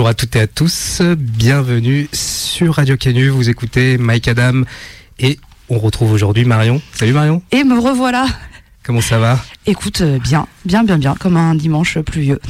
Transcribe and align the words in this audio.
Bonjour 0.00 0.08
à 0.08 0.14
toutes 0.14 0.34
et 0.34 0.40
à 0.40 0.46
tous, 0.46 1.02
bienvenue 1.18 2.08
sur 2.14 2.76
Radio 2.76 2.96
Canu, 2.96 3.28
vous 3.28 3.50
écoutez 3.50 3.98
Mike 3.98 4.28
Adam 4.28 4.62
et 5.18 5.38
on 5.68 5.78
retrouve 5.78 6.12
aujourd'hui 6.12 6.46
Marion. 6.46 6.80
Salut 6.94 7.12
Marion. 7.12 7.42
Et 7.52 7.64
me 7.64 7.78
revoilà. 7.78 8.24
Comment 8.82 9.02
ça 9.02 9.18
va? 9.18 9.38
Écoute, 9.66 10.00
euh, 10.00 10.18
bien, 10.18 10.46
bien, 10.64 10.84
bien, 10.84 10.96
bien, 10.96 11.14
comme 11.20 11.36
un 11.36 11.54
dimanche 11.54 11.98
pluvieux. 11.98 12.40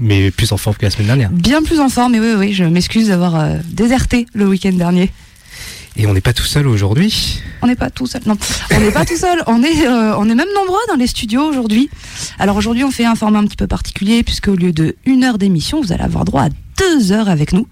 mais 0.00 0.32
plus 0.32 0.50
en 0.50 0.56
forme 0.56 0.74
que 0.74 0.86
la 0.86 0.90
semaine 0.90 1.06
dernière. 1.06 1.30
Bien 1.30 1.62
plus 1.62 1.78
en 1.78 1.88
forme, 1.88 2.14
mais 2.14 2.18
oui, 2.18 2.34
oui, 2.36 2.52
je 2.52 2.64
m'excuse 2.64 3.06
d'avoir 3.06 3.36
euh, 3.36 3.58
déserté 3.70 4.26
le 4.32 4.48
week-end 4.48 4.72
dernier. 4.72 5.12
Et 5.96 6.04
on 6.08 6.14
n'est 6.14 6.20
pas 6.20 6.32
tout 6.32 6.46
seul 6.46 6.66
aujourd'hui. 6.66 7.40
On 7.62 7.68
n'est 7.68 7.76
pas 7.76 7.90
tout 7.90 8.08
seul, 8.08 8.22
non. 8.26 8.36
On 8.72 8.80
n'est 8.80 8.90
pas 8.90 9.04
tout 9.04 9.16
seul, 9.16 9.40
on 9.46 9.62
est, 9.62 9.86
euh, 9.86 10.16
on 10.16 10.28
est 10.28 10.34
même 10.34 10.48
nombreux 10.52 10.80
dans 10.88 10.96
les 10.96 11.06
studios 11.06 11.42
aujourd'hui. 11.42 11.90
Alors 12.40 12.56
aujourd'hui, 12.56 12.82
on 12.82 12.90
fait 12.90 13.04
un 13.04 13.14
format 13.14 13.38
un 13.38 13.44
petit 13.44 13.56
peu 13.56 13.68
particulier, 13.68 14.24
puisque 14.24 14.48
au 14.48 14.56
lieu 14.56 14.72
de 14.72 14.96
une 15.06 15.22
heure 15.22 15.38
d'émission, 15.38 15.80
vous 15.80 15.92
allez 15.92 16.02
avoir 16.02 16.24
droit 16.24 16.42
à 16.42 16.48
deux 16.78 17.12
heures 17.12 17.28
avec 17.28 17.52
nous. 17.52 17.66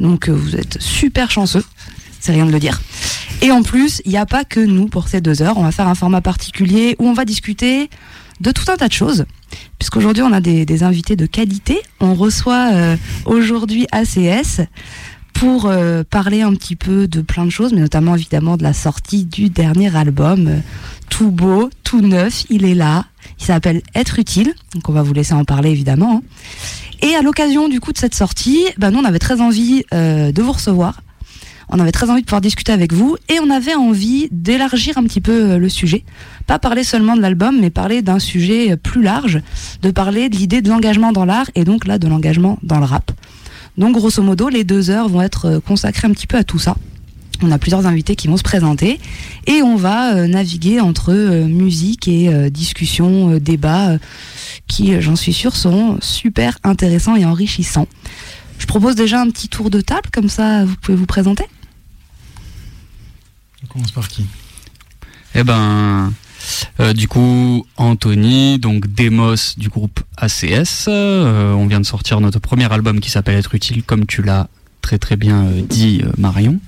Donc 0.00 0.28
vous 0.28 0.56
êtes 0.56 0.80
super 0.80 1.30
chanceux, 1.30 1.64
c'est 2.20 2.32
rien 2.32 2.46
de 2.46 2.52
le 2.52 2.58
dire. 2.58 2.80
Et 3.42 3.50
en 3.50 3.62
plus, 3.62 4.00
il 4.04 4.10
n'y 4.10 4.16
a 4.16 4.26
pas 4.26 4.44
que 4.44 4.60
nous 4.60 4.86
pour 4.86 5.08
ces 5.08 5.20
deux 5.20 5.42
heures. 5.42 5.58
On 5.58 5.64
va 5.64 5.72
faire 5.72 5.88
un 5.88 5.94
format 5.94 6.20
particulier 6.20 6.96
où 6.98 7.06
on 7.06 7.12
va 7.12 7.24
discuter 7.24 7.90
de 8.40 8.50
tout 8.50 8.64
un 8.70 8.76
tas 8.76 8.88
de 8.88 8.92
choses. 8.92 9.26
Puisqu'aujourd'hui, 9.78 10.22
on 10.22 10.32
a 10.32 10.40
des, 10.40 10.82
invités 10.82 11.16
de 11.16 11.26
qualité. 11.26 11.80
On 12.00 12.14
reçoit 12.14 12.70
euh, 12.72 12.96
aujourd'hui 13.26 13.86
ACS 13.92 14.62
pour 15.34 15.66
euh, 15.66 16.04
parler 16.08 16.42
un 16.42 16.54
petit 16.54 16.76
peu 16.76 17.06
de 17.08 17.20
plein 17.20 17.44
de 17.44 17.50
choses, 17.50 17.72
mais 17.72 17.80
notamment 17.80 18.14
évidemment 18.14 18.56
de 18.56 18.62
la 18.62 18.72
sortie 18.72 19.24
du 19.24 19.50
dernier 19.50 19.94
album. 19.94 20.46
Euh, 20.48 20.58
tout 21.10 21.30
beau, 21.30 21.70
tout 21.82 22.00
neuf, 22.00 22.44
il 22.48 22.64
est 22.64 22.74
là. 22.74 23.04
Il 23.38 23.44
s'appelle 23.44 23.82
Être 23.94 24.18
utile. 24.18 24.54
Donc 24.74 24.88
on 24.88 24.92
va 24.92 25.02
vous 25.02 25.12
laisser 25.12 25.34
en 25.34 25.44
parler 25.44 25.70
évidemment. 25.70 26.16
Hein. 26.16 26.22
Et 27.04 27.14
à 27.14 27.22
l'occasion 27.22 27.68
du 27.68 27.78
coup 27.78 27.92
de 27.92 27.98
cette 27.98 28.16
sortie, 28.16 28.64
bah, 28.78 28.90
nous 28.90 28.98
on 28.98 29.04
avait 29.04 29.20
très 29.20 29.40
envie 29.40 29.84
de 29.92 30.42
vous 30.42 30.52
recevoir 30.52 31.00
on 31.68 31.78
avait 31.78 31.92
très 31.92 32.10
envie 32.10 32.20
de 32.20 32.26
pouvoir 32.26 32.40
discuter 32.40 32.72
avec 32.72 32.92
vous 32.92 33.16
et 33.28 33.38
on 33.40 33.50
avait 33.50 33.74
envie 33.74 34.28
d'élargir 34.30 34.98
un 34.98 35.04
petit 35.04 35.20
peu 35.20 35.52
euh, 35.52 35.58
le 35.58 35.68
sujet. 35.68 36.04
Pas 36.46 36.58
parler 36.58 36.84
seulement 36.84 37.16
de 37.16 37.22
l'album, 37.22 37.58
mais 37.60 37.70
parler 37.70 38.02
d'un 38.02 38.18
sujet 38.18 38.72
euh, 38.72 38.76
plus 38.76 39.02
large, 39.02 39.40
de 39.82 39.90
parler 39.90 40.28
de 40.28 40.36
l'idée 40.36 40.62
de 40.62 40.68
l'engagement 40.68 41.12
dans 41.12 41.24
l'art 41.24 41.50
et 41.54 41.64
donc 41.64 41.86
là 41.86 41.98
de 41.98 42.06
l'engagement 42.06 42.58
dans 42.62 42.78
le 42.78 42.84
rap. 42.84 43.10
Donc 43.78 43.94
grosso 43.94 44.22
modo, 44.22 44.48
les 44.48 44.64
deux 44.64 44.90
heures 44.90 45.08
vont 45.08 45.22
être 45.22 45.46
euh, 45.46 45.60
consacrées 45.60 46.06
un 46.06 46.12
petit 46.12 46.26
peu 46.26 46.36
à 46.36 46.44
tout 46.44 46.58
ça. 46.58 46.76
On 47.44 47.50
a 47.50 47.58
plusieurs 47.58 47.86
invités 47.86 48.16
qui 48.16 48.28
vont 48.28 48.36
se 48.36 48.42
présenter 48.42 48.98
et 49.46 49.62
on 49.62 49.76
va 49.76 50.26
naviguer 50.26 50.80
entre 50.80 51.12
musique 51.46 52.08
et 52.08 52.50
discussion, 52.50 53.36
débats 53.38 53.98
qui, 54.66 55.00
j'en 55.00 55.16
suis 55.16 55.32
sûre, 55.32 55.56
seront 55.56 55.98
super 56.00 56.58
intéressants 56.64 57.16
et 57.16 57.24
enrichissants. 57.24 57.88
Je 58.58 58.66
propose 58.66 58.94
déjà 58.94 59.20
un 59.20 59.28
petit 59.30 59.48
tour 59.48 59.70
de 59.70 59.80
table, 59.80 60.08
comme 60.12 60.28
ça 60.28 60.64
vous 60.64 60.76
pouvez 60.76 60.96
vous 60.96 61.06
présenter. 61.06 61.44
On 63.62 63.66
commence 63.66 63.92
par 63.92 64.08
qui? 64.08 64.26
Eh 65.34 65.42
ben, 65.42 66.12
euh, 66.80 66.92
du 66.92 67.08
coup, 67.08 67.66
Anthony, 67.76 68.58
donc 68.58 68.86
Demos 68.86 69.54
du 69.56 69.68
groupe 69.68 70.00
ACS. 70.16 70.86
Euh, 70.88 71.52
on 71.52 71.66
vient 71.66 71.80
de 71.80 71.86
sortir 71.86 72.20
notre 72.20 72.38
premier 72.38 72.72
album 72.72 73.00
qui 73.00 73.10
s'appelle 73.10 73.36
Être 73.36 73.54
utile, 73.54 73.82
comme 73.82 74.06
tu 74.06 74.22
l'as 74.22 74.48
très 74.80 74.98
très 74.98 75.16
bien 75.16 75.44
euh, 75.44 75.62
dit, 75.62 76.02
Marion. 76.18 76.60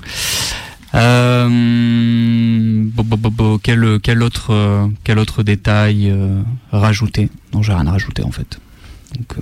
Quel, 3.63 4.01
quel, 4.01 4.23
autre, 4.23 4.89
quel 5.05 5.19
autre 5.19 5.43
détail 5.43 6.15
rajouter? 6.73 7.31
Non, 7.53 7.63
j'ai 7.63 7.73
rien 7.73 7.87
à 7.87 7.93
rajouter 7.93 8.23
en 8.23 8.31
fait. 8.31 8.59
Donc, 9.17 9.37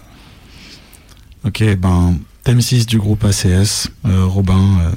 ok, 1.44 1.76
ben, 1.76 2.18
thème 2.42 2.60
6 2.60 2.86
du 2.86 2.98
groupe 2.98 3.24
ACS, 3.24 3.90
Robin 4.04 4.92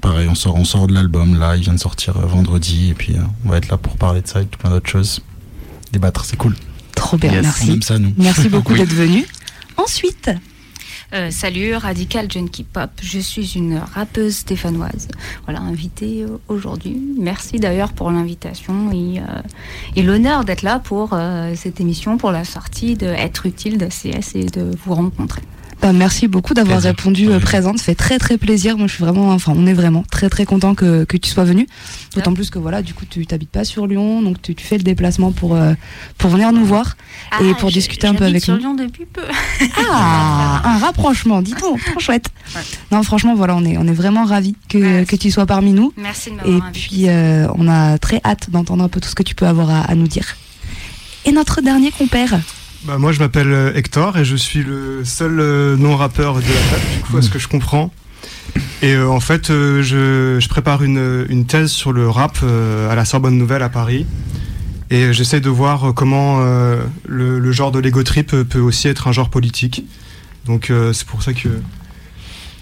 pareil, 0.00 0.28
on 0.28 0.34
sort, 0.34 0.54
on 0.56 0.64
sort 0.64 0.86
de 0.86 0.94
l'album 0.94 1.38
là, 1.38 1.56
il 1.56 1.62
vient 1.62 1.74
de 1.74 1.78
sortir 1.78 2.16
euh, 2.16 2.26
vendredi 2.26 2.90
et 2.90 2.94
puis 2.94 3.14
euh, 3.14 3.22
on 3.44 3.50
va 3.50 3.58
être 3.58 3.68
là 3.68 3.76
pour 3.76 3.96
parler 3.96 4.22
de 4.22 4.28
ça 4.28 4.40
et 4.42 4.46
tout 4.46 4.58
plein 4.58 4.70
d'autres 4.70 4.88
choses. 4.88 5.20
Débattre, 5.92 6.24
c'est 6.24 6.36
cool. 6.36 6.54
Trop 6.94 7.16
bien, 7.16 7.42
merci. 7.42 7.78
ça, 7.82 7.98
nous. 7.98 8.12
Merci 8.16 8.48
beaucoup 8.54 8.74
d'être 8.74 8.92
venu. 8.92 9.26
Ensuite. 9.76 10.30
Euh, 11.12 11.30
salut, 11.30 11.74
Radical 11.76 12.30
Junkie 12.30 12.64
Pop. 12.64 12.90
Je 13.00 13.18
suis 13.18 13.54
une 13.56 13.78
rappeuse 13.78 14.36
stéphanoise. 14.36 15.08
Voilà, 15.44 15.60
invitée 15.60 16.24
aujourd'hui. 16.48 17.00
Merci 17.18 17.58
d'ailleurs 17.58 17.92
pour 17.92 18.10
l'invitation 18.10 18.90
et, 18.92 19.20
et 19.94 20.02
l'honneur 20.02 20.44
d'être 20.44 20.62
là 20.62 20.78
pour 20.78 21.16
cette 21.54 21.80
émission, 21.80 22.18
pour 22.18 22.32
la 22.32 22.44
sortie 22.44 22.96
de 22.96 23.06
Être 23.06 23.46
utile 23.46 23.78
d'ACS 23.78 24.34
et 24.34 24.44
de 24.44 24.72
vous 24.84 24.94
rencontrer. 24.94 25.42
Bah, 25.80 25.92
merci 25.92 26.26
beaucoup 26.26 26.54
d'avoir 26.54 26.80
répondu 26.80 27.28
euh, 27.28 27.38
présente. 27.38 27.78
Ça 27.78 27.84
fait 27.84 27.94
très 27.94 28.18
très 28.18 28.38
plaisir. 28.38 28.78
Moi, 28.78 28.86
je 28.86 28.94
suis 28.94 29.04
vraiment, 29.04 29.30
enfin, 29.30 29.52
on 29.54 29.66
est 29.66 29.74
vraiment 29.74 30.04
très 30.10 30.28
très 30.28 30.44
content 30.44 30.74
que, 30.74 31.04
que 31.04 31.16
tu 31.16 31.30
sois 31.30 31.44
venu. 31.44 31.66
D'autant 32.14 32.32
plus 32.32 32.50
que 32.50 32.58
voilà, 32.58 32.82
du 32.82 32.94
coup, 32.94 33.04
tu 33.08 33.26
t'habites 33.26 33.50
pas 33.50 33.64
sur 33.64 33.86
Lyon, 33.86 34.22
donc 34.22 34.40
tu, 34.40 34.54
tu, 34.54 34.64
fais 34.64 34.78
le 34.78 34.82
déplacement 34.84 35.32
pour 35.32 35.54
euh, 35.54 35.74
pour 36.16 36.30
venir 36.30 36.50
nous 36.52 36.64
voir 36.64 36.96
ah, 37.30 37.42
et 37.42 37.54
pour 37.54 37.70
discuter 37.70 38.06
un 38.06 38.14
peu 38.14 38.24
avec 38.24 38.42
sur 38.42 38.54
nous. 38.54 38.60
Lyon 38.60 38.74
depuis 38.74 39.04
peu. 39.04 39.22
ah, 39.90 40.62
un 40.64 40.78
rapprochement, 40.78 41.42
dis 41.42 41.54
donc, 41.54 41.78
trop 41.84 42.00
chouette. 42.00 42.30
Non, 42.90 43.02
franchement, 43.02 43.34
voilà, 43.34 43.54
on 43.54 43.64
est 43.64 43.76
on 43.76 43.86
est 43.86 43.92
vraiment 43.92 44.24
ravis 44.24 44.54
que, 44.68 45.04
que 45.04 45.16
tu 45.16 45.30
sois 45.30 45.46
parmi 45.46 45.72
nous. 45.72 45.92
Merci 45.96 46.30
de 46.30 46.36
m'avoir 46.36 46.68
Et 46.68 46.72
puis, 46.72 47.08
euh, 47.08 47.48
on 47.54 47.68
a 47.68 47.98
très 47.98 48.20
hâte 48.24 48.50
d'entendre 48.50 48.82
un 48.82 48.88
peu 48.88 49.00
tout 49.00 49.08
ce 49.08 49.14
que 49.14 49.22
tu 49.22 49.34
peux 49.34 49.46
avoir 49.46 49.70
à, 49.70 49.80
à 49.82 49.94
nous 49.94 50.08
dire. 50.08 50.36
Et 51.26 51.32
notre 51.32 51.60
dernier 51.60 51.90
compère. 51.90 52.40
Bah, 52.86 52.98
moi, 52.98 53.10
je 53.10 53.18
m'appelle 53.18 53.50
euh, 53.50 53.74
Hector 53.74 54.16
et 54.16 54.24
je 54.24 54.36
suis 54.36 54.62
le 54.62 55.04
seul 55.04 55.40
euh, 55.40 55.76
non-rappeur 55.76 56.36
de 56.36 56.40
la 56.40 56.96
du 56.96 57.02
coup, 57.02 57.16
à 57.16 57.22
ce 57.22 57.30
que 57.30 57.40
je 57.40 57.48
comprends. 57.48 57.92
Et 58.80 58.94
euh, 58.94 59.08
en 59.08 59.18
fait, 59.18 59.48
je, 59.48 60.48
prépare 60.48 60.84
une, 60.84 61.46
thèse 61.48 61.70
sur 61.70 61.92
le 61.92 62.08
rap 62.08 62.38
à 62.44 62.94
la 62.94 63.04
Sorbonne 63.04 63.36
Nouvelle 63.36 63.62
à 63.62 63.68
Paris. 63.68 64.06
Et 64.90 65.12
j'essaie 65.12 65.40
de 65.40 65.50
voir 65.50 65.94
comment 65.94 66.40
le, 67.08 67.52
genre 67.52 67.72
de 67.72 67.80
l'ego 67.80 68.04
trip 68.04 68.30
peut 68.30 68.60
aussi 68.60 68.86
être 68.86 69.08
un 69.08 69.12
genre 69.12 69.30
politique. 69.30 69.84
Donc 70.44 70.70
c'est 70.92 71.06
pour 71.06 71.24
ça 71.24 71.32
que 71.32 71.48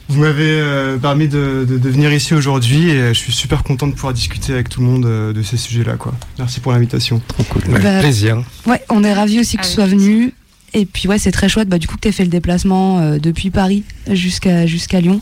vous 0.09 0.21
m'avez 0.21 0.61
euh, 0.61 0.99
permis 0.99 1.29
de, 1.29 1.67
venir 1.69 2.13
ici 2.13 2.35
aujourd'hui 2.35 2.91
et 2.91 3.09
je 3.09 3.19
suis 3.19 3.33
super 3.33 3.63
content 3.63 3.87
de 3.87 3.93
pouvoir 3.93 4.13
discuter 4.13 4.53
avec 4.53 4.69
tout 4.69 4.81
le 4.81 4.87
monde 4.87 5.07
euh, 5.07 5.33
de 5.33 5.43
ces 5.43 5.57
sujets-là. 5.57 5.95
Quoi. 5.95 6.13
Merci 6.39 6.61
pour 6.61 6.73
l'invitation. 6.73 7.23
Trop 7.27 7.43
cool. 7.45 7.63
Bah, 7.69 8.01
plaisir. 8.01 8.43
Ouais, 8.67 8.83
on 8.91 9.03
est 9.03 9.15
ravis 9.15 9.41
aussi 9.41 9.57
que 9.57 9.63
tu 9.63 9.71
sois 9.71 9.87
venu. 9.87 10.35
Et 10.75 10.87
puis 10.87 11.09
ouais, 11.09 11.19
c'est 11.19 11.31
très 11.31 11.49
chouette. 11.49 11.69
Bah, 11.69 11.79
du 11.79 11.87
coup, 11.87 11.97
que 11.97 12.01
tu 12.01 12.09
aies 12.09 12.13
fait 12.13 12.25
le 12.25 12.31
déplacement 12.31 12.99
euh, 12.99 13.19
depuis 13.19 13.51
Paris 13.51 13.85
jusqu'à 14.11 14.67
jusqu'à 14.67 15.01
Lyon 15.01 15.21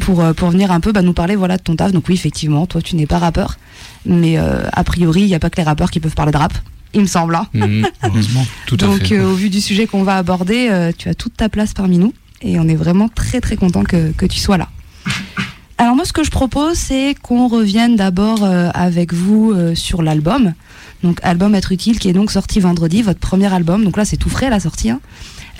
pour, 0.00 0.24
pour 0.34 0.50
venir 0.50 0.72
un 0.72 0.80
peu 0.80 0.90
bah, 0.90 1.02
nous 1.02 1.12
parler 1.12 1.36
voilà, 1.36 1.56
de 1.56 1.62
ton 1.62 1.76
taf. 1.76 1.92
Donc 1.92 2.08
oui, 2.08 2.14
effectivement, 2.14 2.66
toi, 2.66 2.82
tu 2.82 2.96
n'es 2.96 3.06
pas 3.06 3.18
rappeur. 3.18 3.56
Mais 4.04 4.36
a 4.36 4.84
priori, 4.84 5.20
il 5.20 5.26
n'y 5.26 5.34
a 5.34 5.38
pas 5.38 5.50
que 5.50 5.58
les 5.58 5.62
rappeurs 5.62 5.90
qui 5.90 6.00
peuvent 6.00 6.14
parler 6.14 6.32
de 6.32 6.38
rap 6.38 6.54
il 6.92 7.02
me 7.02 7.06
semble. 7.06 7.36
Hein. 7.36 7.46
Mmh, 7.54 7.84
heureusement, 8.02 8.44
tout 8.66 8.74
à 8.74 8.78
Donc, 8.78 9.12
au 9.12 9.34
vu 9.34 9.48
du 9.48 9.60
sujet 9.60 9.86
qu'on 9.86 10.02
va 10.02 10.16
aborder, 10.16 10.90
tu 10.98 11.08
as 11.08 11.14
toute 11.14 11.36
ta 11.36 11.48
place 11.48 11.72
parmi 11.72 11.98
nous 11.98 12.12
et 12.42 12.58
on 12.58 12.68
est 12.68 12.74
vraiment 12.74 13.08
très 13.08 13.40
très 13.40 13.56
content 13.56 13.84
que, 13.84 14.12
que 14.12 14.26
tu 14.26 14.38
sois 14.38 14.58
là. 14.58 14.68
Alors 15.78 15.96
moi 15.96 16.04
ce 16.04 16.12
que 16.12 16.22
je 16.22 16.30
propose 16.30 16.76
c'est 16.76 17.14
qu'on 17.22 17.48
revienne 17.48 17.96
d'abord 17.96 18.44
euh, 18.44 18.68
avec 18.74 19.14
vous 19.14 19.52
euh, 19.52 19.74
sur 19.74 20.02
l'album. 20.02 20.52
Donc 21.02 21.18
album 21.22 21.54
Être 21.54 21.72
utile 21.72 21.98
qui 21.98 22.10
est 22.10 22.12
donc 22.12 22.30
sorti 22.30 22.60
vendredi, 22.60 23.00
votre 23.00 23.18
premier 23.18 23.50
album. 23.52 23.84
Donc 23.84 23.96
là 23.96 24.04
c'est 24.04 24.18
tout 24.18 24.28
frais 24.28 24.50
la 24.50 24.60
sortie. 24.60 24.90
Hein. 24.90 25.00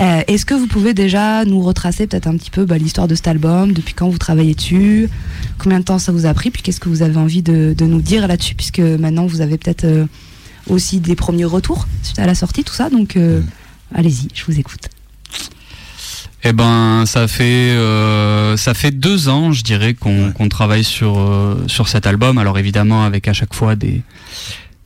Euh, 0.03 0.21
Est-ce 0.27 0.45
que 0.45 0.53
vous 0.53 0.67
pouvez 0.67 0.93
déjà 0.93 1.47
nous 1.47 1.63
retracer 1.63 2.07
peut-être 2.07 2.27
un 2.27 2.37
petit 2.37 2.51
peu 2.51 2.67
bah, 2.67 2.77
l'histoire 2.77 3.09
de 3.09 3.15
cet 3.15 3.29
album, 3.29 3.73
depuis 3.73 3.95
quand 3.95 4.11
vous 4.11 4.19
travaillez 4.19 4.55
dessus, 4.55 5.09
combien 5.57 5.79
de 5.81 5.85
temps 5.85 5.99
ça 5.99 6.13
vous 6.13 6.27
a 6.27 6.35
pris, 6.35 6.51
puis 6.51 6.61
qu'est-ce 6.61 6.81
que 6.81 6.91
vous 6.91 7.01
avez 7.01 7.17
envie 7.17 7.43
de, 7.43 7.75
de 7.77 7.85
nous 7.87 8.03
dire 8.03 8.29
là-dessus, 8.29 8.55
puisque 8.55 8.81
maintenant 8.81 9.25
vous 9.27 9.41
avez 9.41 9.57
peut-être 9.57 9.87
aussi 10.69 11.01
des 11.01 11.17
premiers 11.17 11.45
retours 11.47 11.87
suite 12.03 12.19
à 12.19 12.27
la 12.27 12.35
sortie, 12.35 12.63
tout 12.63 12.75
ça. 12.75 12.91
Donc 12.91 13.19
allez-y, 13.95 14.29
je 14.35 14.45
vous 14.45 14.59
écoute. 14.59 14.89
Eh 16.43 16.53
ben, 16.53 17.05
ça 17.07 17.29
fait 17.29 17.71
euh, 17.71 18.57
ça 18.57 18.73
fait 18.73 18.91
deux 18.93 19.29
ans, 19.29 19.53
je 19.53 19.63
dirais, 19.63 19.95
qu'on 19.95 20.49
travaille 20.49 20.85
sur 20.85 21.19
euh, 21.19 21.65
sur 21.67 21.89
cet 21.89 22.07
album. 22.07 22.39
Alors 22.39 22.59
évidemment, 22.59 23.05
avec 23.05 23.29
à 23.29 23.33
chaque 23.33 23.55
fois 23.55 23.77
des 23.77 24.03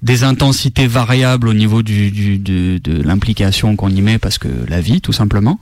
des 0.03 0.23
intensités 0.23 0.87
variables 0.87 1.49
au 1.49 1.55
niveau 1.55 1.83
du, 1.83 2.11
du 2.11 2.39
de, 2.39 2.79
de 2.79 3.03
l'implication 3.03 3.75
qu'on 3.75 3.89
y 3.89 4.03
met, 4.03 4.19
parce 4.19 4.37
que 4.37 4.49
la 4.69 4.81
vie, 4.83 5.01
tout 5.01 5.13
simplement. 5.13 5.59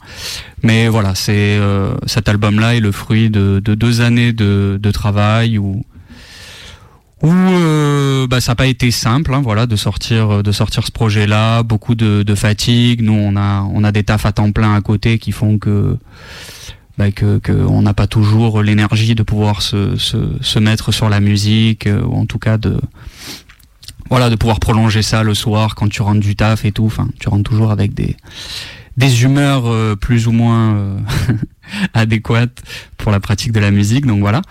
Mais 0.63 0.89
voilà, 0.89 1.15
c'est 1.15 1.59
euh, 1.61 1.95
cet 2.07 2.29
album-là 2.29 2.75
est 2.75 2.81
le 2.81 2.91
fruit 2.91 3.31
de, 3.31 3.61
de 3.65 3.75
deux 3.75 4.01
années 4.01 4.33
de, 4.33 4.81
de 4.83 4.91
travail 4.91 5.59
où 5.59 5.85
où 7.23 7.31
euh, 7.31 8.27
bah, 8.27 8.41
ça 8.41 8.53
n'a 8.53 8.57
pas 8.57 8.67
été 8.67 8.91
simple, 8.91 9.33
hein, 9.33 9.41
voilà, 9.43 9.67
de 9.67 9.77
sortir 9.77 10.43
de 10.43 10.53
sortir 10.53 10.85
ce 10.85 10.91
projet-là, 10.91 11.63
beaucoup 11.63 11.95
de, 11.95 12.23
de, 12.23 12.35
fatigue. 12.35 13.03
Nous, 13.03 13.13
on 13.13 13.37
a 13.37 13.63
on 13.73 13.85
a 13.85 13.93
des 13.93 14.03
tafs 14.03 14.27
à 14.27 14.33
temps 14.33 14.51
plein 14.51 14.75
à 14.75 14.81
côté 14.81 15.19
qui 15.19 15.33
font 15.33 15.59
que 15.59 15.97
bah, 16.99 17.11
que, 17.11 17.39
que 17.39 17.53
on 17.53 17.83
n'a 17.83 17.95
pas 17.95 18.07
toujours 18.07 18.63
l'énergie 18.63 19.15
de 19.15 19.23
pouvoir 19.23 19.63
se, 19.63 19.97
se, 19.97 20.19
se, 20.41 20.59
mettre 20.59 20.93
sur 20.93 21.09
la 21.09 21.21
musique 21.21 21.87
euh, 21.87 22.03
ou 22.03 22.17
en 22.17 22.27
tout 22.27 22.39
cas 22.39 22.59
de 22.59 22.79
voilà 24.11 24.29
de 24.29 24.37
pouvoir 24.37 24.61
prolonger 24.61 25.01
ça 25.01 25.23
le 25.23 25.33
soir 25.33 25.75
quand 25.75 25.89
tu 25.89 26.03
rentres 26.03 26.21
du 26.21 26.37
taf 26.37 26.65
et 26.65 26.73
tout. 26.73 26.85
Enfin, 26.85 27.09
tu 27.19 27.29
rentres 27.29 27.49
toujours 27.49 27.71
avec 27.71 27.95
des 27.95 28.17
des 28.97 29.23
humeurs 29.23 29.97
plus 29.99 30.27
ou 30.27 30.33
moins 30.33 30.97
adéquates 31.95 32.63
pour 32.99 33.13
la 33.13 33.21
pratique 33.21 33.53
de 33.53 33.61
la 33.61 33.71
musique. 33.71 34.07
Donc 34.07 34.21
voilà. 34.21 34.43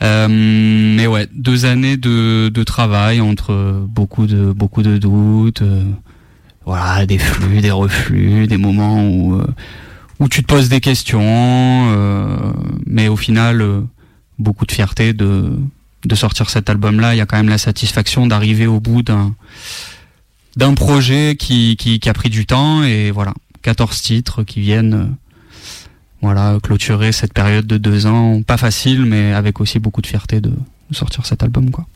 mais 0.00 1.06
ouais, 1.06 1.28
deux 1.32 1.64
années 1.64 1.96
de, 1.96 2.48
de 2.48 2.62
travail 2.64 3.20
entre 3.20 3.84
beaucoup 3.88 4.26
de 4.26 4.52
beaucoup 4.52 4.82
de 4.82 4.98
doutes, 4.98 5.62
voilà, 6.64 7.06
des 7.06 7.18
flux, 7.18 7.60
des 7.60 7.70
reflux, 7.70 8.46
des 8.46 8.58
moments 8.58 9.04
où 9.04 9.40
où 10.18 10.28
tu 10.28 10.42
te 10.42 10.46
poses 10.46 10.68
des 10.68 10.80
questions, 10.80 11.94
mais 12.86 13.08
au 13.08 13.16
final 13.16 13.84
beaucoup 14.38 14.66
de 14.66 14.72
fierté 14.72 15.12
de 15.12 15.58
de 16.04 16.14
sortir 16.14 16.50
cet 16.50 16.68
album-là. 16.68 17.14
Il 17.14 17.18
y 17.18 17.20
a 17.20 17.26
quand 17.26 17.36
même 17.36 17.48
la 17.48 17.58
satisfaction 17.58 18.26
d'arriver 18.26 18.66
au 18.66 18.80
bout 18.80 19.02
d'un 19.02 19.34
d'un 20.54 20.74
projet 20.74 21.34
qui, 21.38 21.76
qui, 21.78 21.98
qui, 21.98 22.08
a 22.10 22.12
pris 22.12 22.28
du 22.28 22.44
temps 22.44 22.82
et 22.82 23.10
voilà, 23.10 23.32
14 23.62 24.02
titres 24.02 24.42
qui 24.42 24.60
viennent 24.60 24.94
euh, 24.94 25.06
voilà 26.20 26.58
clôturer 26.62 27.12
cette 27.12 27.32
période 27.32 27.66
de 27.66 27.78
deux 27.78 28.06
ans, 28.06 28.42
pas 28.42 28.56
facile, 28.56 29.04
mais 29.04 29.32
avec 29.32 29.60
aussi 29.60 29.78
beaucoup 29.78 30.02
de 30.02 30.06
fierté 30.06 30.40
de, 30.40 30.52
sortir 30.90 31.24
cet 31.24 31.42
album 31.42 31.70
quoi. 31.70 31.86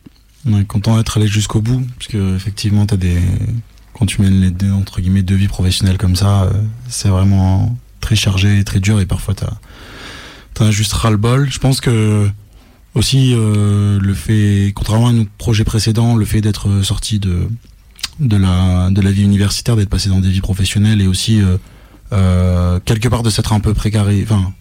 On 0.48 0.58
est 0.58 0.64
content 0.64 0.96
d'être 0.96 1.18
allé 1.18 1.26
jusqu'au 1.26 1.60
bout, 1.60 1.84
parce 1.98 2.14
effectivement 2.14 2.86
t'as 2.86 2.96
des 2.96 3.20
quand 3.92 4.06
tu 4.06 4.20
mènes 4.20 4.40
les 4.40 4.50
deux, 4.50 4.72
entre 4.72 5.00
guillemets 5.00 5.22
deux 5.22 5.34
vies 5.34 5.48
professionnelles 5.48 5.98
comme 5.98 6.16
ça, 6.16 6.44
euh, 6.44 6.52
c'est 6.88 7.08
vraiment 7.08 7.76
très 8.00 8.16
chargé, 8.16 8.62
très 8.64 8.80
dur 8.80 9.00
et 9.00 9.06
parfois 9.06 9.34
t'as 9.34 10.66
as 10.66 10.70
juste 10.70 10.92
ras 10.92 11.10
le 11.10 11.16
bol. 11.16 11.50
Je 11.50 11.58
pense 11.58 11.80
que 11.80 12.28
aussi, 12.94 13.34
euh, 13.34 13.98
le 14.00 14.14
fait, 14.14 14.72
contrairement 14.74 15.08
à 15.08 15.12
nos 15.12 15.26
projets 15.36 15.64
précédents, 15.64 16.16
le 16.16 16.24
fait 16.24 16.40
d'être 16.40 16.82
sorti 16.82 17.18
de, 17.18 17.46
de, 18.20 18.36
la, 18.36 18.90
de 18.90 19.00
la 19.00 19.10
vie 19.10 19.22
universitaire, 19.22 19.76
d'être 19.76 19.88
passé 19.88 20.08
dans 20.08 20.20
des 20.20 20.30
vies 20.30 20.40
professionnelles 20.40 21.00
et 21.00 21.06
aussi, 21.06 21.40
euh, 21.40 21.56
euh, 22.12 22.80
quelque 22.84 23.08
part, 23.08 23.22
de 23.22 23.30
s'être 23.30 23.52
un 23.52 23.60
peu 23.60 23.74
précaré, 23.74 24.24
enfin, 24.28 24.52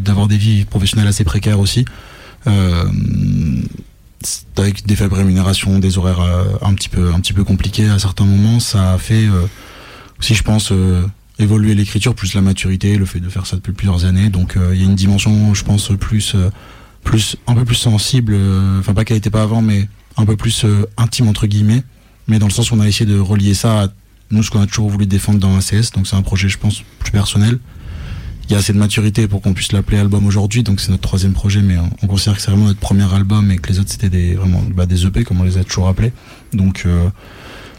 d'avoir 0.00 0.26
des 0.26 0.36
vies 0.36 0.64
professionnelles 0.64 1.08
assez 1.08 1.24
précaires 1.24 1.60
aussi, 1.60 1.84
avec 4.56 4.84
des 4.86 4.96
faibles 4.96 5.14
rémunérations, 5.14 5.78
des 5.78 5.96
horaires 5.96 6.20
un 6.60 6.74
petit 6.74 6.88
peu, 6.88 7.12
un 7.12 7.20
petit 7.20 7.32
peu 7.32 7.44
compliqués 7.44 7.88
à 7.88 8.00
certains 8.00 8.24
moments, 8.24 8.58
ça 8.58 8.94
a 8.94 8.98
fait 8.98 9.28
aussi, 10.18 10.34
je 10.34 10.42
pense, 10.42 10.72
évoluer 11.38 11.76
l'écriture, 11.76 12.16
plus 12.16 12.34
la 12.34 12.40
maturité, 12.40 12.96
le 12.96 13.04
fait 13.04 13.20
de 13.20 13.28
faire 13.28 13.46
ça 13.46 13.54
depuis 13.54 13.72
plusieurs 13.72 14.06
années. 14.06 14.28
Donc, 14.28 14.56
il 14.72 14.78
y 14.78 14.82
a 14.82 14.86
une 14.86 14.96
dimension, 14.96 15.54
je 15.54 15.62
pense, 15.62 15.92
plus 16.00 16.34
plus 17.04 17.36
un 17.46 17.54
peu 17.54 17.64
plus 17.64 17.76
sensible, 17.76 18.34
euh, 18.34 18.80
enfin 18.80 18.94
pas 18.94 19.04
qu'elle 19.04 19.16
était 19.16 19.30
pas 19.30 19.42
avant, 19.42 19.62
mais 19.62 19.88
un 20.16 20.26
peu 20.26 20.36
plus 20.36 20.64
euh, 20.64 20.86
intime 20.96 21.28
entre 21.28 21.46
guillemets, 21.46 21.82
mais 22.28 22.38
dans 22.38 22.46
le 22.46 22.52
sens 22.52 22.70
où 22.70 22.74
on 22.74 22.80
a 22.80 22.88
essayé 22.88 23.10
de 23.10 23.18
relier 23.18 23.54
ça 23.54 23.84
à 23.84 23.88
nous 24.30 24.42
ce 24.42 24.50
qu'on 24.50 24.60
a 24.60 24.66
toujours 24.66 24.90
voulu 24.90 25.06
défendre 25.06 25.38
dans 25.38 25.56
ACS, 25.56 25.90
donc 25.94 26.06
c'est 26.06 26.16
un 26.16 26.22
projet 26.22 26.48
je 26.48 26.58
pense 26.58 26.82
plus 26.98 27.10
personnel. 27.10 27.58
Il 28.44 28.52
y 28.52 28.54
a 28.54 28.58
assez 28.58 28.72
de 28.72 28.78
maturité 28.78 29.28
pour 29.28 29.42
qu'on 29.42 29.52
puisse 29.52 29.72
l'appeler 29.72 29.98
album 29.98 30.24
aujourd'hui, 30.26 30.62
donc 30.62 30.80
c'est 30.80 30.90
notre 30.90 31.02
troisième 31.02 31.34
projet, 31.34 31.60
mais 31.60 31.76
on, 32.02 32.06
considère 32.06 32.36
que 32.36 32.42
c'est 32.42 32.50
vraiment 32.50 32.66
notre 32.66 32.80
premier 32.80 33.12
album 33.12 33.50
et 33.50 33.58
que 33.58 33.70
les 33.70 33.78
autres 33.78 33.90
c'était 33.90 34.08
des 34.08 34.34
vraiment 34.34 34.62
bah, 34.74 34.86
des 34.86 35.04
EP 35.04 35.24
comme 35.24 35.40
on 35.40 35.44
les 35.44 35.58
a 35.58 35.64
toujours 35.64 35.88
appelés. 35.88 36.12
Donc 36.54 36.84
euh, 36.86 37.08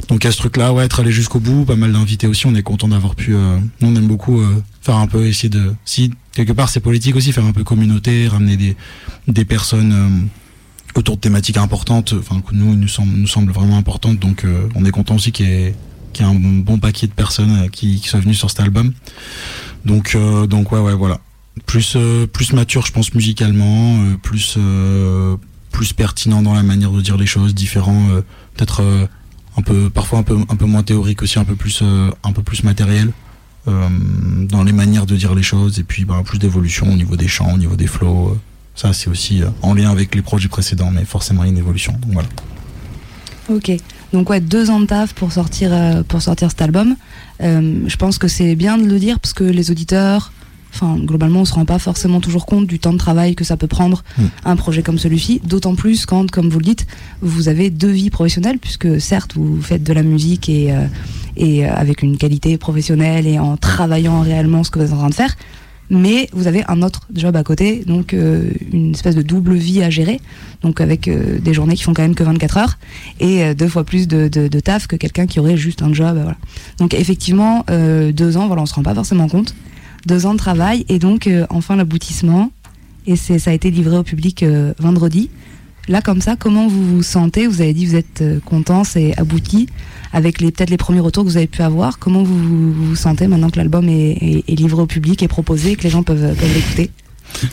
donc 0.08 0.26
à 0.26 0.32
ce 0.32 0.38
truc-là, 0.38 0.74
ouais, 0.74 0.86
être 0.86 1.00
allé 1.02 1.12
jusqu'au 1.12 1.40
bout, 1.40 1.66
pas 1.66 1.76
mal 1.76 1.92
d'invités 1.92 2.26
aussi. 2.26 2.48
On 2.48 2.56
est 2.56 2.64
content 2.64 2.88
d'avoir 2.88 3.16
pu. 3.16 3.36
Euh, 3.36 3.58
nous, 3.82 3.90
on 3.90 3.96
aime 3.96 4.08
beaucoup 4.08 4.40
euh, 4.40 4.64
faire 4.82 4.96
un 4.96 5.08
peu, 5.08 5.26
essayer 5.26 5.50
de. 5.50 5.74
Si 5.86 6.12
quelque 6.34 6.54
part 6.54 6.70
c'est 6.70 6.80
politique 6.80 7.16
aussi, 7.16 7.32
faire 7.32 7.46
un 7.46 7.52
peu 7.52 7.64
communauté, 7.64 8.28
ramener 8.28 8.58
des 8.58 8.76
des 9.28 9.46
personnes 9.46 9.94
euh, 9.94 10.10
autour 10.96 11.16
de 11.16 11.22
thématiques 11.22 11.58
importantes. 11.58 12.14
Enfin, 12.18 12.42
nous 12.52 12.76
nous 12.76 13.28
semble 13.28 13.52
vraiment 13.52 13.78
importantes. 13.78 14.20
Donc, 14.20 14.46
on 14.76 14.86
est 14.86 14.92
content 14.92 15.16
aussi 15.16 15.32
qu'il 15.32 15.48
y 15.48 15.52
ait 15.52 15.76
un 16.22 16.34
bon 16.36 16.80
paquet 16.80 17.08
de 17.08 17.14
personnes 17.14 17.70
qui, 17.70 18.00
qui 18.00 18.08
soient 18.08 18.20
venues 18.20 18.34
sur 18.34 18.50
cet 18.50 18.60
album. 18.60 18.94
Donc 19.86 20.18
donc 20.48 20.72
ouais 20.72 20.80
ouais 20.80 20.96
voilà. 20.96 21.20
Plus 21.66 21.98
plus 22.34 22.54
mature, 22.54 22.86
je 22.86 22.92
pense 22.92 23.14
musicalement, 23.14 23.98
plus 24.22 24.58
plus 25.72 25.94
pertinent 25.94 26.42
dans 26.42 26.54
la 26.54 26.64
manière 26.64 26.92
de 26.92 27.02
dire 27.02 27.18
les 27.18 27.26
choses, 27.26 27.56
différent 27.56 28.08
peut-être 28.56 29.08
un 29.60 29.62
peu 29.62 29.90
parfois 29.90 30.20
un 30.20 30.24
peu 30.24 30.38
un 30.50 30.56
peu 30.56 30.66
moins 30.66 30.84
théorique 30.84 31.22
aussi 31.22 31.38
un 31.38 31.46
peu 31.46 31.56
plus 31.56 31.80
euh, 31.82 32.10
un 32.24 32.32
peu 32.32 32.42
plus 32.42 32.64
matériel 32.64 33.12
euh, 33.68 33.90
dans 34.48 34.64
les 34.64 34.72
manières 34.72 35.06
de 35.06 35.16
dire 35.16 35.36
les 35.36 35.44
choses 35.44 35.80
et 35.80 35.84
puis 35.84 36.06
bah, 36.06 36.22
plus 36.26 36.40
d'évolution 36.40 36.92
au 36.92 36.96
niveau 36.96 37.16
des 37.16 37.28
chants 37.28 37.54
au 37.54 37.58
niveau 37.58 37.76
des 37.76 37.88
flows 37.88 38.30
euh. 38.30 38.38
Ça 38.80 38.94
c'est 38.94 39.10
aussi 39.10 39.42
en 39.62 39.74
lien 39.74 39.90
avec 39.90 40.16
les 40.16 40.22
projets 40.22 40.48
précédents 40.48 40.92
mais 40.92 41.06
forcément 41.06 41.44
une 41.44 41.58
évolution 41.58 41.94
donc 41.94 42.14
voilà 42.14 42.30
ok 43.50 43.72
donc 44.14 44.30
ouais 44.30 44.40
deux 44.40 44.70
ans 44.70 44.80
de 44.80 44.86
taf 44.86 45.14
pour 45.14 45.32
sortir 45.32 45.72
pour 46.08 46.22
sortir 46.22 46.50
cet 46.50 46.62
album 46.62 46.96
je 47.40 47.96
pense 47.98 48.18
que 48.18 48.28
c'est 48.28 48.56
bien 48.56 48.78
de 48.78 48.86
le 48.86 49.00
dire 49.00 49.20
parce 49.20 49.34
que 49.34 49.44
les 49.44 49.72
auditeurs 49.72 50.32
Enfin, 50.74 50.98
globalement, 51.00 51.42
on 51.42 51.46
se 51.46 51.54
rend 51.54 51.66
pas 51.66 51.80
forcément 51.80 52.20
toujours 52.20 52.46
compte 52.46 52.68
du 52.68 52.80
temps 52.80 52.94
de 52.94 52.98
travail 52.98 53.36
que 53.36 53.44
ça 53.44 53.58
peut 53.58 53.68
prendre 53.68 54.04
hmm. 54.18 54.26
un 54.46 54.56
projet 54.56 54.84
comme 54.84 54.98
celui-ci. 54.98 55.42
D'autant 55.44 55.76
plus 55.76 56.06
quand, 56.06 56.30
comme 56.30 56.50
vous 56.50 56.60
le 56.60 56.66
dites, 56.66 56.86
vous 57.22 57.50
avez 57.50 57.70
deux 57.70 57.90
vies 57.90 58.10
professionnelles, 58.10 58.60
puisque 58.60 59.02
certes, 59.02 59.34
vous 59.36 59.62
faites 59.62 59.84
de 59.84 59.94
la 59.94 60.04
musique 60.04 60.48
et, 60.48 60.72
euh, 60.72 60.86
et 61.36 61.66
euh, 61.66 61.74
avec 61.74 62.04
une 62.04 62.18
qualité 62.18 62.58
professionnelle 62.58 63.26
et 63.26 63.40
en 63.40 63.58
travaillant 63.58 64.22
réellement 64.22 64.64
ce 64.64 64.70
que 64.70 64.80
vous 64.80 64.86
êtes 64.86 64.94
en 64.94 64.98
train 64.98 65.10
de 65.10 65.16
faire. 65.16 65.36
Mais 65.90 66.30
vous 66.34 66.48
avez 66.48 66.64
un 66.68 66.82
autre 66.82 67.08
job 67.14 67.36
à 67.36 67.44
côté, 67.44 67.84
donc 67.86 68.14
euh, 68.14 68.52
une 68.72 68.92
espèce 68.92 69.16
de 69.16 69.22
double 69.22 69.56
vie 69.56 69.82
à 69.82 69.90
gérer, 69.90 70.20
donc 70.62 70.82
avec 70.82 71.10
des 71.10 71.54
journées 71.54 71.76
qui 71.76 71.84
font 71.84 71.94
quand 71.94 72.04
même 72.04 72.16
que 72.16 72.24
24 72.24 72.58
heures 72.58 72.78
et 73.20 73.56
deux 73.56 73.68
fois 73.68 73.84
plus 73.84 74.08
de, 74.08 74.28
de, 74.28 74.60
taf 74.60 74.88
que 74.88 74.96
quelqu'un 74.96 75.26
qui 75.26 75.40
aurait 75.40 75.58
juste 75.58 75.82
un 75.82 75.94
job. 75.94 76.16
Voilà. 76.16 76.38
Donc 76.78 76.94
effectivement, 76.94 77.66
deux 77.70 78.38
ans, 78.38 78.48
voilà, 78.48 78.62
on 78.62 78.66
se 78.66 78.74
rend 78.74 78.84
pas 78.84 78.94
forcément 78.94 79.28
compte 79.28 79.56
deux 80.06 80.26
ans 80.26 80.34
de 80.34 80.38
travail 80.38 80.86
et 80.90 81.00
donc 81.00 81.28
euh, 81.28 81.46
enfin 81.50 81.76
l'aboutissement. 81.76 82.52
Et 83.08 83.16
ça 83.16 83.50
a 83.50 83.54
été 83.54 83.72
livré 83.72 83.98
au 83.98 84.04
public 84.04 84.44
euh, 84.44 84.74
vendredi. 84.78 85.32
Là, 85.88 86.02
comme 86.02 86.22
ça, 86.22 86.36
comment 86.38 86.68
vous 86.68 86.98
vous 86.98 87.04
sentez 87.04 87.48
Vous 87.48 87.62
avez 87.62 87.74
dit 87.74 87.86
vous 87.86 87.96
êtes 87.96 88.22
euh, 88.22 88.40
content, 88.46 88.84
c'est 88.84 89.18
abouti. 89.18 89.68
Avec 90.14 90.42
les, 90.42 90.52
peut-être 90.52 90.70
les 90.70 90.78
premiers 90.78 91.00
retours 91.00 91.24
que 91.24 91.30
vous 91.30 91.38
avez 91.38 91.48
pu 91.48 91.62
avoir, 91.62 92.00
comment 92.00 92.24
vous 92.24 92.74
vous, 92.74 92.96
sentez 92.96 93.28
maintenant 93.28 93.50
que 93.50 93.58
l'album 93.58 93.88
est, 93.90 94.44
livré 94.48 94.82
au 94.82 94.88
public, 94.88 95.22
est 95.22 95.28
proposé, 95.28 95.76
que 95.76 95.84
les 95.84 95.90
gens 95.90 96.02
peuvent, 96.02 96.36
peuvent 96.36 96.54
l'écouter? 96.54 96.90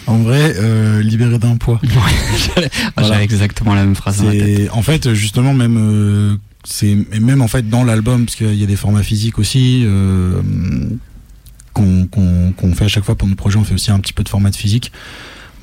En 0.07 0.19
vrai, 0.19 0.55
libéré 1.03 1.39
d'un 1.39 1.57
poids. 1.57 1.79
J'avais 2.99 3.25
exactement 3.25 3.75
la 3.75 3.85
même 3.85 3.95
phrase. 3.95 4.25
En, 4.73 4.81
fait, 4.81 5.13
justement, 5.13 5.53
même 5.53 6.39
c'est 6.65 6.97
même 7.21 7.43
en 7.43 7.49
fait 7.49 7.69
dans 7.69 7.85
l'album, 7.85 8.25
parce 8.25 8.37
qu'il 8.37 8.55
y 8.55 8.63
a 8.63 8.67
des 8.67 8.77
formats 8.77 9.03
physiques 9.03 9.39
aussi 9.39 9.87
qu'on 11.75 12.75
fait 12.75 12.85
à 12.87 12.89
chaque 12.89 13.05
fois 13.05 13.17
pour 13.17 13.29
nos 13.29 13.35
projets, 13.35 13.59
on 13.59 13.65
fait 13.65 13.75
aussi 13.75 13.91
un 13.91 14.01
petit 14.01 14.13
peu 14.13 14.23
de 14.23 14.29
format 14.29 14.53
physique. 14.53 14.93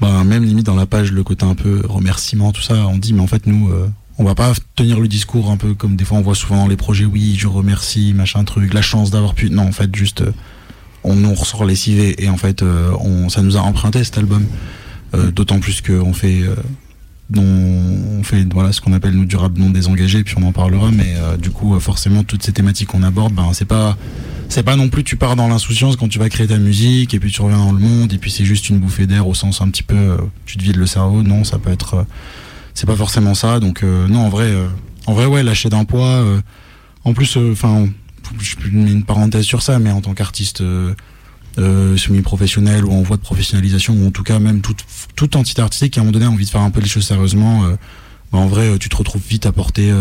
Bah, 0.01 0.23
même 0.23 0.43
limite 0.43 0.65
dans 0.65 0.75
la 0.75 0.85
page, 0.85 1.11
le 1.11 1.23
côté 1.23 1.45
un 1.45 1.55
peu 1.55 1.81
remerciement, 1.87 2.51
tout 2.51 2.61
ça, 2.61 2.87
on 2.87 2.97
dit, 2.97 3.13
mais 3.13 3.21
en 3.21 3.27
fait, 3.27 3.45
nous, 3.45 3.69
euh, 3.69 3.89
on 4.17 4.23
va 4.23 4.35
pas 4.35 4.53
tenir 4.75 4.99
le 4.99 5.07
discours 5.07 5.49
un 5.49 5.57
peu 5.57 5.73
comme 5.73 5.95
des 5.95 6.03
fois 6.03 6.17
on 6.17 6.21
voit 6.21 6.35
souvent 6.35 6.57
dans 6.57 6.67
les 6.67 6.75
projets, 6.75 7.05
oui, 7.05 7.35
je 7.37 7.47
remercie, 7.47 8.13
machin 8.13 8.43
truc, 8.43 8.73
la 8.73 8.81
chance 8.81 9.11
d'avoir 9.11 9.33
pu. 9.33 9.49
Non, 9.49 9.63
en 9.63 9.71
fait, 9.71 9.95
juste, 9.95 10.21
euh, 10.21 10.31
on 11.03 11.15
nous 11.15 11.33
ressort 11.33 11.65
les 11.65 11.75
CV 11.75 12.21
et 12.23 12.29
en 12.29 12.37
fait, 12.37 12.63
euh, 12.63 12.91
on, 12.99 13.29
ça 13.29 13.41
nous 13.41 13.57
a 13.57 13.61
emprunté 13.61 14.03
cet 14.03 14.17
album. 14.17 14.45
D'autant 15.35 15.59
plus 15.59 15.79
qu'on 15.81 16.11
fait 16.11 16.41
on 17.39 18.23
fait 18.23 18.45
voilà 18.53 18.71
ce 18.71 18.81
qu'on 18.81 18.93
appelle 18.93 19.13
nous 19.13 19.25
durable 19.25 19.59
non 19.59 19.69
désengagé 19.69 20.23
puis 20.23 20.35
on 20.37 20.43
en 20.47 20.51
parlera 20.51 20.91
mais 20.91 21.15
du 21.39 21.49
coup 21.49 21.79
forcément 21.79 22.23
toutes 22.23 22.43
ces 22.43 22.51
thématiques 22.51 22.89
qu'on 22.89 23.03
aborde 23.03 23.33
ben 23.33 23.49
c'est 23.53 23.65
pas 23.65 23.97
c'est 24.53 24.61
pas 24.61 24.75
non 24.75 24.87
plus 24.87 25.03
tu 25.03 25.15
pars 25.15 25.35
dans 25.35 25.47
l'insouciance 25.47 25.95
quand 25.95 26.07
tu 26.07 26.19
vas 26.19 26.29
créer 26.29 26.45
ta 26.45 26.59
musique 26.59 27.15
et 27.15 27.19
puis 27.19 27.31
tu 27.31 27.41
reviens 27.41 27.57
dans 27.57 27.71
le 27.71 27.79
monde 27.79 28.13
et 28.13 28.19
puis 28.19 28.29
c'est 28.29 28.45
juste 28.45 28.69
une 28.69 28.77
bouffée 28.77 29.07
d'air 29.07 29.27
au 29.27 29.33
sens 29.33 29.61
un 29.61 29.69
petit 29.69 29.81
peu 29.81 29.95
euh, 29.95 30.17
tu 30.45 30.57
te 30.57 30.63
vides 30.63 30.75
le 30.75 30.85
cerveau. 30.85 31.23
Non 31.23 31.43
ça 31.43 31.57
peut 31.57 31.71
être 31.71 31.95
euh, 31.95 32.03
c'est 32.75 32.85
pas 32.85 32.95
forcément 32.95 33.33
ça. 33.33 33.59
Donc 33.59 33.81
euh, 33.81 34.07
non 34.07 34.19
en 34.19 34.29
vrai 34.29 34.53
en 35.07 35.13
vrai 35.13 35.25
ouais 35.25 35.41
lâcher 35.41 35.69
d'un 35.69 35.85
poids 35.85 36.23
en 37.03 37.13
plus 37.13 37.35
enfin 37.51 37.87
je 38.39 38.55
mets 38.71 38.91
une 38.91 39.03
parenthèse 39.03 39.43
sur 39.43 39.63
ça 39.63 39.79
mais 39.79 39.89
en 39.89 40.01
tant 40.01 40.13
qu'artiste 40.13 40.63
semi-professionnel 41.57 42.85
ou 42.85 42.91
en 42.91 43.01
voie 43.01 43.17
de 43.17 43.21
professionnalisation 43.21 43.93
ou 43.93 44.07
en 44.07 44.11
tout 44.11 44.23
cas 44.23 44.39
même 44.39 44.61
toute, 44.61 44.85
toute 45.15 45.35
entité 45.35 45.61
artistique 45.61 45.93
qui 45.93 45.99
à 45.99 46.01
un 46.01 46.05
moment 46.05 46.13
donné 46.13 46.25
a 46.25 46.29
envie 46.29 46.45
de 46.45 46.49
faire 46.49 46.61
un 46.61 46.71
peu 46.71 46.79
les 46.79 46.87
choses 46.87 47.05
sérieusement 47.05 47.63
bah, 48.31 48.39
en 48.39 48.47
vrai 48.47 48.77
tu 48.79 48.89
te 48.89 48.95
retrouves 48.95 49.21
vite 49.27 49.45
à 49.45 49.51
porter 49.51 49.93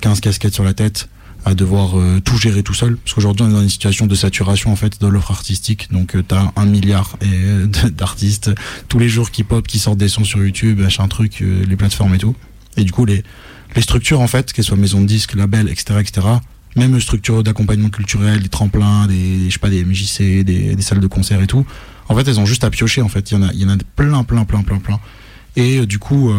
15 0.00 0.20
casquettes 0.20 0.54
sur 0.54 0.64
la 0.64 0.74
tête 0.74 1.08
à 1.44 1.54
devoir 1.54 1.98
euh, 1.98 2.20
tout 2.20 2.36
gérer 2.36 2.62
tout 2.62 2.74
seul. 2.74 2.96
Parce 2.96 3.14
qu'aujourd'hui 3.14 3.46
on 3.46 3.50
est 3.50 3.54
dans 3.54 3.62
une 3.62 3.68
situation 3.68 4.06
de 4.06 4.14
saturation 4.14 4.72
en 4.72 4.76
fait 4.76 5.00
de 5.00 5.06
l'offre 5.06 5.30
artistique. 5.30 5.90
Donc 5.90 6.14
euh, 6.14 6.22
t'as 6.26 6.52
un 6.56 6.66
milliard 6.66 7.16
euh, 7.22 7.66
d'artistes 7.90 8.50
tous 8.88 8.98
les 8.98 9.08
jours 9.08 9.30
qui 9.30 9.44
pop 9.44 9.66
qui 9.66 9.78
sortent 9.78 9.98
des 9.98 10.08
sons 10.08 10.24
sur 10.24 10.40
YouTube 10.40 10.80
machin 10.80 11.06
truc 11.08 11.40
les 11.40 11.76
plateformes 11.76 12.14
et 12.14 12.18
tout. 12.18 12.34
Et 12.76 12.84
du 12.84 12.92
coup 12.92 13.04
les 13.04 13.22
les 13.76 13.82
structures 13.82 14.20
en 14.20 14.26
fait 14.26 14.52
qu'elles 14.52 14.64
soient 14.64 14.76
maisons 14.76 15.00
de 15.00 15.06
disques 15.06 15.34
labels 15.34 15.68
etc 15.68 16.00
etc 16.00 16.26
même 16.76 17.00
structures 17.00 17.42
d'accompagnement 17.42 17.88
culturel 17.88 18.42
des 18.42 18.48
tremplins 18.48 19.06
des 19.06 19.46
je 19.48 19.52
sais 19.52 19.58
pas 19.58 19.70
des 19.70 19.84
MJC 19.84 20.44
des, 20.44 20.80
salles 20.80 21.00
de 21.00 21.06
concert 21.06 21.40
et 21.42 21.46
tout. 21.46 21.66
En 22.08 22.16
fait 22.16 22.28
elles 22.28 22.40
ont 22.40 22.46
juste 22.46 22.64
à 22.64 22.70
piocher 22.70 23.02
en 23.02 23.08
fait. 23.08 23.30
Il 23.30 23.34
y 23.34 23.36
en 23.36 23.42
a 23.42 23.52
il 23.52 23.60
y 23.60 23.64
en 23.64 23.70
a 23.70 23.76
plein 23.96 24.24
plein 24.24 24.44
plein 24.44 24.62
plein 24.62 24.78
plein. 24.78 25.00
Et 25.56 25.86
du 25.86 25.98
coup 25.98 26.32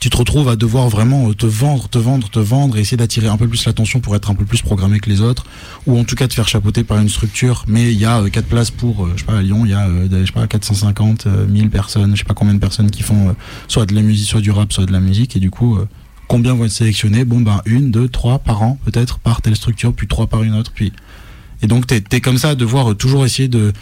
tu 0.00 0.10
te 0.10 0.16
retrouves 0.16 0.48
à 0.48 0.56
devoir 0.56 0.88
vraiment 0.88 1.32
te 1.32 1.46
vendre, 1.46 1.88
te 1.88 1.98
vendre, 1.98 2.28
te 2.28 2.38
vendre 2.38 2.76
et 2.76 2.80
essayer 2.80 2.98
d'attirer 2.98 3.28
un 3.28 3.36
peu 3.36 3.48
plus 3.48 3.64
l'attention 3.64 4.00
pour 4.00 4.14
être 4.14 4.30
un 4.30 4.34
peu 4.34 4.44
plus 4.44 4.60
programmé 4.60 5.00
que 5.00 5.08
les 5.08 5.22
autres. 5.22 5.46
Ou 5.86 5.98
en 5.98 6.04
tout 6.04 6.14
cas 6.14 6.28
te 6.28 6.34
faire 6.34 6.46
chapeauter 6.46 6.84
par 6.84 6.98
une 6.98 7.08
structure. 7.08 7.64
Mais 7.68 7.92
il 7.92 7.98
y 7.98 8.04
a 8.04 8.22
quatre 8.30 8.46
places 8.46 8.70
pour 8.70 9.08
je 9.14 9.20
sais 9.20 9.24
pas 9.24 9.38
à 9.38 9.42
Lyon 9.42 9.64
il 9.64 9.70
y 9.70 9.74
a 9.74 9.88
je 9.88 10.26
sais 10.26 10.32
pas 10.32 10.46
450 10.46 11.26
1000 11.26 11.70
personnes 11.70 12.12
je 12.14 12.18
sais 12.18 12.24
pas 12.24 12.34
combien 12.34 12.54
de 12.54 12.60
personnes 12.60 12.90
qui 12.90 13.02
font 13.02 13.34
soit 13.66 13.86
de 13.86 13.94
la 13.94 14.02
musique 14.02 14.28
soit 14.28 14.40
du 14.40 14.50
rap 14.50 14.72
soit 14.72 14.86
de 14.86 14.92
la 14.92 15.00
musique. 15.00 15.36
Et 15.36 15.40
du 15.40 15.50
coup 15.50 15.78
combien 16.28 16.54
vont 16.54 16.66
être 16.66 16.70
sélectionnés 16.70 17.24
bon 17.24 17.40
ben 17.40 17.60
une 17.66 17.90
deux 17.90 18.08
trois 18.08 18.38
par 18.38 18.62
an 18.62 18.78
peut-être 18.84 19.18
par 19.18 19.42
telle 19.42 19.56
structure 19.56 19.92
puis 19.92 20.06
trois 20.06 20.26
par 20.26 20.42
une 20.42 20.54
autre 20.54 20.70
puis 20.72 20.92
et 21.62 21.66
donc 21.66 21.86
t'es 21.86 22.02
es 22.12 22.20
comme 22.20 22.38
ça 22.38 22.50
à 22.50 22.54
devoir 22.54 22.94
toujours 22.96 23.24
essayer 23.24 23.48
de 23.48 23.72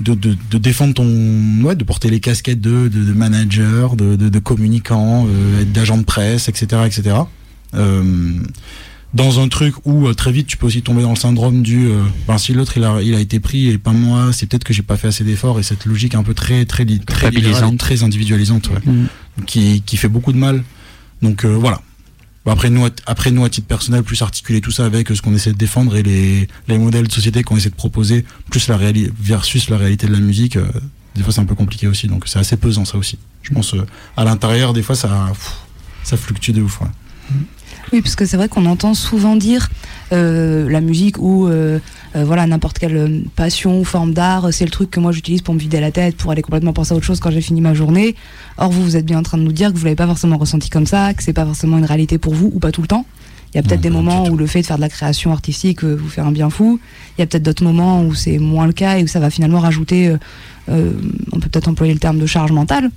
de, 0.00 0.14
de, 0.14 0.36
de, 0.50 0.58
défendre 0.58 0.94
ton 0.94 1.62
ouais 1.62 1.76
de 1.76 1.84
porter 1.84 2.10
les 2.10 2.18
casquettes 2.18 2.60
de, 2.60 2.88
de, 2.88 3.04
de 3.04 3.12
manager 3.12 3.94
de, 3.94 4.16
de, 4.16 4.28
de 4.28 4.38
communicant 4.40 5.26
euh, 5.28 5.64
d'agent 5.64 5.98
de 5.98 6.02
presse 6.02 6.48
etc 6.48 6.82
etc 6.86 7.16
euh, 7.74 8.42
dans 9.12 9.38
un 9.38 9.46
truc 9.46 9.74
où 9.84 10.08
euh, 10.08 10.14
très 10.14 10.32
vite 10.32 10.48
tu 10.48 10.56
peux 10.56 10.66
aussi 10.66 10.82
tomber 10.82 11.02
dans 11.02 11.10
le 11.10 11.16
syndrome 11.16 11.62
du 11.62 11.86
euh, 11.86 12.02
ben, 12.26 12.38
si 12.38 12.52
l'autre 12.52 12.76
il 12.76 12.82
a 12.82 13.00
il 13.02 13.14
a 13.14 13.20
été 13.20 13.38
pris 13.38 13.68
et 13.68 13.78
pas 13.78 13.92
moi 13.92 14.32
c'est 14.32 14.46
peut-être 14.46 14.64
que 14.64 14.72
j'ai 14.74 14.82
pas 14.82 14.96
fait 14.96 15.08
assez 15.08 15.22
d'efforts 15.22 15.60
et 15.60 15.62
cette 15.62 15.84
logique 15.84 16.16
un 16.16 16.24
peu 16.24 16.34
très 16.34 16.64
très 16.64 16.84
très, 16.84 17.30
très, 17.30 17.76
très 17.76 18.02
individualisante 18.02 18.70
ouais, 18.70 18.80
mm. 18.84 19.44
qui 19.46 19.82
qui 19.82 19.96
fait 19.96 20.08
beaucoup 20.08 20.32
de 20.32 20.38
mal 20.38 20.64
donc 21.24 21.44
euh, 21.44 21.48
voilà 21.48 21.80
après 22.46 22.70
nous, 22.70 22.86
après 23.06 23.30
nous 23.30 23.44
à 23.44 23.48
titre 23.48 23.66
personnel, 23.66 24.02
plus 24.02 24.20
articuler 24.20 24.60
tout 24.60 24.70
ça 24.70 24.84
avec 24.84 25.08
ce 25.08 25.22
qu'on 25.22 25.34
essaie 25.34 25.52
de 25.52 25.56
défendre 25.56 25.96
et 25.96 26.02
les, 26.02 26.48
les 26.68 26.78
modèles 26.78 27.06
de 27.06 27.12
société 27.12 27.42
qu'on 27.42 27.56
essaie 27.56 27.70
de 27.70 27.74
proposer, 27.74 28.24
plus 28.50 28.68
la 28.68 28.76
réalité 28.76 29.10
versus 29.18 29.70
la 29.70 29.78
réalité 29.78 30.06
de 30.06 30.12
la 30.12 30.20
musique. 30.20 30.56
Euh, 30.56 30.66
des 31.14 31.22
fois, 31.22 31.32
c'est 31.32 31.40
un 31.40 31.46
peu 31.46 31.54
compliqué 31.54 31.86
aussi, 31.86 32.06
donc 32.06 32.24
c'est 32.26 32.38
assez 32.38 32.56
pesant 32.56 32.84
ça 32.84 32.98
aussi. 32.98 33.18
Je 33.42 33.52
pense 33.52 33.74
euh, 33.74 33.86
à 34.16 34.24
l'intérieur, 34.24 34.72
des 34.72 34.82
fois, 34.82 34.94
ça, 34.94 35.32
fluctue 36.04 36.50
de 36.50 36.60
ouf. 36.60 36.80
Ouais. 36.80 36.88
Oui, 37.92 38.00
parce 38.00 38.16
que 38.16 38.26
c'est 38.26 38.36
vrai 38.36 38.48
qu'on 38.48 38.66
entend 38.66 38.94
souvent 38.94 39.36
dire 39.36 39.68
euh, 40.12 40.68
la 40.68 40.80
musique 40.80 41.18
ou 41.18 41.46
euh, 41.46 41.78
euh, 42.16 42.24
voilà 42.24 42.46
n'importe 42.46 42.78
quelle 42.78 43.22
passion 43.36 43.80
ou 43.80 43.84
forme 43.84 44.12
d'art, 44.12 44.52
c'est 44.52 44.64
le 44.64 44.70
truc 44.70 44.90
que 44.90 45.00
moi 45.00 45.12
j'utilise 45.12 45.42
pour 45.42 45.54
me 45.54 45.58
vider 45.58 45.80
la 45.80 45.90
tête, 45.92 46.16
pour 46.16 46.30
aller 46.30 46.42
complètement 46.42 46.72
penser 46.72 46.92
à 46.92 46.96
autre 46.96 47.04
chose 47.04 47.20
quand 47.20 47.30
j'ai 47.30 47.40
fini 47.40 47.60
ma 47.60 47.74
journée. 47.74 48.14
Or 48.58 48.70
vous, 48.70 48.82
vous 48.82 48.96
êtes 48.96 49.06
bien 49.06 49.18
en 49.18 49.22
train 49.22 49.38
de 49.38 49.42
nous 49.42 49.52
dire 49.52 49.72
que 49.72 49.78
vous 49.78 49.84
l'avez 49.84 49.96
pas 49.96 50.06
forcément 50.06 50.38
ressenti 50.38 50.70
comme 50.70 50.86
ça, 50.86 51.14
que 51.14 51.22
c'est 51.22 51.32
pas 51.32 51.44
forcément 51.44 51.78
une 51.78 51.84
réalité 51.84 52.18
pour 52.18 52.34
vous 52.34 52.50
ou 52.54 52.58
pas 52.58 52.72
tout 52.72 52.82
le 52.82 52.88
temps. 52.88 53.06
Il 53.52 53.58
y 53.58 53.60
a 53.60 53.62
peut-être 53.62 53.80
des 53.80 53.90
moments 53.90 54.26
où 54.28 54.36
le 54.36 54.48
fait 54.48 54.62
de 54.62 54.66
faire 54.66 54.76
de 54.76 54.80
la 54.80 54.88
création 54.88 55.30
artistique 55.30 55.84
vous 55.84 56.08
fait 56.08 56.20
un 56.20 56.32
bien 56.32 56.50
fou. 56.50 56.80
Il 57.16 57.20
y 57.20 57.22
a 57.22 57.26
peut-être 57.26 57.44
d'autres 57.44 57.62
moments 57.62 58.02
où 58.02 58.12
c'est 58.12 58.38
moins 58.38 58.66
le 58.66 58.72
cas 58.72 58.98
et 58.98 59.04
où 59.04 59.06
ça 59.06 59.20
va 59.20 59.30
finalement 59.30 59.60
rajouter, 59.60 60.12
on 60.66 61.38
peut 61.38 61.48
peut-être 61.48 61.68
employer 61.68 61.94
le 61.94 62.00
terme 62.00 62.18
de 62.18 62.26
charge 62.26 62.50
mentale 62.50 62.90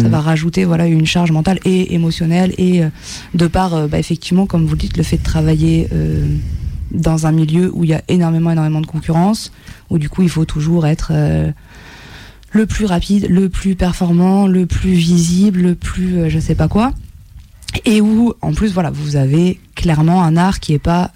ça 0.00 0.08
va 0.08 0.20
rajouter 0.20 0.64
voilà 0.64 0.86
une 0.86 1.06
charge 1.06 1.30
mentale 1.32 1.58
et 1.64 1.94
émotionnelle 1.94 2.54
et 2.58 2.82
euh, 2.82 2.88
de 3.34 3.46
par 3.46 3.74
euh, 3.74 3.86
bah, 3.88 3.98
effectivement 3.98 4.46
comme 4.46 4.64
vous 4.64 4.72
le 4.72 4.78
dites 4.78 4.96
le 4.96 5.02
fait 5.02 5.18
de 5.18 5.22
travailler 5.22 5.88
euh, 5.92 6.26
dans 6.90 7.26
un 7.26 7.32
milieu 7.32 7.70
où 7.74 7.84
il 7.84 7.90
y 7.90 7.94
a 7.94 8.02
énormément 8.08 8.50
énormément 8.50 8.80
de 8.80 8.86
concurrence 8.86 9.52
où 9.90 9.98
du 9.98 10.08
coup 10.08 10.22
il 10.22 10.30
faut 10.30 10.44
toujours 10.44 10.86
être 10.86 11.12
le 12.50 12.66
plus 12.66 12.84
rapide 12.84 13.28
le 13.28 13.48
plus 13.48 13.74
performant 13.74 14.46
le 14.46 14.66
plus 14.66 14.92
visible 14.92 15.60
le 15.60 15.74
plus 15.74 16.28
je 16.30 16.38
sais 16.38 16.54
pas 16.54 16.68
quoi. 16.68 16.92
Et 17.86 18.02
où 18.02 18.34
en 18.42 18.52
plus 18.52 18.74
voilà 18.74 18.90
vous 18.90 19.16
avez 19.16 19.58
clairement 19.74 20.22
un 20.22 20.36
art 20.36 20.60
qui 20.60 20.74
est 20.74 20.78
pas 20.78 21.12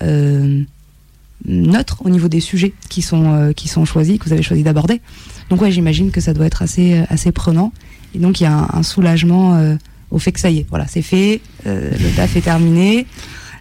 neutre 1.45 2.01
au 2.07 2.09
niveau 2.09 2.29
des 2.29 2.41
sujets 2.41 2.73
qui 2.89 3.03
sont 3.03 3.53
qui 3.55 3.69
sont 3.69 3.85
choisis 3.85 4.19
que 4.19 4.25
vous 4.25 4.33
avez 4.33 4.43
choisi 4.43 4.63
d'aborder. 4.63 5.03
Donc 5.51 5.61
ouais 5.61 5.71
j'imagine 5.71 6.11
que 6.11 6.23
ça 6.23 6.33
doit 6.33 6.47
être 6.47 6.63
assez 6.63 7.05
assez 7.11 7.33
prenant 7.33 7.71
et 8.15 8.19
donc 8.19 8.41
il 8.41 8.45
y 8.45 8.47
a 8.47 8.53
un, 8.53 8.69
un 8.73 8.83
soulagement 8.83 9.55
euh, 9.55 9.77
au 10.11 10.19
fait 10.19 10.33
que 10.33 10.41
ça 10.41 10.51
y 10.51 10.59
est, 10.59 10.67
voilà, 10.69 10.87
c'est 10.87 11.03
fait, 11.03 11.41
euh, 11.67 11.91
le 11.91 12.17
taf 12.17 12.37
est 12.37 12.43
terminé. 12.43 13.07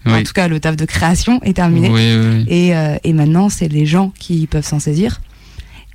Oui. 0.05 0.13
En 0.13 0.23
tout 0.23 0.33
cas, 0.33 0.47
le 0.47 0.59
taf 0.59 0.75
de 0.75 0.85
création 0.85 1.41
est 1.41 1.53
terminé. 1.53 1.89
Oui, 1.89 2.15
oui, 2.15 2.45
et, 2.47 2.75
euh, 2.75 2.95
et, 3.03 3.11
maintenant, 3.11 3.49
c'est 3.49 3.67
les 3.67 3.87
gens 3.87 4.13
qui 4.19 4.45
peuvent 4.45 4.65
s'en 4.65 4.79
saisir. 4.79 5.19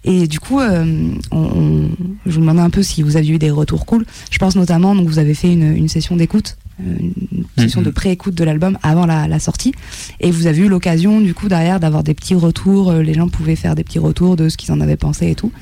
Et 0.02 0.26
du 0.26 0.40
coup, 0.40 0.59
on, 0.59 1.12
on, 1.30 1.90
je 2.26 2.33
vous 2.33 2.40
demandais 2.40 2.62
un 2.62 2.71
peu 2.71 2.83
si 2.83 3.02
vous 3.02 3.16
aviez 3.16 3.35
eu 3.35 3.38
des 3.38 3.52
retours 3.52 3.87
cool. 3.87 4.04
Je 4.33 4.38
pense 4.38 4.57
notamment, 4.57 4.97
donc 4.97 5.07
vous 5.07 5.21
avez 5.21 5.35
fait 5.35 5.52
une, 5.52 5.76
une 5.76 5.88
session 5.88 6.16
d'écoute, 6.16 6.57
une 6.80 7.12
session 7.57 7.83
mm 7.83 7.85
-hmm. 7.85 7.87
de 7.87 7.90
pré-écoute 7.90 8.35
de 8.35 8.42
l'album 8.42 8.78
avant 8.83 9.07
la, 9.07 9.28
la, 9.28 9.38
sortie, 9.38 9.73
et 10.19 10.33
vous 10.33 10.47
avez 10.47 10.62
eu 10.62 10.69
l'occasion, 10.69 11.21
du 11.21 11.33
coup, 11.35 11.49
derrière, 11.49 11.78
d'avoir 11.78 12.02
des 12.02 12.14
petits 12.14 12.35
retours. 12.35 12.92
Les 12.95 13.14
gens 13.14 13.28
pouvaient 13.28 13.61
faire 13.64 13.75
des 13.76 13.85
petits 13.85 14.00
retours 14.00 14.35
de 14.37 14.49
ce 14.49 14.57
qu'ils 14.57 14.73
en 14.73 14.80
avaient 14.80 14.97
pensé 15.07 15.30
et 15.30 15.37
tout. 15.37 15.52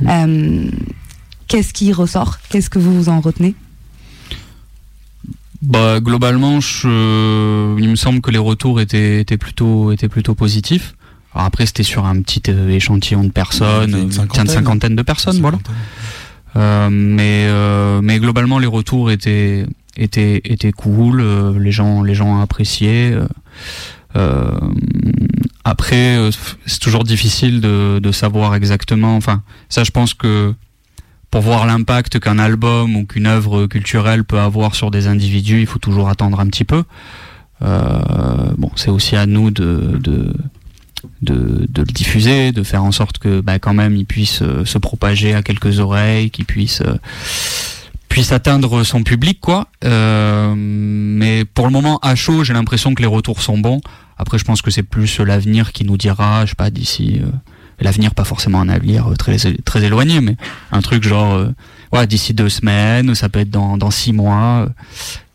Mm. 0.00 0.08
Euh, 0.08 0.70
Qu'est-ce 1.50 1.72
qui 1.72 1.92
ressort? 1.92 2.38
Qu'est-ce 2.48 2.70
que 2.70 2.78
vous 2.78 2.94
vous 2.94 3.08
en 3.08 3.20
retenez? 3.20 3.56
Bah, 5.62 5.98
globalement, 5.98 6.60
je, 6.60 6.86
il 7.76 7.88
me 7.88 7.96
semble 7.96 8.20
que 8.20 8.30
les 8.30 8.38
retours 8.38 8.80
étaient, 8.80 9.20
étaient, 9.20 9.36
plutôt, 9.36 9.90
étaient 9.90 10.08
plutôt 10.08 10.36
positifs. 10.36 10.94
Alors 11.34 11.46
après, 11.46 11.66
c'était 11.66 11.82
sur 11.82 12.06
un 12.06 12.22
petit 12.22 12.40
échantillon 12.48 13.24
de 13.24 13.30
personnes, 13.30 13.98
une 13.98 14.12
cinquantaine, 14.12 14.46
une 14.46 14.52
cinquantaine 14.52 14.94
de 14.94 15.02
personnes, 15.02 15.40
voilà. 15.40 15.58
Euh, 16.54 16.88
mais, 16.88 17.46
euh, 17.48 18.00
mais 18.00 18.20
globalement, 18.20 18.60
les 18.60 18.68
retours 18.68 19.10
étaient, 19.10 19.66
étaient, 19.96 20.40
étaient 20.44 20.72
cool. 20.72 21.20
Euh, 21.20 21.58
les 21.58 21.72
gens, 21.72 22.04
les 22.04 22.14
gens 22.14 22.38
ont 22.38 22.40
apprécié. 22.40 23.12
Euh, 24.14 24.58
après, 25.64 26.30
c'est 26.64 26.80
toujours 26.80 27.02
difficile 27.02 27.60
de, 27.60 27.98
de 27.98 28.12
savoir 28.12 28.54
exactement. 28.54 29.16
Enfin, 29.16 29.42
ça, 29.68 29.82
je 29.82 29.90
pense 29.90 30.14
que 30.14 30.54
pour 31.30 31.42
voir 31.42 31.66
l'impact 31.66 32.18
qu'un 32.18 32.38
album 32.38 32.96
ou 32.96 33.06
qu'une 33.06 33.26
œuvre 33.26 33.66
culturelle 33.66 34.24
peut 34.24 34.40
avoir 34.40 34.74
sur 34.74 34.90
des 34.90 35.06
individus, 35.06 35.60
il 35.60 35.66
faut 35.66 35.78
toujours 35.78 36.08
attendre 36.08 36.40
un 36.40 36.46
petit 36.46 36.64
peu. 36.64 36.82
Euh, 37.62 38.52
bon, 38.56 38.70
c'est 38.74 38.90
aussi 38.90 39.16
à 39.16 39.26
nous 39.26 39.50
de, 39.50 39.98
de, 40.02 40.32
de, 41.22 41.66
le 41.76 41.92
diffuser, 41.92 42.52
de 42.52 42.62
faire 42.62 42.82
en 42.82 42.92
sorte 42.92 43.18
que 43.18 43.40
bah, 43.40 43.58
quand 43.58 43.74
même 43.74 43.96
il 43.96 44.06
puisse 44.06 44.42
euh, 44.42 44.64
se 44.64 44.78
propager 44.78 45.34
à 45.34 45.42
quelques 45.42 45.78
oreilles, 45.78 46.30
qu'il 46.30 46.46
puisse 46.46 46.80
euh, 46.80 46.94
puisse 48.08 48.32
atteindre 48.32 48.82
son 48.82 49.04
public 49.04 49.40
quoi. 49.40 49.68
Mais 49.84 51.44
pour 51.44 51.66
le 51.66 51.72
moment 51.72 52.00
à 52.02 52.16
chaud, 52.16 52.42
j'ai 52.42 52.54
l'impression 52.54 52.94
que 52.94 53.02
les 53.02 53.08
retours 53.08 53.40
sont 53.40 53.58
bons. 53.58 53.80
Après, 54.18 54.36
je 54.36 54.44
pense 54.44 54.62
que 54.62 54.70
c'est 54.70 54.82
plus 54.82 55.20
l'avenir 55.20 55.72
qui 55.72 55.84
nous 55.84 55.96
dira, 55.96 56.44
je 56.44 56.50
sais 56.50 56.56
pas, 56.56 56.70
d'ici 56.70 57.20
l'avenir 57.80 58.14
pas 58.14 58.24
forcément 58.24 58.60
un 58.60 58.68
avenir 58.68 59.10
très 59.18 59.36
très 59.64 59.84
éloigné 59.84 60.20
mais 60.20 60.36
un 60.72 60.80
truc 60.80 61.02
genre 61.02 61.34
euh, 61.34 61.48
ouais 61.92 62.06
d'ici 62.06 62.34
deux 62.34 62.48
semaines 62.48 63.14
ça 63.14 63.28
peut 63.28 63.40
être 63.40 63.50
dans, 63.50 63.76
dans 63.76 63.90
six 63.90 64.12
mois 64.12 64.66
euh, 64.66 64.68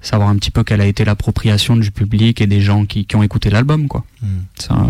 savoir 0.01 0.29
un 0.29 0.35
petit 0.35 0.51
peu 0.51 0.63
quelle 0.63 0.81
a 0.81 0.85
été 0.85 1.05
l'appropriation 1.05 1.75
du 1.75 1.91
public 1.91 2.41
et 2.41 2.47
des 2.47 2.61
gens 2.61 2.85
qui, 2.85 3.05
qui 3.05 3.15
ont 3.15 3.23
écouté 3.23 3.49
l'album 3.49 3.87
quoi 3.87 4.05
mmh. 4.21 4.27
ça 4.59 4.87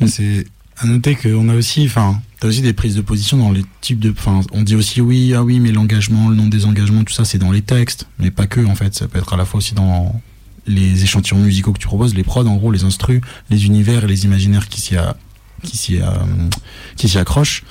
euh, 0.00 0.06
c'est 0.06 0.46
à 0.80 0.86
noter 0.86 1.16
qu'on 1.16 1.48
a 1.48 1.54
aussi 1.54 1.84
enfin 1.86 2.20
t'as 2.40 2.48
aussi 2.48 2.62
des 2.62 2.72
prises 2.72 2.94
de 2.94 3.00
position 3.00 3.36
dans 3.36 3.50
les 3.50 3.64
types 3.80 3.98
de 3.98 4.10
enfin 4.10 4.40
on 4.52 4.62
dit 4.62 4.76
aussi 4.76 5.00
oui 5.00 5.34
ah 5.34 5.42
oui 5.42 5.60
mais 5.60 5.72
l'engagement 5.72 6.28
le 6.28 6.36
nom 6.36 6.46
des 6.46 6.64
engagements 6.64 7.04
tout 7.04 7.12
ça 7.12 7.24
c'est 7.24 7.38
dans 7.38 7.52
les 7.52 7.62
textes 7.62 8.06
mais 8.18 8.30
pas 8.30 8.46
que 8.46 8.64
en 8.64 8.74
fait 8.74 8.94
ça 8.94 9.08
peut 9.08 9.18
être 9.18 9.32
à 9.32 9.36
la 9.36 9.44
fois 9.44 9.58
aussi 9.58 9.74
dans 9.74 10.20
les 10.66 11.02
échantillons 11.02 11.40
musicaux 11.40 11.72
que 11.72 11.78
tu 11.78 11.86
proposes 11.86 12.14
les 12.14 12.22
prods 12.22 12.46
en 12.46 12.56
gros 12.56 12.70
les 12.70 12.84
instrus 12.84 13.20
les 13.50 13.66
univers 13.66 14.04
et 14.04 14.06
les 14.06 14.24
imaginaires 14.24 14.68
qui 14.68 14.80
s'y 14.80 14.96
a 14.96 15.16
qui 15.62 15.76
s'y 15.76 17.18
accroche. 17.18 17.64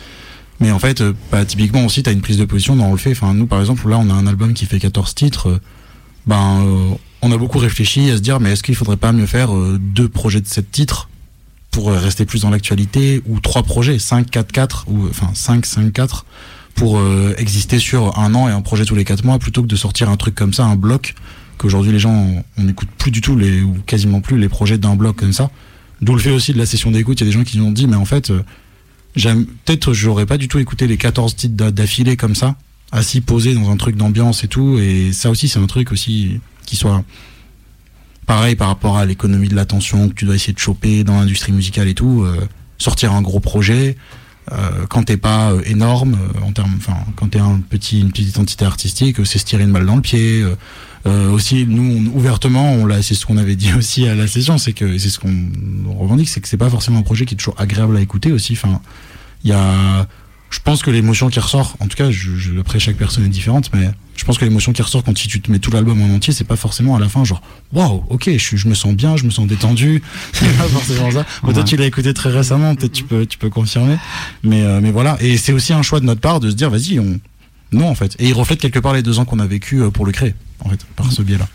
Mais 0.59 0.71
en 0.71 0.79
fait 0.79 1.01
euh, 1.01 1.13
bah, 1.31 1.45
typiquement 1.45 1.85
aussi 1.85 2.03
tu 2.03 2.09
as 2.09 2.13
une 2.13 2.21
prise 2.21 2.37
de 2.37 2.45
position 2.45 2.75
dans 2.75 2.91
le 2.91 2.97
fait 2.97 3.11
enfin 3.11 3.33
nous 3.33 3.45
par 3.45 3.59
exemple 3.59 3.87
là 3.89 3.97
on 3.99 4.09
a 4.09 4.13
un 4.13 4.27
album 4.27 4.53
qui 4.53 4.65
fait 4.65 4.79
14 4.79 5.13
titres. 5.15 5.49
Euh, 5.49 5.61
ben 6.25 6.61
euh, 6.65 6.95
on 7.21 7.31
a 7.31 7.37
beaucoup 7.37 7.59
réfléchi 7.59 8.09
à 8.09 8.17
se 8.17 8.21
dire 8.21 8.39
mais 8.39 8.51
est-ce 8.51 8.63
qu'il 8.63 8.75
faudrait 8.75 8.97
pas 8.97 9.11
mieux 9.11 9.25
faire 9.25 9.49
deux 9.79 10.09
projets 10.09 10.41
de 10.41 10.47
7 10.47 10.71
titres 10.71 11.09
pour 11.71 11.91
rester 11.91 12.25
plus 12.25 12.41
dans 12.41 12.49
l'actualité 12.49 13.21
ou 13.27 13.39
trois 13.39 13.63
projets 13.63 13.97
5 13.97 14.29
4 14.29 14.51
4 14.51 14.85
ou 14.87 15.07
enfin 15.09 15.29
5 15.33 15.65
5 15.65 15.93
4 15.93 16.25
pour 16.75 17.01
exister 17.37 17.79
sur 17.79 18.19
un 18.19 18.35
an 18.35 18.47
et 18.47 18.51
un 18.51 18.61
projet 18.61 18.85
tous 18.85 18.93
les 18.93 19.03
quatre 19.03 19.23
mois 19.23 19.39
plutôt 19.39 19.63
que 19.63 19.67
de 19.67 19.75
sortir 19.75 20.09
un 20.09 20.17
truc 20.17 20.35
comme 20.35 20.53
ça 20.53 20.65
un 20.65 20.75
bloc 20.75 21.15
qu'aujourd'hui 21.57 21.91
les 21.91 21.99
gens 21.99 22.43
on 22.57 22.63
n'écoute 22.63 22.89
plus 22.99 23.09
du 23.09 23.21
tout 23.21 23.35
les 23.35 23.63
ou 23.63 23.77
quasiment 23.87 24.21
plus 24.21 24.37
les 24.37 24.49
projets 24.49 24.77
d'un 24.77 24.95
bloc 24.95 25.15
comme 25.15 25.33
ça 25.33 25.49
D'où 26.01 26.13
le 26.13 26.19
fait 26.19 26.31
aussi 26.31 26.53
de 26.53 26.57
la 26.57 26.65
session 26.65 26.91
d'écoute, 26.91 27.19
il 27.19 27.23
y 27.23 27.27
a 27.27 27.31
des 27.31 27.37
gens 27.37 27.43
qui 27.43 27.57
nous 27.57 27.65
ont 27.65 27.71
dit, 27.71 27.87
mais 27.87 27.95
en 27.95 28.05
fait, 28.05 28.29
euh, 28.29 28.43
peut-être 29.65 29.93
j'aurais 29.93 30.25
pas 30.25 30.37
du 30.37 30.47
tout 30.47 30.59
écouté 30.59 30.87
les 30.87 30.97
14 30.97 31.35
titres 31.35 31.71
d'affilée 31.71 32.17
comme 32.17 32.35
ça, 32.35 32.55
assis 32.91 33.21
posé 33.21 33.53
dans 33.53 33.69
un 33.69 33.77
truc 33.77 33.95
d'ambiance 33.95 34.43
et 34.43 34.47
tout, 34.47 34.77
et 34.79 35.11
ça 35.11 35.29
aussi 35.29 35.47
c'est 35.47 35.59
un 35.59 35.67
truc 35.67 35.91
aussi 35.91 36.39
qui 36.65 36.75
soit 36.75 37.03
pareil 38.25 38.55
par 38.55 38.67
rapport 38.67 38.97
à 38.97 39.05
l'économie 39.05 39.47
de 39.47 39.55
l'attention 39.55 40.09
que 40.09 40.13
tu 40.13 40.25
dois 40.25 40.35
essayer 40.35 40.53
de 40.53 40.59
choper 40.59 41.03
dans 41.03 41.19
l'industrie 41.19 41.53
musicale 41.53 41.87
et 41.87 41.93
tout, 41.93 42.23
euh, 42.23 42.47
sortir 42.77 43.13
un 43.13 43.21
gros 43.21 43.39
projet, 43.39 43.97
euh, 44.51 44.85
quand 44.89 45.03
t'es 45.03 45.17
pas 45.17 45.51
euh, 45.51 45.61
énorme, 45.65 46.15
euh, 46.15 46.45
en 46.45 46.51
termes, 46.51 46.75
enfin, 46.77 46.97
quand 47.15 47.29
t'es 47.29 47.39
un 47.39 47.61
petit, 47.69 48.01
une 48.01 48.11
petite 48.11 48.37
entité 48.39 48.65
artistique, 48.65 49.25
c'est 49.25 49.39
se 49.39 49.45
tirer 49.45 49.63
une 49.63 49.73
balle 49.73 49.85
dans 49.85 49.95
le 49.95 50.01
pied, 50.01 50.41
euh, 50.41 50.55
euh, 51.05 51.29
aussi 51.29 51.65
nous 51.67 52.09
on, 52.11 52.17
ouvertement 52.17 52.73
on 52.73 52.85
l'a 52.85 53.01
c'est 53.01 53.13
ce 53.13 53.25
qu'on 53.25 53.37
avait 53.37 53.55
dit 53.55 53.71
aussi 53.77 54.07
à 54.07 54.15
la 54.15 54.27
session 54.27 54.57
c'est 54.57 54.73
que 54.73 54.97
c'est 54.97 55.09
ce 55.09 55.19
qu'on 55.19 55.31
revendique 55.97 56.27
c'est 56.27 56.41
que 56.41 56.47
c'est 56.47 56.57
pas 56.57 56.71
forcément 56.71 56.99
un 56.99 57.03
projet 57.03 57.25
qui 57.25 57.35
est 57.35 57.37
toujours 57.37 57.53
agréable 57.59 57.95
à 57.95 58.01
écouter 58.01 58.31
aussi 58.31 58.53
enfin 58.53 58.81
il 59.43 59.51
y 59.51 59.53
a 59.53 60.07
je 60.49 60.59
pense 60.59 60.81
que 60.81 60.91
l'émotion 60.91 61.29
qui 61.29 61.39
ressort, 61.39 61.75
en 61.79 61.87
tout 61.87 61.97
cas, 61.97 62.11
je, 62.11 62.59
après 62.59 62.79
chaque 62.79 62.97
personne 62.97 63.25
est 63.25 63.29
différente, 63.29 63.69
mais 63.73 63.89
je 64.17 64.25
pense 64.25 64.37
que 64.37 64.43
l'émotion 64.45 64.73
qui 64.73 64.81
ressort 64.81 65.03
quand 65.03 65.13
tu 65.13 65.41
te 65.41 65.51
mets 65.51 65.59
tout 65.59 65.71
l'album 65.71 66.01
en 66.01 66.13
entier, 66.13 66.33
c'est 66.33 66.43
pas 66.43 66.55
forcément 66.55 66.95
à 66.95 66.99
la 66.99 67.07
fin 67.07 67.23
genre 67.23 67.41
waouh, 67.71 68.03
ok, 68.09 68.29
je, 68.37 68.57
je, 68.57 68.67
me 68.67 68.73
sens 68.73 68.93
bien, 68.93 69.15
je 69.15 69.23
me 69.23 69.29
sens 69.29 69.47
détendu. 69.47 70.01
c'est 70.33 70.57
pas 70.57 70.63
forcément 70.63 71.11
ça. 71.11 71.25
Toi, 71.43 71.63
tu 71.63 71.77
l'as 71.77 71.85
écouté 71.85 72.13
très 72.13 72.29
récemment, 72.29 72.75
peut-être 72.75 72.91
tu 72.91 73.03
peux, 73.03 73.25
tu 73.25 73.37
peux 73.37 73.49
confirmer. 73.49 73.97
Mais, 74.43 74.63
euh, 74.63 74.79
mais 74.81 74.91
voilà. 74.91 75.17
Et 75.21 75.37
c'est 75.37 75.53
aussi 75.53 75.71
un 75.71 75.83
choix 75.83 75.99
de 75.99 76.05
notre 76.05 76.21
part 76.21 76.39
de 76.39 76.49
se 76.49 76.55
dire, 76.55 76.69
vas-y, 76.69 76.99
on, 76.99 77.19
non 77.71 77.87
en 77.87 77.95
fait. 77.95 78.15
Et 78.19 78.27
il 78.27 78.33
reflète 78.33 78.59
quelque 78.59 78.79
part 78.79 78.93
les 78.93 79.03
deux 79.03 79.19
ans 79.19 79.25
qu'on 79.25 79.39
a 79.39 79.47
vécu 79.47 79.81
euh, 79.81 79.91
pour 79.91 80.05
le 80.05 80.11
créer, 80.11 80.33
en 80.61 80.69
fait, 80.69 80.83
par 80.95 81.11
ce 81.11 81.21
biais-là. 81.21 81.47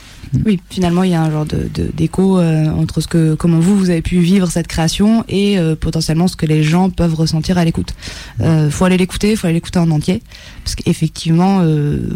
Oui, 0.47 0.61
finalement, 0.71 1.03
il 1.03 1.11
y 1.11 1.15
a 1.15 1.23
un 1.23 1.31
genre 1.31 1.45
de, 1.45 1.69
d'écho 1.95 2.39
euh, 2.39 2.71
entre 2.71 3.01
ce 3.01 3.07
que, 3.07 3.35
comment 3.35 3.59
vous, 3.59 3.77
vous 3.77 3.91
avez 3.91 4.03
pu 4.03 4.19
vivre 4.19 4.51
cette 4.51 4.67
création 4.67 5.25
et 5.29 5.59
euh, 5.59 5.77
potentiellement 5.77 6.27
ce 6.27 6.37
que 6.37 6.47
les 6.47 6.63
gens 6.63 6.91
peuvent 6.91 7.15
ressentir 7.15 7.59
à 7.59 7.65
l'écoute. 7.65 7.95
Euh, 8.41 8.71
faut 8.71 8.85
aller 8.85 8.97
l'écouter, 8.97 9.37
faut 9.37 9.47
aller 9.47 9.55
l'écouter 9.55 9.79
en 9.79 9.91
entier, 9.91 10.23
parce 10.65 10.75
qu'effectivement, 10.75 11.63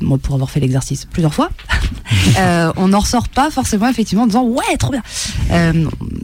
moi, 0.00 0.18
pour 0.18 0.35
avoir 0.35 0.50
fait 0.50 0.61
l'exercice 0.61 1.04
plusieurs 1.04 1.35
fois, 1.35 1.50
on 2.76 2.88
n'en 2.88 3.00
ressort 3.00 3.28
pas 3.28 3.50
forcément 3.50 3.88
effectivement 3.88 4.25
en 4.25 4.26
disant 4.26 4.44
ouais, 4.44 4.76
trop 4.78 4.92
bien. 4.92 5.02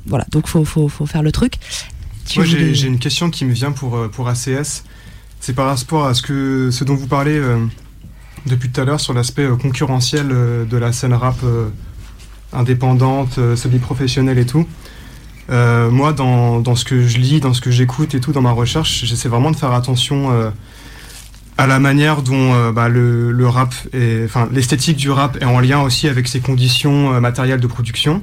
voilà, 0.06 0.26
donc 0.30 0.46
faut, 0.46 0.64
faut, 0.64 0.88
faut 0.88 1.06
faire 1.06 1.22
le 1.22 1.32
truc. 1.32 1.54
moi, 2.36 2.44
j'ai, 2.44 2.86
une 2.86 2.98
question 2.98 3.30
qui 3.30 3.44
me 3.44 3.52
vient 3.52 3.72
pour 3.72 4.10
pour 4.10 4.28
ACS. 4.28 4.84
C'est 5.40 5.54
par 5.54 5.76
rapport 5.76 6.06
à 6.06 6.14
ce 6.14 6.22
que 6.22 6.70
ce 6.70 6.84
dont 6.84 6.94
vous 6.94 7.08
parlez 7.08 7.40
depuis 8.46 8.70
tout 8.70 8.80
à 8.80 8.84
l'heure 8.84 9.00
sur 9.00 9.14
l'aspect 9.14 9.44
euh, 9.44 9.56
concurrentiel 9.56 10.28
euh, 10.30 10.64
de 10.64 10.76
la 10.76 10.92
scène 10.92 11.14
rap 11.14 11.36
euh, 11.44 11.68
indépendante, 12.52 13.38
semi-professionnelle 13.56 14.38
et 14.38 14.44
tout. 14.44 14.66
moi, 15.48 16.12
dans, 16.12 16.60
dans, 16.60 16.76
ce 16.76 16.84
que 16.84 17.06
je 17.06 17.16
lis, 17.16 17.40
dans 17.40 17.54
ce 17.54 17.62
que 17.62 17.70
j'écoute 17.70 18.14
et 18.14 18.20
tout, 18.20 18.32
dans 18.32 18.42
ma 18.42 18.50
recherche, 18.50 19.06
j'essaie 19.06 19.30
vraiment 19.30 19.50
de 19.50 19.56
faire 19.56 19.72
attention 19.72 20.52
à 21.56 21.66
la 21.66 21.78
manière 21.78 22.20
dont 22.20 22.70
bah, 22.72 22.90
le, 22.90 23.32
le, 23.32 23.48
rap, 23.48 23.74
enfin 24.26 24.50
l'esthétique 24.52 24.98
du 24.98 25.08
rap 25.10 25.38
est 25.40 25.46
en 25.46 25.60
lien 25.60 25.80
aussi 25.80 26.08
avec 26.08 26.28
ses 26.28 26.40
conditions 26.40 27.18
matérielles 27.22 27.60
de 27.60 27.66
production. 27.66 28.22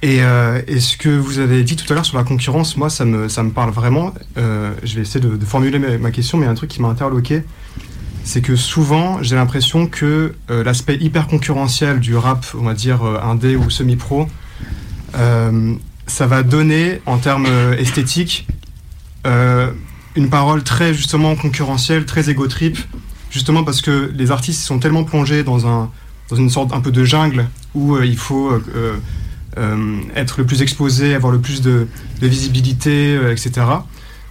Et, 0.00 0.20
et, 0.66 0.80
ce 0.80 0.96
que 0.96 1.10
vous 1.10 1.38
avez 1.38 1.62
dit 1.62 1.76
tout 1.76 1.92
à 1.92 1.94
l'heure 1.94 2.06
sur 2.06 2.16
la 2.16 2.24
concurrence, 2.24 2.78
moi, 2.78 2.88
ça 2.88 3.04
me, 3.04 3.28
ça 3.28 3.42
me 3.42 3.50
parle 3.50 3.70
vraiment. 3.70 4.14
je 4.36 4.94
vais 4.94 5.02
essayer 5.02 5.20
de, 5.20 5.44
formuler 5.44 5.78
ma, 5.78 5.98
ma, 5.98 6.10
question, 6.10 6.38
mais 6.38 6.46
un 6.46 6.54
truc 6.54 6.70
qui 6.70 6.80
m'a 6.80 6.88
interloqué 6.88 7.42
c'est 8.26 8.40
que 8.40 8.56
souvent 8.56 9.22
j'ai 9.22 9.36
l'impression 9.36 9.86
que 9.86 10.34
euh, 10.50 10.64
l'aspect 10.64 10.96
hyper 10.96 11.28
concurrentiel 11.28 12.00
du 12.00 12.16
rap, 12.16 12.44
on 12.58 12.64
va 12.64 12.74
dire 12.74 13.04
euh, 13.04 13.20
indé 13.22 13.54
ou 13.54 13.70
semi-pro, 13.70 14.26
euh, 15.14 15.74
ça 16.08 16.26
va 16.26 16.42
donner 16.42 17.00
en 17.06 17.18
termes 17.18 17.48
esthétiques 17.78 18.46
une 19.24 20.30
parole 20.30 20.62
très 20.62 20.94
justement 20.94 21.34
concurrentielle, 21.34 22.04
très 22.04 22.30
égo 22.30 22.46
trip, 22.46 22.78
justement 23.30 23.64
parce 23.64 23.80
que 23.80 24.12
les 24.14 24.30
artistes 24.30 24.62
sont 24.62 24.78
tellement 24.78 25.02
plongés 25.02 25.42
dans, 25.42 25.66
un, 25.66 25.90
dans 26.28 26.36
une 26.36 26.48
sorte 26.48 26.72
un 26.72 26.80
peu 26.80 26.92
de 26.92 27.04
jungle 27.04 27.48
où 27.74 27.98
il 27.98 28.16
faut 28.16 28.52
être 30.14 30.38
le 30.38 30.46
plus 30.46 30.62
exposé, 30.62 31.14
avoir 31.14 31.32
le 31.32 31.40
plus 31.40 31.60
de 31.60 31.88
visibilité, 32.22 33.18
etc. 33.32 33.66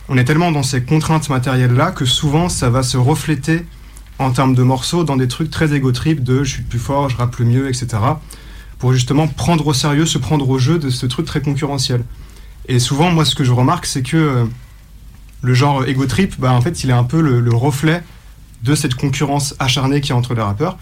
On 0.07 0.17
est 0.17 0.23
tellement 0.23 0.53
dans 0.53 0.63
ces 0.63 0.81
contraintes 0.81 1.29
matérielles-là 1.29 1.91
que 1.91 2.05
souvent 2.05 2.47
ça 2.47 2.69
va 2.69 2.81
se 2.81 2.95
refléter 2.95 3.65
en 4.19 4.31
termes 4.31 4.55
de 4.55 4.63
morceaux 4.63 5.03
dans 5.03 5.17
des 5.17 5.27
trucs 5.27 5.49
très 5.49 5.73
égo 5.73 5.91
trip 5.91 6.23
de 6.23 6.43
je 6.43 6.53
suis 6.53 6.63
plus 6.63 6.79
fort, 6.79 7.09
je 7.09 7.17
rappe 7.17 7.35
le 7.37 7.45
mieux, 7.45 7.67
etc. 7.67 7.87
Pour 8.79 8.93
justement 8.93 9.27
prendre 9.27 9.67
au 9.67 9.73
sérieux, 9.73 10.05
se 10.05 10.17
prendre 10.17 10.49
au 10.49 10.57
jeu 10.57 10.79
de 10.79 10.89
ce 10.89 11.05
truc 11.05 11.25
très 11.25 11.41
concurrentiel. 11.41 12.03
Et 12.67 12.79
souvent, 12.79 13.11
moi, 13.11 13.25
ce 13.25 13.35
que 13.35 13.43
je 13.43 13.51
remarque, 13.51 13.85
c'est 13.85 14.01
que 14.01 14.17
euh, 14.17 14.45
le 15.41 15.53
genre 15.53 15.85
ego 15.85 16.05
trip, 16.05 16.35
bah, 16.39 16.51
en 16.51 16.61
fait, 16.61 16.83
il 16.83 16.89
est 16.89 16.93
un 16.93 17.03
peu 17.03 17.21
le, 17.21 17.53
reflet 17.53 18.03
de 18.63 18.73
cette 18.73 18.95
concurrence 18.95 19.55
acharnée 19.59 20.01
qui 20.01 20.11
est 20.11 20.15
entre 20.15 20.33
les 20.33 20.41
rappeurs. 20.41 20.77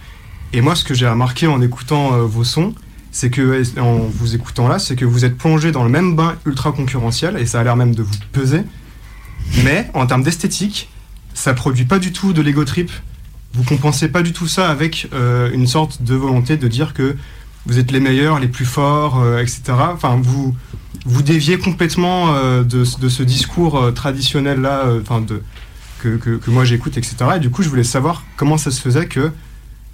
Et 0.53 0.61
moi, 0.61 0.75
ce 0.75 0.83
que 0.83 0.93
j'ai 0.93 1.07
remarqué 1.07 1.47
en 1.47 1.61
écoutant 1.61 2.13
euh, 2.13 2.23
vos 2.23 2.43
sons, 2.43 2.73
c'est 3.11 3.29
que, 3.29 3.63
en 3.79 3.97
vous 3.97 4.35
écoutant 4.35 4.67
là, 4.67 4.79
c'est 4.79 4.95
que 4.95 5.05
vous 5.05 5.25
êtes 5.25 5.37
plongé 5.37 5.71
dans 5.71 5.83
le 5.83 5.89
même 5.89 6.15
bain 6.15 6.35
ultra 6.45 6.71
concurrentiel, 6.71 7.37
et 7.37 7.45
ça 7.45 7.59
a 7.59 7.63
l'air 7.63 7.75
même 7.75 7.93
de 7.93 8.03
vous 8.03 8.15
peser. 8.31 8.61
Mais 9.63 9.89
en 9.93 10.07
termes 10.07 10.23
d'esthétique, 10.23 10.89
ça 11.33 11.53
produit 11.53 11.85
pas 11.85 11.99
du 11.99 12.11
tout 12.11 12.33
de 12.33 12.41
l'ego 12.41 12.63
trip 12.63 12.91
vous 13.53 13.63
compensez 13.63 14.07
pas 14.07 14.23
du 14.23 14.33
tout 14.33 14.47
ça 14.47 14.69
avec 14.69 15.07
euh, 15.13 15.51
une 15.53 15.67
sorte 15.67 16.01
de 16.01 16.15
volonté 16.15 16.57
de 16.57 16.67
dire 16.67 16.93
que 16.93 17.15
vous 17.65 17.79
êtes 17.79 17.91
les 17.91 17.99
meilleurs, 17.99 18.39
les 18.39 18.47
plus 18.47 18.65
forts, 18.65 19.21
euh, 19.21 19.39
etc. 19.39 19.61
Enfin, 19.93 20.19
vous 20.21 20.55
vous 21.05 21.21
déviez 21.21 21.57
complètement 21.57 22.33
euh, 22.33 22.63
de, 22.63 22.83
ce 22.83 23.23
discours 23.23 23.93
traditionnel 23.93 24.61
là, 24.61 24.85
enfin 25.01 25.23
que, 26.01 26.17
que, 26.17 26.49
moi 26.49 26.65
j'écoute, 26.65 26.97
etc. 26.97 27.15
Et 27.35 27.39
du 27.39 27.49
coup, 27.49 27.63
je 27.63 27.69
voulais 27.69 27.83
savoir 27.83 28.23
comment 28.37 28.57
ça 28.57 28.71
se 28.71 28.81
faisait 28.81 29.05
que 29.05 29.31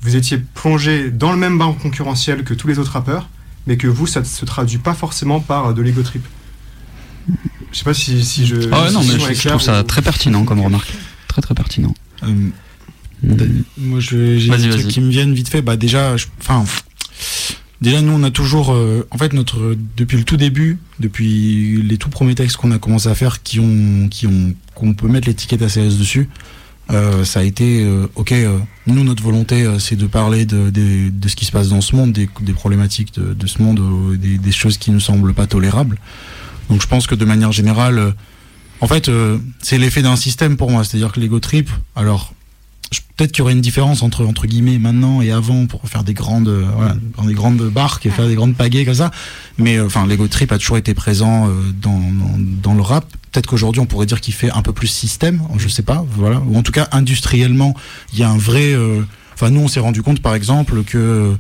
vous 0.02 0.15
étiez 0.15 0.38
plongé 0.38 1.12
dans 1.12 1.32
le 1.32 1.38
même 1.38 1.58
bain 1.58 1.76
concurrentiel 1.80 2.43
que 2.43 2.54
tous 2.54 2.67
les 2.67 2.80
autres 2.80 2.93
rappeurs, 2.93 3.30
mais 3.67 3.76
que 3.78 3.88
vous, 3.88 4.08
ça 4.08 4.22
ne 4.22 4.26
se 4.26 4.45
traduit 4.45 4.78
pas 4.78 4.93
forcément 4.93 5.39
par 5.41 5.74
de 5.74 5.82
l'ego 5.82 6.02
trip. 6.02 6.26
Je 7.72 7.78
sais 7.78 7.84
pas 7.84 7.93
si, 7.93 8.24
si 8.24 8.48
je. 8.48 8.56
Ah 8.72 8.89
non, 8.91 9.02
mais 9.04 9.36
je, 9.36 9.48
trouve 9.48 9.62
ça 9.62 9.84
très 9.84 10.02
pertinent 10.02 10.45
comme 10.45 10.62
remarque. 10.62 10.93
Très 11.28 11.41
très 11.41 11.54
pertinent. 11.54 11.93
Moi, 13.78 14.00
j'ai 14.00 14.38
des 14.38 14.70
trucs 14.70 14.88
qui 14.88 15.02
me 15.02 15.10
viennent 15.10 15.34
vite 15.34 15.50
fait. 15.50 15.62
Bah, 15.62 15.76
déjà, 15.76 16.16
enfin, 16.40 16.64
déjà, 17.82 18.02
nous, 18.02 18.14
on 18.14 18.24
a 18.24 18.32
toujours, 18.32 18.74
euh, 18.74 19.08
en 19.12 19.18
fait, 19.18 19.34
notre, 19.34 19.76
depuis 19.98 20.18
le 20.18 20.24
tout 20.24 20.38
début, 20.38 20.78
depuis 21.00 21.82
les 21.82 21.98
tout 21.98 22.10
premiers 22.10 22.36
textes 22.36 22.58
qu'on 22.58 22.72
a 22.72 22.80
commencé 22.80 23.10
à 23.10 23.16
faire, 23.16 23.44
qui 23.44 23.60
ont, 23.60 24.08
qui 24.10 24.28
ont, 24.28 24.54
qu'on 24.76 24.94
peut 24.94 25.08
mettre 25.08 25.28
l'étiquette 25.28 25.62
ACS 25.62 25.98
dessus, 25.98 26.30
euh, 26.92 27.24
ça 27.24 27.42
a 27.42 27.44
été, 27.44 27.84
euh, 27.84 28.08
ok, 28.16 28.34
nous, 28.88 29.04
notre 29.04 29.22
volonté, 29.22 29.68
c'est 29.80 29.96
de 29.96 30.08
parler 30.08 30.46
de, 30.46 30.70
de, 30.70 31.10
de, 31.10 31.28
ce 31.28 31.36
qui 31.36 31.46
se 31.46 31.52
passe 31.52 31.70
dans 31.70 31.82
ce 31.82 31.96
monde, 31.96 32.14
des, 32.14 32.30
des 32.42 32.54
problématiques 32.54 33.14
de, 33.14 33.34
de 33.34 33.48
ce 33.48 33.62
monde, 33.62 34.18
des, 34.18 34.38
des, 34.38 34.52
choses 34.52 34.78
qui 34.78 34.92
nous 34.92 35.00
semblent 35.00 35.34
pas 35.34 35.46
tolérables. 35.46 35.98
Donc, 36.70 36.82
je 36.82 36.88
pense 36.88 37.06
que 37.06 37.16
de 37.16 37.26
manière 37.26 37.52
générale, 37.52 38.14
en 38.82 38.88
fait, 38.88 39.12
c'est 39.62 39.78
l'effet 39.78 40.02
d'un 40.02 40.16
système 40.16 40.56
pour 40.56 40.72
moi. 40.72 40.84
C'est-à-dire 40.84 41.12
que 41.12 41.20
l'ego 41.20 41.40
trip, 41.40 41.70
alors, 41.96 42.34
peut-être 43.15 43.32
qu'il 43.32 43.39
y 43.39 43.41
aurait 43.41 43.54
une 43.54 43.62
différence 43.62 44.02
entre 44.02 44.25
entre 44.25 44.47
guillemets 44.47 44.80
maintenant 44.80 45.21
et 45.21 45.32
avant 45.32 45.65
pour 45.65 45.88
faire 45.88 46.04
des 46.04 46.13
grandes 46.13 46.47
euh, 46.47 46.65
voilà, 46.75 46.95
des 47.25 47.34
grandes 47.34 47.69
barques 47.69 48.06
et 48.06 48.10
faire 48.10 48.28
des 48.28 48.36
grandes 48.36 48.56
pagaies 48.56 48.86
comme 48.86 48.95
ça. 48.95 49.12
Mais 49.58 49.78
euh, 49.78 49.86
enfin 49.86 50.08
l'ego 50.08 50.28
trip 50.28 50.52
a 50.52 50.58
toujours 50.58 50.78
été 50.78 50.93
présent 50.93 51.47
euh, 51.47 51.52
dans, 51.82 52.02
dans, 52.63 52.73
le 52.73 52.82
rap. 52.82 53.06
Peut-être 53.32 53.47
qu'aujourd'hui 53.47 53.82
on 53.82 53.86
pourrait 53.86 54.06
dire 54.06 54.21
qu'il 54.21 54.34
fait 54.34 54.49
un 54.52 54.62
peu 54.62 54.73
plus 54.73 54.88
système 54.88 55.41
je 55.58 55.67
sais 55.67 55.84
pas 55.84 56.06
voilà. 56.15 56.41
Ou 56.47 56.58
en 56.58 56.63
tout 56.63 56.71
cas 56.71 56.88
industriellement 56.91 57.75
il 58.13 58.19
y 58.19 58.23
a 58.23 58.30
un 58.30 58.38
vrai 58.38 58.73
Enfin, 59.39 59.52
nous, 59.52 59.62
on 59.62 59.69
s'est 59.69 59.80
rendu 59.80 60.02
compte, 60.02 60.21
par 60.21 60.36
exemple, 60.36 60.84
que 60.84 61.34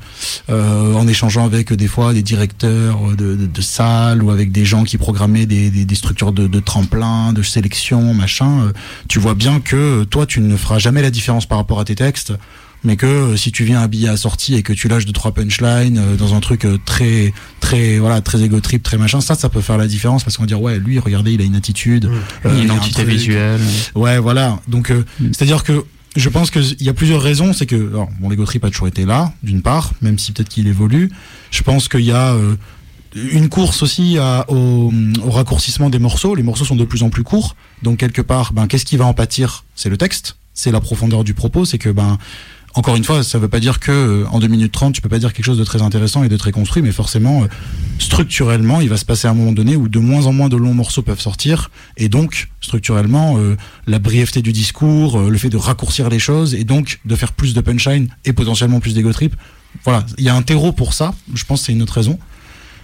euh, 0.49 0.93
en 0.93 1.05
échangeant 1.05 1.43
avec 1.43 1.73
des 1.73 1.87
fois 1.89 2.13
des 2.13 2.23
directeurs 2.23 2.97
de, 3.17 3.35
de, 3.35 3.45
de 3.45 3.61
salles 3.61 4.23
ou 4.23 4.31
avec 4.31 4.53
des 4.53 4.63
gens 4.63 4.85
qui 4.85 4.97
programmaient 4.97 5.45
des, 5.45 5.69
des, 5.69 5.83
des 5.83 5.95
structures 5.95 6.31
de, 6.31 6.47
de 6.47 6.59
tremplin, 6.61 7.33
de 7.33 7.43
sélection, 7.43 8.13
machin, 8.13 8.67
euh, 8.67 8.71
tu 9.09 9.19
vois 9.19 9.35
bien 9.35 9.59
que 9.59 10.05
toi, 10.05 10.25
tu 10.25 10.39
ne 10.39 10.55
feras 10.55 10.79
jamais 10.79 11.01
la 11.01 11.11
différence 11.11 11.45
par 11.45 11.57
rapport 11.57 11.81
à 11.81 11.83
tes 11.85 11.95
textes 11.95 12.31
mais 12.85 12.95
que 12.95 13.05
euh, 13.05 13.35
si 13.35 13.51
tu 13.51 13.65
viens 13.65 13.81
habillé 13.81 14.07
à 14.07 14.15
sortie 14.15 14.55
et 14.55 14.63
que 14.63 14.71
tu 14.71 14.87
lâches 14.87 15.05
deux 15.05 15.11
trois 15.11 15.33
punchlines 15.33 15.97
euh, 15.97 16.15
dans 16.15 16.33
un 16.33 16.39
truc 16.39 16.65
très 16.85 17.33
très 17.59 17.99
voilà 17.99 18.21
très 18.21 18.41
égo 18.41 18.61
trip 18.61 18.81
très 18.83 18.97
machin 18.97 19.19
ça 19.19 19.35
ça 19.35 19.49
peut 19.49 19.59
faire 19.59 19.77
la 19.77 19.85
différence 19.85 20.23
parce 20.23 20.37
qu'on 20.37 20.43
va 20.43 20.47
dire 20.47 20.61
ouais 20.61 20.79
lui 20.79 20.97
regardez 20.97 21.33
il 21.33 21.41
a 21.41 21.43
une 21.43 21.57
attitude 21.57 22.05
mmh. 22.05 22.49
une 22.49 22.59
identité 22.59 23.03
visuelle 23.03 23.59
ouais 23.95 24.17
voilà 24.19 24.61
donc 24.69 24.91
mmh. 24.91 25.31
c'est 25.33 25.41
à 25.41 25.45
dire 25.45 25.65
que 25.65 25.83
je 26.15 26.29
pense 26.29 26.51
qu'il 26.51 26.81
y 26.81 26.89
a 26.89 26.93
plusieurs 26.93 27.21
raisons. 27.21 27.53
C'est 27.53 27.65
que 27.65 27.75
alors, 27.75 28.09
bon, 28.19 28.29
l'ego 28.29 28.45
trip 28.45 28.63
a 28.65 28.69
toujours 28.69 28.87
été 28.87 29.05
là, 29.05 29.31
d'une 29.43 29.61
part, 29.61 29.93
même 30.01 30.17
si 30.17 30.31
peut-être 30.31 30.49
qu'il 30.49 30.67
évolue. 30.67 31.11
Je 31.51 31.61
pense 31.63 31.87
qu'il 31.87 32.01
y 32.01 32.11
a 32.11 32.33
euh, 32.33 32.55
une 33.15 33.49
course 33.49 33.83
aussi 33.83 34.17
à, 34.17 34.45
au, 34.49 34.91
au, 35.23 35.29
raccourcissement 35.29 35.89
des 35.89 35.99
morceaux. 35.99 36.35
Les 36.35 36.43
morceaux 36.43 36.65
sont 36.65 36.75
de 36.75 36.85
plus 36.85 37.03
en 37.03 37.09
plus 37.09 37.23
courts. 37.23 37.55
Donc 37.83 37.97
quelque 37.97 38.21
part, 38.21 38.53
ben, 38.53 38.67
qu'est-ce 38.67 38.85
qui 38.85 38.97
va 38.97 39.05
en 39.05 39.13
pâtir? 39.13 39.65
C'est 39.75 39.89
le 39.89 39.97
texte, 39.97 40.37
c'est 40.53 40.71
la 40.71 40.81
profondeur 40.81 41.23
du 41.23 41.33
propos. 41.33 41.65
C'est 41.65 41.77
que 41.77 41.89
ben 41.89 42.17
encore 42.75 42.95
une 42.95 43.03
fois, 43.03 43.23
ça 43.23 43.37
ne 43.37 43.41
veut 43.41 43.49
pas 43.49 43.59
dire 43.59 43.79
que 43.79 43.91
euh, 43.91 44.27
en 44.31 44.39
2 44.39 44.47
minutes 44.47 44.71
30, 44.71 44.93
tu 44.93 45.01
peux 45.01 45.09
pas 45.09 45.19
dire 45.19 45.33
quelque 45.33 45.45
chose 45.45 45.57
de 45.57 45.63
très 45.63 45.81
intéressant 45.81 46.23
et 46.23 46.29
de 46.29 46.37
très 46.37 46.51
construit, 46.51 46.81
mais 46.81 46.91
forcément, 46.91 47.43
euh, 47.43 47.47
structurellement, 47.97 48.81
il 48.81 48.89
va 48.89 48.97
se 48.97 49.05
passer 49.05 49.27
à 49.27 49.31
un 49.31 49.33
moment 49.33 49.51
donné 49.51 49.75
où 49.75 49.87
de 49.87 49.99
moins 49.99 50.27
en 50.27 50.33
moins 50.33 50.49
de 50.49 50.55
longs 50.55 50.73
morceaux 50.73 51.01
peuvent 51.01 51.19
sortir, 51.19 51.71
et 51.97 52.09
donc, 52.09 52.49
structurellement, 52.61 53.37
euh, 53.37 53.57
la 53.87 53.99
brièveté 53.99 54.41
du 54.41 54.53
discours, 54.53 55.19
le 55.19 55.37
fait 55.37 55.49
de 55.49 55.57
raccourcir 55.57 56.09
les 56.09 56.19
choses, 56.19 56.53
et 56.53 56.63
donc 56.63 56.99
de 57.05 57.15
faire 57.15 57.33
plus 57.33 57.53
de 57.53 57.61
punchline 57.61 58.09
et 58.25 58.33
potentiellement 58.33 58.79
plus 58.79 58.93
d'ego 58.93 59.11
trip. 59.13 59.35
Voilà, 59.83 60.05
il 60.17 60.23
y 60.23 60.29
a 60.29 60.35
un 60.35 60.41
terreau 60.41 60.71
pour 60.71 60.93
ça, 60.93 61.13
je 61.33 61.43
pense 61.45 61.61
que 61.61 61.65
c'est 61.67 61.73
une 61.73 61.81
autre 61.81 61.93
raison. 61.93 62.19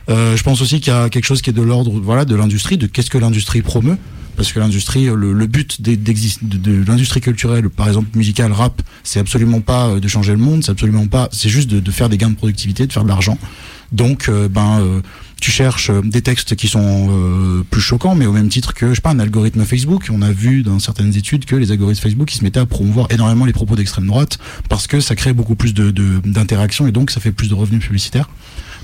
Je 0.07 0.43
pense 0.43 0.61
aussi 0.61 0.79
qu'il 0.79 0.93
y 0.93 0.95
a 0.95 1.09
quelque 1.09 1.25
chose 1.25 1.41
qui 1.41 1.49
est 1.49 1.53
de 1.53 1.61
l'ordre 1.61 1.91
voilà, 1.99 2.25
de 2.25 2.35
l'industrie, 2.35 2.77
de 2.77 2.87
qu'est-ce 2.87 3.09
que 3.09 3.17
l'industrie 3.17 3.61
promeut 3.61 3.97
parce 4.35 4.51
que 4.51 4.59
l'industrie, 4.59 5.05
le, 5.05 5.31
le, 5.31 5.47
but 5.47 5.81
de, 5.81 5.95
de 5.95 6.83
l'industrie 6.85 7.21
culturelle, 7.21 7.69
par 7.69 7.87
exemple 7.87 8.17
musicale, 8.17 8.51
rap, 8.51 8.81
c'est 9.03 9.19
absolument 9.19 9.61
pas 9.61 9.87
euh, 9.87 9.99
de 10.01 10.07
changer 10.09 10.33
le 10.33 10.39
monde, 10.39 10.61
c'est 10.63 10.71
absolument 10.71 11.07
pas, 11.07 11.29
c'est 11.31 11.47
juste 11.47 11.69
de, 11.69 11.79
de, 11.79 11.91
faire 11.91 12.09
des 12.09 12.17
gains 12.17 12.31
de 12.31 12.35
productivité, 12.35 12.85
de 12.85 12.91
faire 12.91 13.03
de 13.03 13.07
l'argent. 13.07 13.37
Donc, 13.91 14.27
euh, 14.27 14.49
ben, 14.49 14.81
euh, 14.81 15.01
tu 15.39 15.51
cherches 15.51 15.89
euh, 15.89 16.01
des 16.01 16.21
textes 16.21 16.55
qui 16.55 16.67
sont 16.67 17.07
euh, 17.09 17.63
plus 17.69 17.81
choquants, 17.81 18.15
mais 18.15 18.25
au 18.25 18.31
même 18.31 18.49
titre 18.49 18.73
que, 18.73 18.89
je 18.89 18.95
sais 18.95 19.01
pas, 19.01 19.11
un 19.11 19.19
algorithme 19.19 19.63
Facebook. 19.63 20.07
On 20.11 20.21
a 20.21 20.31
vu 20.31 20.63
dans 20.63 20.79
certaines 20.79 21.15
études 21.15 21.45
que 21.45 21.55
les 21.55 21.71
algorithmes 21.71 22.01
Facebook, 22.01 22.33
ils 22.33 22.37
se 22.37 22.43
mettaient 22.43 22.59
à 22.59 22.65
promouvoir 22.65 23.07
énormément 23.11 23.45
les 23.45 23.53
propos 23.53 23.75
d'extrême 23.75 24.07
droite 24.07 24.37
parce 24.69 24.87
que 24.87 24.99
ça 24.99 25.15
crée 25.15 25.33
beaucoup 25.33 25.55
plus 25.55 25.73
de 25.73 25.91
d'interactions 26.25 26.87
et 26.87 26.91
donc 26.91 27.11
ça 27.11 27.19
fait 27.19 27.31
plus 27.31 27.49
de 27.49 27.53
revenus 27.53 27.81
publicitaires. 27.81 28.29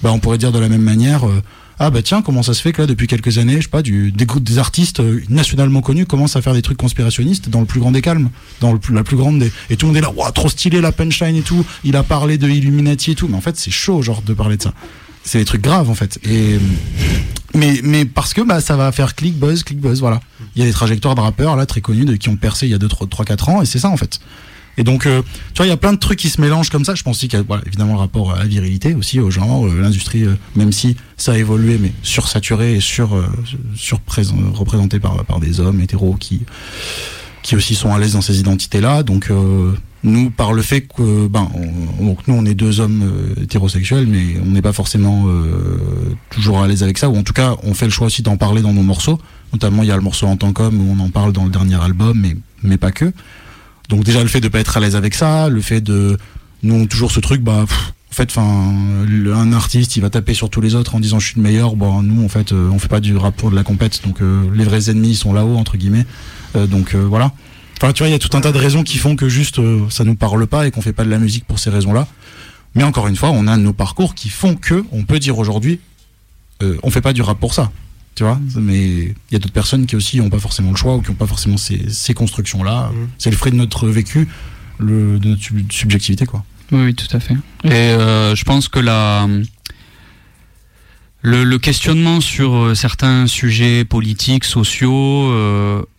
Bah, 0.03 0.11
on 0.11 0.19
pourrait 0.19 0.37
dire 0.37 0.51
de 0.51 0.59
la 0.59 0.69
même 0.69 0.81
manière. 0.81 1.27
Euh, 1.27 1.41
ah 1.83 1.89
bah 1.89 2.03
tiens 2.03 2.21
comment 2.21 2.43
ça 2.43 2.53
se 2.53 2.61
fait 2.61 2.73
que 2.73 2.81
là 2.81 2.85
depuis 2.85 3.07
quelques 3.07 3.39
années 3.39 3.55
je 3.55 3.63
sais 3.63 3.67
pas 3.67 3.81
du, 3.81 4.11
des 4.11 4.27
des 4.39 4.57
artistes 4.59 5.01
nationalement 5.29 5.81
connus 5.81 6.05
commencent 6.05 6.35
à 6.35 6.41
faire 6.43 6.53
des 6.53 6.61
trucs 6.61 6.77
conspirationnistes 6.77 7.49
dans 7.49 7.59
le 7.59 7.65
plus 7.65 7.79
grand 7.79 7.89
des 7.89 8.03
calmes 8.03 8.29
dans 8.59 8.71
le 8.71 8.79
la 8.91 9.03
plus 9.03 9.17
grande 9.17 9.39
des 9.39 9.51
et 9.71 9.77
tout 9.77 9.87
le 9.87 9.93
monde 9.93 9.97
est 9.97 10.01
là 10.01 10.11
waouh 10.11 10.31
trop 10.31 10.47
stylé 10.47 10.79
la 10.79 10.91
punchline 10.91 11.37
et 11.37 11.41
tout 11.41 11.65
il 11.83 11.95
a 11.95 12.03
parlé 12.03 12.37
de 12.37 12.47
Illuminati 12.47 13.11
et 13.11 13.15
tout 13.15 13.27
mais 13.27 13.35
en 13.35 13.41
fait 13.41 13.57
c'est 13.57 13.71
chaud 13.71 14.03
genre 14.03 14.21
de 14.21 14.35
parler 14.35 14.57
de 14.57 14.61
ça 14.61 14.73
c'est 15.23 15.39
des 15.39 15.45
trucs 15.45 15.61
graves 15.61 15.89
en 15.89 15.95
fait. 15.95 16.19
Et 16.23 16.57
mais 17.53 17.81
mais 17.83 18.05
parce 18.05 18.33
que 18.33 18.41
bah 18.41 18.61
ça 18.61 18.75
va 18.75 18.91
faire 18.91 19.15
click 19.15 19.37
buzz 19.37 19.63
click 19.63 19.79
buzz 19.79 19.99
voilà. 19.99 20.19
Il 20.55 20.59
y 20.59 20.63
a 20.63 20.65
des 20.65 20.73
trajectoires 20.73 21.15
de 21.15 21.21
rappeurs 21.21 21.55
là 21.55 21.65
très 21.65 21.81
connus 21.81 22.05
de, 22.05 22.15
qui 22.15 22.29
ont 22.29 22.35
percé 22.35 22.65
il 22.65 22.71
y 22.71 22.73
a 22.73 22.77
2 22.77 22.87
3 22.87 23.25
4 23.25 23.49
ans 23.49 23.61
et 23.61 23.65
c'est 23.65 23.79
ça 23.79 23.89
en 23.89 23.97
fait. 23.97 24.19
Et 24.77 24.83
donc 24.83 25.05
euh, 25.05 25.21
tu 25.53 25.57
vois 25.57 25.65
il 25.65 25.69
y 25.69 25.73
a 25.73 25.77
plein 25.77 25.93
de 25.93 25.97
trucs 25.97 26.19
qui 26.19 26.29
se 26.29 26.39
mélangent 26.39 26.69
comme 26.69 26.85
ça, 26.85 26.95
je 26.95 27.03
pense 27.03 27.17
aussi 27.17 27.27
qu'il 27.27 27.39
y 27.39 27.53
a 27.53 27.61
évidemment 27.65 27.93
le 27.93 27.99
rapport 27.99 28.33
à 28.33 28.39
la 28.39 28.45
virilité 28.45 28.93
aussi 28.93 29.19
au 29.19 29.29
genre 29.29 29.67
euh, 29.67 29.81
l'industrie 29.81 30.23
euh, 30.23 30.35
même 30.55 30.71
si 30.71 30.95
ça 31.17 31.33
a 31.33 31.37
évolué 31.37 31.77
mais 31.77 31.91
sursaturé 32.03 32.75
et 32.75 32.79
sur 32.79 33.21
sur 33.75 33.99
représenté 34.53 34.99
par 34.99 35.23
par 35.25 35.39
des 35.39 35.59
hommes 35.59 35.81
hétéros 35.81 36.15
qui 36.19 36.41
qui 37.43 37.55
aussi 37.55 37.75
sont 37.75 37.93
à 37.93 37.99
l'aise 37.99 38.13
dans 38.13 38.21
ces 38.21 38.39
identités 38.39 38.81
là 38.81 39.03
donc 39.03 39.29
nous, 40.03 40.31
par 40.31 40.51
le 40.51 40.63
fait 40.63 40.81
que, 40.81 41.27
ben, 41.27 41.47
nous, 41.99 42.15
on 42.27 42.45
est 42.47 42.55
deux 42.55 42.79
hommes 42.79 43.35
hétérosexuels, 43.39 44.07
mais 44.07 44.35
on 44.43 44.49
n'est 44.49 44.63
pas 44.63 44.73
forcément 44.73 45.27
toujours 46.31 46.59
à 46.63 46.67
l'aise 46.67 46.81
avec 46.81 46.97
ça, 46.97 47.07
ou 47.07 47.15
en 47.15 47.21
tout 47.21 47.33
cas, 47.33 47.55
on 47.61 47.75
fait 47.75 47.85
le 47.85 47.91
choix 47.91 48.07
aussi 48.07 48.23
d'en 48.23 48.35
parler 48.35 48.63
dans 48.63 48.73
nos 48.73 48.81
morceaux. 48.81 49.19
Notamment, 49.53 49.83
il 49.83 49.89
y 49.89 49.91
a 49.91 49.95
le 49.95 50.01
morceau 50.01 50.25
en 50.25 50.37
tant 50.37 50.53
qu'homme 50.53 50.81
où 50.81 50.91
on 50.91 51.03
en 51.03 51.09
parle 51.09 51.33
dans 51.33 51.43
le 51.43 51.51
dernier 51.51 51.79
album, 51.79 52.19
mais, 52.19 52.35
mais 52.63 52.77
pas 52.77 52.91
que. 52.91 53.13
Donc 53.91 54.03
déjà, 54.03 54.23
le 54.23 54.27
fait 54.27 54.41
de 54.41 54.47
pas 54.47 54.59
être 54.59 54.75
à 54.75 54.79
l'aise 54.79 54.95
avec 54.95 55.13
ça, 55.13 55.49
le 55.49 55.61
fait 55.61 55.81
de, 55.81 56.17
nous, 56.63 56.87
toujours 56.87 57.11
ce 57.11 57.19
truc, 57.19 57.41
bah, 57.41 57.65
en 57.65 58.13
fait, 58.13 58.35
un 58.37 59.53
artiste, 59.53 59.95
il 59.95 60.01
va 60.01 60.09
taper 60.09 60.33
sur 60.33 60.49
tous 60.49 60.61
les 60.61 60.73
autres 60.73 60.95
en 60.95 60.99
disant 60.99 61.19
je 61.19 61.27
suis 61.27 61.35
le 61.35 61.43
meilleur. 61.43 61.75
Bon, 61.75 62.01
nous, 62.01 62.25
en 62.25 62.29
fait, 62.29 62.51
euh, 62.51 62.69
on 62.71 62.79
fait 62.79 62.87
pas 62.87 62.99
du 62.99 63.15
rap 63.15 63.35
pour 63.35 63.51
de 63.51 63.55
la 63.55 63.63
compète, 63.63 64.01
donc 64.03 64.17
les 64.53 64.63
vrais 64.63 64.89
ennemis 64.89 65.15
sont 65.15 65.33
là-haut 65.33 65.57
entre 65.57 65.77
guillemets. 65.77 66.05
donc 66.55 66.95
voilà. 66.95 67.31
Enfin, 67.81 67.93
tu 67.93 68.03
vois, 68.03 68.09
il 68.09 68.11
y 68.11 68.15
a 68.15 68.19
tout 68.19 68.37
un 68.37 68.41
tas 68.41 68.51
de 68.51 68.59
raisons 68.59 68.83
qui 68.83 68.99
font 68.99 69.15
que 69.15 69.27
juste 69.27 69.57
euh, 69.57 69.79
ça 69.89 70.03
nous 70.03 70.13
parle 70.13 70.45
pas 70.45 70.67
et 70.67 70.71
qu'on 70.71 70.83
fait 70.83 70.93
pas 70.93 71.03
de 71.03 71.09
la 71.09 71.17
musique 71.17 71.45
pour 71.45 71.57
ces 71.57 71.71
raisons-là. 71.71 72.07
Mais 72.75 72.83
encore 72.83 73.07
une 73.07 73.15
fois, 73.15 73.31
on 73.31 73.47
a 73.47 73.57
nos 73.57 73.73
parcours 73.73 74.13
qui 74.13 74.29
font 74.29 74.53
que 74.53 74.85
on 74.91 75.03
peut 75.03 75.17
dire 75.17 75.39
aujourd'hui, 75.39 75.79
euh, 76.61 76.77
on 76.83 76.91
fait 76.91 77.01
pas 77.01 77.11
du 77.11 77.23
rap 77.23 77.39
pour 77.39 77.55
ça. 77.55 77.71
Tu 78.15 78.23
vois, 78.23 78.39
mais 78.55 79.03
il 79.03 79.15
y 79.31 79.35
a 79.35 79.39
d'autres 79.39 79.53
personnes 79.53 79.85
qui 79.85 79.95
aussi 79.95 80.17
n'ont 80.17 80.29
pas 80.29 80.39
forcément 80.39 80.71
le 80.71 80.75
choix 80.75 80.95
ou 80.95 81.01
qui 81.01 81.09
n'ont 81.09 81.15
pas 81.15 81.27
forcément 81.27 81.57
ces, 81.57 82.13
constructions-là. 82.13 82.89
Mmh. 82.89 83.07
C'est 83.17 83.31
le 83.31 83.37
fruit 83.37 83.51
de 83.51 83.57
notre 83.57 83.87
vécu, 83.87 84.27
le, 84.79 85.17
de 85.17 85.29
notre 85.29 85.43
subjectivité, 85.69 86.25
quoi. 86.25 86.43
Oui, 86.73 86.93
tout 86.93 87.07
à 87.15 87.19
fait. 87.19 87.35
Et 87.63 87.71
euh, 87.71 88.35
je 88.35 88.43
pense 88.43 88.67
que 88.67 88.79
la, 88.79 89.27
le, 91.21 91.57
questionnement 91.57 92.21
sur 92.21 92.75
certains 92.75 93.27
sujets 93.27 93.85
politiques, 93.85 94.43
sociaux, 94.45 95.33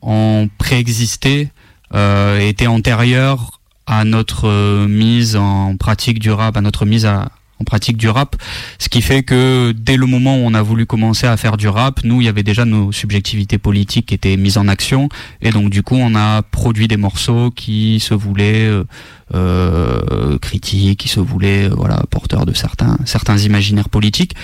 ont 0.03 0.49
préexisté 0.59 1.51
euh, 1.95 2.39
était 2.39 2.67
antérieure 2.67 3.61
à 3.87 4.05
notre 4.05 4.49
euh, 4.49 4.89
mise 4.89 5.37
en 5.37 5.77
pratique 5.77 6.21
du 6.21 6.31
rap, 6.31 6.57
à 6.57 6.63
notre 6.63 6.87
mise 6.87 7.07
en 7.61 7.65
pratique 7.65 7.97
du 7.97 8.09
rap, 8.09 8.37
ce 8.79 8.89
qui 8.89 9.03
fait 9.03 9.23
que 9.23 9.73
dès 9.77 9.97
le 9.97 10.07
moment 10.07 10.37
où 10.37 10.41
on 10.41 10.55
a 10.55 10.63
voulu 10.63 10.87
commencer 10.87 11.27
à 11.27 11.37
faire 11.37 11.57
du 11.57 11.69
rap, 11.69 12.01
nous, 12.05 12.21
il 12.21 12.25
y 12.25 12.29
avait 12.29 12.43
déjà 12.43 12.65
nos 12.65 12.93
subjectivités 12.93 13.59
politiques 13.59 14.07
qui 14.07 14.15
étaient 14.15 14.37
mises 14.37 14.59
en 14.59 14.69
action, 14.69 15.09
et 15.41 15.51
donc 15.51 15.71
du 15.71 15.83
coup, 15.83 15.97
on 15.97 16.15
a 16.15 16.43
produit 16.43 16.89
des 16.89 16.97
morceaux 16.97 17.51
qui 17.51 18.01
se 18.01 18.15
voulaient 18.15 18.67
euh, 18.67 18.85
euh 19.35 20.39
critiques, 20.39 21.01
qui 21.01 21.09
se 21.09 21.21
voulaient 21.21 21.69
voilà 21.69 22.03
porteurs 22.11 22.47
de 22.47 22.53
certains 22.53 22.99
certains 23.05 23.39
imaginaires 23.39 23.89
politiques. 23.89 24.35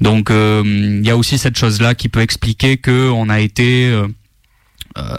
Donc, 0.00 0.28
il 0.30 1.06
y 1.06 1.10
a 1.10 1.16
aussi 1.16 1.38
cette 1.38 1.56
chose-là 1.56 1.94
qui 1.94 2.08
peut 2.08 2.20
expliquer 2.20 2.78
que 2.78 3.10
on 3.10 3.28
a 3.28 3.38
été 3.38 3.94
euh, 4.96 5.12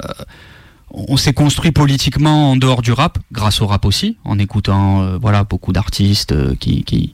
on 0.95 1.17
s'est 1.17 1.33
construit 1.33 1.71
politiquement 1.71 2.51
en 2.51 2.55
dehors 2.55 2.81
du 2.81 2.91
rap, 2.91 3.19
grâce 3.31 3.61
au 3.61 3.67
rap 3.67 3.85
aussi, 3.85 4.17
en 4.23 4.39
écoutant 4.39 5.01
euh, 5.01 5.17
voilà 5.19 5.43
beaucoup 5.43 5.73
d'artistes 5.73 6.31
euh, 6.31 6.55
qui, 6.59 6.83
qui 6.83 7.13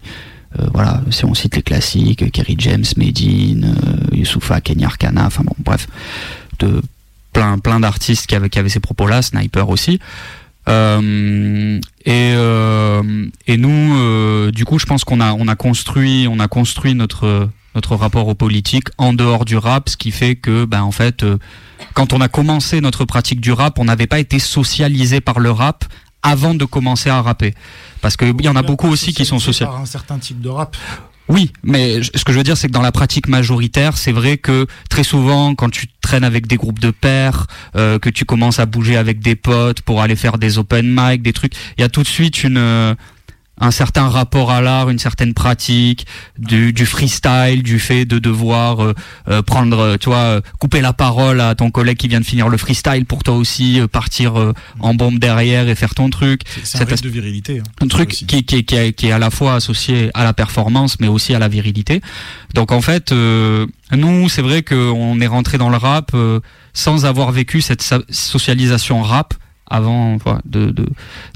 euh, 0.60 0.68
voilà, 0.74 1.02
si 1.10 1.26
on 1.26 1.34
cite 1.34 1.56
les 1.56 1.64
classiques, 1.64 2.32
Kerry 2.32 2.56
James, 2.58 2.86
Medine, 2.98 3.76
Youssoufa, 4.12 4.62
Kenya 4.62 4.88
Arcana, 4.88 5.26
enfin 5.26 5.44
bon, 5.44 5.56
bref, 5.60 5.88
de 6.60 6.82
plein 7.34 7.58
plein 7.58 7.80
d'artistes 7.80 8.28
qui 8.28 8.36
avaient 8.36 8.50
qui 8.50 8.60
avaient 8.60 8.70
ces 8.70 8.82
propos-là, 8.82 9.22
Sniper 9.22 9.70
aussi. 9.70 10.00
et 10.68 11.82
et 13.48 13.58
nous, 13.58 14.52
du 14.52 14.66
coup, 14.66 14.78
je 14.78 14.86
pense 14.86 15.04
qu'on 15.06 15.22
a 15.22 15.34
on 15.34 15.48
a 15.48 15.56
construit 15.56 16.28
on 16.30 16.40
a 16.40 16.48
construit 16.50 16.96
notre 16.96 17.50
notre 17.76 17.96
rapport 17.96 18.28
aux 18.28 18.36
politiques 18.36 18.88
en 18.98 19.14
dehors 19.14 19.46
du 19.46 19.58
rap, 19.58 19.90
ce 19.90 19.98
qui 19.98 20.12
fait 20.12 20.36
que, 20.36 20.66
ben 20.66 20.82
en 20.82 20.92
fait, 20.92 21.24
euh, 21.24 21.38
quand 21.94 22.14
on 22.14 22.22
a 22.22 22.28
commencé 22.28 22.82
notre 22.82 23.06
pratique 23.06 23.42
du 23.42 23.52
rap, 23.52 23.80
on 23.80 23.86
n'avait 23.86 24.08
pas 24.08 24.20
été 24.20 24.40
socialisé 24.40 25.22
par 25.22 25.40
le 25.40 25.52
rap 25.52 25.86
avant 26.24 26.54
de 26.54 26.66
commencer 26.66 27.10
à 27.10 27.22
rapper. 27.22 27.54
Parce 28.02 28.18
qu'il 28.18 28.42
y 28.42 28.50
en 28.50 28.56
a 28.56 28.62
beaucoup 28.62 28.88
aussi 28.88 29.14
qui 29.14 29.26
sont 29.26 29.40
socialisés 29.40 29.66
par 29.66 29.82
un 29.82 29.86
certain 29.86 30.20
type 30.20 30.42
de 30.42 30.50
rap. 30.50 30.76
Oui, 31.28 31.52
mais 31.64 32.02
ce 32.04 32.26
que 32.26 32.34
je 32.34 32.38
veux 32.38 32.44
dire, 32.44 32.58
c'est 32.58 32.68
que 32.68 32.74
dans 32.74 32.82
la 32.82 32.92
pratique 32.92 33.30
majoritaire, 33.30 33.96
c'est 33.96 34.12
vrai 34.12 34.38
que 34.38 34.68
très 34.90 35.04
souvent, 35.04 35.56
quand 35.56 35.70
tu 35.70 35.88
traînes 36.02 36.26
avec 36.26 36.46
des 36.46 36.58
groupes 36.58 36.80
de 36.80 36.92
pairs, 36.92 37.48
euh, 37.76 38.00
que 38.00 38.10
tu 38.10 38.26
commences 38.26 38.60
à 38.60 38.66
bouger 38.66 38.98
avec 38.98 39.20
des 39.20 39.36
potes 39.36 39.82
pour 39.82 40.02
aller 40.02 40.18
faire 40.18 40.38
des 40.38 40.58
open 40.58 40.94
mic, 40.94 41.22
des 41.22 41.32
trucs, 41.32 41.54
il 41.78 41.82
y 41.82 41.84
a 41.86 41.90
tout 41.90 42.04
de 42.04 42.08
suite 42.08 42.44
une 42.44 42.96
un 43.62 43.72
certain 43.72 44.10
rapport 44.10 44.52
à 44.52 44.60
l'art, 44.60 44.90
une 44.90 45.00
certaine 45.00 45.34
pratique, 45.34 46.08
du, 46.38 46.74
du, 46.74 46.86
freestyle, 46.88 47.62
du 47.62 47.80
fait 47.80 48.06
de 48.06 48.18
devoir 48.18 48.84
euh, 48.84 48.94
euh 49.30 49.42
prendre, 49.44 49.80
euh, 49.80 49.98
tu 49.98 50.10
vois, 50.10 50.18
euh, 50.18 50.42
couper 50.60 50.82
la 50.82 50.94
parole 50.94 51.40
à 51.40 51.54
ton 51.54 51.70
collègue 51.70 51.98
qui 51.98 52.08
vient 52.08 52.20
de 52.20 52.26
finir 52.26 52.50
le 52.50 52.58
freestyle 52.58 53.06
pour 53.06 53.24
toi 53.24 53.36
aussi 53.36 53.80
partir 53.92 54.54
en 54.80 54.94
bombe 54.96 55.20
derrière 55.20 55.70
et 55.70 55.76
faire 55.76 55.94
ton 55.94 56.10
truc. 56.10 56.42
C'est 56.64 56.82
un 56.82 56.86
de 56.86 57.10
virilité. 57.10 57.60
Hein, 57.60 57.64
un 57.82 57.88
truc 57.88 58.10
qui, 58.10 58.26
qui, 58.26 58.66
qui, 58.66 58.76
est, 58.76 58.94
qui, 58.94 59.08
est 59.08 59.12
à 59.12 59.20
la 59.20 59.30
fois 59.30 59.54
associé 59.54 60.10
à 60.16 60.24
la 60.24 60.34
performance, 60.34 61.00
mais 61.00 61.08
aussi 61.08 61.36
à 61.36 61.40
la 61.40 61.48
virilité. 61.48 62.02
Donc 62.56 62.72
en 62.72 62.82
fait, 62.82 63.12
nous, 63.12 64.30
c'est 64.30 64.42
vrai 64.42 64.64
qu'on 64.64 65.22
est 65.22 65.28
rentré 65.28 65.60
dans 65.60 65.70
le 65.70 65.78
rap 65.78 66.16
sans 66.74 67.06
avoir 67.06 67.32
vécu 67.32 67.62
cette 67.62 67.84
socialisation 68.10 69.04
rap 69.04 69.36
avant 69.72 70.18
de 70.46 70.74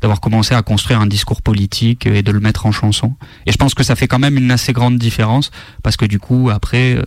d'avoir 0.01 0.21
commencé 0.21 0.53
à 0.53 0.61
construire 0.61 0.99
un 0.99 1.07
discours 1.07 1.41
politique 1.41 2.05
et 2.05 2.21
de 2.21 2.31
le 2.31 2.39
mettre 2.39 2.65
en 2.65 2.71
chanson. 2.71 3.15
Et 3.45 3.51
je 3.51 3.57
pense 3.57 3.73
que 3.73 3.83
ça 3.83 3.95
fait 3.95 4.07
quand 4.07 4.19
même 4.19 4.37
une 4.37 4.51
assez 4.51 4.73
grande 4.73 4.97
différence 4.97 5.51
parce 5.83 5.97
que 5.97 6.05
du 6.05 6.19
coup 6.19 6.49
après 6.49 6.95
euh, 6.95 7.03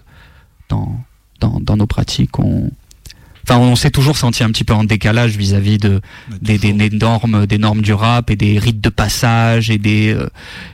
dans 0.69 1.01
dans, 1.41 1.61
dans 1.61 1.77
nos 1.77 1.87
pratiques 1.87 2.39
on 2.39 2.71
Enfin, 3.49 3.61
on 3.61 3.77
s'est 3.77 3.91
toujours 3.91 4.19
senti 4.19 4.45
un 4.45 4.51
petit 4.51 4.65
peu 4.65 4.75
en 4.75 4.85
décalage 4.85 5.39
vis-à-vis 5.39 5.79
de 5.79 6.03
des, 6.43 6.59
des, 6.59 6.91
normes, 6.91 7.47
des 7.47 7.57
normes 7.57 7.81
du 7.81 7.95
rap 7.95 8.31
et 8.31 8.37
des 8.37 8.59
rites 8.59 8.83
de 8.83 8.91
passage 8.91 9.71
et 9.71 9.79
des, 9.79 10.13
euh, 10.13 10.29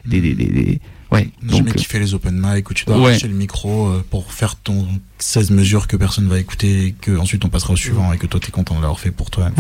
des, 0.05 0.21
des, 0.21 0.81
ouais. 1.13 1.29
Donc, 1.45 1.73
qui 1.77 1.85
fait 1.85 2.01
les 2.01 2.15
open 2.15 2.35
mic 2.37 2.69
où 2.69 2.75
tu 2.75 2.85
dois 2.85 2.99
ouais. 2.99 3.17
le 3.23 3.29
micro 3.29 3.87
euh, 3.87 4.05
pour 4.11 4.33
faire 4.33 4.57
ton 4.57 4.89
16 5.19 5.53
mesures 5.53 5.87
que 5.87 5.97
personne 5.97 6.27
va 6.27 6.41
écouter 6.41 6.87
et 6.87 6.93
que 6.93 7.17
ensuite 7.17 7.45
on 7.45 7.49
passera 7.49 7.75
au 7.75 7.77
suivant 7.77 8.13
et 8.13 8.19
que 8.19 8.27
toi 8.27 8.41
tu 8.41 8.49
es 8.49 8.51
content 8.51 8.75
de 8.75 8.81
l'avoir 8.81 8.99
fait 8.99 9.13
pour 9.13 9.31
toi. 9.31 9.51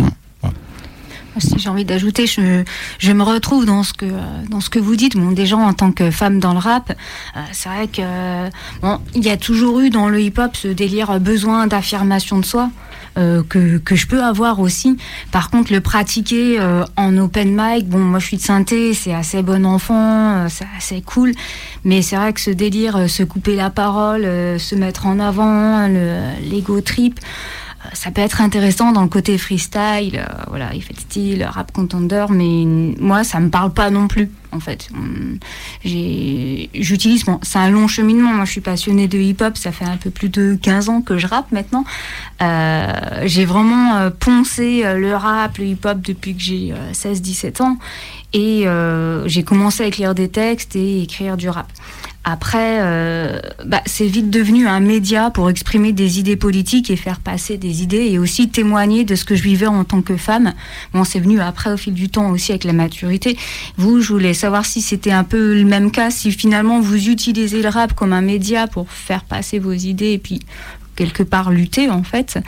Si 1.38 1.59
j'ai 1.59 1.68
envie 1.68 1.85
d'ajouter, 1.85 2.27
je, 2.27 3.12
me 3.12 3.23
retrouve 3.23 3.66
dans 3.66 3.83
ce 3.83 3.92
que 3.92 4.07
dans 4.49 4.61
ce 4.61 4.70
que 4.70 4.79
vous 4.79 4.97
dites. 4.97 5.16
Bon, 5.16 5.35
gens 5.44 5.61
en 5.61 5.75
tant 5.75 5.92
que 5.92 6.11
femme 6.11 6.38
dans 6.38 6.53
le 6.53 6.59
rap, 6.59 6.92
euh, 7.37 7.40
c'est 7.53 7.68
vrai 7.68 7.88
que 7.88 8.03
bon, 8.81 9.01
il 9.14 9.25
y 9.25 9.31
a 9.31 9.37
toujours 9.37 9.81
eu 9.81 9.90
dans 9.90 10.09
le 10.09 10.20
hip-hop 10.20 10.57
ce 10.57 10.68
délire 10.68 11.20
besoin 11.20 11.66
d'affirmation 11.66 12.38
de 12.38 12.44
soi. 12.44 12.70
Euh, 13.16 13.44
que, 13.49 13.79
que 13.79 13.94
je 13.94 14.09
peux 14.09 14.25
avoir 14.25 14.59
aussi. 14.59 14.97
Par 15.31 15.49
contre, 15.49 15.73
le 15.73 15.81
pratiquer 15.81 16.59
euh, 16.59 16.85
en 16.97 17.16
open 17.16 17.55
mic, 17.57 17.88
bon, 17.88 18.01
moi 18.01 18.18
je 18.18 18.27
suis 18.27 18.37
de 18.38 18.42
synthé, 18.42 18.92
c'est 18.92 19.14
assez 19.14 19.40
bon 19.44 19.64
enfant, 19.64 20.49
c'est 20.49 20.66
assez 20.77 21.01
cool. 21.01 21.33
Mais 21.85 22.03
c'est 22.03 22.16
vrai 22.16 22.33
que 22.33 22.40
ce 22.40 22.51
délire, 22.51 23.09
se 23.09 23.23
couper 23.23 23.55
la 23.55 23.70
parole, 23.70 24.23
se 24.59 24.75
mettre 24.75 25.07
en 25.07 25.20
avant, 25.20 25.87
l'ego 25.87 26.81
trip, 26.81 27.20
ça 27.92 28.11
peut 28.11 28.20
être 28.20 28.40
intéressant 28.40 28.92
dans 28.92 29.03
le 29.03 29.09
côté 29.09 29.37
freestyle, 29.38 30.16
euh, 30.16 30.44
voilà, 30.49 30.75
il 30.75 30.83
fait 30.83 30.99
style, 30.99 31.44
rap 31.44 31.73
contender, 31.73 32.27
mais 32.31 32.64
moi, 32.99 33.25
ça 33.25 33.40
me 33.40 33.51
parle 33.51 33.73
pas 33.73 33.90
non 33.90 34.09
plus, 34.09 34.31
en 34.53 34.61
fait. 34.61 34.88
J'utilise, 35.85 37.25
bon, 37.25 37.38
c'est 37.42 37.59
un 37.59 37.70
long 37.70 37.88
cheminement. 37.88 38.33
Moi, 38.33 38.44
je 38.44 38.53
suis 38.53 38.61
passionnée 38.61 39.09
de 39.09 39.18
hip-hop, 39.18 39.57
ça 39.57 39.73
fait 39.73 39.85
un 39.85 39.97
peu 39.97 40.11
plus 40.11 40.29
de 40.29 40.59
15 40.61 40.88
ans 40.88 41.03
que 41.03 41.18
je 41.18 41.27
rappe 41.27 41.53
maintenant. 41.53 41.85
Euh, 42.42 43.23
j'ai 43.25 43.44
vraiment 43.44 43.97
euh, 43.97 44.11
poncé 44.11 44.83
le 44.97 45.14
rap, 45.14 45.59
le 45.59 45.66
hip-hop 45.66 46.01
depuis 46.01 46.35
que 46.35 46.42
j'ai 46.42 46.75
16-17 46.92 47.62
ans, 47.62 47.79
et 48.35 48.66
j'ai 49.27 49.42
commencé 49.42 49.83
à 49.83 49.87
écrire 49.87 50.14
des 50.14 50.29
textes 50.29 50.77
et 50.77 51.03
écrire 51.03 51.37
du 51.37 51.49
rap. 51.49 51.66
Après, 52.27 52.79
euh, 52.81 53.38
bah, 53.66 53.83
c'est 53.85 54.07
vite 54.07 54.31
devenu 54.31 54.66
un 54.66 54.81
média 54.81 55.31
pour 55.31 55.51
exprimer 55.51 55.92
des 55.92 56.18
idées 56.18 56.37
politiques 56.37 56.90
et 56.90 56.97
faire 56.97 57.20
passer 57.20 57.59
des 57.59 57.83
idées 57.83 58.07
et 58.07 58.18
aussi 58.18 58.49
témoigner 58.49 59.05
de 59.05 59.14
ce 59.14 59.27
que 59.27 59.35
je 59.35 59.42
vivais 59.42 59.66
en 59.66 59.85
tant 59.85 60.01
que 60.01 60.16
femme. 60.16 60.55
Bon, 60.94 61.05
c'est 61.05 61.20
venu 61.20 61.40
après 61.40 61.70
au 61.70 61.77
fil 61.77 61.92
du 61.92 62.09
temps 62.09 62.31
aussi 62.31 62.53
avec 62.53 62.64
la 62.64 62.73
maturité. 62.73 63.37
Vous, 63.77 64.01
je 64.01 64.11
voulais 64.11 64.33
savoir 64.33 64.64
si 64.64 64.81
c'était 64.81 65.11
un 65.11 65.25
peu 65.25 65.55
le 65.55 65.64
même 65.64 65.90
cas, 65.90 66.11
si 66.11 66.33
finalement 66.33 66.81
vous 66.81 67.11
utilisez 67.11 67.61
le 67.61 67.68
rap 67.68 67.92
comme 67.92 68.14
un 68.14 68.23
média 68.23 68.68
pour 68.68 68.88
faire 68.88 69.25
passer 69.25 69.59
vos 69.59 69.73
idées 69.73 70.12
et 70.12 70.18
puis 70.18 70.40
quelque 70.95 71.23
part 71.23 71.51
lutter 71.51 71.91
en 71.91 72.03
fait, 72.03 72.39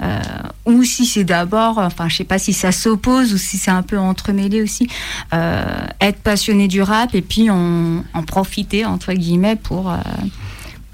euh, 0.00 0.20
ou 0.66 0.84
si 0.84 1.06
c'est 1.06 1.24
d'abord, 1.24 1.78
enfin 1.78 2.08
je 2.08 2.16
sais 2.16 2.24
pas 2.24 2.38
si 2.38 2.52
ça 2.52 2.72
s'oppose 2.72 3.32
ou 3.32 3.38
si 3.38 3.58
c'est 3.58 3.70
un 3.70 3.82
peu 3.82 3.98
entremêlé 3.98 4.62
aussi, 4.62 4.88
euh, 5.32 5.86
être 6.00 6.20
passionné 6.20 6.68
du 6.68 6.82
rap 6.82 7.14
et 7.14 7.22
puis 7.22 7.50
en, 7.50 8.04
en 8.12 8.22
profiter 8.22 8.84
entre 8.84 9.12
guillemets 9.12 9.56
pour 9.56 9.90
euh, 9.90 9.96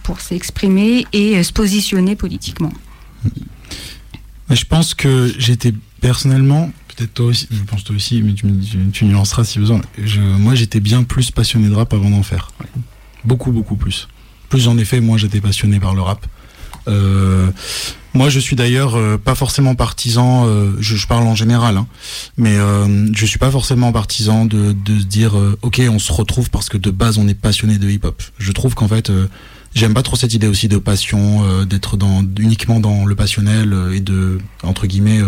pour 0.03 0.21
s'exprimer 0.21 1.07
et 1.13 1.43
se 1.43 1.53
positionner 1.53 2.17
politiquement. 2.17 2.73
Je 4.49 4.65
pense 4.65 4.95
que 4.95 5.33
j'étais 5.39 5.73
personnellement, 6.01 6.71
peut-être 6.89 7.15
toi 7.15 7.27
aussi, 7.27 7.47
je 7.51 7.63
pense 7.63 7.85
toi 7.85 7.95
aussi, 7.95 8.21
mais 8.23 8.33
tu, 8.33 8.47
tu 8.93 9.05
nuanceras 9.05 9.45
si 9.45 9.59
besoin. 9.59 9.81
Je, 10.03 10.21
moi 10.21 10.55
j'étais 10.55 10.81
bien 10.81 11.05
plus 11.05 11.31
passionné 11.31 11.69
de 11.69 11.75
rap 11.75 11.93
avant 11.93 12.11
d'en 12.11 12.23
faire, 12.23 12.51
beaucoup 13.25 13.53
beaucoup 13.53 13.77
plus. 13.77 14.09
Plus 14.49 14.67
en 14.67 14.77
effet, 14.79 15.01
moi 15.01 15.17
j'étais 15.17 15.41
passionné 15.41 15.79
par 15.79 15.95
le 15.95 16.03
rap. 16.03 16.27
Euh, 16.89 17.51
moi, 18.15 18.29
je 18.29 18.41
suis 18.41 18.57
d'ailleurs 18.57 18.97
euh, 18.97 19.19
pas 19.19 19.35
forcément 19.35 19.75
partisan. 19.75 20.47
Euh, 20.47 20.73
je, 20.81 20.97
je, 20.97 21.07
parle 21.07 21.27
en 21.27 21.35
général, 21.35 21.77
hein, 21.77 21.87
mais 22.37 22.57
je 23.13 23.27
suis 23.27 23.39
pas 23.39 23.51
forcément 23.51 23.93
partisan 23.93 24.45
de, 24.45 24.73
de 24.73 24.99
se 24.99 25.05
dire 25.05 25.35
ok, 25.63 25.83
on 25.91 25.99
se 25.99 26.13
retrouve 26.13 26.51
parce 26.51 26.69
que 26.69 26.79
de 26.79 26.91
base 26.91 27.19
on 27.19 27.29
est 27.29 27.35
passionné 27.35 27.79
de 27.79 27.89
hip-hop. 27.89 28.23
Je 28.39 28.53
trouve 28.53 28.75
qu'en 28.75 28.89
fait, 28.89 29.13
j'aime 29.75 29.95
pas 29.95 30.03
trop 30.03 30.17
cette 30.17 30.35
idée 30.35 30.47
aussi 30.47 30.69
de 30.69 30.79
passion, 30.79 31.65
d'être 31.65 31.97
dans 31.97 32.25
uniquement 32.39 32.81
dans 32.81 33.05
le 33.05 33.15
passionnel 33.15 33.77
et 33.93 34.01
de 34.01 34.39
entre 34.63 34.87
guillemets 34.87 35.21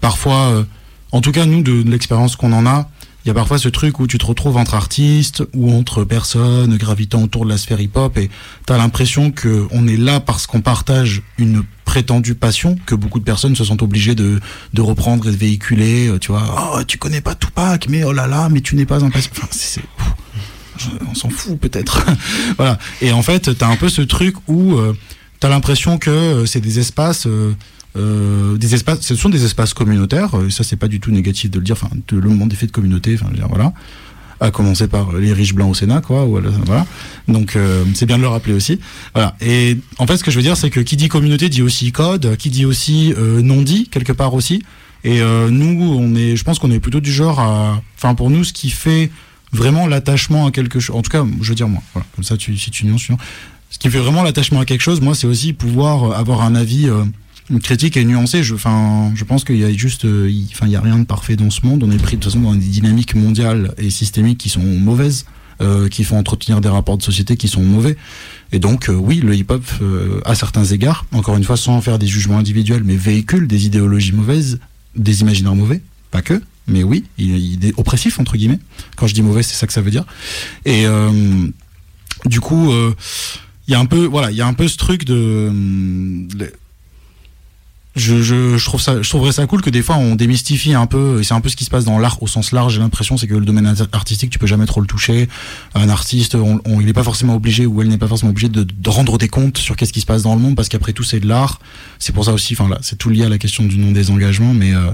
parfois. 0.00 0.64
en 1.12 1.20
tout 1.20 1.32
cas, 1.32 1.46
nous 1.46 1.62
de 1.62 1.82
l'expérience 1.88 2.36
qu'on 2.36 2.52
en 2.52 2.66
a, 2.66 2.90
il 3.28 3.32
y 3.32 3.32
a 3.32 3.34
parfois 3.34 3.58
ce 3.58 3.68
truc 3.68 4.00
où 4.00 4.06
tu 4.06 4.16
te 4.16 4.24
retrouves 4.24 4.56
entre 4.56 4.72
artistes 4.72 5.44
ou 5.52 5.70
entre 5.70 6.02
personnes 6.02 6.78
gravitant 6.78 7.22
autour 7.22 7.44
de 7.44 7.50
la 7.50 7.58
sphère 7.58 7.78
hip-hop 7.78 8.16
et 8.16 8.30
tu 8.66 8.72
as 8.72 8.78
l'impression 8.78 9.30
qu'on 9.32 9.86
est 9.86 9.98
là 9.98 10.18
parce 10.18 10.46
qu'on 10.46 10.62
partage 10.62 11.20
une 11.36 11.62
prétendue 11.84 12.34
passion 12.34 12.78
que 12.86 12.94
beaucoup 12.94 13.18
de 13.18 13.24
personnes 13.24 13.54
se 13.54 13.64
sont 13.64 13.82
obligées 13.82 14.14
de, 14.14 14.40
reprendre 14.78 15.28
et 15.28 15.30
de 15.30 15.36
véhiculer. 15.36 16.08
Euh, 16.08 16.18
tu 16.18 16.32
vois, 16.32 16.72
oh, 16.72 16.82
tu 16.84 16.96
connais 16.96 17.20
pas 17.20 17.34
Tupac, 17.34 17.90
mais 17.90 18.02
oh 18.02 18.12
là 18.12 18.26
là, 18.26 18.48
mais 18.48 18.62
tu 18.62 18.76
n'es 18.76 18.86
pas 18.86 19.04
un 19.04 19.10
passion. 19.10 19.30
Enfin, 19.36 19.48
c'est, 19.50 19.82
on 21.06 21.14
s'en 21.14 21.28
fout 21.28 21.60
peut-être. 21.60 22.06
voilà. 22.56 22.78
Et 23.02 23.12
en 23.12 23.20
fait, 23.20 23.54
tu 23.58 23.62
as 23.62 23.68
un 23.68 23.76
peu 23.76 23.90
ce 23.90 24.00
truc 24.00 24.36
où 24.46 24.78
euh, 24.78 24.96
tu 25.38 25.46
as 25.46 25.50
l'impression 25.50 25.98
que 25.98 26.08
euh, 26.08 26.46
c'est 26.46 26.60
des 26.60 26.78
espaces... 26.78 27.28
euh, 27.96 28.56
des 28.56 28.68
ce 28.68 29.14
sont 29.14 29.28
des 29.28 29.44
espaces 29.44 29.74
communautaires. 29.74 30.30
Et 30.46 30.50
ça, 30.50 30.64
c'est 30.64 30.76
pas 30.76 30.88
du 30.88 31.00
tout 31.00 31.10
négatif 31.10 31.50
de 31.50 31.58
le 31.58 31.64
dire. 31.64 31.76
Enfin, 31.80 31.88
le 32.10 32.28
monde 32.28 32.52
est 32.52 32.56
fait 32.56 32.66
de 32.66 32.72
communauté. 32.72 33.18
Enfin, 33.20 33.32
voilà. 33.48 33.72
À 34.40 34.52
commencer 34.52 34.86
par 34.86 35.14
les 35.14 35.32
riches 35.32 35.54
blancs 35.54 35.70
au 35.70 35.74
Sénat, 35.74 36.00
quoi. 36.00 36.24
Voilà. 36.24 36.86
Donc, 37.26 37.56
euh, 37.56 37.84
c'est 37.94 38.06
bien 38.06 38.18
de 38.18 38.22
le 38.22 38.28
rappeler 38.28 38.54
aussi. 38.54 38.78
Voilà. 39.14 39.36
Et 39.40 39.78
en 39.98 40.06
fait, 40.06 40.16
ce 40.16 40.24
que 40.24 40.30
je 40.30 40.36
veux 40.36 40.42
dire, 40.42 40.56
c'est 40.56 40.70
que 40.70 40.80
qui 40.80 40.96
dit 40.96 41.08
communauté 41.08 41.48
dit 41.48 41.62
aussi 41.62 41.90
code, 41.90 42.36
qui 42.36 42.50
dit 42.50 42.64
aussi 42.64 43.12
euh, 43.16 43.42
non 43.42 43.62
dit 43.62 43.88
quelque 43.88 44.12
part 44.12 44.34
aussi. 44.34 44.62
Et 45.04 45.20
nous, 45.20 45.96
on 45.96 46.16
est, 46.16 46.34
je 46.34 46.42
pense 46.42 46.58
qu'on 46.58 46.72
est 46.72 46.80
plutôt 46.80 46.98
du 46.98 47.12
genre 47.12 47.38
à, 47.38 47.80
enfin, 47.96 48.16
pour 48.16 48.30
nous, 48.30 48.42
ce 48.42 48.52
qui 48.52 48.68
fait 48.68 49.10
vraiment 49.52 49.86
l'attachement 49.86 50.46
à 50.46 50.50
quelque 50.50 50.80
chose. 50.80 50.96
En 50.96 51.02
tout 51.02 51.10
cas, 51.10 51.24
je 51.40 51.48
veux 51.48 51.54
dire 51.54 51.68
moi. 51.68 51.80
Voilà. 51.94 52.04
Comme 52.16 52.24
ça, 52.24 52.36
tu, 52.36 52.58
si 52.58 52.72
tu 52.72 52.84
nuances, 52.84 53.08
ce 53.70 53.78
qui 53.78 53.90
fait 53.90 54.00
vraiment 54.00 54.24
l'attachement 54.24 54.58
à 54.58 54.64
quelque 54.64 54.82
chose, 54.82 55.00
moi, 55.00 55.14
c'est 55.14 55.28
aussi 55.28 55.52
pouvoir 55.52 56.18
avoir 56.18 56.42
un 56.42 56.56
avis 56.56 56.90
une 57.50 57.60
critique 57.60 57.96
est 57.96 58.04
nuancée. 58.04 58.42
Je, 58.42 58.54
enfin, 58.54 59.12
je 59.14 59.24
pense 59.24 59.44
qu'il 59.44 59.58
y 59.58 59.64
a 59.64 59.72
juste, 59.72 60.04
euh, 60.04 60.30
enfin, 60.52 60.66
il 60.66 60.72
y 60.72 60.76
a 60.76 60.80
rien 60.80 60.98
de 60.98 61.04
parfait 61.04 61.36
dans 61.36 61.50
ce 61.50 61.64
monde. 61.64 61.82
On 61.82 61.90
est 61.90 61.96
pris 61.96 62.16
de 62.16 62.22
toute 62.22 62.32
façon 62.32 62.42
dans 62.42 62.54
des 62.54 62.66
dynamiques 62.66 63.14
mondiales 63.14 63.74
et 63.78 63.90
systémiques 63.90 64.38
qui 64.38 64.48
sont 64.48 64.60
mauvaises, 64.60 65.26
euh, 65.60 65.88
qui 65.88 66.04
font 66.04 66.18
entretenir 66.18 66.60
des 66.60 66.68
rapports 66.68 66.98
de 66.98 67.02
société 67.02 67.36
qui 67.36 67.48
sont 67.48 67.62
mauvais. 67.62 67.96
Et 68.52 68.58
donc, 68.58 68.88
euh, 68.88 68.94
oui, 68.94 69.20
le 69.20 69.34
hip-hop, 69.34 69.64
à 70.24 70.34
certains 70.34 70.64
égards, 70.64 71.06
encore 71.12 71.36
une 71.36 71.44
fois, 71.44 71.56
sans 71.56 71.80
faire 71.80 71.98
des 71.98 72.06
jugements 72.06 72.38
individuels, 72.38 72.82
mais 72.84 72.96
véhicule 72.96 73.46
des 73.46 73.66
idéologies 73.66 74.12
mauvaises, 74.12 74.60
des 74.96 75.20
imaginaires 75.22 75.54
mauvais, 75.54 75.80
pas 76.10 76.22
que, 76.22 76.42
mais 76.66 76.82
oui, 76.82 77.04
il, 77.18 77.36
il 77.36 77.64
est 77.64 77.78
oppressif 77.78 78.18
entre 78.18 78.36
guillemets. 78.36 78.58
Quand 78.96 79.06
je 79.06 79.14
dis 79.14 79.22
mauvais, 79.22 79.42
c'est 79.42 79.54
ça 79.54 79.66
que 79.66 79.72
ça 79.72 79.80
veut 79.80 79.90
dire. 79.90 80.04
Et 80.64 80.84
du 82.26 82.40
coup, 82.40 82.72
il 83.66 83.72
y 83.72 83.74
a 83.74 83.80
un 83.80 83.86
peu, 83.86 84.04
voilà, 84.04 84.30
il 84.30 84.36
y 84.36 84.42
a 84.42 84.46
un 84.46 84.54
peu 84.54 84.68
ce 84.68 84.76
truc 84.76 85.04
de 85.04 85.50
je, 87.98 88.22
je, 88.22 88.56
je, 88.56 88.64
trouve 88.64 88.80
ça, 88.80 89.02
je 89.02 89.08
trouverais 89.08 89.32
ça 89.32 89.46
cool 89.46 89.60
que 89.60 89.70
des 89.70 89.82
fois 89.82 89.96
on 89.96 90.14
démystifie 90.14 90.74
un 90.74 90.86
peu, 90.86 91.20
et 91.20 91.24
c'est 91.24 91.34
un 91.34 91.40
peu 91.40 91.48
ce 91.48 91.56
qui 91.56 91.64
se 91.64 91.70
passe 91.70 91.84
dans 91.84 91.98
l'art 91.98 92.22
au 92.22 92.26
sens 92.26 92.52
large, 92.52 92.74
j'ai 92.74 92.80
l'impression, 92.80 93.16
c'est 93.16 93.26
que 93.26 93.34
le 93.34 93.44
domaine 93.44 93.66
artistique, 93.92 94.30
tu 94.30 94.38
peux 94.38 94.46
jamais 94.46 94.66
trop 94.66 94.80
le 94.80 94.86
toucher. 94.86 95.28
Un 95.74 95.88
artiste, 95.88 96.34
on, 96.34 96.60
il 96.80 96.86
n'est 96.86 96.92
pas 96.92 97.02
forcément 97.02 97.34
obligé, 97.34 97.66
ou 97.66 97.82
elle 97.82 97.88
n'est 97.88 97.98
pas 97.98 98.08
forcément 98.08 98.30
obligée 98.30 98.48
de, 98.48 98.62
de, 98.62 98.90
rendre 98.90 99.18
des 99.18 99.28
comptes 99.28 99.58
sur 99.58 99.76
qu'est-ce 99.76 99.92
qui 99.92 100.00
se 100.00 100.06
passe 100.06 100.22
dans 100.22 100.34
le 100.34 100.40
monde, 100.40 100.56
parce 100.56 100.68
qu'après 100.68 100.92
tout, 100.92 101.04
c'est 101.04 101.20
de 101.20 101.28
l'art. 101.28 101.60
C'est 101.98 102.14
pour 102.14 102.24
ça 102.24 102.32
aussi, 102.32 102.54
enfin 102.54 102.68
là, 102.68 102.78
c'est 102.80 102.96
tout 102.96 103.10
lié 103.10 103.24
à 103.24 103.28
la 103.28 103.38
question 103.38 103.64
du 103.64 103.78
non-désengagement, 103.78 104.54
mais, 104.54 104.74
euh, 104.74 104.90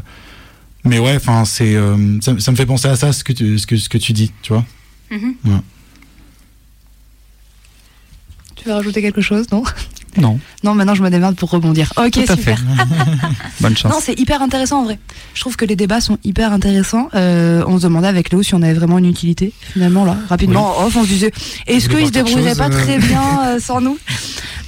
mais 0.85 0.99
ouais, 0.99 1.17
enfin, 1.17 1.45
c'est, 1.45 1.77
euh, 1.77 2.21
ça, 2.21 2.39
ça, 2.39 2.51
me 2.51 2.57
fait 2.57 2.67
penser 2.67 2.89
à 2.89 2.97
ça, 2.97 3.13
ce 3.13 3.25
que 3.25 3.33
tu, 3.33 3.59
ce 3.59 3.67
que, 3.67 3.77
ce 3.77 3.89
que 3.89 3.99
tu 3.99 4.13
dis, 4.13 4.33
tu 4.43 4.53
vois. 4.53 4.65
Mm 5.11 5.17
-hmm. 5.17 5.51
ouais. 5.53 5.61
Tu 8.57 8.69
veux 8.69 8.75
rajouter 8.75 9.03
quelque 9.03 9.21
chose, 9.21 9.47
non? 9.51 9.63
Non. 10.19 10.39
Non, 10.63 10.75
maintenant 10.75 10.95
je 10.95 11.03
me 11.03 11.11
démerde 11.11 11.37
pour 11.37 11.51
rebondir. 11.51 11.93
Ok, 11.97 12.13
Tout 12.13 12.21
à 12.33 12.37
super. 12.37 12.59
Fait. 12.65 12.65
Bonne 13.61 13.77
chance. 13.77 13.93
Non, 13.93 13.99
c'est 14.01 14.19
hyper 14.19 14.43
intéressant 14.43 14.81
en 14.81 14.85
vrai. 14.85 14.99
Je 15.35 15.41
trouve 15.41 15.57
que 15.57 15.65
les 15.65 15.77
débats 15.77 16.01
sont 16.01 16.19
hyper 16.25 16.53
intéressants. 16.53 17.09
Euh, 17.15 17.65
on 17.67 17.79
se 17.79 17.85
demandait 17.85 18.09
avec 18.09 18.31
Léo 18.31 18.43
si 18.43 18.55
on 18.55 18.63
avait 18.63 18.75
vraiment 18.75 18.99
une 18.99 19.07
utilité. 19.07 19.53
Finalement, 19.73 20.05
là, 20.05 20.17
rapidement, 20.29 20.75
oui. 20.79 20.87
off, 20.87 20.97
on 20.97 21.03
se 21.05 21.09
disait 21.09 21.33
est-ce 21.67 21.89
qu'ils 21.89 22.07
se 22.07 22.13
débrouilleraient 22.13 22.55
pas 22.55 22.71
très 22.71 22.99
bien 22.99 23.23
euh, 23.47 23.59
sans 23.61 23.81
nous? 23.81 23.99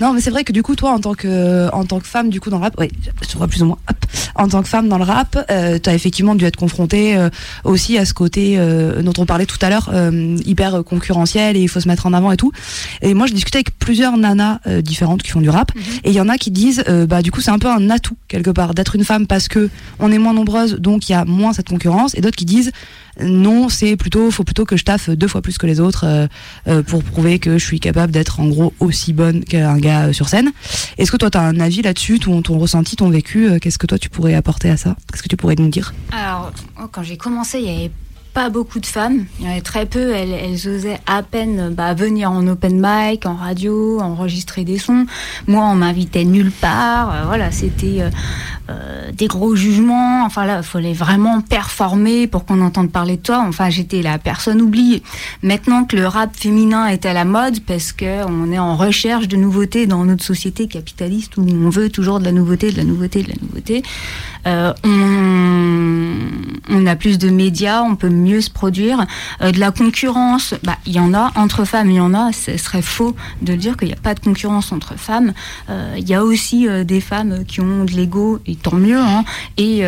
Non, 0.01 0.13
mais 0.13 0.21
c'est 0.21 0.31
vrai 0.31 0.45
que 0.45 0.53
du 0.53 0.63
coup, 0.63 0.77
toi, 0.77 0.91
en 0.93 1.01
tant 1.01 1.15
que, 1.15 1.73
en 1.73 1.85
tant 1.87 2.01
que 2.01 2.07
femme, 2.07 2.29
du 2.29 2.39
coup, 2.39 2.51
dans 2.51 2.59
le 2.59 2.65
rap, 2.65 2.75
oui, 2.79 2.89
je 3.31 3.39
vois 3.39 3.49
plus 3.49 3.63
ou 3.63 3.67
moins, 3.67 3.79
hop, 3.89 3.97
en 4.35 4.47
tant 4.47 4.63
que 4.63 4.69
femme 4.69 4.89
dans 4.89 4.99
le 4.99 5.05
rap, 5.05 5.39
euh, 5.51 5.79
tu 5.83 5.89
as 5.89 5.95
effectivement 5.95 6.35
dû 6.35 6.45
être 6.45 6.57
confrontée 6.57 7.17
euh, 7.17 7.31
aussi 7.65 7.97
à 7.97 8.05
ce 8.05 8.13
côté 8.13 8.57
euh, 8.59 9.01
dont 9.01 9.15
on 9.17 9.25
parlait 9.25 9.47
tout 9.47 9.57
à 9.63 9.71
l'heure, 9.71 9.91
euh, 9.95 10.37
hyper 10.45 10.85
concurrentiel 10.85 11.57
et 11.57 11.61
il 11.61 11.69
faut 11.69 11.81
se 11.81 11.89
mettre 11.89 12.05
en 12.05 12.13
avant 12.13 12.31
et 12.31 12.37
tout. 12.37 12.53
Et 13.01 13.15
moi, 13.15 13.27
je 13.27 13.33
discutais 13.33 13.57
avec 13.59 13.79
plusieurs 13.79 14.19
nanas 14.19 14.59
euh, 14.67 14.83
différentes 14.83 15.23
qui 15.23 15.31
du 15.41 15.51
rap, 15.51 15.75
mm 15.75 15.81
-hmm. 15.81 16.01
et 16.05 16.11
il 16.11 16.15
y 16.15 16.21
en 16.21 16.29
a 16.29 16.37
qui 16.39 16.51
disent, 16.51 16.83
euh, 16.89 17.07
bah, 17.07 17.23
du 17.23 17.31
coup, 17.31 17.41
c'est 17.41 17.51
un 17.51 17.59
peu 17.59 17.71
un 17.71 17.91
atout 17.91 18.17
quelque 18.29 18.51
part 18.51 18.75
d'être 18.75 18.97
une 18.97 19.05
femme 19.05 19.27
parce 19.27 19.49
que 19.49 19.71
on 19.99 20.13
est 20.13 20.19
moins 20.19 20.35
nombreuses, 20.35 20.75
donc 20.75 21.09
il 21.09 21.13
y 21.13 21.15
a 21.15 21.25
moins 21.25 21.53
cette 21.53 21.69
concurrence, 21.69 22.15
et 22.17 22.21
d'autres 22.21 22.37
qui 22.37 22.45
disent 22.45 22.73
non, 23.21 23.69
c'est 23.69 23.97
plutôt, 23.97 24.31
faut 24.31 24.45
plutôt 24.45 24.65
que 24.65 24.77
je 24.77 24.85
taffe 24.85 25.11
deux 25.11 25.29
fois 25.29 25.41
plus 25.41 25.59
que 25.59 25.67
les 25.67 25.81
autres 25.81 26.05
euh, 26.05 26.27
euh, 26.69 26.83
pour 26.83 27.03
prouver 27.03 27.39
que 27.39 27.59
je 27.59 27.65
suis 27.65 27.81
capable 27.81 28.13
d'être 28.13 28.41
en 28.41 28.49
gros 28.49 28.75
aussi 28.81 29.13
bonne 29.13 29.43
qu'un 29.45 29.79
gars 29.79 30.07
euh, 30.07 30.13
sur 30.13 30.29
scène. 30.29 30.53
Est-ce 30.99 31.11
que 31.11 31.17
toi, 31.17 31.31
tu 31.31 31.39
as 31.39 31.43
un 31.43 31.59
avis 31.61 31.83
là-dessus, 31.83 32.19
ton, 32.19 32.43
ton 32.43 32.59
ressenti, 32.59 32.97
ton 32.97 33.09
vécu 33.09 33.59
Qu'est-ce 33.61 33.79
que 33.79 33.87
toi, 33.87 33.99
tu 33.99 34.11
pourrais 34.11 34.35
apporter 34.35 34.71
à 34.71 34.77
ça? 34.77 34.97
Qu'est-ce 35.11 35.23
que 35.23 35.29
tu 35.29 35.37
pourrais 35.37 35.55
nous 35.57 35.69
dire? 35.69 35.95
Alors, 36.13 36.53
quand 36.93 37.03
j'ai 37.03 37.17
commencé, 37.17 37.59
il 37.59 37.65
y 37.65 37.75
avait 37.75 37.91
pas 38.37 38.51
beaucoup 38.51 38.81
de 38.81 38.87
femmes, 38.87 39.25
très 39.65 39.87
peu, 39.87 40.13
elles, 40.13 40.31
elles 40.31 40.69
osaient 40.69 41.01
à 41.07 41.23
peine 41.23 41.73
bah, 41.73 41.95
venir 41.95 42.31
en 42.31 42.47
open 42.47 42.75
mic, 42.79 43.25
en 43.25 43.35
radio, 43.35 43.99
enregistrer 43.99 44.63
des 44.63 44.77
sons. 44.77 45.07
Moi, 45.47 45.65
on 45.65 45.75
m'invitait 45.75 46.25
nulle 46.25 46.51
part, 46.51 47.15
euh, 47.15 47.25
voilà, 47.25 47.51
c'était 47.51 48.03
euh, 48.03 48.11
euh, 48.69 49.11
des 49.11 49.27
gros 49.27 49.57
jugements, 49.57 50.23
enfin 50.27 50.45
là, 50.45 50.59
il 50.59 50.65
fallait 50.65 50.93
vraiment 50.93 51.41
performer 51.41 52.27
pour 52.27 52.45
qu'on 52.45 52.61
entende 52.61 52.91
parler 52.93 53.17
de 53.17 53.23
toi, 53.23 53.43
enfin 53.49 53.71
j'étais 53.71 54.03
la 54.03 54.19
personne 54.19 54.61
oubliée. 54.61 55.03
Maintenant 55.43 55.85
que 55.85 55.97
le 55.97 56.07
rap 56.07 56.37
féminin 56.37 56.89
est 56.89 57.07
à 57.07 57.15
la 57.15 57.25
mode, 57.25 57.61
parce 57.61 57.95
qu'on 57.95 58.53
est 58.53 58.59
en 58.59 58.77
recherche 58.77 59.29
de 59.29 59.39
nouveautés 59.39 59.87
dans 59.87 60.05
notre 60.05 60.25
société 60.25 60.67
capitaliste 60.67 61.39
où 61.39 61.47
on 61.49 61.71
veut 61.71 61.89
toujours 61.89 62.21
de 62.21 62.27
la 62.27 62.33
nouveauté, 62.33 62.71
de 62.71 62.77
la 62.77 62.85
nouveauté, 62.85 63.23
de 63.23 63.29
la 63.29 63.37
nouveauté, 63.41 63.83
on, 64.45 64.75
on 66.69 66.87
a 66.87 66.97
plus 66.97 67.19
de 67.19 67.31
médias, 67.31 67.83
on 67.83 67.97
peut 67.97 68.11
mieux 68.27 68.41
se 68.41 68.51
produire. 68.51 69.07
Euh, 69.41 69.53
de 69.53 69.61
la 69.61 69.71
concurrence, 69.71 70.55
bah, 70.63 70.77
il 70.87 70.93
y 70.93 71.01
en 71.01 71.15
a 71.15 71.33
entre 71.37 71.65
femmes, 71.65 71.91
il 71.91 71.97
y 71.97 72.01
en 72.01 72.15
a. 72.15 72.33
Ce 72.33 72.57
serait 72.57 72.83
faux 72.83 73.15
de 73.43 73.55
dire 73.55 73.77
qu'il 73.77 73.89
n'y 73.89 73.95
a 73.95 74.03
pas 74.09 74.15
de 74.15 74.21
concurrence 74.21 74.73
entre 74.73 74.99
femmes. 74.99 75.33
Euh, 75.71 75.95
il 75.97 76.09
y 76.09 76.15
a 76.15 76.25
aussi 76.25 76.69
euh, 76.69 76.85
des 76.85 77.01
femmes 77.01 77.45
qui 77.47 77.61
ont 77.61 77.85
de 77.85 77.93
l'ego, 77.93 78.41
et 78.47 78.57
tant 78.57 78.77
mieux, 78.77 78.99
hein, 78.99 79.25
et, 79.57 79.83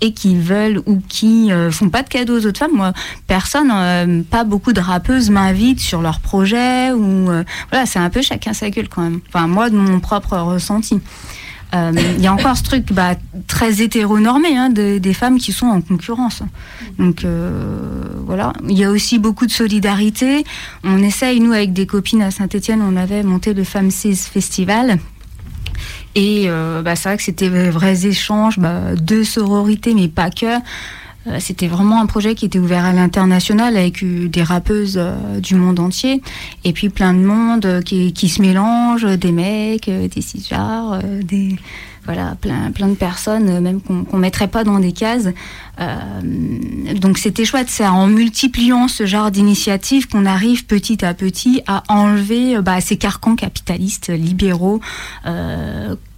et 0.00 0.12
qui 0.12 0.36
veulent 0.36 0.80
ou 0.86 1.00
qui 1.08 1.50
font 1.70 1.88
pas 1.88 2.02
de 2.02 2.08
cadeaux 2.08 2.38
aux 2.38 2.46
autres 2.46 2.58
femmes. 2.58 2.74
Moi, 2.74 2.92
personne, 3.26 4.24
pas 4.24 4.44
beaucoup 4.44 4.72
de 4.72 4.80
rappeuses 4.80 5.30
m'invitent 5.30 5.80
sur 5.80 6.00
leur 6.02 6.20
projet 6.20 6.92
ou 6.92 7.26
voilà, 7.70 7.86
c'est 7.86 7.98
un 7.98 8.10
peu 8.10 8.22
chacun 8.22 8.52
sa 8.52 8.70
gueule 8.70 8.88
quand 8.88 9.02
même. 9.02 9.20
Enfin, 9.28 9.46
moi, 9.46 9.70
de 9.70 9.76
mon 9.76 10.00
propre 10.00 10.36
ressenti. 10.38 11.00
Euh, 11.74 11.92
il 12.16 12.22
y 12.22 12.26
a 12.26 12.32
encore 12.32 12.56
ce 12.56 12.62
truc 12.62 12.92
bah, 12.92 13.14
très 13.46 13.80
hétéronormé 13.82 14.56
hein, 14.56 14.70
des 14.70 15.14
femmes 15.14 15.38
qui 15.38 15.52
sont 15.52 15.66
en 15.66 15.80
concurrence. 15.80 16.42
Donc 16.98 17.24
voilà, 18.26 18.52
il 18.68 18.78
y 18.78 18.84
a 18.84 18.90
aussi 18.90 19.18
beaucoup 19.18 19.46
de 19.46 19.50
solidarité. 19.50 20.44
On 20.84 21.02
essaye, 21.02 21.40
nous, 21.40 21.52
avec 21.52 21.72
des 21.72 21.86
copines 21.86 22.22
à 22.22 22.30
Saint-Etienne, 22.30 22.82
on 22.82 22.96
avait 22.96 23.22
monté 23.22 23.54
le 23.54 23.64
Femmes 23.64 23.90
6 23.90 24.28
Festival. 24.28 24.98
Et 26.14 26.48
bah, 26.84 26.94
c'est 26.94 27.08
vrai 27.08 27.16
que 27.16 27.22
c'était 27.22 27.48
vrais 27.48 28.06
échanges 28.06 28.58
bah, 28.58 28.94
de 28.94 29.22
sororité, 29.22 29.94
mais 29.94 30.08
pas 30.08 30.30
que. 30.30 30.58
Euh, 31.26 31.36
c'était 31.38 31.68
vraiment 31.68 32.00
un 32.00 32.06
projet 32.06 32.34
qui 32.34 32.46
était 32.46 32.58
ouvert 32.58 32.84
à 32.84 32.92
l'international 32.92 33.76
avec 33.76 34.02
euh, 34.02 34.28
des 34.28 34.42
rappeuses 34.42 34.96
euh, 34.98 35.38
du 35.38 35.54
monde 35.54 35.78
entier 35.78 36.20
et 36.64 36.72
puis 36.72 36.88
plein 36.88 37.14
de 37.14 37.20
monde 37.20 37.82
qui, 37.84 38.12
qui 38.12 38.28
se 38.28 38.42
mélange, 38.42 39.04
des 39.04 39.30
mecs, 39.30 39.88
des 39.88 40.20
cisgenres, 40.20 40.98
des 41.22 41.56
voilà 42.04 42.34
plein 42.40 42.72
plein 42.72 42.88
de 42.88 42.94
personnes 42.94 43.60
même 43.60 43.80
qu'on 43.80 44.04
ne 44.12 44.18
mettrait 44.18 44.48
pas 44.48 44.64
dans 44.64 44.80
des 44.80 44.90
cases. 44.90 45.28
donc 47.00 47.18
c'était 47.18 47.44
chouette, 47.44 47.68
c'est 47.70 47.86
en 47.86 48.08
multipliant 48.08 48.88
ce 48.88 49.06
genre 49.06 49.30
d'initiatives 49.30 50.08
qu'on 50.08 50.26
arrive 50.26 50.66
petit 50.66 51.04
à 51.04 51.14
petit 51.14 51.62
à 51.68 51.84
enlever 51.88 52.60
bah, 52.60 52.80
ces 52.80 52.96
carcans 52.96 53.36
capitalistes 53.36 54.08
libéraux 54.08 54.80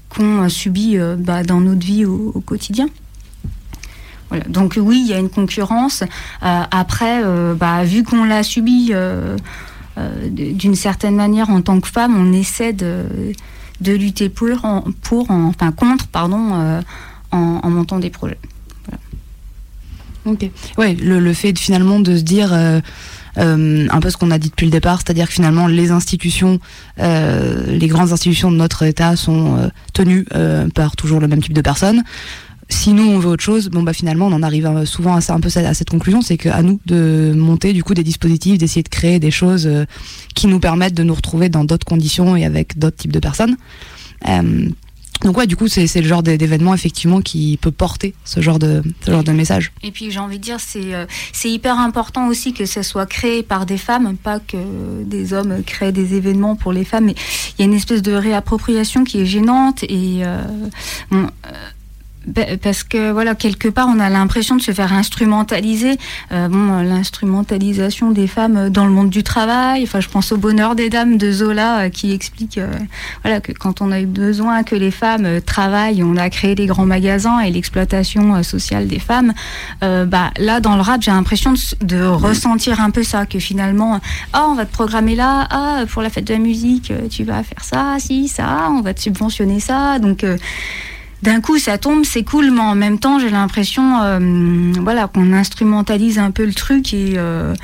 qu'on 0.08 0.48
subit 0.48 0.96
bah, 1.18 1.42
dans 1.42 1.60
notre 1.60 1.84
vie 1.84 2.06
au 2.06 2.42
quotidien. 2.46 2.88
Donc 4.48 4.78
oui, 4.80 5.02
il 5.04 5.10
y 5.10 5.14
a 5.14 5.18
une 5.18 5.28
concurrence. 5.28 6.02
Euh, 6.42 6.62
après, 6.70 7.22
euh, 7.24 7.54
bah, 7.54 7.84
vu 7.84 8.02
qu'on 8.02 8.24
l'a 8.24 8.42
subi 8.42 8.90
euh, 8.92 9.36
d'une 10.30 10.74
certaine 10.74 11.14
manière 11.14 11.50
en 11.50 11.60
tant 11.62 11.80
que 11.80 11.88
femme, 11.88 12.16
on 12.16 12.32
essaie 12.32 12.72
de, 12.72 13.04
lutter 13.80 14.28
pour, 14.28 14.58
pour 15.02 15.30
enfin 15.30 15.72
contre, 15.72 16.06
pardon, 16.08 16.82
en, 17.30 17.70
montant 17.70 17.98
des 17.98 18.10
projets. 18.10 18.38
Ok. 20.24 20.48
Ouais, 20.78 20.94
le, 20.94 21.32
fait 21.34 21.52
de, 21.52 21.58
finalement 21.58 22.00
de 22.00 22.16
se 22.16 22.22
dire. 22.22 22.52
un 23.36 24.00
peu 24.00 24.10
ce 24.10 24.16
qu'on 24.16 24.30
a 24.30 24.38
dit 24.38 24.48
depuis 24.48 24.66
le 24.66 24.72
départ, 24.72 24.98
c'est-à-dire 24.98 25.28
que 25.28 25.34
finalement 25.34 25.68
les 25.68 25.90
institutions, 25.90 26.58
les 26.98 27.86
grandes 27.86 28.12
institutions 28.12 28.50
de 28.50 28.56
notre 28.56 28.82
État 28.82 29.14
sont 29.16 29.70
tenues 29.92 30.26
par 30.74 30.96
toujours 30.96 31.20
le 31.20 31.28
même 31.28 31.42
type 31.42 31.52
de 31.52 31.60
personnes 31.60 32.02
si 32.68 32.92
nous 32.92 33.04
on 33.04 33.18
veut 33.18 33.28
autre 33.28 33.42
chose, 33.42 33.68
bon 33.68 33.82
bah 33.82 33.92
finalement 33.92 34.26
on 34.26 34.32
en 34.32 34.42
arrive 34.42 34.66
euh, 34.66 34.84
souvent 34.84 35.16
à, 35.16 35.32
un 35.32 35.40
peu 35.40 35.50
à 35.54 35.74
cette 35.74 35.90
conclusion, 35.90 36.22
c'est 36.22 36.36
qu'à 36.36 36.62
nous 36.62 36.80
de 36.86 37.32
monter 37.36 37.72
du 37.72 37.84
coup 37.84 37.94
des 37.94 38.04
dispositifs, 38.04 38.58
d'essayer 38.58 38.82
de 38.82 38.88
créer 38.88 39.18
des 39.18 39.30
choses 39.30 39.66
euh, 39.66 39.84
qui 40.34 40.46
nous 40.46 40.60
permettent 40.60 40.94
de 40.94 41.02
nous 41.02 41.14
retrouver 41.14 41.48
dans 41.48 41.64
d'autres 41.64 41.86
conditions 41.86 42.36
et 42.36 42.44
avec 42.44 42.78
d'autres 42.78 42.96
types 42.96 43.12
de 43.12 43.20
personnes. 43.20 43.56
Euh, 44.28 44.68
donc 45.22 45.38
ouais, 45.38 45.46
du 45.46 45.56
coup, 45.56 45.68
c'est 45.68 45.86
le 45.94 46.06
genre 46.06 46.22
d'événement 46.22 46.74
effectivement 46.74 47.22
qui 47.22 47.56
peut 47.62 47.70
porter 47.70 48.14
ce 48.24 48.40
genre 48.40 48.58
de 48.58 48.82
ce 49.06 49.10
genre 49.10 49.22
de 49.22 49.32
message. 49.32 49.72
Et 49.82 49.90
puis 49.90 50.10
j'ai 50.10 50.18
envie 50.18 50.38
de 50.38 50.42
dire, 50.42 50.58
c'est 50.58 50.92
c'est 51.32 51.48
hyper 51.50 51.78
important 51.78 52.26
aussi 52.26 52.52
que 52.52 52.66
ça 52.66 52.82
soit 52.82 53.06
créé 53.06 53.42
par 53.42 53.64
des 53.64 53.78
femmes, 53.78 54.16
pas 54.16 54.40
que 54.40 55.02
des 55.04 55.32
hommes 55.32 55.62
créent 55.64 55.92
des 55.92 56.14
événements 56.14 56.56
pour 56.56 56.72
les 56.72 56.84
femmes. 56.84 57.06
Mais 57.06 57.14
il 57.56 57.62
y 57.62 57.62
a 57.62 57.66
une 57.66 57.76
espèce 57.76 58.02
de 58.02 58.12
réappropriation 58.12 59.04
qui 59.04 59.20
est 59.20 59.24
gênante 59.24 59.84
et 59.84 60.24
ben, 61.10 61.30
parce 62.62 62.84
que 62.84 63.12
voilà 63.12 63.34
quelque 63.34 63.68
part 63.68 63.88
on 63.88 64.00
a 64.00 64.08
l'impression 64.08 64.56
de 64.56 64.62
se 64.62 64.72
faire 64.72 64.92
instrumentaliser. 64.92 65.98
Euh, 66.32 66.48
bon 66.48 66.82
l'instrumentalisation 66.82 68.10
des 68.10 68.26
femmes 68.26 68.70
dans 68.70 68.86
le 68.86 68.90
monde 68.90 69.10
du 69.10 69.22
travail. 69.22 69.82
Enfin 69.84 70.00
je 70.00 70.08
pense 70.08 70.32
au 70.32 70.36
bonheur 70.36 70.74
des 70.74 70.88
dames 70.88 71.16
de 71.16 71.30
Zola 71.30 71.80
euh, 71.80 71.88
qui 71.88 72.12
explique 72.12 72.58
euh, 72.58 72.68
voilà 73.22 73.40
que 73.40 73.52
quand 73.52 73.80
on 73.80 73.92
a 73.92 74.00
eu 74.00 74.06
besoin 74.06 74.62
que 74.62 74.74
les 74.74 74.90
femmes 74.90 75.40
travaillent 75.40 76.02
on 76.02 76.16
a 76.16 76.30
créé 76.30 76.54
les 76.54 76.66
grands 76.66 76.86
magasins 76.86 77.40
et 77.40 77.50
l'exploitation 77.50 78.42
sociale 78.42 78.86
des 78.86 78.98
femmes 78.98 79.32
bah 79.80 80.30
là 80.38 80.60
dans 80.60 80.76
le 80.76 80.82
rap 80.82 81.02
j'ai 81.02 81.10
l'impression 81.10 81.54
de, 81.80 82.04
ressentir 82.04 82.80
un 82.80 82.90
peu 82.90 83.02
ça 83.02 83.26
que 83.26 83.38
finalement 83.38 84.00
ah 84.32 84.46
on 84.48 84.54
va 84.54 84.64
te 84.66 84.72
programmer 84.72 85.14
là. 85.14 85.46
Ah 85.50 85.84
pour 85.88 86.02
la 86.02 86.10
fête 86.10 86.24
de 86.24 86.32
la 86.32 86.38
musique 86.38 86.92
tu 87.10 87.24
vas 87.24 87.42
faire 87.42 87.64
ça 87.64 87.96
si 87.98 88.28
ça. 88.28 88.68
On 88.70 88.80
va 88.80 88.94
te 88.94 89.00
subventionner 89.00 89.60
ça 89.60 89.98
donc 89.98 90.24
d'un 91.24 91.40
coup 91.40 91.58
ça 91.58 91.78
tombe, 91.78 92.04
c'est 92.04 92.22
cool, 92.22 92.50
mais 92.50 92.60
en 92.60 92.74
même 92.74 92.98
temps 92.98 93.18
j'ai 93.18 93.30
l'impression 93.30 94.02
euh, 94.02 94.72
voilà, 94.80 95.08
qu'on 95.08 95.32
instrumentalise 95.32 96.18
un 96.18 96.30
peu 96.30 96.44
le 96.44 96.52
truc 96.52 96.92
et, 96.92 97.14
euh, 97.16 97.54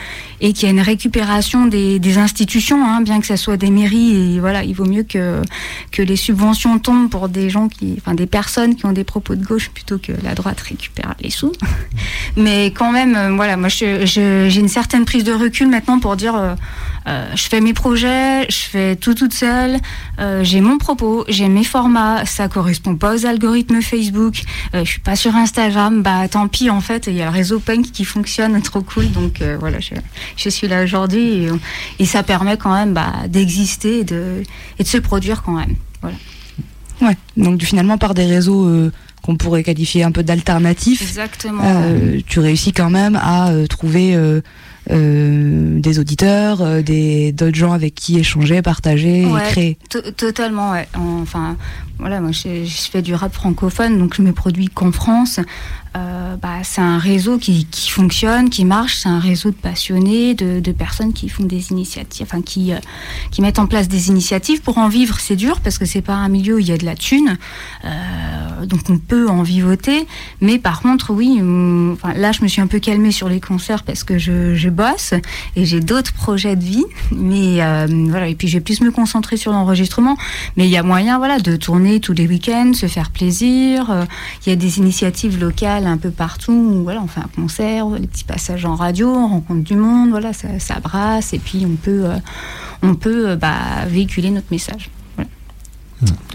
et 0.41 0.55
qu'il 0.55 0.65
y 0.65 0.67
a 0.69 0.71
une 0.71 0.81
récupération 0.81 1.67
des, 1.67 2.01
institutions, 2.17 2.83
hein, 2.85 3.03
bien 3.03 3.21
que 3.21 3.27
ce 3.27 3.37
soit 3.37 3.59
des 3.59 3.71
mairies. 3.71 4.37
Et 4.37 4.41
voilà, 4.41 4.65
il 4.65 4.75
vaut 4.75 4.87
mieux 4.87 5.03
que, 5.03 5.43
que 5.93 6.01
les 6.01 6.17
subventions 6.17 6.79
tombent 6.79 7.11
pour 7.11 7.29
des 7.29 7.51
gens 7.51 7.69
qui, 7.69 7.97
enfin 7.99 8.15
des 8.15 8.27
personnes 8.27 8.77
qui 8.77 8.87
ont 8.87 8.93
des 8.93 9.05
propos 9.05 9.35
de 9.35 9.45
gauche 9.45 9.69
plutôt 9.69 9.99
que 9.99 10.13
la 10.25 10.35
droite 10.35 10.61
récupère 10.61 11.15
les 11.21 11.31
sous. 11.31 11.53
mais 12.37 12.69
quand 12.69 12.93
même, 12.93 13.15
euh, 13.15 13.31
voilà, 13.37 13.59
moi 13.59 13.69
j'ai 13.69 14.59
une 14.59 14.69
certaine 14.69 15.05
prise 15.05 15.25
de 15.25 15.33
recul 15.33 15.69
maintenant 15.69 15.99
pour 15.99 16.17
dire 16.17 16.57
je 17.35 17.43
fais 17.43 17.61
mes 17.61 17.73
projets, 17.73 18.47
je 18.49 18.57
fais 18.57 18.97
tout 18.97 19.15
toute 19.15 19.35
seule, 19.35 19.79
j'ai 20.43 20.61
mon 20.61 20.79
propos, 20.79 21.25
j'ai 21.29 21.49
mes 21.49 21.65
formats, 21.65 22.25
ça 22.27 22.49
correspond 22.49 22.97
pas 22.97 23.15
aux 23.15 23.27
algorithmes 23.27 23.81
Facebook, 23.83 24.43
euh, 24.75 24.85
je 24.85 24.91
suis 24.91 25.01
pas 25.01 25.17
sur 25.17 25.35
Instagram, 25.35 26.03
bah 26.03 26.29
tant 26.29 26.49
pis 26.49 26.71
en 26.71 26.81
fait, 26.81 27.07
il 27.07 27.15
y 27.15 27.23
a 27.23 27.25
le 27.25 27.31
réseau 27.31 27.59
punk 27.59 27.91
qui 27.91 28.05
fonctionne, 28.05 28.61
trop 28.63 28.83
cool, 28.83 29.11
donc 29.11 29.41
euh, 29.41 29.57
voilà, 29.59 29.79
je, 29.81 30.49
suis 30.49 30.69
là 30.69 30.85
aujourd'hui. 30.85 31.49
Et, 31.99 32.07
ça 32.07 32.23
permet 32.23 32.57
quand 32.57 32.75
même 32.75 32.93
bah, 32.93 33.13
d'exister 33.29 34.01
et 34.01 34.05
de, 34.05 34.43
et 34.79 34.83
de 34.83 34.89
se 34.89 34.99
produire 34.99 35.43
quand 35.43 35.53
même. 35.53 35.77
Voilà. 36.03 36.17
Ouais, 37.03 37.17
donc 37.37 37.63
finalement 37.63 37.99
par 37.99 38.15
des 38.15 38.27
réseaux 38.27 38.67
euh, 38.67 38.93
qu'on 39.23 39.37
pourrait 39.37 39.63
qualifier 39.63 40.03
un 40.03 40.11
peu 40.11 40.23
d'alternatifs, 40.23 41.17
tu 42.27 42.41
réussis 42.41 42.73
quand 42.73 42.91
même 42.91 43.17
à 43.17 43.53
trouver 43.69 44.17
des 44.91 45.99
auditeurs, 45.99 46.83
des 46.83 47.33
d'autres 47.33 47.57
gens 47.57 47.73
avec 47.73 47.95
qui 47.95 48.19
échanger, 48.19 48.63
partager 48.63 49.23
et 49.23 49.51
créer. 49.51 49.79
Totalement, 50.17 50.73
ouais. 50.73 50.89
Enfin, 50.95 51.57
voilà, 51.99 52.21
moi 52.21 52.33
je, 52.33 52.65
fais 52.91 53.03
du 53.03 53.15
rap 53.15 53.33
francophone, 53.33 53.99
donc 53.99 54.15
je 54.15 54.23
me 54.23 54.33
produis 54.33 54.69
qu'en 54.69 54.93
France. 54.93 55.41
Euh, 55.97 56.37
bah, 56.37 56.59
c'est 56.63 56.81
un 56.81 56.99
réseau 56.99 57.37
qui, 57.39 57.67
fonctionne, 57.89 58.49
qui 58.49 58.65
marche. 58.65 58.99
C'est 58.99 59.09
un 59.09 59.19
réseau 59.19 59.51
de 59.51 59.57
passionnés, 59.57 60.35
de, 60.35 60.73
personnes 60.73 61.13
qui 61.13 61.29
font 61.29 61.43
des 61.43 61.73
initiatives, 61.73 62.27
enfin 62.31 62.43
qui, 62.43 62.73
euh, 62.73 62.79
qui 63.33 63.43
mettent 63.43 63.59
en 63.59 63.67
place 63.67 63.89
des 63.89 64.09
initiatives. 64.09 64.63
Pour 64.63 64.79
en 64.79 64.89
vivre, 64.89 65.19
c'est 65.19 65.35
dur 65.35 65.61
parce 65.61 65.79
que 65.79 65.85
c'est 65.85 66.01
pas 66.01 66.15
un 66.15 66.29
milieu 66.29 66.57
où 66.57 66.59
il 66.59 66.69
y 66.69 66.73
a 66.73 66.79
de 66.79 66.85
la 66.85 66.95
thune, 66.95 67.37
euh, 67.85 68.67
donc 68.67 68.89
on 68.89 68.99
peut 68.99 69.29
en 69.29 69.43
vivoter. 69.43 70.07
Mais 70.41 70.59
par 70.59 70.81
contre, 70.81 71.13
oui, 71.13 71.41
là 72.15 72.33
je 72.33 72.43
me 72.43 72.49
suis 72.49 72.61
un 72.61 72.69
peu 72.69 72.79
calmée 72.79 73.11
sur 73.11 73.29
les 73.29 73.41
concerts 73.41 73.83
parce 73.83 74.05
que 74.05 74.17
je, 74.17 74.69
bosse 74.71 75.15
et 75.57 75.65
j'ai 75.65 75.81
d'autres 75.81 76.13
projets 76.13 76.55
de 76.55 76.63
vie. 76.63 76.85
Mais 77.11 77.57
voilà, 78.09 78.29
et 78.29 78.37
puis 78.37 78.47
je 78.47 78.59
vais 78.59 78.63
plus 78.63 78.81
me 78.81 78.93
concentrer 78.93 79.37
sur 79.37 79.51
l'enregistrement. 79.51 80.17
Mais 80.57 80.67
il 80.67 80.71
y 80.71 80.77
a 80.77 80.85
moyen, 80.85 81.19
voilà, 81.19 81.41
de 81.41 81.57
tourner 81.57 81.99
tous 81.99 82.13
les 82.13 82.29
week-ends, 82.29 82.73
se 82.75 82.87
faire 82.87 83.11
plaisir. 83.11 84.07
Il 84.47 84.51
y 84.51 84.53
a 84.53 84.57
des 84.57 84.79
initiatives 84.79 85.41
locales 85.41 85.80
un 85.87 85.97
peu 85.97 86.11
partout 86.11 86.53
où 86.53 86.83
voilà, 86.83 87.03
on 87.03 87.07
fait 87.07 87.21
un 87.21 87.31
concert, 87.35 87.89
les 87.91 88.07
petits 88.07 88.25
passages 88.25 88.65
en 88.65 88.75
radio, 88.75 89.09
on 89.09 89.29
rencontre 89.29 89.63
du 89.63 89.77
monde, 89.77 90.11
voilà, 90.11 90.33
ça, 90.33 90.59
ça 90.59 90.81
brasse 90.81 91.33
et 91.33 91.39
puis 91.39 91.67
on 91.67 91.77
peut, 91.77 92.07
euh, 92.07 92.17
on 92.83 92.95
peut 92.95 93.31
euh, 93.31 93.37
bah, 93.37 93.87
véhiculer 93.87 94.31
notre 94.31 94.49
message. 94.51 94.91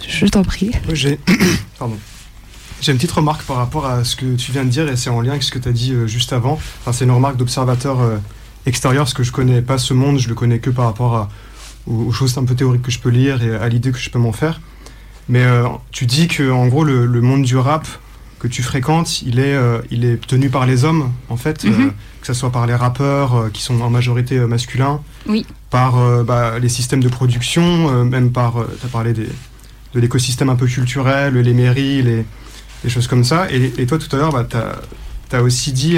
Je 0.07 0.25
t'en 0.27 0.43
prie. 0.43 0.71
J'ai 0.93 1.19
J'ai 2.81 2.91
une 2.91 2.97
petite 2.97 3.13
remarque 3.13 3.43
par 3.43 3.57
rapport 3.57 3.85
à 3.87 4.03
ce 4.03 4.15
que 4.15 4.35
tu 4.35 4.51
viens 4.51 4.63
de 4.63 4.69
dire 4.69 4.87
et 4.87 4.95
c'est 4.95 5.09
en 5.09 5.21
lien 5.21 5.31
avec 5.31 5.43
ce 5.43 5.51
que 5.51 5.57
tu 5.57 5.69
as 5.69 5.71
dit 5.71 5.93
juste 6.05 6.33
avant. 6.33 6.53
Enfin, 6.53 6.91
c'est 6.91 7.05
une 7.05 7.11
remarque 7.11 7.37
d'observateur 7.37 7.97
extérieur 8.65 9.05
parce 9.05 9.13
que 9.13 9.23
je 9.23 9.31
connais 9.31 9.61
pas 9.61 9.77
ce 9.77 9.93
monde, 9.93 10.19
je 10.19 10.27
le 10.27 10.35
connais 10.35 10.59
que 10.59 10.69
par 10.69 10.85
rapport 10.85 11.15
à, 11.15 11.29
aux, 11.87 12.11
choses 12.11 12.37
un 12.37 12.45
peu 12.45 12.55
théoriques 12.55 12.81
que 12.81 12.91
je 12.91 12.99
peux 12.99 13.09
lire 13.09 13.41
et 13.41 13.55
à 13.55 13.69
l'idée 13.69 13.91
que 13.91 13.97
je 13.97 14.09
peux 14.09 14.19
m'en 14.19 14.31
faire. 14.31 14.59
Mais 15.27 15.43
euh, 15.43 15.67
tu 15.91 16.05
dis 16.05 16.27
que 16.27 16.51
en 16.51 16.67
gros 16.67 16.83
le, 16.83 17.21
monde 17.21 17.43
du 17.43 17.57
rap 17.57 17.87
que 18.39 18.47
tu 18.47 18.63
fréquentes, 18.63 19.21
il 19.21 19.39
est, 19.39 19.55
euh, 19.55 19.79
il 19.91 20.05
est 20.05 20.25
tenu 20.25 20.49
par 20.49 20.65
les 20.65 20.83
hommes 20.83 21.11
en 21.29 21.37
fait, 21.37 21.65
euh, 21.65 21.69
mhm. 21.69 21.91
que 22.21 22.27
ce 22.27 22.33
soit 22.33 22.51
par 22.51 22.67
les 22.67 22.75
rappeurs 22.75 23.51
qui 23.53 23.61
sont 23.61 23.79
en 23.81 23.89
majorité 23.89 24.39
masculins, 24.39 25.01
oui. 25.27 25.45
par 25.69 26.23
bah, 26.23 26.59
les 26.59 26.69
systèmes 26.69 27.01
de 27.01 27.09
production, 27.09 28.03
même 28.03 28.31
par, 28.31 28.65
tu 28.79 28.85
as 28.85 28.89
parlé 28.89 29.13
des, 29.13 29.27
de 29.93 29.99
l'écosystème 29.99 30.49
un 30.49 30.55
peu 30.55 30.67
culturel, 30.67 31.37
les 31.37 31.53
mairies, 31.53 32.01
les, 32.03 32.25
les 32.83 32.89
choses 32.89 33.07
comme 33.07 33.23
ça. 33.23 33.47
Et, 33.51 33.73
et 33.77 33.85
toi 33.85 33.97
tout 33.97 34.13
à 34.15 34.19
l'heure, 34.19 34.31
bah, 34.31 34.45
tu 34.49 35.35
as, 35.35 35.41
aussi 35.41 35.71
dit 35.71 35.97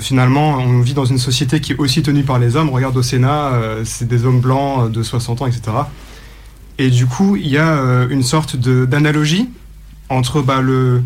finalement, 0.00 0.58
on 0.58 0.80
vit 0.80 0.94
dans 0.94 1.04
une 1.04 1.18
société 1.18 1.60
qui 1.60 1.72
est 1.72 1.78
aussi 1.78 2.02
tenue 2.02 2.24
par 2.24 2.38
les 2.38 2.56
hommes. 2.56 2.70
Regarde 2.70 2.96
au 2.96 3.02
Sénat, 3.02 3.60
c'est 3.84 4.08
des 4.08 4.24
hommes 4.24 4.40
blancs 4.40 4.90
de 4.90 5.02
60 5.02 5.42
ans, 5.42 5.46
etc. 5.46 5.72
Et 6.78 6.90
du 6.90 7.06
coup, 7.06 7.36
il 7.36 7.48
y 7.48 7.58
a 7.58 7.76
euh, 7.76 8.08
une 8.08 8.22
sorte 8.22 8.56
d'analogie 8.56 9.48
entre 10.08 10.42
bah, 10.42 10.60
le, 10.60 11.02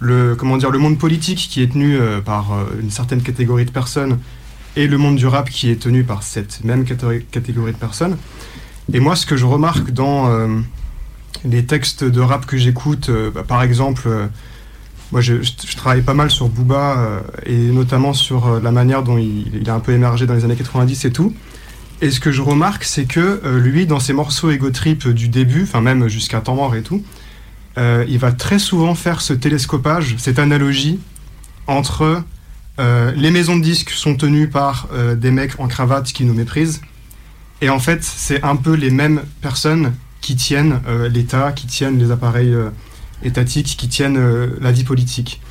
le, 0.00 0.34
comment 0.34 0.56
dire, 0.56 0.70
le 0.70 0.78
monde 0.78 0.98
politique 0.98 1.48
qui 1.50 1.62
est 1.62 1.72
tenu 1.72 1.96
euh, 1.96 2.20
par 2.20 2.52
euh, 2.52 2.64
une 2.82 2.90
certaine 2.90 3.22
catégorie 3.22 3.66
de 3.66 3.70
personnes 3.70 4.18
et 4.76 4.86
le 4.86 4.98
monde 4.98 5.16
du 5.16 5.26
rap 5.26 5.50
qui 5.50 5.70
est 5.70 5.80
tenu 5.80 6.04
par 6.04 6.22
cette 6.22 6.64
même 6.64 6.84
catégorie 6.84 7.72
de 7.72 7.76
personnes. 7.76 8.16
Et 8.92 9.00
moi, 9.00 9.14
ce 9.16 9.26
que 9.26 9.36
je 9.36 9.44
remarque 9.44 9.90
dans, 9.90 10.30
les 11.44 11.66
textes 11.66 12.04
de 12.04 12.20
rap 12.20 12.46
que 12.46 12.56
j'écoute, 12.56 13.10
bah, 13.34 13.42
par 13.42 13.64
exemple, 13.64 14.08
moi 15.10 15.20
je, 15.20 15.34
travaille 15.76 16.02
pas 16.02 16.14
mal 16.14 16.30
sur 16.30 16.48
Booba 16.48 17.20
et 17.46 17.56
notamment 17.56 18.12
sur 18.12 18.60
la 18.60 18.70
manière 18.70 19.02
dont 19.02 19.18
il, 19.18 19.56
il, 19.60 19.68
a 19.68 19.74
un 19.74 19.80
peu 19.80 19.90
émergé 19.90 20.26
dans 20.26 20.34
les 20.34 20.44
années 20.44 20.54
90 20.54 21.04
et 21.04 21.10
tout. 21.10 21.34
Et 22.00 22.12
ce 22.12 22.20
que 22.20 22.30
je 22.30 22.40
remarque, 22.40 22.84
c'est 22.84 23.06
que 23.06 23.40
lui, 23.58 23.86
dans 23.86 23.98
ses 23.98 24.12
morceaux 24.12 24.52
ego 24.52 24.70
trip 24.70 25.08
du 25.08 25.26
début, 25.26 25.64
enfin 25.64 25.80
même 25.80 26.06
jusqu'à 26.06 26.40
Temps 26.40 26.54
mort 26.54 26.76
et 26.76 26.82
tout, 26.82 27.02
il 27.76 28.18
va 28.18 28.32
très 28.32 28.58
souvent 28.58 28.94
faire 28.94 29.20
ce 29.20 29.32
télescopage, 29.32 30.16
cette 30.18 30.38
analogie 30.38 31.00
entre 31.66 32.24
euh, 32.80 33.12
les 33.14 33.30
maisons 33.30 33.56
de 33.56 33.62
disques 33.62 33.90
sont 33.90 34.16
tenues 34.16 34.48
par 34.48 34.88
euh, 34.92 35.14
des 35.14 35.30
mecs 35.30 35.60
en 35.60 35.68
cravate 35.68 36.12
qui 36.12 36.24
nous 36.24 36.32
méprisent. 36.32 36.80
Et 37.60 37.68
en 37.68 37.78
fait, 37.78 38.02
c'est 38.02 38.42
un 38.42 38.56
peu 38.56 38.74
les 38.74 38.90
mêmes 38.90 39.22
personnes 39.42 39.92
qui 40.22 40.34
tiennent 40.34 40.80
euh, 40.88 41.08
l'État, 41.08 41.52
qui 41.52 41.66
tiennent 41.66 41.98
les 41.98 42.10
appareils 42.10 42.54
étatiques, 43.22 43.76
qui 43.78 43.88
tiennent 43.88 44.18
la 44.60 44.72
vie 44.72 44.84
politique. 44.84 45.42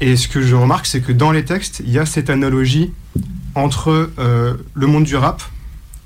Et 0.00 0.16
ce 0.16 0.26
que 0.26 0.40
je 0.40 0.54
remarque, 0.54 0.86
c'est 0.86 1.02
que 1.02 1.12
dans 1.12 1.32
les 1.32 1.44
textes, 1.44 1.82
il 1.84 1.92
y 1.92 1.98
a 1.98 2.06
cette 2.06 2.30
analogie 2.30 2.92
entre 3.54 4.10
le 4.16 4.86
monde 4.86 5.04
du 5.04 5.16
rap 5.16 5.42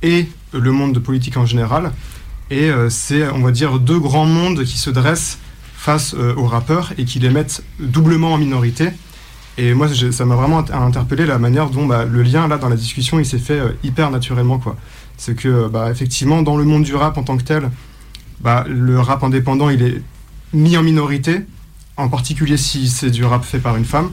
et 0.02 0.26
le 0.52 0.72
monde 0.72 0.92
de 0.92 0.98
politique 0.98 1.36
en 1.36 1.46
général. 1.46 1.92
Et 2.50 2.68
c'est, 2.88 3.28
on 3.28 3.42
va 3.42 3.52
dire, 3.52 3.78
deux 3.78 4.00
grands 4.00 4.26
mondes 4.26 4.64
qui 4.64 4.76
se 4.76 4.90
dressent 4.90 5.38
face 5.84 6.14
aux 6.14 6.46
rappeurs 6.46 6.92
et 6.96 7.04
qui 7.04 7.18
les 7.18 7.28
mettent 7.28 7.62
doublement 7.78 8.32
en 8.32 8.38
minorité. 8.38 8.88
Et 9.56 9.72
moi, 9.74 9.88
ça 9.88 10.24
m'a 10.24 10.34
vraiment 10.34 10.64
interpellé 10.72 11.26
la 11.26 11.38
manière 11.38 11.70
dont 11.70 11.86
bah, 11.86 12.04
le 12.04 12.22
lien 12.22 12.48
là 12.48 12.58
dans 12.58 12.68
la 12.68 12.76
discussion 12.76 13.20
il 13.20 13.26
s'est 13.26 13.38
fait 13.38 13.60
euh, 13.60 13.70
hyper 13.84 14.10
naturellement. 14.10 14.60
C'est 15.16 15.36
que 15.36 15.68
bah, 15.68 15.90
effectivement 15.90 16.42
dans 16.42 16.56
le 16.56 16.64
monde 16.64 16.82
du 16.82 16.94
rap 16.94 17.16
en 17.18 17.22
tant 17.22 17.36
que 17.36 17.44
tel, 17.44 17.70
bah, 18.40 18.64
le 18.68 18.98
rap 18.98 19.22
indépendant 19.22 19.70
il 19.70 19.82
est 19.82 20.02
mis 20.52 20.76
en 20.76 20.82
minorité, 20.82 21.42
en 21.96 22.08
particulier 22.08 22.56
si 22.56 22.88
c'est 22.88 23.10
du 23.10 23.24
rap 23.24 23.44
fait 23.44 23.60
par 23.60 23.76
une 23.76 23.84
femme, 23.84 24.10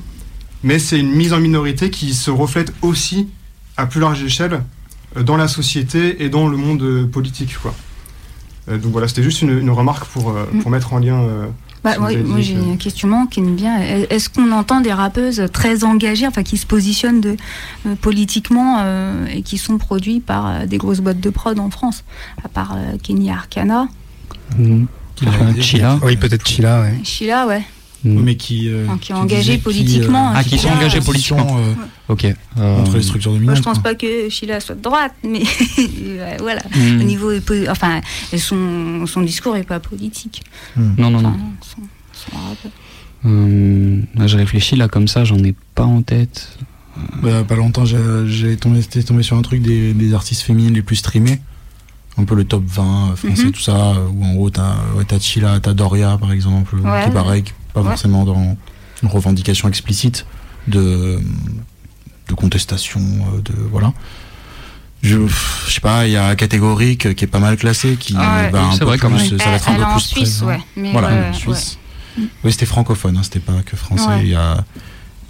mais 0.63 0.77
c'est 0.77 0.99
une 0.99 1.11
mise 1.11 1.33
en 1.33 1.39
minorité 1.39 1.89
qui 1.89 2.13
se 2.13 2.29
reflète 2.29 2.71
aussi 2.83 3.29
à 3.77 3.87
plus 3.87 3.99
large 3.99 4.21
échelle 4.23 4.61
euh, 5.17 5.23
dans 5.23 5.37
la 5.37 5.47
société 5.47 6.23
et 6.23 6.29
dans 6.29 6.47
le 6.47 6.57
monde 6.57 6.83
euh, 6.83 7.07
politique. 7.07 7.55
Donc 8.67 8.91
voilà, 8.91 9.07
c'était 9.07 9.23
juste 9.23 9.41
une, 9.41 9.69
remarque 9.69 10.05
pour, 10.05 10.33
pour 10.33 10.69
mm. 10.69 10.73
mettre 10.73 10.93
en 10.93 10.99
lien 10.99 11.27
bah, 11.83 11.97
moi 11.97 12.41
j'ai 12.41 12.55
un 12.55 12.77
questionnement 12.77 13.25
qui 13.25 13.41
me 13.41 13.55
vient. 13.55 13.79
Est-ce 13.79 14.29
qu'on 14.29 14.51
entend 14.51 14.81
des 14.81 14.93
rappeuses 14.93 15.43
très 15.51 15.83
engagées, 15.83 16.27
enfin 16.27 16.43
qui 16.43 16.57
se 16.57 16.67
positionnent 16.67 17.21
de, 17.21 17.37
euh, 17.87 17.95
politiquement 17.99 18.77
euh, 18.79 19.25
et 19.25 19.41
qui 19.41 19.57
sont 19.57 19.79
produits 19.79 20.19
par 20.19 20.47
euh, 20.47 20.65
des 20.67 20.77
grosses 20.77 20.99
boîtes 20.99 21.19
de 21.19 21.29
prod 21.31 21.57
en 21.59 21.71
France, 21.71 22.03
à 22.43 22.49
part 22.49 22.77
Kenny 23.01 23.31
Arcana? 23.31 23.87
Mmh. 24.57 24.85
Chila. 25.59 25.99
Oui, 26.03 26.17
peut-être 26.17 26.47
Chila. 26.47 26.81
Ouais. 26.81 26.99
Chila, 27.03 27.47
ouais. 27.47 27.63
Mm. 28.03 28.21
mais 28.23 28.35
qui, 28.35 28.67
euh, 28.67 28.87
qui 28.99 29.11
est 29.11 29.15
engagé 29.15 29.57
politiquement. 29.59 30.29
Euh, 30.29 30.35
ah, 30.35 30.43
qui 30.43 30.57
sont 30.57 30.69
engagés 30.69 31.01
politiquement. 31.01 31.59
Euh, 31.59 31.73
ok. 32.13 32.33
Entre 32.57 32.95
les 32.95 33.03
structures 33.03 33.31
dominantes. 33.31 33.55
Moi, 33.55 33.55
je 33.55 33.61
pense 33.61 33.81
pas 33.81 33.93
que 33.93 34.27
Sheila 34.29 34.59
soit 34.59 34.75
de 34.75 34.81
droite, 34.81 35.13
mais 35.23 35.43
voilà. 36.39 36.61
Mm. 36.75 37.01
Au 37.01 37.03
niveau, 37.03 37.31
enfin, 37.69 38.01
son, 38.37 39.05
son 39.05 39.21
discours 39.21 39.55
est 39.55 39.63
pas 39.63 39.79
politique. 39.79 40.43
Mm. 40.75 40.93
Non, 40.97 41.11
non, 41.11 41.21
non. 41.21 41.35
Son, 41.61 41.81
je 43.23 44.37
réfléchis 44.37 44.75
là 44.75 44.87
comme 44.87 45.07
ça, 45.07 45.23
j'en 45.23 45.37
ai 45.43 45.53
pas 45.75 45.85
en 45.85 46.01
tête. 46.01 46.57
Bah, 47.21 47.43
pas 47.47 47.55
longtemps, 47.55 47.85
j'ai 47.85 48.57
tombé, 48.57 48.81
tombé 48.83 49.23
sur 49.23 49.37
un 49.37 49.41
truc 49.43 49.61
des, 49.61 49.93
des 49.93 50.13
artistes 50.13 50.41
féminines 50.41 50.73
les 50.73 50.81
plus 50.81 50.97
streamés 50.97 51.39
un 52.17 52.25
peu 52.25 52.35
le 52.35 52.43
top 52.43 52.63
20 52.65 53.15
français, 53.15 53.45
mhm. 53.45 53.51
tout 53.51 53.61
ça, 53.61 53.93
où 54.13 54.23
en 54.25 54.35
haut 54.35 54.49
t'as 54.49 54.75
ouais, 54.97 55.19
Chila, 55.19 55.59
t'as 55.61 55.73
Doria 55.73 56.17
par 56.17 56.33
exemple, 56.33 56.75
qui 56.75 57.09
est 57.09 57.13
pareil, 57.13 57.43
pas 57.73 57.83
forcément 57.83 58.25
dans 58.25 58.57
une 59.03 59.09
revendication 59.09 59.67
explicite 59.67 60.25
de, 60.67 61.19
de 62.27 62.33
contestation, 62.33 62.99
euh, 63.01 63.41
de 63.41 63.53
voilà. 63.71 63.93
Je, 65.01 65.17
je 65.67 65.73
sais 65.73 65.81
pas, 65.81 66.05
il 66.05 66.13
y 66.13 66.17
a 66.17 66.35
catégorique 66.35 67.15
qui 67.15 67.25
est 67.25 67.27
pas 67.27 67.39
mal 67.39 67.57
classé, 67.57 67.95
qui 67.95 68.13
ah 68.15 68.49
va 68.51 68.65
un 68.65 68.77
peu 68.77 68.85
plus, 68.85 69.37
ça 69.37 69.49
va 69.49 69.55
être 69.55 69.69
un 69.69 69.73
peu 69.73 69.91
plus 69.93 70.01
Suisse, 70.01 70.43
ouais. 70.43 70.59
voilà, 70.91 71.29
en 71.29 71.33
Suisse. 71.33 71.79
Oui, 72.43 72.51
c'était 72.51 72.67
francophone, 72.67 73.17
hein, 73.17 73.23
c'était 73.23 73.39
pas 73.39 73.61
que 73.65 73.75
français. 73.75 74.19
Il 74.21 74.29
y 74.29 74.35
a 74.35 74.63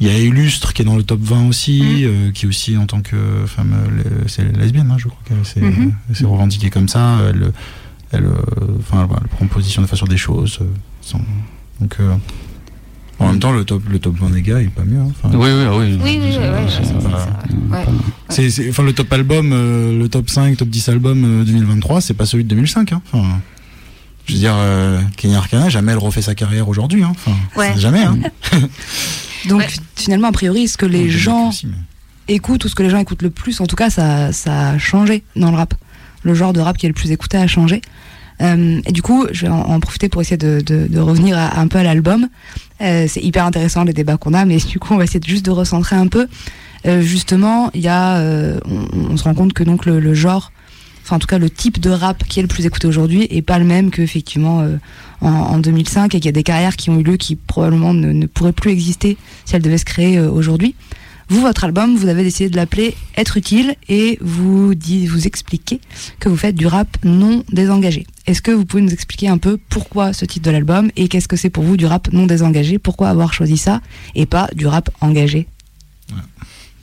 il 0.02 0.08
y 0.08 0.10
a 0.10 0.18
Illustre 0.18 0.74
qui 0.74 0.82
est 0.82 0.86
dans 0.86 0.96
le 0.96 1.04
top 1.04 1.20
20 1.22 1.48
aussi, 1.48 1.84
mm. 1.84 2.06
euh, 2.06 2.32
qui 2.32 2.48
aussi 2.48 2.76
en 2.76 2.88
tant 2.88 3.02
que 3.02 3.46
femme, 3.46 3.76
euh, 3.76 4.24
c'est 4.26 4.44
lesbienne, 4.58 4.90
hein, 4.92 4.98
je 4.98 5.08
crois 5.08 5.22
qu'elle 5.26 5.46
s'est 5.46 5.62
mm-hmm. 5.62 6.26
revendiquée 6.26 6.72
comme 6.72 6.88
ça. 6.88 7.20
Elle, 7.30 7.54
elle, 8.12 8.28
enfin, 8.80 9.08
elle 9.22 9.28
prend 9.28 9.46
position 9.46 9.84
de 9.84 9.88
façon 9.88 10.08
des 10.08 10.18
choses. 10.18 10.60
Donc, 11.82 11.98
en 13.22 13.28
même 13.28 13.40
temps, 13.40 13.52
le 13.52 13.64
top, 13.66 13.84
le 13.88 14.00
top 14.00 14.16
20 14.18 14.32
des 14.32 14.42
gars, 14.42 14.60
il 14.62 14.68
est 14.68 14.70
pas 14.70 14.84
mieux. 14.84 15.00
Hein. 15.00 15.30
oui, 15.34 15.50
oui, 15.52 15.66
oui. 15.72 16.00
Oui, 16.02 16.20
oui, 16.24 16.38
c'est 18.30 18.70
enfin, 18.70 18.84
le 18.84 18.94
top 18.94 19.14
album, 19.14 19.52
euh, 19.54 19.98
le 19.98 20.10
top 20.10 20.30
5, 20.30 20.58
top 20.58 20.70
10 20.70 20.90
album 20.90 21.44
2023, 21.46 22.02
c'est 22.02 22.16
pas 22.16 22.26
celui 22.26 22.44
de 22.46 22.50
2005. 22.50 22.94
Hein. 22.94 23.02
Enfin, 23.14 23.40
je 24.26 24.34
veux 24.34 24.40
dire, 24.40 24.56
Kenny 25.18 25.36
Arcana, 25.36 25.70
jamais 25.70 25.92
elle 25.92 26.00
refait 26.00 26.24
sa 26.24 26.34
carrière 26.34 26.68
aujourd'hui. 26.68 27.04
Hein. 27.04 27.14
Enfin, 27.56 27.78
jamais. 27.78 28.04
Hein. 28.04 28.18
Donc 29.50 29.68
finalement, 29.96 30.30
a 30.30 30.32
priori, 30.32 30.68
ce 30.68 30.78
que 30.78 30.88
les 30.88 31.10
gens 31.10 31.52
écoutent 32.28 32.66
ou 32.66 32.70
ce 32.70 32.76
que 32.76 32.84
les 32.84 32.90
gens 32.90 33.00
écoutent 33.00 33.22
le 33.22 33.30
plus, 33.30 33.62
en 33.62 33.68
tout 33.68 33.76
cas, 33.76 33.92
ça, 33.92 34.32
ça 34.32 34.70
a 34.70 34.78
changé 34.80 35.24
dans 35.36 35.52
le 35.52 35.58
rap. 35.58 35.76
Le 36.24 36.34
genre 36.34 36.54
de 36.54 36.60
rap 36.60 36.78
qui 36.78 36.88
est 36.88 36.90
le 36.90 36.96
plus 36.96 37.12
écouté 37.12 37.38
a 37.38 37.48
changé. 37.48 37.82
Euh, 38.42 38.82
et 38.86 38.92
du 38.92 39.02
coup, 39.02 39.26
je 39.32 39.46
vais 39.46 39.52
en, 39.52 39.80
profiter 39.80 40.10
pour 40.10 40.22
essayer 40.22 40.38
de, 40.38 40.62
de, 40.62 41.00
revenir 41.00 41.38
un 41.38 41.68
peu 41.68 41.78
à 41.78 41.84
l'album. 41.84 42.28
Euh, 42.82 43.06
c'est 43.08 43.22
hyper 43.22 43.46
intéressant 43.46 43.84
les 43.84 43.94
débats 43.94 44.18
qu'on 44.18 44.34
a, 44.34 44.46
mais 44.46 44.58
du 44.70 44.80
coup, 44.80 44.94
on 44.94 44.98
va 44.98 45.04
essayer 45.04 45.22
juste 45.26 45.46
de 45.46 45.52
recentrer 45.52 45.96
un 45.96 46.08
peu. 46.08 46.28
Euh, 46.88 47.02
justement, 47.02 47.70
il 47.74 47.82
y 47.82 47.88
a, 47.88 48.22
on, 48.66 49.16
se 49.18 49.24
rend 49.24 49.34
compte 49.34 49.54
que 49.54 49.64
donc 49.64 49.86
le, 49.86 50.00
le 50.00 50.14
genre 50.14 50.52
enfin 51.04 51.16
en 51.16 51.20
tout 51.20 51.28
cas 51.28 51.40
le 51.40 51.50
type 51.50 51.80
de 51.80 51.90
rap 51.90 52.24
qui 52.26 52.38
est 52.38 52.44
le 52.44 52.48
plus 52.48 52.68
écouté 52.68 52.86
aujourd'hui 52.86 53.26
est 53.32 53.42
pas 53.42 53.58
le 53.58 53.66
même 53.66 53.90
que 53.90 54.04
effectivement 54.04 54.64
en, 55.22 55.60
2005 55.60 56.16
et 56.16 56.20
qu'il 56.20 56.26
y 56.26 56.30
a 56.30 56.32
des 56.32 56.44
carrières 56.44 56.76
qui 56.76 56.90
ont 56.90 57.00
eu 57.00 57.04
lieu 57.04 57.18
qui 57.18 57.36
probablement 57.36 57.94
ne, 57.94 58.26
pourraient 58.26 58.52
plus 58.52 58.72
exister 58.72 59.18
si 59.46 59.56
elles 59.56 59.62
devaient 59.62 59.78
se 59.78 59.86
créer 59.86 60.18
euh, 60.18 60.30
aujourd'hui. 60.30 60.76
Vous, 61.32 61.40
votre 61.40 61.64
album, 61.64 61.96
vous 61.96 62.10
avez 62.10 62.24
décidé 62.24 62.50
de 62.50 62.58
l'appeler 62.58 62.94
Être 63.16 63.38
utile 63.38 63.76
et 63.88 64.18
vous, 64.20 64.76
dit, 64.76 65.08
vous 65.08 65.28
expliquez 65.28 65.80
que 66.20 66.28
vous 66.28 66.36
faites 66.36 66.56
du 66.56 66.68
rap 66.68 66.90
non 67.06 67.46
désengagé. 67.50 68.06
Est-ce 68.28 68.42
que 68.42 68.52
vous 68.52 68.66
pouvez 68.66 68.84
nous 68.84 68.92
expliquer 68.92 69.30
un 69.30 69.38
peu 69.38 69.58
pourquoi 69.70 70.12
ce 70.12 70.26
titre 70.26 70.46
de 70.46 70.52
l'album 70.52 70.92
et 70.98 71.08
qu'est-ce 71.08 71.30
que 71.30 71.38
c'est 71.38 71.50
pour 71.50 71.64
vous 71.64 71.78
du 71.78 71.86
rap 71.86 72.12
non 72.12 72.26
désengagé? 72.26 72.80
Pourquoi 72.80 73.08
avoir 73.08 73.34
choisi 73.34 73.56
ça 73.56 73.80
et 74.14 74.26
pas 74.26 74.50
du 74.56 74.68
rap 74.68 74.90
engagé? 75.00 75.48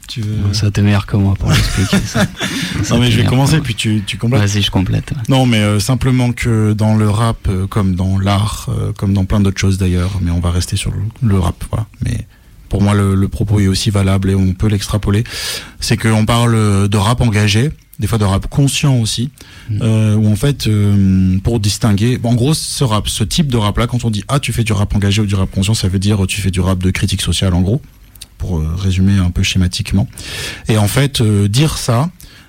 Tu 0.08 0.22
veux... 0.22 0.54
Ça 0.54 0.70
t'es 0.70 0.80
meilleur 0.80 1.04
que 1.04 1.18
moi 1.18 1.34
pour 1.34 1.50
l'expliquer. 1.50 1.98
non 2.90 2.98
mais 3.00 3.10
je 3.10 3.20
vais 3.20 3.26
commencer 3.26 3.60
puis 3.60 3.74
tu, 3.74 4.02
tu 4.06 4.16
complètes. 4.16 4.40
Vas-y, 4.40 4.62
je 4.62 4.70
complète. 4.70 5.12
Non 5.28 5.44
mais 5.44 5.58
euh, 5.58 5.78
simplement 5.78 6.32
que 6.32 6.72
dans 6.72 6.96
le 6.96 7.10
rap, 7.10 7.48
euh, 7.48 7.66
comme 7.66 7.96
dans 7.96 8.18
l'art, 8.18 8.70
euh, 8.70 8.94
comme 8.94 9.12
dans 9.12 9.26
plein 9.26 9.40
d'autres 9.40 9.60
choses 9.60 9.76
d'ailleurs, 9.76 10.12
mais 10.22 10.30
on 10.30 10.40
va 10.40 10.50
rester 10.50 10.76
sur 10.76 10.90
le, 11.20 11.38
rap, 11.38 11.62
voilà. 11.70 11.86
Mais 12.02 12.26
pour 12.68 12.82
moi 12.82 12.94
le, 12.94 13.28
propos 13.28 13.60
est 13.60 13.68
aussi 13.68 13.90
valable 13.90 14.30
et 14.30 14.34
on 14.34 14.52
peut 14.54 14.68
l'extrapoler. 14.68 15.24
C'est 15.80 15.96
qu'on 15.96 16.26
parle 16.26 16.88
de 16.88 16.96
rap 16.96 17.20
engagé, 17.20 17.70
des 17.98 18.06
fois 18.06 18.18
de 18.18 18.24
rap 18.24 18.46
conscient 18.48 18.96
aussi, 18.96 19.30
mm. 19.70 19.82
où 20.16 20.28
en 20.28 20.36
fait, 20.36 20.68
pour 21.42 21.60
distinguer, 21.60 22.18
en 22.22 22.34
gros, 22.34 22.54
ce 22.54 22.84
rap, 22.84 23.08
ce 23.08 23.24
type 23.24 23.48
de 23.48 23.56
rap-là, 23.56 23.86
quand 23.86 24.04
on 24.04 24.10
dit 24.10 24.24
ah 24.28 24.40
tu 24.40 24.52
fais 24.52 24.64
du 24.64 24.72
rap 24.72 24.94
engagé 24.94 25.22
ou 25.22 25.26
du 25.26 25.34
rap 25.34 25.50
conscient, 25.50 25.74
ça 25.74 25.88
veut 25.88 25.98
dire 25.98 26.26
tu 26.26 26.40
fais 26.40 26.50
du 26.50 26.60
rap 26.60 26.78
de 26.78 26.90
critique 26.90 27.22
sociale 27.22 27.54
en 27.54 27.60
gros 27.60 27.82
pour 28.38 28.58
euh, 28.58 28.74
résumer 28.76 29.18
un 29.18 29.30
peu 29.30 29.42
schématiquement. 29.42 30.08
Et 30.68 30.78
en 30.78 30.88
fait, 30.88 31.20
euh, 31.20 31.48
dire 31.48 31.76
ça, 31.76 32.08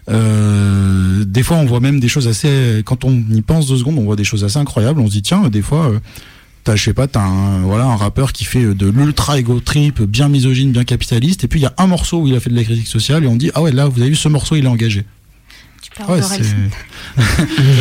euh, 0.10 1.26
des 1.26 1.44
fois, 1.44 1.58
on 1.58 1.66
voit 1.66 1.82
même 1.82 2.00
des 2.00 2.08
choses 2.08 2.28
assez. 2.28 2.82
Quand 2.86 3.04
on 3.04 3.12
y 3.12 3.42
pense 3.42 3.68
deux 3.68 3.78
secondes, 3.78 3.98
on 3.98 4.06
voit 4.06 4.16
des 4.16 4.24
choses 4.24 4.44
assez 4.44 4.58
incroyables. 4.58 5.02
On 5.02 5.08
se 5.08 5.12
dit 5.12 5.22
tiens, 5.22 5.50
des 5.50 5.62
fois, 5.62 5.92
t'as, 6.64 6.76
je 6.76 6.84
sais 6.84 6.94
pas, 6.94 7.08
t'as 7.08 7.22
un 7.22 7.60
voilà 7.62 7.86
un 7.86 7.96
rappeur 7.96 8.34
qui 8.34 8.46
fait 8.46 8.74
de 8.74 8.90
l'ultra 8.90 9.40
ego 9.40 9.60
trip, 9.60 10.02
bien 10.02 10.30
misogyne, 10.30 10.72
bien 10.72 10.84
capitaliste, 10.84 11.44
et 11.44 11.48
puis 11.48 11.60
il 11.60 11.64
y 11.64 11.68
a 11.68 11.74
un 11.78 11.88
morceau 11.88 12.22
où 12.22 12.28
il 12.28 12.36
a 12.36 12.40
fait 12.40 12.50
de 12.50 12.56
la 12.56 12.64
critique 12.64 12.88
sociale, 12.88 13.24
et 13.24 13.28
on 13.28 13.36
dit 13.36 13.52
ah 13.56 13.62
ouais 13.62 13.72
là, 13.72 13.88
vous 13.88 14.02
avez 14.02 14.10
vu 14.10 14.16
ce 14.16 14.30
morceau, 14.30 14.56
il 14.56 14.66
est 14.66 14.70
engagé. 14.70 15.06
Ouais, 16.08 16.22
ça 16.22 16.38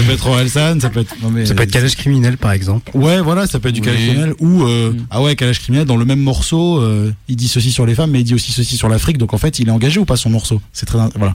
peut 0.06 0.12
être 0.12 0.26
Orelsan, 0.26 0.80
ça 0.80 0.90
peut 0.90 1.00
être. 1.00 1.14
Non 1.22 1.30
mais, 1.30 1.46
ça 1.46 1.54
peut 1.54 1.62
être 1.62 1.70
calage 1.70 1.94
criminel 1.94 2.36
par 2.36 2.52
exemple. 2.52 2.90
Ouais, 2.94 3.20
voilà, 3.20 3.46
ça 3.46 3.60
peut 3.60 3.68
être 3.68 3.74
du 3.74 3.80
calage 3.80 4.00
criminel. 4.00 4.34
Ou 4.40 4.64
euh, 4.64 4.92
mm. 4.92 5.06
ah 5.10 5.22
ouais, 5.22 5.36
calage 5.36 5.60
criminel 5.60 5.86
dans 5.86 5.96
le 5.96 6.04
même 6.04 6.20
morceau, 6.20 6.80
euh, 6.80 7.12
il 7.28 7.36
dit 7.36 7.48
ceci 7.48 7.70
sur 7.70 7.86
les 7.86 7.94
femmes, 7.94 8.10
mais 8.10 8.20
il 8.20 8.24
dit 8.24 8.34
aussi 8.34 8.50
ceci 8.50 8.76
sur 8.76 8.88
l'Afrique. 8.88 9.18
Donc 9.18 9.34
en 9.34 9.38
fait, 9.38 9.58
il 9.60 9.68
est 9.68 9.70
engagé 9.70 10.00
ou 10.00 10.04
pas 10.04 10.16
son 10.16 10.30
morceau? 10.30 10.60
C'est 10.72 10.86
très 10.86 10.98
voilà. 11.14 11.34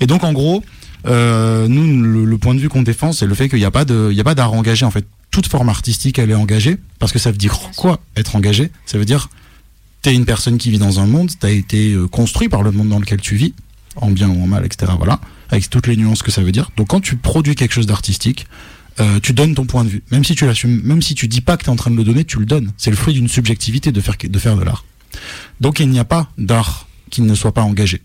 Et 0.00 0.06
donc 0.06 0.22
en 0.22 0.32
gros, 0.32 0.62
euh, 1.06 1.66
nous, 1.68 2.24
le, 2.24 2.38
point 2.38 2.54
de 2.54 2.60
vue 2.60 2.68
qu'on 2.68 2.82
défend, 2.82 3.12
c'est 3.12 3.26
le 3.26 3.34
fait 3.34 3.48
qu'il 3.48 3.58
n'y 3.58 3.64
a 3.64 3.70
pas 3.70 3.84
de, 3.84 4.08
il 4.10 4.16
y 4.16 4.20
a 4.20 4.24
pas 4.24 4.34
d'art 4.34 4.52
engagé 4.52 4.84
en 4.84 4.90
fait. 4.90 5.06
Toute 5.30 5.46
forme 5.46 5.68
artistique, 5.68 6.18
elle 6.18 6.30
est 6.30 6.34
engagée 6.34 6.78
parce 6.98 7.12
que 7.12 7.18
ça 7.18 7.30
veut 7.30 7.36
dire 7.36 7.58
quoi 7.76 8.00
Être 8.16 8.36
engagé, 8.36 8.70
ça 8.86 8.98
veut 8.98 9.04
dire 9.04 9.28
t'es 10.02 10.14
une 10.14 10.24
personne 10.24 10.56
qui 10.56 10.70
vit 10.70 10.78
dans 10.78 10.98
un 10.98 11.06
monde, 11.06 11.30
t'as 11.38 11.50
été 11.50 11.94
construit 12.10 12.48
par 12.48 12.62
le 12.62 12.72
monde 12.72 12.88
dans 12.88 12.98
lequel 12.98 13.20
tu 13.20 13.36
vis, 13.36 13.52
en 13.96 14.10
bien 14.10 14.30
ou 14.30 14.42
en 14.42 14.46
mal, 14.46 14.64
etc. 14.64 14.92
Voilà 14.96 15.20
avec 15.50 15.68
toutes 15.68 15.86
les 15.86 15.96
nuances 15.96 16.22
que 16.22 16.30
ça 16.30 16.42
veut 16.42 16.52
dire. 16.52 16.70
Donc 16.76 16.88
quand 16.88 17.00
tu 17.00 17.16
produis 17.16 17.54
quelque 17.54 17.72
chose 17.72 17.86
d'artistique, 17.86 18.46
euh, 19.00 19.20
tu 19.20 19.32
donnes 19.32 19.54
ton 19.54 19.66
point 19.66 19.84
de 19.84 19.88
vue. 19.88 20.02
Même 20.10 20.24
si 20.24 20.34
tu 20.34 20.46
l'assumes, 20.46 20.80
même 20.82 21.02
si 21.02 21.14
tu 21.14 21.28
dis 21.28 21.40
pas 21.40 21.56
que 21.56 21.64
tu 21.64 21.70
es 21.70 21.72
en 21.72 21.76
train 21.76 21.90
de 21.90 21.96
le 21.96 22.04
donner, 22.04 22.24
tu 22.24 22.38
le 22.38 22.46
donnes. 22.46 22.72
C'est 22.76 22.90
le 22.90 22.96
fruit 22.96 23.14
d'une 23.14 23.28
subjectivité 23.28 23.92
de 23.92 24.00
faire, 24.00 24.16
de 24.22 24.38
faire 24.38 24.56
de 24.56 24.62
l'art. 24.62 24.84
Donc 25.60 25.80
il 25.80 25.88
n'y 25.88 25.98
a 25.98 26.04
pas 26.04 26.30
d'art 26.38 26.88
qui 27.10 27.22
ne 27.22 27.34
soit 27.34 27.52
pas 27.52 27.62
engagé. 27.62 28.02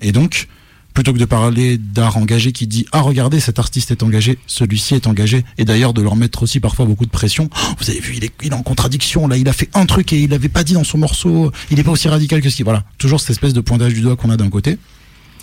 Et 0.00 0.12
donc, 0.12 0.48
plutôt 0.96 1.12
que 1.12 1.18
de 1.18 1.26
parler 1.26 1.76
d'art 1.76 2.16
engagé 2.16 2.52
qui 2.52 2.66
dit 2.66 2.86
ah 2.90 3.02
regardez 3.02 3.38
cet 3.38 3.58
artiste 3.58 3.90
est 3.90 4.02
engagé, 4.02 4.38
celui-ci 4.46 4.94
est 4.94 5.06
engagé, 5.06 5.44
et 5.58 5.66
d'ailleurs 5.66 5.92
de 5.92 6.00
leur 6.00 6.16
mettre 6.16 6.42
aussi 6.42 6.58
parfois 6.58 6.86
beaucoup 6.86 7.04
de 7.04 7.10
pression. 7.10 7.50
Oh, 7.52 7.74
vous 7.78 7.90
avez 7.90 8.00
vu, 8.00 8.14
il 8.16 8.24
est, 8.24 8.32
est 8.42 8.54
en 8.54 8.62
contradiction 8.62 9.28
là, 9.28 9.36
il 9.36 9.46
a 9.46 9.52
fait 9.52 9.68
un 9.74 9.84
truc 9.84 10.14
et 10.14 10.20
il 10.22 10.30
l'avait 10.30 10.48
pas 10.48 10.64
dit 10.64 10.72
dans 10.72 10.84
son 10.84 10.96
morceau, 10.96 11.52
il 11.70 11.78
est 11.78 11.84
pas 11.84 11.90
aussi 11.90 12.08
radical 12.08 12.40
que 12.40 12.48
ce 12.48 12.56
qui. 12.56 12.62
Voilà, 12.62 12.82
toujours 12.96 13.20
cette 13.20 13.28
espèce 13.28 13.52
de 13.52 13.60
pointage 13.60 13.92
du 13.92 14.00
doigt 14.00 14.16
qu'on 14.16 14.30
a 14.30 14.38
d'un 14.38 14.48
côté, 14.48 14.78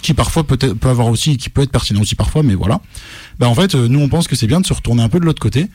qui 0.02 0.16
parfois 0.16 0.44
peut, 0.44 0.58
peut 0.58 0.90
avoir 0.90 1.06
aussi, 1.06 1.38
qui 1.38 1.52
peut 1.52 1.62
être 1.62 1.72
pertinent 1.72 2.02
aussi 2.02 2.16
parfois, 2.16 2.42
mais 2.42 2.56
voilà. 2.56 2.82
Ben 3.38 3.46
en 3.46 3.54
fait, 3.54 3.76
euh, 3.76 3.88
nous 3.88 4.00
on 4.00 4.10
pense 4.10 4.28
que 4.28 4.36
c'est 4.36 4.48
bien 4.48 4.60
de 4.60 4.66
se 4.66 4.74
retourner 4.74 5.04
un 5.04 5.10
peu 5.10 5.20
de 5.20 5.26
l'autre 5.26 5.42
côté 5.42 5.68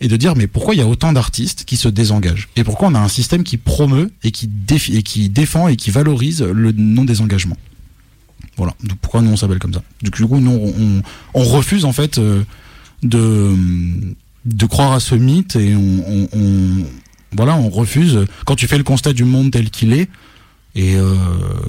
et 0.00 0.08
de 0.08 0.16
dire 0.16 0.36
mais 0.36 0.46
pourquoi 0.46 0.74
il 0.74 0.78
y 0.78 0.82
a 0.82 0.86
autant 0.86 1.12
d'artistes 1.12 1.64
qui 1.66 1.76
se 1.76 1.90
désengagent? 1.90 2.48
Et 2.56 2.64
pourquoi 2.64 2.88
on 2.88 2.94
a 2.94 3.00
un 3.00 3.08
système 3.08 3.44
qui 3.44 3.58
promeut 3.58 4.10
et 4.24 4.30
qui, 4.30 4.46
défie, 4.46 4.96
et 4.96 5.02
qui 5.02 5.28
défend 5.28 5.68
et 5.68 5.76
qui 5.76 5.90
valorise 5.90 6.40
le 6.40 6.72
non 6.72 7.04
désengagement. 7.04 7.58
Voilà. 8.58 8.74
Donc 8.82 8.98
pourquoi 8.98 9.22
nous 9.22 9.30
on 9.30 9.36
s'appelle 9.36 9.58
comme 9.58 9.72
ça? 9.72 9.82
Du 10.02 10.10
coup, 10.10 10.38
nous 10.38 11.02
on, 11.34 11.42
refuse 11.44 11.84
en 11.84 11.92
fait 11.92 12.18
euh, 12.18 12.42
de 13.02 13.54
de 14.44 14.66
croire 14.66 14.92
à 14.92 15.00
ce 15.00 15.14
mythe 15.14 15.56
et 15.56 15.74
on, 15.74 16.28
voilà, 17.36 17.56
on 17.56 17.70
refuse. 17.70 18.26
Quand 18.44 18.56
tu 18.56 18.66
fais 18.66 18.78
le 18.78 18.84
constat 18.84 19.12
du 19.12 19.24
monde 19.24 19.50
tel 19.50 19.70
qu'il 19.70 19.92
est 19.92 20.08
et, 20.74 20.96
euh, 20.96 21.14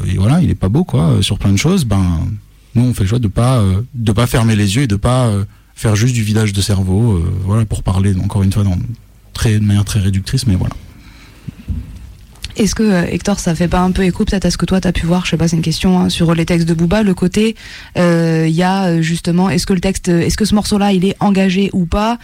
et, 0.08 0.18
voilà, 0.18 0.42
il 0.42 0.50
est 0.50 0.56
pas 0.56 0.70
beau 0.70 0.84
quoi 0.84 1.18
sur 1.22 1.38
plein 1.38 1.52
de 1.52 1.58
choses. 1.58 1.86
Ben 1.86 2.28
nous 2.76 2.84
on 2.84 2.94
fait 2.94 3.04
le 3.04 3.10
choix 3.10 3.20
de 3.20 3.28
pas 3.28 3.60
euh, 3.60 3.82
de 3.94 4.12
pas 4.12 4.28
fermer 4.28 4.56
les 4.56 4.76
yeux 4.76 4.84
et 4.84 4.88
de 4.88 4.96
pas 4.96 5.32
faire 5.76 5.96
juste 5.96 6.14
du 6.14 6.24
vidage 6.24 6.54
de 6.54 6.62
cerveau. 6.62 7.24
voilà 7.46 7.66
pour 7.66 7.84
parler 7.84 8.14
encore 8.22 8.44
une 8.44 8.52
fois 8.52 8.64
dans 8.64 8.78
de 9.46 9.66
manière 9.66 9.86
très 9.86 10.00
réductrice, 10.00 10.48
mais 10.48 10.56
voilà. 10.56 10.76
Est-ce 12.60 12.76
que 12.76 12.84
euh, 12.84 13.06
Hector, 13.10 13.40
ça 13.40 13.56
fait 13.56 13.70
pas 13.70 13.80
un 13.80 13.92
peu 13.92 14.04
écho 14.04 14.26
peut-être 14.26 14.44
à 14.44 14.52
ce 14.52 14.58
que 14.58 14.66
toi 14.66 14.82
t'as 14.82 14.92
pu 14.92 15.06
voir, 15.06 15.24
je 15.24 15.32
sais 15.32 15.38
pas, 15.38 15.48
c'est 15.48 15.56
une 15.56 15.62
question 15.62 15.98
hein, 15.98 16.10
sur 16.10 16.36
les 16.36 16.46
textes 16.46 16.68
de 16.68 16.74
Booba, 16.74 17.04
le 17.04 17.14
côté, 17.14 17.56
euh, 17.98 18.48
il 18.50 18.54
y 18.54 18.64
a 18.64 18.88
euh, 18.88 19.02
justement, 19.02 19.50
est-ce 19.50 19.66
que 19.66 19.72
le 19.72 19.80
texte, 19.80 20.10
est-ce 20.10 20.36
que 20.36 20.44
ce 20.44 20.54
morceau-là, 20.56 20.92
il 20.92 21.06
est 21.06 21.16
engagé 21.22 21.70
ou 21.72 21.86
pas 21.86 22.20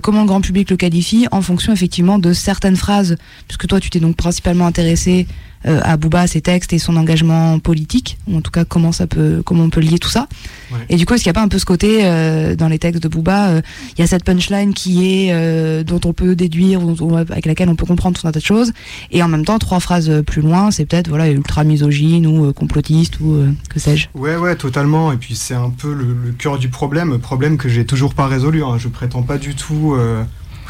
Comment 0.00 0.20
le 0.20 0.28
grand 0.28 0.40
public 0.40 0.70
le 0.70 0.76
qualifie 0.76 1.26
en 1.32 1.42
fonction 1.42 1.72
effectivement 1.72 2.20
de 2.20 2.32
certaines 2.32 2.76
phrases, 2.76 3.16
puisque 3.48 3.66
toi 3.66 3.80
tu 3.80 3.90
t'es 3.90 3.98
donc 3.98 4.14
principalement 4.14 4.66
intéressé 4.66 5.26
euh, 5.66 5.80
à 5.84 5.96
Booba, 5.96 6.26
ses 6.26 6.40
textes 6.40 6.72
et 6.72 6.78
son 6.78 6.96
engagement 6.96 7.58
politique, 7.58 8.18
ou 8.26 8.36
en 8.36 8.40
tout 8.40 8.50
cas 8.50 8.64
comment 8.64 8.92
ça 8.92 9.06
peut, 9.06 9.42
comment 9.44 9.64
on 9.64 9.70
peut 9.70 9.80
lier 9.80 9.98
tout 9.98 10.08
ça. 10.08 10.26
Ouais. 10.72 10.78
Et 10.88 10.96
du 10.96 11.06
coup, 11.06 11.14
est-ce 11.14 11.22
qu'il 11.22 11.30
n'y 11.30 11.36
a 11.36 11.40
pas 11.40 11.44
un 11.44 11.48
peu 11.48 11.58
ce 11.58 11.64
côté 11.64 12.00
euh, 12.02 12.56
dans 12.56 12.68
les 12.68 12.78
textes 12.78 13.02
de 13.02 13.08
Booba, 13.08 13.48
euh, 13.48 13.60
il 13.96 14.00
y 14.00 14.04
a 14.04 14.06
cette 14.06 14.24
punchline 14.24 14.72
qui 14.74 15.06
est 15.06 15.32
euh, 15.32 15.82
dont 15.84 16.00
on 16.04 16.12
peut 16.12 16.34
déduire, 16.34 16.80
dont 16.80 16.96
on- 17.06 17.16
avec 17.16 17.46
laquelle 17.46 17.68
on 17.68 17.76
peut 17.76 17.86
comprendre 17.86 18.18
tout 18.18 18.26
un 18.26 18.32
tas 18.32 18.40
de 18.40 18.44
choses, 18.44 18.72
et 19.10 19.22
en 19.22 19.28
même 19.28 19.44
temps 19.44 19.58
trois 19.58 19.80
phrases 19.80 20.10
plus 20.26 20.42
loin, 20.42 20.70
c'est 20.70 20.86
peut-être 20.86 21.08
voilà 21.08 21.28
ultra 21.28 21.64
misogyne 21.64 22.26
ou 22.26 22.52
complotiste 22.52 23.20
ou 23.20 23.44
que 23.68 23.78
sais-je. 23.78 24.08
Ouais, 24.14 24.36
ouais, 24.36 24.56
totalement. 24.56 25.12
Et 25.12 25.16
puis 25.16 25.34
c'est 25.34 25.54
un 25.54 25.70
peu 25.70 25.92
le, 25.92 26.04
le 26.24 26.32
cœur 26.32 26.58
du 26.58 26.68
problème, 26.68 27.18
problème 27.18 27.56
que 27.58 27.68
j'ai 27.68 27.84
toujours 27.84 28.14
pas 28.14 28.26
résolu. 28.26 28.62
Hein. 28.64 28.78
Je 28.78 28.88
prétends 28.88 29.22
pas 29.22 29.38
du 29.38 29.54
tout 29.54 29.96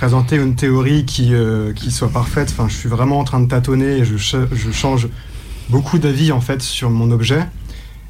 présenter 0.01 0.36
une 0.36 0.55
théorie 0.55 1.05
qui, 1.05 1.34
euh, 1.34 1.74
qui 1.74 1.90
soit 1.90 2.09
parfaite. 2.09 2.48
Enfin, 2.51 2.68
je 2.70 2.74
suis 2.74 2.88
vraiment 2.88 3.18
en 3.18 3.24
train 3.24 3.38
de 3.38 3.46
tâtonner 3.46 3.98
et 3.98 4.05
je, 4.07 4.16
je 4.16 4.70
change 4.70 5.09
beaucoup 5.68 5.98
d'avis 5.98 6.32
en 6.32 6.40
fait 6.40 6.62
sur 6.62 6.88
mon 6.88 7.11
objet. 7.11 7.46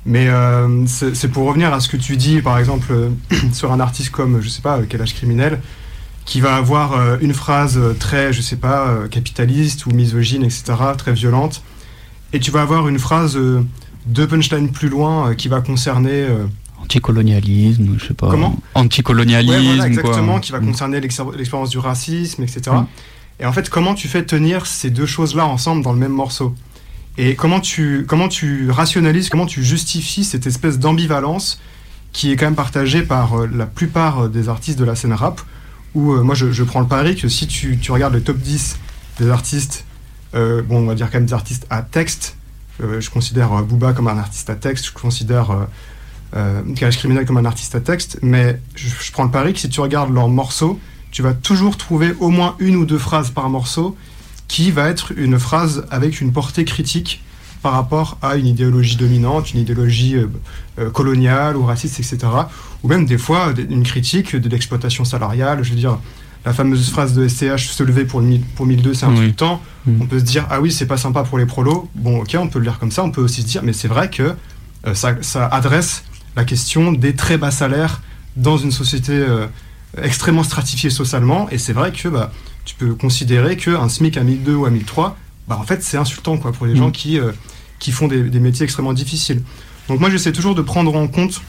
Mais 0.07 0.29
euh, 0.29 0.87
c'est 0.87 1.27
pour 1.27 1.49
revenir 1.49 1.75
à 1.75 1.81
ce 1.81 1.89
que 1.89 1.97
tu 1.97 2.17
dis, 2.17 2.43
par 2.43 2.61
exemple, 2.61 2.93
euh, 2.93 3.11
sur 3.53 3.73
un 3.73 3.81
artiste 3.81 4.11
comme, 4.11 4.41
je 4.41 4.49
sais 4.49 4.63
pas, 4.63 4.79
Quel 4.89 5.03
âge 5.03 5.15
criminel, 5.15 5.61
qui 6.27 6.41
va 6.41 6.55
avoir 6.55 7.19
une 7.21 7.35
phrase 7.35 7.81
très, 7.99 8.33
je 8.33 8.41
sais 8.41 8.55
pas, 8.55 9.09
capitaliste 9.11 9.85
ou 9.87 9.91
misogyne, 9.91 10.45
etc., 10.45 10.63
très 10.97 11.13
violente. 11.13 11.61
Et 12.33 12.39
tu 12.39 12.53
vas 12.53 12.63
avoir 12.63 12.87
une 12.87 13.01
phrase 13.01 13.37
deux 14.07 14.29
punchlines 14.29 14.71
plus 14.71 14.91
loin 14.91 15.35
qui 15.35 15.49
va 15.49 15.61
concerner 15.61 16.29
Anticolonialisme, 16.83 17.97
je 17.99 18.07
sais 18.09 18.15
pas. 18.15 18.31
Comment? 18.31 18.57
Anticolonialisme, 18.75 19.55
ouais, 19.55 19.65
voilà, 19.65 19.87
exactement 19.87 20.33
quoi. 20.33 20.41
qui 20.41 20.53
va 20.53 20.61
Mm. 20.61 20.67
concerner 20.67 21.01
l'expérience 21.01 21.71
du 21.71 21.79
racisme 21.79 22.43
etc 22.43 22.61
Mm. 22.73 22.87
et 23.41 23.47
en 23.47 23.53
fait 23.53 23.69
comment 23.71 23.95
tu 23.95 24.09
fais 24.09 24.25
tenir 24.25 24.67
ces 24.67 24.91
deux 24.91 25.07
choses 25.07 25.35
là 25.35 25.47
ensemble 25.47 25.83
dans 25.83 25.93
le 25.93 25.99
même 25.99 26.13
morceau? 26.13 26.55
Et 27.19 27.35
comment 27.35 27.61
tu 27.61 28.05
comment 28.09 28.29
tu 28.29 28.71
rationalises 28.71 29.29
comment 29.29 29.47
tu 29.47 29.63
justifies 29.65 30.25
cette 30.25 30.47
espèce 30.47 30.79
d'ambivalence 30.79 31.61
qui 32.13 32.31
est 32.33 32.37
quand 32.37 32.47
même 32.47 32.55
partagée 32.55 33.03
par 33.03 33.39
euh, 33.41 33.47
la 33.53 33.67
plupart 33.67 34.25
euh, 34.25 34.29
des 34.29 34.49
artistes 34.49 34.79
de 34.79 34.85
la 34.85 34.95
scène 34.95 35.13
rap? 35.13 35.41
Où 35.95 36.13
euh, 36.13 36.23
moi 36.23 36.35
je, 36.37 36.53
je 36.53 36.63
prends 36.65 36.81
le 36.81 36.87
pari 36.87 37.17
que 37.17 37.29
si 37.29 37.47
tu, 37.49 37.77
tu 37.79 37.91
regardes 37.93 38.15
le 38.15 38.23
top 38.23 38.39
10 38.39 38.79
des 39.19 39.29
artistes 39.29 39.85
euh, 40.37 40.63
bon 40.63 40.79
on 40.79 40.87
va 40.87 40.95
dire 40.95 41.11
quand 41.11 41.19
même 41.19 41.27
des 41.27 41.35
artistes 41.35 41.67
à 41.69 41.83
texte 41.83 42.37
euh, 42.83 43.01
je 43.01 43.11
considère 43.11 43.51
Booba 43.65 43.93
comme 43.93 44.07
un 44.09 44.17
artiste 44.19 44.49
à 44.51 44.55
texte 44.55 44.87
je 44.87 44.93
considère 44.93 45.51
euh, 46.37 46.63
Kalash 46.77 46.99
Criminel 46.99 47.27
comme 47.27 47.37
un 47.39 47.45
artiste 47.45 47.75
à 47.75 47.81
texte, 47.81 48.19
mais 48.23 48.61
je, 48.75 48.89
je 48.89 49.13
prends 49.13 49.25
le 49.25 49.31
pari 49.31 49.53
que 49.53 49.59
si 49.59 49.69
tu 49.69 49.81
regardes 49.81 50.13
leurs 50.13 50.29
morceaux, 50.29 50.79
tu 51.11 51.23
vas 51.23 51.33
toujours 51.35 51.77
trouver 51.77 52.15
au 52.21 52.29
moins 52.31 52.55
une 52.61 52.77
ou 52.77 52.85
deux 52.85 52.99
phrases 52.99 53.31
par 53.31 53.49
morceau 53.49 53.97
qui 54.49 54.71
va 54.71 54.89
être 54.89 55.13
une 55.17 55.39
phrase 55.39 55.85
avec 55.91 56.21
une 56.21 56.33
portée 56.33 56.65
critique 56.65 57.23
par 57.63 57.73
rapport 57.73 58.17
à 58.23 58.37
une 58.37 58.47
idéologie 58.47 58.97
dominante, 58.97 59.53
une 59.53 59.61
idéologie 59.61 60.17
euh, 60.17 60.27
euh, 60.79 60.91
coloniale 60.91 61.57
ou 61.57 61.65
raciste, 61.65 62.01
etc. 62.01 62.19
Ou 62.83 62.89
même 62.89 63.05
des 63.07 63.19
fois 63.19 63.53
une 63.69 63.83
critique 63.83 64.35
de 64.35 64.49
l'exploitation 64.49 65.05
salariale. 65.05 65.63
Je 65.63 65.71
veux 65.71 65.77
dire, 65.77 65.99
la 66.47 66.55
fameuse 66.55 66.89
phrase 66.91 67.13
de 67.13 67.29
SCH 67.29 67.69
se 67.69 67.83
lever 67.83 68.05
pour, 68.07 68.23
mille- 68.23 68.41
pour 68.57 68.65
1002, 68.67 68.95
c'est 68.95 69.05
Oui. 69.07 69.13
insultant. 69.19 69.61
Mm. 69.87 70.01
On 70.01 70.07
peut 70.07 70.19
se 70.21 70.25
dire, 70.25 70.47
ah 70.49 70.61
oui, 70.61 70.73
c'est 70.73 70.87
pas 70.87 70.97
sympa 70.97 71.23
pour 71.23 71.37
les 71.39 71.45
prolos. 71.45 71.89
Bon, 71.97 72.21
ok, 72.23 72.35
on 72.41 72.49
peut 72.49 72.59
le 72.61 72.65
lire 72.65 72.79
comme 72.79 72.91
ça. 72.93 73.05
On 73.05 73.11
peut 73.11 73.21
aussi 73.21 73.43
se 73.43 73.47
dire, 73.47 73.63
mais 73.63 73.75
c'est 73.75 73.89
vrai 73.89 74.09
que 74.09 74.35
euh, 74.87 74.95
ça, 74.95 75.17
ça 75.21 75.47
adresse 75.47 76.05
la 76.37 76.45
question 76.45 76.93
des 76.93 77.15
très 77.15 77.39
bas 77.39 77.51
salaires 77.51 78.03
dans 78.37 78.57
une 78.57 78.71
société 78.71 79.13
euh, 79.13 79.47
extrêmement 80.01 80.43
stratifiée 80.45 80.91
socialement. 80.91 81.49
Et 81.51 81.59
c'est 81.59 81.73
vrai 81.73 81.93
que 81.93 82.09
bah, 82.09 82.33
tu 82.65 82.75
peux 82.75 82.95
considérer 82.95 83.57
qu'un 83.57 83.89
SMIC 83.89 84.17
à 84.17 84.23
1002 84.23 84.55
ou 84.55 84.65
à 84.67 84.71
1003, 84.71 85.17
bah, 85.49 85.59
en 85.61 85.65
fait, 85.65 85.83
c'est 85.83 85.97
insultant 85.97 86.39
quoi, 86.39 86.53
pour 86.53 86.67
les 86.67 86.75
Mm. 86.75 86.77
gens 86.77 86.91
qui, 86.91 87.19
euh, 87.19 87.33
qui 87.79 87.91
font 87.93 88.07
des, 88.09 88.23
des 88.23 88.41
métiers 88.41 88.65
extrêmement 88.65 88.93
difficiles. 88.93 89.43
Donc 89.89 89.99
moi, 90.01 90.11
j'essaie 90.11 90.33
toujours 90.33 90.55
de 90.55 90.63
prendre 90.63 90.95
en 90.95 91.09
compte 91.09 91.41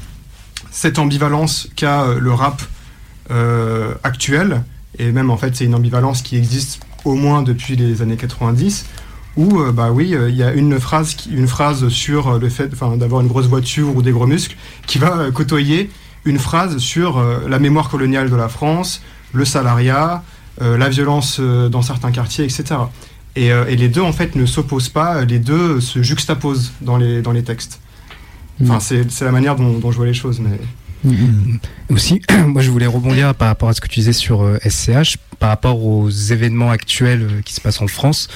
cette 0.72 0.98
ambivalence 1.00 1.70
qu'a 1.76 2.04
euh, 2.04 2.20
le 2.20 2.34
rap 2.34 2.62
actuel. 4.04 4.64
Et 5.00 5.14
même, 5.14 5.30
en 5.32 5.38
fait, 5.38 5.56
c'est 5.56 5.64
une 5.64 5.74
ambivalence 5.76 6.22
qui 6.22 6.36
existe 6.36 6.82
au 7.06 7.16
moins 7.16 7.44
depuis 7.44 7.78
les 7.78 8.02
années 8.02 8.18
90 8.18 8.86
où 9.38 9.60
euh, 9.60 9.72
bah 9.72 9.92
oui 9.92 10.14
euh, 10.14 10.30
il 10.30 10.36
y 10.36 10.44
a 10.44 10.54
une 10.54 10.80
phrase 10.80 11.16
une 11.30 11.48
phrase 11.48 11.88
sur 11.90 12.28
euh, 12.28 12.40
le 12.40 12.50
fait 12.50 12.70
d'avoir 12.98 13.22
une 13.22 13.28
grosse 13.28 13.48
voiture 13.48 13.96
ou 13.96 14.02
des 14.02 14.12
gros 14.12 14.28
muscles 14.28 14.56
qui 14.88 14.98
va 14.98 15.32
côtoyer 15.32 15.90
une 16.26 16.38
phrase 16.38 16.78
sur 16.78 17.24
la 17.48 17.58
mémoire 17.58 17.90
coloniale 17.90 18.30
de 18.30 18.36
la 18.36 18.48
France 18.48 19.02
le 19.34 19.44
salariat 19.44 20.24
la 20.60 20.90
violence 20.90 21.40
dans 21.40 21.82
certains 21.82 22.12
quartiers 22.12 22.46
etc 22.46 22.76
et, 23.36 23.48
et 23.48 23.76
les 23.76 23.90
deux 23.90 24.02
en 24.02 24.14
fait 24.14 24.36
ne 24.36 24.46
s'opposent 24.46 24.90
pas 24.90 25.26
les 25.26 25.40
deux 25.40 25.82
se 25.82 26.04
juxtaposent 26.04 26.74
dans 26.82 26.98
les 26.98 27.24
dans 27.24 27.32
les 27.32 27.42
textes. 27.42 27.80
Enfin 28.62 28.80
c'est 28.80 29.12
c'est 29.12 29.26
la 29.26 29.32
manière 29.32 29.56
dont, 29.56 29.80
dont 29.80 29.92
je 29.92 29.98
vois 29.98 30.06
les 30.06 30.14
choses 30.14 30.40
mais 30.40 30.60
Aussi, 31.90 32.22
moi 32.46 32.62
je 32.62 32.70
voulais 32.70 32.86
rebondir 32.86 33.34
par 33.34 33.48
rapport 33.48 33.70
à 33.70 33.74
ce 33.74 33.82
que 33.82 33.88
tu 33.88 34.02
disais 34.02 34.14
sur 34.14 34.48
SCH, 34.64 35.18
par 35.40 35.50
rapport 35.50 35.84
aux 35.84 36.08
événements 36.08 36.70
actuels 36.70 37.42
qui 37.44 37.56
se 37.56 37.62
passent 37.62 37.82
en 37.82 37.88
France. 37.88 38.28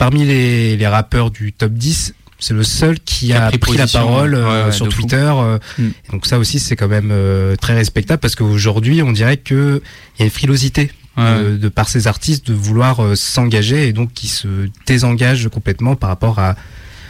Parmi 0.00 0.24
les, 0.24 0.76
les 0.78 0.86
rappeurs 0.86 1.30
du 1.30 1.52
top 1.52 1.72
10, 1.74 2.14
c'est 2.38 2.54
le 2.54 2.62
seul 2.64 2.98
qui, 3.00 3.34
a 3.34 3.44
a, 3.44 3.48
pris 3.50 3.58
pris, 3.58 3.76
la 3.76 3.86
parole 3.86 4.34
euh, 4.34 4.64
ouais, 4.66 4.72
sur. 4.72 4.88
Twitter. 4.88 5.16
euh, 5.30 5.58
Mm. 5.78 5.88
donc 6.12 6.26
ça 6.26 6.38
aussi 6.38 6.58
c'est 6.58 6.74
quand 6.74 6.88
même 6.88 7.10
euh, 7.12 7.54
très 7.54 7.74
respectable 7.74 8.18
parce 8.18 8.34
qu'aujourd'hui 8.34 9.02
on 9.02 9.12
dirait 9.12 9.36
qu'il 9.36 9.80
y 10.18 10.22
a 10.22 10.24
une 10.24 10.30
frilosité 10.30 10.90
Ouais. 11.18 11.42
de, 11.42 11.56
de 11.58 11.68
par 11.68 11.88
ces 11.88 12.06
artistes 12.06 12.46
de 12.46 12.54
vouloir 12.54 13.14
s'engager 13.16 13.88
et 13.88 13.92
donc 13.92 14.12
qui 14.14 14.28
se 14.28 14.46
désengagent 14.86 15.48
complètement 15.48 15.94
par 15.96 16.08
rapport 16.08 16.38
à 16.38 16.54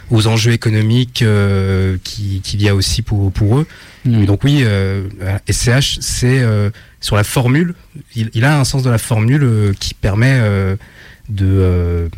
aux 0.09 0.27
enjeux 0.27 0.51
économiques 0.51 1.23
qui 2.03 2.41
qu'il 2.43 2.61
y 2.61 2.67
a 2.67 2.75
aussi 2.75 3.03
pour 3.03 3.31
pour 3.31 3.59
eux. 3.59 3.67
Mm. 4.03 4.25
Donc 4.25 4.43
oui, 4.43 4.65
SCH, 5.49 5.99
c'est 6.01 6.43
sur 6.99 7.15
la 7.15 7.23
formule, 7.23 7.73
il, 8.15 8.29
il 8.33 8.43
a 8.43 8.59
un 8.59 8.65
sens 8.65 8.83
de 8.83 8.89
la 8.89 8.97
formule 8.97 9.73
qui 9.79 9.93
permet 9.93 10.41
de 11.29 12.09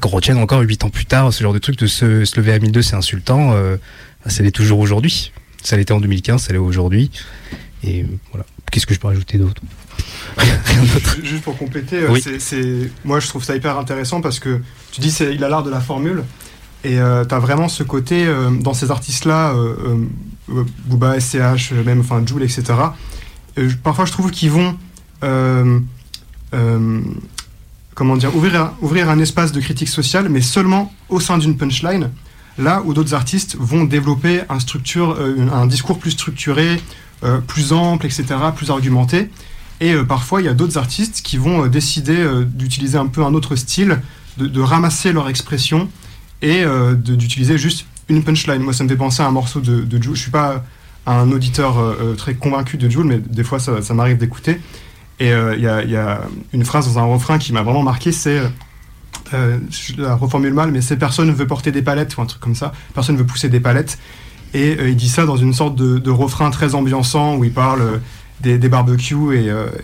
qu'on 0.00 0.08
retienne 0.08 0.38
encore 0.38 0.60
huit 0.60 0.84
ans 0.84 0.90
plus 0.90 1.06
tard 1.06 1.32
ce 1.32 1.42
genre 1.42 1.52
de 1.52 1.58
truc 1.58 1.76
de 1.78 1.86
se, 1.86 2.24
se 2.24 2.36
lever 2.36 2.52
à 2.52 2.58
1002, 2.58 2.82
c'est 2.82 2.96
insultant. 2.96 3.52
Euh, 3.54 3.76
bah, 4.24 4.30
ça 4.30 4.42
l'est 4.42 4.50
toujours 4.50 4.78
aujourd'hui. 4.78 5.32
Ça 5.62 5.76
l'était 5.76 5.92
en 5.92 6.00
2015, 6.00 6.42
ça 6.42 6.52
l'est 6.52 6.58
aujourd'hui. 6.58 7.10
Et 7.82 8.02
euh, 8.02 8.06
voilà. 8.32 8.46
Qu'est-ce 8.70 8.86
que 8.86 8.94
je 8.94 9.00
peux 9.00 9.08
rajouter 9.08 9.38
d'autre? 9.38 9.62
Juste 11.24 11.42
pour 11.42 11.56
compléter, 11.58 11.96
euh, 12.04 12.10
Oui. 12.10 12.22
c'est- 12.38 12.90
moi 13.04 13.20
je 13.20 13.26
trouve 13.28 13.42
ça 13.44 13.56
hyper 13.56 13.76
intéressant 13.78 14.20
parce 14.20 14.38
que 14.38 14.60
tu 14.92 15.00
dis 15.00 15.10
c'est, 15.10 15.34
il 15.34 15.42
a 15.44 15.48
l'art 15.48 15.62
de 15.62 15.70
la 15.70 15.80
formule 15.80 16.22
et 16.84 16.94
tu 16.96 16.98
as 17.00 17.38
vraiment 17.38 17.68
ce 17.68 17.82
côté 17.82 18.26
euh, 18.26 18.50
dans 18.50 18.72
ces 18.74 18.90
artistes-là, 18.90 19.52
euh, 19.54 20.06
euh, 20.50 20.64
Booba, 20.86 21.18
SCH, 21.20 21.72
même 21.84 22.00
enfin 22.00 22.24
Joule, 22.26 22.42
etc. 22.44 22.62
euh, 23.58 23.70
parfois 23.82 24.04
je 24.06 24.12
trouve 24.12 24.30
qu'ils 24.30 24.50
vont 24.50 24.76
comment 28.00 28.16
dire, 28.16 28.32
ouvrir 28.34 29.10
un, 29.10 29.18
espace 29.18 29.52
de 29.52 29.60
critique 29.60 29.90
sociale, 29.90 30.30
mais 30.30 30.40
seulement 30.40 30.90
au 31.10 31.20
sein 31.20 31.36
d'une 31.36 31.54
punchline, 31.58 32.08
là 32.56 32.82
où 32.86 32.94
d'autres 32.94 33.12
artistes 33.12 33.58
vont 33.60 33.84
développer 33.84 34.40
un, 34.48 34.56
un 35.52 35.66
discours 35.66 35.98
plus 35.98 36.12
structuré, 36.12 36.80
plus 37.46 37.74
ample, 37.74 38.06
etc., 38.06 38.24
plus 38.56 38.70
argumenté. 38.70 39.28
Et 39.82 39.94
parfois, 40.08 40.40
il 40.40 40.46
y 40.46 40.48
a 40.48 40.54
d'autres 40.54 40.78
artistes 40.78 41.20
qui 41.22 41.36
vont 41.36 41.66
décider 41.66 42.26
d'utiliser 42.46 42.96
un 42.96 43.06
peu 43.06 43.22
un 43.22 43.34
autre 43.34 43.54
style, 43.54 44.00
de, 44.38 44.60
ramasser 44.62 45.12
leur 45.12 45.28
expression 45.28 45.90
et 46.40 46.64
d'utiliser 46.96 47.58
juste 47.58 47.84
une 48.08 48.24
punchline. 48.24 48.62
Moi, 48.62 48.72
ça 48.72 48.82
me 48.82 48.88
fait 48.88 48.96
penser 48.96 49.22
à 49.22 49.26
un 49.26 49.30
morceau 49.30 49.60
de, 49.60 49.82
de 49.82 50.02
Jules. 50.02 50.16
Je 50.16 50.22
suis 50.22 50.30
pas 50.30 50.64
un 51.06 51.30
auditeur 51.32 51.78
euh, 51.78 51.94
euh, 52.00 52.14
très 52.14 52.34
convaincu 52.34 52.76
de 52.76 52.88
Jules, 52.88 53.04
mais 53.04 53.18
des 53.18 53.44
fois, 53.44 53.58
ça, 53.58 53.94
m'arrive 53.94 54.18
d'écouter. 54.18 54.60
Et 55.20 55.32
euh, 55.32 55.54
il 55.54 55.62
y, 55.62 55.96
a 55.96 56.20
une 56.52 56.64
phrase 56.64 56.92
dans 56.92 56.98
un 56.98 57.04
refrain 57.04 57.38
qui 57.38 57.52
m'a 57.52 57.62
vraiment 57.62 57.82
marqué, 57.82 58.10
c'est... 58.10 58.40
je 59.30 60.00
la 60.00 60.16
reformule 60.16 60.54
mal, 60.54 60.72
mais 60.72 60.80
c'est 60.80 60.96
personne 60.96 61.30
veut 61.30 61.46
porter 61.46 61.70
des 61.72 61.82
palettes 61.82 62.16
ou 62.16 62.22
un 62.22 62.26
truc 62.26 62.40
comme 62.40 62.54
ça. 62.54 62.72
Personne 62.94 63.16
veut 63.16 63.26
pousser 63.26 63.48
des 63.48 63.60
palettes. 63.60 63.98
Et 64.54 64.76
il 64.88 64.96
dit 64.96 65.08
ça 65.08 65.26
dans 65.26 65.36
une 65.36 65.52
sorte 65.52 65.76
de, 65.76 66.10
refrain 66.10 66.50
très 66.50 66.74
ambiançant 66.74 67.36
où 67.36 67.44
il 67.44 67.52
parle 67.52 68.00
des, 68.40 68.58
barbecues 68.58 69.36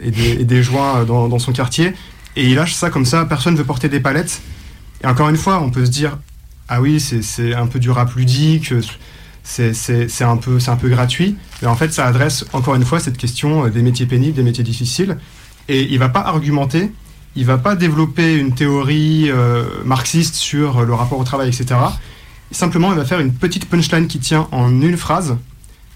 et, 0.02 0.44
des, 0.44 0.62
joints 0.62 1.04
dans, 1.04 1.38
son 1.38 1.52
quartier. 1.52 1.92
Et 2.34 2.46
il 2.48 2.54
lâche 2.54 2.74
ça 2.74 2.90
comme 2.90 3.04
ça, 3.04 3.24
personne 3.26 3.56
veut 3.56 3.64
porter 3.64 3.88
des 3.88 4.00
palettes. 4.00 4.40
Et 5.04 5.06
encore 5.06 5.28
une 5.28 5.36
fois, 5.36 5.60
on 5.60 5.70
peut 5.70 5.84
se 5.84 5.90
dire, 5.90 6.18
ah 6.68 6.80
oui, 6.80 6.98
c'est 6.98 7.54
un 7.54 7.66
peu 7.66 7.78
du 7.78 7.90
rap 7.90 8.14
ludique, 8.14 8.72
c'est 9.46 10.22
un, 10.22 10.36
peu, 10.36 10.58
un 10.66 10.76
peu 10.76 10.88
gratuit. 10.88 11.36
Mais 11.62 11.68
en 11.68 11.76
fait, 11.76 11.92
ça 11.92 12.06
adresse 12.06 12.44
encore 12.52 12.74
une 12.74 12.84
fois 12.84 13.00
cette 13.00 13.16
question 13.16 13.68
des 13.68 13.82
métiers 13.82 14.06
pénibles, 14.06 14.34
des 14.34 14.42
métiers 14.42 14.64
difficiles. 14.64 15.16
Et 15.68 15.82
il 15.82 15.98
va 15.98 16.08
pas 16.08 16.20
argumenter, 16.20 16.92
il 17.34 17.44
va 17.44 17.58
pas 17.58 17.76
développer 17.76 18.36
une 18.36 18.54
théorie 18.54 19.30
euh, 19.30 19.64
marxiste 19.84 20.34
sur 20.34 20.84
le 20.84 20.94
rapport 20.94 21.18
au 21.18 21.24
travail, 21.24 21.48
etc. 21.48 21.80
Simplement, 22.50 22.92
il 22.92 22.98
va 22.98 23.04
faire 23.04 23.20
une 23.20 23.32
petite 23.32 23.66
punchline 23.68 24.06
qui 24.06 24.18
tient 24.18 24.48
en 24.52 24.70
une 24.80 24.96
phrase, 24.96 25.36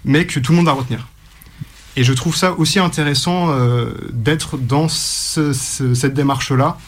mais 0.05 0.27
que 0.27 0.41
tout 0.41 0.53
le 0.53 0.57
monde 0.57 0.67
va 0.67 0.73
retenir. 0.73 1.09
Et 1.97 2.05
je 2.05 2.13
trouve 2.13 2.37
ça 2.37 2.53
aussi 2.53 2.79
intéressant 2.79 3.51
euh, 3.51 3.93
d'être 4.13 4.57
dans 4.59 4.89
cette 4.89 6.15
démarche-là, 6.15 6.79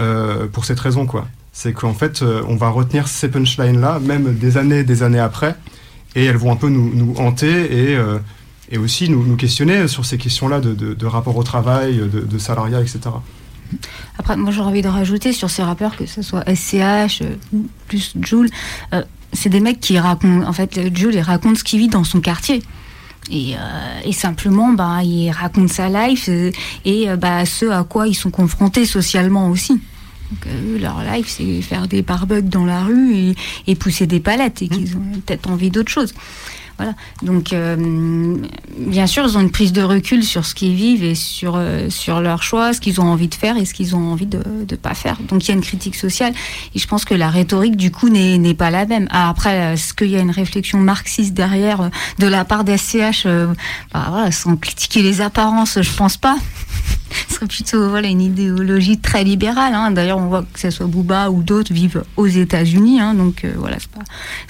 euh, 0.00 0.46
pour 0.48 0.64
cette 0.64 0.80
raison, 0.80 1.06
quoi 1.06 1.26
c'est 1.52 1.74
qu'en 1.74 1.92
fait, 1.92 2.22
euh, 2.22 2.42
on 2.48 2.56
va 2.56 2.70
retenir 2.70 3.06
ces 3.06 3.28
punchlines-là, 3.28 4.00
même 4.00 4.34
des 4.34 4.56
années 4.56 4.84
des 4.84 5.02
années 5.02 5.20
après, 5.20 5.54
et 6.14 6.24
elles 6.24 6.36
vont 6.36 6.52
un 6.52 6.56
peu 6.56 6.68
nous, 6.68 7.14
hanter 7.18 7.90
et, 7.90 7.96
euh, 7.96 8.18
et 8.70 8.78
aussi 8.78 9.08
nous, 9.08 9.36
questionner 9.36 9.88
sur 9.88 10.04
ces 10.04 10.18
questions-là 10.18 10.60
de, 10.60 11.06
rapport 11.06 11.36
au 11.36 11.42
travail, 11.42 11.96
de, 11.98 12.38
salariat, 12.38 12.80
etc. 12.80 13.00
Après, 14.18 14.36
moi 14.36 14.50
j'aurais 14.50 14.68
envie 14.68 14.82
de 14.82 14.88
rajouter 14.88 15.32
sur 15.32 15.48
ces 15.48 15.62
rappeurs, 15.62 15.96
que 15.96 16.06
ce 16.06 16.20
soit 16.22 16.44
SCH, 16.46 17.22
euh, 17.22 17.36
plus 17.88 18.14
Jules, 18.22 18.50
c'est 19.32 19.48
des 19.48 19.60
mecs 19.60 19.80
qui 19.80 19.98
racontent, 19.98 20.46
en 20.46 20.52
fait, 20.52 20.78
Jules, 20.94 21.14
il 21.14 21.20
raconte 21.20 21.56
ce 21.56 21.64
qu'il 21.64 21.78
vit 21.78 21.88
dans 21.88 22.04
son 22.04 22.20
quartier. 22.20 22.62
Et, 23.30 23.54
et, 24.04 24.12
simplement, 24.12 24.72
bah, 24.72 24.98
il 25.04 25.30
raconte 25.30 25.70
sa 25.70 25.88
life 25.88 26.28
et 26.84 27.06
bah, 27.16 27.46
ce 27.46 27.66
à 27.66 27.84
quoi 27.84 28.08
ils 28.08 28.14
sont 28.14 28.30
confrontés 28.32 28.84
socialement 28.84 29.48
aussi. 29.48 29.80
Donc, 30.32 30.46
eux, 30.46 30.78
leur 30.78 31.02
life, 31.02 31.28
c'est 31.28 31.60
faire 31.60 31.86
des 31.88 32.00
barbecues 32.00 32.48
dans 32.48 32.64
la 32.64 32.84
rue 32.84 33.34
et, 33.66 33.74
pousser 33.74 34.06
des 34.06 34.20
palettes 34.20 34.62
et 34.62 34.68
qu'ils 34.68 34.96
ont 34.96 35.20
peut-être 35.26 35.50
envie 35.50 35.70
d'autre 35.70 35.90
chose. 35.90 36.14
Donc, 37.22 37.52
euh, 37.52 38.36
bien 38.78 39.06
sûr, 39.06 39.24
ils 39.26 39.36
ont 39.36 39.40
une 39.40 39.50
prise 39.50 39.72
de 39.72 39.82
recul 39.82 40.24
sur 40.24 40.44
ce 40.44 40.54
qu'ils 40.54 40.74
vivent 40.74 41.04
et 41.04 41.14
sur, 41.14 41.54
euh, 41.56 41.88
sur 41.90 42.20
leurs 42.20 42.42
choix, 42.42 42.72
ce 42.72 42.80
qu'ils 42.80 43.00
ont 43.00 43.06
envie 43.06 43.28
de 43.28 43.34
faire 43.34 43.56
et 43.56 43.64
ce 43.64 43.74
qu'ils 43.74 43.94
ont 43.94 44.12
envie 44.12 44.26
de 44.26 44.40
ne 44.70 44.76
pas 44.76 44.94
faire. 44.94 45.18
Donc, 45.28 45.44
il 45.44 45.48
y 45.48 45.50
a 45.52 45.54
une 45.54 45.62
critique 45.62 45.96
sociale. 45.96 46.32
Et 46.74 46.78
je 46.78 46.86
pense 46.86 47.04
que 47.04 47.14
la 47.14 47.30
rhétorique, 47.30 47.76
du 47.76 47.90
coup, 47.90 48.08
n'est 48.08 48.54
pas 48.54 48.70
la 48.70 48.86
même. 48.86 49.06
Ah, 49.10 49.28
après, 49.28 49.74
est-ce 49.74 49.94
qu'il 49.94 50.08
y 50.08 50.16
a 50.16 50.20
une 50.20 50.30
réflexion 50.30 50.78
marxiste 50.78 51.34
derrière 51.34 51.82
euh, 51.82 51.88
de 52.18 52.26
la 52.26 52.44
part 52.44 52.64
des 52.64 52.76
SCH 52.76 53.26
bah, 53.92 54.06
voilà, 54.10 54.30
Sans 54.32 54.56
critiquer 54.56 55.02
les 55.02 55.20
apparences, 55.20 55.80
je 55.80 55.92
pense 55.96 56.16
pas. 56.16 56.36
ce 57.28 57.34
serait 57.34 57.46
plutôt 57.46 57.88
voilà, 57.88 58.08
une 58.08 58.22
idéologie 58.22 58.98
très 58.98 59.24
libérale. 59.24 59.74
Hein. 59.74 59.90
D'ailleurs, 59.90 60.18
on 60.18 60.26
voit 60.26 60.42
que 60.42 60.58
ce 60.58 60.70
soit 60.70 60.86
Bouba 60.86 61.30
ou 61.30 61.42
d'autres 61.42 61.72
vivent 61.72 62.04
aux 62.16 62.26
États-Unis. 62.26 63.00
Hein. 63.00 63.14
donc, 63.14 63.46
voilà, 63.56 63.76
c'est 63.78 63.90
pas, 63.90 64.02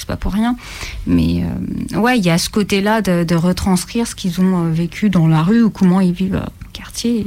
pas 0.06 0.16
pour 0.16 0.32
rien. 0.32 0.56
Mais, 1.06 1.44
ouais, 1.94 2.18
il 2.22 2.26
y 2.26 2.30
a 2.30 2.38
ce 2.38 2.48
côté-là 2.48 3.02
de, 3.02 3.34
retranscrire 3.34 4.06
ce 4.06 4.14
qu'ils 4.14 4.40
ont 4.40 4.66
euh, 4.66 4.70
vécu 4.70 5.10
dans 5.10 5.26
la 5.26 5.42
rue 5.42 5.62
ou 5.62 5.70
comment 5.70 6.00
ils 6.00 6.12
vivent 6.12 6.40
au 6.40 6.68
quartier. 6.72 7.26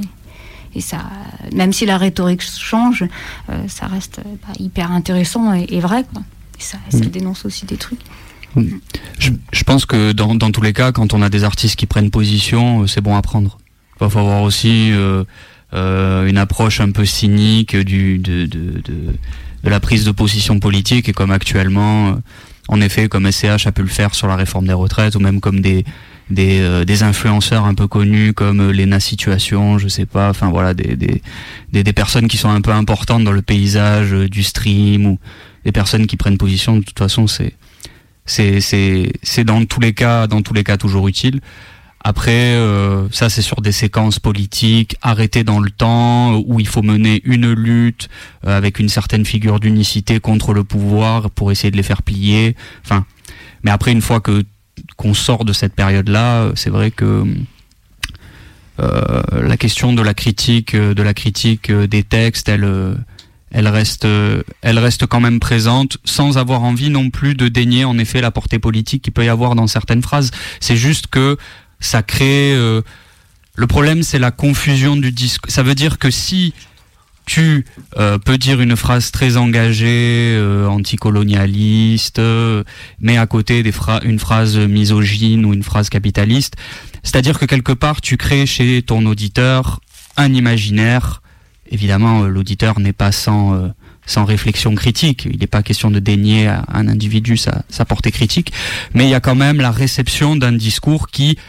Et 0.73 0.79
ça, 0.79 1.03
même 1.53 1.73
si 1.73 1.85
la 1.85 1.97
rhétorique 1.97 2.41
change, 2.41 3.03
euh, 3.49 3.63
ça 3.67 3.87
reste 3.87 4.21
bah, 4.23 4.53
hyper 4.57 4.91
intéressant 4.91 5.53
et, 5.53 5.79
vrai. 5.81 6.05
Quoi. 6.13 6.23
Et 6.57 6.61
ça, 6.61 6.77
ça 6.89 6.99
dénonce 6.99 7.45
aussi 7.45 7.65
des 7.65 7.75
trucs. 7.75 7.99
Je, 9.19 9.63
pense 9.65 9.85
que 9.85 10.13
dans, 10.13 10.37
tous 10.37 10.61
les 10.61 10.71
cas, 10.71 10.93
quand 10.93 11.13
on 11.13 11.21
a 11.21 11.29
des 11.29 11.43
artistes 11.43 11.75
qui 11.75 11.87
prennent 11.87 12.09
position, 12.09 12.83
euh, 12.83 12.87
c'est 12.87 13.01
bon 13.01 13.17
à 13.17 13.21
prendre. 13.21 13.57
Il 13.95 14.07
faut 14.09 14.19
avoir 14.19 14.43
aussi 14.43 14.91
une 15.73 16.37
approche 16.37 16.79
un 16.79 16.91
peu 16.91 17.05
cynique 17.05 17.75
du, 17.75 18.17
de, 18.17 18.45
de, 18.45 18.81
de, 18.81 19.69
la 19.69 19.79
prise 19.81 20.05
de 20.05 20.11
position 20.11 20.59
politique 20.59 21.09
et 21.09 21.13
comme 21.13 21.31
actuellement 21.31 22.17
en 22.67 22.81
effet, 22.81 23.07
comme 23.07 23.31
SCH 23.31 23.67
a 23.67 23.71
pu 23.71 23.81
le 23.81 23.87
faire 23.87 24.15
sur 24.15 24.27
la 24.27 24.35
réforme 24.35 24.67
des 24.67 24.73
retraites, 24.73 25.15
ou 25.15 25.19
même 25.19 25.39
comme 25.39 25.61
des 25.61 25.85
des, 26.29 26.61
euh, 26.61 26.85
influenceurs 27.01 27.65
un 27.65 27.75
peu 27.75 27.87
connus 27.87 28.33
comme 28.33 28.59
euh, 28.59 28.71
Lena 28.71 28.99
Situation, 28.99 29.77
je 29.77 29.87
sais 29.87 30.05
pas, 30.05 30.29
enfin 30.29 30.49
voilà, 30.49 30.73
des, 30.73 30.95
des, 30.95 31.21
des, 31.71 31.93
personnes 31.93 32.27
qui 32.27 32.37
sont 32.37 32.49
un 32.49 32.61
peu 32.61 32.71
importantes 32.71 33.23
dans 33.23 33.31
le 33.31 33.41
paysage 33.41 34.13
euh, 34.13 34.27
du 34.27 34.43
stream 34.43 35.05
ou 35.05 35.19
des 35.65 35.71
personnes 35.71 36.07
qui 36.07 36.17
prennent 36.17 36.37
position. 36.37 36.77
De 36.77 36.83
toute 36.83 36.97
façon, 36.97 37.27
c'est 37.27 37.53
c'est 38.25 38.59
c'est 38.59 39.11
c'est 39.21 39.43
dans 39.43 39.63
tous 39.65 39.79
les 39.79 39.93
cas, 39.93 40.25
dans 40.27 40.41
tous 40.41 40.53
les 40.53 40.63
cas 40.63 40.77
toujours 40.77 41.07
utile. 41.07 41.41
Après, 42.07 42.53
euh, 42.53 43.09
ça 43.09 43.31
c'est 43.31 43.41
sur 43.41 43.61
des 43.61 43.71
séquences 43.71 44.19
politiques 44.19 44.95
arrêtées 45.01 45.43
dans 45.43 45.59
le 45.59 45.71
temps, 45.71 46.35
où 46.45 46.59
il 46.59 46.67
faut 46.67 46.83
mener 46.83 47.19
une 47.25 47.51
lutte 47.51 48.09
euh, 48.45 48.55
avec 48.55 48.77
une 48.77 48.89
certaine 48.89 49.25
figure 49.25 49.59
d'unicité 49.59 50.19
contre 50.19 50.53
le 50.53 50.63
pouvoir 50.63 51.31
pour 51.31 51.51
essayer 51.51 51.71
de 51.71 51.77
les 51.77 51.81
faire 51.81 52.03
plier. 52.03 52.55
Enfin, 52.83 53.07
mais 53.63 53.71
après, 53.71 53.91
une 53.91 54.03
fois 54.03 54.19
que 54.19 54.43
qu'on 54.97 55.15
sort 55.15 55.45
de 55.45 55.53
cette 55.53 55.73
période-là, 55.73 56.51
c'est 56.53 56.69
vrai 56.69 56.91
que 56.91 57.25
euh, 58.79 59.23
la 59.31 59.57
question 59.57 59.91
de 59.91 60.03
la 60.03 60.13
critique, 60.13 60.75
de 60.75 61.01
la 61.01 61.15
critique 61.15 61.71
des 61.71 62.03
textes, 62.03 62.49
elle, 62.49 62.69
elle 63.49 63.67
reste, 63.67 64.05
elle 64.61 64.77
reste 64.77 65.07
quand 65.07 65.21
même 65.21 65.39
présente, 65.39 65.97
sans 66.03 66.37
avoir 66.37 66.61
envie 66.61 66.91
non 66.91 67.09
plus 67.09 67.33
de 67.33 67.47
dénier 67.47 67.83
en 67.83 67.97
effet 67.97 68.21
la 68.21 68.29
portée 68.29 68.59
politique 68.59 69.01
qu'il 69.01 69.13
peut 69.13 69.25
y 69.25 69.29
avoir 69.29 69.55
dans 69.55 69.65
certaines 69.65 70.03
phrases. 70.03 70.29
C'est 70.59 70.77
juste 70.77 71.07
que 71.07 71.37
ça 71.79 72.03
crée. 72.03 72.53
Euh, 72.53 72.81
le 73.55 73.67
problème, 73.67 74.03
c'est 74.03 74.19
la 74.19 74.31
confusion 74.31 74.95
du 74.95 75.11
disque. 75.11 75.49
Ça 75.49 75.63
veut 75.63 75.75
dire 75.75 75.97
que 75.97 76.11
si 76.11 76.53
tu 77.25 77.65
euh, 77.97 78.19
peux 78.19 78.37
dire 78.37 78.61
une 78.61 78.75
phrase 78.75 79.11
très 79.11 79.37
engagée, 79.37 80.35
euh, 80.35 80.67
anticolonialiste, 80.67 82.21
mais 82.99 83.17
à 83.17 83.25
côté 83.25 83.63
des 83.63 83.73
une 84.03 84.19
phrase 84.19 84.57
misogyne 84.57 85.45
ou 85.45 85.53
une 85.53 85.63
phrase 85.63 85.89
capitaliste, 85.89 86.55
c'est-à-dire 87.03 87.39
que 87.39 87.45
quelque 87.45 87.71
part, 87.71 88.01
tu 88.01 88.17
crées 88.17 88.45
chez 88.45 88.81
ton 88.81 89.05
auditeur 89.05 89.79
un 90.17 90.33
imaginaire. 90.33 91.21
Évidemment, 91.71 92.23
l'auditeur 92.23 92.79
n'est 92.79 92.93
pas 92.93 93.11
sans 93.11 93.73
sans 94.05 94.25
réflexion 94.25 94.75
critique. 94.75 95.27
Il 95.31 95.39
n'est 95.39 95.47
pas 95.47 95.63
question 95.63 95.91
de 95.91 95.99
dénier 95.99 96.47
à 96.47 96.65
un 96.71 96.87
individu 96.87 97.37
sa, 97.37 97.63
sa 97.69 97.85
portée 97.85 98.11
critique, 98.11 98.53
mais 98.93 99.05
il 99.05 99.09
y 99.09 99.15
a 99.15 99.19
quand 99.19 99.35
même 99.35 99.57
la 99.57 99.71
réception 99.71 100.35
d'un 100.35 100.51
discours 100.51 101.07
qui 101.07 101.37
euh, 101.37 101.41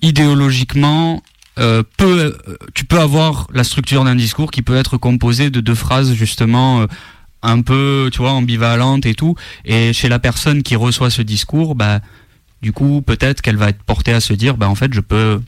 idéologiquement, 0.00 1.22
euh, 1.58 1.82
peut, 1.96 2.34
euh, 2.48 2.56
tu 2.74 2.84
peux 2.84 2.98
avoir 2.98 3.46
la 3.52 3.62
structure 3.62 4.04
d'un 4.04 4.14
discours 4.14 4.50
qui 4.50 4.62
peut 4.62 4.76
être 4.76 4.96
composé 4.96 5.50
de 5.50 5.60
deux 5.60 5.74
phrases 5.74 6.14
justement 6.14 6.86
un 7.42 7.60
peu, 7.60 8.08
tu 8.12 8.18
vois, 8.18 8.32
ambivalentes 8.32 9.06
et 9.06 9.14
tout. 9.14 9.34
Et 9.64 9.92
chez 9.92 10.08
la 10.08 10.18
personne 10.18 10.62
qui 10.62 10.76
reçoit 10.76 11.10
ce 11.10 11.22
discours, 11.22 11.74
bah, 11.74 12.00
du 12.62 12.72
coup, 12.72 13.02
peut-être 13.02 13.42
qu'elle 13.42 13.56
va 13.56 13.68
être 13.68 13.82
portée 13.82 14.12
à 14.12 14.20
se 14.20 14.32
dire, 14.32 14.56
bah, 14.56 14.68
en 14.68 14.74
fait, 14.74 14.94
je 14.94 15.00
peux, 15.00 15.40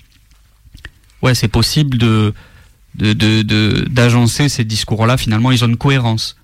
ouais, 1.23 1.35
c'est 1.35 1.49
possible 1.49 1.97
de, 1.97 2.35
de, 2.97 3.85
d'agencer 3.89 4.49
ces 4.49 4.65
discours-là. 4.65 5.17
Finalement, 5.17 5.53
ils 5.53 5.65
ont 5.65 5.69
une 5.69 5.77
cohérence. 5.77 6.37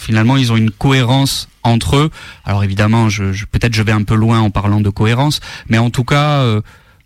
Finalement, 0.00 0.38
ils 0.38 0.50
ont 0.50 0.56
une 0.56 0.70
cohérence 0.70 1.46
entre 1.62 1.96
eux. 1.96 2.10
Alors 2.46 2.64
évidemment, 2.64 3.10
je, 3.10 3.44
peut-être 3.44 3.74
je 3.74 3.82
vais 3.82 3.92
un 3.92 4.02
peu 4.02 4.14
loin 4.14 4.40
en 4.40 4.50
parlant 4.50 4.80
de 4.80 4.88
cohérence, 4.88 5.40
mais 5.68 5.76
en 5.76 5.90
tout 5.90 6.04
cas, 6.04 6.40
euh, 6.40 6.62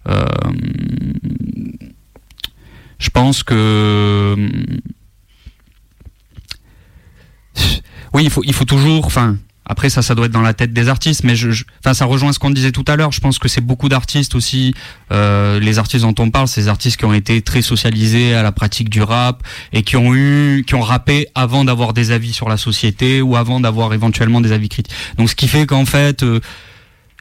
euh, 0.09 0.25
je 2.99 3.11
pense 3.11 3.43
que 3.43 4.37
oui, 8.15 8.23
il 8.23 8.31
faut, 8.31 8.45
il 8.45 8.53
faut 8.53 8.65
toujours, 8.65 9.07
enfin, 9.07 9.39
après 9.67 9.89
ça, 9.89 10.03
ça 10.03 10.15
doit 10.15 10.27
être 10.27 10.33
dans 10.33 10.43
la 10.43 10.55
tête 10.55 10.73
des 10.73 10.89
artistes, 10.89 11.25
mais 11.25 11.37
je, 11.37 11.65
enfin 11.81 11.95
ça 11.95 12.05
rejoint 12.05 12.33
ce 12.33 12.39
qu'on 12.39 12.51
disait 12.51 12.73
tout 12.73 12.85
à 12.87 12.97
l'heure. 12.97 13.13
Je 13.13 13.21
pense 13.21 13.39
que 13.39 13.49
c'est 13.49 13.61
beaucoup 13.61 13.89
d'artistes 13.89 14.35
aussi. 14.35 14.75
Euh, 15.13 15.59
les 15.59 15.79
artistes 15.79 16.05
dont 16.05 16.15
on 16.19 16.31
parle, 16.31 16.49
des 16.55 16.69
artistes 16.69 16.99
qui 16.99 17.05
ont 17.05 17.15
été 17.15 17.41
très 17.43 17.63
socialisés 17.63 18.35
à 18.35 18.43
la 18.43 18.53
pratique 18.53 18.91
du 18.91 19.03
rap 19.03 19.43
et 19.73 19.83
qui 19.83 19.97
ont 19.97 20.15
eu, 20.15 20.65
qui 20.67 20.75
ont 20.75 20.83
rappé 20.83 21.29
avant 21.35 21.65
d'avoir 21.65 21.93
des 21.95 22.11
avis 22.11 22.33
sur 22.33 22.49
la 22.49 22.57
société 22.57 23.23
ou 23.23 23.37
avant 23.37 23.61
d'avoir 23.61 23.95
éventuellement 23.95 24.41
des 24.41 24.53
avis 24.53 24.69
critiques. 24.69 24.95
Donc 25.17 25.31
ce 25.31 25.35
qui 25.35 25.49
fait 25.49 25.67
qu'en 25.67 25.87
fait 25.87 26.23
euh, 26.23 26.41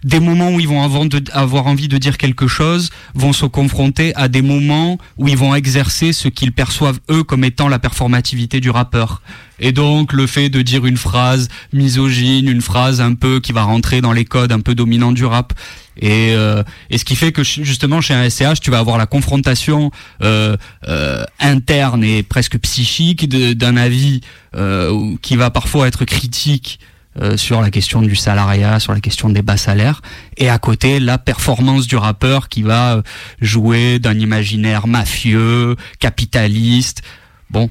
des 0.03 0.19
moments 0.19 0.51
où 0.51 0.59
ils 0.59 0.67
vont 0.67 0.83
avoir, 0.83 1.67
envie 1.67 1.87
de 1.87 1.97
dire 1.97 2.17
quelque 2.17 2.47
chose 2.47 2.89
vont 3.13 3.33
se 3.33 3.45
confronter 3.45 4.13
à 4.15 4.27
des 4.27 4.41
moments 4.41 4.97
où 5.17 5.27
ils 5.27 5.37
vont 5.37 5.55
exercer 5.55 6.13
ce 6.13 6.27
qu'ils 6.27 6.51
perçoivent 6.51 6.99
eux 7.09 7.23
comme 7.23 7.43
étant 7.43 7.67
la 7.67 7.79
performativité 7.79 8.59
du 8.59 8.69
rappeur. 8.69 9.21
Et 9.59 9.71
donc 9.71 10.13
le 10.13 10.27
fait 10.27 10.49
de 10.49 10.61
dire 10.61 10.85
une 10.85 10.97
phrase 10.97 11.47
misogyne, 11.71 12.49
une 12.49 12.61
phrase 12.61 13.01
un 13.01 13.13
peu 13.13 13.39
qui 13.39 13.53
va 13.53 13.63
rentrer 13.63 14.01
dans 14.01 14.11
les 14.11 14.25
codes 14.25 14.51
un 14.51 14.59
peu 14.59 14.75
dominants 14.75 15.11
du 15.11 15.25
rap. 15.25 15.53
Et, 15.97 16.33
euh, 16.33 16.63
et 16.89 16.97
ce 16.97 17.05
qui 17.05 17.15
fait 17.15 17.31
que 17.31 17.43
justement 17.43 18.01
chez 18.01 18.13
un 18.13 18.29
SCH, 18.29 18.59
tu 18.61 18.71
vas 18.71 18.79
avoir 18.79 18.97
la 18.97 19.05
confrontation 19.05 19.91
euh, 20.23 20.57
euh, 20.87 21.23
interne 21.39 22.03
et 22.03 22.23
presque 22.23 22.57
psychique 22.59 23.29
d'un 23.29 23.77
avis 23.77 24.21
euh, 24.55 25.15
qui 25.21 25.35
va 25.35 25.49
parfois 25.49 25.87
être 25.87 26.03
critique 26.05 26.79
euh, 27.21 27.37
sur 27.37 27.61
la 27.61 27.69
question 27.69 28.01
du 28.01 28.15
salariat, 28.15 28.79
sur 28.79 28.91
la 28.91 28.99
question 28.99 29.29
des 29.29 29.43
bas 29.43 29.57
salaires, 29.57 30.01
et 30.37 30.49
à 30.49 30.57
côté 30.57 30.99
la 30.99 31.19
performance 31.19 31.85
du 31.85 31.95
rappeur 31.95 32.49
qui 32.49 32.63
va 32.63 32.95
euh, 32.95 33.01
jouer 33.39 33.99
d'un 33.99 34.17
imaginaire 34.17 34.87
mafieux, 34.87 35.75
capitaliste. 35.99 37.03
Bon, 37.51 37.69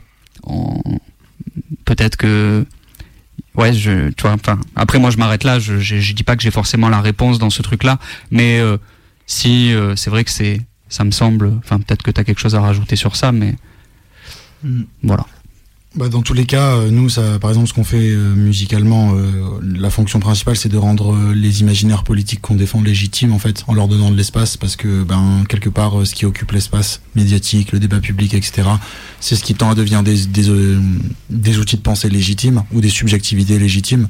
peut-être 1.84 2.16
que 2.16 2.64
ouais, 3.56 3.72
je, 3.72 4.10
tu 4.10 4.22
vois, 4.22 4.32
enfin, 4.32 4.60
après 4.76 5.00
moi 5.00 5.10
je 5.10 5.16
m'arrête 5.16 5.42
là. 5.42 5.58
Je, 5.58 5.78
je, 5.78 6.12
dis 6.12 6.22
pas 6.22 6.36
que 6.36 6.42
j'ai 6.42 6.52
forcément 6.52 6.88
la 6.88 7.00
réponse 7.00 7.40
dans 7.40 7.50
ce 7.50 7.62
truc-là, 7.62 7.98
mais 8.30 8.60
euh, 8.60 8.76
si 9.26 9.74
c'est 9.96 10.10
vrai 10.10 10.22
que 10.22 10.30
c'est, 10.30 10.60
ça 10.88 11.02
me 11.02 11.10
semble, 11.10 11.52
enfin 11.58 11.78
peut-être 11.80 12.02
que 12.02 12.12
tu 12.12 12.20
as 12.20 12.24
quelque 12.24 12.40
chose 12.40 12.54
à 12.54 12.60
rajouter 12.60 12.94
sur 12.94 13.16
ça, 13.16 13.32
mais 13.32 13.56
mm. 14.62 14.82
voilà 15.02 15.26
bah 15.94 16.08
dans 16.08 16.22
tous 16.22 16.32
les 16.32 16.46
cas, 16.46 16.76
euh, 16.76 16.90
nous, 16.90 17.10
ça, 17.10 17.38
par 17.38 17.50
exemple, 17.50 17.68
ce 17.68 17.74
qu'on 17.74 17.84
fait 17.84 18.10
euh, 18.10 18.34
musicalement, 18.34 19.12
euh, 19.14 19.60
la 19.62 19.90
fonction 19.90 20.20
principale, 20.20 20.56
c'est 20.56 20.70
de 20.70 20.78
rendre 20.78 21.32
les 21.34 21.60
imaginaires 21.60 22.02
politiques 22.02 22.40
qu'on 22.40 22.54
défend 22.54 22.80
légitimes, 22.80 23.32
en 23.32 23.38
fait, 23.38 23.64
en 23.66 23.74
leur 23.74 23.88
donnant 23.88 24.10
de 24.10 24.16
l'espace, 24.16 24.56
parce 24.56 24.76
que, 24.76 25.02
ben, 25.02 25.44
quelque 25.48 25.68
part, 25.68 26.06
ce 26.06 26.14
qui 26.14 26.24
occupe 26.24 26.52
l'espace 26.52 27.02
médiatique, 27.14 27.72
le 27.72 27.78
débat 27.78 28.00
public, 28.00 28.32
etc., 28.32 28.68
c'est 29.20 29.36
ce 29.36 29.44
qui 29.44 29.54
tend 29.54 29.70
à 29.70 29.74
devenir 29.74 30.02
des, 30.02 30.26
des, 30.26 30.48
des 31.28 31.58
outils 31.58 31.76
de 31.76 31.82
pensée 31.82 32.08
légitimes 32.08 32.62
ou 32.72 32.80
des 32.80 32.88
subjectivités 32.88 33.58
légitimes. 33.58 34.08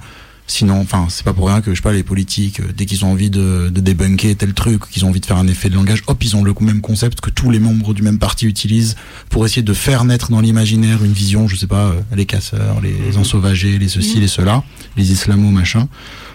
Sinon, 0.48 0.80
enfin, 0.80 1.06
c'est 1.08 1.24
pas 1.24 1.32
pour 1.32 1.46
rien 1.46 1.60
que 1.60 1.70
je 1.70 1.76
sais 1.76 1.82
pas 1.82 1.92
les 1.92 2.02
politiques, 2.02 2.60
euh, 2.60 2.72
dès 2.76 2.84
qu'ils 2.84 3.04
ont 3.04 3.12
envie 3.12 3.30
de, 3.30 3.70
de 3.72 3.80
débunker 3.80 4.34
tel 4.36 4.54
truc, 4.54 4.88
qu'ils 4.90 5.04
ont 5.04 5.08
envie 5.08 5.20
de 5.20 5.26
faire 5.26 5.36
un 5.36 5.46
effet 5.46 5.70
de 5.70 5.74
langage, 5.74 6.02
hop, 6.08 6.22
ils 6.22 6.36
ont 6.36 6.42
le 6.42 6.52
même 6.60 6.80
concept 6.80 7.20
que 7.20 7.30
tous 7.30 7.50
les 7.50 7.60
membres 7.60 7.94
du 7.94 8.02
même 8.02 8.18
parti 8.18 8.46
utilisent 8.46 8.96
pour 9.30 9.46
essayer 9.46 9.62
de 9.62 9.72
faire 9.72 10.04
naître 10.04 10.30
dans 10.30 10.40
l'imaginaire 10.40 11.04
une 11.04 11.12
vision, 11.12 11.46
je 11.46 11.56
sais 11.56 11.68
pas, 11.68 11.86
euh, 11.86 12.00
les 12.14 12.26
casseurs, 12.26 12.80
les 12.80 12.92
mhm. 12.92 13.20
ensauvagés, 13.20 13.78
les 13.78 13.88
ceci, 13.88 14.18
les 14.18 14.28
cela, 14.28 14.64
les 14.96 15.12
islamo 15.12 15.50
machin. 15.50 15.88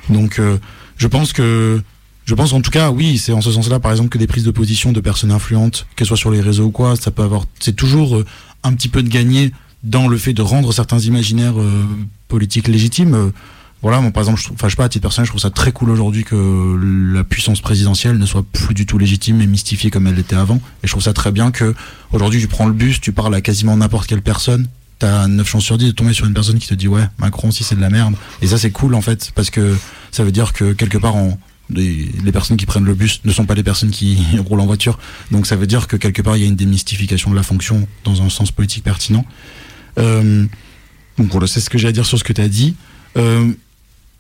Donc, 0.10 0.40
euh, 0.40 0.58
je 0.98 1.08
pense 1.08 1.34
que 1.34 1.82
je 2.26 2.36
pense 2.36 2.54
en 2.54 2.62
tout 2.62 2.72
cas, 2.72 2.92
oui, 2.92 3.18
c'est 3.18 3.34
en 3.34 3.42
ce 3.42 3.52
sens-là, 3.52 3.80
par 3.80 3.92
exemple, 3.92 4.10
que 4.10 4.18
des 4.18 4.28
prises 4.28 4.44
de 4.44 4.52
position 4.52 4.92
de 4.92 5.00
personnes 5.00 5.32
influentes, 5.32 5.86
qu'elles 5.96 6.08
soient 6.08 6.18
sur 6.18 6.32
les 6.32 6.42
réseaux 6.42 6.66
ou 6.66 6.72
quoi, 6.72 6.96
ça 6.96 7.12
peut 7.12 7.24
avoir, 7.24 7.46
c'est 7.60 7.76
toujours 7.76 8.22
un 8.64 8.74
petit 8.74 8.90
peu 8.90 9.02
de 9.04 9.10
gagner 9.10 9.52
dans 9.84 10.08
le 10.08 10.18
fait 10.18 10.34
de 10.34 10.42
rendre 10.42 10.74
certains 10.74 11.00
imaginaires 11.00 11.56
politiques 12.28 12.68
légitimes 12.68 13.32
voilà, 13.82 14.02
moi 14.02 14.12
par 14.12 14.22
exemple, 14.22 14.42
je, 14.42 14.52
enfin, 14.52 14.68
je 14.68 14.72
sais 14.72 14.78
pas, 14.78 14.86
à 14.86 14.90
titre 14.90 15.04
personnel, 15.04 15.26
je 15.26 15.32
trouve 15.32 15.42
ça 15.42 15.52
très 15.52 15.72
cool 15.72 15.90
aujourd'hui 15.92 16.24
que 16.24 17.14
la 17.14 17.24
puissance 17.24 17.62
présidentielle 17.62 18.18
ne 18.18 18.26
soit 18.26 18.44
plus 18.44 18.74
du 18.74 18.86
tout 18.86 18.98
légitime 18.98 19.40
et 19.42 19.48
mystifiée 19.48 19.92
comme 19.92 20.08
elle 20.08 20.16
l'était 20.16 20.36
avant. 20.36 20.56
Et 20.84 20.88
je 20.88 20.92
trouve 20.92 21.04
ça 21.04 21.14
très 21.14 21.32
bien 21.32 21.52
que 21.52 21.76
aujourd'hui, 22.12 22.40
tu 22.40 22.48
prends 22.48 22.66
le 22.66 22.74
bus, 22.74 23.00
tu 23.00 23.12
parles 23.12 23.36
à 23.36 23.42
quasiment 23.42 23.78
n'importe 23.78 24.08
quelle 24.08 24.24
personne, 24.24 24.68
t'as 24.98 25.28
9 25.28 25.48
chances 25.48 25.64
sur 25.64 25.78
10 25.78 25.86
de 25.86 25.92
tomber 25.92 26.14
sur 26.14 26.26
une 26.26 26.34
personne 26.34 26.58
qui 26.58 26.68
te 26.68 26.74
dit 26.74 26.88
ouais, 26.88 27.08
Macron, 27.20 27.52
si 27.52 27.64
c'est 27.64 27.76
de 27.76 27.82
la 27.82 27.92
merde. 27.92 28.16
Et 28.42 28.48
ça, 28.48 28.58
c'est 28.58 28.72
cool 28.72 28.96
en 28.96 29.02
fait, 29.02 29.32
parce 29.36 29.52
que 29.52 29.78
ça 30.12 30.24
veut 30.24 30.32
dire 30.32 30.54
que 30.54 30.74
quelque 30.74 30.98
part, 30.98 31.16
les, 31.70 32.32
personnes 32.32 32.58
qui 32.58 32.66
prennent 32.66 32.86
le 32.86 32.96
bus 32.96 33.22
ne 33.26 33.32
sont 33.32 33.46
pas 33.46 33.54
les 33.54 33.64
personnes 33.64 33.92
qui 33.92 34.18
roulent 34.48 34.62
en 34.62 34.66
voiture. 34.66 34.98
Donc 35.32 35.46
ça 35.46 35.56
veut 35.56 35.68
dire 35.68 35.88
que 35.88 35.98
quelque 35.98 36.22
part, 36.22 36.36
il 36.38 36.42
y 36.42 36.46
a 36.46 36.48
une 36.48 36.56
démystification 36.56 37.30
de 37.30 37.36
la 37.36 37.44
fonction 37.44 37.88
dans 38.04 38.22
un 38.22 38.30
sens 38.30 38.52
politique 38.52 38.84
pertinent. 38.84 39.26
Euh, 40.00 40.46
donc 41.18 41.32
voilà, 41.32 41.48
c'est 41.48 41.60
ce 41.60 41.70
que 41.70 41.78
j'ai 41.78 41.88
à 41.88 41.92
dire 41.92 42.06
sur 42.06 42.18
ce 42.18 42.24
que 42.24 42.34
tu 42.34 42.42
as 42.42 42.50
dit. 42.50 42.76
Euh, 43.18 43.52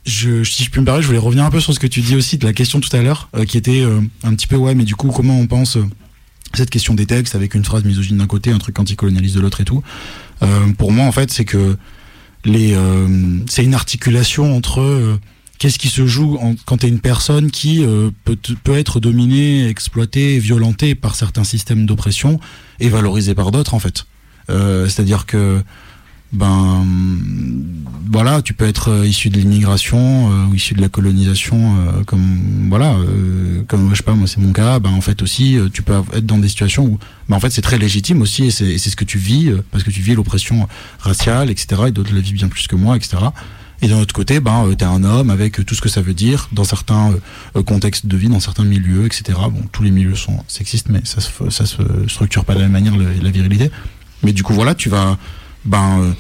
je, 0.08 0.44
si 0.44 0.64
je 0.64 0.72
puis 0.72 0.80
me 0.80 0.86
permettre, 0.86 1.04
je 1.04 1.08
voulais 1.08 1.20
revenir 1.20 1.44
un 1.44 1.52
peu 1.52 1.60
sur 1.60 1.74
ce 1.74 1.80
que 1.80 1.88
tu 1.88 2.00
dis 2.02 2.16
aussi 2.16 2.38
de 2.38 2.46
la 2.46 2.54
question 2.54 2.80
tout 2.80 2.94
à 2.96 3.02
l'heure, 3.02 3.30
euh, 3.36 3.44
qui 3.44 3.58
était 3.58 3.82
euh, 3.82 4.00
un 4.24 4.34
petit 4.34 4.48
peu, 4.48 4.56
ouais, 4.56 4.74
mais 4.74 4.86
du 4.86 4.96
coup, 4.96 5.10
comment 5.10 5.38
on 5.38 5.48
pense 5.48 5.76
euh, 5.76 5.86
cette 6.54 6.70
question 6.70 6.94
des 6.94 7.06
textes 7.06 7.36
avec 7.36 7.54
une 7.54 7.66
phrase 7.66 7.84
misogyne 7.84 8.18
d'un 8.18 8.26
côté, 8.26 8.52
un 8.52 8.58
truc 8.58 8.80
anticolonialiste 8.80 9.36
de 9.36 9.42
l'autre 9.42 9.62
et 9.62 9.66
tout. 9.66 9.84
pour 10.78 10.94
moi, 10.94 11.06
en 11.06 11.12
fait, 11.12 11.30
c'est 11.30 11.44
que 11.44 11.78
les, 12.46 12.76
c'est 13.50 13.66
une 13.66 13.74
articulation 13.74 14.56
entre 14.56 15.20
qu'est-ce 15.60 15.78
qui 15.78 15.90
se 15.90 16.08
joue 16.08 16.38
en, 16.38 16.56
quand 16.66 16.78
tu 16.78 16.86
es 16.86 16.90
une 16.90 17.02
personne 17.02 17.52
qui 17.52 17.86
peut, 18.24 18.38
peut 18.64 18.78
être 18.78 19.02
dominée, 19.02 19.68
exploitée, 19.68 20.40
violentée 20.40 20.96
par 20.96 21.16
certains 21.16 21.44
systèmes 21.44 21.86
d'oppression 21.86 22.40
et 22.80 22.88
valorisée 22.88 23.36
par 23.36 23.52
d'autres, 23.52 23.74
en 23.74 23.80
fait. 23.80 24.06
C'est-à-dire 24.48 25.26
que 25.26 25.62
ben 26.34 26.86
voilà, 28.12 28.42
tu 28.42 28.54
peux 28.54 28.66
être 28.66 28.90
euh, 28.90 29.08
issu 29.08 29.30
de 29.30 29.38
l'immigration 29.38 30.32
euh, 30.32 30.46
ou 30.46 30.56
issu 30.56 30.74
de 30.74 30.82
la 30.82 30.90
colonisation, 30.90 31.78
euh, 31.78 32.04
comme 32.06 32.68
voilà, 32.70 32.96
comme 33.68 33.90
je 33.92 33.98
sais 33.98 34.04
pas, 34.04 34.14
moi 34.14 34.28
c'est 34.28 34.40
mon 34.40 34.54
cas. 34.54 34.80
Ben 34.80 34.92
en 34.92 35.02
fait 35.02 35.22
aussi, 35.22 35.58
tu 35.74 35.84
peux 35.84 35.94
être 36.14 36.26
dans 36.26 36.38
des 36.38 36.48
situations 36.48 36.86
où, 36.86 37.00
ben 37.30 37.36
en 37.36 37.40
fait 37.40 37.50
c'est 37.50 37.62
très 37.62 37.78
légitime 37.78 38.22
aussi 38.22 38.46
et 38.46 38.52
c'est 38.52 38.78
ce 38.78 38.96
que 38.96 39.06
tu 39.06 39.18
vis 39.18 39.52
parce 39.72 39.84
que 39.84 39.92
tu 39.92 40.02
vis 40.02 40.16
l'oppression 40.16 40.68
raciale, 41.00 41.50
etc. 41.50 41.84
Et 41.88 41.92
d'autres 41.92 42.14
la 42.14 42.22
vivent 42.22 42.36
bien 42.36 42.48
plus 42.48 42.68
que 42.68 42.76
moi, 42.76 42.96
etc. 42.96 43.18
Et 43.82 43.88
d'un 43.88 44.00
autre 44.00 44.14
côté, 44.14 44.40
ben 44.40 44.74
t'es 44.78 44.86
un 44.86 45.04
homme 45.04 45.30
avec 45.30 45.64
tout 45.66 45.76
ce 45.76 45.82
que 45.82 45.90
ça 45.90 46.02
veut 46.02 46.14
dire 46.14 46.50
dans 46.52 46.64
certains 46.64 47.14
contextes 47.66 48.06
de 48.06 48.18
vie, 48.18 48.30
dans 48.30 48.40
certains 48.40 48.64
milieux, 48.64 49.06
etc. 49.06 49.38
Bon, 49.52 49.64
tous 49.72 49.84
les 49.84 49.92
milieux 49.92 50.16
sont 50.16 50.44
sexistes, 50.48 50.88
mais 50.90 51.02
ça 51.04 51.22
se 51.22 51.32
ça 51.50 51.66
se 51.66 51.82
structure 52.08 52.46
pas 52.46 52.54
de 52.54 52.60
la 52.60 52.68
même 52.68 52.84
manière 52.84 52.98
la 52.98 53.32
virilité. 53.32 53.72
Mais 54.24 54.34
du 54.34 54.44
coup 54.44 54.54
voilà, 54.54 54.76
tu 54.76 54.90
vas 54.90 55.18
ben 55.66 56.00
euh, 56.02 56.12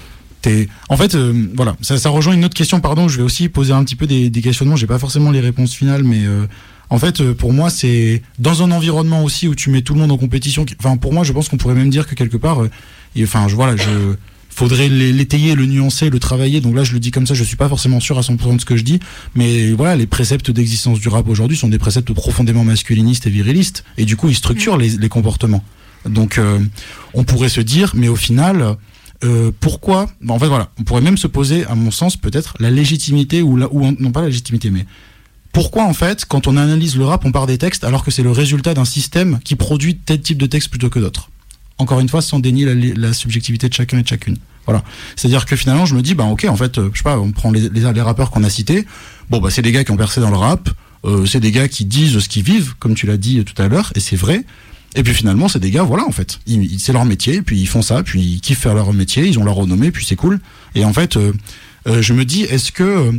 t'es 0.41 0.67
en 0.89 0.97
fait 0.97 1.15
euh, 1.15 1.49
voilà 1.55 1.75
ça, 1.81 1.97
ça, 1.97 2.09
rejoint 2.09 2.33
une 2.33 2.45
autre 2.45 2.53
question 2.53 2.79
pardon 2.79 3.07
je 3.07 3.17
vais 3.17 3.23
aussi 3.23 3.49
poser 3.49 3.73
un 3.73 3.83
petit 3.83 3.95
peu 3.95 4.07
des, 4.07 4.29
des 4.29 4.41
questionnements 4.41 4.75
j'ai 4.75 4.87
pas 4.87 4.99
forcément 4.99 5.31
les 5.31 5.39
réponses 5.39 5.73
finales 5.73 6.03
mais 6.03 6.25
euh, 6.25 6.45
en 6.89 6.99
fait 6.99 7.31
pour 7.33 7.53
moi 7.53 7.69
c'est 7.69 8.21
dans 8.39 8.63
un 8.63 8.71
environnement 8.71 9.23
aussi 9.23 9.47
où 9.47 9.55
tu 9.55 9.69
mets 9.69 9.81
tout 9.81 9.93
le 9.93 10.01
monde 10.01 10.11
en 10.11 10.17
compétition 10.17 10.65
enfin 10.79 10.97
pour 10.97 11.13
moi 11.13 11.23
je 11.23 11.33
pense 11.33 11.49
qu'on 11.49 11.57
pourrait 11.57 11.75
même 11.75 11.89
dire 11.89 12.07
que 12.07 12.15
quelque 12.15 12.37
part 12.37 12.59
enfin 13.19 13.47
je 13.47 13.55
voilà 13.55 13.75
je 13.75 14.15
faudrait 14.57 14.89
l'étayer, 14.89 15.53
le 15.53 15.67
nuancer, 15.67 16.09
le 16.09 16.17
travailler. 16.17 16.61
Donc 16.61 16.75
là, 16.75 16.83
je 16.83 16.93
le 16.93 16.99
dis 16.99 17.11
comme 17.11 17.27
ça, 17.27 17.35
je 17.35 17.43
suis 17.43 17.55
pas 17.55 17.69
forcément 17.69 17.99
sûr 17.99 18.17
à 18.17 18.21
100% 18.21 18.55
de 18.55 18.59
ce 18.59 18.65
que 18.65 18.75
je 18.75 18.81
dis, 18.81 18.99
mais 19.35 19.71
voilà, 19.73 19.95
les 19.95 20.07
préceptes 20.07 20.49
d'existence 20.49 20.99
du 20.99 21.09
rap 21.09 21.29
aujourd'hui 21.29 21.55
sont 21.55 21.67
des 21.67 21.77
préceptes 21.77 22.11
profondément 22.11 22.63
masculinistes 22.63 23.27
et 23.27 23.29
virilistes, 23.29 23.83
et 23.99 24.05
du 24.05 24.15
coup, 24.15 24.29
ils 24.29 24.35
structurent 24.35 24.77
les, 24.77 24.89
les 24.97 25.09
comportements. 25.09 25.63
Donc, 26.09 26.41
on 27.13 27.23
pourrait 27.23 27.49
se 27.49 27.61
dire, 27.61 27.91
mais 27.95 28.07
au 28.07 28.15
final, 28.15 28.77
euh, 29.23 29.51
pourquoi 29.59 30.09
bah, 30.21 30.33
En 30.33 30.39
fait, 30.39 30.47
voilà, 30.47 30.69
on 30.79 30.83
pourrait 30.83 31.01
même 31.01 31.17
se 31.17 31.27
poser, 31.27 31.65
à 31.65 31.75
mon 31.75 31.91
sens, 31.91 32.17
peut-être 32.17 32.55
la 32.59 32.69
légitimité 32.69 33.41
ou, 33.41 33.57
la, 33.57 33.67
non 33.71 34.11
pas 34.11 34.21
la 34.21 34.27
légitimité, 34.27 34.69
mais 34.69 34.85
pourquoi 35.51 35.85
en 35.85 35.93
fait, 35.93 36.25
quand 36.25 36.47
on 36.47 36.55
analyse 36.55 36.97
le 36.97 37.05
rap, 37.05 37.25
on 37.25 37.31
part 37.31 37.47
des 37.47 37.57
textes 37.57 37.83
alors 37.83 38.03
que 38.03 38.11
c'est 38.11 38.21
le 38.21 38.31
résultat 38.31 38.75
d'un 38.75 38.85
système 38.85 39.39
qui 39.43 39.55
produit 39.55 39.95
tel 39.95 40.21
type 40.21 40.37
de 40.37 40.45
texte 40.45 40.69
plutôt 40.69 40.89
que 40.89 40.99
d'autres? 40.99 41.29
Encore 41.79 41.99
une 41.99 42.09
fois, 42.09 42.21
sans 42.21 42.39
dénier 42.39 42.93
la, 42.95 43.13
subjectivité 43.13 43.69
de 43.69 43.73
chacun 43.73 43.99
et 43.99 44.03
de 44.03 44.07
chacune. 44.07 44.37
Voilà. 44.65 44.83
C'est-à-dire 45.15 45.45
que 45.45 45.55
finalement, 45.55 45.85
je 45.85 45.95
me 45.95 46.01
dis, 46.01 46.13
bah 46.13 46.25
ok, 46.25 46.45
en 46.49 46.55
fait, 46.55 46.77
euh, 46.77 46.89
je 46.93 46.97
sais 46.99 47.03
pas, 47.03 47.19
on 47.19 47.31
prend 47.31 47.51
les, 47.51 47.69
les, 47.69 48.01
rappeurs 48.01 48.29
qu'on 48.31 48.43
a 48.43 48.49
cités. 48.49 48.85
Bon, 49.29 49.39
bah 49.39 49.49
c'est 49.49 49.61
des 49.61 49.71
gars 49.71 49.83
qui 49.83 49.91
ont 49.91 49.97
percé 49.97 50.21
dans 50.21 50.29
le 50.29 50.37
rap. 50.37 50.69
Euh, 51.05 51.25
c'est 51.25 51.39
des 51.39 51.51
gars 51.51 51.67
qui 51.67 51.85
disent 51.85 52.19
ce 52.19 52.29
qu'ils 52.29 52.43
vivent, 52.43 52.75
comme 52.77 52.93
tu 52.93 53.07
l'as 53.07 53.17
dit 53.17 53.43
tout 53.43 53.59
à 53.61 53.67
l'heure, 53.67 53.91
et 53.95 53.99
c'est 53.99 54.15
vrai. 54.15 54.43
Et 54.95 55.03
puis 55.03 55.13
finalement, 55.13 55.47
c'est 55.47 55.59
des 55.59 55.71
gars, 55.71 55.83
voilà, 55.83 56.05
en 56.05 56.11
fait. 56.11 56.39
C'est 56.79 56.93
leur 56.93 57.05
métier, 57.05 57.41
puis 57.41 57.59
ils 57.59 57.67
font 57.67 57.81
ça, 57.81 58.03
puis 58.03 58.21
ils 58.21 58.41
kiffent 58.41 58.59
faire 58.59 58.73
leur 58.73 58.93
métier, 58.93 59.27
ils 59.27 59.37
ont 59.37 59.43
leur 59.43 59.55
renommée, 59.55 59.91
puis 59.91 60.05
c'est 60.05 60.15
cool. 60.15 60.39
Et 60.75 60.85
en 60.85 60.93
fait, 60.93 61.17
euh, 61.17 61.33
euh, 61.87 62.01
je 62.01 62.13
me 62.13 62.25
dis, 62.25 62.43
est-ce 62.43 62.71
que 62.71 62.83
euh, 62.83 63.11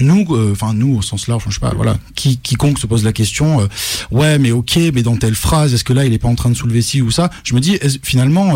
nous, 0.00 0.26
enfin 0.52 0.72
nous 0.74 0.96
au 0.96 1.02
sens 1.02 1.28
large, 1.28 1.44
je 1.48 1.54
sais 1.54 1.60
pas, 1.60 1.72
voilà, 1.74 1.98
qui, 2.14 2.38
quiconque 2.38 2.78
se 2.78 2.86
pose 2.86 3.04
la 3.04 3.12
question, 3.12 3.68
ouais, 4.10 4.38
mais 4.38 4.50
ok, 4.50 4.78
mais 4.94 5.02
dans 5.02 5.16
telle 5.16 5.34
phrase, 5.34 5.74
est-ce 5.74 5.84
que 5.84 5.92
là, 5.92 6.06
il 6.06 6.12
est 6.14 6.18
pas 6.18 6.28
en 6.28 6.34
train 6.34 6.48
de 6.48 6.56
soulever 6.56 6.80
ci 6.80 7.02
ou 7.02 7.10
ça? 7.10 7.30
Je 7.44 7.54
me 7.54 7.60
dis, 7.60 7.78
finalement, 8.02 8.54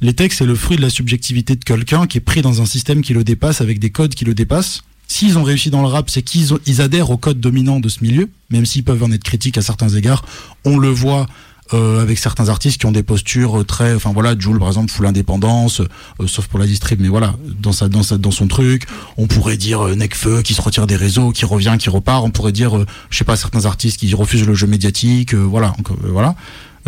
les 0.00 0.14
textes, 0.14 0.38
c'est 0.38 0.46
le 0.46 0.56
fruit 0.56 0.76
de 0.76 0.82
la 0.82 0.90
subjectivité 0.90 1.54
de 1.54 1.64
quelqu'un 1.64 2.08
qui 2.08 2.18
est 2.18 2.22
pris 2.22 2.42
dans 2.42 2.60
un 2.60 2.66
système 2.66 3.02
qui 3.02 3.14
le 3.14 3.22
dépasse, 3.22 3.60
avec 3.60 3.78
des 3.78 3.90
codes 3.90 4.14
qui 4.14 4.24
le 4.24 4.34
dépassent. 4.34 4.82
S'ils 5.06 5.38
ont 5.38 5.44
réussi 5.44 5.70
dans 5.70 5.82
le 5.82 5.88
rap, 5.88 6.10
c'est 6.10 6.22
qu'ils 6.22 6.48
ils 6.66 6.80
adhèrent 6.80 7.10
au 7.10 7.16
code 7.16 7.38
dominant 7.38 7.78
de 7.78 7.88
ce 7.88 8.02
milieu, 8.02 8.28
même 8.50 8.66
s'ils 8.66 8.82
peuvent 8.82 9.02
en 9.04 9.12
être 9.12 9.22
critiques 9.22 9.58
à 9.58 9.62
certains 9.62 9.90
égards. 9.90 10.24
On 10.64 10.78
le 10.78 10.88
voit 10.88 11.28
euh, 11.74 12.00
avec 12.00 12.18
certains 12.18 12.48
artistes 12.48 12.78
qui 12.78 12.86
ont 12.86 12.92
des 12.92 13.02
postures 13.02 13.64
très, 13.66 13.94
enfin 13.94 14.12
voilà, 14.12 14.34
Jules 14.38 14.58
par 14.58 14.68
exemple, 14.68 14.90
full 14.90 15.06
indépendance, 15.06 15.80
euh, 15.80 16.26
sauf 16.26 16.46
pour 16.46 16.58
la 16.58 16.66
distrib, 16.66 17.00
mais 17.00 17.08
voilà, 17.08 17.34
dans 17.60 17.72
sa, 17.72 17.88
dans 17.88 18.02
sa, 18.02 18.18
dans 18.18 18.30
son 18.30 18.48
truc. 18.48 18.86
On 19.16 19.26
pourrait 19.26 19.56
dire 19.56 19.86
euh, 19.86 19.94
Necfeu 19.94 20.42
qui 20.42 20.54
se 20.54 20.62
retire 20.62 20.86
des 20.86 20.96
réseaux, 20.96 21.30
qui 21.30 21.44
revient, 21.44 21.76
qui 21.78 21.90
repart. 21.90 22.24
On 22.24 22.30
pourrait 22.30 22.52
dire, 22.52 22.76
euh, 22.76 22.86
je 23.10 23.18
sais 23.18 23.24
pas, 23.24 23.36
certains 23.36 23.64
artistes 23.66 23.98
qui 23.98 24.12
refusent 24.14 24.46
le 24.46 24.54
jeu 24.54 24.66
médiatique, 24.66 25.34
euh, 25.34 25.38
voilà, 25.38 25.74
euh, 25.90 25.94
voilà, 26.08 26.34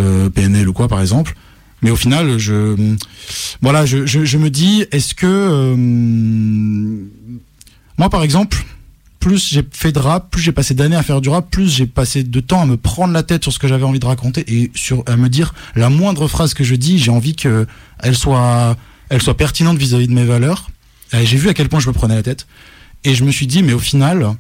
euh, 0.01 0.29
PNL 0.31 0.69
ou 0.69 0.73
quoi 0.73 0.89
par 0.89 1.01
exemple. 1.01 1.35
Mais 1.83 1.91
au 1.91 1.97
final, 1.97 2.39
je, 2.39 2.95
voilà, 3.61 3.85
je, 3.85 4.07
je, 4.07 4.25
je 4.25 4.39
me 4.39 4.49
dis, 4.49 4.87
est-ce 4.91 5.15
que 5.15 5.27
euh, 5.27 5.77
moi 7.99 8.09
par 8.09 8.23
exemple, 8.23 8.65
plus 9.25 9.49
j'ai 9.49 9.63
fait 9.73 9.91
de 9.91 9.99
rap, 9.99 10.31
plus 10.31 10.43
j'ai 10.43 10.53
passé 10.53 10.75
d'années 10.75 10.97
à 10.97 11.03
faire 11.03 11.23
du 11.23 11.31
rap, 11.31 11.51
plus 11.51 11.75
j'ai 11.75 11.87
passé 11.87 12.25
de 12.25 12.41
temps 12.41 12.61
à 12.61 12.67
me 12.67 12.77
prendre 12.77 13.15
la 13.15 13.23
tête 13.23 13.43
sur 13.43 13.55
ce 13.55 13.59
que 13.59 13.67
j'avais 13.67 13.85
envie 13.85 13.99
de 13.99 14.05
raconter 14.05 14.45
et 14.47 14.71
à 15.07 15.17
me 15.17 15.31
dire 15.31 15.55
la 15.75 15.89
moindre 15.89 16.29
phrase 16.29 16.53
que 16.53 16.63
je 16.63 16.75
dis, 16.75 16.99
j'ai 16.99 17.11
envie 17.11 17.35
que 17.35 17.67
elle 18.01 18.19
soit, 18.19 18.77
pertinente 19.39 19.79
vis-à-vis 19.79 20.09
de 20.09 20.13
mes 20.13 20.27
valeurs. 20.27 20.69
J'ai 21.15 21.39
vu 21.39 21.49
à 21.49 21.55
quel 21.55 21.71
point 21.71 21.81
je 21.81 21.89
me 21.89 21.95
prenais 21.95 22.15
la 22.15 22.23
tête 22.23 22.47
et 23.03 23.15
je 23.15 23.25
me 23.25 23.31
suis 23.31 23.47
dit, 23.47 23.63
mais 23.63 23.73
au 23.73 23.79
final, 23.79 24.37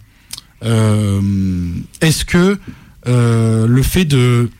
euh, 0.66 1.22
est-ce 2.02 2.26
que 2.26 2.58
euh, 3.08 3.66
le 3.66 3.82
fait 3.82 4.04
de 4.04 4.50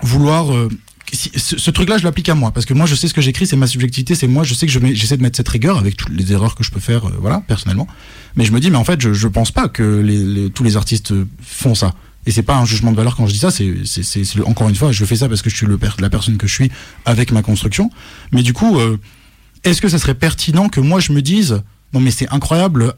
vouloir 0.00 0.54
euh, 0.54 0.70
si- 1.14 1.30
ce, 1.36 1.70
truc-là, 1.70 1.98
je 1.98 2.04
l'applique 2.04 2.28
à 2.28 2.34
moi 2.34 2.50
parce 2.50 2.66
que 2.66 2.74
moi, 2.74 2.86
je 2.86 2.94
sais 2.94 3.08
ce 3.08 3.14
que 3.14 3.20
j'écris, 3.20 3.46
c'est 3.46 3.56
ma 3.56 3.66
subjectivité, 3.66 4.14
c'est 4.14 4.26
moi, 4.26 4.44
je 4.44 4.54
sais 4.54 4.66
que 4.66 4.72
j'essaie 4.94 5.16
de 5.16 5.22
mettre 5.22 5.36
cette 5.36 5.48
rigueur 5.48 5.78
avec 5.78 5.96
toutes 5.96 6.12
les 6.14 6.32
erreurs 6.32 6.54
que 6.54 6.64
je 6.64 6.70
peux 6.70 6.80
faire, 6.80 7.06
euh, 7.08 7.12
voilà, 7.20 7.40
personnellement. 7.46 7.86
Mais 8.36 8.44
je 8.44 8.52
me 8.52 8.60
dis, 8.60 8.70
mais 8.70 8.76
en 8.76 8.84
fait, 8.84 9.00
je, 9.00 9.12
je 9.12 9.28
pense 9.28 9.50
pas 9.50 9.68
que 9.68 10.48
tous 10.48 10.64
les 10.64 10.76
artistes 10.76 11.12
euh, 11.12 11.26
font 11.42 11.74
ça. 11.74 11.94
Et 12.26 12.30
c'est 12.30 12.42
pas 12.42 12.56
un 12.56 12.64
jugement 12.64 12.90
de 12.90 12.96
valeur 12.96 13.16
quand 13.16 13.26
je 13.26 13.32
dis 13.32 13.38
ça. 13.38 13.50
C'est, 13.50 14.40
encore 14.46 14.68
une 14.68 14.74
fois, 14.74 14.92
je 14.92 15.04
fais 15.04 15.16
ça 15.16 15.28
parce 15.28 15.42
que 15.42 15.50
je 15.50 15.56
suis 15.56 15.66
le 15.66 15.78
la 15.98 16.08
personne 16.08 16.36
que 16.38 16.46
je 16.46 16.54
suis 16.54 16.70
avec 17.04 17.32
ma 17.32 17.42
construction. 17.42 17.90
Mais 18.32 18.42
du 18.42 18.52
coup, 18.54 18.78
euh, 18.78 18.98
est-ce 19.62 19.82
que 19.82 19.88
ça 19.88 19.98
serait 19.98 20.14
pertinent 20.14 20.68
que 20.70 20.80
moi 20.80 21.00
je 21.00 21.12
me 21.12 21.20
dise, 21.20 21.62
non 21.92 22.00
mais 22.00 22.10
c'est 22.10 22.28
incroyable. 22.32 22.94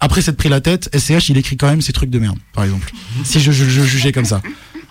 Après 0.00 0.20
s'être 0.22 0.36
pris 0.36 0.48
la 0.48 0.60
tête, 0.60 0.88
SCH 0.96 1.30
il 1.30 1.38
écrit 1.38 1.56
quand 1.56 1.66
même 1.68 1.80
ces 1.82 1.92
trucs 1.92 2.10
de 2.10 2.18
merde, 2.18 2.38
par 2.52 2.62
exemple. 2.64 2.92
si 3.24 3.40
je, 3.40 3.50
je, 3.50 3.64
je 3.64 3.82
jugeais 3.82 4.12
comme 4.12 4.26
ça. 4.26 4.42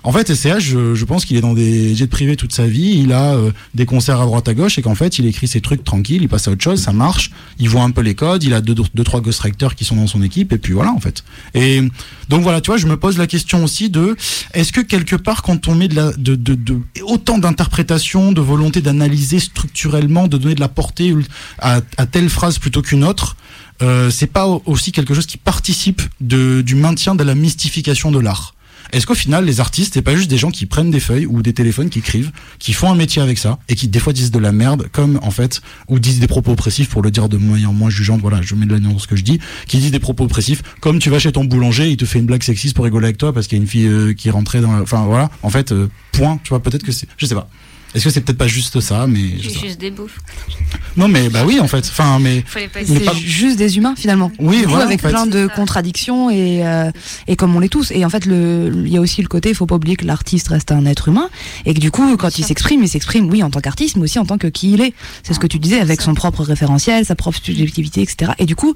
En 0.08 0.14
fait, 0.14 0.34
SCH, 0.34 0.60
je, 0.62 0.96
je 0.96 1.04
pense 1.04 1.26
qu'il 1.26 1.36
est 1.36 1.42
dans 1.42 1.52
des 1.54 1.94
jets 1.94 2.08
privés 2.08 2.38
toute 2.38 2.54
sa 2.54 2.66
vie. 2.66 2.98
Il 3.04 3.12
a 3.12 3.34
euh, 3.36 3.52
des 3.76 3.86
concerts 3.86 4.22
à 4.22 4.26
droite 4.26 4.48
à 4.48 4.54
gauche 4.54 4.78
et 4.78 4.82
qu'en 4.82 4.96
fait, 4.96 5.20
il 5.20 5.26
écrit 5.26 5.50
ses 5.50 5.60
trucs 5.60 5.84
tranquille, 5.84 6.22
il 6.22 6.30
passe 6.30 6.48
à 6.48 6.52
autre 6.52 6.64
chose, 6.64 6.82
ça 6.82 6.94
marche. 6.94 7.30
Il 7.60 7.68
voit 7.68 7.82
un 7.84 7.92
peu 7.92 8.00
les 8.00 8.16
codes, 8.16 8.42
il 8.46 8.54
a 8.54 8.62
deux, 8.62 8.74
deux 8.74 9.04
trois 9.04 9.20
ghostwriters 9.20 9.76
qui 9.76 9.84
sont 9.84 9.98
dans 9.98 10.08
son 10.08 10.22
équipe 10.24 10.54
et 10.54 10.58
puis 10.58 10.72
voilà 10.72 10.94
en 10.94 11.02
fait. 11.02 11.26
Et 11.56 11.82
donc 12.30 12.42
voilà, 12.42 12.62
tu 12.62 12.68
vois, 12.72 12.78
je 12.78 12.88
me 12.88 12.96
pose 12.96 13.18
la 13.18 13.28
question 13.28 13.66
aussi 13.66 13.90
de 13.90 14.16
est-ce 14.54 14.72
que 14.72 14.80
quelque 14.80 15.18
part, 15.18 15.42
quand 15.42 15.68
on 15.68 15.76
met 15.76 15.90
de 15.90 15.96
la, 15.96 16.14
de, 16.14 16.36
de, 16.36 16.56
de 16.56 16.80
autant 17.04 17.38
d'interprétations, 17.38 18.32
de 18.32 18.40
volonté 18.40 18.80
d'analyser 18.80 19.40
structurellement, 19.40 20.30
de 20.30 20.38
donner 20.38 20.56
de 20.56 20.62
la 20.62 20.70
portée 20.70 21.14
à, 21.60 21.82
à 21.98 22.06
telle 22.06 22.30
phrase 22.30 22.60
plutôt 22.60 22.82
qu'une 22.82 23.04
autre, 23.04 23.36
euh, 23.82 24.10
c'est 24.10 24.28
pas 24.28 24.48
au- 24.48 24.64
aussi 24.68 24.94
quelque 24.94 25.14
chose 25.14 25.26
qui 25.26 25.38
participe 25.38 26.02
de, 26.22 26.62
du 26.62 26.76
maintien 26.76 27.14
de 27.14 27.26
la 27.26 27.36
mystification 27.36 28.10
de 28.10 28.20
l'art? 28.20 28.54
Est-ce 28.94 29.06
qu'au 29.06 29.16
final, 29.16 29.46
les 29.46 29.60
artistes, 29.60 29.94
c'est 29.94 30.02
pas 30.02 30.16
juste 30.16 30.30
des 30.30 30.38
gens 30.38 30.52
qui 30.52 30.66
prennent 30.66 30.92
des 30.92 31.00
feuilles 31.00 31.26
ou 31.26 31.42
des 31.42 31.54
téléphones, 31.54 31.90
qui 31.90 32.00
écrivent, 32.00 32.32
qui 32.60 32.74
font 32.74 32.92
un 32.92 32.96
métier 32.96 33.22
avec 33.22 33.38
ça, 33.38 33.60
et 33.70 33.76
qui 33.76 33.88
des 33.88 34.00
fois 34.00 34.14
disent 34.14 34.32
de 34.32 34.40
la 34.40 34.52
merde, 34.52 34.88
comme 34.92 35.20
en 35.22 35.32
fait, 35.32 35.62
ou 35.88 36.00
disent 36.00 36.20
des 36.20 36.28
propos 36.28 36.52
oppressifs 36.52 36.90
pour 36.90 37.02
le 37.02 37.12
dire 37.12 37.30
de 37.30 37.38
manière 37.38 37.74
moins 37.74 37.90
jugeante, 37.90 38.22
voilà, 38.22 38.42
je 38.42 38.56
mets 38.56 38.66
de 38.66 38.74
la 38.74 38.80
dans 38.80 39.00
ce 39.00 39.08
que 39.08 39.16
je 39.16 39.24
dis, 39.24 39.40
qui 39.68 39.78
disent 39.78 39.92
des 39.92 40.00
propos 40.00 40.26
oppressifs, 40.26 40.62
comme 40.82 41.00
tu 41.00 41.10
vas 41.10 41.20
chez 41.20 41.32
ton 41.32 41.44
boulanger, 41.44 41.90
il 41.90 41.98
te 41.98 42.06
fait 42.06 42.20
une 42.20 42.26
blague 42.26 42.44
sexiste 42.44 42.76
pour 42.76 42.86
rigoler 42.86 43.06
avec 43.06 43.18
toi 43.18 43.34
parce 43.34 43.48
qu'il 43.48 43.58
y 43.58 43.62
a 43.62 43.64
une 43.64 43.70
fille 43.70 43.88
euh, 43.88 44.14
qui 44.14 44.30
est 44.30 44.32
dans 44.32 44.72
la... 44.72 44.82
Enfin 44.82 45.06
voilà, 45.06 45.30
en 45.44 45.50
fait, 45.50 45.72
euh, 45.72 45.90
point, 46.12 46.40
tu 46.44 46.50
vois, 46.50 46.62
peut-être 46.62 46.84
que 46.84 46.92
c'est... 46.92 47.08
Je 47.18 47.26
sais 47.26 47.36
pas. 47.36 47.50
Est-ce 47.96 48.04
que 48.04 48.10
c'est 48.10 48.22
peut-être 48.22 48.38
pas 48.38 48.48
juste 48.48 48.80
ça, 48.80 49.08
mais... 49.08 49.38
Je 49.42 49.50
pas. 49.50 49.60
juste 49.60 49.80
des 49.80 49.92
bouffes. 49.92 50.20
Non 50.98 51.08
mais 51.08 51.30
bah 51.30 51.44
oui 51.46 51.60
en 51.60 51.68
fait, 51.68 51.80
enfin 51.90 52.20
mais... 52.20 52.44
Fallait 52.46 52.68
pas 52.68 52.80
Mais 52.80 52.86
C'est 52.86 53.06
pas- 53.06 53.14
juste 53.14 53.58
des 53.58 53.78
humains 53.78 53.96
finalement. 53.96 54.32
Oui, 54.40 54.58
Du 54.58 54.64
coup, 54.64 54.70
voilà, 54.72 54.86
avec 54.86 55.00
en 55.00 55.04
fait. 55.04 55.10
plein 55.10 55.26
de 55.26 55.48
contradictions 55.56 56.30
et 56.30 56.66
euh, 56.66 56.92
et 57.28 57.36
comme 57.36 57.56
on 57.56 57.60
l'est 57.60 57.70
tous. 57.70 57.92
Et 57.92 58.04
en 58.04 58.10
fait, 58.10 58.26
le 58.26 58.72
il 58.86 58.92
y 58.92 58.98
a 58.98 59.02
aussi 59.02 59.22
le 59.22 59.28
côté, 59.28 59.50
il 59.50 59.56
faut 59.56 59.66
pas 59.66 59.76
oublier 59.76 59.96
que 59.96 60.06
l'artiste 60.06 60.50
reste 60.50 60.72
un 60.72 60.86
être 60.86 61.08
humain 61.08 61.30
et 61.66 61.74
que 61.74 61.80
du 61.80 61.92
coup, 61.92 62.18
quand 62.18 62.38
il 62.38 62.44
s'exprime, 62.46 62.84
il 62.84 62.90
s'exprime 62.90 63.30
oui 63.30 63.42
en 63.44 63.50
tant 63.50 63.62
qu'artiste, 63.62 63.96
mais 63.96 64.04
aussi 64.04 64.20
en 64.20 64.26
tant 64.26 64.38
que 64.38 64.48
qui 64.48 64.74
il 64.74 64.82
est. 64.82 64.94
C'est 65.24 65.34
ce 65.34 65.40
que 65.40 65.48
tu 65.48 65.60
disais 65.60 65.80
avec 65.80 66.00
ça. 66.02 66.06
son 66.08 66.14
propre 66.14 66.44
référentiel, 66.44 67.06
sa 67.06 67.16
propre 67.16 67.40
subjectivité, 67.42 68.02
etc. 68.02 68.32
Et 68.40 68.46
du 68.46 68.56
coup. 68.56 68.74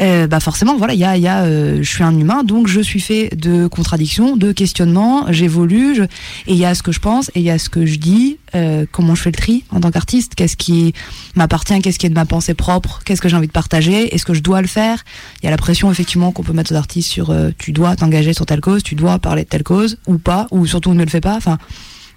Euh, 0.00 0.26
bah 0.26 0.40
forcément, 0.40 0.76
voilà, 0.76 0.94
il 0.94 1.00
y 1.00 1.04
a, 1.04 1.16
y 1.16 1.28
a 1.28 1.42
euh, 1.42 1.78
je 1.82 1.88
suis 1.88 2.02
un 2.02 2.16
humain, 2.18 2.44
donc 2.44 2.66
je 2.66 2.80
suis 2.80 3.00
fait 3.00 3.30
de 3.36 3.66
contradictions, 3.66 4.36
de 4.36 4.52
questionnements, 4.52 5.30
j'évolue, 5.30 5.94
je- 5.94 6.02
et 6.02 6.08
il 6.48 6.56
y 6.56 6.64
a 6.64 6.74
ce 6.74 6.82
que 6.82 6.92
je 6.92 6.98
pense, 7.00 7.28
et 7.34 7.40
il 7.40 7.42
y 7.42 7.50
a 7.50 7.58
ce 7.58 7.68
que 7.68 7.84
je 7.86 7.96
dis, 7.96 8.38
euh, 8.54 8.86
comment 8.90 9.14
je 9.14 9.22
fais 9.22 9.30
le 9.30 9.36
tri 9.36 9.64
en 9.70 9.80
tant 9.80 9.90
qu'artiste, 9.90 10.34
qu'est-ce 10.34 10.56
qui 10.56 10.92
m'appartient, 11.36 11.78
qu'est-ce 11.82 11.98
qui 11.98 12.06
est 12.06 12.10
de 12.10 12.14
ma 12.14 12.24
pensée 12.26 12.54
propre, 12.54 13.00
qu'est-ce 13.04 13.20
que 13.20 13.28
j'ai 13.28 13.36
envie 13.36 13.46
de 13.48 13.52
partager, 13.52 14.14
est-ce 14.14 14.24
que 14.24 14.34
je 14.34 14.40
dois 14.42 14.60
le 14.62 14.68
faire? 14.68 15.04
Il 15.42 15.44
y 15.44 15.48
a 15.48 15.50
la 15.50 15.56
pression 15.58 15.90
effectivement 15.90 16.32
qu'on 16.32 16.42
peut 16.42 16.52
mettre 16.54 16.72
aux 16.72 16.76
artistes 16.76 17.10
sur 17.10 17.30
euh, 17.30 17.50
tu 17.58 17.72
dois 17.72 17.94
t'engager 17.96 18.32
sur 18.32 18.46
telle 18.46 18.60
cause, 18.60 18.82
tu 18.82 18.94
dois 18.94 19.18
parler 19.18 19.44
de 19.44 19.48
telle 19.48 19.62
cause, 19.62 19.98
ou 20.06 20.18
pas, 20.18 20.46
ou 20.50 20.66
surtout 20.66 20.94
ne 20.94 21.04
le 21.04 21.10
fais 21.10 21.20
pas. 21.20 21.36
Enfin, 21.36 21.58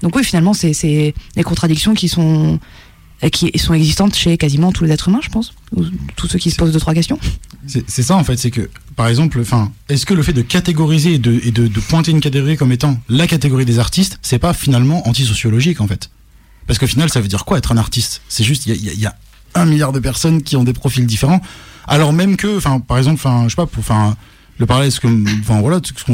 donc 0.01 0.15
oui, 0.15 0.23
finalement, 0.23 0.53
c'est 0.53 0.73
des 1.35 1.43
contradictions 1.43 1.93
qui 1.93 2.09
sont 2.09 2.59
qui 3.31 3.51
sont 3.57 3.73
existantes 3.73 4.15
chez 4.15 4.37
quasiment 4.37 4.71
tous 4.71 4.83
les 4.83 4.91
êtres 4.91 5.09
humains, 5.09 5.21
je 5.21 5.29
pense, 5.29 5.53
ou 5.75 5.83
tous 6.15 6.27
ceux 6.27 6.39
qui 6.39 6.51
se 6.51 6.55
posent 6.57 6.71
deux 6.71 6.79
trois 6.79 6.93
questions. 6.93 7.19
C'est 7.65 8.03
ça 8.03 8.15
en 8.15 8.23
fait, 8.23 8.37
c'est 8.37 8.51
que 8.51 8.69
par 8.95 9.07
exemple, 9.07 9.39
enfin, 9.41 9.71
est-ce 9.89 10.05
que 10.05 10.13
le 10.13 10.21
fait 10.23 10.33
de 10.33 10.41
catégoriser 10.41 11.15
et 11.15 11.19
de, 11.19 11.39
et 11.43 11.51
de, 11.51 11.67
de 11.67 11.79
pointer 11.79 12.11
une 12.11 12.21
catégorie 12.21 12.55
comme 12.57 12.71
étant 12.71 12.97
la 13.09 13.27
catégorie 13.27 13.65
des 13.65 13.79
artistes, 13.79 14.19
c'est 14.21 14.39
pas 14.39 14.53
finalement 14.53 15.07
antisociologique 15.07 15.81
en 15.81 15.87
fait? 15.87 16.09
Parce 16.67 16.79
qu'au 16.79 16.87
final, 16.87 17.09
ça 17.09 17.21
veut 17.21 17.27
dire 17.27 17.45
quoi 17.45 17.57
être 17.57 17.71
un 17.71 17.77
artiste? 17.77 18.21
C'est 18.29 18.43
juste, 18.43 18.65
il 18.67 18.75
y 18.75 18.89
y 18.89 19.01
y 19.01 19.05
a 19.05 19.15
un 19.55 19.65
milliard 19.65 19.91
de 19.91 19.99
personnes 19.99 20.43
qui 20.43 20.55
ont 20.55 20.63
des 20.63 20.73
profils 20.73 21.05
différents, 21.05 21.41
alors 21.87 22.13
même 22.13 22.37
que, 22.37 22.57
enfin, 22.57 22.79
par 22.79 22.97
exemple, 22.97 23.15
enfin, 23.23 23.43
je 23.45 23.49
sais 23.49 23.55
pas, 23.55 23.65
pour, 23.65 23.79
enfin, 23.79 24.15
le 24.57 24.65
parallèle, 24.65 24.91
ce 24.91 24.99
que, 24.99 25.07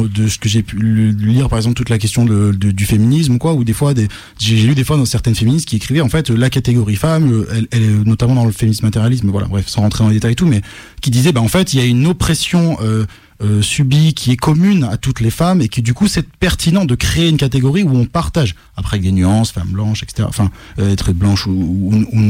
de 0.06 0.28
ce 0.28 0.38
que 0.38 0.48
j'ai 0.48 0.62
pu 0.62 0.76
lire, 0.76 1.48
par 1.48 1.58
exemple, 1.58 1.76
toute 1.76 1.90
la 1.90 1.98
question 1.98 2.24
du 2.24 2.84
féminisme, 2.86 3.38
quoi, 3.38 3.54
ou 3.54 3.64
des 3.64 3.72
fois, 3.72 3.94
des, 3.94 4.08
j'ai 4.38 4.56
lu 4.56 4.74
des 4.74 4.84
fois 4.84 4.96
dans 4.96 5.04
certaines 5.04 5.34
féministes 5.34 5.68
qui 5.68 5.76
écrivaient 5.76 6.00
en 6.00 6.08
fait 6.08 6.30
la 6.30 6.50
catégorie 6.50 6.96
femme, 6.96 7.32
euh, 7.32 7.46
elle, 7.52 7.68
elle 7.70 7.82
est 7.82 8.04
notamment 8.04 8.34
dans 8.34 8.44
le 8.44 8.52
féminisme 8.52 8.86
matérialisme, 8.86 9.30
voilà, 9.30 9.46
bref, 9.46 9.68
sans 9.68 9.82
rentrer 9.82 10.02
dans 10.04 10.08
les 10.08 10.16
détails 10.16 10.32
et 10.32 10.36
tout, 10.36 10.46
mais 10.46 10.62
qui 11.00 11.10
disait, 11.10 11.32
bah 11.32 11.40
en 11.40 11.48
fait, 11.48 11.72
il 11.72 11.80
y 11.80 11.82
a 11.82 11.86
une 11.86 12.06
oppression 12.06 12.78
euh, 12.82 13.06
euh, 13.42 13.62
subie 13.62 14.14
qui 14.14 14.32
est 14.32 14.36
commune 14.36 14.84
à 14.84 14.96
toutes 14.96 15.20
les 15.20 15.30
femmes 15.30 15.60
et 15.60 15.68
qui 15.68 15.82
du 15.82 15.94
coup 15.94 16.08
c'est 16.08 16.26
pertinent 16.28 16.84
de 16.84 16.94
créer 16.94 17.28
une 17.28 17.36
catégorie 17.36 17.82
où 17.82 17.90
on 17.96 18.04
partage 18.04 18.54
après 18.76 18.96
avec 18.96 19.02
des 19.04 19.12
nuances, 19.12 19.50
femmes 19.52 19.68
blanches, 19.72 20.02
etc. 20.02 20.24
Enfin, 20.28 20.50
euh, 20.78 20.92
être 20.92 21.12
blanche 21.12 21.46
ou, 21.46 21.50
ou, 21.52 21.94
ou 22.12 22.20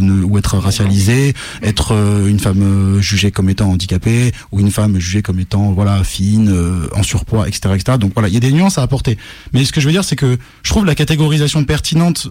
ne- 0.00 0.22
ou 0.24 0.38
être 0.38 0.56
racialisée, 0.58 1.34
être 1.62 1.92
euh, 1.94 2.26
une 2.28 2.38
femme 2.38 2.62
euh, 2.62 3.00
jugée 3.00 3.30
comme 3.30 3.48
étant 3.50 3.70
handicapée 3.70 4.32
ou 4.52 4.60
une 4.60 4.70
femme 4.70 4.98
jugée 4.98 5.22
comme 5.22 5.40
étant 5.40 5.72
voilà 5.72 6.02
fine, 6.04 6.48
euh, 6.50 6.88
en 6.94 7.02
surpoids, 7.02 7.46
etc., 7.48 7.74
etc. 7.74 7.98
Donc 7.98 8.12
voilà, 8.14 8.28
il 8.28 8.34
y 8.34 8.36
a 8.36 8.40
des 8.40 8.52
nuances 8.52 8.78
à 8.78 8.82
apporter. 8.82 9.18
Mais 9.52 9.64
ce 9.64 9.72
que 9.72 9.80
je 9.80 9.86
veux 9.86 9.92
dire, 9.92 10.04
c'est 10.04 10.16
que 10.16 10.38
je 10.62 10.70
trouve 10.70 10.84
la 10.86 10.94
catégorisation 10.94 11.64
pertinente 11.64 12.28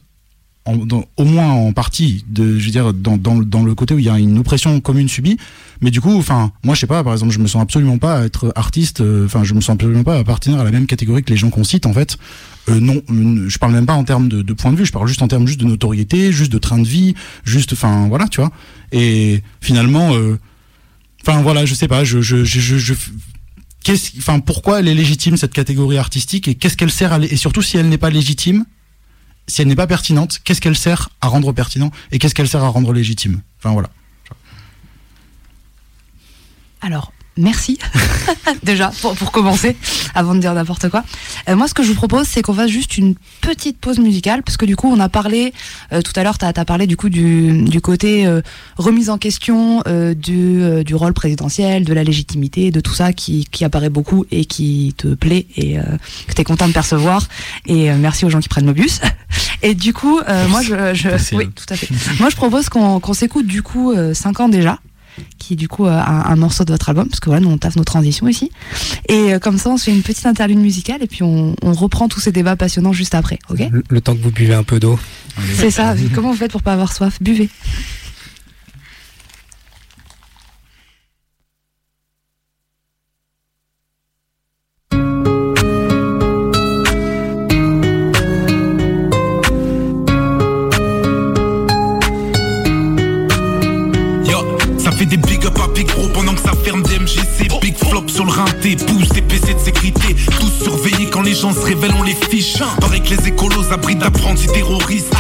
au 0.66 1.24
moins 1.24 1.49
en 1.49 1.74
partie, 1.74 2.24
je 2.36 2.43
veux 2.43 2.72
dire, 2.72 2.93
dans, 2.93 3.18
dans, 3.18 3.38
dans 3.38 3.64
le 3.64 3.74
côté 3.74 3.93
où 3.95 3.99
il 3.99 4.05
y 4.05 4.10
a 4.10 4.20
une 4.20 4.38
oppression 4.38 4.80
commune 4.82 5.10
subie. 5.10 5.38
Mais 5.82 5.89
du 5.89 6.01
coup, 6.01 6.16
enfin, 6.16 6.51
moi, 6.64 6.76
je 6.76 6.82
sais 6.82 6.88
pas, 6.88 7.03
par 7.03 7.14
exemple, 7.14 7.32
je 7.32 7.39
me 7.39 7.47
sens 7.47 7.62
absolument 7.62 7.97
pas 7.97 8.26
être 8.26 8.51
artiste, 8.55 9.01
euh, 9.01 9.26
enfin, 9.26 9.43
je 9.43 9.53
me 9.53 9.62
sens 9.62 9.76
absolument 9.76 10.03
pas 10.03 10.18
appartenir 10.20 10.60
à 10.60 10.64
la 10.64 10.72
même 10.72 10.86
catégorie 10.86 11.24
que 11.24 11.32
les 11.32 11.38
gens 11.38 11.49
qu'on 11.49 11.64
cite, 11.64 11.86
en 11.86 11.93
fait. 11.93 12.18
Euh, 12.70 12.80
non, 12.80 13.01
euh, 13.10 13.49
je 13.49 13.57
parle 13.57 13.74
même 13.74 13.86
pas 13.86 13.93
en 13.93 14.03
termes 14.03 14.28
de, 14.28 14.53
point 14.53 14.72
de 14.72 14.78
vue, 14.78 14.86
je 14.86 14.91
parle 14.91 15.07
juste 15.07 15.22
en 15.22 15.28
termes 15.28 15.47
juste 15.47 15.60
de 15.60 15.66
notoriété, 15.66 16.32
juste 16.32 16.51
de 16.51 16.57
train 16.57 16.78
de 16.78 16.88
vie, 16.88 17.16
juste, 17.45 17.74
enfin, 17.74 18.07
voilà, 18.07 18.28
tu 18.28 18.41
vois. 18.41 18.51
Et 18.91 19.41
finalement, 19.62 20.14
euh, 20.14 20.38
enfin, 21.22 21.41
voilà, 21.41 21.66
je 21.66 21.74
sais 21.74 21.88
pas, 21.88 22.03
je, 22.03 22.22
je, 22.22 22.43
je, 22.43 22.78
je, 22.78 22.93
enfin, 24.20 24.39
pourquoi 24.39 24.80
elle 24.80 24.88
est 24.88 24.93
légitime 24.93 25.38
cette 25.38 25.53
catégorie 25.53 25.97
artistique 25.97 26.47
et 26.47 26.55
qu'est-ce 26.55 26.78
qu'elle 26.78 26.91
sert 26.91 27.14
à, 27.14 27.20
et 27.20 27.38
surtout 27.38 27.62
si 27.62 27.78
elle 27.78 27.89
n'est 27.89 27.97
pas 27.97 28.10
légitime, 28.10 28.66
si 29.50 29.62
elle 29.62 29.68
n'est 29.68 29.76
pas 29.76 29.88
pertinente, 29.88 30.39
qu'est-ce 30.43 30.62
qu'elle 30.62 30.78
sert 30.78 31.10
à 31.22 31.28
rendre 31.28 31.52
pertinent 31.52 31.91
et 32.12 32.20
qu'est-ce 32.20 32.36
qu'elle 32.36 32.47
sert 32.47 32.64
à 32.64 32.70
rendre 32.70 32.93
légitime? 32.93 33.41
Enfin 33.58 33.74
voilà. 33.74 33.89
Alors, 36.82 37.12
merci 37.39 37.79
déjà 38.63 38.91
pour, 39.01 39.15
pour 39.15 39.31
commencer, 39.31 39.75
avant 40.13 40.35
de 40.35 40.39
dire 40.39 40.53
n'importe 40.53 40.89
quoi. 40.89 41.03
Euh, 41.47 41.55
moi, 41.55 41.67
ce 41.67 41.73
que 41.73 41.83
je 41.83 41.89
vous 41.89 41.95
propose, 41.95 42.27
c'est 42.27 42.41
qu'on 42.41 42.53
fasse 42.53 42.69
juste 42.69 42.97
une 42.97 43.15
petite 43.41 43.79
pause 43.79 43.99
musicale, 43.99 44.43
parce 44.43 44.57
que 44.57 44.65
du 44.65 44.75
coup, 44.75 44.91
on 44.91 44.99
a 44.99 45.09
parlé 45.09 45.53
euh, 45.93 46.01
tout 46.01 46.13
à 46.15 46.23
l'heure, 46.23 46.37
tu 46.37 46.45
as, 46.45 46.53
parlé 46.65 46.87
du 46.87 46.97
coup 46.97 47.09
du, 47.09 47.63
du 47.63 47.81
côté 47.81 48.25
euh, 48.25 48.41
remise 48.77 49.09
en 49.09 49.17
question 49.17 49.83
du, 50.15 50.83
du 50.83 50.95
rôle 50.95 51.13
présidentiel, 51.13 51.85
de 51.85 51.93
la 51.93 52.03
légitimité, 52.03 52.71
de 52.71 52.79
tout 52.79 52.93
ça 52.93 53.13
qui, 53.13 53.45
qui 53.51 53.63
apparaît 53.63 53.89
beaucoup 53.89 54.25
et 54.31 54.45
qui 54.45 54.93
te 54.97 55.07
plaît 55.15 55.47
et 55.55 55.77
que 56.27 56.33
tu 56.33 56.41
es 56.41 56.43
content 56.43 56.67
de 56.67 56.73
percevoir. 56.73 57.27
Et 57.65 57.91
merci 57.91 58.25
aux 58.25 58.29
gens 58.29 58.39
qui 58.39 58.49
prennent 58.49 58.65
le 58.65 58.73
bus. 58.73 58.99
Et 59.61 59.75
du 59.75 59.93
coup, 59.93 60.19
moi, 60.49 60.61
je, 60.61 60.93
je 60.93 61.09
Facile. 61.09 61.37
oui, 61.37 61.49
tout 61.49 61.65
à 61.69 61.75
fait. 61.75 61.89
Moi, 62.19 62.29
je 62.29 62.35
propose 62.35 62.69
qu'on 62.69 62.99
qu'on 62.99 63.13
s'écoute 63.13 63.45
du 63.45 63.61
coup 63.61 63.93
5 64.13 64.39
ans 64.39 64.49
déjà. 64.49 64.79
Qui 65.38 65.53
est 65.53 65.55
du 65.55 65.67
coup 65.67 65.86
un, 65.86 65.97
un, 65.99 66.36
morceau 66.36 66.63
de 66.65 66.72
votre 66.72 66.89
album, 66.89 67.07
parce 67.07 67.20
que 67.20 67.30
voilà, 67.30 67.41
nous 67.41 67.51
on 67.51 67.57
taffe 67.57 67.76
nos 67.76 67.84
transitions 67.84 68.28
ici. 68.28 68.51
Et 69.07 69.34
comme 69.41 69.57
ça, 69.57 69.70
on 69.70 69.78
se 69.78 69.86
fait 69.86 69.91
une 69.91 70.01
petite 70.01 70.26
interlude 70.26 70.57
musicale 70.57 71.01
et 71.01 71.07
puis 71.07 71.24
on, 71.24 71.55
on 71.61 71.74
reprend 71.74 72.07
tous 72.07 72.20
ces 72.20 72.32
débats 72.32 72.55
passionnants 72.55 72.93
juste 72.93 73.15
après, 73.15 73.39
ok? 73.49 73.59
Le, 73.72 73.84
le, 73.88 74.01
temps 74.01 74.15
que 74.15 74.22
vous 74.22 74.32
buvez 74.32 74.53
un 74.53 74.63
peu 74.63 74.80
d'eau. 74.80 74.99
C'est 75.55 75.72
ça. 75.72 75.95
Comment 76.13 76.32
vous 76.32 76.38
faites 76.38 76.51
pour 76.51 76.61
pas 76.61 76.74
avoir 76.74 76.93
soif? 76.93 77.17
Buvez. 77.22 77.49
Les 101.30 101.36
gens 101.36 101.53
se 101.53 101.59
révèlent, 101.59 101.93
on 101.99 102.01
les 102.01 102.15
fiche. 102.15 102.57
Paraît 102.82 103.01
que 103.01 103.09
les 103.09 103.27
écolos 103.27 103.71
abritent 103.71 103.99
d'apprentis 103.99 104.47
terroristes. 104.47 105.13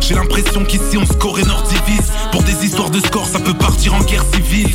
J'ai 0.00 0.14
l'impression 0.14 0.64
qu'ici 0.64 0.96
on 0.96 1.04
score 1.04 1.40
et 1.40 1.42
nord 1.42 1.64
divise. 1.64 2.12
Pour 2.30 2.44
des 2.44 2.64
histoires 2.64 2.90
de 2.90 3.00
score, 3.00 3.26
ça 3.26 3.40
peut 3.40 3.54
partir 3.54 3.94
en 3.94 4.00
guerre 4.02 4.24
civile. 4.32 4.68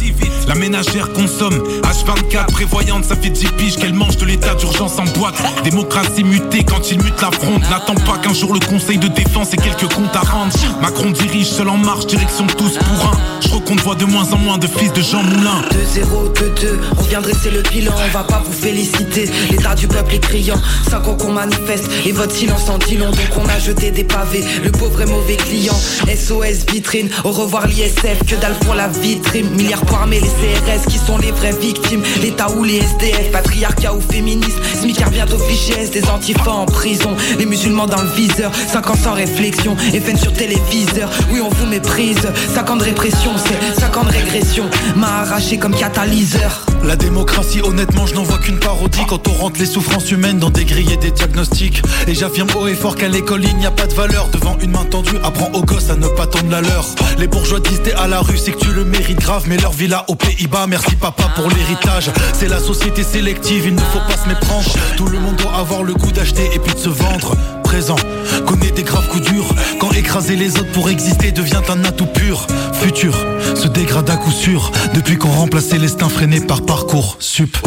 La 0.50 0.56
ménagère 0.56 1.14
consomme 1.14 1.64
H24, 1.84 2.48
prévoyante, 2.52 3.06
ça 3.06 3.16
fait 3.16 3.30
10 3.30 3.46
piges 3.58 3.76
qu'elle 3.78 3.94
mange 3.94 4.18
de 4.18 4.26
l'état 4.26 4.54
d'urgence 4.56 5.00
en 5.00 5.06
boîte. 5.18 5.42
Démocratie 5.64 6.26
mutée 6.26 6.66
quand 6.66 6.92
il 6.92 6.98
mute 7.02 7.22
la 7.22 7.32
fronde. 7.32 7.62
N'attends 7.70 7.96
pas 7.96 8.18
qu'un 8.18 8.34
jour 8.34 8.54
le 8.54 8.60
conseil 8.60 8.98
de 8.98 9.08
défense 9.08 9.54
ait 9.54 9.58
quelques 9.58 9.94
comptes 9.94 10.16
à 10.16 10.20
rendre. 10.20 10.52
Macron 10.82 11.12
dirige 11.12 11.48
seul 11.48 11.70
en 11.70 11.78
marche, 11.78 12.08
direction 12.08 12.48
tous 12.48 12.78
pour 12.78 13.06
un. 13.06 13.18
Je 13.40 13.48
crois 13.48 13.62
qu'on 13.62 13.76
voit 13.76 13.96
de 13.96 14.06
moins 14.06 14.30
en 14.34 14.38
moins 14.38 14.58
de 14.58 14.68
fils 14.68 14.92
de 14.92 15.02
Jean 15.02 15.24
Moulin. 15.24 15.62
2-0, 15.96 16.34
2-2, 16.34 16.68
on 16.98 17.02
vient 17.04 17.22
dresser 17.22 17.52
le 17.52 17.62
bilan, 17.62 17.94
on 18.06 18.10
va 18.10 18.24
pas 18.24 18.44
vous 18.46 18.52
féliciter. 18.52 19.30
L'état 19.50 19.76
du 19.76 19.88
peuple 19.88 20.16
est 20.16 20.20
criant, 20.20 20.60
5 20.90 21.08
ans 21.08 21.16
qu'on 21.16 21.32
manifeste 21.32 21.86
et 22.06 22.12
votre 22.12 22.36
silence 22.36 22.70
en 22.70 22.78
dit 22.78 22.98
long, 22.98 23.12
donc 23.12 23.20
on 23.40 23.48
a 23.50 23.60
jeté 23.60 23.92
des 23.92 24.04
pavés. 24.04 24.44
Le 24.64 24.72
pauvre 24.72 25.02
est 25.02 25.06
mauvais 25.06 25.38
client, 25.38 25.76
SOS 26.08 26.66
vitrine, 26.72 27.10
au 27.24 27.32
revoir 27.32 27.68
l'ISF, 27.68 28.26
que 28.28 28.36
dalle 28.36 28.56
pour 28.62 28.76
la 28.76 28.88
vitrine. 28.88 29.50
Milliards 29.56 29.86
pour 29.86 29.98
armer 29.98 30.20
les 30.20 30.28
CRS 30.28 30.86
qui 30.90 30.98
sont 30.98 31.18
les 31.18 31.32
vraies 31.32 31.56
victimes. 31.60 32.02
L'État 32.22 32.50
ou 32.52 32.64
les 32.64 32.78
SDF, 32.78 33.32
patriarcat 33.32 33.94
ou 33.94 34.02
féministe. 34.02 34.58
Smicard 34.80 35.12
bientôt 35.12 35.38
fiché 35.38 35.88
des 35.88 36.08
antifas 36.10 36.52
en 36.52 36.66
prison. 36.66 37.16
Les 37.38 37.46
musulmans 37.46 37.88
dans 37.88 38.02
le 38.02 38.10
viseur, 38.10 38.52
5 38.72 38.90
ans 38.90 38.96
sans 39.02 39.14
réflexion. 39.14 39.76
FN 39.76 40.18
sur 40.18 40.34
téléviseur, 40.34 41.10
oui 41.32 41.40
on 41.42 41.50
vous 41.50 41.66
méprise. 41.68 42.28
5 42.54 42.70
ans 42.70 42.76
de 42.76 42.84
répression, 42.84 43.32
c'est 43.38 43.80
5 43.80 43.98
ans 43.98 44.04
de 44.04 44.12
régression. 44.12 44.66
M'a 44.96 45.22
arraché 45.22 45.58
comme 45.58 45.76
catalyseur. 45.76 46.66
La 46.84 46.96
démocratie, 46.96 47.62
honnêtement, 47.62 48.08
je 48.08 48.16
n'en 48.16 48.24
vois 48.24 48.40
qu'une 48.40 48.58
parodie 48.58 49.06
quand 49.08 49.28
on 49.28 49.34
rentre 49.34 49.60
les 49.60 49.68
souffrances 49.68 50.10
humaines 50.12 50.40
dans 50.40 50.50
des 50.50 50.66
grilles 50.72 50.94
et 50.94 50.98
des 50.98 51.12
diagnostics. 51.12 51.82
Et 52.08 52.16
j'affirme 52.16 52.50
haut 52.56 52.68
et 52.68 52.76
fort 52.76 52.96
qu'à 52.96 53.08
l'école, 53.08 53.44
il 53.44 53.56
n'y 53.58 53.66
a 53.66 53.72
pas 53.72 53.88
de 53.88 53.94
valeur. 53.94 54.28
Devant 54.30 54.58
une 54.62 54.72
main 54.72 54.86
tendue, 54.86 55.18
apprends 55.24 55.52
aux 55.54 55.64
gosses 55.64 55.90
à 55.90 55.96
ne 55.96 56.08
pas 56.08 56.28
tendre 56.28 56.50
la 56.50 56.62
leur. 56.62 56.86
Les 57.18 57.28
bourgeois 57.28 57.60
disent 57.60 57.82
à 57.98 58.08
la 58.08 58.22
rue, 58.22 58.38
c'est 58.38 58.52
que 58.52 58.60
tu 58.60 58.72
le 58.72 58.86
mérites 58.86 59.20
grave. 59.20 59.44
Mais 59.48 59.58
leur 59.58 59.74
villa 59.74 60.06
aux 60.08 60.16
Pays-Bas, 60.16 60.68
merci 60.68 60.96
papa 60.96 61.24
pour 61.36 61.50
l'héritage. 61.50 62.10
C'est 62.34 62.48
la 62.48 62.60
société 62.60 63.04
sélective, 63.04 63.66
il 63.68 63.76
ne 63.76 63.82
faut 63.82 64.00
pas 64.08 64.18
se 64.18 64.28
méprendre. 64.28 64.70
Tout 64.98 65.08
le 65.08 65.20
monde 65.20 65.36
doit 65.36 65.56
avoir 65.56 65.84
le 65.84 65.94
goût 65.94 66.12
d'acheter 66.12 66.50
et 66.54 66.60
puis 66.60 66.74
de 66.74 66.80
se 66.80 66.90
vendre. 66.90 67.36
Présent, 67.64 67.98
connaît 68.46 68.72
des 68.72 68.84
graves 68.84 69.08
coups 69.10 69.30
durs. 69.30 69.54
Quand 69.80 69.92
écraser 69.92 70.36
les 70.36 70.58
autres 70.58 70.72
pour 70.72 70.90
exister 70.90 71.32
devient 71.32 71.62
un 71.70 71.84
atout 71.86 72.06
pur. 72.06 72.48
Futur, 72.74 73.16
se 73.56 73.68
dégrade 73.68 74.10
à 74.10 74.18
coup 74.18 74.32
sûr. 74.32 74.72
Depuis 74.94 75.18
qu'on 75.18 75.32
remplaçait 75.32 75.78
l'estin 75.78 76.10
freiné 76.10 76.42
par 76.42 76.62
parcours 76.64 77.18
sup. 77.20 77.58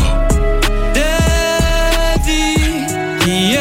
Qui 3.25 3.57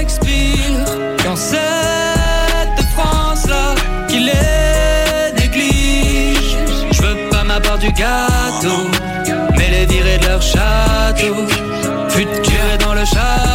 expirent 0.00 0.86
dans 1.22 1.36
cette 1.36 2.80
France-là 2.94 3.74
qui 4.08 4.20
les 4.20 5.32
néglige. 5.38 6.56
Je 6.92 7.02
veux 7.02 7.28
pas 7.30 7.44
ma 7.44 7.60
part 7.60 7.76
du 7.76 7.92
gâteau, 7.92 8.88
mais 9.58 9.68
les 9.68 9.84
virer 9.84 10.16
de 10.16 10.26
leur 10.28 10.40
château. 10.40 11.46
Futur 12.08 12.64
est 12.72 12.78
dans 12.78 12.94
le 12.94 13.04
château. 13.04 13.54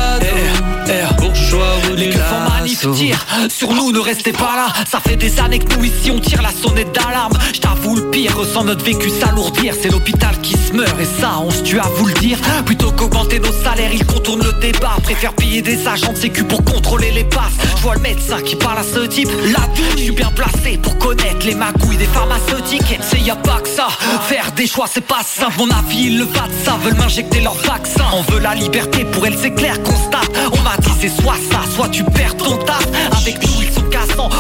Bourgeois 1.18 1.76
ou 1.92 1.96
manif 2.52 2.86
tirent 2.94 3.26
sur 3.50 3.74
nous, 3.74 3.92
ne 3.92 4.00
restez 4.00 4.32
pas 4.32 4.56
là. 4.56 4.68
Ça 4.90 5.00
fait 5.00 5.16
des 5.16 5.40
années 5.40 5.60
que 5.60 5.76
nous 5.76 5.86
ici 5.86 6.12
on 6.12 6.20
tire 6.20 6.42
la 6.42 6.52
sonnette 6.52 6.94
d'alarme. 6.94 7.34
Je 7.54 7.60
t'avoue 7.60 7.96
le 7.96 8.10
pire, 8.10 8.38
ressent 8.38 8.64
notre 8.64 8.86
vécu 8.86 9.10
s'alourdir. 9.10 9.74
C'est 9.80 9.90
l'hôpital 9.90 10.38
qui 10.42 10.56
et 10.78 11.22
ça, 11.22 11.40
on 11.44 11.50
se 11.50 11.64
tue 11.64 11.80
à 11.80 11.88
vous 11.96 12.06
le 12.06 12.14
dire. 12.16 12.38
Plutôt 12.66 12.92
qu'augmenter 12.92 13.40
nos 13.40 13.52
salaires, 13.52 13.92
ils 13.92 14.06
contournent 14.06 14.44
le 14.44 14.54
débat. 14.60 14.98
Préfèrent 15.04 15.34
payer 15.34 15.62
des 15.62 15.88
agents 15.88 16.14
de 16.14 16.18
sécu 16.18 16.44
pour 16.44 16.64
contrôler 16.64 17.12
les 17.12 17.24
passes. 17.24 17.54
Je 17.78 17.82
vois 17.82 17.96
le 17.96 18.02
médecin 18.02 18.42
qui 18.42 18.56
parle 18.56 18.80
à 18.80 18.84
ce 18.84 19.06
type. 19.08 19.30
Là, 19.52 19.62
je 19.98 20.04
suis 20.04 20.12
bien 20.12 20.32
placé 20.32 20.78
pour 20.78 20.98
connaître 20.98 21.46
les 21.46 21.56
magouilles 21.56 21.98
des 21.98 22.06
pharmaceutiques. 22.06 23.00
C'est 23.02 23.20
y 23.20 23.32
a 23.32 23.36
pas 23.36 23.62
que 23.62 23.70
ça. 23.70 23.88
Faire 24.28 24.52
des 24.52 24.68
choix, 24.68 24.86
c'est 24.92 25.06
pas 25.06 25.22
simple. 25.24 25.56
Mon 25.58 25.70
avis, 25.70 26.08
ils 26.08 26.20
le 26.20 26.26
de 26.26 26.32
ça. 26.64 26.78
Veulent 26.84 26.98
m'injecter 26.98 27.42
leur 27.42 27.56
vaccin. 27.56 28.06
On 28.14 28.22
veut 28.32 28.40
la 28.40 28.56
liberté, 28.56 29.06
pour 29.06 29.26
elle, 29.26 29.38
c'est 29.38 29.54
clair, 29.54 29.82
constate. 29.84 30.30
On 30.52 30.62
m'a 30.62 30.78
dit, 30.78 30.92
c'est 31.00 31.22
soit 31.22 31.38
ça, 31.52 31.62
soit 31.76 31.90
tu 31.90 32.04
perds 32.04 32.38
ton 32.38 32.58
taf. 32.58 32.86
Avec 33.18 33.42
nous, 33.42 33.62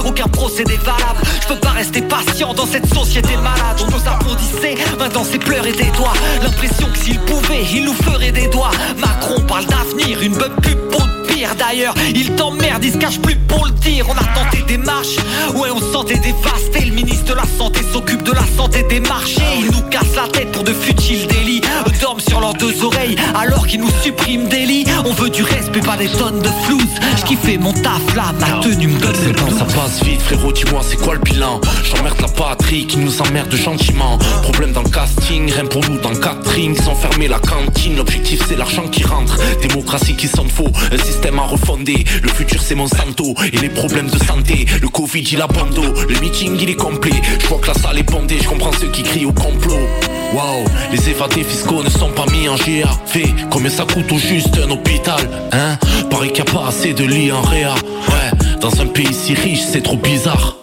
aucun 0.05 0.27
procédé 0.27 0.75
valable. 0.77 1.21
Je 1.41 1.47
peux 1.47 1.59
pas 1.59 1.69
rester 1.71 2.01
patient 2.01 2.53
dans 2.53 2.65
cette 2.65 2.91
société 2.93 3.35
malade. 3.37 3.77
On 3.81 3.91
nous 3.91 4.07
applaudissait, 4.07 4.75
maintenant 4.97 5.23
c'est 5.23 5.39
pleurer 5.39 5.71
des 5.71 5.91
doigts. 5.91 6.13
L'impression 6.41 6.87
que 6.87 6.97
s'il 6.97 7.19
pouvait, 7.19 7.63
il 7.73 7.85
nous 7.85 7.93
ferait 7.93 8.31
des 8.31 8.47
doigts. 8.47 8.71
Macron 8.97 9.39
parle 9.41 9.65
d'avenir, 9.65 10.21
une 10.21 10.33
bonne 10.33 10.55
pub 10.61 10.79
pour 10.89 11.05
pire 11.39 11.55
d'ailleurs. 11.55 11.93
Il 12.15 12.31
t'emmerde, 12.35 12.83
il 12.83 12.93
se 12.93 12.97
cache 12.97 13.19
plus 13.19 13.35
pour 13.35 13.65
le 13.65 13.71
dire. 13.71 14.05
On 14.09 14.13
a 14.13 14.23
tenté 14.39 14.63
des 14.67 14.77
marches, 14.77 15.17
ouais, 15.55 15.69
on 15.73 15.79
se 15.79 15.91
sentait 15.91 16.17
dévasté. 16.17 16.85
Le 16.85 16.93
ministre 16.93 17.25
de 17.25 17.33
la 17.33 17.45
Santé 17.57 17.81
s'occupe 17.93 18.23
de 18.23 18.31
la 18.31 18.45
santé 18.57 18.83
des 18.83 18.99
marchés. 18.99 19.41
Il 19.59 19.65
nous 19.67 19.89
casse 19.89 20.15
la 20.15 20.27
tête 20.27 20.51
pour 20.51 20.63
de 20.63 20.73
futiles 20.73 21.27
délits. 21.27 21.61
Eux 21.87 21.91
dorment 22.01 22.19
sur 22.19 22.39
leurs 22.39 22.53
deux 22.53 22.83
oreilles 22.83 23.15
alors 23.35 23.67
qu'ils 23.67 23.81
nous 23.81 23.91
suppriment 24.03 24.47
des 24.47 24.65
lits. 24.65 24.85
On 25.05 25.13
veut 25.13 25.29
du 25.29 25.43
respect, 25.43 25.81
pas 25.81 25.97
des 25.97 26.09
tonnes 26.09 26.41
de 26.41 26.49
flouze. 26.65 26.83
J'kiffais 27.17 27.57
mon 27.57 27.73
taf 27.73 28.15
là, 28.15 28.33
ma 28.39 28.59
tenue 28.61 28.87
me 28.87 28.99
donne 28.99 29.15
le 29.25 29.33
quand 29.33 29.57
ça 29.57 29.65
passe 29.65 30.03
vite, 30.03 30.21
frérot, 30.21 30.51
dis-moi 30.51 30.81
c'est 30.87 30.97
quoi 30.97 31.13
le 31.13 31.19
bilan? 31.19 31.61
J'emmerde 31.83 32.19
la 32.21 32.27
patrie 32.27 32.85
qui 32.87 32.97
nous 32.97 33.21
emmerde 33.21 33.53
gentiment 33.55 34.17
Problème 34.43 34.71
dans 34.71 34.83
le 34.83 34.89
casting, 34.89 35.51
rien 35.51 35.65
pour 35.65 35.87
nous 35.89 35.99
dans 35.99 36.09
le 36.09 36.17
catering 36.17 36.75
Sans 36.75 36.95
fermer 36.95 37.27
la 37.27 37.39
cantine, 37.39 37.95
l'objectif 37.97 38.43
c'est 38.47 38.57
l'argent 38.57 38.87
qui 38.87 39.03
rentre 39.03 39.37
Démocratie 39.61 40.15
qui 40.15 40.27
s'en 40.27 40.47
faut, 40.47 40.67
un 40.91 40.97
système 40.97 41.28
à 41.37 41.43
refonder 41.43 42.03
Le 42.23 42.29
futur 42.29 42.61
c'est 42.61 42.75
Monsanto 42.75 43.35
et 43.53 43.57
les 43.57 43.69
problèmes 43.69 44.09
de 44.09 44.17
santé. 44.17 44.65
Le 44.81 44.87
Covid 44.87 45.21
il 45.21 45.41
a 45.41 45.47
bando, 45.47 45.83
le 45.83 46.19
meeting 46.19 46.57
il 46.59 46.69
est 46.69 46.75
complet. 46.75 47.11
Je 47.39 47.45
vois 47.47 47.59
que 47.59 47.67
la 47.67 47.73
salle 47.75 47.99
est 47.99 48.09
bondée, 48.09 48.39
je 48.41 48.47
comprends 48.47 48.71
ceux 48.71 48.89
qui 48.89 49.03
crient 49.03 49.25
au 49.25 49.33
complot. 49.33 49.87
Waouh, 50.33 50.65
les 50.91 51.09
évadés 51.09 51.43
fiscaux 51.43 51.83
ne 51.83 51.89
sont 51.89 52.09
pas 52.09 52.25
mis 52.31 52.47
en 52.47 52.55
GAV 52.55 53.49
Combien 53.51 53.69
ça 53.69 53.83
coûte 53.83 54.11
au 54.11 54.17
juste 54.17 54.57
un 54.57 54.69
hôpital, 54.71 55.21
hein? 55.51 55.77
Paraît 56.09 56.31
qu'il 56.31 56.43
n'y 56.43 56.49
a 56.49 56.53
pas 56.53 56.67
assez 56.67 56.93
de 56.93 57.03
lits 57.03 57.31
en 57.31 57.41
réa. 57.41 57.75
Ouais, 58.07 58.57
dans 58.61 58.81
un 58.81 58.87
pays 58.87 59.13
si 59.13 59.33
riche 59.33 59.61
c'est 59.71 59.81
trop 59.81 59.97
bizarre 59.97 60.55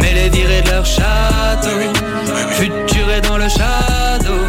mais 0.00 0.12
les 0.14 0.28
virer 0.30 0.62
de 0.62 0.70
leur 0.70 0.84
château. 0.84 1.68
Futur 2.50 3.10
est 3.10 3.20
dans 3.20 3.38
le 3.38 3.48
shadow, 3.48 4.40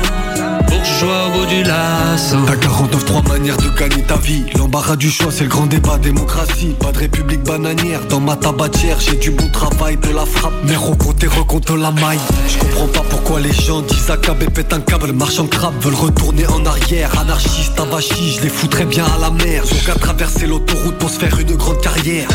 bourgeois 0.67 1.27
au 1.27 1.39
bout 1.39 1.45
du 1.45 1.63
lasso. 1.63 2.37
T'as 2.47 2.55
49 2.55 3.05
trois 3.05 3.21
manières 3.23 3.57
de 3.57 3.69
gagner 3.77 4.01
ta 4.03 4.17
vie. 4.17 4.45
L'embarras 4.57 4.95
du 4.95 5.11
choix, 5.11 5.31
c'est 5.31 5.43
le 5.43 5.49
grand 5.49 5.67
débat 5.67 5.97
démocratie. 5.97 6.75
Pas 6.79 6.91
de 6.91 6.99
république 6.99 7.43
bananière. 7.43 8.05
Dans 8.09 8.19
ma 8.19 8.35
tabatière, 8.35 8.99
j'ai 8.99 9.15
du 9.15 9.29
bon 9.31 9.47
travail, 9.49 9.97
de 9.97 10.09
la 10.09 10.25
frappe. 10.25 10.53
Mais 10.67 10.75
recompte 10.75 11.23
recompte 11.23 11.69
la 11.69 11.91
maille. 11.91 12.19
Je 12.47 12.57
comprends 12.57 12.87
pas 12.87 13.07
pourquoi 13.09 13.39
les 13.39 13.53
gens 13.53 13.81
disent 13.81 14.11
et 14.41 14.49
pète 14.49 14.73
un 14.73 14.81
câble. 14.81 15.13
Marche 15.13 15.39
en 15.39 15.45
crabe, 15.45 15.75
veulent 15.81 15.93
retourner 15.93 16.47
en 16.47 16.65
arrière. 16.65 17.11
Anarchistes, 17.19 17.79
avachis, 17.79 18.37
je 18.37 18.41
les 18.41 18.49
foutrais 18.49 18.85
bien 18.85 19.05
à 19.05 19.19
la 19.19 19.29
mer. 19.29 19.63
Ils 19.65 19.73
ont 19.73 19.85
qu'à 19.85 19.99
traverser 19.99 20.47
l'autoroute 20.47 20.97
pour 20.97 21.09
se 21.09 21.19
faire 21.19 21.37
une 21.39 21.55
grande 21.55 21.81
carrière. 21.81 22.27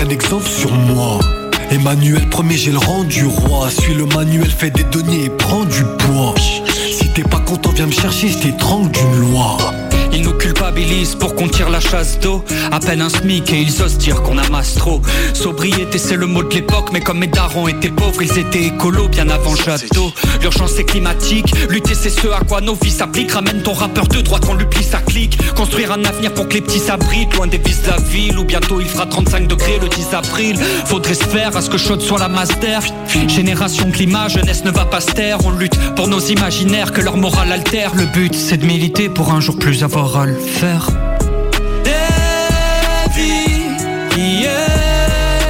Prennent 0.00 0.12
exemple 0.12 0.48
sur 0.48 0.72
moi. 0.72 1.18
Emmanuel 1.70 2.26
premier 2.30 2.56
j'ai 2.56 2.70
le 2.70 2.78
rang 2.78 3.04
du 3.04 3.26
roi. 3.26 3.70
Suis 3.70 3.92
le 3.92 4.06
manuel 4.06 4.50
fait 4.50 4.70
des 4.70 4.84
deniers 4.84 5.26
et 5.26 5.30
prends 5.30 5.64
du 5.64 5.82
poids. 5.98 6.34
Si 6.90 7.08
t'es 7.10 7.22
pas 7.22 7.40
content 7.40 7.70
viens 7.74 7.86
me 7.86 7.92
chercher 7.92 8.28
je 8.28 8.38
t'étrangle 8.38 8.90
d'une 8.90 9.30
loi 9.30 9.58
Ils 10.12 10.22
nous 10.22 10.32
culpabilisent 10.32 11.14
pour 11.14 11.34
qu'on 11.34 11.48
tire 11.48 11.70
la 11.70 11.80
chasse 11.80 12.18
d'eau. 12.18 12.44
À 12.72 12.80
peine 12.80 13.00
un 13.00 13.08
SMIC 13.08 13.52
et 13.52 13.60
ils 13.60 13.82
osent 13.82 13.98
dire 13.98 14.22
qu'on 14.22 14.38
amasse 14.38 14.74
trop. 14.74 15.00
Sobriété, 15.34 15.98
c'est 15.98 16.16
le 16.16 16.26
mot 16.26 16.42
de 16.42 16.52
l'époque, 16.54 16.90
mais 16.92 17.00
comme 17.00 17.18
mes 17.18 17.26
darons 17.26 17.68
étaient 17.68 17.90
pauvres, 17.90 18.22
ils 18.22 18.38
étaient 18.38 18.64
écolos 18.64 19.08
bien 19.08 19.28
avant 19.28 19.54
Jadot. 19.54 20.12
L'urgence 20.40 20.78
est 20.78 20.84
climatique, 20.84 21.46
lutter 21.68 21.94
c'est 21.94 22.10
ce 22.10 22.28
à 22.28 22.40
quoi 22.40 22.60
nos 22.60 22.74
vies 22.74 22.90
s'appliquent. 22.90 23.32
Ramène 23.32 23.62
ton 23.62 23.72
rappeur 23.72 24.06
de 24.08 24.20
droite 24.20 24.44
quand 24.46 24.54
lui 24.54 24.66
plie 24.66 24.84
sa 24.84 24.98
clique. 24.98 25.38
Construire 25.54 25.92
un 25.92 26.04
avenir 26.04 26.32
pour 26.34 26.48
que 26.48 26.54
les 26.54 26.60
petits 26.60 26.78
s'abritent, 26.78 27.34
loin 27.36 27.46
des 27.46 27.58
vices 27.58 27.82
de 27.82 27.90
la 27.90 27.98
ville. 27.98 28.38
Ou 28.38 28.44
bientôt 28.44 28.80
il 28.80 28.88
fera 28.88 29.06
35 29.06 29.46
degrés 29.46 29.78
le 29.80 29.88
10 29.88 30.14
avril. 30.14 30.58
Faudrait 30.86 31.14
se 31.14 31.24
faire 31.24 31.56
à 31.56 31.62
ce 31.62 31.70
que 31.70 31.78
chaude 31.78 32.00
soit 32.00 32.18
la 32.18 32.28
master. 32.28 32.82
Génération 33.28 33.90
climat, 33.90 34.28
jeunesse 34.28 34.64
ne 34.64 34.70
va 34.70 34.84
pas 34.84 35.00
se 35.00 35.12
taire. 35.12 35.38
On 35.44 35.50
lutte 35.50 35.78
pour 35.94 36.08
nos 36.08 36.20
imaginaires, 36.20 36.92
que 36.92 37.00
leur 37.00 37.16
morale 37.16 37.52
altère. 37.52 37.94
Le 37.94 38.06
but 38.06 38.34
c'est 38.34 38.56
de 38.56 38.66
militer 38.66 39.08
pour 39.08 39.32
un 39.32 39.40
jour 39.40 39.56
plus 39.56 39.82
avoir 39.82 39.99
faire. 40.08 40.86
Des 41.84 41.90
vies 43.14 43.68
qui 44.10 44.46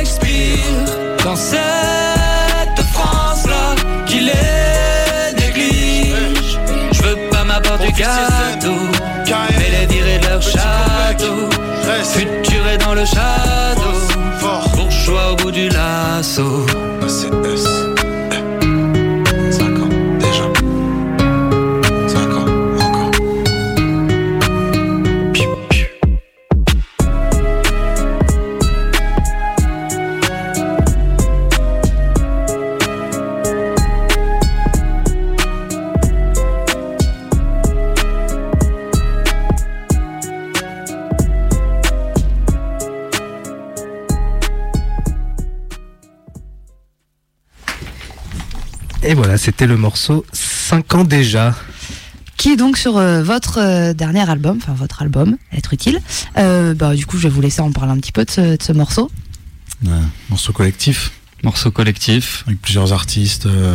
expirent 0.01 1.25
dans 1.25 1.37
cette 1.37 2.83
France-là 2.93 3.77
qui 4.07 4.21
les 4.21 5.35
néglige. 5.41 6.59
Je 6.93 7.03
veux 7.03 7.17
pas 7.31 7.45
ma 7.45 7.61
part 7.61 7.79
du 7.79 7.93
gâteau, 7.93 8.75
mais 9.59 9.71
les 9.71 9.87
virer 9.87 10.19
de 10.19 10.27
leur 10.27 10.43
château. 10.43 11.49
Futuré 12.13 12.77
dans 12.79 12.95
le 12.95 13.05
shadow, 13.05 13.95
bourgeois 14.75 15.33
au 15.33 15.37
bout 15.37 15.53
du 15.53 15.69
lasso. 15.69 16.67
Et 49.11 49.15
voilà, 49.15 49.37
c'était 49.37 49.67
le 49.67 49.77
morceau 49.77 50.25
5 50.33 50.95
ans 50.95 51.03
déjà. 51.05 51.57
Qui 52.37 52.51
est 52.51 52.57
donc 52.57 52.77
sur 52.79 52.97
euh, 52.97 53.25
votre 53.25 53.59
euh, 53.59 53.93
dernier 53.93 54.31
album, 54.31 54.59
enfin 54.63 54.73
votre 54.73 55.03
album, 55.03 55.37
Être 55.53 55.75
utile. 55.75 56.01
Euh, 56.39 56.75
bah, 56.75 56.95
du 56.95 57.07
coup, 57.07 57.19
je 57.19 57.25
vais 57.25 57.29
vous 57.29 57.41
laisser 57.41 57.61
en 57.61 57.73
parler 57.73 57.91
un 57.91 57.97
petit 57.97 58.13
peu 58.13 58.25
de 58.25 58.31
ce, 58.31 58.57
de 58.57 58.63
ce 58.63 58.73
morceau. 58.73 59.11
Ouais, 59.85 59.91
morceau 60.29 60.53
collectif. 60.53 61.11
Morceau 61.43 61.73
collectif. 61.73 62.45
Avec 62.47 62.61
plusieurs 62.63 62.93
artistes 62.93 63.47
euh, 63.47 63.75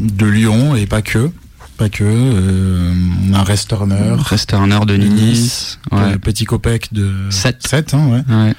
de 0.00 0.26
Lyon 0.26 0.76
et 0.76 0.86
pas 0.86 1.02
que. 1.02 1.28
Pas 1.76 1.88
que. 1.88 2.04
euh, 2.04 2.94
on 3.28 3.34
a 3.34 3.42
Rest 3.42 3.68
Turner. 3.70 4.14
Rest 4.16 4.48
Turner 4.48 4.78
de 4.86 4.94
Nice. 4.96 5.80
Ouais. 5.90 6.18
Petit 6.18 6.44
Copec 6.44 6.92
de 6.92 7.12
7. 7.30 7.66
7 7.66 7.94
hein, 7.94 8.06
ouais. 8.12 8.34
Ouais. 8.34 8.54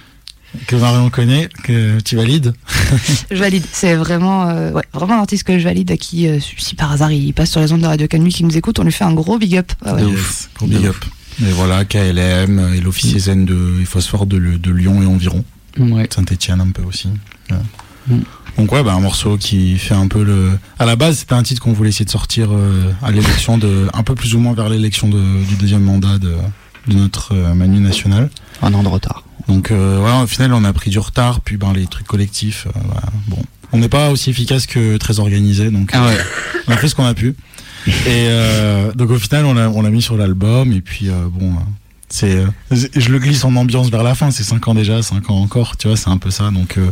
Que 0.66 0.76
Marion 0.76 1.10
connaît, 1.10 1.50
que 1.64 2.00
tu 2.00 2.16
valides. 2.16 2.54
Je 3.32 3.36
valide. 3.38 3.64
C'est 3.72 3.96
vraiment, 3.96 4.48
euh, 4.50 4.72
ouais, 4.72 4.84
vraiment 4.94 5.16
un 5.16 5.20
artiste 5.20 5.44
que 5.44 5.60
je 5.60 5.64
valide, 5.64 5.92
à 5.92 5.98
qui, 5.98 6.28
euh, 6.28 6.40
si 6.58 6.74
par 6.76 6.92
hasard 6.92 7.12
il 7.12 7.34
passe 7.34 7.52
sur 7.52 7.60
les 7.60 7.72
ondes 7.74 7.82
de 7.82 7.86
Radio 7.86 8.08
Canui 8.08 8.32
qui 8.32 8.44
nous 8.44 8.58
écoute, 8.58 8.80
on 8.80 8.84
lui 8.84 8.92
fait 8.92 9.04
un 9.04 9.14
gros 9.14 9.38
big 9.38 9.58
up. 9.58 9.72
Ah 9.86 9.94
ouais. 9.94 10.02
De 10.02 10.08
ouf. 10.08 10.50
Gros 10.56 10.68
big 10.68 10.86
up. 10.86 10.96
Et 11.42 11.52
voilà, 11.52 11.86
KLM 11.86 12.74
et 12.76 12.82
l'officier 12.82 13.20
zen 13.20 13.46
de 13.46 13.82
et 13.82 13.86
Phosphore 13.86 14.26
de, 14.26 14.38
Lyon 14.38 15.04
et 15.04 15.06
environ. 15.06 15.44
Ouais. 15.78 16.08
Saint-Etienne 16.14 16.62
un 16.62 16.72
peu 16.72 16.82
aussi. 16.84 17.10
Ouais. 17.52 17.58
Mm. 18.08 18.22
Donc 18.58 18.72
ouais, 18.72 18.82
bah, 18.84 18.94
un 18.94 19.00
morceau 19.00 19.38
qui 19.38 19.78
fait 19.78 19.94
un 19.94 20.08
peu 20.08 20.24
le. 20.24 20.58
À 20.80 20.86
la 20.86 20.96
base, 20.96 21.20
c'était 21.20 21.34
un 21.36 21.44
titre 21.44 21.62
qu'on 21.62 21.74
voulait 21.74 21.90
essayer 21.90 22.06
de 22.06 22.10
sortir 22.10 22.48
euh, 22.52 22.92
à 23.04 23.12
l'élection 23.12 23.60
de, 23.60 23.88
un 23.94 24.02
peu 24.02 24.16
plus 24.16 24.34
ou 24.34 24.40
moins 24.40 24.54
vers 24.54 24.70
l'élection 24.70 25.08
de- 25.10 25.46
du 25.46 25.56
deuxième 25.58 25.84
mandat 25.84 26.18
de, 26.18 26.34
de 26.88 26.94
notre 26.96 27.36
euh, 27.36 27.54
Manu 27.54 27.80
national. 27.80 28.32
Un 28.64 28.74
an 28.74 28.82
de 28.82 28.88
retard. 28.88 29.24
Donc 29.48 29.72
euh, 29.72 29.98
voilà, 30.00 30.24
au 30.24 30.28
final, 30.28 30.54
on 30.54 30.64
a 30.64 30.74
pris 30.74 30.90
du 30.90 31.00
retard, 31.00 31.42
puis 31.42 31.58
ben 31.58 31.74
les 31.74 31.88
trucs 31.88 32.08
collectifs. 32.08 32.68
euh, 32.68 32.80
voilà, 32.86 33.08
bon, 33.28 33.38
on 33.72 33.78
n'est 33.80 33.90
pas 33.90 34.10
aussi 34.12 34.30
efficace 34.30 34.66
que 34.66 34.98
très 34.98 35.20
organisé, 35.20 35.72
donc 35.72 35.90
Ah 35.94 36.06
ouais. 36.06 36.18
on 36.68 36.72
a 36.74 36.78
fait 36.78 36.88
ce 36.90 36.96
qu'on 36.96 37.06
a 37.06 37.14
pu. 37.14 37.36
Et 37.88 37.92
euh, 38.30 38.92
donc 38.94 39.12
au 39.12 39.18
final, 39.18 39.46
on 39.46 39.54
l'a 39.54 39.70
on 39.70 39.82
mis 39.84 40.02
sur 40.02 40.18
l'album, 40.18 40.74
et 40.74 40.82
puis 40.82 41.10
euh, 41.10 41.28
bon. 41.32 41.52
euh, 41.52 41.60
c'est, 42.10 42.36
euh, 42.38 42.46
je 42.96 43.10
le 43.10 43.20
glisse 43.20 43.44
en 43.46 43.56
ambiance 43.56 43.90
vers 43.90 44.04
la 44.04 44.16
fin. 44.16 44.32
C'est 44.32 44.44
5 44.44 44.68
ans 44.68 44.74
déjà, 44.74 45.02
5 45.02 45.30
ans 45.30 45.42
encore. 45.42 45.76
Tu 45.78 45.88
vois, 45.88 45.98
c'est 45.98 46.10
un 46.10 46.18
peu 46.18 46.32
ça. 46.32 46.52
Donc 46.52 46.78
euh, 46.78 46.92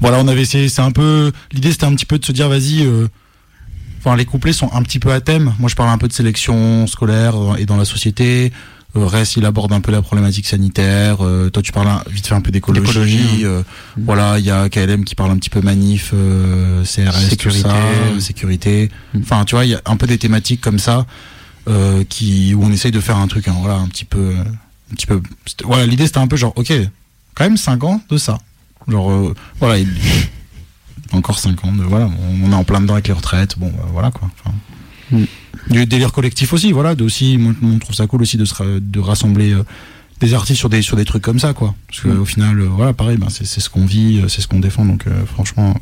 voilà, 0.00 0.18
on 0.18 0.28
avait 0.28 0.42
essayé. 0.42 0.68
C'est 0.68 0.82
un 0.82 0.90
peu 0.90 1.32
l'idée, 1.52 1.72
c'était 1.72 1.86
un 1.86 1.94
petit 1.94 2.06
peu 2.06 2.18
de 2.18 2.24
se 2.24 2.32
dire, 2.32 2.48
vas-y. 2.48 2.84
euh, 2.84 3.08
Enfin, 4.06 4.16
les 4.16 4.26
couplets 4.26 4.52
sont 4.52 4.70
un 4.74 4.82
petit 4.82 4.98
peu 4.98 5.10
à 5.12 5.22
thème. 5.22 5.54
Moi, 5.58 5.70
je 5.70 5.74
parle 5.76 5.88
un 5.88 5.96
peu 5.96 6.08
de 6.08 6.12
sélection 6.12 6.86
scolaire 6.86 7.34
euh, 7.36 7.56
et 7.56 7.64
dans 7.64 7.78
la 7.78 7.86
société. 7.86 8.52
Euh, 8.96 9.06
Rest, 9.06 9.36
il 9.36 9.44
aborde 9.44 9.72
un 9.72 9.80
peu 9.80 9.90
la 9.90 10.02
problématique 10.02 10.46
sanitaire. 10.46 11.18
Euh, 11.24 11.50
toi, 11.50 11.62
tu 11.62 11.72
parles 11.72 11.88
vite 12.10 12.26
fait 12.28 12.34
un 12.34 12.40
peu 12.40 12.50
d'écologie. 12.52 12.86
D'écologie, 12.86 13.44
Euh, 13.44 13.62
Voilà, 13.98 14.38
il 14.38 14.44
y 14.44 14.50
a 14.50 14.68
KLM 14.68 15.04
qui 15.04 15.14
parle 15.14 15.30
un 15.32 15.36
petit 15.36 15.50
peu 15.50 15.60
manif, 15.60 16.12
euh, 16.14 16.84
CRS, 16.84 17.28
Sécurité. 17.30 17.62
tout 17.62 17.68
ça, 17.68 18.20
sécurité. 18.20 18.90
Mm. 19.14 19.20
Enfin, 19.22 19.44
tu 19.44 19.54
vois, 19.56 19.64
il 19.64 19.70
y 19.72 19.74
a 19.74 19.80
un 19.86 19.96
peu 19.96 20.06
des 20.06 20.18
thématiques 20.18 20.60
comme 20.60 20.78
ça 20.78 21.06
euh, 21.68 22.04
qui 22.08 22.54
où 22.54 22.62
on 22.62 22.70
essaye 22.70 22.92
de 22.92 23.00
faire 23.00 23.16
un 23.16 23.26
truc, 23.26 23.48
hein, 23.48 23.56
voilà, 23.58 23.76
un 23.76 23.88
petit 23.88 24.04
peu, 24.04 24.34
un 24.92 24.94
petit 24.94 25.06
peu. 25.06 25.20
Voilà, 25.64 25.86
l'idée 25.86 26.06
c'était 26.06 26.18
un 26.18 26.26
peu 26.28 26.36
genre, 26.36 26.52
ok, 26.56 26.72
quand 27.34 27.44
même 27.44 27.56
5 27.56 27.82
ans 27.84 28.00
de 28.10 28.16
ça. 28.16 28.38
Genre, 28.86 29.10
euh, 29.10 29.34
voilà, 29.60 29.78
il- 29.78 29.88
encore 31.12 31.38
5 31.38 31.64
ans 31.64 31.72
de 31.72 31.82
voilà, 31.82 32.06
on, 32.06 32.46
on 32.48 32.52
est 32.52 32.54
en 32.54 32.64
plein 32.64 32.80
dedans 32.80 32.94
avec 32.94 33.08
les 33.08 33.14
retraites, 33.14 33.58
bon, 33.58 33.70
bah, 33.76 33.86
voilà 33.92 34.10
quoi. 34.10 34.30
Enfin, 34.44 34.54
Mm. 35.10 35.24
Du 35.70 35.86
délire 35.86 36.12
collectif 36.12 36.52
aussi, 36.52 36.72
voilà, 36.72 36.94
de 36.94 37.04
aussi, 37.04 37.38
moi, 37.38 37.52
on 37.62 37.78
trouve 37.78 37.94
ça 37.94 38.06
cool 38.06 38.22
aussi 38.22 38.36
de 38.36 38.44
se 38.44 38.54
ra- 38.54 38.64
de 38.80 39.00
rassembler. 39.00 39.52
euh, 39.52 39.62
des 40.20 40.32
artistes 40.32 40.60
sur 40.60 40.68
des 40.68 40.80
sur 40.80 40.96
des 40.96 41.04
trucs 41.04 41.22
comme 41.24 41.40
ça 41.40 41.52
quoi 41.54 41.74
parce 41.88 42.00
que 42.00 42.08
Mm. 42.08 42.20
au 42.20 42.24
final 42.24 42.60
euh, 42.60 42.68
voilà 42.68 42.92
pareil 42.92 43.16
ben, 43.18 43.26
c'est 43.30 43.44
ce 43.44 43.68
qu'on 43.68 43.84
vit 43.84 44.20
euh, 44.22 44.28
c'est 44.28 44.40
ce 44.42 44.46
qu'on 44.46 44.60
défend 44.60 44.84
donc 44.84 45.08
euh, 45.08 45.26
franchement 45.26 45.74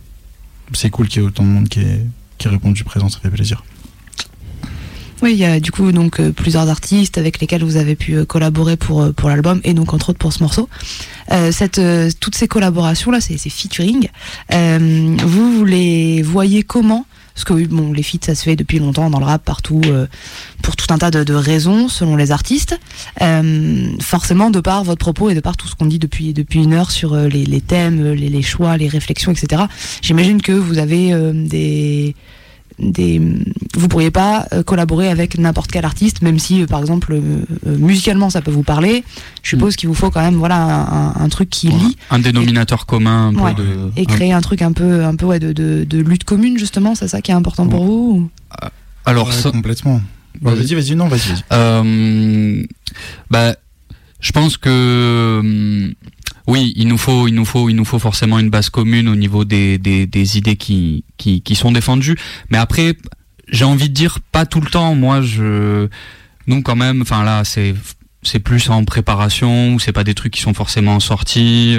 c'est 0.72 0.88
cool 0.88 1.06
qu'il 1.06 1.20
y 1.20 1.24
ait 1.24 1.28
autant 1.28 1.42
de 1.44 1.48
monde 1.48 1.68
qui 1.68 1.80
ait, 1.80 2.00
qui 2.38 2.48
répondu 2.48 2.82
présent 2.82 3.10
ça 3.10 3.18
fait 3.20 3.28
plaisir 3.30 3.62
Oui, 5.22 5.32
il 5.32 5.38
y 5.38 5.44
a 5.44 5.60
du 5.60 5.70
coup 5.70 5.92
donc 5.92 6.20
plusieurs 6.30 6.68
artistes 6.70 7.18
avec 7.18 7.40
lesquels 7.40 7.62
vous 7.62 7.76
avez 7.76 7.94
pu 7.94 8.24
collaborer 8.24 8.76
pour 8.78 9.12
pour 9.14 9.28
l'album 9.28 9.60
et 9.64 9.74
donc 9.74 9.92
entre 9.92 10.08
autres 10.10 10.18
pour 10.18 10.32
ce 10.32 10.42
morceau. 10.42 10.68
Euh, 11.30 11.52
cette 11.52 11.78
euh, 11.78 12.10
toutes 12.18 12.34
ces 12.34 12.48
collaborations 12.48 13.10
là, 13.12 13.20
ces, 13.20 13.36
ces 13.38 13.50
featuring, 13.50 14.08
euh, 14.52 15.16
vous, 15.24 15.58
vous 15.58 15.64
les 15.66 16.22
voyez 16.22 16.62
comment 16.64 17.04
Parce 17.34 17.44
que 17.44 17.66
bon, 17.66 17.92
les 17.92 18.02
feats 18.02 18.18
ça 18.22 18.34
se 18.34 18.42
fait 18.44 18.56
depuis 18.56 18.78
longtemps 18.78 19.10
dans 19.10 19.18
le 19.18 19.24
rap 19.24 19.44
partout 19.44 19.80
euh, 19.86 20.06
pour 20.62 20.76
tout 20.76 20.92
un 20.92 20.98
tas 20.98 21.10
de, 21.10 21.24
de 21.24 21.34
raisons 21.34 21.88
selon 21.88 22.16
les 22.16 22.30
artistes. 22.30 22.78
Euh, 23.20 23.88
forcément, 24.00 24.50
de 24.50 24.60
par 24.60 24.84
votre 24.84 24.98
propos 24.98 25.30
et 25.30 25.34
de 25.34 25.40
par 25.40 25.56
tout 25.56 25.68
ce 25.68 25.74
qu'on 25.74 25.86
dit 25.86 25.98
depuis 25.98 26.32
depuis 26.32 26.62
une 26.62 26.72
heure 26.72 26.90
sur 26.90 27.14
euh, 27.14 27.28
les, 27.28 27.44
les 27.44 27.60
thèmes, 27.60 28.12
les, 28.12 28.28
les 28.28 28.42
choix, 28.42 28.76
les 28.76 28.88
réflexions, 28.88 29.32
etc. 29.32 29.64
J'imagine 30.02 30.42
que 30.42 30.52
vous 30.52 30.78
avez 30.78 31.12
euh, 31.12 31.32
des 31.32 32.14
des 32.78 33.20
vous 33.74 33.88
pourriez 33.88 34.10
pas 34.10 34.46
euh, 34.52 34.62
collaborer 34.62 35.08
avec 35.08 35.38
n'importe 35.38 35.70
quel 35.70 35.84
artiste 35.84 36.22
même 36.22 36.38
si 36.38 36.62
euh, 36.62 36.66
par 36.66 36.80
exemple 36.80 37.12
euh, 37.14 37.44
musicalement 37.78 38.30
ça 38.30 38.40
peut 38.42 38.50
vous 38.50 38.62
parler. 38.62 39.04
Je 39.42 39.50
suppose 39.50 39.76
qu'il 39.76 39.88
vous 39.88 39.94
faut 39.94 40.10
quand 40.10 40.20
même 40.22 40.34
voilà 40.36 41.12
un, 41.16 41.28
truc 41.28 41.50
qui 41.50 41.68
lie 41.68 41.96
Un 42.10 42.18
dénominateur 42.18 42.86
commun 42.86 43.28
un 43.28 43.34
peu 43.34 43.40
Ouais. 43.42 43.54
de. 43.54 43.90
et 43.96 44.06
créer 44.06 44.32
un 44.32 44.40
truc 44.40 44.62
un 44.62 44.72
peu 44.72 45.04
un 45.04 45.14
peu 45.16 45.26
ouais, 45.26 45.38
de, 45.40 45.52
de, 45.52 45.84
de 45.84 45.98
lutte 45.98 46.24
commune 46.24 46.58
justement 46.58 46.94
c'est 46.94 47.08
ça 47.08 47.20
qui 47.20 47.30
est 47.30 47.34
important 47.34 47.66
pour 47.66 47.84
vous 47.84 48.30
ou- 48.62 48.68
Alors, 49.04 49.28
Ouais, 49.28 49.32
ça- 49.34 49.50
complètement. 49.50 50.00
Bon, 50.40 50.54
vas-y 50.54 50.74
vas-y 50.74 50.94
non 50.94 51.08
vas-y. 51.08 51.42
Euh, 51.52 52.62
bah, 53.30 53.54
je 54.20 54.32
pense 54.32 54.56
que 54.56 55.38
hum, 55.40 55.92
oui, 56.46 56.72
il 56.76 56.88
nous 56.88 56.98
faut, 56.98 57.28
il 57.28 57.34
nous 57.34 57.44
faut, 57.44 57.68
il 57.68 57.74
nous 57.74 57.84
faut 57.84 57.98
forcément 57.98 58.38
une 58.38 58.50
base 58.50 58.70
commune 58.70 59.08
au 59.08 59.16
niveau 59.16 59.44
des, 59.44 59.78
des, 59.78 60.06
des 60.06 60.38
idées 60.38 60.56
qui, 60.56 61.04
qui, 61.16 61.42
qui 61.42 61.54
sont 61.54 61.72
défendues. 61.72 62.18
Mais 62.50 62.58
après, 62.58 62.96
j'ai 63.48 63.64
envie 63.64 63.88
de 63.88 63.94
dire 63.94 64.18
pas 64.32 64.46
tout 64.46 64.60
le 64.60 64.68
temps. 64.68 64.94
Moi, 64.94 65.22
je, 65.22 65.88
nous 66.46 66.62
quand 66.62 66.76
même, 66.76 67.02
enfin 67.02 67.22
là, 67.24 67.44
c'est 67.44 67.74
c'est 68.24 68.38
plus 68.38 68.70
en 68.70 68.84
préparation, 68.84 69.74
ou 69.74 69.80
c'est 69.80 69.92
pas 69.92 70.04
des 70.04 70.14
trucs 70.14 70.32
qui 70.32 70.40
sont 70.40 70.54
forcément 70.54 71.00
sortis, 71.00 71.76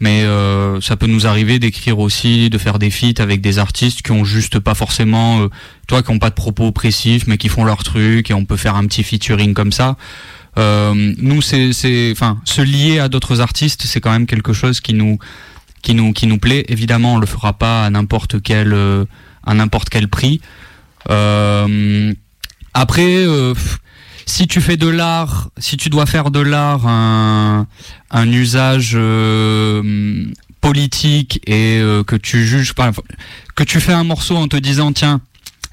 mais 0.00 0.22
euh, 0.22 0.80
ça 0.80 0.96
peut 0.96 1.06
nous 1.06 1.26
arriver 1.26 1.58
d'écrire 1.58 1.98
aussi, 1.98 2.48
de 2.48 2.56
faire 2.56 2.78
des 2.78 2.90
feats 2.90 3.20
avec 3.20 3.42
des 3.42 3.58
artistes 3.58 4.00
qui 4.00 4.10
ont 4.12 4.24
juste 4.24 4.58
pas 4.58 4.74
forcément, 4.74 5.42
euh, 5.42 5.48
toi, 5.86 6.02
qui 6.02 6.10
ont 6.10 6.18
pas 6.18 6.30
de 6.30 6.34
propos 6.34 6.72
précis, 6.72 7.22
mais 7.26 7.36
qui 7.36 7.48
font 7.48 7.64
leur 7.64 7.84
truc, 7.84 8.30
et 8.30 8.34
on 8.34 8.46
peut 8.46 8.56
faire 8.56 8.76
un 8.76 8.86
petit 8.86 9.02
featuring 9.02 9.52
comme 9.52 9.72
ça. 9.72 9.96
Euh, 10.56 11.14
nous, 11.18 11.42
c'est, 11.42 12.12
enfin, 12.12 12.40
se 12.44 12.62
lier 12.62 12.98
à 12.98 13.08
d'autres 13.08 13.40
artistes, 13.40 13.82
c'est 13.84 14.00
quand 14.00 14.12
même 14.12 14.26
quelque 14.26 14.52
chose 14.52 14.80
qui 14.80 14.94
nous, 14.94 15.18
qui 15.82 15.94
nous, 15.94 16.12
qui 16.12 16.26
nous 16.26 16.38
plaît. 16.38 16.64
Évidemment, 16.68 17.14
on 17.14 17.18
le 17.18 17.26
fera 17.26 17.52
pas 17.52 17.84
à 17.84 17.90
n'importe 17.90 18.42
quel, 18.42 18.72
euh, 18.72 19.04
à 19.44 19.54
n'importe 19.54 19.90
quel 19.90 20.08
prix. 20.08 20.40
Euh, 21.10 22.12
après, 22.72 23.24
si 24.26 24.46
tu 24.46 24.60
fais 24.60 24.76
de 24.76 24.88
l'art, 24.88 25.50
si 25.58 25.76
tu 25.76 25.90
dois 25.90 26.06
faire 26.06 26.30
de 26.30 26.40
l'art 26.40 26.86
un, 26.86 27.66
un 28.10 28.32
usage 28.32 28.92
euh, 28.94 30.24
politique 30.60 31.40
et 31.46 31.80
que 32.06 32.16
tu 32.16 32.46
juges 32.46 32.72
pas, 32.72 32.90
que 33.54 33.64
tu 33.64 33.80
fais 33.80 33.92
un 33.92 34.04
morceau 34.04 34.36
en 34.36 34.48
te 34.48 34.56
disant 34.56 34.92
tiens, 34.92 35.20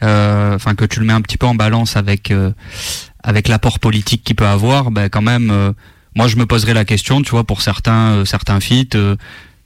enfin 0.01 0.75
que 0.75 0.85
tu 0.85 0.99
le 0.99 1.05
mets 1.05 1.13
un 1.13 1.21
petit 1.21 1.37
peu 1.37 1.47
en 1.47 1.55
balance 1.55 1.95
avec 1.95 2.31
avec 3.23 3.47
l'apport 3.47 3.79
politique 3.79 4.23
qu'il 4.23 4.35
peut 4.35 4.47
avoir, 4.47 4.91
ben 4.91 5.09
quand 5.09 5.21
même, 5.21 5.49
euh, 5.51 5.71
moi 6.15 6.27
je 6.27 6.35
me 6.35 6.45
poserais 6.45 6.73
la 6.73 6.85
question, 6.85 7.21
tu 7.21 7.31
vois, 7.31 7.43
pour 7.43 7.61
certains 7.61 8.11
euh, 8.11 8.25
certains 8.25 8.59
feats. 8.59 8.95
euh, 8.95 9.15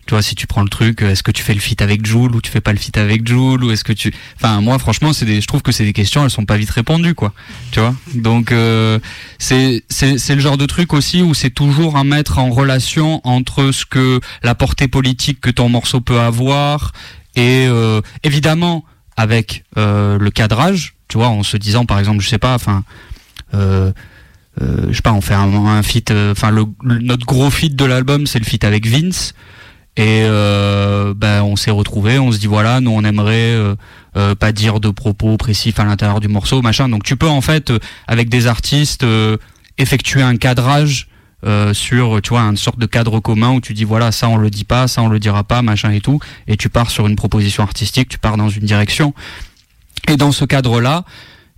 tu 0.07 0.13
vois, 0.13 0.21
si 0.21 0.35
tu 0.35 0.45
prends 0.45 0.61
le 0.61 0.69
truc, 0.69 1.01
euh, 1.01 1.09
est-ce 1.09 1.23
que 1.23 1.31
tu 1.31 1.41
fais 1.41 1.55
le 1.55 1.59
fit 1.59 1.77
avec 1.79 2.05
Joule 2.05 2.35
ou 2.35 2.41
tu 2.41 2.51
fais 2.51 2.61
pas 2.61 2.71
le 2.73 2.77
fit 2.77 2.91
avec 2.95 3.27
Joule 3.27 3.63
ou 3.63 3.71
est-ce 3.71 3.83
que 3.83 3.91
tu, 3.91 4.13
enfin 4.35 4.61
moi 4.61 4.77
franchement 4.77 5.13
c'est 5.13 5.25
des, 5.25 5.41
je 5.41 5.47
trouve 5.47 5.63
que 5.63 5.71
c'est 5.71 5.83
des 5.83 5.93
questions, 5.93 6.23
elles 6.23 6.29
sont 6.29 6.45
pas 6.45 6.57
vite 6.57 6.69
répondues 6.69 7.15
quoi, 7.15 7.33
tu 7.71 7.79
vois. 7.79 7.95
Donc 8.13 8.51
euh, 8.51 8.99
c'est 9.39 9.83
c'est 9.89 10.35
le 10.35 10.41
genre 10.41 10.57
de 10.57 10.67
truc 10.67 10.93
aussi 10.93 11.23
où 11.23 11.33
c'est 11.33 11.49
toujours 11.49 11.97
à 11.97 12.03
mettre 12.03 12.37
en 12.37 12.51
relation 12.51 13.19
entre 13.23 13.71
ce 13.71 13.83
que 13.85 14.19
la 14.43 14.53
portée 14.53 14.87
politique 14.87 15.41
que 15.41 15.49
ton 15.49 15.69
morceau 15.69 16.01
peut 16.01 16.19
avoir 16.19 16.91
et 17.35 17.65
euh, 17.67 17.99
évidemment 18.23 18.85
avec 19.17 19.63
le 19.75 20.29
cadrage, 20.29 20.93
tu 21.07 21.17
vois, 21.17 21.29
en 21.29 21.41
se 21.41 21.57
disant 21.57 21.85
par 21.87 21.97
exemple, 21.97 22.21
je 22.21 22.29
sais 22.29 22.37
pas, 22.37 22.53
enfin. 22.53 22.83
Euh, 23.53 23.91
euh, 24.61 24.87
je 24.89 24.95
sais 24.95 25.01
pas, 25.01 25.13
on 25.13 25.21
fait 25.21 25.33
un, 25.33 25.53
un 25.53 25.83
feat, 25.83 26.11
euh, 26.11 26.31
enfin 26.31 26.49
le, 26.49 26.63
le- 26.83 26.99
notre 26.99 27.25
gros 27.25 27.49
feat 27.49 27.75
de 27.75 27.85
l'album 27.85 28.25
c'est 28.25 28.39
le 28.39 28.45
feat 28.45 28.63
avec 28.63 28.87
Vince 28.87 29.33
et 29.97 30.23
euh, 30.23 31.13
ben 31.15 31.43
on 31.43 31.55
s'est 31.55 31.71
retrouvé, 31.71 32.19
on 32.19 32.31
se 32.31 32.37
dit 32.37 32.47
voilà, 32.47 32.79
nous 32.81 32.91
on 32.91 33.03
aimerait 33.03 33.51
euh, 33.53 33.75
euh, 34.17 34.33
pas 34.35 34.51
dire 34.53 34.79
de 34.79 34.89
propos 34.89 35.35
précis 35.37 35.73
à 35.77 35.83
l'intérieur 35.83 36.19
du 36.21 36.27
morceau, 36.29 36.61
machin. 36.61 36.87
Donc 36.89 37.03
tu 37.03 37.15
peux 37.17 37.27
en 37.29 37.41
fait 37.41 37.71
avec 38.07 38.29
des 38.29 38.47
artistes 38.47 39.05
effectuer 39.77 40.21
un 40.21 40.37
cadrage 40.37 41.07
sur 41.73 42.21
tu 42.23 42.29
vois 42.29 42.41
une 42.41 42.57
sorte 42.57 42.79
de 42.79 42.87
cadre 42.87 43.19
commun 43.19 43.51
où 43.51 43.61
tu 43.61 43.73
dis 43.73 43.83
voilà 43.83 44.11
ça 44.11 44.27
on 44.29 44.37
le 44.37 44.49
dit 44.49 44.63
pas, 44.63 44.87
ça 44.87 45.01
on 45.03 45.09
le 45.09 45.19
dira 45.19 45.43
pas, 45.43 45.61
machin 45.61 45.91
et 45.91 46.01
tout, 46.01 46.19
et 46.47 46.57
tu 46.57 46.69
pars 46.69 46.89
sur 46.89 47.07
une 47.07 47.15
proposition 47.15 47.61
artistique, 47.61 48.09
tu 48.09 48.17
pars 48.17 48.35
dans 48.37 48.49
une 48.49 48.63
direction. 48.65 49.13
Et 50.07 50.17
dans 50.17 50.31
ce 50.31 50.43
cadre-là, 50.45 51.03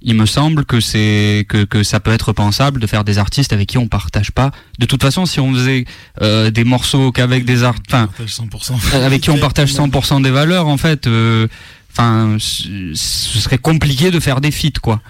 il 0.02 0.15
me 0.15 0.26
semble 0.26 0.64
que 0.65 0.80
c'est 0.80 1.45
que, 1.49 1.64
que 1.64 1.82
ça 1.84 1.99
peut 1.99 2.11
être 2.11 2.32
pensable 2.32 2.80
de 2.80 2.88
faire 2.88 3.03
des 3.03 3.18
artistes 3.18 3.52
avec 3.52 3.68
qui 3.69 3.78
on 3.78 3.88
partage 3.88 4.32
pas. 4.32 4.52
De 4.80 4.86
toute 4.86 5.02
façon, 5.02 5.26
si 5.26 5.40
on 5.40 5.53
faisait 5.53 5.86
euh, 6.22 6.52
des 6.52 6.64
morceaux 6.64 7.11
qu'avec 7.11 7.45
des 7.45 7.64
art, 7.64 7.76
enfin, 7.88 8.07
Partage 8.07 8.30
100%. 8.30 9.03
avec 9.03 9.22
qui 9.22 9.30
on 9.32 9.40
partage 9.40 9.74
100% 9.74 10.22
des 10.22 10.30
valeurs, 10.30 10.68
en 10.68 10.78
fait, 10.78 11.07
euh, 11.07 11.48
enfin, 11.91 12.38
ce 12.40 12.94
ce 12.94 13.40
serait 13.40 13.57
compliqué 13.57 14.11
de 14.11 14.19
faire 14.19 14.40
des 14.40 14.52
feats, 14.52 14.80
quoi. 14.82 15.02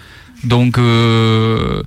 Donc, 0.43 0.77
euh, 0.77 1.83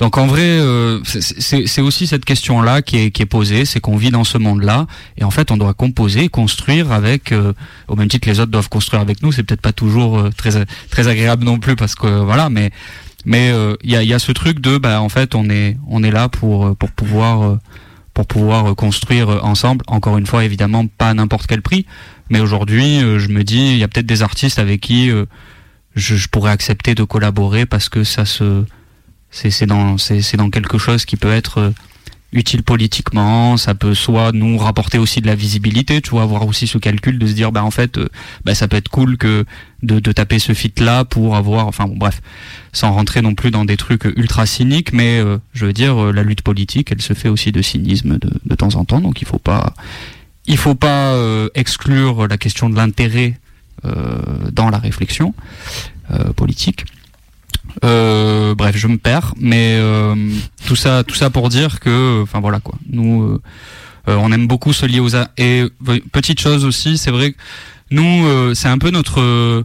donc 0.00 0.16
en 0.18 0.26
vrai, 0.26 0.42
euh, 0.42 1.00
c'est- 1.04 1.80
aussi 1.80 2.06
cette 2.06 2.24
question-là 2.24 2.82
qui 2.82 2.96
est, 2.98 3.10
qui 3.10 3.22
est 3.22 3.26
posée, 3.26 3.64
c'est 3.64 3.80
qu'on 3.80 3.96
vit 3.96 4.10
dans 4.10 4.24
ce 4.24 4.38
monde-là, 4.38 4.86
et 5.16 5.24
en 5.24 5.30
fait, 5.30 5.50
on 5.50 5.56
doit 5.56 5.74
composer, 5.74 6.28
construire 6.28 6.92
avec, 6.92 7.32
euh, 7.32 7.52
au 7.88 7.96
même 7.96 8.08
titre 8.08 8.24
que 8.26 8.30
les 8.30 8.40
autres 8.40 8.50
doivent 8.52 8.68
construire 8.68 9.00
avec 9.02 9.22
nous. 9.22 9.32
C'est 9.32 9.42
peut-être 9.42 9.60
pas 9.60 9.72
toujours 9.72 10.18
euh, 10.18 10.30
très 10.36 10.50
très 10.90 11.08
agréable 11.08 11.44
non 11.44 11.58
plus, 11.58 11.76
parce 11.76 11.94
que 11.94 12.06
voilà, 12.24 12.48
mais 12.50 12.70
mais 13.24 13.50
euh, 13.50 13.74
il 13.82 13.90
y, 13.90 13.96
a, 13.96 14.02
y 14.02 14.14
a 14.14 14.18
ce 14.18 14.32
truc 14.32 14.60
de, 14.60 14.78
bah, 14.78 15.00
en 15.02 15.08
fait, 15.08 15.34
on 15.34 15.50
est 15.50 15.76
on 15.88 16.02
est 16.02 16.10
là 16.12 16.28
pour 16.28 16.66
euh, 16.66 16.74
pour 16.74 16.90
pouvoir 16.92 17.42
euh, 17.42 17.58
pour 18.14 18.26
pouvoir 18.26 18.70
euh, 18.70 18.74
construire 18.74 19.28
euh, 19.28 19.40
ensemble. 19.42 19.84
Encore 19.88 20.18
une 20.18 20.26
fois, 20.26 20.44
évidemment, 20.44 20.86
pas 20.86 21.10
à 21.10 21.14
n'importe 21.14 21.46
quel 21.46 21.62
prix, 21.62 21.86
mais 22.30 22.40
aujourd'hui, 22.40 23.02
euh, 23.02 23.18
je 23.18 23.28
me 23.28 23.42
dis, 23.44 23.72
il 23.72 23.78
y 23.78 23.82
a 23.84 23.88
peut-être 23.88 24.06
des 24.06 24.22
artistes 24.22 24.58
avec 24.58 24.80
qui 24.80 25.10
euh, 25.10 25.24
je, 25.96 26.14
je 26.16 26.28
pourrais 26.28 26.52
accepter 26.52 26.94
de 26.94 27.02
collaborer 27.04 27.66
parce 27.66 27.88
que 27.88 28.04
ça 28.04 28.24
se 28.24 28.64
c'est 29.30 29.66
dans 29.66 29.96
dans 30.36 30.50
quelque 30.50 30.78
chose 30.78 31.04
qui 31.04 31.16
peut 31.16 31.32
être 31.32 31.58
euh, 31.58 31.70
utile 32.32 32.62
politiquement. 32.62 33.56
Ça 33.56 33.74
peut 33.74 33.94
soit 33.94 34.32
nous 34.32 34.58
rapporter 34.58 34.98
aussi 34.98 35.20
de 35.20 35.26
la 35.26 35.34
visibilité 35.34 36.00
tu 36.00 36.10
vois 36.10 36.22
avoir 36.22 36.46
aussi 36.46 36.66
ce 36.66 36.78
calcul 36.78 37.18
de 37.18 37.26
se 37.26 37.32
dire 37.32 37.52
bah 37.52 37.64
en 37.64 37.70
fait 37.70 37.98
euh, 37.98 38.08
bah 38.44 38.54
ça 38.54 38.68
peut 38.68 38.76
être 38.76 38.88
cool 38.88 39.16
que 39.16 39.44
de, 39.82 40.00
de 40.00 40.12
taper 40.12 40.38
ce 40.38 40.52
fit 40.52 40.72
là 40.78 41.04
pour 41.04 41.36
avoir 41.36 41.66
enfin 41.66 41.86
bon 41.86 41.96
bref 41.96 42.20
sans 42.72 42.92
rentrer 42.92 43.22
non 43.22 43.34
plus 43.34 43.50
dans 43.50 43.64
des 43.64 43.76
trucs 43.76 44.04
ultra 44.04 44.44
cyniques 44.46 44.92
mais 44.92 45.18
euh, 45.18 45.38
je 45.54 45.66
veux 45.66 45.72
dire 45.72 46.02
euh, 46.02 46.12
la 46.12 46.22
lutte 46.22 46.42
politique 46.42 46.92
elle 46.92 47.02
se 47.02 47.14
fait 47.14 47.28
aussi 47.28 47.52
de 47.52 47.62
cynisme 47.62 48.18
de, 48.18 48.30
de 48.44 48.54
temps 48.54 48.74
en 48.74 48.84
temps. 48.84 49.00
Donc 49.00 49.22
il 49.22 49.26
faut 49.26 49.38
pas 49.38 49.74
il 50.46 50.56
faut 50.56 50.74
pas 50.74 51.14
exclure 51.54 52.26
la 52.26 52.38
question 52.38 52.70
de 52.70 52.76
l'intérêt 52.76 53.38
dans 54.52 54.70
la 54.70 54.78
réflexion 54.78 55.34
politique 56.36 56.86
euh, 57.84 58.54
bref, 58.54 58.76
je 58.76 58.86
me 58.88 58.96
perds, 58.98 59.34
mais 59.38 59.76
euh, 59.78 60.14
tout 60.66 60.76
ça, 60.76 61.04
tout 61.04 61.14
ça 61.14 61.30
pour 61.30 61.48
dire 61.48 61.80
que, 61.80 62.22
enfin 62.22 62.40
voilà 62.40 62.60
quoi. 62.60 62.74
Nous, 62.90 63.22
euh, 63.22 63.40
euh, 64.08 64.16
on 64.16 64.32
aime 64.32 64.46
beaucoup 64.46 64.72
se 64.72 64.86
lier 64.86 65.00
aux 65.00 65.14
a- 65.16 65.28
et 65.36 65.62
euh, 65.88 66.00
petite 66.12 66.40
chose 66.40 66.64
aussi, 66.64 66.98
c'est 66.98 67.10
vrai 67.10 67.32
que 67.32 67.36
nous, 67.90 68.26
euh, 68.26 68.54
c'est 68.54 68.68
un 68.68 68.78
peu 68.78 68.90
notre 68.90 69.64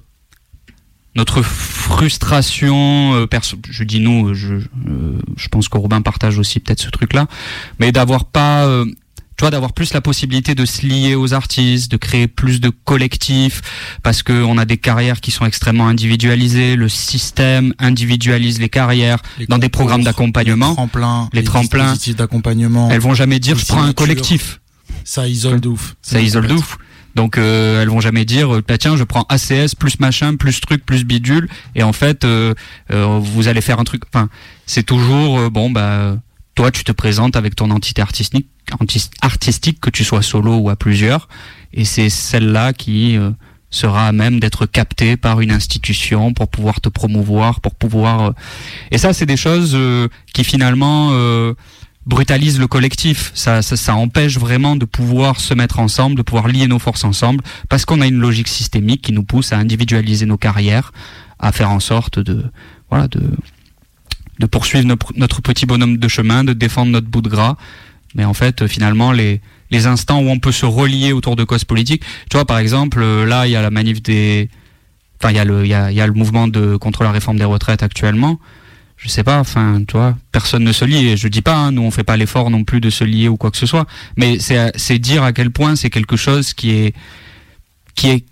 notre 1.15 1.41
frustration. 1.43 3.13
perso- 3.27 3.57
je 3.69 3.83
dis 3.83 3.99
nous, 3.99 4.33
je 4.33 4.55
je 5.37 5.47
pense 5.49 5.69
que 5.69 5.77
partage 6.01 6.39
aussi 6.39 6.59
peut-être 6.59 6.81
ce 6.81 6.89
truc-là, 6.89 7.27
mais 7.79 7.91
d'avoir 7.91 8.25
pas 8.25 8.65
tu 9.37 9.41
vois, 9.41 9.49
d'avoir 9.51 9.73
plus 9.73 9.93
la 9.93 10.01
possibilité 10.01 10.55
de 10.55 10.65
se 10.65 10.85
lier 10.85 11.15
aux 11.15 11.33
artistes, 11.33 11.91
de 11.91 11.97
créer 11.97 12.27
plus 12.27 12.61
de 12.61 12.69
collectifs, 12.69 13.61
parce 14.03 14.23
que 14.23 14.33
on 14.43 14.57
a 14.57 14.65
des 14.65 14.77
carrières 14.77 15.21
qui 15.21 15.31
sont 15.31 15.45
extrêmement 15.45 15.87
individualisées. 15.87 16.75
Le 16.75 16.89
système 16.89 17.73
individualise 17.79 18.59
les 18.59 18.69
carrières 18.69 19.19
Les 19.39 19.47
dans 19.47 19.57
des 19.57 19.69
programmes 19.69 20.03
d'accompagnement. 20.03 20.69
Les 20.69 20.75
tremplins, 20.75 21.29
Les 21.33 21.43
tremplins. 21.43 21.83
dispositifs 21.83 22.15
d'accompagnement. 22.15 22.89
Elles 22.91 23.01
vont 23.01 23.13
jamais 23.13 23.39
dire 23.39 23.55
les 23.55 23.61
je 23.61 23.65
prends 23.65 23.83
un 23.83 23.93
collectif. 23.93 24.59
Ça 25.03 25.27
isole 25.27 25.59
de 25.59 25.69
ouf. 25.69 25.95
Ça 26.01 26.21
isole 26.21 26.47
de 26.47 26.53
ouf. 26.53 26.77
Donc 27.15 27.37
euh, 27.37 27.81
elles 27.81 27.89
vont 27.89 27.99
jamais 28.01 28.25
dire 28.25 28.55
euh, 28.55 28.63
bah, 28.67 28.77
tiens 28.77 28.97
je 28.97 29.03
prends 29.03 29.25
ACS 29.29 29.75
plus 29.77 29.99
machin 29.99 30.35
plus 30.35 30.59
truc 30.61 30.83
plus 30.83 31.03
bidule 31.03 31.47
et 31.75 31.83
en 31.83 31.93
fait 31.93 32.25
euh, 32.25 32.55
euh, 32.91 33.19
vous 33.21 33.47
allez 33.47 33.61
faire 33.61 33.79
un 33.79 33.83
truc. 33.83 34.03
Enfin 34.07 34.29
c'est 34.65 34.83
toujours 34.83 35.37
euh, 35.39 35.49
bon 35.51 35.69
bah 35.69 36.17
toi 36.55 36.71
tu 36.71 36.83
te 36.83 36.91
présentes 36.91 37.35
avec 37.35 37.55
ton 37.55 37.71
entité 37.71 38.01
artistique 38.01 38.47
artistique 39.21 39.79
que 39.79 39.89
tu 39.89 40.03
sois 40.03 40.21
solo 40.21 40.55
ou 40.57 40.69
à 40.69 40.75
plusieurs 40.75 41.27
et 41.73 41.85
c'est 41.85 42.09
celle-là 42.09 42.73
qui 42.73 43.17
euh, 43.17 43.31
sera 43.69 44.07
à 44.07 44.11
même 44.11 44.39
d'être 44.39 44.65
captée 44.65 45.17
par 45.17 45.41
une 45.41 45.51
institution 45.51 46.33
pour 46.33 46.47
pouvoir 46.47 46.79
te 46.81 46.89
promouvoir 46.89 47.59
pour 47.59 47.75
pouvoir 47.75 48.21
euh, 48.21 48.31
et 48.91 48.97
ça 48.97 49.13
c'est 49.13 49.25
des 49.25 49.37
choses 49.37 49.73
euh, 49.73 50.07
qui 50.33 50.43
finalement 50.43 51.09
euh, 51.11 51.53
brutalise 52.05 52.59
le 52.59 52.67
collectif. 52.67 53.31
Ça, 53.33 53.61
ça, 53.61 53.77
ça 53.77 53.95
empêche 53.95 54.37
vraiment 54.37 54.75
de 54.75 54.85
pouvoir 54.85 55.39
se 55.39 55.53
mettre 55.53 55.79
ensemble, 55.79 56.15
de 56.15 56.21
pouvoir 56.21 56.47
lier 56.47 56.67
nos 56.67 56.79
forces 56.79 57.03
ensemble, 57.03 57.43
parce 57.69 57.85
qu'on 57.85 58.01
a 58.01 58.07
une 58.07 58.19
logique 58.19 58.47
systémique 58.47 59.01
qui 59.01 59.13
nous 59.13 59.23
pousse 59.23 59.53
à 59.53 59.57
individualiser 59.57 60.25
nos 60.25 60.37
carrières, 60.37 60.91
à 61.39 61.51
faire 61.51 61.71
en 61.71 61.79
sorte 61.79 62.19
de, 62.19 62.45
voilà, 62.89 63.07
de, 63.07 63.21
de 64.43 64.47
poursuivre 64.49 64.85
notre, 65.15 65.41
petit 65.41 65.65
bonhomme 65.65 65.97
de 65.97 66.07
chemin, 66.09 66.43
de 66.43 66.51
défendre 66.53 66.91
notre 66.91 67.07
bout 67.07 67.21
de 67.21 67.29
gras. 67.29 67.55
Mais 68.13 68.25
en 68.25 68.33
fait, 68.33 68.67
finalement, 68.67 69.11
les, 69.11 69.39
les 69.71 69.87
instants 69.87 70.19
où 70.19 70.27
on 70.29 70.39
peut 70.39 70.51
se 70.51 70.65
relier 70.65 71.13
autour 71.13 71.35
de 71.35 71.45
causes 71.45 71.63
politiques, 71.63 72.03
tu 72.29 72.35
vois, 72.35 72.45
par 72.45 72.59
exemple, 72.59 72.99
euh, 73.01 73.25
là, 73.25 73.47
il 73.47 73.51
y 73.51 73.55
a 73.55 73.61
la 73.61 73.71
manif 73.71 74.03
des, 74.03 74.49
enfin, 75.19 75.31
il 75.31 75.37
y 75.37 75.39
a 75.39 75.45
le, 75.45 75.63
il 75.65 75.69
y 75.69 75.73
a, 75.73 75.91
il 75.91 75.97
y 75.97 76.01
a 76.01 76.07
le 76.07 76.13
mouvement 76.13 76.47
de 76.49 76.75
contre 76.75 77.03
la 77.03 77.11
réforme 77.11 77.37
des 77.37 77.45
retraites 77.45 77.83
actuellement 77.83 78.39
je 79.03 79.09
sais 79.09 79.23
pas, 79.23 79.39
enfin, 79.39 79.83
tu 79.85 79.97
vois, 79.97 80.17
personne 80.31 80.63
ne 80.63 80.71
se 80.71 80.85
lie. 80.85 81.09
Et 81.09 81.17
je 81.17 81.27
dis 81.27 81.41
pas, 81.41 81.55
hein, 81.55 81.71
nous 81.71 81.81
on 81.81 81.91
fait 81.91 82.05
pas 82.05 82.15
l'effort 82.15 82.49
non 82.49 82.63
plus 82.63 82.79
de 82.79 82.89
se 82.89 83.03
lier 83.03 83.27
ou 83.27 83.35
quoi 83.35 83.51
que 83.51 83.57
ce 83.57 83.65
soit. 83.65 83.85
Mais 84.15 84.37
c'est 84.39 84.99
dire 84.99 85.23
à 85.23 85.33
quel 85.33 85.51
point 85.51 85.75
c'est 85.75 85.89
quelque 85.89 86.15
chose 86.15 86.53
qui 86.53 86.71
est 86.71 86.95
qui 87.95 88.09
est 88.09 88.23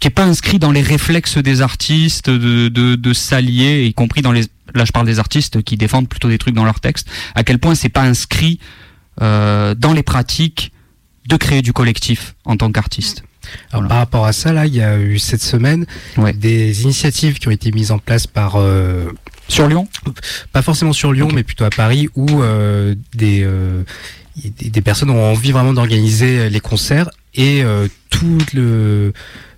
qui 0.00 0.08
est 0.08 0.10
pas 0.10 0.24
inscrit 0.24 0.58
dans 0.58 0.72
les 0.72 0.82
réflexes 0.82 1.38
des 1.38 1.62
artistes 1.62 2.28
de 2.28 2.66
de, 2.68 2.96
de 2.96 3.12
s'allier, 3.12 3.84
y 3.84 3.94
compris 3.94 4.20
dans 4.20 4.32
les 4.32 4.42
là 4.74 4.84
je 4.84 4.92
parle 4.92 5.06
des 5.06 5.18
artistes 5.18 5.62
qui 5.62 5.76
défendent 5.76 6.08
plutôt 6.08 6.28
des 6.28 6.38
trucs 6.38 6.54
dans 6.54 6.64
leurs 6.64 6.80
textes. 6.80 7.08
À 7.34 7.44
quel 7.44 7.58
point 7.58 7.74
c'est 7.74 7.88
pas 7.88 8.02
inscrit 8.02 8.58
euh, 9.22 9.74
dans 9.74 9.92
les 9.92 10.02
pratiques 10.02 10.72
de 11.28 11.36
créer 11.36 11.62
du 11.62 11.72
collectif 11.72 12.34
en 12.44 12.56
tant 12.56 12.70
qu'artiste. 12.70 13.22
Alors, 13.72 13.88
Par 13.88 13.98
rapport 13.98 14.26
à 14.26 14.32
ça, 14.32 14.52
là, 14.52 14.66
il 14.66 14.74
y 14.74 14.82
a 14.82 14.98
eu 14.98 15.18
cette 15.18 15.42
semaine 15.42 15.86
des 16.34 16.82
initiatives 16.82 17.38
qui 17.38 17.48
ont 17.48 17.50
été 17.50 17.72
mises 17.72 17.90
en 17.90 17.98
place 17.98 18.26
par 18.26 18.56
euh, 18.56 19.10
sur 19.48 19.68
Lyon, 19.68 19.88
pas 20.52 20.62
forcément 20.62 20.92
sur 20.92 21.12
Lyon, 21.12 21.28
mais 21.32 21.42
plutôt 21.42 21.64
à 21.64 21.70
Paris, 21.70 22.08
où 22.14 22.42
euh, 22.42 22.94
des, 23.14 23.42
euh, 23.42 23.82
des 24.36 24.70
des 24.70 24.80
personnes 24.80 25.10
ont 25.10 25.30
envie 25.30 25.52
vraiment 25.52 25.74
d'organiser 25.74 26.48
les 26.48 26.60
concerts 26.60 27.10
et 27.34 27.62
euh, 27.62 27.88
tout 28.10 28.38
le 28.54 29.12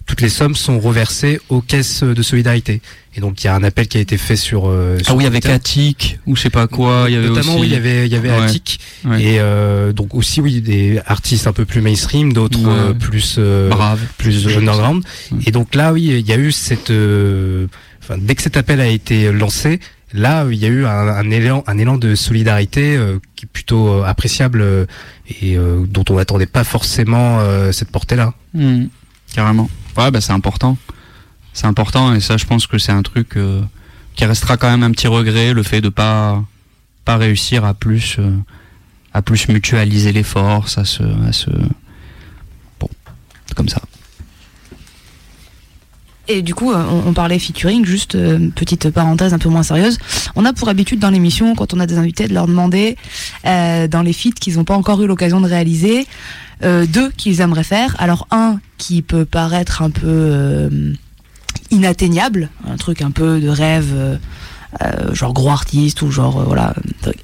toutes 0.06 0.20
les 0.20 0.28
sommes 0.28 0.54
sont 0.54 0.78
reversées 0.78 1.40
aux 1.48 1.60
caisses 1.60 2.02
de 2.02 2.22
solidarité. 2.22 2.80
Et 3.16 3.20
donc 3.20 3.42
il 3.42 3.46
y 3.46 3.48
a 3.48 3.54
un 3.54 3.62
appel 3.64 3.88
qui 3.88 3.98
a 3.98 4.00
été 4.00 4.16
fait 4.18 4.36
sur. 4.36 4.68
euh, 4.68 4.96
Ah 5.00 5.04
sur 5.04 5.16
oui, 5.16 5.26
avec 5.26 5.42
Twitter. 5.42 5.54
Attic 5.54 6.18
ou 6.26 6.36
je 6.36 6.42
sais 6.42 6.50
pas 6.50 6.66
quoi. 6.66 7.06
Il 7.08 7.14
y 7.14 7.16
avait 7.16 7.28
Notamment, 7.28 7.52
aussi... 7.54 7.62
oui, 7.62 7.66
il 7.68 7.72
y 7.72 7.76
avait, 7.76 8.06
il 8.06 8.12
y 8.12 8.16
avait 8.16 8.30
Ouais. 8.30 8.44
Attic. 8.44 8.78
Ouais. 9.04 9.22
Et 9.22 9.36
euh, 9.40 9.92
donc 9.92 10.14
aussi, 10.14 10.40
oui, 10.40 10.60
des 10.60 11.00
artistes 11.06 11.46
un 11.46 11.52
peu 11.52 11.64
plus 11.64 11.80
mainstream, 11.80 12.32
d'autres 12.32 12.60
Ouais. 12.62 12.70
euh, 12.90 12.92
plus 12.94 13.36
euh, 13.38 13.68
Brave. 13.70 14.00
plus 14.18 14.46
underground. 14.56 15.02
Et 15.46 15.50
donc 15.50 15.74
là, 15.74 15.92
oui, 15.92 16.04
il 16.20 16.26
y 16.28 16.32
a 16.32 16.36
eu 16.38 16.52
cette. 16.52 16.90
euh, 16.90 17.66
Enfin, 18.02 18.18
dès 18.20 18.36
que 18.36 18.42
cet 18.42 18.56
appel 18.56 18.80
a 18.80 18.86
été 18.86 19.32
lancé, 19.32 19.80
là, 20.12 20.46
il 20.48 20.58
y 20.58 20.64
a 20.64 20.68
eu 20.68 20.84
un, 20.86 20.90
un 21.08 21.28
élan, 21.30 21.64
un 21.66 21.76
élan 21.76 21.96
de 21.96 22.14
solidarité 22.14 22.96
euh, 22.96 23.18
qui 23.34 23.46
est 23.46 23.48
plutôt 23.52 23.88
euh, 23.88 24.04
appréciable 24.04 24.60
euh, 24.60 24.86
et 25.42 25.56
euh, 25.56 25.84
dont 25.88 26.04
on 26.10 26.14
n'attendait 26.14 26.46
pas 26.46 26.62
forcément 26.62 27.38
euh, 27.40 27.72
cette 27.72 27.90
portée-là. 27.90 28.32
Hmm, 28.54 28.84
carrément. 29.34 29.68
Ouais, 29.96 30.10
bah 30.10 30.20
c'est 30.20 30.32
important. 30.32 30.76
c'est 31.52 31.66
important 31.66 32.14
et 32.14 32.20
ça 32.20 32.36
je 32.36 32.44
pense 32.44 32.66
que 32.66 32.78
c'est 32.78 32.92
un 32.92 33.02
truc 33.02 33.36
euh, 33.36 33.62
qui 34.14 34.24
restera 34.24 34.56
quand 34.56 34.70
même 34.70 34.82
un 34.82 34.90
petit 34.90 35.06
regret 35.06 35.54
le 35.54 35.62
fait 35.62 35.80
de 35.80 35.88
pas 35.88 36.42
pas 37.04 37.16
réussir 37.16 37.64
à 37.64 37.72
plus 37.74 38.16
euh, 38.18 38.36
à 39.14 39.22
plus 39.22 39.48
mutualiser 39.48 40.12
les 40.12 40.22
forces 40.22 40.76
à 40.76 40.84
se 40.84 41.02
à 41.26 41.32
se 41.32 41.50
bon 42.78 42.88
comme 43.54 43.68
ça 43.68 43.80
Et 46.28 46.42
du 46.42 46.54
coup, 46.54 46.72
euh, 46.72 46.84
on, 47.06 47.12
parlait 47.12 47.38
featuring, 47.38 47.84
juste 47.84 48.14
euh, 48.16 48.50
petite 48.54 48.90
parenthèse 48.90 49.32
un 49.32 49.38
peu 49.38 49.48
moins 49.48 49.62
sérieuse. 49.62 49.98
On 50.34 50.44
a 50.44 50.52
pour 50.52 50.68
habitude 50.68 50.98
dans 50.98 51.10
l'émission, 51.10 51.54
quand 51.54 51.72
on 51.72 51.80
a 51.80 51.86
des 51.86 51.98
invités, 51.98 52.26
de 52.26 52.34
leur 52.34 52.46
demander 52.46 52.96
euh, 53.46 53.86
dans 53.86 54.02
les 54.02 54.12
feats 54.12 54.32
qu'ils 54.40 54.56
n'ont 54.56 54.64
pas 54.64 54.76
encore 54.76 55.00
eu 55.02 55.06
l'occasion 55.06 55.40
de 55.40 55.48
réaliser, 55.48 56.06
euh, 56.64 56.84
deux 56.86 57.10
qu'ils 57.10 57.40
aimeraient 57.40 57.64
faire. 57.64 57.94
Alors 57.98 58.26
un 58.30 58.58
qui 58.76 59.02
peut 59.02 59.24
paraître 59.24 59.82
un 59.82 59.90
peu 59.90 60.02
euh, 60.06 60.92
inatteignable, 61.70 62.50
un 62.68 62.76
truc 62.76 63.02
un 63.02 63.10
peu 63.10 63.40
de 63.40 63.48
rêve. 63.48 63.94
euh, 64.82 65.14
genre 65.14 65.32
gros 65.32 65.50
artiste 65.50 66.02
ou 66.02 66.10
genre 66.10 66.44
voilà 66.44 66.74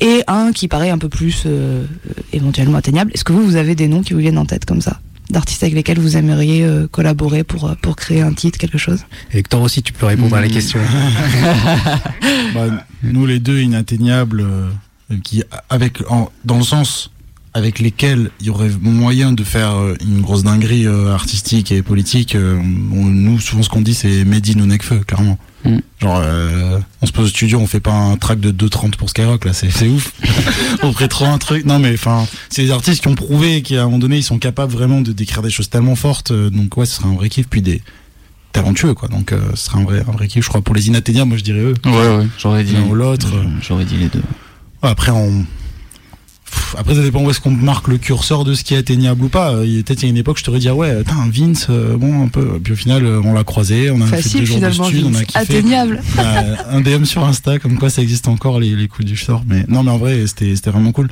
et 0.01 0.23
un 0.27 0.53
qui 0.53 0.69
paraît 0.69 0.89
un 0.89 0.97
peu 0.97 1.11
plus 1.11 1.43
euh, 1.45 1.85
éventuellement 2.33 2.79
atteignable 2.79 3.11
est-ce 3.13 3.25
que 3.25 3.33
vous 3.33 3.45
vous 3.45 3.57
avez 3.57 3.75
des 3.75 3.89
noms 3.89 4.01
qui 4.01 4.15
vous 4.15 4.21
viennent 4.21 4.39
en 4.39 4.47
tête 4.47 4.65
comme 4.65 4.81
ça? 4.81 5.01
D'artistes 5.33 5.63
avec 5.63 5.75
lesquels 5.75 5.99
vous 5.99 6.17
aimeriez 6.17 6.63
euh, 6.65 6.87
collaborer 6.87 7.43
pour 7.45 7.67
euh, 7.69 7.75
pour 7.81 7.97
créer 7.97 8.23
un 8.23 8.33
titre 8.33 8.59
quelque 8.59 8.79
chose? 8.79 9.01
Et 9.33 9.39
Hector 9.39 9.61
aussi, 9.63 9.83
tu 9.83 9.93
peux 9.93 10.07
répondre 10.07 10.37
à 10.37 10.41
la 10.41 10.49
Mmh. 10.49 10.51
question. 10.51 10.81
Bah, 12.55 12.67
nous 13.03 13.27
les 13.27 13.39
deux 13.39 13.61
inatteignables, 13.61 14.43
euh, 14.43 14.69
qui 15.25 15.43
avec 15.71 15.99
en- 16.11 16.31
dans 16.45 16.59
le 16.59 16.63
sens 16.65 17.11
avec 17.55 17.79
lesquels 17.81 18.31
il 18.41 18.47
y 18.47 18.51
aurait 18.51 18.71
moyen 18.81 19.33
de 19.33 19.45
faire 19.45 19.75
euh, 19.77 19.95
une 20.01 20.21
grosse 20.23 20.43
dinguerie 20.45 20.87
euh, 20.87 21.13
artistique 21.13 21.71
et 21.73 21.83
politique. 21.83 22.35
euh, 22.35 22.59
on- 22.93 23.05
nous 23.07 23.39
souvent 23.41 23.63
ce 23.63 23.69
qu'on 23.69 23.81
dit 23.83 23.95
c'est 23.95 24.25
Medine 24.25 24.61
ou 24.63 24.67
Necfeu, 24.67 25.01
clairement. 25.01 25.39
Mm. 25.65 25.79
Genre 26.01 26.21
euh, 26.25 26.79
on 27.03 27.07
se 27.07 27.13
pose 27.13 27.27
au 27.27 27.29
studio, 27.29 27.59
on 27.61 27.67
fait 27.67 27.81
pas 27.81 27.93
un 27.93 28.17
track 28.17 28.41
de 28.41 28.51
2.30 28.51 28.97
pour 28.97 29.11
Skyrock 29.11 29.45
là, 29.45 29.53
c'est 29.53 29.71
c'est 29.71 29.89
ouf. 29.89 30.13
on 30.83 30.93
ferait 30.93 31.09
trop 31.09 31.27
un 31.27 31.39
truc. 31.39 31.65
Non 31.65 31.79
mais 31.79 31.93
enfin, 31.95 32.27
c'est 32.51 32.63
des 32.65 32.71
artistes 32.71 33.01
qui 33.03 33.09
ont 33.09 33.15
prouvé 33.15 33.63
qu'à 33.63 33.83
un 33.83 33.85
moment 33.85 33.99
donné 33.99 34.17
ils 34.19 34.23
sont 34.25 34.39
capables 34.39 34.73
vraiment 34.73 35.01
de 35.01 35.13
décrire 35.13 35.43
des 35.43 35.51
choses 35.51 35.69
tellement 35.71 35.95
fortes. 35.97 36.33
euh, 36.33 36.51
donc 36.51 36.77
ouais, 36.77 36.87
ce 36.87 36.97
serait 36.97 37.09
un 37.09 37.15
vrai 37.15 37.29
kiff 37.29 37.47
puis 37.49 37.63
des 37.63 37.81
talentueux 38.53 38.95
quoi. 38.95 39.09
Donc 39.09 39.33
euh, 39.33 39.41
ce 39.55 39.67
serait 39.67 39.79
un 39.81 39.85
vrai 39.85 40.01
un 40.07 40.13
vrai 40.13 40.27
kiff. 40.29 40.43
Je 40.45 40.49
crois 40.49 40.63
pour 40.63 40.75
les 40.75 40.89
inatteignables, 40.89 41.29
moi 41.29 41.39
je 41.39 41.45
dirais 41.45 41.61
eux. 41.61 41.75
ouais 41.87 42.17
ouais 42.17 42.27
j'aurais 42.39 42.65
dit 42.65 42.73
L'un 42.75 42.83
ou 42.83 42.95
l'autre. 42.95 43.29
j'aurais 43.61 43.85
dit 43.85 43.97
les 43.97 44.09
deux 44.09 44.23
Après, 44.83 45.13
on... 45.13 45.45
Pff, 46.53 46.75
Après, 46.79 46.95
ça 46.95 47.03
dépend 47.03 47.23
où 47.25 47.31
est-ce 47.31 47.41
qu'on 47.41 47.51
marque 47.51 47.89
le 47.89 47.97
curseur 47.99 48.45
de 48.45 48.53
ce 48.55 48.63
qui 48.63 48.75
est 48.75 48.77
atteignable 48.79 49.25
ou 49.25 49.29
pas. 49.29 49.53
Euh, 49.55 49.65
il 49.67 49.75
y 49.77 49.79
a- 49.79 49.83
Peut-être 49.83 50.03
il 50.03 50.05
y 50.05 50.09
a 50.09 50.11
une 50.11 50.17
époque, 50.19 50.39
je 50.39 50.45
t'aurais 50.45 50.59
dit, 50.59 50.69
ah 50.69 50.75
ouais, 50.75 50.99
putain, 50.99 51.29
Vince, 51.33 51.67
euh, 51.71 51.97
bon, 51.97 52.23
un 52.25 52.29
peu. 52.29 52.59
Puis 52.63 52.75
au 52.75 52.77
final, 52.77 53.05
euh, 53.07 53.21
on 53.25 53.33
l'a 53.33 53.43
croisé, 53.45 53.91
on 53.91 54.01
a 54.03 54.07
fait 54.07 54.17
facile 54.23 54.41
deux 54.41 54.47
jours 54.47 54.57
de 54.57 54.61
finalement 54.71 54.85
stud, 54.85 55.05
on 55.07 55.15
a 55.15 55.25
kiffé. 55.25 55.39
atteignable 55.39 56.01
Euh, 56.19 56.57
un 56.71 56.81
DM 56.83 57.05
sur 57.05 57.25
Insta, 57.25 57.59
comme 57.59 57.79
quoi 57.79 57.89
ça 57.91 58.03
existe 58.03 58.29
encore, 58.29 58.61
les, 58.61 58.77
les 58.77 58.89
coups 58.89 59.07
du 59.07 59.17
sort. 59.17 59.43
Mais 59.47 59.65
non, 59.69 59.83
mais 59.83 59.91
en 59.91 59.99
vrai, 59.99 60.27
c'était 60.27 60.55
c'était 60.55 60.71
vraiment 60.71 60.93
cool. 60.93 61.07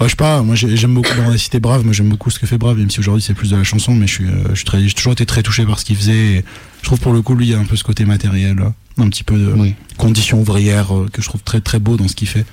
Ouais, 0.00 0.06
je 0.06 0.10
sais 0.10 0.16
pas, 0.16 0.40
moi 0.42 0.54
j'ai- 0.54 0.76
j'aime 0.76 0.94
beaucoup, 0.94 1.10
on 1.26 1.30
a 1.30 1.36
cité 1.36 1.60
Brave, 1.60 1.84
moi 1.84 1.92
j'aime 1.92 2.08
beaucoup 2.08 2.30
ce 2.30 2.38
que 2.38 2.46
fait 2.46 2.56
Brave, 2.56 2.78
même 2.78 2.88
si 2.90 3.00
aujourd'hui 3.00 3.22
c'est 3.22 3.34
plus 3.34 3.50
de 3.50 3.56
la 3.56 3.64
chanson, 3.64 3.94
mais 3.94 4.06
je 4.06 4.12
suis, 4.14 4.24
euh, 4.24 4.30
je 4.50 4.54
suis 4.54 4.64
très, 4.64 4.82
j'ai 4.86 4.94
toujours 4.94 5.12
été 5.12 5.26
très 5.26 5.42
touché 5.42 5.66
par 5.66 5.78
ce 5.78 5.84
qu'il 5.84 5.96
faisait. 5.96 6.14
Et 6.36 6.44
je 6.80 6.86
trouve 6.86 7.00
pour 7.00 7.12
le 7.12 7.20
coup, 7.20 7.34
lui, 7.34 7.46
il 7.48 7.50
y 7.50 7.54
a 7.54 7.58
un 7.58 7.64
peu 7.64 7.76
ce 7.76 7.84
côté 7.84 8.04
matériel, 8.06 8.56
un 8.96 9.08
petit 9.10 9.24
peu 9.24 9.36
de 9.36 9.52
Oui. 9.56 9.74
conditions 9.98 10.40
ouvrières 10.40 10.88
que 11.12 11.20
je 11.20 11.28
trouve 11.28 11.42
très 11.42 11.60
très 11.60 11.78
beau 11.80 11.96
dans 11.98 12.08
ce 12.08 12.14
qu'il 12.14 12.28
fait. 12.28 12.46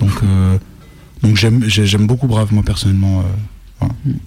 Donc, 0.00 0.12
euh, 0.22 0.56
donc 1.24 1.36
j'aime, 1.36 1.64
j'ai- 1.66 1.86
j'aime 1.86 2.06
beaucoup 2.06 2.26
Brave, 2.28 2.52
moi 2.52 2.62
personnellement. 2.62 3.20
euh, 3.20 3.24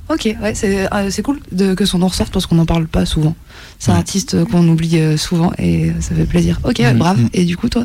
ok 0.10 0.36
ouais 0.44 0.53
c'est 0.53 0.91
euh, 0.94 1.10
c'est 1.10 1.24
cool 1.24 1.40
de, 1.52 1.74
que 1.74 1.84
son 1.86 1.98
nom 1.99 2.07
ressorte 2.07 2.32
parce 2.32 2.45
qu'on 2.45 2.56
n'en 2.56 2.65
parle 2.68 2.86
pas 2.88 3.06
souvent 3.07 3.36
c'est 3.80 3.90
un 3.90 3.94
Ouais. 3.95 3.99
artiste 3.99 4.44
qu'on 4.45 4.68
oublie 4.68 4.99
euh, 4.99 5.18
souvent 5.18 5.52
et 5.57 5.91
ça 5.99 6.14
fait 6.14 6.26
plaisir 6.26 6.60
ok 6.64 6.76
ouais, 6.80 6.94
brave 6.94 7.19
Mhm. 7.22 7.30
et 7.34 7.45
du 7.45 7.57
coup 7.57 7.68
toi. 7.69 7.84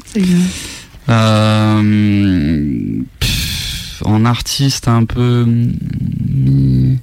Euh, 1.09 3.03
pff, 3.21 4.03
en 4.05 4.25
artiste 4.25 4.89
un 4.89 5.05
peu 5.05 5.45
mm, 5.47 6.97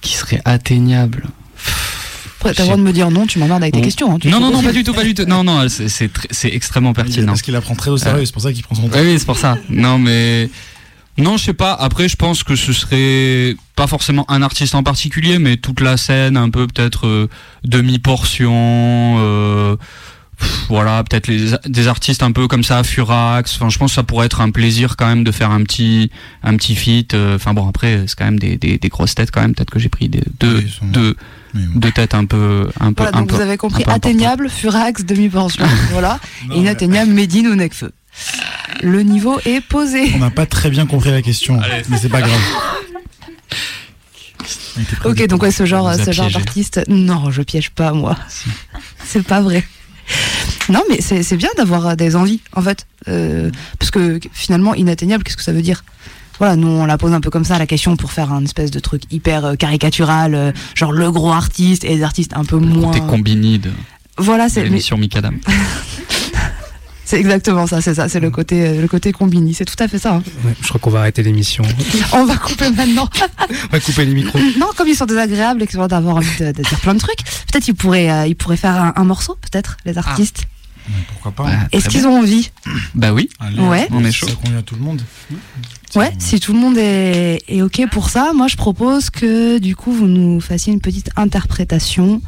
qui 0.00 0.14
serait 0.14 0.40
atteignable. 0.44 1.24
T'as 2.52 2.62
le 2.62 2.64
droit 2.64 2.76
de 2.76 2.82
me 2.82 2.92
dire 2.92 3.10
non 3.10 3.26
tu 3.26 3.38
m'emmerdes 3.38 3.62
avec 3.62 3.72
tes 3.74 3.80
Bon. 3.80 3.84
questions 3.84 4.14
hein, 4.14 4.18
tu 4.20 4.28
Non, 4.28 4.40
non, 4.40 4.50
non, 4.52 4.62
pas 4.62 4.72
du 4.72 4.84
tout, 4.84 4.92
pas 4.92 5.04
du 5.04 5.14
tout. 5.14 5.24
Non, 5.24 5.42
non, 5.44 5.66
c'est 5.68 6.10
extrêmement 6.52 6.92
pertinent. 6.92 7.26
Parce 7.28 7.42
qu'il 7.42 7.54
la 7.54 7.60
prend 7.60 7.74
très 7.74 7.90
au 7.90 7.96
sérieux, 7.96 8.20
Euh, 8.22 8.24
c'est 8.26 8.32
pour 8.32 8.42
ça 8.42 8.52
qu'il 8.52 8.62
prend 8.62 8.74
son 8.74 8.88
temps. 8.88 8.98
Oui, 8.98 9.06
oui, 9.12 9.18
c'est 9.18 9.26
pour 9.26 9.38
ça. 9.38 9.58
Non, 9.68 9.98
mais. 9.98 10.48
Non, 11.16 11.36
je 11.36 11.44
sais 11.44 11.54
pas. 11.54 11.72
Après, 11.74 12.08
je 12.08 12.16
pense 12.16 12.42
que 12.42 12.56
ce 12.56 12.72
serait 12.72 13.54
pas 13.76 13.86
forcément 13.86 14.28
un 14.28 14.42
artiste 14.42 14.74
en 14.74 14.82
particulier, 14.82 15.38
mais 15.38 15.56
toute 15.56 15.80
la 15.80 15.96
scène, 15.96 16.36
un 16.36 16.50
peu 16.50 16.66
peut-être 16.66 17.06
euh, 17.06 17.28
demi-portion. 17.62 19.16
euh, 19.20 19.76
voilà, 20.68 21.04
peut-être 21.04 21.30
des 21.68 21.86
artistes 21.88 22.22
un 22.24 22.32
peu 22.32 22.48
comme 22.48 22.64
ça, 22.64 22.82
Furax. 22.82 23.54
Enfin, 23.54 23.68
je 23.70 23.78
pense 23.78 23.92
que 23.92 23.94
ça 23.94 24.02
pourrait 24.02 24.26
être 24.26 24.40
un 24.40 24.50
plaisir 24.50 24.96
quand 24.96 25.06
même 25.06 25.22
de 25.22 25.30
faire 25.30 25.50
un 25.52 25.62
petit, 25.62 26.10
un 26.42 26.56
petit 26.56 26.74
feat. 26.74 27.14
euh, 27.14 27.36
Enfin 27.36 27.54
bon, 27.54 27.68
après, 27.68 28.02
c'est 28.08 28.18
quand 28.18 28.24
même 28.24 28.38
des, 28.40 28.56
des, 28.56 28.78
des 28.78 28.88
grosses 28.88 29.14
têtes 29.14 29.30
quand 29.30 29.40
même. 29.40 29.54
Peut-être 29.54 29.70
que 29.70 29.78
j'ai 29.78 29.88
pris 29.88 30.08
des, 30.08 30.22
deux, 30.40 30.56
Oui, 30.56 30.62
ils 30.66 30.72
sont- 30.72 30.86
deux, 30.86 31.16
Deux 31.54 31.92
têtes 31.92 32.14
un 32.14 32.24
peu, 32.24 32.68
un 32.80 32.92
peu, 32.92 33.02
Voilà, 33.04 33.18
un 33.18 33.20
donc 33.20 33.30
peu. 33.30 33.36
vous 33.36 33.40
avez 33.42 33.56
compris 33.56 33.84
atteignable 33.86 34.48
Furax 34.50 35.04
demi-pension. 35.04 35.64
Voilà. 35.92 36.18
Non, 36.48 36.56
et 36.56 36.58
inatteignable 36.58 37.12
Médine 37.12 37.46
ou 37.48 37.54
Necfeu. 37.54 37.92
Le 38.82 39.02
niveau 39.02 39.38
est 39.44 39.60
posé. 39.60 40.12
On 40.16 40.18
n'a 40.18 40.30
pas 40.30 40.46
très 40.46 40.70
bien 40.70 40.86
compris 40.86 41.10
la 41.10 41.22
question, 41.22 41.60
mais 41.88 41.96
c'est 41.98 42.08
pas 42.08 42.20
grave. 42.22 42.40
Ok, 45.04 45.26
donc 45.28 45.42
ouais, 45.42 45.52
ce 45.52 45.64
genre, 45.66 45.94
ce 45.94 46.10
genre 46.12 46.30
d'artiste, 46.30 46.80
non, 46.88 47.30
je 47.30 47.42
piège 47.42 47.70
pas 47.70 47.92
moi. 47.92 48.16
c'est 49.04 49.22
pas 49.24 49.40
vrai. 49.40 49.64
Non, 50.68 50.82
mais 50.90 51.00
c'est 51.00 51.22
c'est 51.22 51.36
bien 51.36 51.50
d'avoir 51.56 51.86
euh, 51.88 51.94
des 51.94 52.16
envies, 52.16 52.40
en 52.54 52.62
fait, 52.62 52.86
Euh, 53.06 53.50
parce 53.78 53.90
que 53.90 54.18
finalement, 54.32 54.74
inatteignable, 54.74 55.22
qu'est-ce 55.24 55.36
que 55.36 55.42
ça 55.42 55.52
veut 55.52 55.62
dire? 55.62 55.84
Voilà, 56.38 56.56
nous 56.56 56.68
on 56.68 56.84
la 56.86 56.98
pose 56.98 57.12
un 57.12 57.20
peu 57.20 57.30
comme 57.30 57.44
ça 57.44 57.58
la 57.58 57.66
question 57.66 57.96
pour 57.96 58.10
faire 58.12 58.32
un 58.32 58.42
espèce 58.44 58.70
de 58.70 58.80
truc 58.80 59.02
hyper 59.10 59.44
euh, 59.44 59.54
caricatural, 59.54 60.34
euh, 60.34 60.52
genre 60.74 60.92
le 60.92 61.10
gros 61.12 61.32
artiste 61.32 61.84
et 61.84 61.96
des 61.96 62.02
artistes 62.02 62.32
un 62.34 62.44
peu 62.44 62.56
moins. 62.58 62.92
Côté 62.92 63.06
combini 63.06 63.58
de, 63.58 63.70
Voilà, 64.18 64.48
c'est 64.48 64.62
mais 64.62 64.68
l'émission 64.68 64.96
Mikadam. 64.96 65.38
c'est 67.04 67.20
exactement 67.20 67.66
ça, 67.66 67.80
c'est 67.80 67.94
ça, 67.94 68.08
c'est 68.08 68.18
le 68.20 68.30
côté 68.30 68.66
euh, 68.66 68.80
le 68.80 68.88
côté 68.88 69.12
combini, 69.12 69.52
c'est 69.54 69.64
tout 69.66 69.76
à 69.78 69.86
fait 69.88 69.98
ça. 69.98 70.14
hein. 70.14 70.22
Ouais, 70.44 70.54
je 70.60 70.68
crois 70.68 70.80
qu'on 70.80 70.90
va 70.90 71.00
arrêter 71.00 71.22
l'émission. 71.22 71.62
On 72.12 72.24
va 72.24 72.36
couper 72.36 72.70
maintenant. 72.70 73.08
On 73.50 73.72
va 73.72 73.80
couper 73.80 74.04
les 74.06 74.14
micros. 74.14 74.38
Non, 74.58 74.68
comme 74.76 74.88
ils 74.88 74.96
sont 74.96 75.04
désagréables 75.06 75.62
et 75.62 75.66
qu'ils 75.66 75.78
ont 75.80 75.86
d'avoir 75.86 76.16
envie 76.16 76.36
de, 76.40 76.46
de 76.46 76.62
dire 76.62 76.80
plein 76.80 76.94
de 76.94 76.98
trucs, 77.00 77.22
peut-être 77.52 77.68
ils 77.68 77.74
pourraient, 77.74 78.10
euh, 78.10 78.26
ils 78.26 78.34
pourraient 78.36 78.56
faire 78.56 78.74
un, 78.74 78.92
un 78.96 79.04
morceau, 79.04 79.36
peut-être, 79.40 79.76
les 79.84 79.98
artistes. 79.98 80.44
Mais 80.88 80.94
Pourquoi 81.08 81.32
pas 81.32 81.50
hein. 81.50 81.68
Est-ce 81.72 81.88
qu'ils 81.88 82.06
ont 82.06 82.18
envie? 82.18 82.50
Bah 82.94 83.12
oui. 83.12 83.28
Allez, 83.40 83.58
Ouais. 83.60 83.88
On 83.90 84.04
est 84.04 84.12
chaud. 84.12 84.26
Ça 84.28 84.34
convient 84.34 84.58
à 84.58 84.62
tout 84.62 84.74
le 84.74 84.82
monde. 84.82 85.02
Ouais, 85.96 86.12
si 86.18 86.40
tout 86.40 86.52
le 86.52 86.58
monde 86.58 86.76
est, 86.76 87.42
est 87.48 87.62
ok 87.62 87.82
pour 87.90 88.08
ça, 88.10 88.32
moi 88.34 88.48
je 88.48 88.56
propose 88.56 89.10
que 89.10 89.58
du 89.58 89.76
coup 89.76 89.92
vous 89.92 90.06
nous 90.08 90.40
fassiez 90.40 90.72
une 90.72 90.80
petite 90.80 91.10
interprétation 91.16 92.20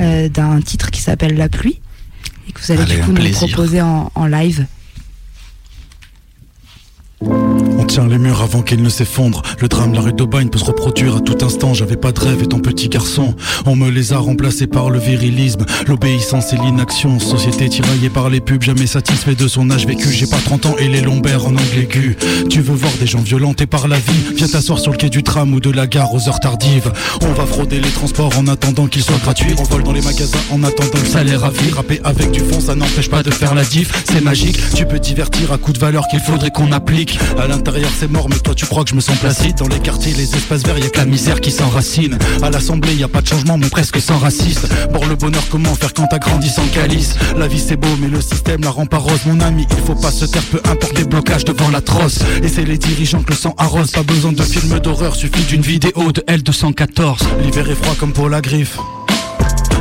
euh, 0.00 0.28
d'un 0.28 0.60
titre 0.60 0.90
qui 0.90 1.00
s'appelle 1.00 1.36
La 1.36 1.48
pluie 1.48 1.80
et 2.48 2.52
que 2.52 2.60
vous 2.60 2.70
allez 2.72 2.82
Allez, 2.82 2.94
du 2.96 3.00
coup 3.02 3.10
nous 3.10 3.16
plaisir. 3.16 3.48
proposer 3.48 3.80
en, 3.82 4.12
en 4.14 4.26
live. 4.26 4.66
On 7.88 7.90
tient 7.90 8.06
les 8.06 8.18
murs 8.18 8.42
avant 8.42 8.60
qu'ils 8.60 8.82
ne 8.82 8.90
s'effondrent. 8.90 9.40
Le 9.60 9.66
drame, 9.66 9.94
la 9.94 10.02
rue 10.02 10.12
d'Aubagne 10.12 10.50
peut 10.50 10.58
se 10.58 10.64
reproduire 10.66 11.16
à 11.16 11.20
tout 11.20 11.42
instant. 11.42 11.72
J'avais 11.72 11.96
pas 11.96 12.12
de 12.12 12.20
rêve 12.20 12.42
étant 12.42 12.58
petit 12.58 12.90
garçon. 12.90 13.34
On 13.64 13.76
me 13.76 13.88
les 13.88 14.12
a 14.12 14.18
remplacés 14.18 14.66
par 14.66 14.90
le 14.90 14.98
virilisme, 14.98 15.64
l'obéissance 15.86 16.52
et 16.52 16.56
l'inaction. 16.56 17.18
Société 17.18 17.66
tiraillée 17.70 18.10
par 18.10 18.28
les 18.28 18.40
pubs, 18.40 18.62
jamais 18.62 18.86
satisfait 18.86 19.34
de 19.34 19.48
son 19.48 19.70
âge 19.70 19.86
vécu. 19.86 20.12
J'ai 20.12 20.26
pas 20.26 20.36
30 20.36 20.66
ans 20.66 20.76
et 20.78 20.86
les 20.86 21.00
lombaires 21.00 21.46
en 21.46 21.52
angle 21.52 21.78
aigu. 21.80 22.18
Tu 22.50 22.60
veux 22.60 22.74
voir 22.74 22.92
des 23.00 23.06
gens 23.06 23.22
violentés 23.22 23.66
par 23.66 23.88
la 23.88 23.96
vie 23.96 24.34
Viens 24.36 24.48
t'asseoir 24.48 24.78
sur 24.78 24.92
le 24.92 24.98
quai 24.98 25.08
du 25.08 25.22
tram 25.22 25.54
ou 25.54 25.60
de 25.60 25.70
la 25.70 25.86
gare 25.86 26.12
aux 26.12 26.28
heures 26.28 26.40
tardives. 26.40 26.92
On 27.22 27.32
va 27.32 27.46
frauder 27.46 27.80
les 27.80 27.90
transports 27.90 28.36
en 28.38 28.48
attendant 28.48 28.86
qu'ils 28.86 29.02
soient 29.02 29.16
gratuits. 29.16 29.54
On 29.56 29.62
vole 29.62 29.84
dans 29.84 29.92
les 29.92 30.02
magasins 30.02 30.38
en 30.52 30.62
attendant 30.62 30.98
le 31.02 31.08
salaire 31.08 31.42
à 31.42 31.50
vie. 31.50 31.70
Rapper 31.72 32.02
avec 32.04 32.32
du 32.32 32.40
fond, 32.40 32.60
ça 32.60 32.74
n'empêche 32.74 33.08
pas 33.08 33.22
de 33.22 33.30
faire 33.30 33.54
la 33.54 33.64
diff. 33.64 34.04
C'est 34.12 34.20
magique, 34.20 34.58
tu 34.74 34.84
peux 34.84 34.98
divertir 34.98 35.52
à 35.54 35.56
coup 35.56 35.72
de 35.72 35.78
valeur 35.78 36.06
qu'il 36.08 36.20
faudrait 36.20 36.50
qu'on 36.50 36.70
applique. 36.72 37.18
À 37.38 37.46
l'intérieur, 37.46 37.77
c'est 37.98 38.10
mort, 38.10 38.28
mais 38.28 38.38
toi, 38.38 38.54
tu 38.54 38.66
crois 38.66 38.84
que 38.84 38.90
je 38.90 38.94
me 38.94 39.00
sens 39.00 39.18
placide. 39.18 39.56
Dans 39.56 39.68
les 39.68 39.78
quartiers, 39.78 40.12
les 40.14 40.34
espaces 40.34 40.62
verts, 40.64 40.78
y 40.78 40.84
a 40.84 40.88
que 40.88 40.98
la 40.98 41.04
misère 41.04 41.40
qui 41.40 41.50
s'enracine. 41.50 42.18
À 42.42 42.50
l'assemblée, 42.50 42.94
y 42.94 43.04
a 43.04 43.08
pas 43.08 43.20
de 43.20 43.26
changement, 43.26 43.58
mais 43.58 43.68
presque 43.68 44.00
sans 44.00 44.18
raciste. 44.18 44.68
Pour 44.92 45.06
le 45.06 45.16
bonheur, 45.16 45.42
comment 45.50 45.74
faire 45.74 45.94
quand 45.94 46.06
t'as 46.06 46.18
grandi 46.18 46.48
sans 46.48 46.66
calice? 46.68 47.16
La 47.36 47.48
vie, 47.48 47.60
c'est 47.60 47.76
beau, 47.76 47.88
mais 48.00 48.08
le 48.08 48.20
système 48.20 48.62
la 48.62 48.70
rend 48.70 48.86
pas 48.86 48.98
rose, 48.98 49.20
mon 49.26 49.40
ami. 49.40 49.66
Il 49.70 49.84
faut 49.84 49.94
pas 49.94 50.10
se 50.10 50.24
taire, 50.24 50.44
peu 50.50 50.60
importe 50.70 50.98
les 50.98 51.04
blocages 51.04 51.44
devant 51.44 51.70
l'atroce. 51.70 52.20
Et 52.42 52.48
c'est 52.48 52.64
les 52.64 52.78
dirigeants 52.78 53.22
que 53.22 53.30
le 53.30 53.36
sang 53.36 53.54
arrose. 53.58 53.90
Pas 53.90 54.02
besoin 54.02 54.32
de 54.32 54.42
films 54.42 54.78
d'horreur, 54.80 55.14
suffit 55.14 55.44
d'une 55.44 55.62
vidéo 55.62 56.12
de 56.12 56.20
L214. 56.22 57.18
L'hiver 57.42 57.70
est 57.70 57.74
froid 57.74 57.94
comme 57.98 58.12
pour 58.12 58.28
la 58.28 58.40
griffe. 58.40 58.78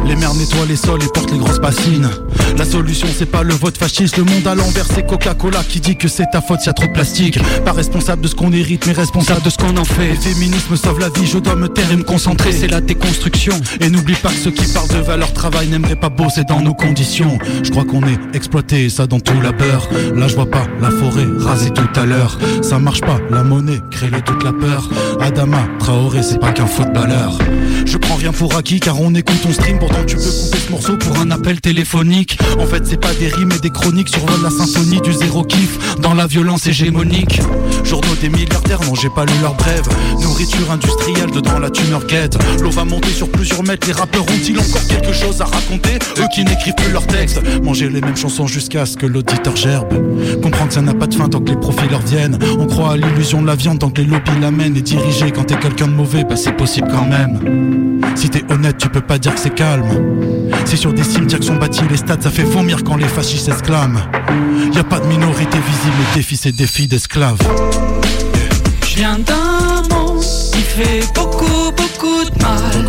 Les 0.06 0.16
mers 0.16 0.34
nettoient 0.34 0.66
les 0.68 0.76
sols 0.76 1.04
et 1.04 1.08
portent 1.14 1.32
les 1.32 1.38
grosses 1.38 1.60
bassines. 1.60 2.10
La 2.58 2.66
solution 2.66 3.08
c'est 3.16 3.26
pas 3.26 3.44
le 3.44 3.54
vote 3.54 3.78
fasciste, 3.78 4.18
le 4.18 4.24
monde 4.24 4.48
à 4.48 4.56
l'envers 4.56 4.86
c'est 4.94 5.06
Coca-Cola 5.06 5.64
qui 5.64 5.80
dit 5.80 5.96
que 5.96 6.08
c'est 6.08 6.26
ta 6.32 6.42
faute 6.42 6.60
s'il 6.60 6.68
y 6.68 6.70
a 6.70 6.74
trop 6.74 6.88
de 6.88 6.94
plastique. 6.94 7.40
Pas 7.64 7.72
responsable 7.72 8.22
de 8.24 8.28
ce 8.28 8.36
qu'on 8.36 8.52
hérite, 8.52 8.88
mais 8.88 8.94
responsable 8.94 9.44
de 9.44 9.50
ce 9.50 9.58
qu'on 9.58 9.78
en 9.78 9.86
fait. 9.86 10.10
Le 10.10 10.16
féminisme 10.16 10.76
sauve 10.76 11.00
la 11.00 11.10
vie, 11.10 11.28
je 11.28 11.38
dois 11.38 11.56
me 11.56 11.68
taire 11.68 11.92
et 11.92 11.96
me 11.96 12.04
concentrer. 12.04 12.52
C'est 12.52 12.68
la 12.68 12.82
déconstruction. 12.82 13.54
Et 13.80 13.90
n'oublie 13.90 14.16
pas 14.16 14.30
que 14.30 14.36
ceux 14.36 14.52
qui 14.52 14.72
parlent 14.74 14.88
de 14.90 14.98
valeur 14.98 15.34
travail 15.34 15.68
n'aimeraient 15.68 15.96
pas 15.96 16.10
bosser 16.10 16.44
dans 16.46 16.62
nos 16.62 16.74
conditions. 16.74 17.38
Je 17.64 17.70
crois 17.70 17.86
qu'on 17.86 18.02
est 18.04 18.20
exploité, 18.34 18.90
ça 18.90 19.08
dans 19.08 19.20
tout 19.20 19.40
la 19.42 19.54
peur. 19.54 19.88
Là 20.16 20.28
je 20.28 20.36
vois 20.36 20.50
pas 20.50 20.66
la 20.82 20.90
forêt 20.90 21.26
rasée 21.40 21.72
tout 21.72 22.00
à 22.00 22.06
l'heure. 22.06 22.40
Ça 22.62 22.80
marche 22.80 23.02
pas, 23.02 23.20
la 23.30 23.44
monnaie 23.44 23.82
crée 23.92 24.10
toute 24.26 24.44
la 24.44 24.54
peur. 24.54 24.90
Adama, 25.22 25.68
Traoré, 25.80 26.24
c'est 26.24 26.40
pas 26.40 26.52
qu'un 26.52 26.68
footballeur. 26.68 27.38
Je 27.86 27.98
prends 27.98 28.16
rien 28.16 28.32
pour 28.32 28.56
acquis 28.56 28.80
car 28.80 29.00
on 29.00 29.14
écoute 29.16 29.42
ton 29.42 29.52
stream, 29.52 29.80
pourtant 29.88 30.04
tu 30.06 30.16
peux 30.16 30.22
couper 30.22 30.58
ce 30.58 30.72
morceau 30.72 30.98
pour 30.98 31.18
un 31.20 31.32
appel 31.32 31.62
téléphonique. 31.62 32.38
En 32.60 32.66
fait, 32.66 32.86
c'est 32.86 33.00
pas 33.00 33.14
des 33.14 33.28
rimes 33.28 33.52
et 33.56 33.60
des 33.60 33.70
chroniques 33.70 34.10
survolent 34.10 34.44
la 34.44 34.50
symphonie 34.50 35.02
du 35.02 35.14
zéro 35.14 35.44
kiff 35.44 35.98
dans 36.02 36.14
la 36.14 36.28
violence 36.28 36.68
hégémonique. 36.68 37.42
Journaux 37.84 38.16
des 38.22 38.30
milliardaires, 38.30 38.80
non, 38.86 38.96
j'ai 38.96 39.10
pas 39.10 39.26
lu 39.26 39.34
leur 39.42 39.54
brève. 39.56 39.88
Nourriture 40.22 40.72
industrielle, 40.72 41.32
dedans 41.32 41.60
la 41.60 41.70
tumeur 41.70 42.06
guette. 42.06 42.38
L'eau 42.62 42.72
va 42.72 42.84
monter 42.84 43.10
sur 43.10 43.30
plusieurs 43.30 43.64
mètres, 43.64 43.88
les 43.88 43.94
rappeurs 43.94 44.24
ont-ils 44.24 44.60
encore 44.60 44.86
quelque 44.88 45.14
chose 45.14 45.42
à 45.42 45.46
raconter? 45.46 46.00
Eux 46.20 46.28
qui 46.34 46.44
n'écrivent 46.44 46.76
plus 46.76 46.92
leurs 46.92 47.08
textes, 47.08 47.42
manger 47.64 47.90
les 47.90 48.02
mêmes 48.02 48.18
chansons 48.18 48.48
jusqu'à 48.48 48.86
ce 48.86 48.98
que 48.98 49.06
l'auditeur 49.06 49.56
gerbe. 49.56 49.94
Comprendre 50.42 50.70
que 50.70 50.74
ça 50.74 50.82
n'a 50.82 50.94
pas 50.94 51.08
de 51.08 51.14
fin 51.14 51.30
tant 51.30 51.40
que 51.40 51.50
les 51.52 51.58
profils 51.58 51.90
leur 51.90 52.02
viennent. 52.02 52.38
On 52.60 52.66
croit 52.66 52.94
à 52.94 52.98
l'illusion 52.98 53.42
de 53.42 53.48
la 53.48 53.56
viande 53.56 53.80
tant 53.80 53.90
que 53.90 54.02
les 54.02 54.08
lobbies 54.08 54.40
l'amènent 54.42 54.76
et 54.76 54.82
dirigés 54.82 55.32
quand 55.32 55.46
t'es 55.46 55.58
quelqu'un 55.58 55.88
de 55.88 55.94
mauvais, 55.94 56.24
bah 56.24 56.36
c'est 56.36 56.56
possible 56.56 56.88
quand 56.92 57.06
même. 57.06 58.00
Si 58.16 58.30
t'es 58.30 58.44
honnête, 58.52 58.78
tu 58.78 58.90
peux 58.90 59.02
pas 59.02 59.20
dire 59.20 59.34
que 59.36 59.40
c'est 59.40 59.54
calme. 59.54 59.77
C'est 60.66 60.78
sur 60.78 60.94
des 60.94 61.04
cimetières 61.04 61.40
que 61.40 61.46
sont 61.46 61.56
bâtis 61.56 61.82
les 61.90 61.98
stades, 61.98 62.22
ça 62.22 62.30
fait 62.30 62.44
vomir 62.44 62.84
quand 62.84 62.98
les 62.98 63.08
fascistes 63.08 63.46
s'exclament. 63.46 64.02
Y 64.74 64.80
a 64.80 64.84
pas 64.84 65.00
de 65.00 65.08
minorité 65.08 65.58
visible, 65.58 65.96
le 65.98 66.16
défi 66.16 66.38
c'est 66.38 66.52
défi 66.52 66.88
d'esclaves. 66.88 67.38
Je 68.86 68.96
viens 68.98 69.20
d'un 69.20 69.84
monde 69.96 70.24
qui 70.52 70.62
fait 70.62 71.06
beaucoup, 71.16 71.72
beaucoup 71.76 72.24
de 72.26 72.42
mal. 72.42 72.88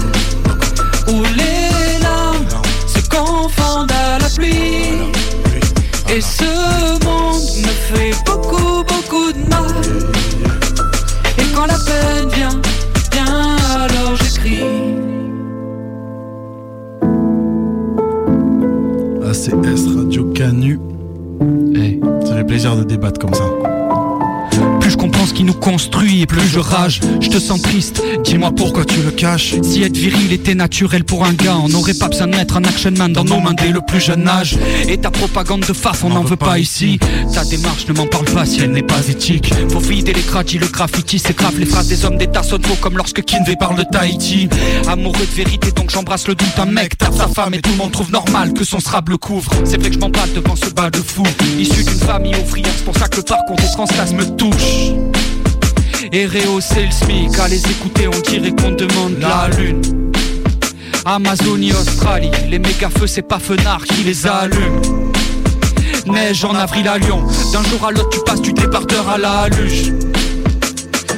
Où 1.09 1.23
les 1.37 2.03
larmes 2.03 2.47
se 2.87 3.01
confondent 3.09 3.93
à 3.93 4.19
la 4.19 4.29
pluie. 4.31 5.13
Et 6.11 6.21
ce 6.21 7.05
monde 7.05 7.43
me 7.63 7.97
fait 7.97 8.15
beaucoup 8.27 8.68
ACS 19.49 19.97
Radio 19.97 20.25
Canu. 20.35 20.79
Eh. 21.75 21.99
Ça 22.27 22.37
fait 22.37 22.45
plaisir 22.45 22.77
de 22.77 22.85
débattre 22.85 23.19
comme 23.19 23.33
ça. 23.33 23.45
Plus 25.29 25.35
je 25.35 25.35
comprends 25.35 25.35
ce 25.35 25.35
qui 25.35 25.45
nous 25.45 25.55
construit 25.55 26.23
et 26.23 26.27
plus 26.27 26.49
je 26.49 26.59
rage. 26.59 27.01
Je 27.21 27.29
te 27.29 27.39
sens 27.39 27.61
triste, 27.61 28.03
dis-moi 28.25 28.51
pourquoi 28.57 28.85
tu 28.85 29.01
le 29.03 29.11
caches. 29.11 29.55
Si 29.63 29.83
être 29.83 29.97
viril 29.97 30.33
était 30.33 30.55
naturel 30.55 31.05
pour 31.05 31.25
un 31.25 31.33
gars, 31.33 31.57
on 31.63 31.69
n'aurait 31.69 31.95
pas 31.95 32.09
besoin 32.09 32.27
de 32.27 32.37
mettre 32.37 32.57
un 32.57 32.65
action 32.65 32.91
man 32.93 33.13
dans 33.13 33.25
nos 33.25 33.41
mains 33.41 33.55
dès 33.55 33.71
le 33.71 33.81
plus 33.81 34.01
jeune 34.01 34.27
âge. 34.29 34.57
Et 34.89 34.99
ta 34.99 35.11
propagande 35.11 35.61
de 35.67 35.73
face, 35.73 36.03
on 36.05 36.11
n'en 36.11 36.25
veut 36.25 36.37
pas 36.37 36.59
ici. 36.59 36.99
Ta 37.35 37.45
démarche 37.45 37.87
ne 37.89 37.95
m'en 37.95 38.07
parle 38.07 38.27
pas 38.27 38.47
si 38.47 38.61
elle 38.61 38.73
n'est 38.73 38.83
pas 38.83 39.07
éthique. 39.09 39.53
Faut 39.71 39.81
vider 39.81 40.13
les 40.13 40.23
cradis, 40.23 40.59
le 40.59 40.69
graffiti, 40.69 41.19
c'est 41.19 41.37
grave. 41.37 41.59
Les 41.59 41.67
phrases 41.67 41.89
des 41.89 42.05
hommes 42.05 42.17
d'état 42.17 42.43
sonnent 42.43 42.65
faux 42.65 42.79
comme 42.81 42.97
lorsque 42.97 43.23
Kinvey 43.23 43.57
parle 43.57 43.77
de 43.77 43.85
Tahiti. 43.85 44.49
Amoureux 44.87 45.27
de 45.27 45.37
vérité, 45.37 45.73
donc 45.73 45.91
j'embrasse 45.91 46.27
le 46.29 46.35
doute. 46.35 46.59
Un 46.59 46.67
mec 46.67 46.97
tape 46.97 47.15
sa 47.15 47.29
femme 47.29 47.55
et 47.55 47.61
tout 47.61 47.71
le 47.71 47.77
monde 47.77 47.93
trouve 47.93 48.11
normal 48.11 48.53
que 48.53 48.65
son 48.65 48.81
sable 48.81 49.13
le 49.13 49.19
couvre. 49.19 49.51
C'est 49.65 49.79
vrai 49.79 49.91
que 49.91 49.95
je 49.95 50.01
m'emballe 50.01 50.33
devant 50.35 50.57
ce 50.57 50.71
bas 50.71 50.91
de 50.91 50.99
fou. 50.99 51.25
Issu 51.59 51.85
d'une 51.85 52.01
famille 52.01 52.37
ouvrière, 52.37 52.73
c'est 52.77 52.85
pour 52.85 52.97
ça 52.97 53.09
que 53.09 53.17
le 53.17 53.23
parcours 53.23 53.57
des 53.57 53.71
transclasses 53.73 54.13
me 54.13 54.25
touche. 54.37 55.18
Et 56.13 56.27
rehausser 56.27 56.87
le 56.87 56.91
SMIC, 56.93 57.39
à 57.39 57.49
les 57.49 57.61
écouter, 57.67 58.09
on 58.09 58.21
dirait 58.21 58.53
qu'on 58.53 58.71
demande 58.71 59.19
la 59.19 59.49
lune. 59.57 59.83
Amazonie, 61.05 61.73
Australie, 61.73 62.31
les 62.49 62.59
méga 62.59 62.89
feux, 62.89 63.07
c'est 63.07 63.23
pas 63.23 63.39
Fenard 63.39 63.85
qui 63.85 64.05
les 64.05 64.27
allume. 64.27 64.81
Neige 66.07 66.45
en 66.45 66.55
avril 66.55 66.87
à 66.87 66.99
Lyon, 66.99 67.23
d'un 67.53 67.63
jour 67.65 67.85
à 67.85 67.91
l'autre 67.91 68.11
tu 68.11 68.21
passes 68.25 68.41
du 68.41 68.53
débardeur 68.53 69.09
à 69.09 69.19
la 69.19 69.49
luge. 69.49 69.93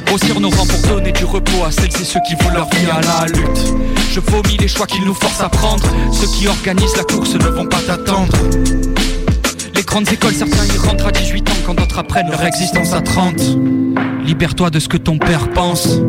Grossir 0.06 0.40
nos 0.40 0.50
rangs 0.50 0.66
pour 0.66 0.88
donner 0.88 1.12
du 1.12 1.24
repos 1.24 1.64
à 1.64 1.70
celles 1.70 2.00
et 2.00 2.04
ceux 2.04 2.20
qui 2.26 2.34
vont 2.42 2.50
leur 2.50 2.68
vie 2.70 2.90
à 2.90 3.00
la 3.00 3.26
lutte. 3.26 3.74
Je 4.10 4.20
vomis 4.20 4.56
les 4.56 4.68
choix 4.68 4.86
qu'ils 4.86 5.04
nous 5.04 5.14
forcent 5.14 5.42
à 5.42 5.48
prendre. 5.48 5.84
Ceux 6.12 6.26
qui 6.26 6.48
organisent 6.48 6.96
la 6.96 7.04
course 7.04 7.34
ne 7.34 7.48
vont 7.48 7.66
pas 7.66 7.80
t'attendre. 7.86 8.36
Les 9.80 9.86
grandes 9.86 10.12
écoles, 10.12 10.34
certains 10.34 10.66
y 10.66 10.76
rentrent 10.76 11.06
à 11.06 11.10
18 11.10 11.48
ans 11.48 11.52
quand 11.64 11.72
d'autres 11.72 11.98
apprennent 11.98 12.28
leur 12.28 12.44
existence 12.44 12.92
à 12.92 13.00
30. 13.00 13.56
Libère-toi 14.26 14.68
de 14.68 14.78
ce 14.78 14.88
que 14.88 14.98
ton 14.98 15.16
père 15.16 15.48
pense. 15.54 16.02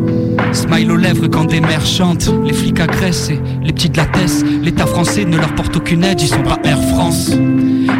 Smile 0.52 0.92
aux 0.92 0.96
lèvres 0.96 1.26
quand 1.28 1.46
des 1.46 1.62
mères 1.62 1.86
chantent. 1.86 2.30
Les 2.44 2.52
flics 2.52 2.80
agressent 2.80 3.30
et 3.30 3.40
les 3.64 3.72
petits 3.72 3.88
de 3.88 3.96
la 3.96 4.04
tête. 4.04 4.44
L'État 4.62 4.84
français 4.84 5.24
ne 5.24 5.38
leur 5.38 5.54
porte 5.54 5.74
aucune 5.74 6.04
aide, 6.04 6.20
ils 6.20 6.28
sont 6.28 6.42
pas 6.42 6.58
Air 6.64 6.78
France. 6.82 7.30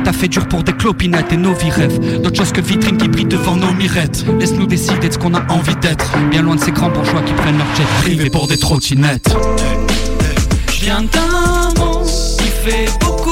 T'as 0.04 0.12
fait 0.12 0.28
dur 0.28 0.46
pour 0.46 0.62
des 0.62 0.74
clopinettes 0.74 1.32
et 1.32 1.38
nos 1.38 1.54
vies 1.54 1.70
rêves. 1.70 2.20
D'autres 2.20 2.36
choses 2.36 2.52
que 2.52 2.60
vitrines 2.60 2.98
qui 2.98 3.08
brillent 3.08 3.24
devant 3.24 3.56
nos 3.56 3.72
mirettes. 3.72 4.26
Laisse-nous 4.38 4.66
décider 4.66 5.08
de 5.08 5.14
ce 5.14 5.18
qu'on 5.18 5.32
a 5.32 5.50
envie 5.50 5.76
d'être. 5.76 6.12
Bien 6.30 6.42
loin 6.42 6.56
de 6.56 6.60
ces 6.60 6.72
grands 6.72 6.90
bourgeois 6.90 7.22
qui 7.22 7.32
prennent 7.32 7.56
leur 7.56 7.74
jet 7.76 7.86
privé 8.02 8.28
pour 8.28 8.46
des 8.46 8.58
trottinettes. 8.58 9.34
Je 10.70 10.84
viens 10.84 11.00
d'un 11.00 11.80
monde 11.80 12.04
qui 12.06 12.48
fait 12.48 12.90
beaucoup 13.00 13.31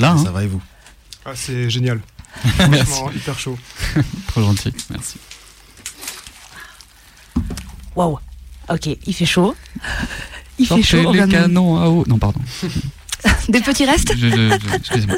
Là, 0.00 0.12
hein. 0.12 0.24
Ça 0.24 0.30
va 0.30 0.44
et 0.44 0.46
vous? 0.46 0.60
Ah, 1.24 1.30
c'est 1.34 1.68
génial. 1.70 2.00
Merci. 2.70 2.84
Franchement, 2.92 3.10
hyper 3.12 3.38
chaud. 3.38 3.58
Trop 4.28 4.42
gentil, 4.42 4.72
merci. 4.90 5.16
Waouh. 7.94 8.18
Ok, 8.68 8.86
il 9.06 9.14
fait 9.14 9.24
chaud. 9.26 9.54
Il 10.58 10.66
fait 10.66 10.82
chaud. 10.82 11.12
les 11.12 11.26
canons 11.28 11.80
à 11.80 11.86
eau. 11.88 12.04
Non, 12.06 12.18
pardon. 12.18 12.40
Des 13.48 13.60
petits 13.60 13.84
restes 13.86 14.12
Je- 14.16 14.28
je- 14.28 14.58
je- 14.68 14.74
Excusez-moi. 14.76 15.16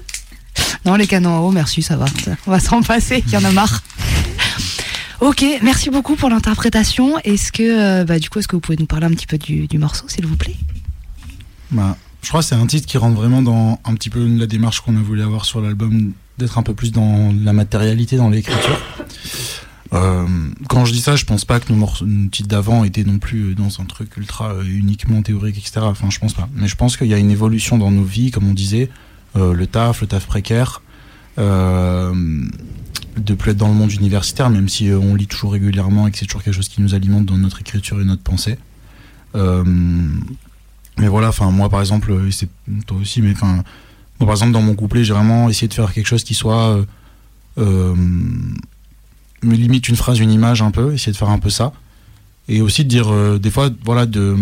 Non, 0.85 0.95
les 0.97 1.07
canons 1.07 1.37
à 1.37 1.41
eau, 1.41 1.51
merci, 1.51 1.83
ça 1.83 1.97
va. 1.97 2.07
On 2.47 2.51
va 2.51 2.61
s'en 2.61 2.83
passer, 2.83 3.23
il 3.27 3.33
y 3.33 3.37
en 3.37 3.45
a 3.45 3.51
marre. 3.51 3.83
Ok, 5.21 5.45
merci 5.63 5.91
beaucoup 5.91 6.15
pour 6.15 6.29
l'interprétation. 6.31 7.19
Est-ce 7.25 7.51
que, 7.51 7.63
euh, 7.63 8.05
bah, 8.05 8.19
du 8.21 8.31
coup, 8.31 8.39
est-ce 8.39 8.47
que 8.49 8.55
vous 8.55 8.61
pouvez 8.61 8.79
nous 8.79 8.87
parler 8.87 9.07
un 9.07 9.11
petit 9.11 9.27
peu 9.27 9.37
du, 9.39 9.67
du 9.67 9.79
morceau, 9.79 10.09
s'il 10.09 10.25
vous 10.27 10.37
plaît? 10.37 10.57
Bah, 11.73 11.97
je 12.23 12.29
crois 12.29 12.41
que 12.41 12.47
c'est 12.47 12.55
un 12.55 12.67
titre 12.67 12.87
qui 12.87 12.99
rentre 12.99 13.17
vraiment 13.17 13.43
dans 13.43 13.81
un 13.85 13.95
petit 13.95 14.11
peu 14.11 14.27
la 14.27 14.47
démarche 14.47 14.81
qu'on 14.81 14.97
a 14.97 15.01
voulu 15.01 15.23
avoir 15.23 15.45
sur 15.45 15.61
l'album, 15.61 16.13
d'être 16.39 16.59
un 16.59 16.63
peu 16.63 16.75
plus 16.75 16.93
dans 16.93 17.35
la 17.43 17.53
matérialité, 17.53 18.17
dans 18.17 18.31
l'écriture. 18.31 18.81
Euh, 19.95 20.27
quand 20.69 20.85
je 20.85 20.93
dis 20.93 21.01
ça, 21.01 21.17
je 21.17 21.25
pense 21.25 21.47
pas 21.47 21.61
que 21.61 21.73
nos, 21.73 21.89
nos 22.03 22.29
titres 22.29 22.49
d'avant 22.49 22.85
étaient 22.85 23.05
non 23.05 23.19
plus 23.19 23.55
dans 23.55 23.81
un 23.81 23.85
truc 23.85 24.17
ultra 24.19 24.53
euh, 24.53 24.63
uniquement 24.63 25.23
théorique, 25.23 25.57
etc. 25.57 25.81
Enfin, 25.81 26.11
je 26.11 26.19
pense 26.19 26.35
pas. 26.35 26.47
Mais 26.55 26.69
je 26.69 26.77
pense 26.77 26.99
qu'il 26.99 27.07
y 27.07 27.15
a 27.15 27.19
une 27.19 27.31
évolution 27.31 27.79
dans 27.79 27.91
nos 27.91 28.05
vies, 28.05 28.31
comme 28.31 28.47
on 28.47 28.53
disait, 28.53 28.91
euh, 29.37 29.53
le 29.53 29.67
taf, 29.67 30.01
le 30.01 30.07
taf 30.07 30.27
précaire, 30.27 30.83
euh, 31.39 32.13
de 33.17 33.35
plus 33.35 33.53
être 33.53 33.57
dans 33.57 33.69
le 33.69 33.75
monde 33.75 33.93
universitaire, 33.93 34.51
même 34.51 34.69
si 34.69 34.89
euh, 34.89 34.99
on 34.99 35.15
lit 35.15 35.27
toujours 35.27 35.53
régulièrement 35.53 36.07
et 36.07 36.11
que 36.11 36.19
c'est 36.19 36.27
toujours 36.27 36.43
quelque 36.43 36.55
chose 36.55 36.69
qui 36.69 36.81
nous 36.81 36.95
alimente 36.95 37.27
dans 37.27 37.37
notre 37.37 37.61
écriture 37.61 38.01
et 38.01 38.05
notre 38.05 38.23
pensée. 38.23 38.59
Mais 40.99 41.09
voilà, 41.09 41.29
enfin 41.29 41.51
moi 41.51 41.69
par 41.69 41.81
exemple, 41.81 42.11
euh, 42.11 42.31
c'est 42.31 42.49
toi 42.87 42.99
aussi, 42.99 43.23
mais 43.23 43.33
enfin 43.33 43.63
moi 44.19 44.27
par 44.27 44.31
exemple 44.33 44.53
dans 44.53 44.63
mon 44.63 44.75
couplet, 44.75 45.05
j'ai 45.05 45.13
vraiment 45.13 45.49
essayé 45.49 45.69
de 45.69 45.75
faire 45.75 45.93
quelque 45.93 46.07
chose 46.07 46.25
qui 46.25 46.35
soit 46.35 46.77
euh, 46.77 46.85
euh, 47.59 47.95
limite 49.43 49.89
une 49.89 49.97
phrase, 49.97 50.19
une 50.19 50.33
image 50.33 50.61
un 50.61 50.71
peu, 50.71 50.93
essayer 50.95 51.13
de 51.13 51.17
faire 51.17 51.31
un 51.31 51.39
peu 51.39 51.51
ça, 51.51 51.73
et 52.49 52.61
aussi 52.61 52.85
de 52.85 52.89
dire 52.89 53.13
euh, 53.13 53.39
des 53.39 53.51
fois 53.51 53.71
voilà 53.85 54.07
de 54.07 54.37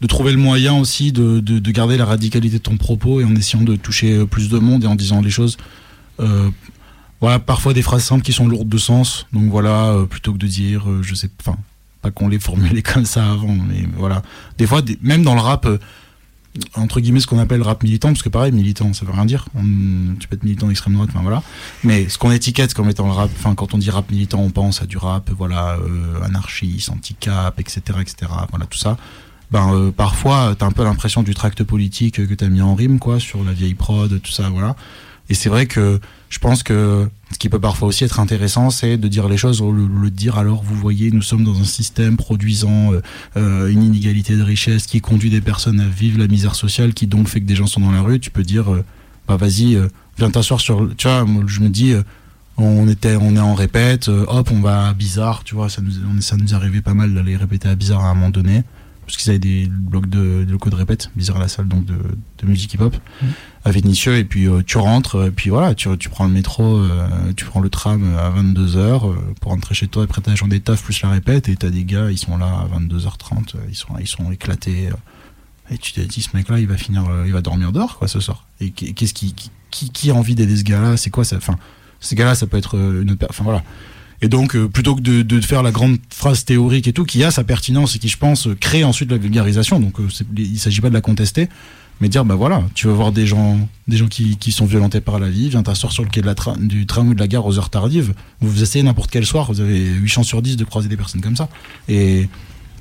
de 0.00 0.06
trouver 0.06 0.32
le 0.32 0.38
moyen 0.38 0.78
aussi 0.78 1.12
de, 1.12 1.40
de, 1.40 1.58
de 1.58 1.70
garder 1.70 1.98
la 1.98 2.06
radicalité 2.06 2.56
de 2.56 2.62
ton 2.62 2.78
propos 2.78 3.20
et 3.20 3.24
en 3.24 3.36
essayant 3.36 3.62
de 3.62 3.76
toucher 3.76 4.24
plus 4.24 4.48
de 4.48 4.58
monde 4.58 4.84
et 4.84 4.86
en 4.86 4.94
disant 4.94 5.20
les 5.20 5.28
choses. 5.28 5.58
voilà, 7.20 7.38
parfois 7.38 7.74
des 7.74 7.82
phrases 7.82 8.04
simples 8.04 8.24
qui 8.24 8.32
sont 8.32 8.48
lourdes 8.48 8.70
de 8.70 8.78
sens. 8.78 9.26
Donc 9.34 9.50
voilà, 9.50 9.94
plutôt 10.08 10.32
que 10.32 10.38
de 10.38 10.46
dire, 10.46 10.86
je 11.02 11.14
sais, 11.14 11.28
enfin, 11.40 11.58
pas 12.02 12.10
qu'on 12.10 12.28
les 12.28 12.38
formulait 12.38 12.82
comme 12.94 13.04
ça 13.04 13.30
avant, 13.30 13.54
mais 13.54 13.86
voilà. 13.96 14.22
Des 14.58 14.66
fois, 14.66 14.82
même 15.02 15.22
dans 15.22 15.34
le 15.34 15.40
rap, 15.40 15.66
euh, 15.66 15.78
entre 16.74 17.00
guillemets 17.00 17.20
ce 17.20 17.26
qu'on 17.26 17.38
appelle 17.38 17.62
rap 17.62 17.82
militant, 17.82 18.08
parce 18.08 18.22
que 18.22 18.28
pareil, 18.28 18.52
militant, 18.52 18.92
ça 18.92 19.06
veut 19.06 19.12
rien 19.12 19.24
dire. 19.24 19.46
Tu 20.18 20.28
peux 20.28 20.36
être 20.36 20.42
militant 20.42 20.66
d'extrême 20.66 20.94
droite, 20.94 21.10
enfin 21.12 21.22
voilà. 21.22 21.42
Mais 21.84 22.08
ce 22.08 22.18
qu'on 22.18 22.32
étiquette 22.32 22.74
comme 22.74 22.88
étant 22.88 23.06
le 23.06 23.12
rap, 23.12 23.30
enfin 23.38 23.54
quand 23.54 23.74
on 23.74 23.78
dit 23.78 23.90
rap 23.90 24.10
militant, 24.10 24.40
on 24.40 24.50
pense 24.50 24.82
à 24.82 24.86
du 24.86 24.96
rap, 24.96 25.30
voilà, 25.30 25.76
euh, 25.76 26.22
anarchiste, 26.22 26.90
anti-cap, 26.90 27.58
etc., 27.60 27.80
etc. 28.00 28.32
Voilà 28.50 28.66
tout 28.66 28.78
ça. 28.78 28.96
Ben 29.50 29.72
euh, 29.74 29.90
parfois, 29.90 30.54
t'as 30.56 30.66
un 30.66 30.72
peu 30.72 30.84
l'impression 30.84 31.22
du 31.22 31.34
tract 31.34 31.64
politique 31.64 32.26
que 32.26 32.34
t'as 32.34 32.48
mis 32.48 32.62
en 32.62 32.74
rime, 32.74 32.98
quoi, 32.98 33.18
sur 33.18 33.42
la 33.44 33.52
vieille 33.52 33.74
prod, 33.74 34.20
tout 34.20 34.32
ça, 34.32 34.48
voilà. 34.48 34.76
Et 35.28 35.34
c'est 35.34 35.48
vrai 35.48 35.66
que 35.66 36.00
je 36.30 36.38
pense 36.38 36.62
que 36.62 37.06
ce 37.32 37.38
qui 37.38 37.48
peut 37.50 37.58
parfois 37.60 37.88
aussi 37.88 38.04
être 38.04 38.18
intéressant, 38.20 38.70
c'est 38.70 38.96
de 38.96 39.08
dire 39.08 39.28
les 39.28 39.36
choses, 39.36 39.60
lieu 39.62 40.10
de 40.10 40.16
dire 40.16 40.38
alors, 40.38 40.62
vous 40.62 40.74
voyez, 40.76 41.10
nous 41.10 41.22
sommes 41.22 41.44
dans 41.44 41.60
un 41.60 41.64
système 41.64 42.16
produisant 42.16 42.92
euh, 42.94 43.00
euh, 43.36 43.68
une 43.68 43.82
inégalité 43.82 44.36
de 44.36 44.42
richesse 44.42 44.86
qui 44.86 45.00
conduit 45.00 45.28
des 45.30 45.40
personnes 45.42 45.80
à 45.80 45.86
vivre 45.88 46.18
la 46.18 46.26
misère 46.28 46.54
sociale, 46.54 46.94
qui 46.94 47.06
donc 47.06 47.28
fait 47.28 47.40
que 47.40 47.46
des 47.46 47.56
gens 47.56 47.66
sont 47.66 47.80
dans 47.80 47.92
la 47.92 48.00
rue. 48.00 48.18
Tu 48.20 48.30
peux 48.30 48.42
dire, 48.44 48.72
euh, 48.72 48.82
bah 49.28 49.36
vas-y, 49.36 49.78
viens 50.18 50.30
t'asseoir 50.30 50.60
sur. 50.60 50.80
le- 50.82 50.94
Tu 50.94 51.06
vois, 51.08 51.26
je 51.46 51.60
me 51.60 51.68
dis, 51.68 51.94
on 52.56 52.88
était, 52.88 53.16
on 53.16 53.36
est 53.36 53.40
en 53.40 53.54
répète, 53.54 54.08
hop, 54.08 54.50
on 54.52 54.60
va 54.60 54.88
à 54.88 54.92
Bizarre, 54.94 55.44
tu 55.44 55.54
vois, 55.54 55.68
ça 55.68 55.82
nous, 55.82 56.20
ça 56.20 56.36
nous 56.36 56.54
arrivait 56.54 56.80
pas 56.82 56.94
mal 56.94 57.14
d'aller 57.14 57.36
répéter 57.36 57.68
à 57.68 57.74
Bizarre 57.74 58.04
à 58.04 58.10
un 58.10 58.14
moment 58.14 58.30
donné, 58.30 58.62
parce 59.10 59.16
qu'ils 59.22 59.30
avaient 59.30 59.38
des 59.38 59.66
blocs 59.68 60.08
de, 60.08 60.44
des 60.44 60.52
locaux 60.52 60.70
de 60.70 60.74
répète, 60.76 61.10
Bizarre 61.16 61.36
à 61.36 61.40
la 61.40 61.48
salle 61.48 61.68
donc 61.68 61.84
de, 61.84 61.94
de 61.94 62.46
musique 62.46 62.72
hip-hop, 62.74 62.96
à 63.64 63.70
Vénitieux, 63.70 64.16
et 64.16 64.24
puis 64.24 64.46
euh, 64.48 64.62
tu 64.64 64.78
rentres, 64.78 65.26
et 65.26 65.30
puis 65.30 65.50
voilà, 65.50 65.74
tu, 65.74 65.88
tu 65.98 66.08
prends 66.08 66.24
le 66.24 66.30
métro, 66.32 66.78
euh, 66.78 67.08
tu 67.36 67.44
prends 67.44 67.60
le 67.60 67.68
tram 67.70 68.16
à 68.16 68.30
22h 68.30 69.14
pour 69.40 69.52
rentrer 69.52 69.74
chez 69.74 69.88
toi, 69.88 70.04
après 70.04 70.20
ta 70.22 70.34
journée 70.34 70.58
de 70.58 70.64
taf 70.64 70.82
plus 70.82 71.02
la 71.02 71.10
répète, 71.10 71.48
et 71.48 71.56
t'as 71.56 71.70
des 71.70 71.84
gars, 71.84 72.10
ils 72.10 72.18
sont 72.18 72.36
là 72.38 72.46
à 72.46 72.78
22h30, 72.78 73.56
euh, 73.56 73.58
ils 73.68 73.74
sont, 73.76 73.88
ils 73.98 74.06
sont 74.08 74.30
éclatés. 74.32 74.88
euh, 74.88 74.94
et 75.72 75.78
tu 75.78 75.92
te 75.92 76.00
dis, 76.00 76.20
ce 76.22 76.36
mec-là, 76.36 76.58
il 76.58 76.66
va 76.66 76.76
finir, 76.76 77.04
euh, 77.08 77.24
il 77.26 77.32
va 77.32 77.42
dormir 77.42 77.70
dehors, 77.72 77.98
quoi, 77.98 78.08
ce 78.08 78.18
soir. 78.18 78.46
Et 78.60 78.70
qu'est- 78.70 78.92
qu'est-ce 78.92 79.14
qui, 79.14 79.34
qui, 79.34 79.50
qui, 79.70 79.90
qui 79.90 80.10
a 80.10 80.14
envie 80.14 80.34
d'aider 80.34 80.56
ce 80.56 80.64
gars-là? 80.64 80.96
C'est 80.96 81.10
quoi 81.10 81.24
ça? 81.24 81.36
Enfin, 81.36 81.56
ces 82.00 82.16
gars-là, 82.16 82.34
ça 82.34 82.46
peut 82.48 82.56
être 82.56 82.76
euh, 82.76 83.02
une 83.02 83.10
autre 83.12 83.20
per- 83.20 83.26
Enfin, 83.30 83.44
voilà. 83.44 83.62
Et 84.22 84.28
donc, 84.28 84.54
euh, 84.54 84.68
plutôt 84.68 84.94
que 84.94 85.00
de, 85.00 85.22
de 85.22 85.40
faire 85.40 85.62
la 85.62 85.70
grande 85.72 85.96
phrase 86.10 86.44
théorique 86.44 86.86
et 86.88 86.92
tout, 86.92 87.04
qui 87.04 87.24
a 87.24 87.30
sa 87.30 87.42
pertinence 87.44 87.96
et 87.96 87.98
qui, 87.98 88.08
je 88.08 88.18
pense, 88.18 88.46
euh, 88.48 88.54
crée 88.54 88.84
ensuite 88.84 89.10
la 89.10 89.16
vulgarisation. 89.16 89.80
Donc, 89.80 89.98
euh, 89.98 90.08
il 90.36 90.58
s'agit 90.58 90.80
pas 90.82 90.90
de 90.90 90.94
la 90.94 91.00
contester, 91.00 91.48
mais 92.02 92.08
dire, 92.10 92.24
bah 92.26 92.34
voilà, 92.34 92.62
tu 92.74 92.86
vas 92.86 92.92
voir 92.92 93.12
des 93.12 93.26
gens, 93.26 93.58
des 93.88 93.96
gens 93.96 94.08
qui, 94.08 94.36
qui 94.36 94.52
sont 94.52 94.66
violentés 94.66 95.00
par 95.00 95.18
la 95.18 95.30
vie, 95.30 95.48
viens 95.48 95.62
t'asseoir 95.62 95.92
sur 95.92 96.02
le 96.02 96.10
quai 96.10 96.20
de 96.20 96.26
la 96.26 96.34
du 96.58 96.84
tram 96.86 97.08
ou 97.08 97.14
de 97.14 97.20
la 97.20 97.28
gare 97.28 97.46
aux 97.46 97.58
heures 97.58 97.70
tardives. 97.70 98.12
Vous 98.40 98.50
vous 98.50 98.62
essayez 98.62 98.82
n'importe 98.82 99.10
quel 99.10 99.24
soir, 99.24 99.50
vous 99.52 99.60
avez 99.60 99.78
8 99.86 100.08
chances 100.08 100.26
sur 100.26 100.42
10 100.42 100.56
de 100.56 100.64
croiser 100.64 100.88
des 100.88 100.96
personnes 100.98 101.20
comme 101.22 101.36
ça. 101.36 101.48
Et 101.88 102.28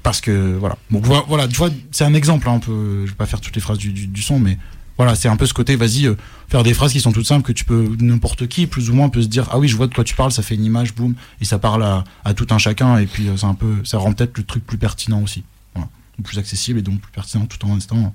parce 0.04 0.20
que 0.22 0.58
voilà. 0.58 0.78
Donc 0.92 1.06
vo- 1.06 1.24
voilà, 1.28 1.48
tu 1.48 1.56
vois, 1.56 1.70
c'est 1.92 2.04
un 2.06 2.14
exemple. 2.14 2.48
Hein, 2.50 2.56
un 2.56 2.60
peu, 2.60 3.04
je 3.06 3.12
vais 3.12 3.16
pas 3.18 3.26
faire 3.26 3.40
toutes 3.42 3.56
les 3.56 3.62
phrases 3.62 3.78
du, 3.78 3.92
du, 3.94 4.08
du 4.08 4.22
son, 4.22 4.40
mais 4.40 4.58
voilà, 5.00 5.16
c'est 5.16 5.30
un 5.30 5.38
peu 5.38 5.46
ce 5.46 5.54
côté. 5.54 5.78
Vas-y, 5.78 6.08
euh, 6.08 6.16
faire 6.50 6.62
des 6.62 6.74
phrases 6.74 6.92
qui 6.92 7.00
sont 7.00 7.14
toutes 7.14 7.26
simples 7.26 7.48
que 7.48 7.54
tu 7.54 7.64
peux 7.64 7.96
n'importe 8.02 8.48
qui, 8.48 8.68
plus 8.68 8.90
ou 8.90 8.94
moins, 8.94 9.08
peut 9.08 9.22
se 9.22 9.28
dire 9.28 9.48
ah 9.50 9.58
oui, 9.58 9.70
je 9.70 9.78
vois 9.78 9.88
de 9.88 9.94
quoi 9.94 10.04
tu 10.04 10.14
parles, 10.14 10.34
ça 10.34 10.44
fait 10.44 10.56
une 10.56 10.66
image, 10.66 10.94
boum, 10.94 11.16
et 11.40 11.46
ça 11.46 11.58
parle 11.58 11.84
à, 12.26 12.34
tout 12.34 12.48
un 12.50 12.58
chacun, 12.58 12.98
et 12.98 13.06
puis 13.06 13.30
euh, 13.30 13.36
un 13.44 13.54
peu, 13.54 13.76
ça 13.86 13.98
rend 13.98 14.12
peut-être 14.12 14.38
le 14.38 14.44
truc 14.44 14.66
plus 14.66 14.78
pertinent 14.78 15.22
aussi, 15.24 15.46
voilà, 15.74 15.88
plus 16.22 16.38
accessible 16.38 16.80
et 16.80 16.82
donc 16.82 17.00
plus 17.00 17.14
pertinent 17.14 17.46
tout 17.46 17.66
en 17.66 17.76
restant 17.76 18.14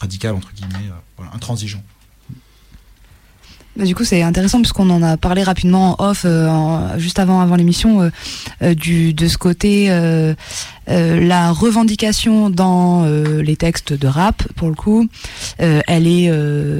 radical 0.00 0.34
entre 0.34 0.52
guillemets, 0.52 0.90
euh, 1.20 1.24
intransigeant. 1.32 1.84
Bah, 3.76 3.84
du 3.84 3.94
coup, 3.94 4.04
c'est 4.04 4.22
intéressant 4.22 4.58
puisqu'on 4.58 4.88
en 4.88 5.02
a 5.02 5.18
parlé 5.18 5.42
rapidement 5.42 6.00
en 6.00 6.08
off, 6.08 6.22
euh, 6.24 6.98
juste 6.98 7.18
avant, 7.18 7.40
avant 7.40 7.56
l'émission, 7.56 8.00
euh, 8.00 8.10
euh, 8.62 8.74
du, 8.74 9.12
de 9.12 9.28
ce 9.28 9.36
côté, 9.36 9.90
euh, 9.90 10.34
euh, 10.88 11.20
la 11.20 11.52
revendication 11.52 12.48
dans 12.48 13.04
euh, 13.04 13.42
les 13.42 13.56
textes 13.56 13.92
de 13.92 14.06
rap, 14.06 14.42
pour 14.54 14.68
le 14.68 14.74
coup, 14.74 15.06
elle 15.58 16.06
est 16.06 16.30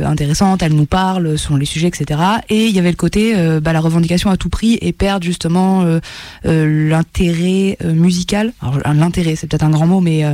intéressante, 0.04 0.62
elle 0.62 0.74
nous 0.74 0.86
parle 0.86 1.36
selon 1.38 1.56
les 1.56 1.66
sujets, 1.66 1.88
etc. 1.88 2.20
Et 2.48 2.66
il 2.66 2.74
y 2.74 2.78
avait 2.78 2.90
le 2.90 2.96
côté, 2.96 3.34
bah, 3.60 3.72
la 3.72 3.80
revendication 3.80 4.30
à 4.30 4.36
tout 4.36 4.48
prix 4.48 4.78
et 4.80 4.92
perdre 4.92 5.24
justement 5.24 5.84
l'intérêt 6.44 7.76
musical. 7.84 8.52
Alors, 8.60 8.94
l'intérêt, 8.94 9.36
c'est 9.36 9.46
peut-être 9.46 9.64
un 9.64 9.70
grand 9.70 9.86
mot, 9.86 10.00
mais 10.00 10.24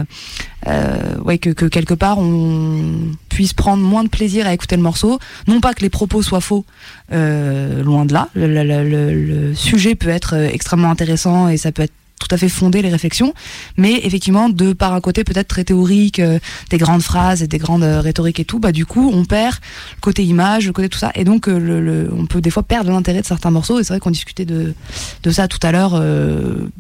euh, 0.69 1.17
ouais, 1.25 1.39
que, 1.39 1.51
que 1.51 1.67
quelque 1.67 1.95
part 1.95 2.19
on 2.19 3.11
puisse 3.29 3.53
prendre 3.53 3.83
moins 3.83 4.05
de 4.05 4.09
plaisir 4.09 4.47
à 4.47 4.53
écouter 4.55 4.77
le 4.77 4.83
morceau. 4.83 5.19
Non 5.49 5.61
pas 5.61 5.75
que 5.75 5.81
les 5.81 5.91
propos 5.91 6.23
soient 6.23 6.41
faux, 6.41 6.65
euh, 7.13 7.83
loin 7.83 8.05
de 8.05 8.13
là. 8.13 8.29
Le, 8.35 8.47
le- 8.47 8.63
le- 8.65 8.89
le- 8.89 9.15
le 9.49 9.55
sujet 9.55 9.95
peut 9.95 10.09
être 10.11 10.35
euh, 10.37 10.49
extrêmement 10.53 10.91
intéressant 10.91 11.49
et 11.49 11.57
ça 11.57 11.73
peut 11.73 11.83
être 11.83 11.93
tout 12.23 12.35
à 12.35 12.39
fait 12.39 12.49
fondé 12.49 12.83
les 12.83 12.89
réflexions, 12.89 13.35
mais 13.77 14.01
effectivement 14.05 14.49
de 14.49 14.73
par 14.73 14.95
un 14.95 15.01
côté 15.01 15.25
peut-être 15.25 15.49
très 15.49 15.65
théorique, 15.65 16.19
euh, 16.19 16.39
des 16.71 16.79
grandes 16.79 17.03
phrases 17.03 17.43
et 17.43 17.47
des 17.47 17.59
grandes 17.59 17.83
euh, 17.83 18.01
rhétoriques 18.01 18.41
et 18.41 18.45
tout, 18.45 18.59
bah 18.59 18.73
du 18.73 18.87
coup 18.87 19.11
on 19.13 19.25
perd 19.25 19.57
le 19.97 20.01
côté 20.01 20.25
image, 20.25 20.67
le 20.67 20.73
côté 20.73 20.89
tout 20.89 20.99
ça, 20.99 21.11
et 21.15 21.25
donc 21.25 21.49
euh, 21.49 21.59
le, 21.59 22.11
on 22.17 22.27
peut 22.27 22.41
des 22.41 22.51
fois 22.51 22.63
perdre 22.63 22.91
l'intérêt 22.91 23.21
de 23.21 23.27
certains 23.27 23.51
morceaux. 23.51 23.79
Et 23.79 23.85
c'est 23.85 23.93
vrai 23.93 24.01
qu'on 24.01 24.11
discutait 24.11 24.45
de 24.45 24.75
de 25.23 25.31
ça 25.31 25.49
tout 25.49 25.59
à 25.63 25.73
l'heure 25.73 26.03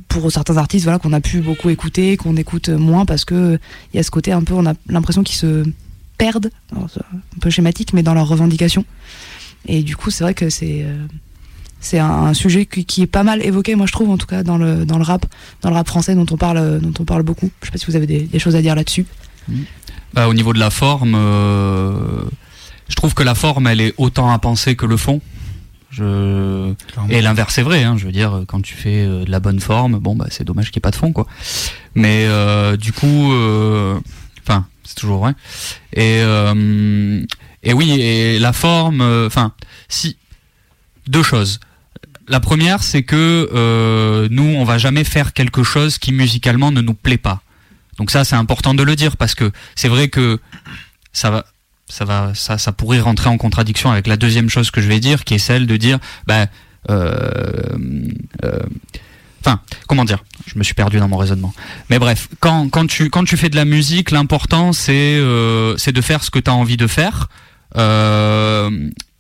pour 0.08 0.30
certains 0.30 0.56
artistes, 0.56 0.84
voilà 0.84 0.98
qu'on 0.98 1.12
a 1.12 1.20
pu 1.20 1.40
beaucoup 1.40 1.70
écouter, 1.70 2.16
qu'on 2.16 2.36
écoute 2.36 2.68
moins 2.68 3.04
parce 3.04 3.24
que 3.24 3.58
il 3.92 3.96
y 3.96 4.00
a 4.00 4.02
ce 4.02 4.10
côté 4.10 4.32
un 4.32 4.42
peu, 4.42 4.54
on 4.54 4.66
a 4.66 4.74
l'impression 4.88 5.22
qu'ils 5.22 5.36
se 5.36 5.64
perdent, 6.18 6.50
un 6.74 6.86
peu 7.40 7.50
schématique, 7.50 7.92
mais 7.92 8.02
dans 8.02 8.14
leurs 8.14 8.28
revendications. 8.28 8.84
Et 9.66 9.82
du 9.82 9.96
coup, 9.96 10.10
c'est 10.10 10.24
vrai 10.24 10.34
que 10.34 10.50
c'est 10.50 10.84
c'est 11.82 11.98
un, 11.98 12.08
un 12.08 12.34
sujet 12.34 12.64
qui, 12.64 12.86
qui 12.86 13.02
est 13.02 13.06
pas 13.06 13.24
mal 13.24 13.44
évoqué, 13.44 13.74
moi 13.74 13.84
je 13.84 13.92
trouve 13.92 14.08
en 14.08 14.16
tout 14.16 14.26
cas 14.26 14.42
dans 14.42 14.56
le 14.56 14.86
dans 14.86 14.96
le 14.96 15.04
rap, 15.04 15.26
dans 15.60 15.68
le 15.68 15.76
rap 15.76 15.86
français 15.86 16.14
dont 16.14 16.26
on 16.30 16.38
parle 16.38 16.80
dont 16.80 16.94
on 16.98 17.04
parle 17.04 17.22
beaucoup. 17.22 17.50
Je 17.60 17.66
sais 17.66 17.72
pas 17.72 17.78
si 17.78 17.86
vous 17.86 17.96
avez 17.96 18.06
des, 18.06 18.22
des 18.22 18.38
choses 18.38 18.56
à 18.56 18.62
dire 18.62 18.74
là-dessus. 18.74 19.04
Bah, 20.14 20.28
au 20.28 20.34
niveau 20.34 20.52
de 20.52 20.58
la 20.58 20.70
forme, 20.70 21.14
euh, 21.14 22.22
je 22.88 22.94
trouve 22.94 23.12
que 23.12 23.22
la 23.22 23.34
forme, 23.34 23.66
elle 23.66 23.80
est 23.80 23.94
autant 23.98 24.30
à 24.30 24.38
penser 24.38 24.76
que 24.76 24.86
le 24.86 24.96
fond. 24.96 25.20
Je... 25.90 26.72
Et 27.10 27.20
l'inverse 27.20 27.58
est 27.58 27.62
vrai, 27.62 27.82
hein, 27.82 27.96
je 27.98 28.06
veux 28.06 28.12
dire, 28.12 28.44
quand 28.46 28.62
tu 28.62 28.74
fais 28.74 29.04
euh, 29.04 29.24
de 29.24 29.30
la 29.30 29.40
bonne 29.40 29.60
forme, 29.60 29.98
bon, 29.98 30.16
bah, 30.16 30.26
c'est 30.30 30.44
dommage 30.44 30.70
qu'il 30.70 30.78
n'y 30.78 30.80
ait 30.80 30.88
pas 30.88 30.90
de 30.90 30.96
fond, 30.96 31.12
quoi. 31.12 31.26
Mais 31.94 32.24
euh, 32.28 32.78
du 32.78 32.92
coup, 32.94 33.32
euh, 33.32 33.98
enfin, 34.42 34.66
c'est 34.84 34.94
toujours 34.94 35.18
vrai. 35.18 35.34
Et, 35.92 36.20
euh, 36.22 37.22
et 37.62 37.74
oui, 37.74 37.90
et 38.00 38.38
la 38.38 38.54
forme, 38.54 39.02
euh, 39.02 39.26
enfin, 39.26 39.52
si, 39.88 40.16
deux 41.08 41.22
choses. 41.22 41.60
La 42.28 42.40
première, 42.40 42.82
c'est 42.82 43.02
que 43.02 43.50
euh, 43.52 44.28
nous, 44.30 44.44
on 44.44 44.64
va 44.64 44.78
jamais 44.78 45.04
faire 45.04 45.32
quelque 45.32 45.62
chose 45.62 45.98
qui 45.98 46.12
musicalement 46.12 46.70
ne 46.70 46.80
nous 46.80 46.94
plaît 46.94 47.18
pas. 47.18 47.42
Donc 47.98 48.10
ça, 48.10 48.24
c'est 48.24 48.36
important 48.36 48.74
de 48.74 48.82
le 48.82 48.96
dire 48.96 49.16
parce 49.16 49.34
que 49.34 49.50
c'est 49.74 49.88
vrai 49.88 50.08
que 50.08 50.38
ça 51.12 51.30
va, 51.30 51.44
ça 51.88 52.04
va, 52.04 52.32
ça, 52.34 52.58
ça 52.58 52.72
pourrait 52.72 53.00
rentrer 53.00 53.28
en 53.28 53.36
contradiction 53.36 53.90
avec 53.90 54.06
la 54.06 54.16
deuxième 54.16 54.48
chose 54.48 54.70
que 54.70 54.80
je 54.80 54.88
vais 54.88 55.00
dire, 55.00 55.24
qui 55.24 55.34
est 55.34 55.38
celle 55.38 55.66
de 55.66 55.76
dire, 55.76 55.98
ben, 56.26 56.46
euh, 56.90 57.30
euh, 58.44 58.58
enfin, 59.40 59.60
comment 59.86 60.04
dire? 60.04 60.24
Je 60.46 60.58
me 60.58 60.64
suis 60.64 60.74
perdu 60.74 60.98
dans 60.98 61.08
mon 61.08 61.16
raisonnement. 61.16 61.54
Mais 61.90 61.98
bref, 61.98 62.28
quand, 62.40 62.68
quand 62.68 62.86
tu 62.86 63.10
quand 63.10 63.24
tu 63.24 63.36
fais 63.36 63.48
de 63.48 63.56
la 63.56 63.64
musique, 63.64 64.10
l'important 64.10 64.72
c'est 64.72 65.16
euh, 65.18 65.76
de 65.76 66.00
faire 66.00 66.24
ce 66.24 66.30
que 66.30 66.38
tu 66.38 66.50
as 66.50 66.54
envie 66.54 66.76
de 66.76 66.86
faire. 66.86 67.28
Euh, 67.76 68.70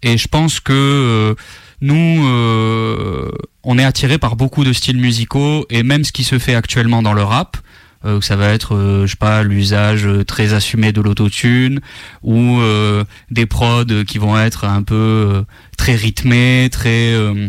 et 0.02 0.18
je 0.18 0.28
pense 0.28 0.60
que 0.60 1.36
nous, 1.82 2.26
euh, 2.26 3.28
on 3.64 3.76
est 3.76 3.84
attiré 3.84 4.16
par 4.16 4.36
beaucoup 4.36 4.64
de 4.64 4.72
styles 4.72 4.98
musicaux 4.98 5.66
et 5.68 5.82
même 5.82 6.04
ce 6.04 6.12
qui 6.12 6.24
se 6.24 6.38
fait 6.38 6.54
actuellement 6.54 7.02
dans 7.02 7.12
le 7.12 7.22
rap. 7.22 7.58
Euh, 8.04 8.20
ça 8.20 8.34
va 8.34 8.48
être, 8.48 8.74
euh, 8.74 9.06
je 9.06 9.12
sais 9.12 9.16
pas, 9.16 9.42
l'usage 9.44 10.06
euh, 10.06 10.24
très 10.24 10.54
assumé 10.54 10.92
de 10.92 11.00
l'autotune 11.00 11.80
ou 12.22 12.58
euh, 12.60 13.04
des 13.30 13.46
prods 13.46 14.04
qui 14.06 14.18
vont 14.18 14.36
être 14.38 14.64
un 14.64 14.82
peu 14.82 14.94
euh, 14.94 15.42
très 15.76 15.94
rythmés, 15.94 16.68
très, 16.72 17.12
euh, 17.12 17.48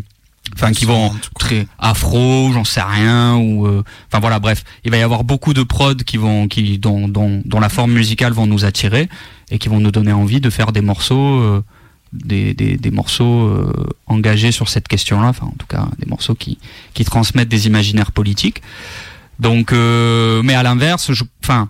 enfin 0.55 0.71
qui 0.71 0.85
vont 0.85 1.11
très 1.39 1.65
afro, 1.79 2.51
j'en 2.53 2.63
sais 2.65 2.83
rien 2.83 3.35
ou, 3.35 3.65
euh, 3.65 3.83
enfin 4.07 4.19
voilà, 4.19 4.39
bref, 4.39 4.63
il 4.83 4.91
va 4.91 4.97
y 4.97 5.01
avoir 5.01 5.23
beaucoup 5.23 5.55
de 5.55 5.63
prods 5.63 5.95
qui 6.05 6.17
vont, 6.17 6.47
qui 6.47 6.77
dont, 6.77 7.07
dont, 7.07 7.41
dont 7.45 7.59
la 7.59 7.69
forme 7.69 7.93
musicale 7.93 8.33
vont 8.33 8.45
nous 8.45 8.63
attirer 8.63 9.09
et 9.49 9.57
qui 9.57 9.69
vont 9.69 9.79
nous 9.79 9.91
donner 9.91 10.13
envie 10.13 10.39
de 10.39 10.51
faire 10.51 10.71
des 10.71 10.81
morceaux. 10.81 11.39
euh, 11.39 11.63
des, 12.13 12.53
des, 12.53 12.77
des 12.77 12.91
morceaux 12.91 13.47
euh, 13.47 13.73
engagés 14.07 14.51
sur 14.51 14.69
cette 14.69 14.87
question-là, 14.87 15.27
enfin 15.27 15.47
en 15.47 15.55
tout 15.57 15.67
cas 15.67 15.87
des 15.99 16.05
morceaux 16.05 16.35
qui, 16.35 16.57
qui 16.93 17.03
transmettent 17.03 17.49
des 17.49 17.67
imaginaires 17.67 18.11
politiques. 18.11 18.61
Donc, 19.39 19.73
euh, 19.73 20.41
mais 20.43 20.53
à 20.53 20.63
l'inverse, 20.63 21.11
enfin, 21.43 21.69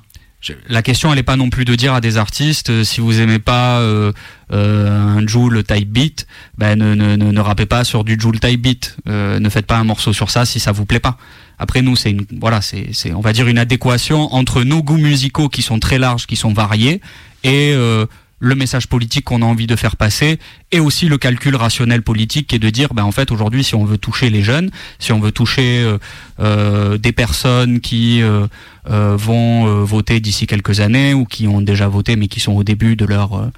la 0.68 0.82
question 0.82 1.14
elle 1.14 1.20
est 1.20 1.24
pas 1.24 1.38
non 1.38 1.50
plus 1.50 1.64
de 1.64 1.74
dire 1.76 1.94
à 1.94 2.02
des 2.02 2.18
artistes 2.18 2.70
euh, 2.70 2.84
si 2.84 3.00
vous 3.00 3.22
aimez 3.22 3.40
pas 3.40 3.80
euh, 3.80 4.12
euh, 4.52 5.18
un 5.18 5.26
Joule 5.26 5.64
type 5.64 5.90
beat, 5.90 6.28
ben 6.58 6.78
ne, 6.78 6.94
ne, 6.94 7.16
ne, 7.16 7.32
ne 7.32 7.40
rappez 7.40 7.66
pas 7.66 7.86
sur 7.86 8.04
du 8.04 8.18
Joule 8.20 8.40
type 8.42 8.62
beat, 8.62 8.98
Euh, 9.08 9.40
ne 9.40 9.50
faites 9.50 9.66
pas 9.66 9.78
un 9.78 9.86
morceau 9.86 10.12
sur 10.12 10.30
ça 10.30 10.46
si 10.46 10.60
ça 10.60 10.74
vous 10.74 10.86
plaît 10.86 11.00
pas. 11.00 11.18
Après 11.60 11.82
nous 11.82 11.96
c'est 11.96 12.12
une 12.12 12.26
voilà 12.42 12.60
c'est 12.62 12.90
c'est 12.92 13.14
on 13.14 13.22
va 13.22 13.32
dire 13.32 13.48
une 13.48 13.58
adéquation 13.58 14.34
entre 14.34 14.64
nos 14.64 14.84
goûts 14.84 14.98
musicaux 14.98 15.48
qui 15.48 15.62
sont 15.62 15.80
très 15.80 15.98
larges, 15.98 16.26
qui 16.28 16.36
sont 16.36 16.52
variés 16.52 17.00
et 17.46 17.72
euh, 17.74 18.06
le 18.44 18.56
message 18.56 18.88
politique 18.88 19.24
qu'on 19.24 19.42
a 19.42 19.46
envie 19.46 19.68
de 19.68 19.76
faire 19.78 19.96
passer 19.96 20.38
et 20.74 20.82
aussi 20.82 21.08
le 21.08 21.18
calcul 21.18 21.56
rationnel 21.56 22.02
politique 22.02 22.48
qui 22.48 22.56
est 22.56 22.60
de 22.60 22.70
dire 22.70 22.94
ben 22.94 23.04
en 23.04 23.12
fait 23.14 23.32
aujourd'hui 23.32 23.64
si 23.64 23.74
on 23.74 23.86
veut 23.86 23.98
toucher 23.98 24.30
les 24.30 24.44
jeunes 24.44 24.70
si 25.00 25.14
on 25.14 25.22
veut 25.22 25.32
toucher 25.32 25.82
euh, 25.82 25.98
euh, 26.42 26.98
des 26.98 27.14
personnes 27.14 27.80
qui 27.80 28.22
euh, 28.22 28.46
euh, 28.90 29.16
vont 29.16 29.66
euh, 29.68 29.84
voter 29.86 30.20
d'ici 30.20 30.46
quelques 30.46 30.82
années 30.82 31.14
ou 31.14 31.24
qui 31.24 31.48
ont 31.48 31.62
déjà 31.62 31.88
voté 31.88 32.18
mais 32.18 32.28
qui 32.28 32.42
sont 32.42 32.52
au 32.52 32.66
début 32.66 32.98
de 32.98 33.06
leur 33.06 33.34
euh, 33.34 33.50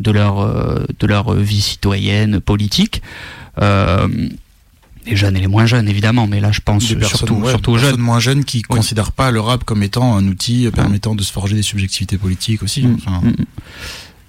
de 0.00 0.10
leur 0.10 0.40
euh, 0.40 0.84
de 0.98 1.06
leur 1.06 1.32
vie 1.34 1.60
citoyenne 1.60 2.40
politique 2.40 3.02
euh, 3.62 4.08
les 5.06 5.14
jeunes 5.14 5.36
et 5.36 5.40
les 5.40 5.46
moins 5.46 5.66
jeunes 5.66 5.88
évidemment 5.88 6.26
mais 6.26 6.40
là 6.40 6.50
je 6.50 6.60
pense 6.60 6.90
Des 6.92 7.04
surtout 7.04 7.34
ouais, 7.34 7.50
surtout 7.50 7.70
aux 7.70 7.78
jeunes 7.78 8.00
moins 8.00 8.18
jeunes 8.18 8.44
qui 8.44 8.62
considèrent 8.62 9.12
pas 9.12 9.30
le 9.30 9.38
rap 9.38 9.62
comme 9.62 9.84
étant 9.84 10.16
un 10.16 10.26
outil 10.26 10.66
euh, 10.66 10.72
permettant 10.72 11.14
de 11.14 11.22
se 11.22 11.30
forger 11.30 11.54
des 11.54 11.62
subjectivités 11.62 12.18
politiques 12.18 12.64
aussi. 12.64 12.82
Mm. 12.82 12.96
Enfin, 12.98 13.22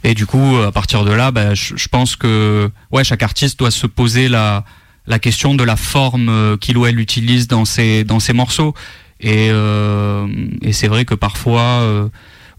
Et 0.06 0.14
du 0.14 0.28
coup, 0.28 0.58
à 0.58 0.72
partir 0.72 1.04
de 1.04 1.12
là, 1.12 1.32
bah, 1.32 1.56
je, 1.56 1.76
je 1.76 1.88
pense 1.88 2.16
que 2.16 2.70
ouais, 2.92 3.04
chaque 3.04 3.24
artiste 3.24 3.58
doit 3.58 3.72
se 3.72 3.88
poser 3.88 4.30
la, 4.30 4.64
la 5.08 5.18
question 5.18 5.56
de 5.56 5.64
la 5.64 5.76
forme 5.76 6.30
euh, 6.30 6.58
qu'il 6.58 6.78
ou 6.78 6.86
elle 6.86 7.00
utilise 7.00 7.48
dans 7.48 7.66
ses, 7.66 8.04
dans 8.04 8.20
ses 8.20 8.32
morceaux. 8.34 8.76
Et, 9.20 9.50
euh, 9.50 10.28
et 10.62 10.74
c'est 10.74 10.88
vrai 10.88 11.06
que 11.06 11.16
parfois, 11.16 11.82
euh, 11.82 12.08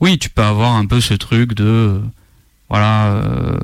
oui, 0.00 0.18
tu 0.18 0.28
peux 0.28 0.42
avoir 0.42 0.74
un 0.74 0.86
peu 0.86 1.00
ce 1.00 1.14
truc 1.14 1.54
de, 1.54 1.64
euh, 1.64 2.00
voilà, 2.68 3.12
euh, 3.12 3.56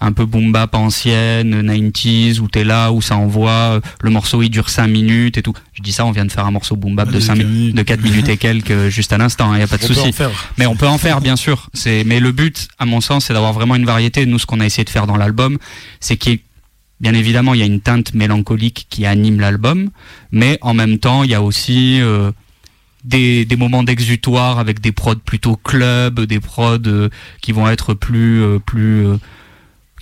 un 0.00 0.12
peu 0.12 0.24
boom 0.24 0.52
bap 0.52 0.74
ancienne, 0.74 1.62
90s, 1.62 2.40
où 2.40 2.48
t'es 2.48 2.64
là, 2.64 2.92
où 2.92 3.02
ça 3.02 3.16
envoie, 3.16 3.50
euh, 3.50 3.80
le 4.02 4.10
morceau 4.10 4.42
il 4.42 4.50
dure 4.50 4.70
5 4.70 4.86
minutes 4.86 5.38
et 5.38 5.42
tout. 5.42 5.54
Je 5.72 5.82
dis 5.82 5.92
ça, 5.92 6.06
on 6.06 6.10
vient 6.10 6.24
de 6.24 6.32
faire 6.32 6.46
un 6.46 6.50
morceau 6.50 6.76
boom 6.76 6.96
bap 6.96 7.08
de, 7.08 7.14
de 7.14 7.20
5 7.20 7.36
quatre 7.36 7.46
minutes, 7.46 7.76
de 7.76 7.82
4 7.82 8.02
minutes 8.02 8.28
et 8.28 8.36
quelques 8.36 8.70
euh, 8.70 8.90
juste 8.90 9.12
à 9.12 9.18
l'instant, 9.18 9.52
il 9.54 9.58
n'y 9.58 9.62
a 9.62 9.66
pas 9.66 9.78
de 9.78 9.84
souci. 9.84 10.12
Mais 10.58 10.66
on 10.66 10.76
peut 10.76 10.88
en 10.88 10.98
faire, 10.98 11.20
bien 11.20 11.36
sûr. 11.36 11.68
C'est, 11.74 12.04
mais 12.04 12.20
le 12.20 12.32
but, 12.32 12.68
à 12.78 12.86
mon 12.86 13.00
sens, 13.00 13.26
c'est 13.26 13.34
d'avoir 13.34 13.52
vraiment 13.52 13.76
une 13.76 13.86
variété. 13.86 14.26
Nous, 14.26 14.38
ce 14.38 14.46
qu'on 14.46 14.60
a 14.60 14.66
essayé 14.66 14.84
de 14.84 14.90
faire 14.90 15.06
dans 15.06 15.16
l'album, 15.16 15.58
c'est 16.00 16.16
qu'il 16.16 16.40
bien 17.00 17.14
évidemment, 17.14 17.54
il 17.54 17.60
y 17.60 17.62
a 17.62 17.66
une 17.66 17.80
teinte 17.80 18.12
mélancolique 18.14 18.86
qui 18.90 19.06
anime 19.06 19.40
l'album, 19.40 19.90
mais 20.32 20.58
en 20.60 20.74
même 20.74 20.98
temps, 20.98 21.24
il 21.24 21.30
y 21.30 21.34
a 21.34 21.40
aussi 21.42 21.98
euh, 22.02 22.30
des, 23.04 23.44
des 23.44 23.56
moments 23.56 23.82
d'exutoire 23.82 24.58
avec 24.58 24.80
des 24.80 24.92
prods 24.92 25.16
plutôt 25.16 25.56
club, 25.56 26.20
des 26.20 26.40
prods 26.40 26.78
euh, 26.86 27.08
qui 27.40 27.52
vont 27.52 27.68
être 27.68 27.94
plus, 27.94 28.42
euh, 28.42 28.58
plus, 28.58 29.06
euh, 29.06 29.16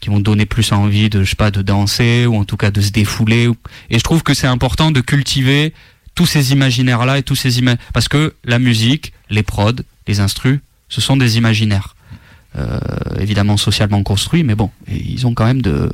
qui 0.01 0.11
vont 0.11 0.21
donner 0.21 0.47
plus 0.47 0.73
envie 0.73 1.09
de, 1.11 1.25
je 1.25 1.31
sais 1.31 1.37
pas, 1.37 1.51
de 1.51 1.63
danser 1.63 2.27
ou 2.27 2.37
en 2.37 2.45
tout 2.45 2.57
cas 2.57 2.71
de 2.71 2.81
se 2.81 2.91
défouler. 2.91 3.49
Et 3.91 3.99
je 3.99 4.05
trouve 4.05 4.23
que 4.23 4.35
c'est 4.35 4.47
important 4.47 4.91
de 4.91 5.01
cultiver 5.01 5.73
tous 6.15 6.27
ces 6.27 6.53
imaginaires-là 6.53 7.19
et 7.19 7.23
tous 7.23 7.37
ces 7.37 7.61
ima- 7.61 7.77
parce 7.93 8.09
que 8.09 8.35
la 8.45 8.59
musique, 8.59 9.13
les 9.31 9.43
prods, 9.43 9.73
les 10.07 10.21
instrus, 10.21 10.61
ce 10.89 11.01
sont 11.01 11.17
des 11.17 11.37
imaginaires. 11.39 11.95
Euh, 12.57 12.81
évidemment 13.21 13.57
socialement 13.59 14.03
construits, 14.03 14.43
mais 14.43 14.55
bon, 14.55 14.71
ils 14.91 15.27
ont 15.27 15.35
quand 15.35 15.45
même 15.45 15.61
de. 15.61 15.91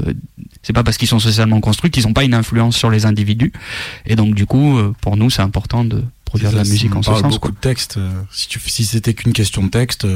C'est 0.62 0.72
pas 0.72 0.84
parce 0.84 0.96
qu'ils 0.96 1.08
sont 1.08 1.18
socialement 1.18 1.60
construits 1.60 1.90
qu'ils 1.90 2.04
n'ont 2.04 2.12
pas 2.14 2.22
une 2.24 2.32
influence 2.32 2.76
sur 2.76 2.90
les 2.90 3.06
individus. 3.06 3.52
Et 4.06 4.14
donc 4.16 4.34
du 4.36 4.46
coup, 4.46 4.78
euh, 4.78 4.94
pour 5.00 5.16
nous, 5.16 5.30
c'est 5.30 5.42
important 5.42 5.84
de 5.84 6.04
produire 6.24 6.52
de 6.52 6.56
la 6.56 6.62
musique 6.64 6.94
en 6.94 7.02
ce 7.02 7.10
parle 7.10 7.22
sens. 7.22 7.32
beaucoup 7.32 7.48
quoi. 7.48 7.56
de 7.56 7.60
texte. 7.60 7.96
euh, 7.98 8.08
Si, 8.30 8.46
tu, 8.48 8.60
si 8.64 8.84
c'était 8.84 9.14
qu'une 9.14 9.32
question 9.32 9.64
de 9.64 9.68
texte, 9.68 10.06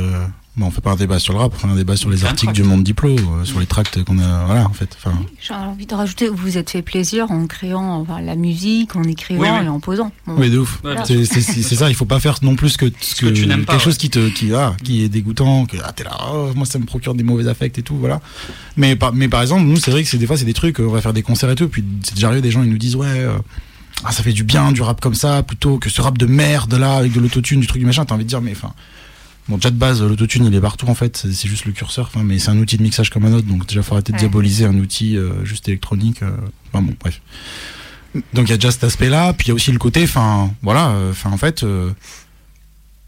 bon, 0.59 0.67
on 0.67 0.71
fait 0.71 0.81
pas 0.81 0.91
un 0.93 0.97
débat 0.97 1.19
sur 1.19 1.33
le 1.33 1.39
rap, 1.39 1.53
on 1.55 1.59
fait 1.59 1.67
un 1.69 1.77
débat 1.77 1.97
sur 1.97 2.11
les 2.11 2.25
articles 2.25 2.53
du 2.53 2.63
Monde 2.63 2.83
Diplo, 2.83 3.11
euh, 3.17 3.45
sur 3.45 3.61
les 3.61 3.67
tracts 3.67 4.03
qu'on 4.05 4.19
a. 4.19 4.45
Voilà, 4.45 4.67
en 4.67 4.73
fait. 4.73 4.97
Enfin, 4.99 5.17
J'ai 5.41 5.55
envie 5.55 5.87
de 5.87 5.95
rajouter, 5.95 6.29
vous 6.29 6.37
vous 6.37 6.59
êtes 6.59 6.71
fait 6.71 6.83
plaisir 6.83 7.31
en 7.31 7.47
créant 7.47 8.01
enfin, 8.01 8.21
la 8.21 8.35
musique, 8.37 8.97
en 8.97 9.03
écrivant 9.05 9.43
Oui, 9.43 9.49
oui. 9.61 9.67
et 9.67 9.69
en 9.69 9.81
posant. 9.81 10.13
Bon. 10.27 10.35
Oui, 10.37 10.51
de 10.51 10.59
ouf. 10.59 10.81
Voilà. 10.83 11.05
C'est 11.05 11.25
c'est- 11.25 11.41
c'est- 11.41 11.63
c'est 11.63 11.77
ça, 11.77 11.89
il 11.89 11.95
faut 11.95 12.05
pas 12.05 12.21
faire 12.21 12.39
non 12.43 12.57
plus 12.57 12.77
que, 12.77 12.87
que, 12.87 13.21
que 13.21 13.27
tu 13.31 13.47
n'aimes 13.47 13.65
pas, 13.65 13.73
quelque 13.75 13.85
chose 13.85 13.95
ouais. 13.95 13.99
qui 13.99 14.11
te 14.11 14.29
qui, 14.29 14.53
ah, 14.55 14.75
qui 14.83 15.03
est 15.05 15.09
dégoûtant, 15.09 15.67
que 15.67 15.77
ah, 15.85 15.93
t'es 15.93 16.05
là, 16.05 16.17
oh, 16.33 16.51
moi 16.55 16.67
ça 16.67 16.79
me 16.79 16.85
procure 16.85 17.15
des 17.15 17.23
mauvais 17.25 17.49
affects 17.49 17.79
et 17.79 17.83
tout, 17.83 17.97
voilà. 17.97 18.21
Mais 18.77 18.97
par, 18.97 19.13
mais 19.13 19.29
par 19.29 19.43
exemple, 19.43 19.63
nous 19.65 19.77
c'est 19.77 19.91
vrai 19.91 20.03
que 20.03 20.09
c'est 20.09 20.19
des 20.19 20.27
fois 20.27 20.37
c'est 20.37 20.45
des 20.45 20.55
trucs, 20.55 20.79
on 20.81 20.89
va 20.91 21.01
faire 21.01 21.13
des 21.13 21.23
concerts 21.23 21.51
et 21.51 21.55
tout, 21.55 21.69
puis 21.69 21.85
c'est 22.03 22.15
déjà 22.15 22.27
arrivé 22.29 22.43
des 22.43 22.51
gens 22.51 22.63
ils 22.63 22.71
nous 22.71 22.79
disent 22.79 22.97
ouais, 22.97 23.07
euh, 23.09 23.37
ah, 24.05 24.13
ça 24.13 24.23
fait 24.23 24.33
du 24.33 24.45
bien 24.45 24.71
du 24.73 24.83
rap 24.83 25.01
comme 25.01 25.15
ça 25.15 25.43
plutôt 25.43 25.79
que 25.79 25.91
ce 25.91 26.01
rap 26.01 26.17
de 26.19 26.27
merde 26.27 26.75
là 26.75 26.97
avec 26.97 27.13
de 27.13 27.21
l'autotune, 27.21 27.61
du 27.61 27.67
truc 27.67 27.81
du 27.81 27.87
machin. 27.87 28.05
T'as 28.05 28.15
envie 28.15 28.25
de 28.25 28.29
dire 28.29 28.41
mais 28.41 28.53
enfin. 28.53 28.73
Bon, 29.49 29.57
déjà 29.57 29.71
de 29.71 29.77
base, 29.77 30.03
l'autotune 30.03 30.45
il 30.45 30.55
est 30.55 30.61
partout 30.61 30.87
en 30.89 30.95
fait, 30.95 31.17
c'est 31.33 31.49
juste 31.49 31.65
le 31.65 31.73
curseur, 31.73 32.11
enfin, 32.13 32.23
mais 32.23 32.39
c'est 32.39 32.51
un 32.51 32.59
outil 32.59 32.77
de 32.77 32.83
mixage 32.83 33.09
comme 33.11 33.25
un 33.25 33.33
autre, 33.33 33.47
donc 33.47 33.67
déjà 33.67 33.83
faut 33.83 33.95
arrêter 33.95 34.13
de 34.13 34.17
Ouais. 34.17 34.21
diaboliser 34.25 34.67
un 34.67 34.75
outil 34.79 35.17
euh, 35.17 35.45
juste 35.45 35.69
électronique. 35.69 36.23
euh, 36.23 36.31
enfin 36.73 36.83
bon, 36.83 36.95
bref. 37.01 37.21
Donc 38.35 38.47
il 38.47 38.51
y 38.51 38.53
a 38.53 38.57
déjà 38.57 38.71
cet 38.71 38.85
aspect-là, 38.85 39.33
puis 39.33 39.47
il 39.47 39.49
y 39.49 39.53
a 39.53 39.55
aussi 39.55 39.73
le 39.73 39.79
côté, 39.79 40.03
enfin 40.05 40.51
voilà, 40.63 40.89
euh, 40.91 41.11
enfin 41.13 41.31
en 41.31 41.37
fait, 41.39 41.63
euh, 41.63 41.91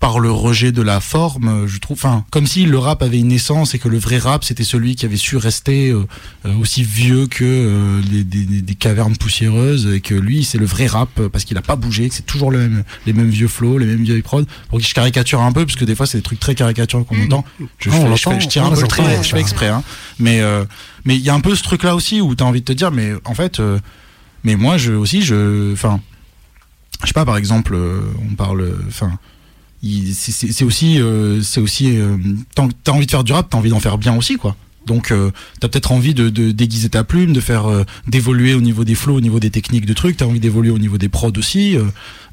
par 0.01 0.19
le 0.19 0.31
rejet 0.31 0.73
de 0.73 0.81
la 0.81 0.99
forme, 0.99 1.67
je 1.67 1.79
trouve, 1.79 1.99
enfin 1.99 2.25
comme 2.31 2.47
si 2.47 2.65
le 2.65 2.79
rap 2.79 3.03
avait 3.03 3.19
une 3.19 3.31
essence 3.33 3.75
et 3.75 3.79
que 3.79 3.87
le 3.89 3.99
vrai 3.99 4.17
rap 4.17 4.45
c'était 4.45 4.65
celui 4.65 4.97
qui 4.97 5.05
avait 5.05 5.19
su 5.19 5.37
rester 5.37 5.91
euh, 5.91 6.07
euh, 6.47 6.55
aussi 6.59 6.83
vieux 6.83 7.27
que 7.27 7.45
euh, 7.45 8.01
les, 8.11 8.25
des, 8.25 8.45
des- 8.47 8.63
des 8.63 8.75
cavernes 8.75 9.15
poussiéreuses 9.17 9.87
et 9.93 10.01
que 10.01 10.15
lui 10.15 10.43
c'est 10.43 10.57
le 10.57 10.65
vrai 10.65 10.87
rap 10.87 11.11
parce 11.31 11.45
qu'il 11.45 11.59
a 11.59 11.63
pas 11.63 11.77
bougé, 11.77 12.09
que 12.09 12.15
c'est 12.15 12.25
toujours 12.25 12.51
le 12.51 12.61
même, 12.61 12.85
les 13.05 13.13
mêmes 13.13 13.29
vieux 13.29 13.47
flows, 13.47 13.77
les 13.77 13.85
mêmes 13.85 14.03
vieilles 14.03 14.23
prods. 14.23 14.45
Pour 14.71 14.79
que 14.79 14.85
je 14.87 14.95
caricature 14.95 15.43
un 15.43 15.53
peu, 15.53 15.67
parce 15.67 15.77
que 15.77 15.85
des 15.85 15.95
fois 15.95 16.07
c'est 16.07 16.17
des 16.19 16.23
trucs 16.23 16.41
très 16.41 16.55
caricaturaux 16.55 17.05
qu'on 17.05 17.23
entend. 17.23 17.45
Je, 17.79 17.91
Non, 17.91 17.97
on 17.97 18.17
fais, 18.17 18.17
je, 18.17 18.31
fais- 18.31 18.41
je 18.41 18.49
tire 18.49 18.65
un 18.65 18.71
peu 18.71 18.81
le 18.81 18.89
trait, 18.89 19.23
je 19.23 19.29
fais 19.29 19.41
exprès, 19.41 19.69
hein. 19.69 19.83
Mais 20.19 20.41
euh, 20.41 20.65
mais 21.05 21.15
il 21.17 21.23
y 21.23 21.29
a 21.29 21.35
un 21.35 21.41
peu 21.41 21.55
ce 21.55 21.63
truc 21.63 21.83
là 21.83 21.95
aussi 21.95 22.23
où 22.23 22.35
t'as 22.35 22.47
envie 22.47 22.61
de 22.61 22.65
te 22.67 22.73
dire, 22.73 22.91
mais 22.91 23.13
en 23.27 23.35
fait. 23.35 23.61
euh, 23.61 23.79
mais 24.45 24.57
moi, 24.57 24.79
je 24.79 24.93
aussi, 24.93 25.21
je, 25.21 25.71
enfin, 25.75 26.01
je 27.03 27.09
sais 27.09 27.13
pas, 27.13 27.27
par 27.27 27.37
exemple, 27.37 27.75
euh, 27.75 28.01
on 28.31 28.35
parle, 28.35 28.73
enfin, 28.89 29.19
c'est- 29.83 30.65
aussi, 30.65 31.01
euh, 31.01 31.41
c'est 31.43 31.61
aussi, 31.61 31.97
euh, 31.97 32.17
t'as 32.55 32.93
envie 32.93 33.07
de 33.07 33.11
faire 33.11 33.25
du 33.25 33.33
rap, 33.33 33.49
t'as 33.51 33.59
envie 33.59 33.71
d'en 33.71 33.81
faire 33.81 33.99
bien 33.99 34.17
aussi, 34.17 34.37
quoi. 34.37 34.57
Donc, 34.87 35.11
euh, 35.13 35.31
t'as 35.61 35.69
peut-être 35.69 35.93
envie 35.93 36.15
de, 36.15 36.29
déguiser 36.51 36.89
ta 36.89 37.05
plume, 37.05 37.33
de 37.33 37.41
faire 37.41 37.67
euh, 37.67 37.85
d'évoluer 38.09 38.55
au 38.55 38.61
niveau 38.61 38.85
des 38.85 38.95
flows, 38.95 39.17
au 39.17 39.21
niveau 39.21 39.39
des 39.39 39.51
techniques 39.51 39.87
de 39.87 39.93
trucs. 39.93 40.17
T'as 40.17 40.25
envie 40.27 40.41
d'évoluer 40.41 40.71
au 40.71 40.79
niveau 40.79 40.99
des 40.99 41.09
prods 41.09 41.33
aussi. 41.37 41.77
euh, 41.77 41.85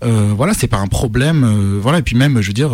euh, 0.04 0.34
voilà, 0.36 0.54
c'est 0.54 0.68
pas 0.68 0.78
un 0.78 0.88
problème. 0.88 1.44
euh, 1.44 1.80
voilà, 1.82 2.00
et 2.00 2.02
puis 2.04 2.16
même, 2.16 2.42
je 2.42 2.48
veux 2.48 2.54
dire. 2.54 2.72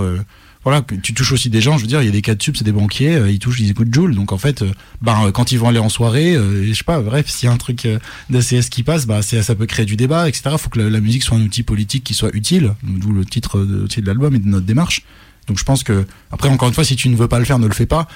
Voilà, 0.64 0.82
que 0.82 0.96
tu 0.96 1.14
touches 1.14 1.32
aussi 1.34 1.50
des 1.50 1.62
gens, 1.62 1.78
je 1.78 1.82
veux 1.82 1.88
dire, 1.88 2.02
il 2.02 2.06
y 2.06 2.10
a 2.10 2.12
des 2.12 2.22
cas 2.22 2.36
de 2.36 2.42
sub, 2.42 2.56
c'est 2.56 2.64
des 2.64 2.72
banquiers, 2.72 3.16
euh, 3.16 3.30
ils 3.32 3.40
touchent, 3.40 3.60
ils 3.60 3.70
écoutent 3.70 3.94
Joule, 3.94 4.16
donc 4.16 4.32
en 4.32 4.38
fait, 4.38 4.62
euh, 4.62 4.72
ben, 5.02 5.26
euh, 5.26 5.32
quand 5.32 5.52
ils 5.52 5.60
vont 5.60 5.68
aller 5.68 5.80
en 5.80 5.90
soirée, 5.90 6.36
je 6.36 6.74
sais 6.74 6.84
pas, 6.84 7.02
bref, 7.02 7.28
s'il 7.30 7.48
y 7.48 7.50
a 7.52 7.54
un 7.54 7.58
truc 7.58 7.88
d'ACS 8.30 8.70
qui 8.70 8.84
passe, 8.84 9.06
bah, 9.06 9.22
c'est- 9.22 9.42
ça 9.44 9.56
peut 9.56 9.66
créer 9.66 9.86
du 9.86 9.96
débat, 9.98 10.28
etc. 10.30 10.56
Faut 10.58 10.70
que 10.70 10.80
la, 10.80 10.90
la 10.90 11.00
musique 11.02 11.24
soit 11.24 11.38
un 11.38 11.42
outil 11.42 11.64
politique 11.64 12.04
qui 12.04 12.14
soit 12.14 12.34
utile, 12.34 12.74
d'où 12.84 13.12
le 13.12 13.26
titre 13.26 13.60
de, 13.60 13.88
l'album 14.06 14.36
et 14.36 14.40
de 14.40 14.48
notre 14.48 14.66
démarche. 14.66 15.02
Donc 15.48 15.60
je 15.60 15.64
pense 15.66 15.84
que, 15.84 16.06
après, 16.32 16.48
encore 16.50 16.70
une 16.70 16.74
fois, 16.74 16.86
si 16.86 16.96
tu 16.96 17.10
ne 17.10 17.16
veux 17.18 17.28
pas 17.28 17.40
le 17.40 17.46
faire, 17.46 17.60
ne 17.60 17.68
le 17.68 17.74
fais 17.74 17.86
pas. 17.86 18.08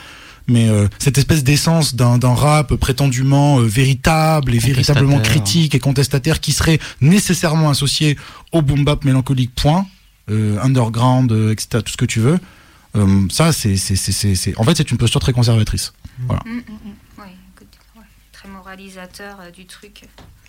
Mais 0.47 0.69
euh, 0.69 0.87
cette 0.97 1.17
espèce 1.17 1.43
d'essence 1.43 1.93
d'un 1.93 2.17
rap 2.33 2.73
prétendument 2.75 3.59
euh, 3.59 3.63
véritable 3.63 4.55
et 4.55 4.59
véritablement 4.59 5.17
critique 5.19 5.75
et 5.75 5.79
contestataire 5.79 6.39
qui 6.39 6.53
serait 6.53 6.79
nécessairement 7.01 7.69
associé 7.69 8.15
au 8.53 8.61
boom 8.61 8.85
bap 8.85 9.03
mélancolique 9.03 9.53
point, 9.53 9.85
underground, 10.29 11.31
euh, 11.31 11.51
etc., 11.51 11.81
tout 11.83 11.91
ce 11.91 11.97
que 11.97 12.05
tu 12.05 12.19
veux. 12.19 12.37
Euh, 12.95 13.27
ça, 13.29 13.51
c'est, 13.51 13.75
c'est, 13.77 13.95
c'est, 13.95 14.11
c'est, 14.11 14.35
c'est- 14.35 14.57
en 14.57 14.63
fait, 14.63 14.75
c'est 14.77 14.89
une 14.91 14.97
posture 14.97 15.19
très 15.19 15.33
conservatrice. 15.33 15.93
Voilà. 16.27 16.41
Mm, 16.45 16.49
mm, 16.49 16.59
mm. 16.59 16.93
Oui, 17.19 17.25
écoute, 17.55 17.67
ouais, 17.97 18.03
très 18.31 18.49
moralisateur 18.49 19.37
euh, 19.41 19.51
du 19.51 19.65
truc. 19.65 20.03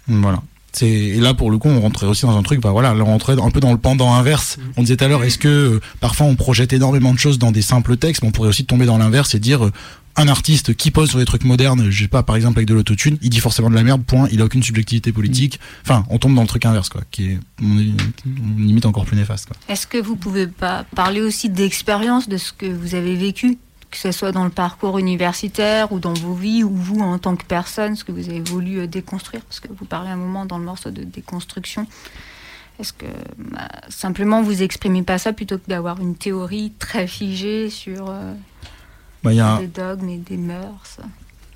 Voilà. 0.06 0.40
C'est, 0.72 0.88
et 0.88 1.16
là, 1.20 1.34
pour 1.34 1.50
le 1.50 1.58
coup, 1.58 1.68
on 1.68 1.80
rentrait 1.80 2.06
aussi 2.06 2.22
dans 2.26 2.36
un 2.36 2.42
truc, 2.42 2.60
bah 2.60 2.70
voilà, 2.70 2.92
là, 2.94 3.02
on 3.02 3.06
rentrait 3.06 3.40
un 3.40 3.50
peu 3.50 3.58
dans 3.60 3.72
le 3.72 3.78
pendant 3.78 4.14
inverse. 4.14 4.58
On 4.76 4.82
disait 4.82 4.96
tout 4.96 5.04
à 5.04 5.08
l'heure, 5.08 5.24
est-ce 5.24 5.38
que 5.38 5.48
euh, 5.48 5.80
parfois 6.00 6.26
on 6.26 6.36
projette 6.36 6.72
énormément 6.72 7.12
de 7.12 7.18
choses 7.18 7.38
dans 7.38 7.50
des 7.52 7.62
simples 7.62 7.96
textes, 7.96 8.22
mais 8.22 8.28
on 8.28 8.32
pourrait 8.32 8.50
aussi 8.50 8.64
tomber 8.66 8.84
dans 8.86 8.98
l'inverse 8.98 9.34
et 9.34 9.40
dire, 9.40 9.64
euh, 9.66 9.72
un 10.18 10.26
artiste 10.26 10.74
qui 10.74 10.90
pose 10.90 11.10
sur 11.10 11.18
des 11.20 11.24
trucs 11.24 11.44
modernes, 11.44 11.90
je 11.90 12.02
sais 12.02 12.08
pas, 12.08 12.24
par 12.24 12.34
exemple 12.34 12.58
avec 12.58 12.68
de 12.68 12.74
l'autotune, 12.74 13.18
il 13.22 13.30
dit 13.30 13.38
forcément 13.38 13.70
de 13.70 13.76
la 13.76 13.84
merde, 13.84 14.02
point, 14.04 14.28
il 14.32 14.42
a 14.42 14.44
aucune 14.44 14.64
subjectivité 14.64 15.12
politique. 15.12 15.60
Enfin, 15.82 16.04
on 16.10 16.18
tombe 16.18 16.34
dans 16.34 16.42
le 16.42 16.48
truc 16.48 16.66
inverse, 16.66 16.88
quoi, 16.88 17.02
qui 17.10 17.30
est, 17.30 17.38
une 17.60 17.96
limite 18.58 18.84
encore 18.84 19.04
plus 19.04 19.16
néfaste. 19.16 19.48
Est-ce 19.68 19.86
que 19.86 19.98
vous 19.98 20.16
pouvez 20.16 20.48
pas 20.48 20.84
parler 20.96 21.20
aussi 21.20 21.48
d'expérience 21.48 22.28
de 22.28 22.36
ce 22.36 22.52
que 22.52 22.66
vous 22.66 22.96
avez 22.96 23.14
vécu, 23.14 23.58
que 23.92 23.96
ce 23.96 24.10
soit 24.10 24.32
dans 24.32 24.44
le 24.44 24.50
parcours 24.50 24.98
universitaire 24.98 25.92
ou 25.92 26.00
dans 26.00 26.14
vos 26.14 26.34
vies, 26.34 26.64
ou 26.64 26.74
vous 26.74 26.98
en 26.98 27.18
tant 27.18 27.36
que 27.36 27.44
personne, 27.44 27.94
ce 27.94 28.02
que 28.02 28.10
vous 28.10 28.28
avez 28.28 28.40
voulu 28.40 28.80
euh, 28.80 28.86
déconstruire? 28.88 29.42
Parce 29.42 29.60
que 29.60 29.68
vous 29.72 29.84
parlez 29.84 30.10
un 30.10 30.16
moment 30.16 30.46
dans 30.46 30.58
le 30.58 30.64
morceau 30.64 30.90
de 30.90 31.04
déconstruction. 31.04 31.86
Est-ce 32.80 32.92
que 32.92 33.06
bah, 33.38 33.68
simplement 33.88 34.42
vous 34.42 34.62
exprimez 34.62 35.02
pas 35.02 35.18
ça 35.18 35.32
plutôt 35.32 35.58
que 35.58 35.68
d'avoir 35.68 36.00
une 36.00 36.16
théorie 36.16 36.72
très 36.78 37.06
figée 37.06 37.70
sur 37.70 38.10
euh, 38.10 38.34
Bah, 39.22 39.32
y 39.32 39.40
a 39.40 39.58
des 39.58 39.66
dogmes 39.66 40.08
et 40.08 40.18
des 40.18 40.36
mœurs 40.36 40.98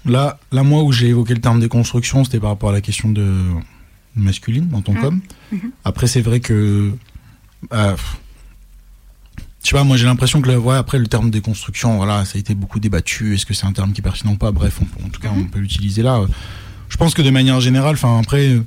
Là, 0.04 0.38
là, 0.50 0.62
moi, 0.64 0.82
où 0.82 0.90
j'ai 0.90 1.08
évoqué 1.08 1.32
le 1.32 1.40
terme 1.40 1.60
déconstruction, 1.60 2.24
c'était 2.24 2.40
par 2.40 2.50
rapport 2.50 2.70
à 2.70 2.72
la 2.72 2.80
question 2.80 3.08
de 3.10 3.40
masculine 4.16 4.68
en 4.74 4.80
tant 4.82 4.94
qu'homme. 4.94 5.20
Mhm. 5.52 5.70
Après, 5.84 6.06
c'est 6.08 6.20
vrai 6.22 6.40
que. 6.40 6.92
euh, 7.72 7.96
je 9.62 9.68
sais 9.68 9.76
pas, 9.76 9.84
moi 9.84 9.96
j'ai 9.96 10.06
l'impression 10.06 10.42
que 10.42 10.48
le- 10.50 10.58
ouais, 10.58 10.74
après 10.74 10.98
le 10.98 11.06
terme 11.06 11.30
déconstruction, 11.30 11.96
voilà, 11.98 12.24
ça 12.24 12.36
a 12.36 12.40
été 12.40 12.52
beaucoup 12.56 12.80
débattu. 12.80 13.34
Est-ce 13.34 13.46
que 13.46 13.54
c'est 13.54 13.64
un 13.66 13.72
terme 13.72 13.92
qui 13.92 14.00
est 14.00 14.02
pertinent 14.02 14.32
ou 14.32 14.36
pas? 14.36 14.50
Bref, 14.50 14.80
on- 14.80 15.06
en 15.06 15.08
tout 15.08 15.20
cas, 15.20 15.30
on 15.36 15.44
peut 15.44 15.60
l'utiliser 15.60 16.02
là. 16.02 16.20
Je 16.88 16.96
pense 16.96 17.14
que 17.14 17.22
de 17.22 17.30
manière 17.30 17.60
générale, 17.60 17.94
enfin 17.94 18.18
après, 18.18 18.58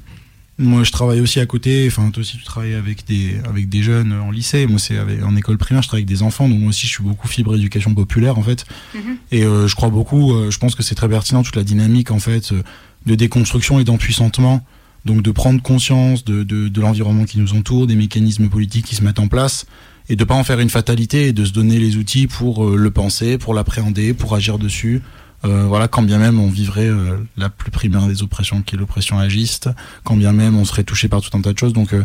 moi, 0.57 0.83
je 0.83 0.91
travaille 0.91 1.19
aussi 1.19 1.39
à 1.39 1.45
côté. 1.45 1.85
Enfin, 1.87 2.09
toi 2.11 2.21
aussi, 2.21 2.37
tu 2.37 2.43
travailles 2.43 2.75
avec 2.75 3.05
des, 3.05 3.35
avec 3.45 3.67
des 3.67 3.83
jeunes 3.83 4.13
en 4.13 4.31
lycée. 4.31 4.67
Moi, 4.67 4.79
c'est 4.79 4.97
avec- 4.97 5.21
en 5.23 5.35
école 5.35 5.57
primaire, 5.57 5.81
je 5.83 5.87
travaille 5.89 6.03
avec 6.03 6.09
des 6.09 6.23
enfants. 6.23 6.47
Donc, 6.47 6.59
moi 6.59 6.69
aussi, 6.69 6.87
je 6.87 6.91
suis 6.93 7.03
beaucoup 7.03 7.27
fibre 7.27 7.55
éducation 7.55 7.93
populaire, 7.93 8.37
en 8.37 8.43
fait. 8.43 8.65
Mhm. 8.93 9.01
Et 9.31 9.43
euh, 9.43 9.67
je 9.67 9.75
crois 9.75 9.89
beaucoup, 9.89 10.33
euh, 10.33 10.51
je 10.51 10.57
pense 10.57 10.75
que 10.75 10.83
c'est 10.83 10.95
très 10.95 11.09
pertinent, 11.09 11.43
toute 11.43 11.55
la 11.57 11.63
dynamique, 11.63 12.11
en 12.11 12.19
fait, 12.19 12.53
euh, 12.53 12.63
de 13.05 13.15
déconstruction 13.15 13.79
et 13.79 13.83
d'empuissantement. 13.83 14.65
Donc, 15.03 15.21
de 15.21 15.31
prendre 15.31 15.61
conscience 15.61 16.23
de, 16.25 16.43
de, 16.43 16.67
de 16.69 16.81
l'environnement 16.81 17.25
qui 17.25 17.37
nous 17.39 17.53
entoure, 17.53 17.85
des 17.85 17.95
mécanismes 17.95 18.47
politiques 18.49 18.85
qui 18.85 18.95
se 18.95 19.03
mettent 19.03 19.19
en 19.19 19.27
place. 19.27 19.65
Et 20.07 20.15
de 20.15 20.23
pas 20.23 20.35
en 20.35 20.43
faire 20.43 20.59
une 20.59 20.69
fatalité 20.69 21.27
et 21.29 21.33
de 21.33 21.43
se 21.45 21.51
donner 21.51 21.79
les 21.79 21.97
outils 21.97 22.27
pour 22.27 22.63
euh, 22.65 22.75
le 22.77 22.91
penser, 22.91 23.37
pour 23.39 23.53
l'appréhender, 23.55 24.13
pour 24.13 24.35
agir 24.35 24.57
dessus. 24.59 25.01
Euh, 25.43 25.65
voilà, 25.65 25.87
quand 25.87 26.01
bien 26.01 26.17
même 26.17 26.39
on 26.39 26.49
vivrait 26.49 26.87
euh, 26.87 27.17
la 27.37 27.49
plus 27.49 27.69
primaire 27.69 28.07
des 28.07 28.23
oppressions 28.23 28.61
qui 28.61 28.75
est 28.75 28.77
l'oppression 28.77 29.19
agiste, 29.19 29.69
quand 30.03 30.15
bien 30.15 30.31
même 30.31 30.57
on 30.57 30.65
serait 30.65 30.83
touché 30.83 31.07
par 31.07 31.21
tout 31.21 31.35
un 31.37 31.41
tas 31.41 31.53
de 31.53 31.57
choses. 31.57 31.73
Donc, 31.73 31.93
euh, 31.93 32.03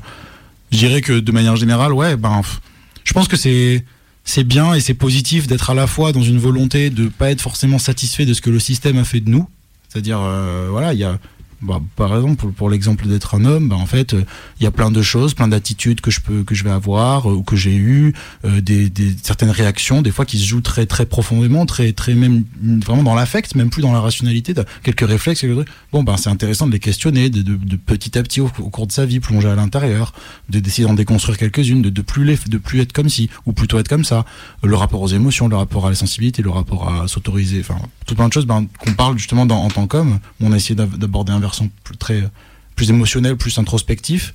je 0.72 0.78
dirais 0.78 1.00
que 1.00 1.18
de 1.18 1.32
manière 1.32 1.56
générale, 1.56 1.92
ouais, 1.92 2.16
ben, 2.16 2.42
je 3.04 3.12
pense 3.12 3.28
que 3.28 3.36
c'est 3.36 3.84
c'est 4.24 4.44
bien 4.44 4.74
et 4.74 4.80
c'est 4.80 4.94
positif 4.94 5.46
d'être 5.46 5.70
à 5.70 5.74
la 5.74 5.86
fois 5.86 6.12
dans 6.12 6.22
une 6.22 6.38
volonté 6.38 6.90
de 6.90 7.08
pas 7.08 7.30
être 7.30 7.40
forcément 7.40 7.78
satisfait 7.78 8.26
de 8.26 8.34
ce 8.34 8.40
que 8.40 8.50
le 8.50 8.58
système 8.58 8.98
a 8.98 9.04
fait 9.04 9.20
de 9.20 9.30
nous. 9.30 9.48
C'est-à-dire, 9.88 10.20
euh, 10.20 10.68
voilà, 10.70 10.92
il 10.92 11.00
y 11.00 11.04
a 11.04 11.18
bah, 11.62 11.80
par 11.96 12.14
exemple, 12.14 12.36
pour, 12.36 12.52
pour 12.52 12.70
l'exemple 12.70 13.06
d'être 13.06 13.34
un 13.34 13.44
homme, 13.44 13.68
bah, 13.68 13.76
en 13.76 13.86
fait, 13.86 14.14
euh, 14.14 14.24
il 14.58 14.64
y 14.64 14.66
a 14.66 14.70
plein 14.70 14.90
de 14.90 15.02
choses, 15.02 15.34
plein 15.34 15.48
d'attitudes 15.48 16.00
que 16.00 16.10
je 16.10 16.20
peux, 16.20 16.42
que 16.42 16.54
je 16.54 16.64
vais 16.64 16.70
avoir 16.70 17.30
euh, 17.30 17.34
ou 17.34 17.42
que 17.42 17.56
j'ai 17.56 17.74
eu, 17.74 18.14
euh, 18.44 18.60
des, 18.60 18.90
certaines 19.22 19.50
réactions, 19.50 20.00
des 20.00 20.10
fois 20.10 20.24
qui 20.24 20.38
se 20.38 20.46
jouent 20.46 20.62
très, 20.62 20.86
très 20.86 21.04
profondément, 21.04 21.66
très, 21.66 21.92
très 21.92 22.14
même 22.14 22.44
mm, 22.62 22.80
vraiment 22.80 23.02
dans 23.02 23.14
l'affect, 23.14 23.54
même 23.56 23.68
plus 23.68 23.82
dans 23.82 23.92
la 23.92 24.00
rationalité. 24.00 24.54
Quelques 24.82 25.06
réflexes. 25.06 25.44
Bon, 25.92 26.02
ben, 26.02 26.16
c'est 26.16 26.30
intéressant 26.30 26.66
de 26.66 26.72
les 26.72 26.78
questionner, 26.78 27.28
de, 27.28 27.76
petit 27.76 28.18
à 28.18 28.22
petit 28.22 28.40
au, 28.40 28.48
cours 28.48 28.86
de 28.86 28.92
sa 28.92 29.04
vie, 29.04 29.20
plonger 29.20 29.48
à 29.48 29.54
l'intérieur, 29.54 30.12
de 30.48 30.60
d'essayer 30.60 30.86
d'en 30.86 30.94
déconstruire 30.94 31.36
quelques-unes, 31.36 31.82
de, 31.82 31.90
de 31.90 32.02
plus 32.02 32.24
les, 32.24 32.38
de 32.46 32.58
plus 32.58 32.80
être 32.80 32.92
comme 32.92 33.08
si 33.08 33.28
ou 33.46 33.52
plutôt 33.52 33.78
être 33.78 33.88
comme 33.88 34.04
ça. 34.04 34.24
Le 34.62 34.76
rapport 34.76 35.02
aux 35.02 35.08
émotions, 35.08 35.48
le 35.48 35.56
rapport 35.56 35.86
à 35.86 35.90
la 35.90 35.94
sensibilité, 35.96 36.42
le 36.42 36.50
rapport 36.50 36.88
à 36.88 37.08
s'autoriser, 37.08 37.60
enfin, 37.60 37.80
tout 38.06 38.14
plein 38.14 38.28
de 38.28 38.32
choses 38.32 38.46
ben, 38.46 38.66
qu'on 38.78 38.92
parle 38.92 39.18
justement 39.18 39.42
en 39.42 39.68
tant 39.68 39.86
qu'homme. 39.86 40.20
On 40.40 40.52
a 40.52 40.56
essayé 40.56 40.74
d'aborder 40.74 41.32
un 41.32 41.40
versant 41.50 41.68
plus, 41.84 41.96
très, 41.96 42.22
plus 42.76 42.90
émotionnel, 42.90 43.36
plus 43.36 43.58
introspectif 43.58 44.32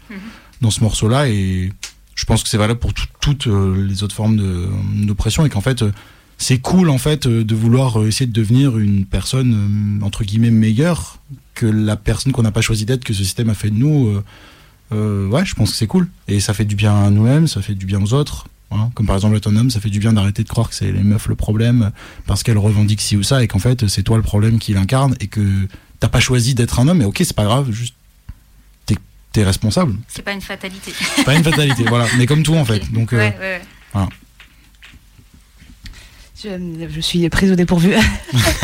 dans 0.62 0.72
ce 0.72 0.82
morceau-là 0.82 1.28
et 1.30 1.72
je 2.16 2.26
pense 2.26 2.44
que 2.44 2.50
c'est 2.50 2.58
valable 2.58 2.80
pour 2.80 2.94
tout- 2.94 3.08
toutes 3.20 3.48
euh, 3.48 3.86
les 3.90 4.04
autres 4.04 4.16
formes 4.16 4.38
d'oppression 5.06 5.46
et 5.46 5.50
qu'en 5.50 5.62
fait 5.62 5.82
euh, 5.82 5.92
c'est 6.38 6.60
cool 6.60 6.90
en 6.90 6.98
fait 6.98 7.26
euh, 7.28 7.44
de 7.44 7.56
vouloir 7.56 8.06
essayer 8.06 8.26
de 8.26 8.32
devenir 8.34 8.78
une 8.78 9.06
personne 9.06 10.00
entre 10.02 10.24
guillemets 10.24 10.52
meilleure 10.52 11.20
que 11.56 11.66
la 11.66 11.96
personne 11.98 12.32
qu'on 12.34 12.44
n'a 12.44 12.52
pas 12.52 12.62
choisi 12.62 12.86
d'être 12.86 13.04
que 13.04 13.14
ce 13.14 13.24
système 13.24 13.50
a 13.50 13.54
fait 13.54 13.70
de 13.70 13.76
nous 13.78 14.22
euh, 14.94 15.28
ouais 15.28 15.46
je 15.46 15.56
pense 15.56 15.72
que 15.72 15.78
c'est 15.78 15.88
cool 15.88 16.08
et 16.28 16.40
ça 16.40 16.54
fait 16.54 16.66
du 16.66 16.76
bien 16.76 16.96
à 16.96 17.10
nous-mêmes 17.10 17.48
ça 17.48 17.62
fait 17.62 17.76
du 17.76 17.86
bien 17.86 18.02
aux 18.02 18.14
autres 18.14 18.48
voilà. 18.70 18.90
comme 18.94 19.06
par 19.08 19.16
exemple 19.16 19.34
l'autonome 19.34 19.70
ça 19.70 19.80
fait 19.80 19.90
du 19.90 20.00
bien 20.00 20.14
d'arrêter 20.14 20.44
de 20.44 20.50
croire 20.50 20.70
que 20.70 20.76
c'est 20.76 20.92
les 20.92 21.04
meufs 21.04 21.28
le 21.28 21.36
problème 21.36 21.92
parce 22.28 22.44
qu'elles 22.44 22.58
revendiquent 22.58 23.02
ci 23.02 23.18
ou 23.18 23.24
ça 23.24 23.44
et 23.44 23.48
qu'en 23.48 23.60
fait 23.60 23.88
c'est 23.88 24.04
toi 24.04 24.18
le 24.18 24.24
problème 24.24 24.60
qui 24.60 24.74
l'incarne 24.74 25.16
et 25.20 25.28
que 25.28 25.42
t'as 26.00 26.10
pas 26.10 26.20
choisi 26.20 26.56
d'être 26.56 26.80
un 26.80 26.88
homme 26.88 27.02
et 27.02 27.06
ok 27.06 27.18
c'est 27.20 27.36
pas 27.36 27.44
grave 27.46 27.72
juste 27.72 27.96
t'es 29.32 29.44
responsable 29.44 29.96
C'est 30.08 30.22
pas 30.22 30.32
une 30.32 30.40
fatalité. 30.40 30.94
pas 31.26 31.36
une 31.36 31.44
fatalité, 31.44 31.84
voilà. 31.90 32.06
Mais 32.18 32.26
comme 32.26 32.42
tout 32.42 32.56
en 32.56 32.64
fait. 32.64 32.90
Donc, 32.94 33.12
euh, 33.12 33.18
Ouais, 33.18 33.36
ouais, 33.38 33.40
ouais. 33.40 33.62
voilà. 33.92 34.08
Je, 36.44 36.99
suis 36.99 37.30
prise 37.30 37.49
au 37.49 37.56
dépourvu. 37.56 37.95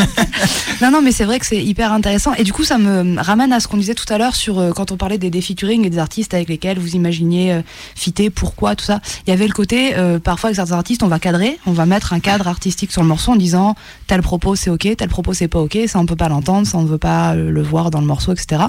non, 0.82 0.92
non, 0.92 1.02
mais 1.02 1.14
c'est 1.14 1.24
vrai 1.24 1.40
que 1.40 1.46
c'est 1.46 1.64
hyper 1.64 1.94
intéressant. 1.94 2.34
Et 2.34 2.44
du 2.44 2.52
coup, 2.52 2.66
ça 2.66 2.78
me 2.78 3.18
ramène 3.22 3.54
à 3.54 3.62
ce 3.62 3.70
qu'on 3.70 3.78
disait 3.78 3.94
tout 3.94 4.12
à 4.12 4.18
l'heure 4.18 4.36
sur 4.36 4.60
euh, 4.60 4.72
quand 4.72 4.92
on 4.92 4.98
parlait 4.98 5.18
des, 5.18 5.30
des 5.30 5.40
et 5.40 5.90
des 5.90 5.98
artistes 5.98 6.34
avec 6.34 6.50
lesquels 6.50 6.80
vous 6.80 6.96
imaginiez 6.96 7.54
euh, 7.54 7.62
fitter, 7.96 8.30
pourquoi, 8.30 8.76
tout 8.76 8.84
ça. 8.84 9.00
Il 9.26 9.30
y 9.30 9.34
avait 9.34 9.48
le 9.48 9.54
côté, 9.54 9.96
euh, 9.96 10.20
parfois 10.20 10.50
avec 10.50 10.58
certains 10.58 10.76
artistes, 10.76 11.02
on 11.02 11.08
va 11.08 11.20
cadrer, 11.20 11.60
on 11.66 11.72
va 11.72 11.86
mettre 11.86 12.12
un 12.12 12.20
cadre 12.20 12.50
artistique 12.50 12.92
sur 12.92 13.04
le 13.04 13.08
morceau 13.08 13.32
en 13.32 13.36
disant 13.38 13.76
tel 14.08 14.22
propos 14.22 14.56
c'est 14.56 14.70
ok, 14.70 14.88
tel 14.98 15.08
propos 15.08 15.34
c'est 15.34 15.48
pas 15.48 15.60
ok, 15.60 15.78
ça 15.88 16.00
on 16.00 16.06
peut 16.06 16.16
pas 16.18 16.30
l'entendre, 16.30 16.68
ça 16.68 16.78
on 16.78 16.84
ne 16.84 16.88
veut 16.88 16.98
pas 16.98 17.36
le 17.36 17.62
voir 17.62 17.90
dans 17.90 18.02
le 18.02 18.08
morceau, 18.08 18.34
etc. 18.34 18.64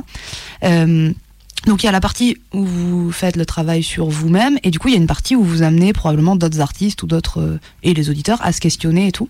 Donc 1.66 1.82
il 1.82 1.86
y 1.86 1.88
a 1.88 1.92
la 1.92 2.00
partie 2.00 2.36
où 2.52 2.64
vous 2.64 3.12
faites 3.12 3.36
le 3.36 3.46
travail 3.46 3.82
sur 3.84 4.06
vous-même 4.06 4.58
et 4.64 4.70
du 4.72 4.78
coup 4.80 4.88
il 4.88 4.94
y 4.94 4.96
a 4.96 5.00
une 5.00 5.06
partie 5.06 5.36
où 5.36 5.44
vous 5.44 5.62
amenez 5.62 5.92
probablement 5.92 6.34
d'autres 6.34 6.60
artistes 6.60 7.02
ou 7.04 7.06
d'autres 7.06 7.40
euh, 7.40 7.60
et 7.84 7.94
les 7.94 8.10
auditeurs 8.10 8.38
à 8.42 8.52
se 8.52 8.60
questionner 8.60 9.06
et 9.08 9.12
tout. 9.12 9.28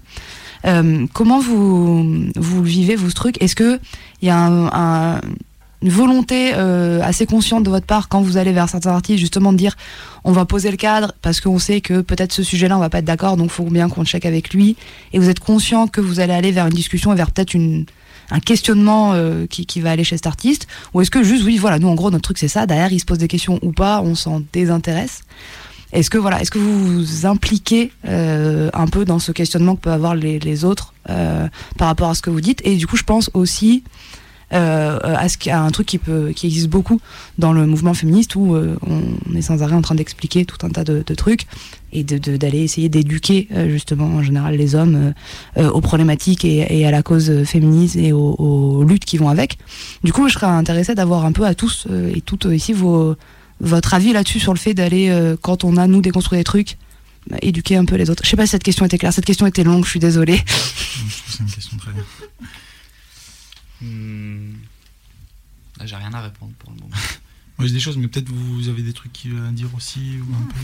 Euh, 0.65 1.07
comment 1.13 1.41
vous 1.41 2.25
vous 2.37 2.63
vivez 2.63 2.97
vous 2.97 3.11
ce 3.11 3.15
truc? 3.15 3.37
Est-ce 3.43 3.55
que 3.57 3.79
il 4.23 4.29
y 4.29 4.31
a 4.31 4.39
un, 4.39 4.67
un- 4.73 5.21
une 5.83 5.91
volonté 5.91 6.53
euh, 6.55 7.01
assez 7.03 7.27
consciente 7.27 7.65
de 7.65 7.69
votre 7.71 7.87
part 7.87 8.09
quand 8.09 8.23
vous 8.23 8.37
allez 8.37 8.53
vers 8.53 8.69
certains 8.69 8.93
artistes 8.93 9.19
justement 9.19 9.53
de 9.53 9.59
dire 9.59 9.75
on 10.23 10.31
va 10.33 10.45
poser 10.45 10.71
le 10.71 10.77
cadre 10.77 11.13
parce 11.23 11.41
qu'on 11.41 11.59
sait 11.59 11.81
que 11.81 12.01
peut-être 12.03 12.33
ce 12.33 12.45
sujet-là 12.45 12.77
on 12.77 12.81
va 12.81 12.89
pas 12.89 13.01
être 13.01 13.05
d'accord 13.05 13.37
donc 13.37 13.51
faut 13.51 13.65
bien 13.65 13.89
qu'on 13.89 14.05
check 14.05 14.25
avec 14.25 14.55
lui 14.55 14.77
et 15.13 15.19
vous 15.19 15.29
êtes 15.29 15.41
conscient 15.41 15.89
que 15.89 16.01
vous 16.01 16.21
allez 16.21 16.33
aller 16.35 16.53
vers 16.53 16.67
une 16.69 16.73
discussion 16.73 17.13
et 17.13 17.17
vers 17.17 17.33
peut-être 17.33 17.53
une 17.55 17.85
un 18.33 18.41
questionnement 18.41 19.13
euh, 19.13 19.47
qui, 19.47 19.81
va 19.81 19.91
aller 19.91 20.05
chez 20.05 20.17
cet 20.17 20.27
artiste 20.27 20.67
Ou 20.95 21.03
est-ce 21.03 21.11
que 21.11 21.23
juste, 21.23 21.45
oui, 21.45 21.59
voilà, 21.59 21.79
nous 21.79 21.89
en 21.89 21.95
gros, 21.95 22.11
notre 22.11 22.25
truc 22.25 22.39
c'est 22.39 22.49
ça, 22.49 22.67
derrière 22.67 22.93
il 22.93 22.99
se 22.99 23.05
pose 23.05 23.19
des 23.19 23.29
questions 23.29 23.59
ou 23.63 23.73
pas, 23.73 24.01
on 24.01 24.15
s'en 24.15 24.43
désintéresse. 24.53 25.23
Est-ce 25.93 26.09
que, 26.09 26.17
voilà, 26.17 26.41
est-ce 26.41 26.51
que 26.51 26.59
vous 26.59 26.87
vous 26.87 27.27
impliquez 27.27 27.93
euh, 28.09 28.71
un 28.73 28.87
peu 28.87 29.05
dans 29.05 29.19
ce 29.19 29.31
questionnement 29.31 29.77
que 29.77 29.83
peuvent 29.83 29.93
avoir 29.93 30.15
les, 30.15 30.65
autres 30.65 30.95
euh, 31.11 31.47
par 31.77 31.89
rapport 31.89 32.09
à 32.09 32.15
ce 32.15 32.23
que 32.23 32.31
vous 32.31 32.41
dites? 32.41 32.63
Et 32.65 32.77
du 32.77 32.87
coup, 32.87 32.97
je 32.97 33.03
pense 33.03 33.31
aussi 33.35 33.85
à, 34.51 35.29
ce, 35.29 35.51
à 35.51 35.61
un 35.61 35.71
truc 35.71 35.87
qui, 35.87 35.99
peut, 35.99 36.33
qui 36.35 36.47
existe 36.47 36.69
beaucoup 36.69 37.01
dans 37.39 37.53
le 37.53 37.67
mouvement 37.67 37.95
féministe 37.95 38.37
où 38.37 38.55
on 38.55 39.35
est 39.35 39.41
sans 39.41 39.63
arrêt 39.63 39.75
en 39.75 39.81
train 39.81 39.95
d'expliquer 39.95 40.45
tout 40.45 40.59
un 40.67 40.69
tas 40.69 40.85
de 40.85 41.15
trucs 41.15 41.47
et 41.93 42.05
de- 42.05 42.19
de- 42.19 42.37
d'aller 42.37 42.61
essayer 42.61 42.89
d'éduquer 42.89 43.49
euh, 43.53 43.69
justement 43.71 44.07
en 44.07 44.23
général 44.23 44.57
les 44.57 44.75
hommes 44.75 44.95
euh, 44.97 45.63
euh, 45.63 45.71
aux 45.71 45.81
problématiques 45.81 46.45
et, 46.45 46.67
et 46.79 46.87
à 46.87 46.91
la 46.91 47.03
cause 47.03 47.45
féministe 47.45 47.97
et 47.97 48.13
aux, 48.13 48.35
aux 48.39 48.85
luttes 48.85 49.05
qui 49.05 49.19
vont 49.19 49.29
avec. 49.29 49.59
Du 50.05 50.13
coup, 50.13 50.29
je 50.29 50.35
serais 50.35 50.47
intéressée 50.47 50.95
d'avoir 50.95 51.25
un 51.25 51.33
peu 51.33 51.45
à 51.45 51.55
tous 51.55 51.87
euh, 51.91 52.13
et 52.15 52.21
toutes 52.21 52.47
ici 52.51 52.73
vos, 52.73 53.17
votre 53.61 53.95
avis 53.95 54.13
là-dessus 54.13 54.41
sur 54.41 54.53
le 54.53 54.59
fait 54.59 54.75
d'aller, 54.75 55.09
euh, 55.11 55.37
quand 55.41 55.65
on 55.65 55.77
a 55.77 55.87
nous 55.87 56.01
déconstruit 56.01 56.39
des 56.39 56.45
trucs, 56.45 56.77
bah, 57.31 57.37
éduquer 57.43 57.77
un 57.77 57.85
peu 57.85 57.95
les 57.97 58.11
autres. 58.11 58.25
Je 58.25 58.31
sais 58.31 58.37
pas 58.37 58.47
si 58.47 58.51
cette 58.53 58.65
question 58.65 58.85
était 58.87 58.99
claire, 58.99 59.13
cette 59.13 59.25
question 59.25 59.47
était 59.47 59.63
longue, 59.65 59.85
je 59.85 59.91
suis 59.91 60.01
désolée. 60.01 60.37
je 60.47 60.53
trouve 60.53 61.07
que 61.27 61.31
c'est 61.33 61.43
une 61.45 61.51
question 61.51 61.77
très. 61.77 61.91
Hmm. 63.81 64.53
Là, 65.79 65.87
J'ai 65.87 65.97
rien 65.97 66.13
à 66.15 66.21
répondre 66.23 66.53
pour 66.59 66.71
le 66.73 66.77
moment. 66.81 66.95
Moi 67.59 67.67
j'ai 67.67 67.75
des 67.75 67.81
choses, 67.81 67.97
mais 67.97 68.09
peut-être 68.09 68.29
vous 68.31 68.69
avez 68.69 68.83
des 68.83 68.93
trucs 68.93 69.27
à 69.49 69.53
dire 69.53 69.69
aussi 69.77 70.01
ou 70.21 70.35
un 70.35 70.47
peu. 70.47 70.59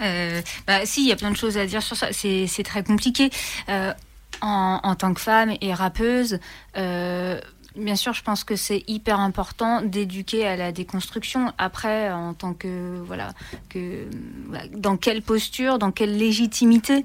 Euh, 0.00 0.42
bah, 0.66 0.84
si, 0.84 1.02
il 1.02 1.08
y 1.08 1.12
a 1.12 1.16
plein 1.16 1.30
de 1.30 1.36
choses 1.36 1.58
à 1.58 1.66
dire 1.66 1.82
sur 1.82 1.96
ça. 1.96 2.08
C'est 2.12 2.64
très 2.64 2.82
compliqué. 2.82 3.30
Euh, 3.68 3.92
en, 4.40 4.80
en 4.82 4.94
tant 4.96 5.14
que 5.14 5.20
femme 5.20 5.52
et 5.60 5.72
rappeuse, 5.72 6.40
euh, 6.76 7.40
bien 7.76 7.96
sûr, 7.96 8.12
je 8.12 8.22
pense 8.22 8.44
que 8.44 8.56
c'est 8.56 8.82
hyper 8.88 9.20
important 9.20 9.82
d'éduquer 9.82 10.46
à 10.46 10.56
la 10.56 10.72
déconstruction. 10.72 11.52
Après, 11.58 12.10
en 12.10 12.34
tant 12.34 12.54
que 12.54 13.00
voilà, 13.06 13.32
que 13.68 14.06
voilà, 14.48 14.64
dans 14.76 14.96
quelle 14.96 15.22
posture, 15.22 15.78
dans 15.78 15.92
quelle 15.92 16.16
légitimité. 16.16 17.04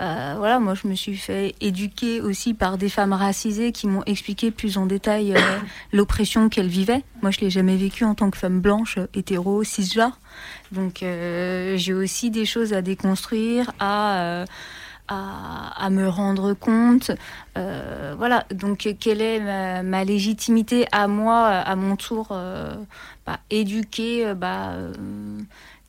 Euh, 0.00 0.34
voilà, 0.38 0.58
moi 0.60 0.74
je 0.74 0.88
me 0.88 0.94
suis 0.94 1.16
fait 1.16 1.54
éduquer 1.60 2.22
aussi 2.22 2.54
par 2.54 2.78
des 2.78 2.88
femmes 2.88 3.12
racisées 3.12 3.70
qui 3.70 3.86
m'ont 3.86 4.02
expliqué 4.04 4.50
plus 4.50 4.78
en 4.78 4.86
détail 4.86 5.34
euh, 5.34 5.40
l'oppression 5.92 6.48
qu'elles 6.48 6.68
vivaient. 6.68 7.02
Moi 7.20 7.30
je 7.30 7.40
l'ai 7.40 7.50
jamais 7.50 7.76
vécu 7.76 8.04
en 8.04 8.14
tant 8.14 8.30
que 8.30 8.38
femme 8.38 8.60
blanche, 8.60 8.98
hétéro, 9.14 9.62
cisgenre. 9.62 10.18
Donc 10.72 11.02
euh, 11.02 11.76
j'ai 11.76 11.92
aussi 11.92 12.30
des 12.30 12.46
choses 12.46 12.72
à 12.72 12.80
déconstruire, 12.80 13.72
à, 13.78 14.44
à, 15.08 15.90
me 15.90 16.08
rendre 16.08 16.54
compte. 16.54 17.10
Voilà, 17.54 18.46
donc 18.54 18.88
quelle 19.00 19.20
est 19.20 19.82
ma, 19.82 20.04
légitimité 20.04 20.86
à 20.92 21.08
moi, 21.08 21.46
à 21.46 21.76
mon 21.76 21.96
tour, 21.96 22.28
euh, 22.30 22.74
bah, 23.26 23.40
éduquer 23.50 24.32
bah, 24.34 24.76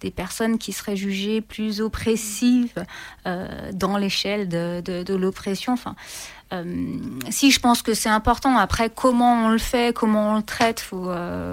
des 0.01 0.11
personnes 0.11 0.57
qui 0.57 0.73
seraient 0.73 0.97
jugées 0.97 1.41
plus 1.41 1.79
oppressives 1.79 2.85
euh, 3.25 3.71
dans 3.73 3.97
l'échelle 3.97 4.49
de, 4.49 5.15
l'oppression. 5.15 5.73
Enfin, 5.73 5.95
euh, 6.51 6.97
si 7.29 7.51
je 7.51 7.59
pense 7.59 7.81
que 7.81 7.93
c'est 7.93 8.09
important, 8.09 8.57
après 8.57 8.89
comment 8.89 9.45
on 9.45 9.49
le 9.49 9.59
fait, 9.59 9.95
comment 9.95 10.33
on 10.33 10.35
le 10.37 10.43
traite, 10.43 10.85
euh, 10.93 11.51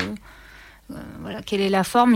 voilà, 1.20 1.42
quelle 1.42 1.60
est 1.60 1.68
la 1.68 1.84
forme 1.84 2.14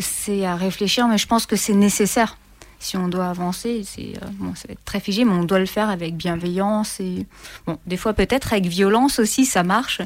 c'est 0.00 0.44
à 0.44 0.56
réfléchir, 0.56 1.06
mais 1.06 1.18
je 1.18 1.26
pense 1.26 1.46
que 1.46 1.56
c'est 1.56 1.74
nécessaire. 1.74 2.36
Si 2.82 2.96
on 2.96 3.08
doit 3.08 3.28
avancer, 3.28 3.82
c'est 3.84 4.14
euh, 4.16 4.26
bon, 4.38 4.54
ça 4.54 4.66
va 4.66 4.72
être 4.72 4.84
très 4.86 5.00
figé, 5.00 5.26
mais 5.26 5.32
on 5.32 5.44
doit 5.44 5.58
le 5.58 5.66
faire 5.66 5.90
avec 5.90 6.16
bienveillance 6.16 6.98
et 6.98 7.26
bon, 7.66 7.78
des 7.86 7.98
fois 7.98 8.14
peut-être 8.14 8.54
avec 8.54 8.66
violence 8.66 9.18
aussi, 9.18 9.44
ça 9.44 9.62
marche. 9.62 10.00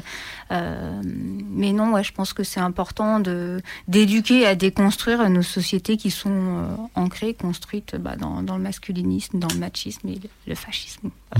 Euh, 0.51 1.01
mais 1.05 1.71
non, 1.71 1.93
ouais, 1.93 2.03
je 2.03 2.11
pense 2.11 2.33
que 2.33 2.43
c'est 2.43 2.59
important 2.59 3.21
de 3.21 3.61
d'éduquer 3.87 4.45
à 4.45 4.55
déconstruire 4.55 5.27
nos 5.29 5.41
sociétés 5.41 5.95
qui 5.95 6.11
sont 6.11 6.29
euh, 6.29 6.75
ancrées, 6.95 7.33
construites 7.33 7.95
bah, 7.95 8.17
dans, 8.17 8.43
dans 8.43 8.57
le 8.57 8.63
masculinisme, 8.63 9.39
dans 9.39 9.47
le 9.47 9.59
machisme 9.59 10.09
et 10.09 10.15
le, 10.15 10.29
le 10.45 10.55
fascisme. 10.55 11.11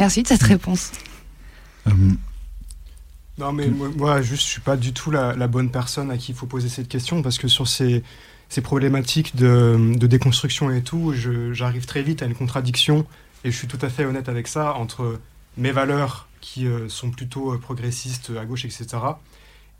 Merci 0.00 0.22
de 0.22 0.28
cette 0.28 0.42
réponse. 0.42 0.90
Euh, 1.86 1.90
Non, 3.36 3.52
mais 3.52 3.68
moi, 3.68 3.90
moi, 3.94 4.22
juste, 4.22 4.42
je 4.42 4.48
suis 4.48 4.60
pas 4.60 4.76
du 4.76 4.92
tout 4.92 5.10
la, 5.10 5.34
la 5.34 5.48
bonne 5.48 5.70
personne 5.70 6.10
à 6.10 6.16
qui 6.16 6.32
il 6.32 6.34
faut 6.34 6.46
poser 6.46 6.68
cette 6.68 6.88
question 6.88 7.20
parce 7.20 7.36
que 7.36 7.48
sur 7.48 7.68
ces, 7.68 8.02
ces 8.54 8.60
problématiques 8.60 9.34
de, 9.34 9.96
déconstruction 10.06 10.70
et 10.70 10.80
tout, 10.80 11.12
j'arrive 11.50 11.86
très 11.86 12.02
vite 12.02 12.22
à 12.22 12.26
une 12.26 12.36
contradiction 12.36 13.04
et 13.42 13.50
je 13.50 13.56
suis 13.56 13.66
tout 13.66 13.80
à 13.82 13.88
fait 13.88 14.04
honnête 14.04 14.28
avec 14.28 14.46
ça 14.46 14.74
entre 14.74 15.18
mes 15.56 15.72
valeurs 15.72 16.28
qui 16.40 16.68
euh, 16.68 16.88
sont 16.88 17.10
plutôt 17.10 17.52
euh, 17.52 17.58
progressistes 17.58 18.30
à 18.38 18.44
gauche, 18.44 18.64
etc., 18.64 18.86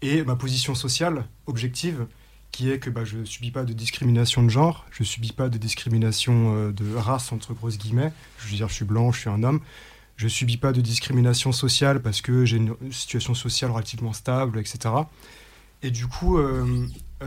et 0.02 0.24
ma 0.24 0.34
position 0.34 0.74
sociale 0.74 1.24
objective 1.46 2.06
qui 2.50 2.68
est 2.68 2.80
que 2.80 2.90
bah, 2.90 3.04
je 3.04 3.18
ne 3.18 3.24
subis 3.24 3.52
pas 3.52 3.62
de 3.62 3.72
discrimination 3.72 4.42
de 4.42 4.48
genre, 4.48 4.86
je 4.90 5.04
ne 5.04 5.06
subis 5.06 5.32
pas 5.32 5.48
de 5.48 5.56
discrimination 5.56 6.56
euh, 6.56 6.72
de 6.72 6.96
race, 6.96 7.30
entre 7.30 7.54
grosses 7.54 7.78
guillemets. 7.78 8.12
Je 8.38 8.48
veux 8.48 8.56
dire, 8.56 8.68
je 8.68 8.74
suis 8.74 8.84
blanc, 8.84 9.12
je 9.12 9.20
suis 9.20 9.30
un 9.30 9.44
homme. 9.44 9.60
Je 10.16 10.24
ne 10.24 10.30
subis 10.30 10.56
pas 10.56 10.72
de 10.72 10.80
discrimination 10.80 11.52
sociale 11.52 12.02
parce 12.02 12.20
que 12.20 12.44
j'ai 12.44 12.56
une 12.56 12.74
situation 12.90 13.34
sociale 13.34 13.70
relativement 13.70 14.12
stable, 14.12 14.58
etc. 14.58 14.94
Et 15.82 15.92
du 15.92 16.06
coup, 16.06 16.38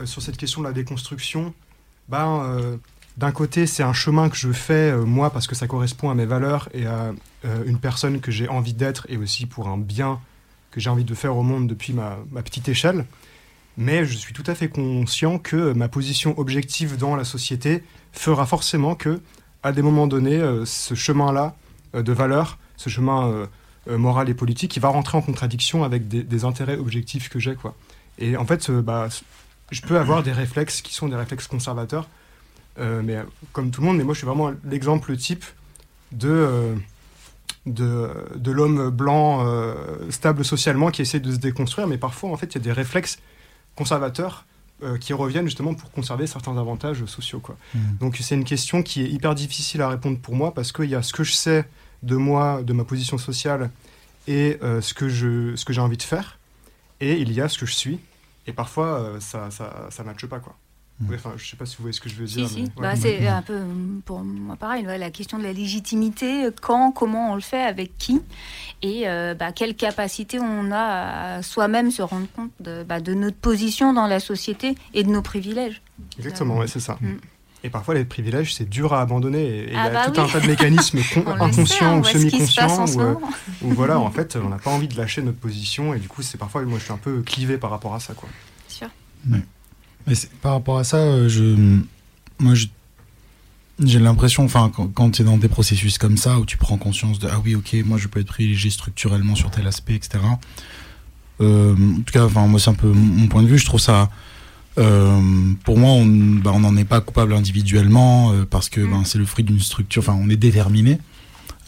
sur 0.04 0.22
cette 0.22 0.36
question 0.36 0.62
de 0.62 0.66
la 0.66 0.72
déconstruction, 0.72 1.54
ben, 2.08 2.42
euh, 2.44 2.76
d'un 3.16 3.32
côté, 3.32 3.66
c'est 3.66 3.82
un 3.82 3.92
chemin 3.92 4.28
que 4.28 4.36
je 4.36 4.52
fais, 4.52 4.92
euh, 4.92 5.04
moi, 5.04 5.30
parce 5.30 5.46
que 5.46 5.54
ça 5.54 5.66
correspond 5.66 6.10
à 6.10 6.14
mes 6.14 6.26
valeurs 6.26 6.68
et 6.72 6.86
à 6.86 7.12
euh, 7.44 7.64
une 7.66 7.78
personne 7.78 8.20
que 8.20 8.30
j'ai 8.30 8.48
envie 8.48 8.74
d'être 8.74 9.06
et 9.08 9.16
aussi 9.16 9.46
pour 9.46 9.68
un 9.68 9.78
bien 9.78 10.20
que 10.70 10.80
j'ai 10.80 10.90
envie 10.90 11.04
de 11.04 11.14
faire 11.14 11.36
au 11.36 11.42
monde 11.42 11.66
depuis 11.66 11.92
ma, 11.92 12.18
petite 12.42 12.68
échelle. 12.68 13.04
Mais 13.76 14.04
je 14.04 14.16
suis 14.16 14.32
tout 14.32 14.44
à 14.46 14.54
fait 14.54 14.68
conscient 14.68 15.38
que 15.38 15.72
ma 15.72 15.88
position 15.88 16.38
objective 16.38 16.96
dans 16.96 17.16
la 17.16 17.24
société 17.24 17.82
fera 18.12 18.44
forcément 18.46 18.94
que, 18.94 19.20
à 19.62 19.72
des 19.72 19.82
moments 19.82 20.06
donnés, 20.06 20.38
euh, 20.38 20.64
ce 20.64 20.94
chemin-là 20.94 21.56
euh, 21.94 22.02
de 22.02 22.12
valeurs, 22.12 22.58
ce 22.76 22.90
chemin 22.90 23.28
euh, 23.28 23.46
euh, 23.88 23.96
moral 23.96 24.28
et 24.28 24.34
politique, 24.34 24.76
il 24.76 24.80
va 24.80 24.88
rentrer 24.88 25.16
en 25.16 25.22
contradiction 25.22 25.84
avec 25.84 26.08
des, 26.08 26.44
intérêts 26.44 26.76
objectifs 26.76 27.28
que 27.28 27.38
j'ai. 27.38 27.56
Et 28.18 28.36
en 28.36 28.44
fait, 28.44 28.68
euh, 28.68 28.82
bah, 28.82 29.08
je 29.70 29.82
peux 29.82 29.98
avoir 29.98 30.22
des 30.22 30.32
réflexes 30.32 30.82
qui 30.82 30.94
sont 30.94 31.08
des 31.08 31.16
réflexes 31.16 31.46
conservateurs, 31.46 32.08
euh, 32.78 33.02
mais 33.04 33.18
comme 33.52 33.70
tout 33.70 33.80
le 33.80 33.86
monde, 33.86 33.96
mais 33.98 34.04
moi 34.04 34.14
je 34.14 34.18
suis 34.18 34.26
vraiment 34.26 34.52
l'exemple 34.64 35.16
type 35.16 35.44
de, 36.12 36.28
euh, 36.28 36.74
de, 37.66 38.10
de 38.36 38.50
l'homme 38.52 38.90
blanc 38.90 39.44
euh, 39.46 39.74
stable 40.10 40.44
socialement 40.44 40.90
qui 40.90 41.02
essaie 41.02 41.20
de 41.20 41.32
se 41.32 41.38
déconstruire, 41.38 41.86
mais 41.86 41.98
parfois 41.98 42.30
en 42.30 42.36
fait 42.36 42.46
il 42.46 42.54
y 42.54 42.58
a 42.58 42.64
des 42.64 42.72
réflexes 42.72 43.18
conservateurs 43.76 44.44
qui 45.00 45.12
reviennent 45.12 45.46
justement 45.46 45.74
pour 45.74 45.90
conserver 45.90 46.28
certains 46.28 46.56
avantages 46.56 47.04
sociaux. 47.06 47.40
Quoi. 47.40 47.56
Donc 47.98 48.16
c'est 48.20 48.36
une 48.36 48.44
question 48.44 48.84
qui 48.84 49.02
est 49.02 49.08
hyper 49.08 49.34
difficile 49.34 49.82
à 49.82 49.88
répondre 49.88 50.20
pour 50.20 50.36
moi 50.36 50.54
parce 50.54 50.70
qu'il 50.70 50.88
y 50.88 50.94
a 50.94 51.02
ce 51.02 51.12
que 51.12 51.24
je 51.24 51.32
sais 51.32 51.68
de 52.04 52.14
moi, 52.14 52.62
de 52.62 52.72
ma 52.72 52.84
position 52.84 53.18
sociale 53.18 53.70
et 54.28 54.56
ce 54.62 54.94
que 54.94 55.08
j'ai 55.08 55.80
envie 55.80 55.96
de 55.96 56.02
faire, 56.04 56.38
et 57.00 57.14
il 57.14 57.32
y 57.32 57.40
a 57.40 57.48
ce 57.48 57.58
que 57.58 57.66
je 57.66 57.74
suis. 57.74 57.98
Et 58.48 58.52
parfois 58.52 58.98
euh, 59.00 59.20
ça, 59.20 59.50
ça, 59.52 59.86
ça 59.90 60.02
matche 60.02 60.26
pas 60.26 60.40
quoi. 60.40 60.56
Ouais, 61.08 61.14
Enfin, 61.14 61.34
je 61.36 61.48
sais 61.48 61.56
pas 61.56 61.64
si 61.64 61.76
vous 61.76 61.82
voyez 61.82 61.92
ce 61.92 62.00
que 62.00 62.08
je 62.08 62.16
veux 62.16 62.26
Si, 62.26 62.38
dire. 62.38 62.48
si. 62.48 62.62
mais- 62.62 62.68
Bah, 62.76 62.88
ouais. 62.90 62.96
c'est 62.96 63.28
un 63.28 63.40
peu 63.42 63.52
euh, 63.52 63.64
pour 64.04 64.18
moi 64.24 64.56
pareil, 64.56 64.84
ouais, 64.84 64.98
la 64.98 65.12
question 65.12 65.38
de 65.38 65.44
la 65.44 65.52
légitimité, 65.52 66.48
quand, 66.60 66.90
comment 66.90 67.30
on 67.30 67.34
le 67.36 67.40
fait, 67.40 67.62
avec 67.62 67.96
qui, 67.98 68.20
et 68.82 69.08
euh, 69.08 69.34
bah, 69.34 69.52
quelle 69.52 69.76
capacité 69.76 70.40
on 70.40 70.72
a 70.72 71.36
à 71.36 71.42
soi-même 71.44 71.92
se 71.92 72.02
rendre 72.02 72.26
compte 72.34 72.50
de, 72.58 72.82
bah, 72.82 72.98
de 72.98 73.14
notre 73.14 73.36
position 73.36 73.92
dans 73.92 74.08
la 74.08 74.18
société 74.18 74.74
et 74.92 75.04
de 75.04 75.08
nos 75.10 75.22
privilèges. 75.22 75.82
Exactement, 76.18 76.56
ouais, 76.56 76.66
c'est 76.66 76.80
ça. 76.80 76.98
Mm. 77.00 77.18
Et 77.64 77.70
parfois, 77.70 77.94
les 77.94 78.04
privilèges, 78.04 78.54
c'est 78.54 78.68
dur 78.68 78.92
à 78.92 79.00
abandonner. 79.00 79.44
Et 79.44 79.58
et 79.58 79.72
il 79.72 79.76
Ah 79.76 79.86
y 79.86 79.88
a 79.88 79.90
bah 79.90 80.04
tout 80.06 80.20
oui. 80.20 80.26
un 80.26 80.28
tas 80.28 80.40
de 80.40 80.46
mécanismes 80.46 81.00
inconscients 81.26 81.96
on 81.96 82.00
ou 82.00 82.04
semi-conscients 82.04 82.86
où, 82.86 83.00
euh, 83.00 83.14
où 83.62 83.70
voilà, 83.72 83.98
en 84.08 84.10
fait, 84.10 84.36
on 84.42 84.48
n'a 84.48 84.58
pas 84.58 84.70
envie 84.70 84.88
de 84.88 84.96
lâcher 84.96 85.22
notre 85.22 85.38
position. 85.38 85.92
Et 85.94 85.98
du 85.98 86.08
coup, 86.08 86.22
c'est 86.22 86.38
parfois, 86.38 86.62
moi, 86.62 86.78
je 86.78 86.84
suis 86.84 86.92
un 86.92 86.98
peu 86.98 87.20
clivé 87.22 87.58
par 87.58 87.70
rapport 87.70 87.94
à 87.94 88.00
ça. 88.00 88.14
Quoi. 88.14 88.28
Sûr. 88.68 88.88
Mais 89.26 89.40
par 90.40 90.52
rapport 90.52 90.78
à 90.78 90.84
ça, 90.84 90.98
euh, 90.98 91.28
je, 91.28 91.78
moi, 92.38 92.54
j'ai 92.54 93.98
l'impression, 93.98 94.44
enfin, 94.44 94.70
quand, 94.74 94.88
quand 94.88 95.10
tu 95.10 95.22
es 95.22 95.24
dans 95.24 95.36
des 95.36 95.48
processus 95.48 95.98
comme 95.98 96.16
ça, 96.16 96.38
où 96.38 96.46
tu 96.46 96.56
prends 96.56 96.78
conscience 96.78 97.18
de, 97.18 97.28
ah 97.30 97.40
oui, 97.44 97.54
ok, 97.56 97.76
moi, 97.84 97.98
je 97.98 98.06
peux 98.08 98.20
être 98.20 98.28
privilégié 98.28 98.70
structurellement 98.70 99.34
sur 99.34 99.50
tel 99.50 99.66
aspect, 99.66 99.94
etc. 99.94 100.18
Euh, 101.40 101.74
en 101.74 102.02
tout 102.02 102.12
cas, 102.12 102.24
enfin, 102.24 102.46
moi, 102.46 102.58
c'est 102.60 102.70
un 102.70 102.74
peu 102.74 102.88
mon 102.88 103.26
point 103.28 103.42
de 103.42 103.48
vue. 103.48 103.58
Je 103.58 103.66
trouve 103.66 103.80
ça, 103.80 104.10
euh, 104.78 105.20
pour 105.64 105.78
moi, 105.78 105.90
on 105.90 106.06
bah, 106.06 106.52
on 106.54 106.60
n'en 106.60 106.76
est 106.76 106.84
pas 106.84 107.00
coupable 107.00 107.34
individuellement 107.34 108.32
euh, 108.32 108.44
parce 108.48 108.68
que 108.68 108.80
ben, 108.80 109.02
c'est 109.04 109.18
le 109.18 109.24
fruit 109.24 109.44
d'une 109.44 109.60
structure. 109.60 110.02
Enfin, 110.02 110.18
on 110.20 110.30
est 110.30 110.36
déterminé. 110.36 110.98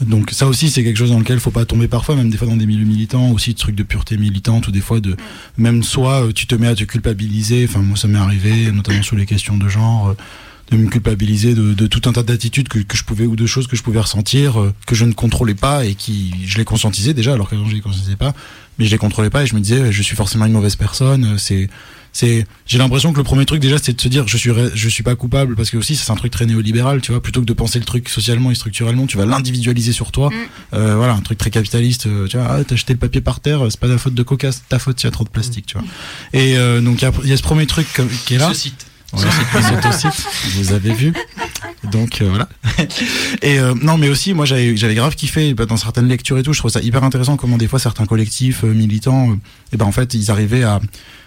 Donc 0.00 0.30
ça 0.30 0.46
aussi 0.46 0.70
c'est 0.70 0.82
quelque 0.82 0.96
chose 0.96 1.10
dans 1.10 1.18
lequel 1.18 1.36
il 1.36 1.40
faut 1.40 1.50
pas 1.50 1.66
tomber 1.66 1.86
parfois, 1.86 2.16
même 2.16 2.30
des 2.30 2.38
fois 2.38 2.48
dans 2.48 2.56
des 2.56 2.66
milieux 2.66 2.86
militants, 2.86 3.30
aussi 3.32 3.52
de 3.52 3.58
trucs 3.58 3.74
de 3.74 3.82
pureté 3.82 4.16
militante 4.16 4.66
ou 4.68 4.70
des 4.70 4.80
fois 4.80 5.00
de 5.00 5.14
même 5.58 5.82
soit 5.82 6.26
euh, 6.26 6.32
tu 6.32 6.46
te 6.46 6.54
mets 6.54 6.68
à 6.68 6.74
te 6.74 6.84
culpabiliser. 6.84 7.66
Enfin 7.68 7.80
moi 7.80 7.96
ça 7.96 8.08
m'est 8.08 8.18
arrivé 8.18 8.72
notamment 8.72 9.02
sur 9.02 9.16
les 9.16 9.26
questions 9.26 9.58
de 9.58 9.68
genre 9.68 10.08
euh, 10.08 10.16
de 10.70 10.78
me 10.78 10.88
culpabiliser 10.88 11.54
de, 11.54 11.74
de 11.74 11.86
tout 11.86 12.08
un 12.08 12.12
tas 12.12 12.22
d'attitudes 12.22 12.68
que, 12.68 12.78
que 12.78 12.96
je 12.96 13.04
pouvais 13.04 13.26
ou 13.26 13.36
de 13.36 13.44
choses 13.44 13.66
que 13.66 13.76
je 13.76 13.82
pouvais 13.82 14.00
ressentir 14.00 14.58
euh, 14.58 14.72
que 14.86 14.94
je 14.94 15.04
ne 15.04 15.12
contrôlais 15.12 15.54
pas 15.54 15.84
et 15.84 15.94
qui 15.94 16.32
je 16.46 16.56
les 16.56 16.64
conscientisais 16.64 17.12
déjà 17.12 17.34
alors 17.34 17.50
qu'avant 17.50 17.68
je 17.68 17.74
les 17.74 17.80
conscientisais 17.80 18.16
pas 18.16 18.32
mais 18.78 18.86
je 18.86 18.90
les 18.92 18.98
contrôlais 18.98 19.30
pas 19.30 19.42
et 19.42 19.46
je 19.46 19.54
me 19.54 19.60
disais 19.60 19.92
je 19.92 20.02
suis 20.02 20.16
forcément 20.16 20.46
une 20.46 20.52
mauvaise 20.52 20.76
personne 20.76 21.36
c'est 21.38 21.68
c'est 22.12 22.46
j'ai 22.66 22.78
l'impression 22.78 23.12
que 23.12 23.18
le 23.18 23.24
premier 23.24 23.46
truc 23.46 23.60
déjà 23.60 23.78
c'est 23.78 23.92
de 23.94 24.00
se 24.00 24.08
dire 24.08 24.26
je 24.26 24.36
suis 24.36 24.50
je 24.74 24.88
suis 24.88 25.02
pas 25.02 25.14
coupable 25.14 25.54
parce 25.56 25.70
que 25.70 25.76
aussi 25.76 25.94
c'est 25.96 26.10
un 26.10 26.16
truc 26.16 26.32
très 26.32 26.46
néolibéral 26.46 27.00
tu 27.00 27.12
vois 27.12 27.22
plutôt 27.22 27.40
que 27.40 27.46
de 27.46 27.52
penser 27.52 27.78
le 27.78 27.84
truc 27.84 28.08
socialement 28.08 28.50
et 28.50 28.54
structurellement 28.54 29.06
tu 29.06 29.16
vas 29.16 29.26
l'individualiser 29.26 29.92
sur 29.92 30.10
toi 30.12 30.30
Euh, 30.72 30.96
voilà 30.96 31.14
un 31.14 31.20
truc 31.20 31.38
très 31.38 31.50
capitaliste 31.50 32.06
euh, 32.06 32.26
tu 32.26 32.36
vois 32.36 32.46
ah, 32.50 32.64
t'as 32.64 32.76
jeté 32.76 32.92
le 32.94 32.98
papier 32.98 33.20
par 33.20 33.40
terre 33.40 33.60
c'est 33.70 33.78
pas 33.80 33.88
ta 33.88 33.98
faute 33.98 34.14
de 34.14 34.22
coca 34.22 34.50
c'est 34.52 34.68
ta 34.68 34.78
faute 34.78 34.98
s'il 34.98 35.06
y 35.06 35.08
a 35.08 35.12
trop 35.12 35.24
de 35.24 35.28
plastique 35.30 35.66
tu 35.66 35.78
vois 35.78 35.86
et 36.32 36.56
euh, 36.56 36.80
donc 36.80 37.00
il 37.00 37.04
y 37.04 37.08
a- 37.08 37.12
il 37.24 37.30
y, 37.30 37.32
a 37.32 37.36
ce 37.36 37.42
premier 37.42 37.66
truc 37.66 37.86
comme- 37.94 38.08
qui 38.26 38.34
est 38.34 38.38
là 38.38 38.48
Ce 38.48 38.54
site. 38.60 38.86
autosite, 39.76 40.24
vous 40.54 40.72
avez 40.72 40.92
vu. 40.92 41.12
Donc 41.90 42.22
euh, 42.22 42.28
voilà. 42.28 42.48
Et 43.42 43.58
euh, 43.58 43.74
non, 43.82 43.98
mais 43.98 44.08
aussi, 44.08 44.34
moi, 44.34 44.44
j'avais 44.44 44.76
j'avais 44.76 44.94
grave 44.94 45.16
kiffé 45.16 45.52
bah, 45.52 45.66
dans 45.66 45.76
certaines 45.76 46.06
lectures 46.06 46.38
et 46.38 46.44
tout. 46.44 46.52
Je 46.52 46.60
trouve 46.60 46.70
ça 46.70 46.80
hyper 46.80 47.02
intéressant 47.02 47.36
comment 47.36 47.58
des 47.58 47.66
fois 47.66 47.80
certains 47.80 48.06
collectifs 48.06 48.62
euh, 48.62 48.72
militants, 48.72 49.30
euh, 49.32 49.34
et 49.72 49.76
ben 49.76 49.86
en 49.86 49.90
fait, 49.90 50.14
ils 50.14 50.30
arrivaient 50.30 50.62
à 50.62 50.80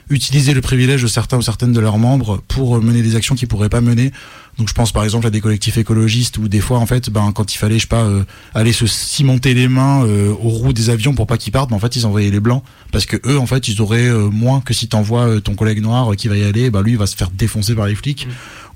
utiliser 0.10 0.54
le 0.54 0.62
privilège 0.62 1.02
de 1.02 1.08
certains 1.08 1.38
ou 1.38 1.42
certaines 1.42 1.74
de 1.74 1.80
leurs 1.80 1.98
membres 1.98 2.42
pour 2.48 2.78
euh, 2.78 2.82
mener 2.82 3.02
des 3.02 3.16
actions 3.16 3.36
qu'ils 3.36 3.48
pourraient 3.48 3.70
pas 3.70 3.82
mener. 3.82 4.12
Donc 4.58 4.70
je 4.70 4.74
pense 4.74 4.92
par 4.92 5.04
exemple 5.04 5.26
à 5.26 5.30
des 5.32 5.42
collectifs 5.42 5.78
écologistes 5.78 6.38
où 6.38 6.48
des 6.48 6.60
fois 6.60 6.78
en 6.78 6.86
fait 6.86 7.10
ben 7.10 7.32
quand 7.34 7.56
il 7.56 7.58
fallait 7.58 7.78
je 7.78 7.82
sais 7.82 7.88
pas 7.88 8.04
euh, 8.04 8.24
aller 8.54 8.72
se 8.72 8.86
cimenter 8.86 9.56
les 9.56 9.68
mains 9.68 10.06
euh, 10.06 10.30
aux 10.30 10.50
roues 10.50 10.74
des 10.74 10.92
avions 10.92 11.16
pour 11.16 11.26
pas 11.26 11.38
qu'ils 11.38 11.52
partent, 11.52 11.72
ben, 11.72 11.76
en 11.76 11.80
fait 11.80 11.96
ils 11.96 12.06
envoyaient 12.06 12.30
les 12.30 12.40
blancs 12.40 12.64
parce 12.92 13.08
que 13.08 13.18
eux 13.26 13.40
en 13.40 13.48
fait 13.48 13.68
ils 13.68 13.82
auraient 13.82 14.08
euh, 14.08 14.30
moins 14.30 14.62
que 14.62 14.76
si 14.76 14.88
t'envoies 14.88 15.28
euh, 15.28 15.40
ton 15.40 15.56
collègue 15.56 15.82
noir 15.82 16.12
euh, 16.12 16.16
qui 16.16 16.28
va 16.28 16.38
y 16.38 16.44
aller, 16.44 16.70
bah 16.70 16.84
lui 16.84 16.92
il 16.92 16.98
va 17.00 17.08
se 17.08 17.16
faire 17.16 17.32
défoncer 17.32 17.74
par 17.74 17.88
les 17.88 17.96
flics. 17.96 18.28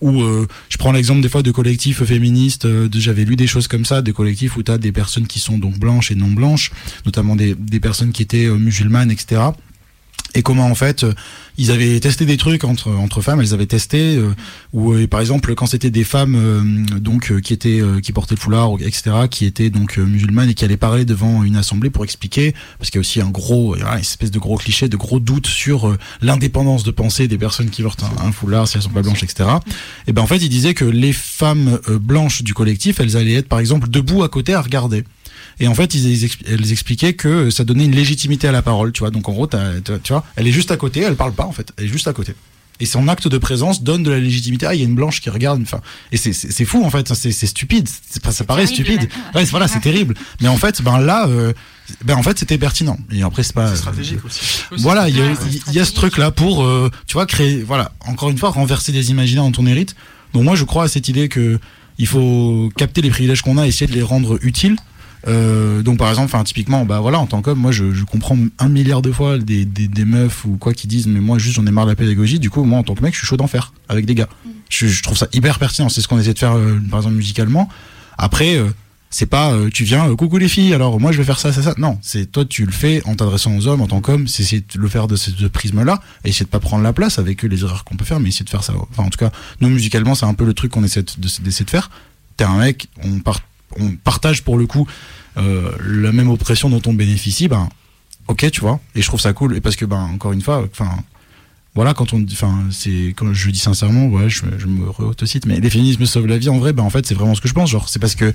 Ou 0.01 0.21
euh, 0.21 0.47
je 0.69 0.77
prends 0.77 0.91
l'exemple 0.91 1.21
des 1.21 1.29
fois 1.29 1.43
de 1.43 1.51
collectifs 1.51 2.03
féministes, 2.03 2.65
euh, 2.65 2.89
j'avais 2.93 3.25
lu 3.25 3.35
des 3.35 3.47
choses 3.47 3.67
comme 3.67 3.85
ça, 3.85 4.01
des 4.01 4.13
collectifs 4.13 4.55
où 4.57 4.63
t'as 4.63 4.77
des 4.77 4.91
personnes 4.91 5.27
qui 5.27 5.39
sont 5.39 5.57
donc 5.57 5.77
blanches 5.79 6.11
et 6.11 6.15
non 6.15 6.29
blanches, 6.29 6.71
notamment 7.05 7.35
des, 7.35 7.55
des 7.55 7.79
personnes 7.79 8.11
qui 8.11 8.23
étaient 8.23 8.47
musulmanes, 8.47 9.11
etc 9.11 9.51
et 10.37 10.43
comment 10.43 10.67
en 10.67 10.75
fait 10.75 11.03
euh, 11.03 11.13
ils 11.57 11.71
avaient 11.71 11.99
testé 11.99 12.25
des 12.25 12.37
trucs 12.37 12.63
entre 12.63 12.91
entre 12.91 13.21
femmes 13.21 13.41
elles 13.41 13.53
avaient 13.55 13.65
testé 13.65 14.15
euh, 14.15 14.29
où 14.71 14.93
euh, 14.93 15.07
par 15.07 15.19
exemple 15.19 15.53
quand 15.55 15.65
c'était 15.65 15.89
des 15.89 16.03
femmes 16.03 16.35
euh, 16.37 16.61
donc 16.99 17.41
qui 17.41 17.53
étaient 17.53 17.81
qui 18.03 18.11
portaient 18.13 18.35
le 18.35 18.39
foulard 18.39 18.71
ou- 18.71 18.77
etc 18.77 19.01
qui 19.29 19.45
étaient 19.45 19.71
donc 19.71 19.97
musulmanes 19.97 20.49
et 20.49 20.53
qui 20.53 20.63
allaient 20.63 20.77
parler 20.77 21.05
devant 21.05 21.43
une 21.43 21.55
assemblée 21.55 21.89
pour 21.89 22.03
expliquer 22.03 22.53
parce 22.77 22.91
qu'il 22.91 22.99
y 22.99 22.99
a 22.99 23.01
aussi 23.01 23.19
un 23.19 23.29
gros 23.31 23.75
une 23.75 23.99
espèce 23.99 24.29
de 24.31 24.39
gros 24.39 24.57
cliché 24.57 24.87
de 24.89 24.97
gros 24.97 25.19
doutes 25.19 25.47
sur 25.47 25.97
l'indépendance 26.21 26.83
de 26.83 26.91
pensée 26.91 27.27
des 27.27 27.37
personnes 27.39 27.71
qui 27.71 27.81
portent 27.81 28.03
un, 28.03 28.27
un 28.27 28.31
foulard 28.31 28.67
si 28.67 28.77
elles 28.77 28.83
sont 28.83 28.89
pas 28.91 29.01
blanches 29.01 29.23
etc 29.23 29.49
et 30.05 30.13
ben 30.13 30.21
en 30.21 30.27
fait 30.27 30.37
ils 30.37 30.49
disaient 30.49 30.75
que 30.75 30.85
les 30.85 31.13
femmes 31.13 31.79
blanches 31.99 32.43
du 32.43 32.53
collectif 32.53 32.99
elles 32.99 33.17
allaient 33.17 33.33
être 33.35 33.49
par 33.49 33.59
exemple 33.59 33.89
debout 33.89 34.21
à 34.23 34.29
côté 34.29 34.53
à 34.53 34.61
regarder 34.61 35.03
et 35.59 35.67
en 35.67 35.73
fait, 35.75 35.93
ils, 35.95 36.05
ils 36.07 36.25
expli- 36.25 36.43
elles 36.47 36.71
expliquaient 36.71 37.13
que 37.13 37.49
ça 37.49 37.63
donnait 37.63 37.85
une 37.85 37.95
légitimité 37.95 38.47
à 38.47 38.51
la 38.51 38.61
parole, 38.61 38.91
tu 38.91 38.99
vois. 38.99 39.11
Donc 39.11 39.27
en 39.29 39.33
gros, 39.33 39.47
tu 39.47 39.57
vois, 40.13 40.23
elle 40.35 40.47
est 40.47 40.51
juste 40.51 40.71
à 40.71 40.77
côté, 40.77 41.01
elle 41.01 41.15
parle 41.15 41.33
pas 41.33 41.45
en 41.45 41.51
fait, 41.51 41.71
elle 41.77 41.85
est 41.85 41.89
juste 41.89 42.07
à 42.07 42.13
côté. 42.13 42.33
Et 42.79 42.85
son 42.85 43.07
acte 43.07 43.27
de 43.27 43.39
présence 43.39 43.81
donne 43.81 44.03
de 44.03 44.11
la 44.11 44.19
légitimité. 44.19 44.67
Ah, 44.67 44.75
il 44.75 44.79
y 44.79 44.83
a 44.83 44.85
une 44.87 44.93
blanche 44.93 45.19
qui 45.19 45.31
regarde. 45.31 45.59
Enfin, 45.63 45.81
et 46.11 46.17
c'est 46.17 46.31
c'est 46.31 46.51
c'est 46.51 46.63
fou 46.63 46.83
en 46.85 46.91
fait. 46.91 47.11
C'est 47.15 47.31
c'est 47.31 47.47
stupide. 47.47 47.89
C'est 48.07 48.21
pas- 48.21 48.31
ça 48.31 48.43
paraît 48.43 48.67
terrible, 48.67 48.85
stupide. 49.01 49.09
Ouais, 49.33 49.45
c'est- 49.45 49.49
voilà, 49.49 49.67
c'est 49.67 49.79
terrible. 49.79 50.13
Mais 50.41 50.47
en 50.47 50.57
fait, 50.57 50.83
ben 50.83 50.99
là, 50.99 51.27
euh, 51.27 51.53
ben 52.05 52.13
en 52.15 52.21
fait, 52.21 52.37
c'était 52.37 52.59
pertinent. 52.59 52.99
Et 53.11 53.23
après, 53.23 53.41
c'est 53.41 53.55
pas 53.55 53.75
stratégique 53.75 54.23
aussi. 54.23 54.61
Voilà, 54.77 55.09
il 55.09 55.17
y 55.17 55.21
a, 55.21 55.25
y 55.73 55.79
a 55.79 55.85
ce 55.85 55.93
truc 55.93 56.19
là 56.19 56.29
pour, 56.29 56.63
euh, 56.63 56.91
tu 57.07 57.13
vois, 57.13 57.25
créer, 57.25 57.63
voilà, 57.63 57.93
encore 58.05 58.29
une 58.29 58.37
fois, 58.37 58.51
renverser 58.51 58.91
des 58.91 59.09
imaginaires 59.09 59.49
dont 59.49 59.63
on 59.63 59.65
hérite. 59.65 59.95
Donc 60.35 60.43
moi, 60.43 60.55
je 60.55 60.63
crois 60.63 60.83
à 60.83 60.87
cette 60.87 61.07
idée 61.07 61.29
que 61.29 61.59
il 61.97 62.05
faut 62.05 62.69
capter 62.77 63.01
les 63.01 63.09
privilèges 63.09 63.41
qu'on 63.41 63.57
a, 63.57 63.65
et 63.65 63.69
essayer 63.69 63.87
de 63.87 63.93
les 63.95 64.03
rendre 64.03 64.37
utiles. 64.43 64.75
Euh, 65.27 65.81
donc 65.81 65.97
par 65.97 66.09
exemple, 66.09 66.25
enfin 66.33 66.43
typiquement, 66.43 66.85
bah 66.85 66.99
voilà, 66.99 67.19
en 67.19 67.25
tant 67.25 67.41
qu'homme, 67.41 67.59
moi 67.59 67.71
je, 67.71 67.91
je 67.93 68.03
comprends 68.03 68.37
un 68.59 68.69
milliard 68.69 69.01
de 69.01 69.11
fois 69.11 69.37
des, 69.37 69.65
des, 69.65 69.87
des 69.87 70.05
meufs 70.05 70.45
ou 70.45 70.57
quoi 70.57 70.73
qui 70.73 70.87
disent, 70.87 71.07
mais 71.07 71.19
moi 71.19 71.37
juste 71.37 71.55
j'en 71.55 71.65
ai 71.65 71.71
marre 71.71 71.85
de 71.85 71.91
la 71.91 71.95
pédagogie. 71.95 72.39
Du 72.39 72.49
coup, 72.49 72.63
moi 72.63 72.79
en 72.79 72.83
tant 72.83 72.95
que 72.95 73.01
mec, 73.01 73.13
je 73.13 73.19
suis 73.19 73.27
chaud 73.27 73.37
d'en 73.37 73.47
faire 73.47 73.73
avec 73.89 74.05
des 74.05 74.15
gars. 74.15 74.29
Je, 74.69 74.87
je 74.87 75.03
trouve 75.03 75.17
ça 75.17 75.27
hyper 75.33 75.59
pertinent. 75.59 75.89
C'est 75.89 76.01
ce 76.01 76.07
qu'on 76.07 76.19
essaie 76.19 76.33
de 76.33 76.39
faire, 76.39 76.55
euh, 76.55 76.79
par 76.89 76.99
exemple 76.99 77.15
musicalement. 77.15 77.67
Après, 78.17 78.55
euh, 78.57 78.67
c'est 79.09 79.25
pas 79.25 79.53
tu 79.73 79.85
viens 79.85 80.13
coucou 80.17 80.37
les 80.37 80.49
filles 80.49 80.73
alors 80.73 80.99
moi 80.99 81.13
je 81.13 81.17
vais 81.17 81.23
faire 81.23 81.39
ça 81.39 81.53
ça 81.53 81.63
ça 81.63 81.73
non 81.77 81.97
c'est 82.01 82.29
toi 82.29 82.43
tu 82.43 82.65
le 82.65 82.73
fais 82.73 83.01
en 83.05 83.15
t'adressant 83.15 83.55
aux 83.55 83.65
hommes 83.65 83.79
en 83.79 83.87
tant 83.87 84.01
qu'homme 84.01 84.27
c'est 84.27 84.43
essayer 84.43 84.61
de 84.61 84.77
le 84.77 84.87
faire 84.89 85.07
de 85.07 85.15
ce, 85.15 85.31
ce 85.31 85.45
prisme 85.45 85.81
là 85.85 86.01
et 86.25 86.29
essayer 86.29 86.45
de 86.45 86.49
pas 86.49 86.59
prendre 86.59 86.83
la 86.83 86.91
place 86.91 87.17
avec 87.17 87.45
eux 87.45 87.47
les 87.47 87.63
erreurs 87.63 87.85
qu'on 87.85 87.95
peut 87.95 88.03
faire 88.03 88.19
mais 88.19 88.27
essayer 88.27 88.43
de 88.43 88.49
faire 88.49 88.65
ça 88.65 88.73
enfin 88.91 89.03
en 89.03 89.09
tout 89.09 89.17
cas 89.17 89.31
nous 89.61 89.69
musicalement 89.69 90.13
c'est 90.13 90.25
un 90.25 90.33
peu 90.33 90.43
le 90.43 90.53
truc 90.53 90.73
qu'on 90.73 90.83
essaie 90.83 91.03
de- 91.03 91.11
de- 91.19 91.41
d'essayer 91.41 91.63
de 91.63 91.69
faire 91.69 91.89
t'es 92.35 92.43
un 92.43 92.57
mec 92.57 92.89
on 93.01 93.19
part 93.19 93.39
on 93.79 93.91
partage 93.91 94.43
pour 94.43 94.57
le 94.57 94.65
coup 94.65 94.87
euh, 95.37 95.71
la 95.85 96.11
même 96.11 96.29
oppression 96.29 96.69
dont 96.69 96.81
on 96.85 96.93
bénéficie 96.93 97.47
ben 97.47 97.69
ok 98.27 98.49
tu 98.51 98.61
vois. 98.61 98.79
Et 98.95 99.01
je 99.01 99.07
trouve 99.07 99.21
ça 99.21 99.33
cool. 99.33 99.55
Et 99.55 99.61
parce 99.61 99.75
que 99.75 99.85
ben 99.85 99.99
encore 100.13 100.33
une 100.33 100.41
fois 100.41 100.65
enfin 100.71 100.89
voilà 101.75 101.93
quand 101.93 102.13
on 102.13 102.23
enfin 102.31 102.63
c'est 102.71 103.13
quand 103.15 103.31
je 103.33 103.49
dis 103.51 103.59
sincèrement 103.59 104.07
ouais 104.07 104.29
je, 104.29 104.43
je 104.57 104.65
me 104.65 104.89
re-autocite 104.89 105.45
mais 105.45 105.59
les 105.59 105.69
féminismes 105.69 106.05
sauvent 106.05 106.25
la 106.25 106.39
vie 106.39 106.49
en 106.49 106.57
vrai 106.57 106.73
ben 106.73 106.83
en 106.83 106.89
fait 106.89 107.05
c'est 107.05 107.13
vraiment 107.13 107.35
ce 107.35 107.41
que 107.41 107.47
je 107.47 107.53
pense. 107.53 107.69
Genre 107.69 107.87
c'est 107.89 107.99
parce 107.99 108.15
que 108.15 108.33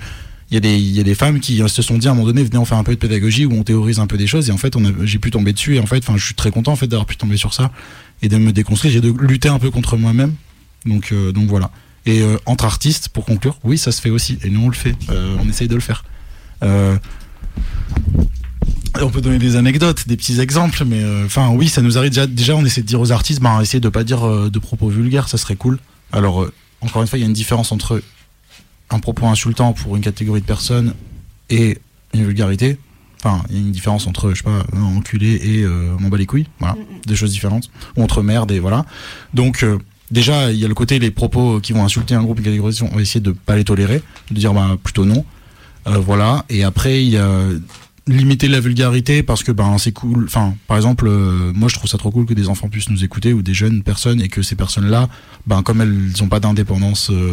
il 0.51 0.55
y, 0.55 0.59
a 0.59 0.61
des, 0.61 0.79
y 0.79 1.01
a 1.01 1.03
des 1.03 1.15
femmes 1.15 1.41
qui 1.41 1.63
euh, 1.63 1.69
se 1.69 1.81
sont 1.81 1.97
dit 1.97 2.09
à 2.09 2.11
un 2.11 2.15
moment 2.15 2.27
donné 2.27 2.45
venez 2.45 2.59
on 2.59 2.67
fait 2.67 2.75
un 2.75 2.85
peu 2.85 2.93
de 2.93 2.99
pédagogie 2.99 3.47
où 3.47 3.53
on 3.55 3.63
théorise 3.63 3.99
un 4.01 4.07
peu 4.07 4.19
des 4.19 4.27
choses. 4.27 4.49
Et 4.51 4.53
en 4.53 4.59
fait 4.59 4.77
j'ai 5.03 5.19
pu 5.19 5.31
tomber 5.31 5.53
dessus. 5.53 5.77
Et 5.77 5.81
en 5.81 5.87
fait 5.87 5.99
enfin 5.99 6.17
je 6.17 6.25
suis 6.25 6.35
très 6.35 6.51
content 6.51 6.73
en 6.73 6.77
fait 6.77 6.87
d'avoir 6.87 7.07
pu 7.07 7.17
tomber 7.17 7.37
sur 7.37 7.55
ça 7.55 7.73
et 8.21 8.29
de 8.29 8.37
me 8.37 8.53
déconstruire. 8.53 8.95
Et 8.95 9.01
de 9.01 9.13
lutter 9.19 9.49
un 9.49 9.59
peu 9.59 9.71
contre 9.71 9.97
moi-même. 9.97 10.35
Donc 10.85 11.11
euh, 11.13 11.33
donc 11.33 11.49
voilà 11.49 11.71
et 12.07 12.21
euh, 12.21 12.37
entre 12.47 12.65
artistes 12.65 13.09
pour 13.09 13.25
conclure 13.25 13.59
oui 13.65 13.79
ça 13.79 13.93
se 13.93 14.01
fait 14.01 14.11
aussi 14.11 14.39
et 14.43 14.51
nous 14.51 14.63
on 14.63 14.69
le 14.69 14.75
fait 14.75 14.95
Euh, 15.11 15.37
on 15.41 15.49
essaye 15.49 15.69
de 15.69 15.75
le 15.75 15.81
faire 15.81 16.05
euh, 16.63 16.97
on 19.01 19.11
peut 19.11 19.21
donner 19.23 19.39
des 19.39 19.57
anecdotes, 19.57 20.07
des 20.07 20.17
petits 20.17 20.39
exemples, 20.39 20.85
mais 20.85 21.03
enfin 21.25 21.49
oui, 21.49 21.69
ça 21.69 21.81
nous 21.81 21.97
arrive 21.97 22.11
déjà. 22.11 22.27
Déjà, 22.27 22.55
on 22.55 22.65
essaie 22.65 22.83
de 22.83 22.87
dire 22.87 23.01
aux 23.01 23.11
artistes, 23.11 23.41
ben, 23.41 23.61
essayer 23.61 23.81
de 23.81 23.89
pas 23.89 24.05
dire 24.05 24.51
de 24.51 24.59
propos 24.59 24.89
vulgaires, 24.91 25.29
ça 25.29 25.39
serait 25.39 25.57
cool. 25.57 25.79
Alors 26.13 26.47
encore 26.83 27.01
une 27.01 27.09
fois, 27.09 27.19
il 27.19 27.23
y 27.23 27.25
a 27.25 27.27
une 27.27 27.33
différence 27.33 27.73
entre 27.73 28.03
un 28.91 28.99
propos 29.01 29.27
insultant 29.27 29.73
pour 29.73 29.97
une 29.97 30.03
catégorie 30.03 30.43
de 30.43 30.47
personnes 30.47 30.95
et 31.49 31.79
une 32.13 32.25
vulgarité. 32.25 32.79
Enfin, 33.25 33.43
il 33.49 33.57
y 33.57 33.59
a 33.59 33.63
une 33.63 33.73
différence 33.73 34.07
entre, 34.07 34.31
je 34.31 34.37
sais 34.37 34.45
pas, 34.45 34.63
enculé 34.77 35.41
et 35.43 35.65
m'en 35.99 36.09
bats 36.09 36.19
les 36.19 36.27
couilles. 36.27 36.47
Voilà, 36.61 36.77
des 37.07 37.17
choses 37.17 37.33
différentes. 37.33 37.71
Ou 37.97 38.03
entre 38.03 38.23
merde 38.23 38.53
et 38.53 38.61
voilà. 38.61 38.85
Donc 39.33 39.65
déjà, 40.13 40.53
il 40.53 40.59
y 40.59 40.65
a 40.65 40.69
le 40.69 40.75
côté 40.75 40.99
les 40.99 41.11
propos 41.11 41.59
qui 41.61 41.73
vont 41.73 41.85
insulter 41.85 42.15
un 42.15 42.23
groupe, 42.23 42.39
une 42.39 42.45
catégorie, 42.45 42.79
on 42.83 42.95
va 42.95 43.03
essayer 43.03 43.21
de 43.21 43.33
pas 43.33 43.57
les 43.57 43.65
tolérer, 43.65 44.03
de 44.31 44.35
dire 44.37 44.55
bah 44.55 44.77
plutôt 44.83 45.05
non. 45.05 45.25
Euh, 45.89 45.99
voilà. 45.99 46.45
Et 46.49 46.63
après, 46.63 47.03
il 47.03 47.11
y 47.11 47.17
a 47.17 47.29
limiter 48.07 48.49
la 48.49 48.61
vulgarité 48.61 49.23
parce 49.23 49.45
que 49.45 49.53
ben 49.53 49.79
c'est 49.79 49.93
cool 49.93 50.29
par 50.67 50.77
exemple 50.77 51.07
euh, 51.07 51.53
moi 51.55 51.69
je 51.69 51.77
trouve 51.77 51.89
ça 51.89 51.99
trop 51.99 52.11
cool 52.11 52.27
que 52.27 52.35
des 52.35 52.49
enfants 52.49 52.69
puissent 52.69 52.91
nous 52.91 53.05
écouter 53.05 53.33
ou 53.33 53.43
des 53.43 53.55
jeunes 53.55 53.83
personnes 53.83 54.21
et 54.21 54.29
que 54.29 54.43
ces 54.43 54.57
personnes 54.57 54.87
là 54.87 55.09
ben 55.47 55.63
comme 55.63 55.81
elles 55.81 56.21
ont 56.21 56.29
pas 56.29 56.41
d'indépendance 56.41 57.11
euh, 57.11 57.33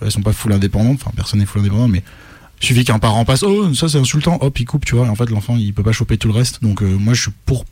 elles 0.00 0.12
sont 0.12 0.22
pas 0.22 0.32
full 0.32 0.52
indépendantes 0.52 1.00
enfin 1.02 1.10
personne 1.16 1.40
n'est 1.40 1.46
full 1.46 1.62
indépendant 1.62 1.88
mais 1.88 2.04
suffit 2.60 2.84
qu'un 2.84 3.00
parent 3.00 3.24
passe 3.24 3.42
oh 3.42 3.74
ça 3.74 3.88
c'est 3.88 3.98
insultant 3.98 4.38
hop 4.40 4.60
il 4.60 4.64
coupe 4.64 4.84
tu 4.84 4.94
vois 4.94 5.06
et 5.06 5.08
en 5.08 5.16
fait 5.16 5.28
l'enfant 5.28 5.56
il 5.56 5.74
peut 5.74 5.82
pas 5.82 5.92
choper 5.92 6.18
tout 6.18 6.28
le 6.28 6.34
reste 6.34 6.62
donc 6.62 6.82
euh, 6.82 6.96
moi 6.96 7.14
je 7.14 7.22
suis 7.22 7.32
pour 7.44 7.64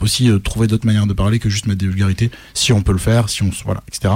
aussi 0.00 0.30
euh, 0.30 0.38
trouver 0.38 0.66
d'autres 0.66 0.86
manières 0.86 1.06
de 1.06 1.12
parler 1.12 1.38
que 1.38 1.48
juste 1.48 1.66
mettre 1.66 1.78
des 1.78 1.86
vulgarités 1.86 2.30
si 2.52 2.72
on 2.72 2.82
peut 2.82 2.92
le 2.92 2.98
faire 2.98 3.28
si 3.28 3.42
on 3.42 3.50
voilà 3.64 3.82
etc 3.88 4.14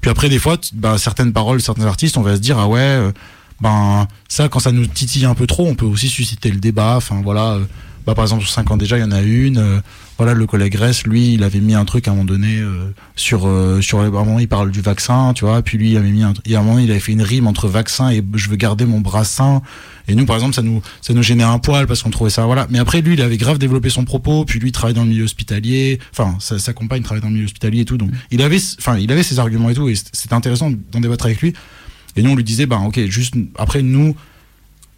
puis 0.00 0.10
après 0.10 0.28
des 0.28 0.38
fois 0.38 0.56
ben, 0.72 0.98
certaines 0.98 1.32
paroles 1.32 1.60
certains 1.60 1.86
artistes 1.86 2.16
on 2.16 2.22
va 2.22 2.36
se 2.36 2.40
dire 2.40 2.58
ah 2.58 2.68
ouais 2.68 2.80
euh, 2.80 3.12
ben 3.60 4.06
ça 4.28 4.48
quand 4.48 4.60
ça 4.60 4.72
nous 4.72 4.86
titille 4.86 5.24
un 5.24 5.34
peu 5.34 5.46
trop 5.46 5.66
on 5.66 5.74
peut 5.74 5.86
aussi 5.86 6.08
susciter 6.08 6.50
le 6.50 6.60
débat 6.60 6.96
enfin 6.96 7.20
voilà 7.22 7.54
euh, 7.54 7.64
bah, 8.06 8.14
par 8.14 8.24
exemple 8.24 8.42
sur 8.42 8.52
5 8.52 8.70
ans 8.70 8.76
déjà 8.76 8.98
il 8.98 9.00
y 9.00 9.04
en 9.04 9.12
a 9.12 9.22
une 9.22 9.82
voilà 10.20 10.34
le 10.34 10.46
collègue 10.46 10.74
Ress 10.74 11.06
lui 11.06 11.32
il 11.32 11.42
avait 11.44 11.60
mis 11.60 11.74
un 11.74 11.86
truc 11.86 12.06
à 12.06 12.10
un 12.10 12.14
moment 12.14 12.26
donné 12.26 12.58
euh, 12.58 12.92
sur 13.16 13.46
euh, 13.46 13.80
sur 13.80 14.00
un 14.00 14.10
moment 14.10 14.38
il 14.38 14.48
parle 14.48 14.70
du 14.70 14.82
vaccin 14.82 15.32
tu 15.32 15.46
vois 15.46 15.62
puis 15.62 15.78
lui 15.78 15.92
il 15.92 15.96
avait 15.96 16.10
mis 16.10 16.22
un 16.22 16.34
et 16.44 16.56
à 16.56 16.60
un 16.60 16.62
moment 16.62 16.78
il 16.78 16.90
avait 16.90 17.00
fait 17.00 17.12
une 17.12 17.22
rime 17.22 17.46
entre 17.46 17.68
vaccin 17.68 18.10
et 18.10 18.22
je 18.34 18.50
veux 18.50 18.56
garder 18.56 18.84
mon 18.84 19.00
bras 19.00 19.24
sain. 19.24 19.62
Et 20.08 20.14
nous 20.14 20.26
par 20.26 20.36
exemple 20.36 20.54
ça 20.54 20.60
nous 20.60 20.82
ça 21.00 21.14
nous 21.14 21.22
gênait 21.22 21.42
un 21.42 21.58
poil 21.58 21.86
parce 21.86 22.02
qu'on 22.02 22.10
trouvait 22.10 22.28
ça 22.28 22.44
voilà. 22.44 22.66
Mais 22.68 22.78
après 22.78 23.00
lui 23.00 23.14
il 23.14 23.22
avait 23.22 23.38
grave 23.38 23.56
développé 23.56 23.88
son 23.88 24.04
propos 24.04 24.44
puis 24.44 24.60
lui 24.60 24.68
il 24.68 24.72
travaille 24.72 24.92
dans 24.92 25.04
le 25.04 25.08
milieu 25.08 25.24
hospitalier. 25.24 25.98
Enfin 26.12 26.36
sa, 26.38 26.74
compagne 26.74 27.02
travaille 27.02 27.22
dans 27.22 27.28
le 27.28 27.34
milieu 27.34 27.46
hospitalier 27.46 27.80
et 27.80 27.84
tout 27.86 27.96
donc 27.96 28.10
il 28.30 28.42
avait 28.42 28.60
enfin 28.78 28.98
il 28.98 29.10
avait 29.10 29.22
ses 29.22 29.38
arguments 29.38 29.70
et 29.70 29.74
tout 29.74 29.88
et 29.88 29.94
c'était 29.94 30.34
intéressant 30.34 30.70
d'en 30.92 31.00
débattre 31.00 31.24
avec 31.24 31.40
lui. 31.40 31.54
Et 32.16 32.22
nous 32.22 32.32
on 32.32 32.36
lui 32.36 32.44
disait 32.44 32.66
bah 32.66 32.82
ok 32.84 33.00
juste 33.06 33.36
après 33.56 33.80
nous 33.80 34.14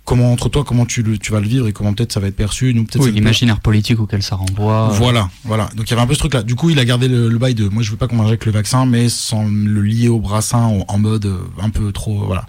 comment 0.04 0.32
entre 0.32 0.48
toi 0.48 0.64
comment 0.64 0.84
tu 0.84 1.02
le 1.02 1.16
tu 1.18 1.32
vas 1.32 1.40
le 1.40 1.46
vivre 1.46 1.68
et 1.68 1.72
comment 1.72 1.92
peut-être 1.94 2.12
ça 2.12 2.20
va 2.20 2.26
être 2.26 2.36
perçu 2.36 2.74
nous 2.74 2.84
peut-être 2.84 3.04
Oui, 3.04 3.12
l'imaginaire 3.12 3.60
politique 3.60 4.00
auquel 4.00 4.22
ça 4.22 4.36
renvoie. 4.36 4.88
voilà, 4.88 5.28
voilà. 5.44 5.68
Donc 5.76 5.88
il 5.88 5.90
y 5.90 5.92
avait 5.94 6.02
un 6.02 6.06
peu 6.06 6.14
ce 6.14 6.18
truc-là. 6.18 6.42
Du 6.42 6.54
coup, 6.54 6.70
il 6.70 6.78
a 6.78 6.84
gardé 6.84 7.08
le, 7.08 7.28
le 7.28 7.38
bail 7.38 7.54
de 7.54 7.68
moi, 7.68 7.82
je 7.82 7.90
veux 7.90 7.96
pas 7.96 8.08
qu'on 8.08 8.16
m'injecte 8.16 8.44
le 8.46 8.52
vaccin, 8.52 8.86
mais 8.86 9.08
sans 9.08 9.44
le 9.44 9.80
lier 9.82 10.08
au 10.08 10.18
brassin 10.18 10.80
en, 10.86 10.98
mode 10.98 11.26
euh, 11.26 11.38
un 11.60 11.70
peu 11.70 11.92
trop, 11.92 12.24
voilà. 12.26 12.46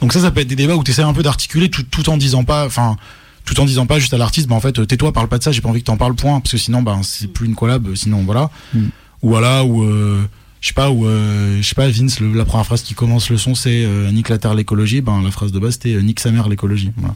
Donc 0.00 0.12
ça, 0.12 0.20
ça 0.20 0.30
peut 0.30 0.40
être 0.40 0.48
des 0.48 0.56
débats 0.56 0.76
où 0.76 0.84
tu 0.84 0.90
essaies 0.90 1.02
un 1.02 1.14
peu 1.14 1.22
d'articuler 1.22 1.70
tout, 1.70 1.82
tout 1.84 2.08
en 2.10 2.16
disant 2.16 2.44
pas, 2.44 2.66
enfin, 2.66 2.96
tout 3.44 3.58
en 3.60 3.64
disant 3.64 3.86
pas 3.86 3.98
juste 3.98 4.12
à 4.12 4.18
l'artiste, 4.18 4.48
bah 4.48 4.54
en 4.54 4.60
fait, 4.60 4.78
euh, 4.78 4.86
tais-toi, 4.86 5.12
parle 5.12 5.28
pas 5.28 5.38
de 5.38 5.42
ça, 5.42 5.52
j'ai 5.52 5.60
pas 5.60 5.68
envie 5.68 5.80
que 5.80 5.86
t'en 5.86 5.96
parles, 5.96 6.14
point, 6.14 6.40
parce 6.40 6.52
que 6.52 6.58
sinon, 6.58 6.82
bah 6.82 6.98
c'est 7.02 7.28
plus 7.28 7.46
une 7.46 7.54
collab, 7.54 7.94
sinon 7.94 8.22
voilà. 8.24 8.50
Mm. 8.74 8.86
Ou 9.22 9.28
voilà, 9.28 9.64
ou 9.64 9.82
euh, 9.82 10.22
je 10.66 10.70
sais 10.70 10.74
pas, 10.74 10.90
ou 10.90 11.06
euh, 11.06 11.58
je 11.62 11.62
sais 11.62 11.76
pas, 11.76 11.88
Vince, 11.88 12.18
le- 12.18 12.32
la 12.32 12.44
première 12.44 12.66
phrase 12.66 12.82
qui 12.82 12.94
commence 12.94 13.30
le 13.30 13.36
son, 13.36 13.54
c'est 13.54 13.84
euh, 13.84 14.10
nique 14.10 14.28
la 14.28 14.38
terre 14.38 14.52
l'écologie, 14.54 15.00
ben 15.00 15.22
la 15.22 15.30
phrase 15.30 15.52
de 15.52 15.60
base 15.60 15.74
c'était 15.74 15.94
euh, 15.94 16.00
nique 16.02 16.18
sa 16.18 16.32
mère 16.32 16.48
l'écologie, 16.48 16.90
voilà. 16.96 17.14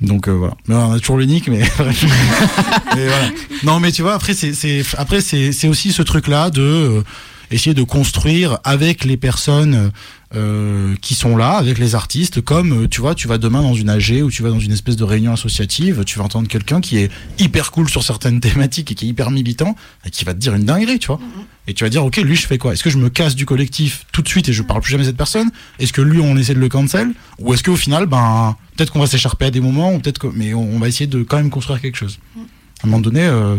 Donc 0.00 0.28
euh, 0.28 0.32
voilà. 0.32 0.54
Mais 0.68 0.76
on 0.76 0.92
a 0.92 1.00
toujours 1.00 1.16
le 1.16 1.24
nick, 1.24 1.48
mais. 1.48 1.58
Mais 2.94 3.06
voilà. 3.08 3.28
Non, 3.64 3.80
mais 3.80 3.90
tu 3.90 4.02
vois, 4.02 4.14
après 4.14 4.34
c'est 4.34 4.52
c'est 4.54 4.82
après 4.96 5.20
c'est 5.20 5.50
c'est 5.50 5.66
aussi 5.66 5.90
ce 5.92 6.02
truc 6.02 6.28
là 6.28 6.48
de 6.50 6.62
euh, 6.62 7.02
essayer 7.50 7.74
de 7.74 7.82
construire 7.82 8.58
avec 8.62 9.04
les 9.04 9.16
personnes 9.16 9.90
euh, 10.34 10.94
qui 11.02 11.14
sont 11.14 11.36
là, 11.36 11.56
avec 11.56 11.78
les 11.78 11.96
artistes, 11.96 12.40
comme 12.40 12.84
euh, 12.84 12.88
tu 12.88 13.00
vois, 13.00 13.16
tu 13.16 13.26
vas 13.26 13.36
demain 13.36 13.62
dans 13.62 13.74
une 13.74 13.88
AG 13.90 14.22
ou 14.22 14.30
tu 14.30 14.42
vas 14.42 14.50
dans 14.50 14.60
une 14.60 14.70
espèce 14.70 14.94
de 14.94 15.02
réunion 15.02 15.32
associative, 15.32 16.04
tu 16.04 16.18
vas 16.18 16.24
entendre 16.24 16.46
quelqu'un 16.46 16.80
qui 16.80 16.98
est 16.98 17.10
hyper 17.38 17.72
cool 17.72 17.88
sur 17.88 18.04
certaines 18.04 18.38
thématiques 18.40 18.92
et 18.92 18.94
qui 18.94 19.06
est 19.06 19.08
hyper 19.08 19.32
militant 19.32 19.74
et 20.06 20.10
qui 20.10 20.24
va 20.24 20.32
te 20.32 20.38
dire 20.38 20.54
une 20.54 20.64
dinguerie, 20.64 21.00
tu 21.00 21.08
vois. 21.08 21.18
Et 21.66 21.74
tu 21.74 21.84
vas 21.84 21.90
dire, 21.90 22.04
ok, 22.04 22.16
lui, 22.18 22.36
je 22.36 22.46
fais 22.46 22.58
quoi? 22.58 22.72
Est-ce 22.72 22.84
que 22.84 22.90
je 22.90 22.98
me 22.98 23.10
casse 23.10 23.34
du 23.34 23.44
collectif 23.44 24.06
tout 24.12 24.22
de 24.22 24.28
suite 24.28 24.48
et 24.48 24.52
je 24.52 24.62
parle 24.62 24.80
plus 24.80 24.92
jamais 24.92 25.04
à 25.04 25.06
cette 25.06 25.16
personne? 25.16 25.50
Est-ce 25.78 25.92
que 25.92 26.00
lui, 26.00 26.20
on 26.20 26.36
essaie 26.36 26.54
de 26.54 26.60
le 26.60 26.68
cancel? 26.68 27.10
Ou 27.38 27.52
est-ce 27.52 27.64
qu'au 27.64 27.76
final, 27.76 28.06
ben, 28.06 28.56
peut-être 28.76 28.92
qu'on 28.92 29.00
va 29.00 29.06
s'écharper 29.06 29.46
à 29.46 29.50
des 29.50 29.60
moments, 29.60 29.92
ou 29.94 29.98
peut-être 29.98 30.18
que, 30.18 30.28
mais 30.28 30.54
on, 30.54 30.62
on 30.62 30.78
va 30.78 30.86
essayer 30.86 31.06
de 31.08 31.22
quand 31.22 31.36
même 31.38 31.50
construire 31.50 31.80
quelque 31.80 31.96
chose. 31.96 32.18
À 32.36 32.86
un 32.86 32.90
moment 32.90 33.00
donné, 33.00 33.22
euh, 33.24 33.56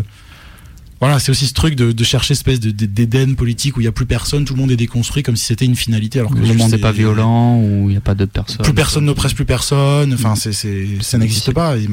voilà, 1.02 1.18
c'est 1.18 1.30
aussi 1.30 1.46
ce 1.48 1.52
truc 1.52 1.74
de, 1.74 1.90
de 1.92 2.04
chercher 2.04 2.32
espèce 2.32 2.60
de- 2.60 2.70
de- 2.70 2.86
d'éden 2.86 3.34
politique 3.36 3.76
où 3.76 3.80
il 3.80 3.84
y 3.84 3.88
a 3.88 3.92
plus 3.92 4.06
personne, 4.06 4.44
tout 4.44 4.54
le 4.54 4.60
monde 4.60 4.70
est 4.70 4.76
déconstruit 4.76 5.22
comme 5.24 5.34
si 5.36 5.44
c'était 5.44 5.64
une 5.64 5.74
finalité. 5.76 6.20
Alors 6.20 6.30
que 6.32 6.38
le 6.38 6.46
monde 6.54 6.70
n'est 6.70 6.76
c'est- 6.76 6.78
pas 6.78 6.92
violent 6.92 7.58
ou 7.58 7.88
il 7.88 7.92
n'y 7.92 7.96
a 7.96 8.00
pas 8.00 8.14
de 8.14 8.24
personnes. 8.24 8.62
Plus 8.62 8.72
personne 8.72 9.04
n'oppresse 9.04 9.34
plus 9.34 9.44
personne. 9.44 10.14
Enfin, 10.14 10.36
c'est, 10.36 10.52
c'est, 10.52 10.86
ça 11.02 11.18
n'existe 11.18 11.52
pas. 11.52 11.76
Et, 11.76 11.88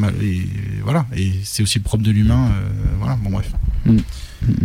voilà. 0.84 1.06
Et 1.18 1.31
c'est 1.44 1.64
aussi 1.64 1.80
le 1.80 1.84
propre 1.84 2.03
de 2.03 2.11
l'humain. 2.11 2.49
euh, 2.52 2.69
voilà. 2.99 3.15
Bon 3.23 3.31
bref. 3.31 3.52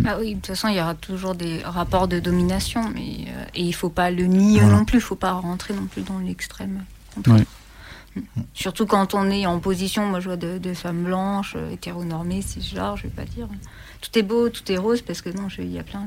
Ah 0.06 0.16
oui, 0.20 0.30
de 0.30 0.34
toute 0.34 0.46
façon, 0.48 0.68
il 0.68 0.76
y 0.76 0.80
aura 0.80 0.94
toujours 0.94 1.34
des 1.34 1.60
rapports 1.64 2.06
de 2.06 2.20
domination, 2.20 2.82
mais 2.94 3.24
euh, 3.28 3.44
et 3.54 3.62
il 3.62 3.72
faut 3.72 3.88
pas 3.88 4.10
le 4.10 4.24
nier 4.26 4.60
Voilà. 4.60 4.76
non 4.76 4.84
plus, 4.84 4.98
il 4.98 5.02
faut 5.02 5.16
pas 5.16 5.32
rentrer 5.32 5.74
non 5.74 5.86
plus 5.90 6.02
dans 6.02 6.18
l'extrême. 6.18 6.84
Ouais. 7.26 7.44
Mm. 8.16 8.20
Surtout 8.54 8.86
quand 8.86 9.14
on 9.14 9.30
est 9.30 9.46
en 9.46 9.58
position, 9.60 10.06
moi 10.06 10.20
je 10.20 10.26
vois 10.26 10.36
de, 10.36 10.58
de 10.58 10.74
femmes 10.74 11.04
blanches, 11.04 11.54
euh, 11.56 11.70
hétéronormées, 11.72 12.42
cisgenres, 12.42 12.96
je 12.96 13.04
vais 13.04 13.08
pas 13.08 13.24
dire 13.24 13.48
tout 14.00 14.18
est 14.18 14.22
beau, 14.22 14.48
tout 14.50 14.70
est 14.70 14.76
rose, 14.76 15.00
parce 15.02 15.22
que 15.22 15.30
non, 15.30 15.48
je- 15.48 15.62
il 15.62 15.72
y 15.72 15.78
a 15.78 15.82
plein 15.82 16.06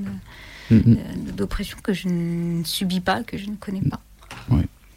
Mm, 0.70 0.76
mm. 0.76 0.98
de- 1.28 1.32
d'oppressions 1.32 1.78
que 1.82 1.94
je 1.94 2.08
ne 2.10 2.64
subis 2.64 3.00
pas, 3.00 3.24
que 3.24 3.38
je 3.38 3.50
ne 3.50 3.56
connais 3.56 3.82
pas. 3.82 4.00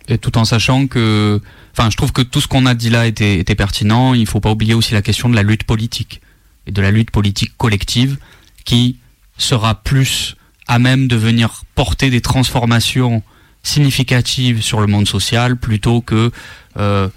Et 0.09 0.19
tout 0.19 0.37
en 0.39 0.45
sachant 0.45 0.89
que, 0.89 1.41
enfin, 1.73 1.89
je 1.91 1.97
trouve 1.97 2.11
que 2.13 2.23
tout 2.23 2.41
ce 2.41 2.49
qu'on 2.49 2.67
a 2.67 2.75
dit 2.75 2.91
là 2.91 3.07
était, 3.07 3.39
était 3.39 3.55
pertinent. 3.55 4.13
Il 4.15 4.27
faut 4.27 4.41
pas 4.41 4.51
oublier 4.51 4.75
aussi 4.75 4.93
la 4.93 5.03
question 5.03 5.29
de 5.29 5.37
la 5.37 5.45
lutte 5.45 5.63
politique 5.63 6.21
et 6.67 6.73
de 6.73 6.83
la 6.83 6.91
lutte 6.91 7.13
politique 7.13 7.57
collective 7.57 8.19
qui 8.65 8.99
sera 9.39 9.77
plus 9.77 10.35
à 10.67 10.81
même 10.81 11.07
de 11.07 11.15
venir 11.15 11.63
porter 11.77 12.11
des 12.11 12.21
transformations 12.21 13.23
significatives 13.63 14.63
sur 14.63 14.81
le 14.81 14.87
monde 14.87 15.07
social 15.07 15.57
plutôt 15.57 16.01
que, 16.01 16.31
euh, 16.79 17.09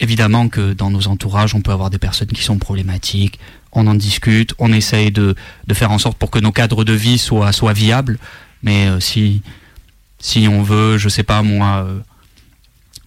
évidemment 0.00 0.48
que 0.48 0.72
dans 0.72 0.90
nos 0.90 1.08
entourages, 1.08 1.54
on 1.54 1.60
peut 1.60 1.72
avoir 1.72 1.90
des 1.90 1.98
personnes 1.98 2.28
qui 2.28 2.42
sont 2.42 2.58
problématiques. 2.58 3.38
On 3.72 3.86
en 3.86 3.94
discute, 3.94 4.54
on 4.58 4.72
essaye 4.72 5.10
de, 5.10 5.34
de 5.66 5.74
faire 5.74 5.90
en 5.90 5.98
sorte 5.98 6.18
pour 6.18 6.30
que 6.30 6.38
nos 6.38 6.52
cadres 6.52 6.84
de 6.84 6.92
vie 6.92 7.18
soient, 7.18 7.52
soient 7.52 7.72
viables. 7.72 8.18
Mais 8.62 8.88
euh, 8.88 9.00
si, 9.00 9.42
si 10.18 10.48
on 10.48 10.62
veut, 10.62 10.98
je 10.98 11.08
sais 11.08 11.22
pas 11.22 11.42
moi, 11.42 11.84
euh, 11.86 11.98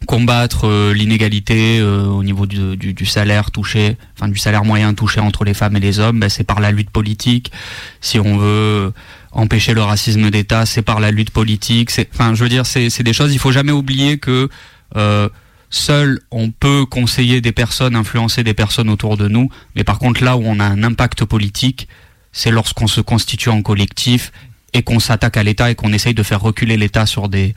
combattre 0.05 0.91
l'inégalité 0.93 1.81
au 1.81 2.23
niveau 2.23 2.45
du, 2.45 2.77
du, 2.77 2.93
du 2.93 3.05
salaire 3.05 3.51
touché, 3.51 3.97
enfin 4.15 4.29
du 4.29 4.39
salaire 4.39 4.63
moyen 4.63 4.93
touché 4.93 5.19
entre 5.19 5.43
les 5.43 5.53
femmes 5.53 5.75
et 5.75 5.81
les 5.81 5.99
hommes, 5.99 6.21
ben, 6.21 6.29
c'est 6.29 6.45
par 6.45 6.61
la 6.61 6.71
lutte 6.71 6.89
politique. 6.89 7.51
Si 7.99 8.17
on 8.17 8.37
veut 8.37 8.93
empêcher 9.31 9.73
le 9.73 9.81
racisme 9.81 10.29
d'État, 10.29 10.65
c'est 10.65 10.81
par 10.81 10.99
la 10.99 11.11
lutte 11.11 11.31
politique. 11.31 11.91
Enfin, 12.13 12.33
je 12.33 12.43
veux 12.43 12.49
dire, 12.49 12.65
c'est, 12.65 13.03
des 13.03 13.13
choses. 13.13 13.33
Il 13.33 13.39
faut 13.39 13.51
jamais 13.51 13.71
oublier 13.71 14.17
que 14.17 14.49
euh, 14.95 15.29
seul 15.69 16.19
on 16.31 16.49
peut 16.51 16.85
conseiller 16.85 17.41
des 17.41 17.51
personnes, 17.51 17.95
influencer 17.95 18.43
des 18.43 18.53
personnes 18.53 18.89
autour 18.89 19.17
de 19.17 19.27
nous, 19.27 19.49
mais 19.75 19.83
par 19.83 19.99
contre 19.99 20.23
là 20.23 20.35
où 20.35 20.41
on 20.43 20.59
a 20.59 20.65
un 20.65 20.83
impact 20.83 21.25
politique, 21.25 21.87
c'est 22.31 22.51
lorsqu'on 22.51 22.87
se 22.87 23.01
constitue 23.01 23.49
en 23.49 23.61
collectif 23.61 24.31
et 24.73 24.83
qu'on 24.83 24.99
s'attaque 24.99 25.37
à 25.37 25.43
l'État 25.43 25.69
et 25.69 25.75
qu'on 25.75 25.93
essaye 25.93 26.13
de 26.13 26.23
faire 26.23 26.41
reculer 26.41 26.77
l'État 26.77 27.05
sur 27.05 27.29
des 27.29 27.53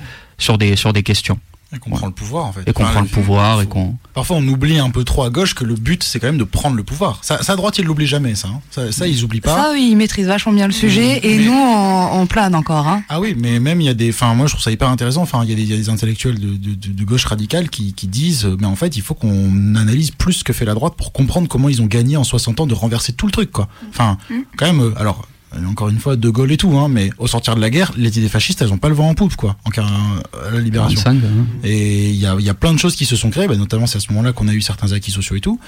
questions. 1.04 1.38
Et 1.74 1.78
qu'on 1.78 1.90
prend 1.90 2.06
le 2.06 2.12
pouvoir 2.12 2.44
en 2.44 2.52
fait. 2.52 2.62
Et 2.66 2.72
qu'on 2.74 2.82
Enfin, 2.82 2.92
prend 2.92 3.00
le 3.00 3.06
pouvoir 3.08 3.62
et 3.62 3.66
qu'on. 3.66 3.96
Parfois, 4.12 4.36
on 4.36 4.46
oublie 4.46 4.78
un 4.78 4.90
peu 4.90 5.04
trop 5.04 5.22
à 5.22 5.30
gauche 5.30 5.54
que 5.54 5.64
le 5.64 5.74
but, 5.74 6.02
c'est 6.02 6.20
quand 6.20 6.26
même 6.26 6.36
de 6.38 6.44
prendre 6.44 6.76
le 6.76 6.82
pouvoir. 6.82 7.20
Ça, 7.22 7.42
ça 7.42 7.54
à 7.54 7.56
droite, 7.56 7.78
ils 7.78 7.84
l'oublient 7.86 8.06
jamais, 8.06 8.34
ça. 8.34 8.48
hein. 8.48 8.60
Ça, 8.70 8.92
ça, 8.92 9.06
ils 9.08 9.24
oublient 9.24 9.40
pas. 9.40 9.56
Ça, 9.56 9.70
oui, 9.72 9.88
ils 9.90 9.96
maîtrisent 9.96 10.26
vachement 10.26 10.52
bien 10.52 10.66
le 10.66 10.72
sujet 10.74 11.20
et 11.26 11.38
nous, 11.38 11.52
on, 11.52 12.20
on 12.20 12.26
plane 12.26 12.54
encore. 12.54 12.86
Hein. 12.86 13.02
Ah 13.08 13.20
oui, 13.20 13.34
mais 13.38 13.58
même 13.58 13.80
il 13.80 13.84
y 13.84 13.88
a 13.88 13.94
des. 13.94 14.10
Enfin, 14.10 14.34
moi, 14.34 14.46
je 14.46 14.52
trouve 14.52 14.62
ça 14.62 14.70
hyper 14.70 14.88
intéressant. 14.90 15.22
Enfin, 15.22 15.40
il 15.44 15.48
y, 15.50 15.52
a 15.52 15.56
des- 15.56 15.62
il 15.62 15.70
y 15.70 15.74
a 15.74 15.76
des 15.78 15.88
intellectuels 15.88 16.38
de, 16.38 16.48
de- 16.56 16.74
de- 16.74 16.92
de 16.92 17.04
gauche 17.04 17.24
radicale 17.24 17.70
qui, 17.70 17.94
qui 17.94 18.06
disent, 18.06 18.44
euh, 18.44 18.56
mais 18.60 18.66
en 18.66 18.76
fait, 18.76 18.96
il 18.96 19.02
faut 19.02 19.14
qu'on 19.14 19.74
analyse 19.74 20.10
plus 20.10 20.34
ce 20.34 20.44
que 20.44 20.52
fait 20.52 20.66
la 20.66 20.74
droite 20.74 20.94
pour 20.96 21.12
comprendre 21.12 21.48
comment 21.48 21.70
ils 21.70 21.80
ont 21.80 21.86
gagné 21.86 22.18
en 22.18 22.24
60 22.24 22.60
ans 22.60 22.66
de 22.66 22.74
renverser 22.74 23.14
tout 23.14 23.24
le 23.26 23.32
truc, 23.32 23.50
quoi. 23.50 23.68
Enfin, 23.88 24.18
quand 24.58 24.66
même. 24.66 24.80
euh, 24.82 24.92
alors. 24.98 25.26
Encore 25.68 25.88
une 25.88 25.98
fois, 25.98 26.16
De 26.16 26.28
Gaulle 26.30 26.52
et 26.52 26.56
tout, 26.56 26.76
hein, 26.78 26.88
mais 26.88 27.10
au 27.18 27.26
sortir 27.26 27.54
de 27.54 27.60
la 27.60 27.70
guerre, 27.70 27.92
les 27.96 28.18
idées 28.18 28.28
fascistes, 28.28 28.62
elles 28.62 28.72
ont 28.72 28.78
pas 28.78 28.88
le 28.88 28.94
vent 28.94 29.08
en 29.08 29.14
poupe, 29.14 29.36
quoi, 29.36 29.56
en 29.64 29.70
cas 29.70 29.84
à 29.84 30.50
la 30.50 30.60
libération. 30.60 31.00
45, 31.02 31.24
hein. 31.26 31.46
Et 31.64 32.10
il 32.10 32.16
y 32.16 32.26
a, 32.26 32.34
y 32.38 32.48
a 32.48 32.54
plein 32.54 32.72
de 32.72 32.78
choses 32.78 32.96
qui 32.96 33.04
se 33.04 33.16
sont 33.16 33.30
créées, 33.30 33.48
bah, 33.48 33.56
notamment 33.56 33.86
c'est 33.86 33.98
à 33.98 34.00
ce 34.00 34.10
moment-là 34.12 34.32
qu'on 34.32 34.48
a 34.48 34.52
eu 34.52 34.60
certains 34.62 34.92
acquis 34.92 35.10
sociaux 35.10 35.36
et 35.36 35.40
tout, 35.40 35.58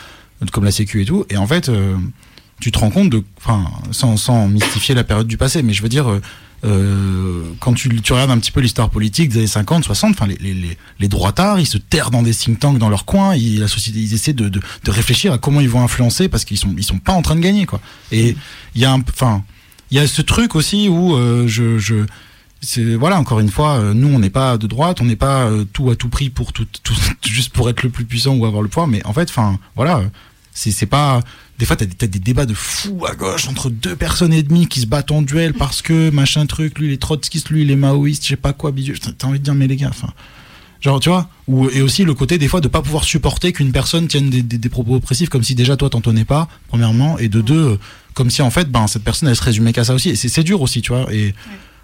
comme 0.52 0.64
la 0.64 0.70
Sécu 0.72 1.02
et 1.02 1.04
tout. 1.04 1.26
Et 1.30 1.36
en 1.36 1.46
fait, 1.46 1.68
euh, 1.68 1.96
tu 2.60 2.72
te 2.72 2.78
rends 2.78 2.90
compte 2.90 3.10
de, 3.10 3.22
enfin, 3.38 3.64
sans, 3.90 4.16
sans 4.16 4.48
mystifier 4.48 4.94
la 4.94 5.04
période 5.04 5.26
du 5.26 5.36
passé, 5.36 5.62
mais 5.62 5.72
je 5.72 5.82
veux 5.82 5.88
dire, 5.88 6.10
euh, 6.10 6.20
euh, 6.64 7.42
quand 7.60 7.74
tu, 7.74 8.00
tu 8.00 8.12
regardes 8.14 8.30
un 8.30 8.38
petit 8.38 8.50
peu 8.50 8.60
l'histoire 8.60 8.88
politique 8.88 9.28
des 9.28 9.38
années 9.38 9.46
50, 9.46 9.84
60, 9.84 10.12
enfin, 10.12 10.26
les, 10.26 10.36
les, 10.36 10.54
les, 10.54 10.78
les 10.98 11.08
droitards, 11.08 11.60
ils 11.60 11.66
se 11.66 11.76
terrent 11.76 12.10
dans 12.10 12.22
des 12.22 12.32
think 12.32 12.58
tanks 12.58 12.78
dans 12.78 12.88
leur 12.88 13.04
coin, 13.04 13.34
ils, 13.34 13.60
la 13.60 13.68
société, 13.68 13.98
ils 13.98 14.14
essaient 14.14 14.32
de, 14.32 14.48
de, 14.48 14.60
de 14.84 14.90
réfléchir 14.90 15.32
à 15.32 15.38
comment 15.38 15.60
ils 15.60 15.68
vont 15.68 15.82
influencer 15.82 16.28
parce 16.28 16.44
qu'ils 16.44 16.56
sont, 16.58 16.74
ils 16.78 16.84
sont 16.84 16.98
pas 16.98 17.12
en 17.12 17.20
train 17.22 17.34
de 17.34 17.40
gagner, 17.40 17.66
quoi. 17.66 17.80
Et 18.12 18.34
il 18.74 18.80
y 18.80 18.84
a 18.86 18.92
un, 18.92 19.00
enfin, 19.00 19.44
il 19.94 19.98
y 19.98 20.00
a 20.00 20.08
ce 20.08 20.22
truc 20.22 20.56
aussi 20.56 20.88
où 20.88 21.14
euh, 21.14 21.46
je, 21.46 21.78
je, 21.78 22.04
c'est 22.60 22.96
voilà 22.96 23.20
encore 23.20 23.38
une 23.38 23.48
fois 23.48 23.78
euh, 23.78 23.94
nous 23.94 24.08
on 24.08 24.18
n'est 24.18 24.28
pas 24.28 24.58
de 24.58 24.66
droite 24.66 25.00
on 25.00 25.04
n'est 25.04 25.14
pas 25.14 25.44
euh, 25.44 25.64
tout 25.72 25.88
à 25.88 25.94
tout 25.94 26.08
prix 26.08 26.30
pour 26.30 26.50
juste 27.24 27.52
pour 27.52 27.70
être 27.70 27.84
le 27.84 27.90
plus 27.90 28.04
puissant 28.04 28.34
ou 28.34 28.44
avoir 28.44 28.60
le 28.60 28.68
pouvoir 28.68 28.88
mais 28.88 29.06
en 29.06 29.12
fait 29.12 29.30
enfin 29.30 29.56
voilà 29.76 30.02
c'est 30.52 30.86
pas 30.86 31.20
des 31.60 31.64
fois 31.64 31.76
t'as 31.76 31.84
des, 31.84 32.08
des 32.08 32.18
débats 32.18 32.44
de 32.44 32.54
fous 32.54 33.06
à 33.08 33.14
gauche 33.14 33.46
entre 33.46 33.70
deux 33.70 33.94
personnes 33.94 34.32
et 34.32 34.42
demie 34.42 34.66
qui 34.66 34.80
se 34.80 34.86
battent 34.86 35.12
en 35.12 35.22
duel 35.22 35.54
parce 35.54 35.80
que 35.80 36.10
machin 36.10 36.44
truc 36.46 36.80
lui 36.80 36.88
il 36.88 36.92
est 36.94 37.00
trotskiste 37.00 37.50
lui 37.50 37.62
il 37.62 37.70
est 37.70 37.76
maoïste 37.76 38.24
je 38.24 38.30
sais 38.30 38.36
pas 38.36 38.52
quoi 38.52 38.72
bidule 38.72 38.98
T'as- 38.98 39.28
envie 39.28 39.38
de 39.38 39.44
dire 39.44 39.54
mais 39.54 39.68
les 39.68 39.76
gars 39.76 39.90
enfin 39.90 40.12
genre 40.80 40.98
tu 40.98 41.08
vois 41.08 41.28
ou 41.46 41.70
et 41.70 41.82
aussi 41.82 42.02
le 42.02 42.14
côté 42.14 42.38
des 42.38 42.48
fois 42.48 42.60
de 42.60 42.66
pas 42.66 42.82
pouvoir 42.82 43.04
supporter 43.04 43.52
qu'une 43.52 43.70
personne 43.70 44.08
tienne 44.08 44.28
des, 44.28 44.68
propos 44.68 44.96
oppressifs 44.96 45.28
comme 45.28 45.44
si 45.44 45.54
déjà 45.54 45.76
toi 45.76 45.88
t'en 45.88 46.00
pas 46.24 46.48
premièrement 46.66 47.16
et 47.18 47.28
de 47.28 47.40
deux 47.40 47.78
comme 48.14 48.30
si 48.30 48.42
en 48.42 48.50
fait 48.50 48.70
ben 48.70 48.86
cette 48.86 49.04
personne 49.04 49.28
elle 49.28 49.36
se 49.36 49.42
résumait 49.42 49.72
qu'à 49.72 49.84
ça 49.84 49.94
aussi 49.94 50.10
et 50.10 50.16
c'est 50.16 50.42
dur 50.42 50.62
aussi 50.62 50.80
tu 50.82 50.92
vois 50.92 51.12
et 51.12 51.34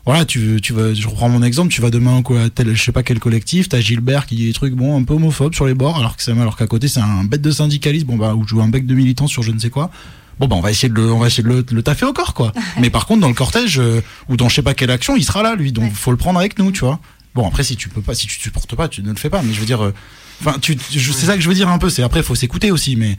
voilà, 0.07 0.25
tu, 0.25 0.61
tu 0.63 0.73
vas, 0.73 0.95
je 0.95 1.07
reprends 1.07 1.29
mon 1.29 1.43
exemple, 1.43 1.71
tu 1.73 1.83
vas 1.83 1.91
demain 1.91 2.23
quoi, 2.23 2.45
à 2.45 2.51
tel, 2.51 2.75
je 2.75 2.83
sais 2.83 2.93
pas 2.93 3.03
quel 3.03 3.19
collectif, 3.19 3.69
t'as 3.69 3.81
Gilbert 3.81 4.27
qui 4.27 4.35
dit 4.35 4.47
des 4.47 4.53
trucs 4.53 4.75
bon 4.75 4.99
un 4.99 5.05
peu 5.05 5.15
homophobes 5.15 5.55
sur 5.55 5.67
les 5.67 5.75
bords, 5.75 5.99
alors 5.99 6.17
que 6.17 6.31
alors 6.31 6.57
qu'à 6.57 6.67
côté 6.67 6.89
c'est 6.89 7.01
un 7.01 7.25
bête 7.25 7.43
de 7.43 7.51
syndicaliste, 7.51 8.07
bon 8.07 8.17
bah 8.17 8.35
ou 8.35 8.47
joue 8.47 8.63
un 8.63 8.69
bec 8.69 8.87
de 8.87 8.95
militant 8.95 9.27
sur 9.27 9.43
je 9.43 9.53
ne 9.53 9.59
sais 9.59 9.71
quoi. 9.71 9.91
Bon 10.39 10.49
bah 10.49 10.57
on 10.57 10.63
va 10.63 10.71
essayer 10.71 10.89
de 10.89 10.95
le, 10.95 11.13
on 11.13 11.19
va 11.19 11.27
essayer 11.27 11.43
de 11.43 11.49
le, 11.49 11.67
le 11.71 11.83
taffer 11.83 12.07
au 12.07 12.15
corps 12.15 12.33
quoi. 12.33 12.53
Mais 12.81 12.89
par 12.89 13.07
contre 13.07 13.21
dans 13.21 13.29
le 13.29 13.35
cortège 13.35 13.79
euh, 13.79 14.01
ou 14.29 14.39
dans 14.39 14.49
je 14.49 14.55
sais 14.55 14.63
pas 14.63 14.73
quelle 14.73 14.91
action, 14.91 15.17
il 15.17 15.25
sera 15.25 15.43
là 15.43 15.55
lui, 15.55 15.71
donc 15.71 15.93
faut 15.93 16.11
le 16.11 16.17
prendre 16.17 16.39
avec 16.39 16.59
nous, 16.59 16.73
tu 16.73 16.81
vois. 16.81 16.99
Bon 17.35 17.47
après 17.47 17.63
si 17.63 17.77
tu 17.77 17.91
peux 17.91 18.01
pas, 18.01 18.15
si 18.15 18.27
tu 18.27 18.41
supportes 18.41 18.75
pas, 18.75 18.89
tu 18.89 19.03
ne 19.03 19.11
le 19.11 19.17
fais 19.17 19.31
pas. 19.31 19.43
Mais 19.43 19.53
je 19.53 19.61
veux 19.61 19.67
dire, 19.67 19.85
euh, 19.85 19.95
enfin 20.41 20.59
tu, 20.61 20.79
c'est 20.91 21.27
ça 21.27 21.35
que 21.37 21.43
je 21.43 21.49
veux 21.49 21.55
dire 21.55 21.69
un 21.69 21.79
peu. 21.79 21.91
C'est 21.91 22.03
après 22.03 22.23
faut 22.23 22.35
s'écouter 22.35 22.71
aussi, 22.71 22.97
mais 22.97 23.19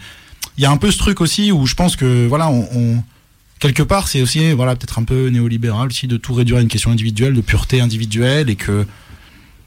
il 0.57 0.63
y 0.63 0.65
a 0.65 0.71
un 0.71 0.77
peu 0.77 0.91
ce 0.91 0.97
truc 0.97 1.21
aussi 1.21 1.51
où 1.51 1.65
je 1.65 1.75
pense 1.75 1.95
que 1.95 2.27
voilà 2.27 2.49
on, 2.49 3.03
quelque 3.59 3.83
part 3.83 4.07
c'est 4.07 4.21
aussi 4.21 4.51
voilà 4.53 4.75
peut-être 4.75 4.99
un 4.99 5.03
peu 5.03 5.27
néolibéral 5.29 5.87
aussi 5.87 6.07
de 6.07 6.17
tout 6.17 6.33
réduire 6.33 6.57
à 6.57 6.61
une 6.61 6.67
question 6.67 6.91
individuelle 6.91 7.33
de 7.33 7.41
pureté 7.41 7.81
individuelle 7.81 8.49
et 8.49 8.55
que 8.55 8.85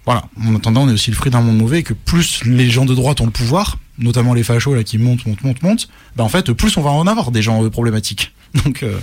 voilà 0.04 0.24
en 0.44 0.54
attendant 0.54 0.82
on 0.82 0.88
est 0.88 0.92
aussi 0.92 1.10
le 1.10 1.16
fruit 1.16 1.30
d'un 1.30 1.40
monde 1.40 1.58
mauvais 1.58 1.80
et 1.80 1.82
que 1.82 1.94
plus 1.94 2.44
les 2.44 2.70
gens 2.70 2.84
de 2.84 2.94
droite 2.94 3.20
ont 3.20 3.26
le 3.26 3.30
pouvoir 3.30 3.78
notamment 3.98 4.34
les 4.34 4.42
fachos 4.42 4.74
là 4.74 4.84
qui 4.84 4.98
montent 4.98 5.26
montent 5.26 5.42
montent 5.42 5.62
montent 5.62 5.88
bah 6.16 6.24
en 6.24 6.28
fait 6.28 6.52
plus 6.52 6.76
on 6.76 6.82
va 6.82 6.90
en 6.90 7.06
avoir 7.06 7.30
des 7.30 7.42
gens 7.42 7.68
problématiques 7.70 8.32
donc 8.64 8.82
euh, 8.82 8.98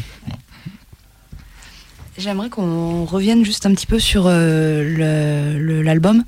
J'aimerais 2.18 2.50
qu'on 2.50 3.06
revienne 3.06 3.44
juste 3.44 3.66
un 3.66 3.74
petit 3.74 3.88
peu 3.88 3.98
sur 3.98 4.26
euh, 4.28 5.82
l'album. 5.82 6.24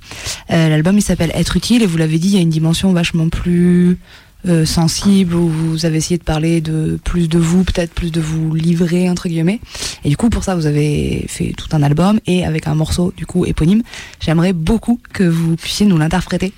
Euh, 0.49 0.69
l'album 0.69 0.97
il 0.97 1.01
s'appelle 1.01 1.31
Être 1.35 1.57
utile 1.57 1.83
et 1.83 1.85
vous 1.85 1.97
l'avez 1.97 2.17
dit, 2.17 2.29
il 2.29 2.33
y 2.33 2.37
a 2.37 2.41
une 2.41 2.49
dimension 2.49 2.93
vachement 2.93 3.29
plus 3.29 3.99
euh, 4.47 4.65
sensible 4.65 5.35
où 5.35 5.47
vous 5.47 5.85
avez 5.85 5.97
essayé 5.97 6.17
de 6.17 6.23
parler 6.23 6.59
de 6.61 6.99
plus 7.03 7.27
de 7.29 7.39
vous, 7.39 7.63
peut-être 7.63 7.93
plus 7.93 8.11
de 8.11 8.19
vous 8.21 8.53
livrer 8.53 9.09
entre 9.09 9.27
guillemets. 9.27 9.59
Et 10.03 10.09
du 10.09 10.17
coup 10.17 10.29
pour 10.29 10.43
ça 10.43 10.55
vous 10.55 10.65
avez 10.65 11.25
fait 11.29 11.53
tout 11.57 11.67
un 11.71 11.81
album 11.83 12.19
et 12.27 12.45
avec 12.45 12.67
un 12.67 12.75
morceau 12.75 13.13
du 13.15 13.25
coup 13.25 13.45
éponyme. 13.45 13.83
J'aimerais 14.19 14.53
beaucoup 14.53 14.99
que 15.13 15.23
vous 15.23 15.55
puissiez 15.55 15.85
nous 15.85 15.97
l'interpréter 15.97 16.53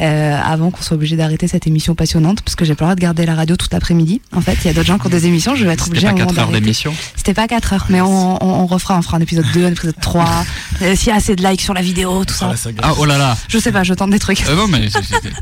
euh, 0.00 0.38
avant 0.42 0.70
qu'on 0.70 0.82
soit 0.82 0.96
obligé 0.96 1.16
d'arrêter 1.16 1.48
cette 1.48 1.66
émission 1.66 1.94
passionnante 1.94 2.42
parce 2.42 2.54
que 2.54 2.64
j'ai 2.64 2.74
pas 2.74 2.84
le 2.84 2.88
droit 2.88 2.94
de 2.96 3.00
garder 3.00 3.26
la 3.26 3.34
radio 3.34 3.56
toute 3.56 3.72
l'après-midi. 3.72 4.20
En 4.32 4.40
fait 4.40 4.56
il 4.64 4.66
y 4.66 4.70
a 4.70 4.72
d'autres 4.72 4.86
gens 4.86 4.98
qui 4.98 5.06
ont 5.06 5.10
des 5.10 5.26
émissions, 5.26 5.54
je 5.56 5.64
vais 5.64 5.72
être 5.72 5.84
C'était 5.84 5.90
obligée 5.90 6.06
à 6.08 6.10
pas 6.10 6.16
un 6.16 6.18
moment 6.26 6.34
4 6.34 6.40
heures 6.46 6.52
d'émission 6.52 6.94
C'était 7.16 7.34
pas 7.34 7.48
4 7.48 7.72
heures, 7.72 7.86
mais 7.90 8.00
on, 8.00 8.42
on, 8.44 8.46
on 8.62 8.66
refera, 8.66 8.96
on 8.98 9.02
fera 9.02 9.16
un 9.16 9.20
épisode 9.20 9.46
2, 9.52 9.64
un 9.64 9.72
épisode 9.72 9.94
3. 10.00 10.44
euh, 10.82 10.94
S'il 10.96 11.08
y 11.08 11.10
a 11.10 11.16
assez 11.16 11.34
de 11.36 11.46
likes 11.46 11.60
sur 11.60 11.74
la 11.74 11.82
vidéo, 11.82 12.24
tout 12.24 12.34
ça. 12.34 12.52
Ah, 12.82 12.92
oh 12.98 13.04
là 13.04 13.18
là. 13.18 13.36
Je 13.48 13.58
sais 13.58 13.72
pas, 13.72 13.82
je 13.84 13.94
tente 13.94 14.10
des 14.10 14.18
trucs. 14.18 14.42
Euh, 14.48 14.56
non, 14.56 14.68
mais 14.68 14.88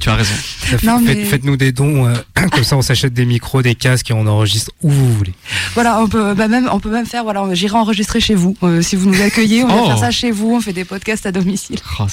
tu 0.00 0.08
as 0.08 0.14
raison. 0.14 0.34
Faites-nous 0.62 1.56
des 1.56 1.72
dons, 1.72 1.81
euh, 1.84 2.14
comme 2.52 2.64
ça 2.64 2.76
on 2.76 2.82
s'achète 2.82 3.12
des 3.14 3.24
micros, 3.24 3.62
des 3.62 3.74
casques 3.74 4.10
et 4.10 4.14
on 4.14 4.26
enregistre 4.26 4.70
où 4.82 4.90
vous 4.90 5.12
voulez. 5.14 5.34
Voilà, 5.74 6.00
on 6.00 6.08
peut, 6.08 6.34
bah 6.34 6.48
même, 6.48 6.68
on 6.72 6.80
peut 6.80 6.90
même 6.90 7.06
faire, 7.06 7.24
voilà, 7.24 7.44
j'irai 7.54 7.76
enregistrer 7.76 8.20
chez 8.20 8.34
vous. 8.34 8.56
Euh, 8.62 8.82
si 8.82 8.96
vous 8.96 9.08
nous 9.10 9.20
accueillez, 9.22 9.64
on 9.64 9.68
va 9.68 9.74
Oh. 9.82 9.86
faire 9.86 9.98
ça 9.98 10.10
chez 10.10 10.30
vous, 10.30 10.54
on 10.54 10.60
fait 10.60 10.72
des 10.72 10.84
podcasts 10.84 11.26
à 11.26 11.32
domicile. 11.32 11.78
Oh, 12.00 12.04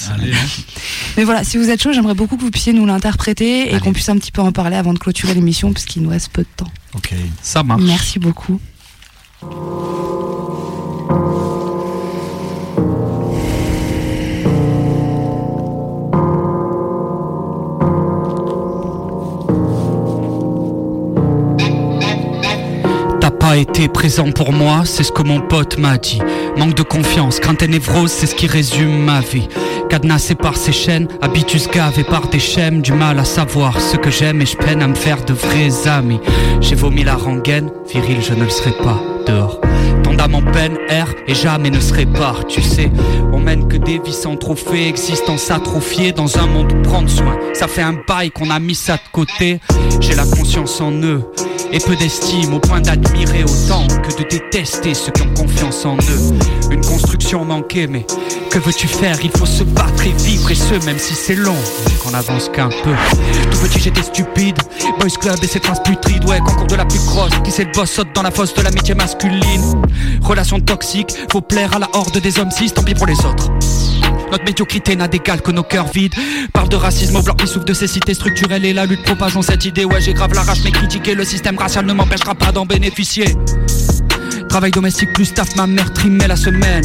Mais 1.16 1.24
voilà, 1.24 1.44
si 1.44 1.56
vous 1.58 1.68
êtes 1.70 1.82
chaud, 1.82 1.92
j'aimerais 1.92 2.14
beaucoup 2.14 2.36
que 2.36 2.42
vous 2.42 2.50
puissiez 2.50 2.72
nous 2.72 2.86
l'interpréter 2.86 3.74
et 3.74 3.78
qu'on 3.80 3.92
puisse 3.92 4.08
un 4.08 4.16
petit 4.16 4.32
peu 4.32 4.42
en 4.42 4.52
parler 4.52 4.76
avant 4.76 4.92
de 4.94 4.98
clôturer 4.98 5.34
l'émission, 5.34 5.72
puisqu'il 5.72 6.02
nous 6.02 6.10
reste 6.10 6.30
peu 6.32 6.42
de 6.42 6.48
temps. 6.56 6.70
ok 6.94 7.14
Ça 7.42 7.62
marche. 7.62 7.82
Merci 7.82 8.18
beaucoup. 8.18 8.60
Pas 23.50 23.56
été 23.56 23.88
présent 23.88 24.30
pour 24.30 24.52
moi, 24.52 24.82
c'est 24.84 25.02
ce 25.02 25.10
que 25.10 25.24
mon 25.24 25.40
pote 25.40 25.76
m'a 25.76 25.98
dit. 25.98 26.22
Manque 26.56 26.76
de 26.76 26.84
confiance, 26.84 27.40
crainte 27.40 27.64
et 27.64 27.66
névrose, 27.66 28.12
c'est 28.12 28.26
ce 28.26 28.36
qui 28.36 28.46
résume 28.46 29.02
ma 29.02 29.18
vie. 29.18 29.48
Cadenassé 29.88 30.36
par 30.36 30.56
ces 30.56 30.70
chaînes, 30.70 31.08
habitus 31.20 31.68
gavé 31.68 32.04
par 32.04 32.28
des 32.28 32.38
schèmes, 32.38 32.80
du 32.80 32.92
mal 32.92 33.18
à 33.18 33.24
savoir 33.24 33.80
ce 33.80 33.96
que 33.96 34.08
j'aime 34.08 34.40
et 34.40 34.46
je 34.46 34.56
peine 34.56 34.80
à 34.82 34.86
me 34.86 34.94
faire 34.94 35.24
de 35.24 35.32
vrais 35.32 35.88
amis. 35.88 36.20
J'ai 36.60 36.76
vomi 36.76 37.02
la 37.02 37.16
rengaine, 37.16 37.72
viril 37.92 38.18
je 38.22 38.34
ne 38.34 38.44
le 38.44 38.50
serai 38.50 38.70
pas 38.70 39.00
dehors. 39.26 39.60
En 40.22 40.42
peine, 40.42 40.76
erre 40.88 41.14
et 41.26 41.34
jamais 41.34 41.70
ne 41.70 41.80
se 41.80 41.94
répare, 41.94 42.46
tu 42.46 42.60
sais. 42.60 42.90
On 43.32 43.38
mène 43.38 43.66
que 43.66 43.78
des 43.78 43.98
vies 43.98 44.12
sans 44.12 44.36
trophée, 44.36 44.86
existence 44.86 45.50
atrophiée 45.50 46.12
dans 46.12 46.38
un 46.38 46.46
monde 46.46 46.72
où 46.72 46.82
prendre 46.82 47.08
soin. 47.08 47.36
Ça 47.54 47.66
fait 47.66 47.82
un 47.82 47.94
bail 48.06 48.30
qu'on 48.30 48.50
a 48.50 48.60
mis 48.60 48.74
ça 48.74 48.96
de 48.96 49.10
côté. 49.12 49.60
J'ai 49.98 50.14
la 50.14 50.26
conscience 50.26 50.80
en 50.82 50.92
eux 50.92 51.22
et 51.72 51.78
peu 51.78 51.96
d'estime 51.96 52.54
au 52.54 52.60
point 52.60 52.80
d'admirer 52.80 53.44
autant 53.44 53.86
que 53.88 54.22
de 54.22 54.28
détester 54.28 54.94
ceux 54.94 55.10
qui 55.10 55.22
ont 55.22 55.34
confiance 55.34 55.84
en 55.84 55.96
eux. 55.96 56.34
Une 56.70 56.84
construction 56.84 57.44
manquée, 57.44 57.86
mais 57.86 58.06
que 58.50 58.58
veux-tu 58.58 58.86
faire? 58.86 59.16
Il 59.22 59.30
faut 59.30 59.46
se 59.46 59.64
battre 59.64 60.06
et 60.06 60.12
vivre, 60.22 60.50
et 60.50 60.54
ce, 60.54 60.74
même 60.86 60.98
si 60.98 61.14
c'est 61.14 61.34
long, 61.34 61.56
qu'on 62.02 62.14
avance 62.14 62.48
qu'un 62.48 62.68
peu. 62.68 62.92
Tout 63.50 63.58
petit, 63.58 63.80
j'étais 63.80 64.02
stupide. 64.02 64.56
Boys 64.98 65.10
Club 65.20 65.36
et 65.42 65.46
ses 65.46 65.60
phrases 65.60 65.82
putrides, 65.84 66.24
ouais, 66.26 66.38
concours 66.40 66.66
de 66.66 66.76
la 66.76 66.84
plus 66.84 67.00
grosse. 67.00 67.32
Qui 67.44 67.50
c'est 67.50 67.64
le 67.64 67.72
boss? 67.72 67.90
Saute 67.90 68.14
dans 68.14 68.22
la 68.22 68.30
fosse 68.30 68.54
de 68.54 68.62
l'amitié 68.62 68.94
masculine. 68.94 69.82
Relation 70.22 70.60
toxique, 70.60 71.12
faut 71.30 71.40
plaire 71.40 71.74
à 71.74 71.78
la 71.80 71.88
horde 71.92 72.18
des 72.18 72.38
hommes 72.38 72.50
cis, 72.50 72.70
tant 72.70 72.82
pis 72.82 72.94
pour 72.94 73.06
les 73.06 73.18
autres. 73.24 73.50
Notre 74.30 74.44
médiocrité 74.44 74.94
n'a 74.94 75.08
d'égal 75.08 75.42
que 75.42 75.50
nos 75.50 75.64
cœurs 75.64 75.88
vides. 75.92 76.14
Parle 76.52 76.68
de 76.68 76.76
racisme 76.76 77.16
au 77.16 77.22
blanc 77.22 77.34
qui 77.34 77.48
souffre 77.48 77.64
de 77.64 77.74
cécité 77.74 78.14
structurelle 78.14 78.64
et 78.64 78.72
la 78.72 78.86
lutte 78.86 79.02
propageant 79.02 79.42
cette 79.42 79.64
idée. 79.64 79.84
Ouais, 79.84 80.00
j'ai 80.00 80.14
grave 80.14 80.32
la 80.34 80.42
rage, 80.42 80.60
mais 80.64 80.70
critiquer 80.70 81.14
le 81.14 81.24
système 81.24 81.58
racial 81.58 81.84
ne 81.84 81.92
m'empêchera 81.92 82.36
pas 82.36 82.52
d'en 82.52 82.64
bénéficier. 82.64 83.34
Travail 84.50 84.72
domestique 84.72 85.12
plus 85.12 85.32
taf, 85.32 85.54
ma 85.54 85.68
mère 85.68 85.92
trimait 85.92 86.26
la 86.26 86.34
semaine. 86.34 86.82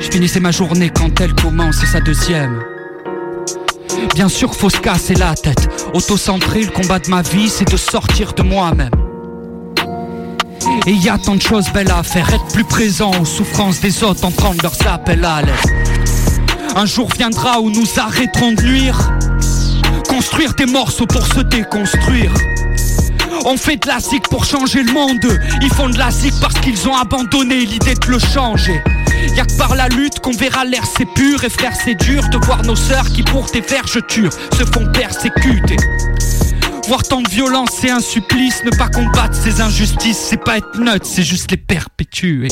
Je 0.00 0.10
finissais 0.10 0.40
ma 0.40 0.50
journée 0.50 0.90
quand 0.90 1.20
elle 1.20 1.32
commençait 1.32 1.86
sa 1.86 2.00
deuxième. 2.00 2.60
Bien 4.16 4.28
sûr, 4.28 4.52
faut 4.52 4.70
se 4.70 4.78
casser 4.78 5.14
la 5.14 5.36
tête. 5.36 5.68
Autocentré, 5.94 6.62
le 6.62 6.72
combat 6.72 6.98
de 6.98 7.08
ma 7.10 7.22
vie, 7.22 7.48
c'est 7.48 7.70
de 7.70 7.76
sortir 7.76 8.32
de 8.32 8.42
moi-même. 8.42 8.90
Et 10.88 10.94
y 10.94 11.08
a 11.08 11.16
tant 11.16 11.36
de 11.36 11.42
choses 11.42 11.70
belles 11.72 11.92
à 11.92 12.02
faire, 12.02 12.28
être 12.34 12.48
plus 12.52 12.64
présent 12.64 13.12
aux 13.20 13.24
souffrances 13.24 13.80
des 13.80 14.02
autres, 14.02 14.24
entendre 14.24 14.60
leurs 14.60 14.92
appels 14.92 15.24
à 15.24 15.42
l'aide. 15.42 15.54
Un 16.74 16.86
jour 16.86 17.08
viendra 17.16 17.60
où 17.60 17.70
nous 17.70 17.86
arrêterons 17.98 18.50
de 18.50 18.62
nuire. 18.62 19.12
Construire 20.08 20.54
des 20.54 20.66
morceaux 20.66 21.06
pour 21.06 21.24
se 21.24 21.40
déconstruire. 21.40 22.34
On 23.46 23.58
fait 23.58 23.76
de 23.76 23.86
la 23.86 24.00
zik 24.00 24.26
pour 24.28 24.46
changer 24.46 24.82
le 24.82 24.92
monde. 24.92 25.38
Ils 25.60 25.68
font 25.68 25.90
de 25.90 25.98
la 25.98 26.10
zik 26.10 26.32
parce 26.40 26.58
qu'ils 26.60 26.88
ont 26.88 26.96
abandonné 26.96 27.66
l'idée 27.66 27.94
de 27.94 28.06
le 28.10 28.18
changer. 28.18 28.82
Y'a 29.36 29.44
que 29.44 29.56
par 29.58 29.74
la 29.74 29.88
lutte 29.88 30.20
qu'on 30.20 30.32
verra 30.32 30.64
l'air 30.64 30.82
c'est 30.96 31.06
pur 31.14 31.44
et 31.44 31.50
frère 31.50 31.74
c'est 31.74 31.94
dur 31.94 32.26
de 32.30 32.38
voir 32.38 32.62
nos 32.62 32.74
sœurs 32.74 33.12
qui 33.12 33.22
pour 33.22 33.50
tes 33.50 33.60
vergetures 33.60 34.32
se 34.32 34.64
font 34.64 34.90
persécuter. 34.92 35.76
Voir 36.88 37.02
tant 37.02 37.20
de 37.20 37.28
violence 37.28 37.70
c'est 37.78 37.90
un 37.90 38.00
supplice, 38.00 38.62
ne 38.64 38.70
pas 38.70 38.88
combattre 38.88 39.34
ces 39.34 39.60
injustices, 39.60 40.18
c'est 40.18 40.42
pas 40.42 40.56
être 40.56 40.78
neutre, 40.78 41.06
c'est 41.06 41.22
juste 41.22 41.50
les 41.50 41.58
perpétuer. 41.58 42.48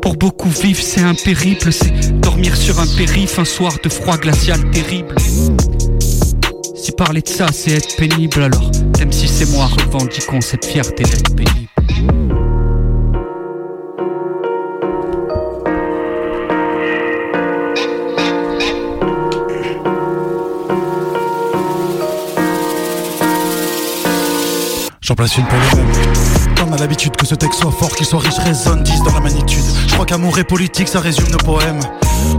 Pour 0.00 0.16
beaucoup 0.16 0.48
vivre 0.48 0.80
c'est 0.80 1.02
un 1.02 1.14
périple, 1.14 1.72
c'est 1.72 2.20
dormir 2.20 2.56
sur 2.56 2.78
un 2.78 2.86
périph' 2.86 3.38
un 3.38 3.44
soir 3.44 3.74
de 3.82 3.88
froid 3.88 4.16
glacial 4.16 4.70
terrible. 4.70 5.16
Si 6.82 6.90
parler 6.90 7.22
de 7.22 7.28
ça 7.28 7.46
c'est 7.52 7.70
être 7.70 7.94
pénible 7.96 8.42
alors, 8.42 8.68
même 8.98 9.12
si 9.12 9.28
c'est 9.28 9.48
moi 9.52 9.66
revendiquons 9.66 10.40
cette 10.40 10.64
fierté 10.64 11.04
d'être 11.04 11.32
pénible. 11.36 11.68
J'en 25.02 25.14
place 25.14 25.36
une 25.36 25.44
pour 25.44 25.58
le 25.58 25.76
même. 25.76 26.31
L'habitude 26.82 27.14
que 27.14 27.26
ce 27.26 27.36
texte 27.36 27.60
soit 27.60 27.70
fort, 27.70 27.94
qu'il 27.94 28.04
soit 28.04 28.18
riche, 28.18 28.38
résonne, 28.38 28.82
10 28.82 29.04
dans 29.04 29.14
la 29.14 29.20
magnitude. 29.20 29.62
Je 29.86 29.92
crois 29.92 30.04
qu'amour 30.04 30.36
et 30.40 30.42
politique, 30.42 30.88
ça 30.88 30.98
résume 30.98 31.28
nos 31.30 31.38
poèmes. 31.38 31.78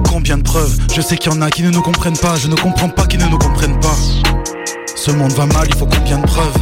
Combien 0.10 0.38
de 0.38 0.44
preuves? 0.44 0.76
Je 0.94 1.00
sais 1.00 1.16
qu'il 1.16 1.32
y 1.32 1.34
en 1.34 1.42
a 1.42 1.50
qui 1.50 1.64
ne 1.64 1.70
nous 1.70 1.82
comprennent 1.82 2.18
pas, 2.18 2.36
je 2.36 2.50
ne 2.50 2.56
comprends 2.56 2.90
pas 2.90 3.06
qui 3.06 3.18
ne 3.18 3.24
nous 3.24 3.38
comprennent 3.38 3.80
pas. 3.80 3.96
Ce 4.98 5.12
monde 5.12 5.32
va 5.32 5.46
mal, 5.46 5.66
il 5.70 5.76
faut 5.78 5.86
combien 5.86 6.18
de 6.18 6.26
preuves? 6.26 6.58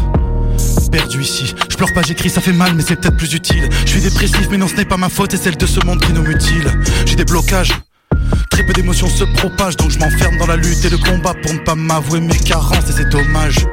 Perdu 0.92 1.24
ici, 1.24 1.56
je 1.72 1.76
pleure 1.76 1.92
pas, 1.96 2.04
j'écris, 2.04 2.30
ça 2.30 2.40
fait 2.40 2.54
mal, 2.54 2.76
mais 2.76 2.84
c'est 2.88 2.98
peut-être 2.98 3.18
plus 3.18 3.34
utile. 3.34 3.68
Je 3.84 3.90
suis 3.90 4.02
dépressif, 4.02 4.48
mais 4.52 4.60
non, 4.60 4.68
ce 4.68 4.76
n'est 4.76 4.86
pas 4.86 4.98
ma 4.98 5.10
faute, 5.10 5.32
c'est 5.32 5.42
celle 5.42 5.58
de 5.58 5.66
ce 5.66 5.84
monde 5.84 6.02
qui 6.02 6.14
nous 6.14 6.22
mutile. 6.22 6.72
J'ai 7.08 7.16
des 7.16 7.26
blocages, 7.26 7.74
Très 8.52 8.64
peu 8.64 8.74
d'émotions 8.74 9.08
se 9.08 9.24
propagent, 9.24 9.78
donc 9.78 9.90
je 9.90 9.98
m'enferme 9.98 10.38
dans 10.38 10.46
la 10.46 10.58
lutte 10.58 10.84
et 10.86 10.90
le 10.90 10.98
combat 10.98 11.34
pour 11.42 11.54
ne 11.54 11.60
pas 11.60 11.74
m'avouer 11.74 12.20
mes 12.20 12.38
carences, 12.38 12.90
et 12.90 12.94
c'est 12.94 13.10
dommage. 13.10 13.66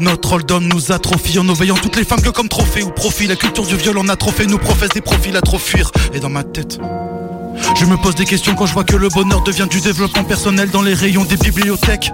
Notre 0.00 0.38
d'homme 0.38 0.68
nous 0.68 0.92
atrophie 0.92 1.38
en 1.38 1.44
nous 1.44 1.54
veillant 1.54 1.76
toutes 1.76 1.96
les 1.96 2.04
femmes 2.04 2.22
que 2.22 2.30
comme 2.30 2.48
trophée 2.48 2.82
ou 2.82 2.90
profit. 2.90 3.26
La 3.26 3.36
culture 3.36 3.66
du 3.66 3.76
viol 3.76 3.98
en 3.98 4.08
atrophée 4.08 4.46
nous 4.46 4.58
professe 4.58 4.90
des 4.90 5.00
profils 5.00 5.36
à 5.36 5.40
trop 5.40 5.58
fuir. 5.58 5.90
Et 6.12 6.20
dans 6.20 6.30
ma 6.30 6.44
tête, 6.44 6.78
je 7.78 7.84
me 7.84 7.96
pose 7.96 8.16
des 8.16 8.24
questions 8.24 8.54
quand 8.56 8.66
je 8.66 8.72
vois 8.72 8.82
que 8.82 8.96
le 8.96 9.08
bonheur 9.08 9.42
devient 9.42 9.66
du 9.70 9.80
développement 9.80 10.24
personnel 10.24 10.68
dans 10.70 10.82
les 10.82 10.94
rayons 10.94 11.24
des 11.24 11.36
bibliothèques. 11.36 12.10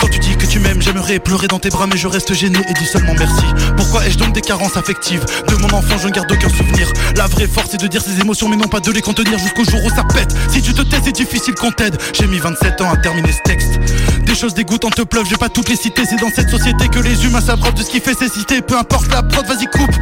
Quand 0.00 0.08
tu 0.08 0.18
dis 0.18 0.36
que 0.36 0.46
tu 0.46 0.58
m'aimes, 0.58 0.82
j'aimerais 0.82 1.20
pleurer 1.20 1.46
dans 1.46 1.60
tes 1.60 1.68
bras, 1.68 1.86
mais 1.86 1.96
je 1.96 2.08
reste 2.08 2.34
gêné 2.34 2.58
et 2.68 2.72
dis 2.72 2.86
seulement 2.86 3.14
merci. 3.16 3.44
Pourquoi 3.76 4.04
ai-je 4.06 4.18
donc 4.18 4.32
des 4.32 4.40
carences 4.40 4.76
affectives? 4.76 5.24
De 5.48 5.54
mon 5.56 5.68
enfant, 5.68 5.98
je 5.98 6.08
ne 6.08 6.12
garde 6.12 6.30
aucun 6.32 6.48
souvenir. 6.48 6.92
La 7.16 7.28
vraie 7.28 7.46
force, 7.46 7.68
c'est 7.70 7.80
de 7.80 7.86
dire 7.86 8.02
ses 8.02 8.20
émotions, 8.20 8.48
mais 8.48 8.56
non 8.56 8.66
pas 8.66 8.80
de 8.80 8.90
les 8.90 9.02
contenir 9.02 9.38
jusqu'au 9.38 9.64
jour 9.64 9.84
où 9.84 9.90
ça 9.90 10.02
pète. 10.02 10.34
Si 10.50 10.60
tu 10.62 10.74
te 10.74 10.82
tais, 10.82 10.98
c'est 11.04 11.12
difficile 11.12 11.54
qu'on 11.54 11.70
t'aide. 11.70 11.96
J'ai 12.12 12.26
mis 12.26 12.38
27 12.38 12.80
ans 12.80 12.90
à 12.90 12.96
terminer 12.96 13.30
ce 13.30 13.42
texte. 13.44 13.78
Des 14.24 14.34
choses 14.34 14.54
dégoûtantes 14.54 14.96
te 14.96 15.02
pleuvent, 15.02 15.26
j'ai 15.28 15.36
pas 15.36 15.48
toutes 15.48 15.68
les 15.68 15.76
citer. 15.76 16.02
C'est 16.08 16.20
dans 16.20 16.30
cette 16.30 16.50
société 16.50 16.88
que 16.88 16.98
les 16.98 17.24
humains 17.24 17.40
s'abreuvent 17.40 17.74
de 17.74 17.82
ce 17.82 17.90
qui 17.90 18.00
fait 18.00 18.14
cécité. 18.18 18.62
Peu 18.62 18.76
importe 18.76 19.10
la 19.12 19.22
prod, 19.22 19.46
vas-y 19.46 19.66
coupe. 19.66 19.94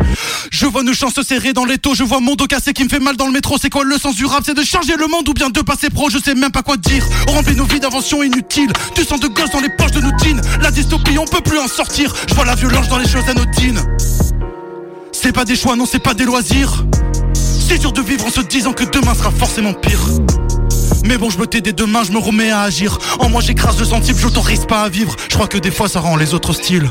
Je 0.50 0.64
vois 0.64 0.82
nos 0.82 0.94
chances 0.94 1.14
se 1.14 1.22
serrer 1.22 1.52
dans 1.52 1.64
les 1.64 1.76
taux, 1.76 1.94
je 1.94 2.02
vois 2.02 2.20
mon 2.20 2.34
dos 2.34 2.46
cassé 2.46 2.72
qui 2.72 2.84
me 2.84 2.88
fait 2.88 3.00
mal 3.00 3.16
dans 3.16 3.26
le 3.26 3.32
métro. 3.32 3.56
C'est 3.60 3.70
quoi 3.70 3.84
le 3.84 3.98
sens 3.98 4.14
du 4.14 4.24
rap 4.24 4.42
C'est 4.46 4.54
de 4.54 4.62
changer 4.62 4.94
le 4.96 5.01
monde 5.08 5.28
ou 5.28 5.34
bien 5.34 5.50
de 5.50 5.60
passer 5.60 5.90
pro 5.90 6.10
Je 6.10 6.18
sais 6.18 6.34
même 6.34 6.52
pas 6.52 6.62
quoi 6.62 6.76
dire. 6.76 7.04
On 7.28 7.32
remplit 7.32 7.56
nos 7.56 7.64
vies 7.64 7.80
d'inventions 7.80 8.22
inutiles. 8.22 8.72
Du 8.94 9.04
sang 9.04 9.18
de 9.18 9.28
gosse 9.28 9.50
dans 9.50 9.60
les 9.60 9.70
poches 9.76 9.92
de 9.92 10.00
nos. 10.00 10.12
La 10.60 10.70
dystopie, 10.70 11.18
on 11.18 11.24
peut 11.24 11.40
plus 11.40 11.58
en 11.58 11.66
sortir. 11.66 12.14
Je 12.28 12.34
vois 12.34 12.44
la 12.44 12.54
violence 12.54 12.88
dans 12.88 12.98
les 12.98 13.08
choses 13.08 13.28
anodines. 13.28 13.80
C'est 15.12 15.32
pas 15.32 15.44
des 15.44 15.56
choix, 15.56 15.76
non, 15.76 15.86
c'est 15.86 16.02
pas 16.02 16.14
des 16.14 16.24
loisirs. 16.24 16.84
C'est 17.34 17.78
dur 17.78 17.92
de 17.92 18.02
vivre 18.02 18.26
en 18.26 18.30
se 18.30 18.40
disant 18.40 18.72
que 18.72 18.84
demain 18.84 19.14
sera 19.14 19.30
forcément 19.30 19.72
pire. 19.72 20.00
Mais 21.04 21.18
bon, 21.18 21.30
je 21.30 21.38
me 21.38 21.46
tais 21.46 21.60
dès 21.60 21.72
demain, 21.72 22.04
je 22.04 22.12
me 22.12 22.18
remets 22.18 22.50
à 22.50 22.62
agir. 22.62 22.98
En 23.18 23.28
moi, 23.28 23.40
j'écrase 23.40 23.78
le 23.78 23.84
sensible, 23.84 24.18
j'autorise 24.18 24.66
pas 24.66 24.82
à 24.82 24.88
vivre. 24.88 25.16
Je 25.28 25.34
crois 25.34 25.48
que 25.48 25.58
des 25.58 25.70
fois, 25.70 25.88
ça 25.88 26.00
rend 26.00 26.16
les 26.16 26.34
autres 26.34 26.50
hostiles. 26.50 26.90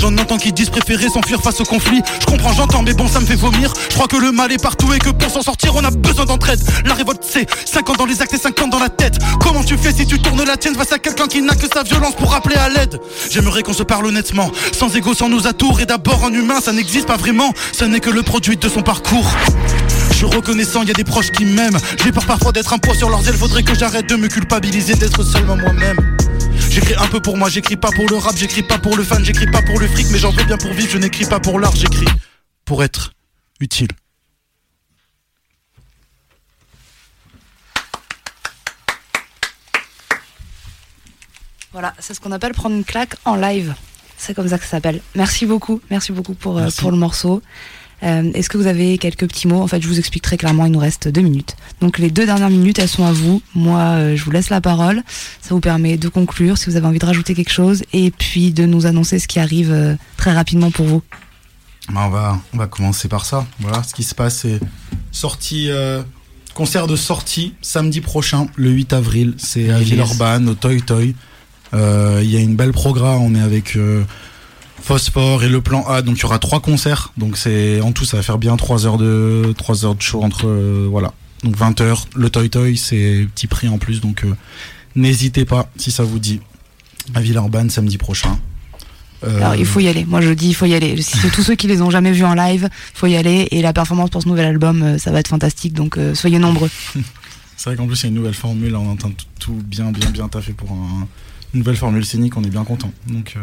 J'en 0.00 0.16
entends 0.18 0.36
qui 0.36 0.52
disent 0.52 0.70
préférer 0.70 1.08
s'enfuir 1.08 1.40
face 1.40 1.60
au 1.60 1.64
conflit. 1.64 2.02
Je 2.20 2.26
comprends, 2.26 2.52
j'entends, 2.52 2.82
mais 2.82 2.94
bon, 2.94 3.08
ça 3.08 3.20
me 3.20 3.26
fait 3.26 3.36
vomir. 3.36 3.72
Je 3.88 3.94
crois 3.94 4.06
que 4.06 4.16
le 4.16 4.32
mal 4.32 4.52
est 4.52 4.62
partout 4.62 4.92
et 4.92 4.98
que 4.98 5.10
pour 5.10 5.30
s'en 5.30 5.42
sortir, 5.42 5.74
on 5.74 5.84
a 5.84 5.90
besoin 5.90 6.24
d'entraide. 6.24 6.60
La 6.84 6.94
révolte, 6.94 7.22
c'est 7.28 7.46
50 7.66 7.98
dans 7.98 8.06
les 8.06 8.20
actes 8.22 8.34
et 8.34 8.38
50 8.38 8.70
dans 8.70 8.78
la 8.78 8.88
tête. 8.88 9.18
Comment 9.40 9.64
tu 9.64 9.76
fais 9.76 9.92
si 9.92 10.06
tu 10.06 10.20
tournes 10.20 10.44
la 10.44 10.56
tienne 10.56 10.74
face 10.74 10.92
à 10.92 10.98
quelqu'un 10.98 11.26
qui 11.26 11.42
n'a 11.42 11.54
que 11.54 11.66
sa 11.72 11.82
violence 11.82 12.14
pour 12.14 12.34
appeler 12.34 12.56
à 12.56 12.68
l'aide? 12.68 13.00
J'aimerais 13.30 13.62
qu'on 13.62 13.72
se 13.72 13.82
parle 13.82 14.06
honnêtement, 14.06 14.50
sans 14.72 14.94
égo, 14.94 15.14
sans 15.14 15.28
nos 15.28 15.46
atours. 15.46 15.80
Et 15.80 15.86
d'abord, 15.86 16.24
un 16.24 16.32
humain, 16.32 16.60
ça 16.60 16.72
n'existe 16.72 17.06
pas 17.06 17.16
vraiment. 17.16 17.52
Ça 17.72 17.86
n'est 17.86 18.00
que 18.00 18.10
le 18.10 18.22
produit 18.22 18.56
de 18.56 18.68
son 18.68 18.82
parcours. 18.82 19.30
Je 20.10 20.16
suis 20.16 20.26
reconnaissant, 20.26 20.82
y 20.82 20.90
a 20.90 20.94
des 20.94 21.04
proches 21.04 21.30
qui 21.30 21.44
m'aiment. 21.44 21.78
J'ai 22.02 22.12
peur 22.12 22.24
parfois 22.26 22.52
d'être 22.52 22.72
un 22.72 22.78
poids 22.78 22.94
sur 22.94 23.10
leurs 23.10 23.26
ailes. 23.28 23.36
Faudrait 23.36 23.62
que 23.62 23.74
j'arrête 23.74 24.08
de 24.08 24.16
me 24.16 24.28
culpabiliser, 24.28 24.94
d'être 24.94 25.22
seulement 25.22 25.56
moi-même. 25.56 25.96
J'écris 26.76 26.94
un 26.98 27.08
peu 27.08 27.20
pour 27.20 27.38
moi, 27.38 27.48
j'écris 27.48 27.76
pas 27.76 27.90
pour 27.90 28.06
le 28.06 28.16
rap, 28.16 28.36
j'écris 28.36 28.62
pas 28.62 28.76
pour 28.76 28.98
le 28.98 29.02
fan, 29.02 29.24
j'écris 29.24 29.46
pas 29.46 29.62
pour 29.62 29.80
le 29.80 29.88
fric, 29.88 30.08
mais 30.12 30.18
j'en 30.18 30.30
veux 30.30 30.44
bien 30.44 30.58
pour 30.58 30.74
vivre, 30.74 30.90
je 30.90 30.98
n'écris 30.98 31.24
pas 31.24 31.40
pour 31.40 31.58
l'art, 31.58 31.74
j'écris 31.74 32.04
pour 32.66 32.84
être 32.84 33.14
utile. 33.60 33.88
Voilà, 41.72 41.94
c'est 41.98 42.12
ce 42.12 42.20
qu'on 42.20 42.32
appelle 42.32 42.52
prendre 42.52 42.76
une 42.76 42.84
claque 42.84 43.14
en 43.24 43.36
live. 43.36 43.74
C'est 44.18 44.34
comme 44.34 44.48
ça 44.48 44.58
que 44.58 44.64
ça 44.64 44.72
s'appelle. 44.72 45.00
Merci 45.14 45.46
beaucoup, 45.46 45.80
merci 45.88 46.12
beaucoup 46.12 46.34
pour, 46.34 46.58
euh, 46.58 46.64
Merci. 46.64 46.80
pour 46.82 46.90
le 46.90 46.98
morceau. 46.98 47.40
Euh, 48.02 48.30
Est-ce 48.34 48.50
que 48.50 48.58
vous 48.58 48.66
avez 48.66 48.98
quelques 48.98 49.26
petits 49.26 49.48
mots? 49.48 49.62
En 49.62 49.66
fait, 49.66 49.80
je 49.80 49.88
vous 49.88 49.98
explique 49.98 50.22
très 50.22 50.36
clairement, 50.36 50.66
il 50.66 50.72
nous 50.72 50.78
reste 50.78 51.08
deux 51.08 51.22
minutes. 51.22 51.56
Donc 51.80 51.98
les 51.98 52.10
deux 52.10 52.26
dernières 52.26 52.50
minutes, 52.50 52.78
elles 52.78 52.88
sont 52.88 53.06
à 53.06 53.12
vous. 53.12 53.42
Moi, 53.54 53.80
euh, 53.80 54.16
je 54.16 54.24
vous 54.24 54.30
laisse 54.30 54.50
la 54.50 54.60
parole. 54.60 55.02
Ça 55.40 55.54
vous 55.54 55.60
permet 55.60 55.96
de 55.96 56.08
conclure 56.08 56.58
si 56.58 56.68
vous 56.68 56.76
avez 56.76 56.86
envie 56.86 56.98
de 56.98 57.06
rajouter 57.06 57.34
quelque 57.34 57.52
chose 57.52 57.84
et 57.92 58.10
puis 58.10 58.52
de 58.52 58.66
nous 58.66 58.86
annoncer 58.86 59.18
ce 59.18 59.26
qui 59.26 59.38
arrive 59.38 59.72
euh, 59.72 59.94
très 60.16 60.32
rapidement 60.32 60.70
pour 60.70 60.86
vous. 60.86 61.02
Bah, 61.92 62.02
on, 62.06 62.10
va, 62.10 62.38
on 62.52 62.58
va 62.58 62.66
commencer 62.66 63.08
par 63.08 63.24
ça. 63.24 63.46
Voilà, 63.60 63.82
ce 63.82 63.94
qui 63.94 64.02
se 64.02 64.14
passe, 64.14 64.40
c'est 64.40 64.60
sortie, 65.12 65.70
concert 66.52 66.88
de 66.88 66.96
sortie 66.96 67.54
samedi 67.62 68.00
prochain, 68.00 68.48
le 68.56 68.70
8 68.70 68.92
avril. 68.92 69.34
C'est 69.38 69.70
à. 69.70 69.78
Villeurbanne, 69.78 70.48
au 70.48 70.54
Toy 70.54 70.82
Toy. 70.82 71.14
Il 71.72 72.30
y 72.30 72.36
a 72.36 72.40
une 72.40 72.56
belle 72.56 72.72
programme. 72.72 73.22
On 73.22 73.34
est 73.36 73.40
avec 73.40 73.78
Phosphore 74.86 75.42
et 75.42 75.48
le 75.48 75.60
plan 75.60 75.84
A. 75.88 76.00
Donc 76.02 76.16
il 76.18 76.22
y 76.22 76.24
aura 76.24 76.38
trois 76.38 76.60
concerts. 76.60 77.12
Donc 77.16 77.36
c'est 77.36 77.80
en 77.80 77.90
tout, 77.92 78.04
ça 78.04 78.16
va 78.16 78.22
faire 78.22 78.38
bien 78.38 78.56
3 78.56 78.86
heures 78.86 78.98
de, 78.98 79.52
3 79.58 79.84
heures 79.84 79.94
de 79.96 80.02
show 80.02 80.22
entre. 80.22 80.46
euh, 80.46 80.86
voilà. 80.90 81.12
Donc 81.42 81.56
20 81.56 81.80
heures. 81.80 82.06
Le 82.14 82.30
Toy 82.30 82.48
Toy, 82.50 82.76
c'est 82.76 83.26
petit 83.34 83.46
prix 83.48 83.68
en 83.68 83.78
plus. 83.78 84.00
Donc 84.00 84.24
euh, 84.24 84.34
n'hésitez 84.94 85.44
pas 85.44 85.68
si 85.76 85.90
ça 85.90 86.04
vous 86.04 86.18
dit. 86.20 86.40
À 87.14 87.20
Villeurbanne 87.20 87.68
samedi 87.70 87.98
prochain. 87.98 88.38
Euh, 89.24 89.36
Alors 89.38 89.54
il 89.56 89.66
faut 89.66 89.80
y 89.80 89.88
aller. 89.88 90.04
Moi 90.04 90.20
je 90.20 90.30
dis 90.32 90.48
il 90.48 90.54
faut 90.54 90.66
y 90.66 90.74
aller. 90.74 91.00
C'est 91.02 91.30
tous 91.30 91.42
ceux 91.42 91.54
qui 91.56 91.66
les 91.66 91.82
ont 91.82 91.90
jamais 91.90 92.12
vus 92.12 92.24
en 92.24 92.34
live, 92.34 92.68
faut 92.94 93.06
y 93.08 93.16
aller. 93.16 93.48
Et 93.50 93.62
la 93.62 93.72
performance 93.72 94.10
pour 94.10 94.22
ce 94.22 94.28
nouvel 94.28 94.46
album, 94.46 94.98
ça 94.98 95.10
va 95.10 95.18
être 95.20 95.28
fantastique. 95.28 95.72
Donc 95.72 95.98
soyez 96.14 96.38
nombreux. 96.38 96.70
C'est 97.58 97.70
vrai 97.70 97.76
qu'en 97.76 97.86
plus, 97.86 97.98
il 98.00 98.02
y 98.02 98.06
a 98.06 98.08
une 98.10 98.16
nouvelle 98.16 98.34
formule. 98.34 98.76
On 98.76 98.90
entend 98.90 99.08
tout, 99.10 99.24
tout 99.40 99.62
bien, 99.64 99.90
bien, 99.90 100.10
bien 100.10 100.28
taffé 100.28 100.52
pour 100.52 100.70
un- 100.72 101.06
une 101.54 101.60
nouvelle 101.60 101.76
formule 101.76 102.04
scénique. 102.04 102.36
On 102.36 102.44
est 102.44 102.50
bien 102.50 102.64
content. 102.64 102.92
Donc, 103.08 103.32
euh, 103.38 103.40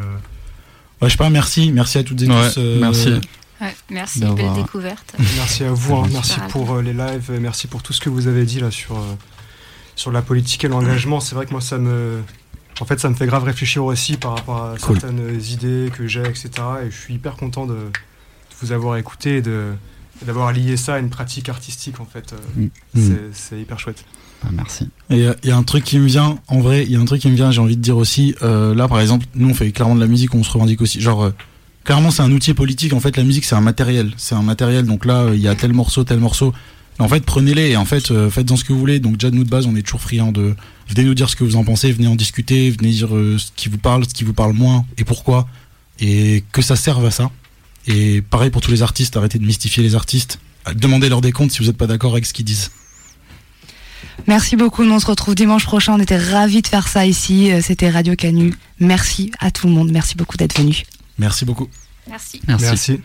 ouais, 1.04 1.10
je 1.10 1.14
sais 1.14 1.18
pas, 1.18 1.30
merci. 1.30 1.72
Merci 1.72 1.98
à 2.00 2.04
toutes 2.04 2.22
et 2.22 2.28
Ouais, 2.28 2.50
tous. 2.52 2.60
euh, 2.60 2.80
merci. 2.80 3.14
Ouais, 3.62 3.76
merci, 3.92 4.20
belle 4.20 4.54
découverte. 4.54 5.16
Merci 5.38 5.64
à 5.64 5.72
vous, 5.72 5.96
hein. 5.96 6.08
Merci 6.12 6.40
pour 6.50 6.74
euh, 6.74 6.82
les 6.82 6.94
lives, 6.94 7.32
merci 7.40 7.68
pour 7.68 7.82
tout 7.84 7.94
ce 7.94 8.02
que 8.02 8.10
vous 8.10 8.28
avez 8.28 8.44
dit 8.46 8.60
là 8.60 8.72
sur, 8.72 8.98
euh, 8.98 9.02
sur 9.96 10.12
la 10.12 10.22
politique 10.22 10.66
et 10.66 10.68
l'engagement. 10.68 11.20
C'est 11.20 11.36
vrai 11.36 11.46
que 11.46 11.52
moi 11.52 11.62
ça 11.62 11.78
me. 11.78 12.22
En 12.82 12.86
fait, 12.86 13.00
ça 13.00 13.08
me 13.08 13.14
fait 13.14 13.28
grave 13.28 13.44
réfléchir 13.44 13.86
aussi 13.86 14.18
par 14.18 14.36
rapport 14.36 14.64
à 14.64 14.76
Cool. 14.82 15.00
certaines 15.00 15.40
idées 15.40 15.92
que 15.96 16.08
j'ai, 16.08 16.22
etc. 16.24 16.50
Et 16.86 16.92
je 16.92 16.98
suis 16.98 17.14
hyper 17.14 17.36
content 17.36 17.68
de, 17.68 17.74
de 17.76 17.80
vous 18.62 18.72
avoir 18.72 18.98
écouté 18.98 19.38
et 19.38 19.44
d'avoir 20.26 20.52
lié 20.52 20.76
ça 20.76 20.96
à 20.96 21.00
une 21.00 21.12
pratique 21.12 21.50
artistique 21.50 22.00
en 22.00 22.06
fait. 22.06 22.34
Euh, 22.34 22.64
Mm. 22.96 23.00
c'est- 23.00 23.34
C'est 23.34 23.60
hyper 23.62 23.80
chouette. 23.80 24.04
Ah, 24.46 24.50
merci. 24.52 24.90
Et 25.10 25.28
il 25.44 25.50
y 25.50 25.52
a 25.52 25.58
un 25.58 25.64
truc 25.64 25.84
qui 25.84 26.00
me 26.00 26.06
vient, 26.06 26.40
en 26.48 26.60
vrai, 26.60 26.84
il 26.84 26.92
y 26.92 26.96
a 26.96 27.00
un 27.00 27.06
truc 27.06 27.22
qui 27.22 27.30
me 27.30 27.36
vient, 27.36 27.52
j'ai 27.52 27.62
envie 27.62 27.78
de 27.78 27.82
dire 27.82 27.98
aussi, 27.98 28.36
euh, 28.42 28.76
là 28.76 28.88
par 28.88 29.00
exemple, 29.00 29.26
nous 29.36 29.50
on 29.50 29.54
fait 29.54 29.72
clairement 29.72 29.96
de 29.96 30.02
la 30.02 30.08
musique, 30.08 30.36
on 30.36 30.44
se 30.44 30.52
revendique 30.52 30.82
aussi. 30.82 31.00
Genre, 31.00 31.24
euh, 31.24 31.34
clairement 31.84 32.12
c'est 32.12 32.22
un 32.22 32.32
outil 32.32 32.54
politique, 32.54 32.94
en 32.94 33.00
fait 33.00 33.16
la 33.18 33.24
musique 33.24 33.46
c'est 33.46 33.56
un 33.56 33.62
matériel, 33.62 34.12
c'est 34.18 34.36
un 34.36 34.42
matériel, 34.42 34.86
donc 34.86 35.06
là 35.06 35.22
euh, 35.22 35.36
il 35.36 35.42
y 35.42 35.48
a 35.48 35.56
tel 35.56 35.74
morceau, 35.74 36.04
tel 36.04 36.20
morceau. 36.20 36.54
En 37.00 37.08
fait 37.08 37.26
prenez-les 37.26 37.72
et 37.72 37.78
en 37.78 37.86
fait 37.86 38.12
euh, 38.12 38.30
faites-en 38.30 38.56
ce 38.56 38.64
que 38.64 38.72
vous 38.72 38.80
voulez. 38.80 39.00
Donc 39.00 39.18
déjà 39.18 39.32
nous 39.32 39.44
de 39.44 39.50
base 39.50 39.66
on 39.66 39.76
est 39.76 39.82
toujours 39.82 40.02
friands 40.02 40.32
de... 40.32 40.56
Venez 40.88 41.06
nous 41.08 41.16
dire 41.16 41.30
ce 41.30 41.36
que 41.36 41.44
vous 41.44 41.56
en 41.56 41.64
pensez, 41.64 41.92
venez 41.92 42.08
en 42.08 42.16
discuter, 42.16 42.70
venez 42.70 42.92
dire 42.92 43.16
euh, 43.16 43.38
ce 43.38 43.48
qui 43.56 43.68
vous 43.68 43.78
parle, 43.78 44.04
ce 44.08 44.14
qui 44.14 44.24
vous 44.24 44.34
parle 44.34 44.54
moins 44.54 44.86
et 44.98 45.04
pourquoi. 45.04 45.48
Et 46.00 46.44
que 46.52 46.62
ça 46.62 46.76
serve 46.76 47.06
à 47.06 47.12
ça. 47.12 47.32
Et 47.88 48.22
pareil 48.22 48.52
pour 48.52 48.62
tous 48.62 48.72
les 48.72 48.84
artistes, 48.84 49.18
arrêtez 49.18 49.40
de 49.40 49.46
mystifier 49.46 49.82
les 49.82 49.96
artistes. 49.96 50.40
Demandez 50.76 51.10
leur 51.10 51.22
des 51.22 51.32
comptes 51.32 51.52
si 51.52 51.60
vous 51.60 51.66
n'êtes 51.66 51.78
pas 51.78 51.88
d'accord 51.88 52.14
avec 52.14 52.26
ce 52.26 52.34
qu'ils 52.34 52.46
disent. 52.46 52.72
Merci 54.28 54.56
beaucoup. 54.56 54.84
Nous 54.84 54.94
on 54.94 55.00
se 55.00 55.06
retrouve 55.06 55.36
dimanche 55.36 55.66
prochain. 55.66 55.94
On 55.94 56.00
était 56.00 56.18
ravis 56.18 56.62
de 56.62 56.68
faire 56.68 56.88
ça 56.88 57.06
ici. 57.06 57.52
Euh, 57.52 57.62
C'était 57.62 57.90
Radio 57.90 58.16
Canu. 58.16 58.54
Merci 58.80 59.32
à 59.40 59.52
tout 59.52 59.68
le 59.68 59.74
monde. 59.74 59.92
Merci 59.92 60.16
beaucoup 60.16 60.38
d'être 60.38 60.58
venu. 60.58 60.84
Merci 61.18 61.46
beaucoup. 61.46 61.68
Merci. 62.10 62.42
Merci. 62.48 62.66
Merci. 62.66 63.02